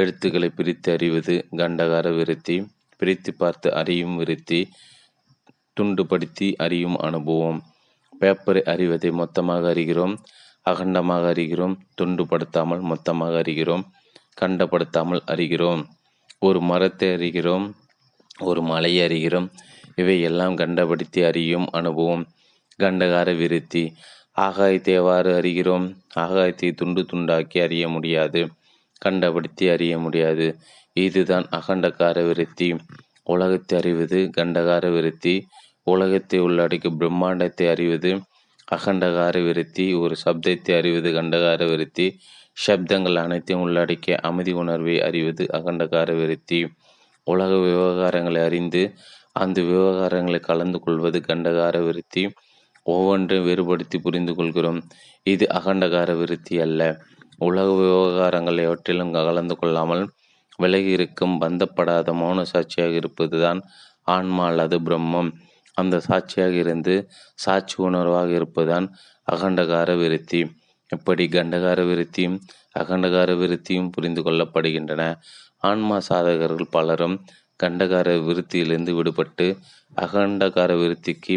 எழுத்துக்களை 0.00 0.48
பிரித்து 0.48 0.88
அறிவது 0.92 1.34
கண்டகார 1.56 2.06
விருத்தி 2.16 2.56
பிரித்து 3.00 3.30
பார்த்து 3.34 3.68
அறியும் 3.74 4.16
விருத்தி 4.16 4.60
துண்டுபடுத்தி 5.76 6.48
அறியும் 6.56 6.96
அனுபவம். 6.96 7.60
பேப்பரை 8.20 8.62
அறிவதை 8.62 9.10
மொத்தமாக 9.10 9.64
அறிகிறோம் 9.74 10.14
அகண்டமாக 10.70 11.24
அறிகிறோம் 11.34 11.74
துண்டுபடுத்தாமல் 11.98 12.82
மொத்தமாக 12.90 13.34
அறிகிறோம் 13.42 13.84
கண்டப்படுத்தாமல் 14.40 15.22
அறிகிறோம். 15.34 15.82
ஒரு 16.38 16.60
மரத்தை 16.60 17.08
அறிகிறோம் 17.16 17.66
ஒரு 18.40 18.60
மலையை 18.62 19.00
அறிகிறோம் 19.08 19.48
இவை 19.96 20.16
எல்லாம் 20.20 20.56
கண்டப்படுத்தி 20.56 21.20
அறியும் 21.28 21.66
அனுபவம். 21.70 22.24
கண்டகார 22.78 23.28
விருத்தி 23.36 23.82
ஆகாயத்தை 24.40 24.92
எவ்வாறு 25.00 25.30
அறிகிறோம்? 25.40 25.86
ஆகாயத்தை 26.16 26.68
துண்டு 26.72 27.02
துண்டாக்கி 27.02 27.58
அறிய 27.62 27.84
முடியாது. 27.88 28.42
கண்டபடுத்தி 29.04 29.72
அறிய 29.72 29.98
முடியாது. 29.98 30.56
இதுதான் 30.92 31.46
அகண்டகார 31.50 32.26
விருத்தி. 32.26 32.76
உலகத்தை 33.22 33.78
அறிவது 33.78 34.30
கண்டகார 34.36 34.92
விருத்தி. 34.92 35.46
உலகத்தை 35.82 36.40
உள்ளடக்கி 36.40 36.90
பிரம்மாண்டத்தை 37.00 37.70
அறிவது 37.70 38.20
அகண்டகார 38.72 39.44
விருத்தி. 39.44 39.94
ஒரு 39.94 40.16
சப்தத்தை 40.24 40.76
அறிவது 40.76 41.10
கண்டகார 41.12 41.68
விருத்தி. 41.68 42.06
சப்தங்கள் 42.66 43.14
அனைத்தையும் 43.14 43.64
உள்ளடக்கிய 43.64 44.16
அமைதி 44.16 44.52
உணர்வை 44.52 45.02
அறிவது 45.02 45.46
அகண்டகார 45.52 46.16
விருத்தி. 46.16 46.68
உலக 47.24 47.52
விவகாரங்களை 47.54 48.44
அறிந்து 48.44 48.94
அந்த 49.32 49.60
விவகாரங்களை 49.60 50.40
கலந்து 50.40 50.80
கொள்வது 50.80 51.18
கண்டகார 51.20 51.84
விருத்தி. 51.84 52.30
ஒவ்வொன்றையும் 52.82 53.46
வேறுபடுத்தி 53.46 53.98
புரிந்து 53.98 54.34
கொள்கிறோம். 54.34 54.80
இது 55.22 55.46
அகண்டகார 55.54 56.16
விருத்தி 56.16 56.60
அல்ல. 56.60 56.82
உலக 57.38 57.68
விவகாரங்கள் 57.80 58.58
எவற்றிலும் 58.66 59.12
கலந்து 59.16 59.54
கொள்ளாமல் 59.56 60.04
விலகி 60.62 60.90
இருக்கும் 60.90 61.34
பந்தப்படாத 61.40 62.12
மௌன 62.20 62.44
சாட்சியாக 62.52 62.94
இருப்பதுதான் 63.00 63.60
ஆன்மா 64.14 64.44
அல்லது 64.46 64.76
பிரம்மம். 64.78 65.30
அந்த 65.76 65.96
சாட்சியாக 66.00 66.54
இருந்து 66.54 66.94
சாட்சி 67.34 67.76
உணர்வாக 67.82 68.30
இருப்பதுதான் 68.30 68.86
அகண்டகார 69.28 69.90
விருத்தி. 69.96 70.40
இப்படி 70.90 71.24
கண்டகார 71.28 71.80
விருத்தியும் 71.90 72.36
அகண்டகார 72.78 73.30
விருத்தியும் 73.42 73.90
புரிந்து 73.90 74.22
கொள்ளப்படுகின்றன? 74.22 75.02
ஆன்மா 75.62 75.96
சாதகர்கள் 76.08 76.72
பலரும் 76.76 77.16
கண்டகார 77.60 78.08
விருத்தியிலிருந்து 78.26 78.92
விடுபட்டு 78.98 79.46
அகண்டகார 79.96 80.72
விருத்திக்கு 80.82 81.36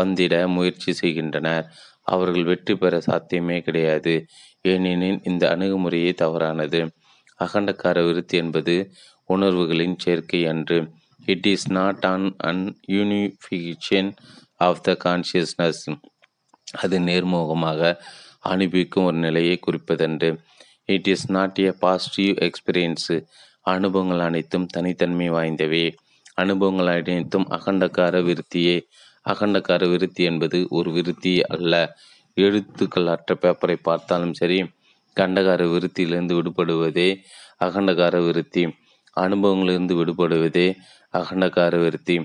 வந்திட 0.00 0.34
முயற்சி 0.48 0.92
செய்கின்றனர். 0.92 1.66
அவர்கள் 2.02 2.44
வெற்றி 2.44 2.74
பெற 2.74 2.94
சாத்தியமே 3.00 3.56
கிடையாது. 3.60 4.14
ஏனெனில் 4.68 5.20
இந்த 5.22 5.56
அணுகுமுறையே 5.56 6.14
தவறானது. 6.14 6.80
அகண்டகார 7.40 8.06
விருத்தி 8.06 8.36
என்பது 8.36 8.92
உணர்வுகளின் 9.26 9.98
சேர்க்கை 9.98 10.46
அன்று. 10.46 10.78
It 11.26 11.46
is 11.46 11.70
not 11.70 12.04
an 12.04 12.34
an 12.38 12.80
unification 12.88 14.16
of 14.56 14.82
the 14.82 14.96
consciousness 15.04 15.84
அது 16.72 16.98
நேர்முகமாக 16.98 17.96
அனுபவிக்கும் 18.40 19.04
ஒரு 19.04 19.16
நிலையை 19.16 19.58
குறிப்பதன்று. 19.66 20.38
It 20.84 21.06
is 21.06 21.30
not 21.30 21.56
a 21.58 21.72
positive 21.78 22.36
experience 22.36 23.24
அனுபவங்கள் 23.60 24.18
அனைத்தும் 24.18 24.66
தனித்தன்மை 24.66 25.30
வாய்ந்தவை. 25.30 25.94
அனுபவங்கள் 26.34 26.86
அனைத்தும் 26.86 27.46
அகண்டகார 27.50 28.22
விருத்தியே. 28.22 28.76
அகண்டகார 29.28 29.90
விருத்தி 29.90 30.24
என்பது 30.24 30.66
ஒரு 30.70 30.90
விருத்தி 30.92 31.42
அல்ல. 31.42 31.96
எழுத்துக்கள் 32.36 33.06
அற்ற 33.06 33.36
பேப்பரை 33.42 33.76
பார்த்தாலும் 33.82 34.34
சரி 34.34 34.58
கண்டகார 35.16 35.62
விருத்தியிலிருந்து 35.72 36.34
விடுபடுவதே 36.38 37.08
அகண்டகார 37.64 38.16
விருத்தி. 38.26 38.62
அனுபவங்களிலிருந்து 39.16 39.94
விடுபடுவதே 40.00 40.66
அகண்டகார 41.14 41.74
விருத்தி. 41.84 42.16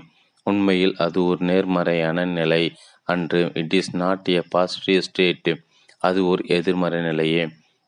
உண்மையில் 0.46 0.94
அது 0.96 1.18
ஒரு 1.24 1.40
நேர்மறையான 1.44 2.24
நிலை 2.38 2.62
அன்று. 3.08 3.40
It 3.54 3.74
is 3.74 3.92
not 3.96 4.28
a 4.28 4.42
positive 4.48 5.00
state 5.08 5.50
அது 6.02 6.20
ஒரு 6.26 6.42
எதிர்மறை 6.48 7.00
நிலையே. 7.00 7.44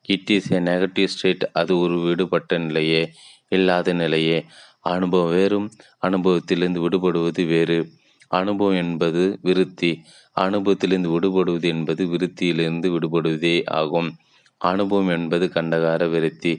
It 0.09 0.31
is 0.37 0.51
a 0.53 0.61
negative 0.61 1.13
state 1.15 1.45
அது 1.61 1.73
ஒரு 1.79 1.97
விடுபட்ட 1.99 2.59
நிலையே 2.59 3.03
இல்லாத 3.57 3.93
நிலையே. 3.93 4.39
அனுபவம் 4.93 5.31
வேறும். 5.31 5.69
அனுபவத்திலிருந்து 6.07 6.83
விடுபடுவது 6.85 7.43
வேறு. 7.47 7.79
அனுபவம் 8.31 8.79
என்பது 8.85 9.23
விருத்தி. 9.43 9.91
அனுபவத்திலிருந்து 10.41 11.11
விடுபடுவது 11.11 11.67
என்பது 11.69 12.03
விருத்தியிலிருந்து 12.07 12.89
விடுபடுவதே 12.95 13.57
ஆகும். 13.73 14.11
அனுபவம் 14.61 15.09
என்பது 15.09 15.47
கண்டகார 15.49 16.09
விருத்தி. 16.09 16.53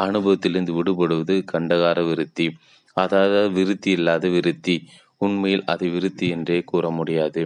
அனுபவத்திலிருந்து 0.00 0.72
விடுபடுவது 0.72 1.44
கண்டகார 1.52 1.98
விருத்தி. 2.08 2.46
அதாவது 2.96 3.50
விருத்தி 3.50 3.90
இல்லாத 3.90 4.28
விருத்தி. 4.28 4.76
உண்மையில் 5.18 5.64
அது 5.64 5.88
விருத்தி 5.88 6.28
என்றே 6.28 6.58
கூற 6.64 6.90
முடியாது. 6.90 7.42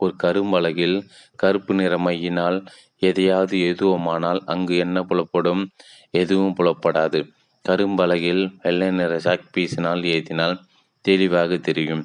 ஒரு 0.00 0.14
கரும்பலகில் 0.22 0.96
கருப்பு 1.36 1.74
நிறமையினால் 1.74 2.58
எதையாவது 2.98 3.56
எதுவுமானால் 3.72 4.40
அங்கு 4.44 4.76
என்ன 4.76 4.98
புலப்படும்? 5.02 5.62
எதுவும் 6.10 6.56
புலப்படாது. 6.58 7.20
கரும்பலகில் 7.64 8.42
வெள்ளை 8.62 8.88
நிற 8.90 9.12
சாக் 9.18 9.50
பீசினால் 9.54 10.02
ஏதினால் 10.14 10.56
தெளிவாக 11.04 11.56
தெரியும். 11.58 12.02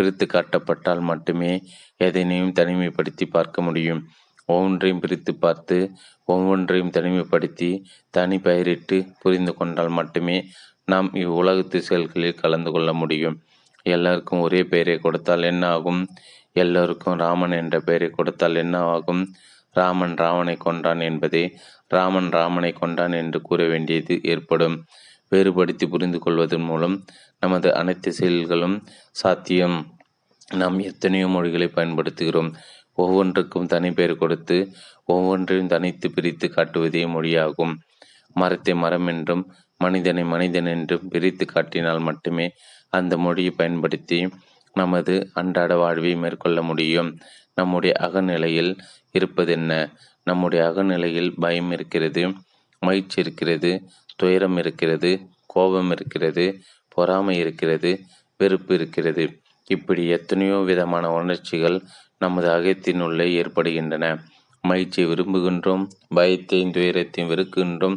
பிரித்து 0.00 0.26
காட்டப்பட்டால் 0.26 1.02
மட்டுமே 1.10 1.52
எதனையும் 1.98 2.56
தனிமைப்படுத்தி 2.58 3.24
பார்க்க 3.30 3.62
முடியும். 3.62 4.00
ஒவ்வொன்றையும் 4.48 5.00
பிரித்து 5.00 5.32
பார்த்து 5.34 5.76
ஒவ்வொன்றையும் 6.24 6.92
தனிமைப்படுத்தி 6.96 7.70
தனி 8.10 8.36
பெயரிட்டு 8.38 8.96
புரிந்து 9.20 9.52
கொண்டால் 9.54 9.92
மட்டுமே 9.98 10.36
நாம் 10.84 11.08
இவ்வுலகத்து 11.14 11.78
செயல்களில் 11.78 12.40
கலந்து 12.42 12.70
கொள்ள 12.70 12.90
முடியும். 12.92 13.36
எல்லாருக்கும் 13.86 14.40
ஒரே 14.40 14.62
பெயரை 14.64 14.96
கொடுத்தால் 14.98 15.42
என்ன 15.42 15.64
ஆகும்? 15.68 16.00
எல்லோருக்கும் 16.52 17.18
ராமன் 17.18 17.52
என்ற 17.52 17.76
பெயரை 17.80 18.08
கொடுத்தால் 18.10 18.54
என்ன 18.54 18.76
ஆகும்? 18.94 19.22
ராமன் 19.76 20.14
ராவனை 20.14 20.56
கொண்டான் 20.56 21.00
என்பதே 21.00 21.44
ராமன் 21.88 22.30
ராமனை 22.30 22.72
கொண்டான் 22.72 23.12
என்று 23.12 23.38
கூற 23.40 23.60
வேண்டியது 23.64 24.14
ஏற்படும். 24.22 24.76
வேறுபடுத்தி 25.32 25.86
புரிந்து 25.86 26.18
கொள்வதன் 26.18 26.60
மூலம் 26.60 26.96
நமது 27.42 27.68
அனைத்து 27.74 28.10
செயல்களும் 28.12 28.76
சாத்தியம். 29.12 29.78
நாம் 30.52 30.78
எத்தனையோ 30.80 31.26
மொழிகளை 31.28 31.68
பயன்படுத்துகிறோம். 31.74 32.50
ஒவ்வொன்றுக்கும் 32.98 33.66
தனி 33.66 33.90
பெயர் 33.92 34.14
கொடுத்து 34.16 34.56
ஒவ்வொன்றையும் 35.04 35.66
தனித்து 35.66 36.06
பிரித்து 36.10 36.46
காட்டுவதே 36.48 37.02
மொழியாகும். 37.14 37.74
மரத்தை 38.36 38.74
மரம் 38.74 39.06
என்றும் 39.06 39.42
மனிதனை 39.80 40.24
மனிதன் 40.24 40.68
என்றும் 40.74 41.06
பிரித்து 41.08 41.44
காட்டினால் 41.46 42.02
மட்டுமே 42.08 42.46
அந்த 42.88 43.14
மொழியை 43.16 43.52
பயன்படுத்தி 43.56 44.18
நமது 44.74 45.14
அன்றாட 45.32 45.72
வாழ்வை 45.76 46.12
மேற்கொள்ள 46.16 46.58
முடியும். 46.62 47.10
நம்முடைய 47.54 47.92
அகநிலையில் 48.00 48.72
இருப்பதென்ன? 49.14 49.72
நம்முடைய 50.26 50.60
அகநிலையில் 50.70 51.30
பயம் 51.40 51.70
இருக்கிறது 51.70 52.22
மகிழ்ச்சி 52.82 53.18
இருக்கிறது 53.20 53.70
துயரம் 54.16 54.56
இருக்கிறது 54.56 55.10
கோபம் 55.46 55.90
இருக்கிறது 55.90 56.44
பொறாமை 57.00 57.34
இருக்கிறது 57.38 57.90
வெறுப்பு 58.40 58.72
இருக்கிறது. 58.74 59.24
இப்படி 59.70 60.02
எத்தனையோ 60.16 60.56
விதமான 60.70 61.06
உணர்ச்சிகள் 61.18 61.78
நமது 62.22 62.48
அகத்தினுள்ளே 62.56 63.26
ஏற்படுகின்றன. 63.40 64.06
மகிழ்ச்சியை 64.64 65.06
விரும்புகின்றோம் 65.10 65.84
பயத்தையும் 66.16 66.74
துயரத்தையும் 66.76 67.30
வெறுக்கின்றோம் 67.32 67.96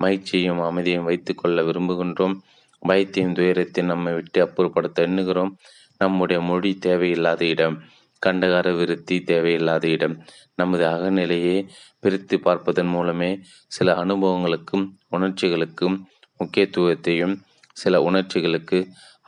மகிழ்ச்சியையும் 0.00 0.62
அமைதியையும் 0.68 1.08
வைத்துக்கொள்ள 1.08 1.62
விரும்புகின்றோம் 1.62 2.34
பயத்தையும் 2.82 3.36
துயரத்தையும் 3.38 3.92
நம்மை 3.92 4.12
விட்டு 4.14 4.38
அப்புறப்படுத்த 4.44 5.04
எண்ணுகிறோம். 5.06 5.52
நம்முடைய 6.00 6.38
மொழி 6.42 6.70
தேவையில்லாத 6.86 7.42
இடம் 7.44 7.76
கண்டகார 8.22 8.68
விருத்தி 8.78 9.16
தேவையில்லாத 9.30 9.84
இடம். 9.88 10.14
நமது 10.58 10.84
அகநிலையை 10.86 11.56
பிரித்து 12.02 12.36
பார்ப்பதன் 12.40 12.90
மூலமே 12.94 13.30
சில 13.76 13.94
அனுபவங்களுக்கும் 14.02 14.84
உணர்ச்சிகளுக்கும் 15.16 15.96
முக்கியத்துவத்தையும் 16.40 17.34
சில 17.82 18.00
உணர்ச்சிகளுக்கு 18.08 18.78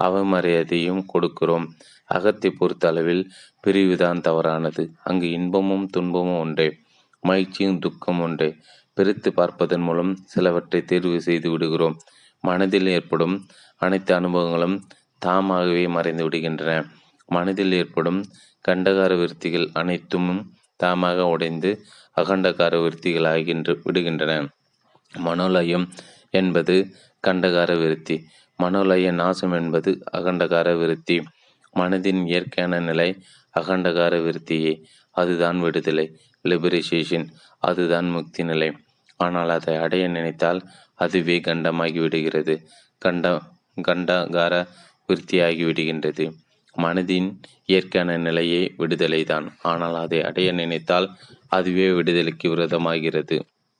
அவமரியாதையும் 0.04 1.02
கொடுக்கிறோம். 1.12 1.66
அகத்தை 2.10 2.48
பொறுத்த 2.50 2.84
அளவில் 2.88 3.24
பிரிவுதான் 3.64 4.20
தவறானது. 4.20 4.82
அங்கு 5.08 5.28
இன்பமும் 5.30 5.86
துன்பமும் 5.94 6.40
ஒன்றே 6.44 6.68
மகிழ்ச்சியும் 7.22 7.78
துக்கம் 7.78 8.20
ஒன்றே. 8.20 8.48
பிரித்து 8.96 9.28
பார்ப்பதன் 9.32 9.84
மூலம் 9.88 10.12
சிலவற்றை 10.34 10.80
தேர்வு 10.84 11.18
செய்து 11.26 11.48
விடுகிறோம். 11.50 11.96
மனதில் 12.44 12.88
ஏற்படும் 12.96 13.36
அனைத்து 13.82 14.12
அனுபவங்களும் 14.20 14.76
தாமாகவே 15.22 15.84
மறைந்து 15.96 16.24
விடுகின்றன. 16.28 16.72
மனதில் 17.28 17.72
ஏற்படும் 17.72 18.20
கண்டகார 18.68 19.12
விருத்திகள் 19.20 19.66
அனைத்தும் 19.80 20.30
தாமாக 20.82 21.20
உடைந்து 21.34 21.70
அகண்டகார 22.16 22.74
விருத்திகள் 22.82 23.28
ஆகின்ற 23.34 23.74
விடுகின்றன. 23.86 24.32
மனோலயம் 25.12 25.86
என்பது 26.38 26.76
கண்டகார 27.26 27.70
விருத்தி. 27.82 28.16
மனோலய 28.58 29.12
நாசம் 29.12 29.54
என்பது 29.60 29.90
அகண்டகார 30.12 30.68
விருத்தி. 30.80 31.16
மனதின் 31.76 32.20
இயற்கையான 32.30 32.80
நிலை 32.80 33.08
அகண்டகார 33.54 34.14
விருத்தியே. 34.26 34.72
அதுதான் 35.16 35.58
விடுதலை 35.60 36.06
லிபரேஷன் 36.44 37.26
அதுதான் 37.62 38.08
முக்தி 38.08 38.42
நிலை. 38.42 38.70
ஆனால் 39.16 39.48
அதை 39.48 39.74
அடைய 39.76 40.04
நினைத்தால் 40.08 40.60
அதுவே 40.94 41.36
கண்டமாகி 41.40 42.00
விடுகிறது 42.00 42.54
கண்ட 43.02 43.26
கண்டகார 43.78 44.54
விருத்தியாகி 45.08 45.62
விடுகின்றது. 45.68 46.24
மனதின் 46.74 47.28
இயற்கையான 47.66 48.10
நிலையே 48.18 48.62
விடுதலை 48.76 49.22
தான் 49.24 49.46
ஆனால் 49.62 49.96
அதை 50.04 50.20
அடைய 50.28 50.48
நினைத்தால் 50.52 51.08
அதுவே 51.48 51.86
விடுதலைக்கு 51.92 52.46
விரதமாகிறது. 52.54 53.36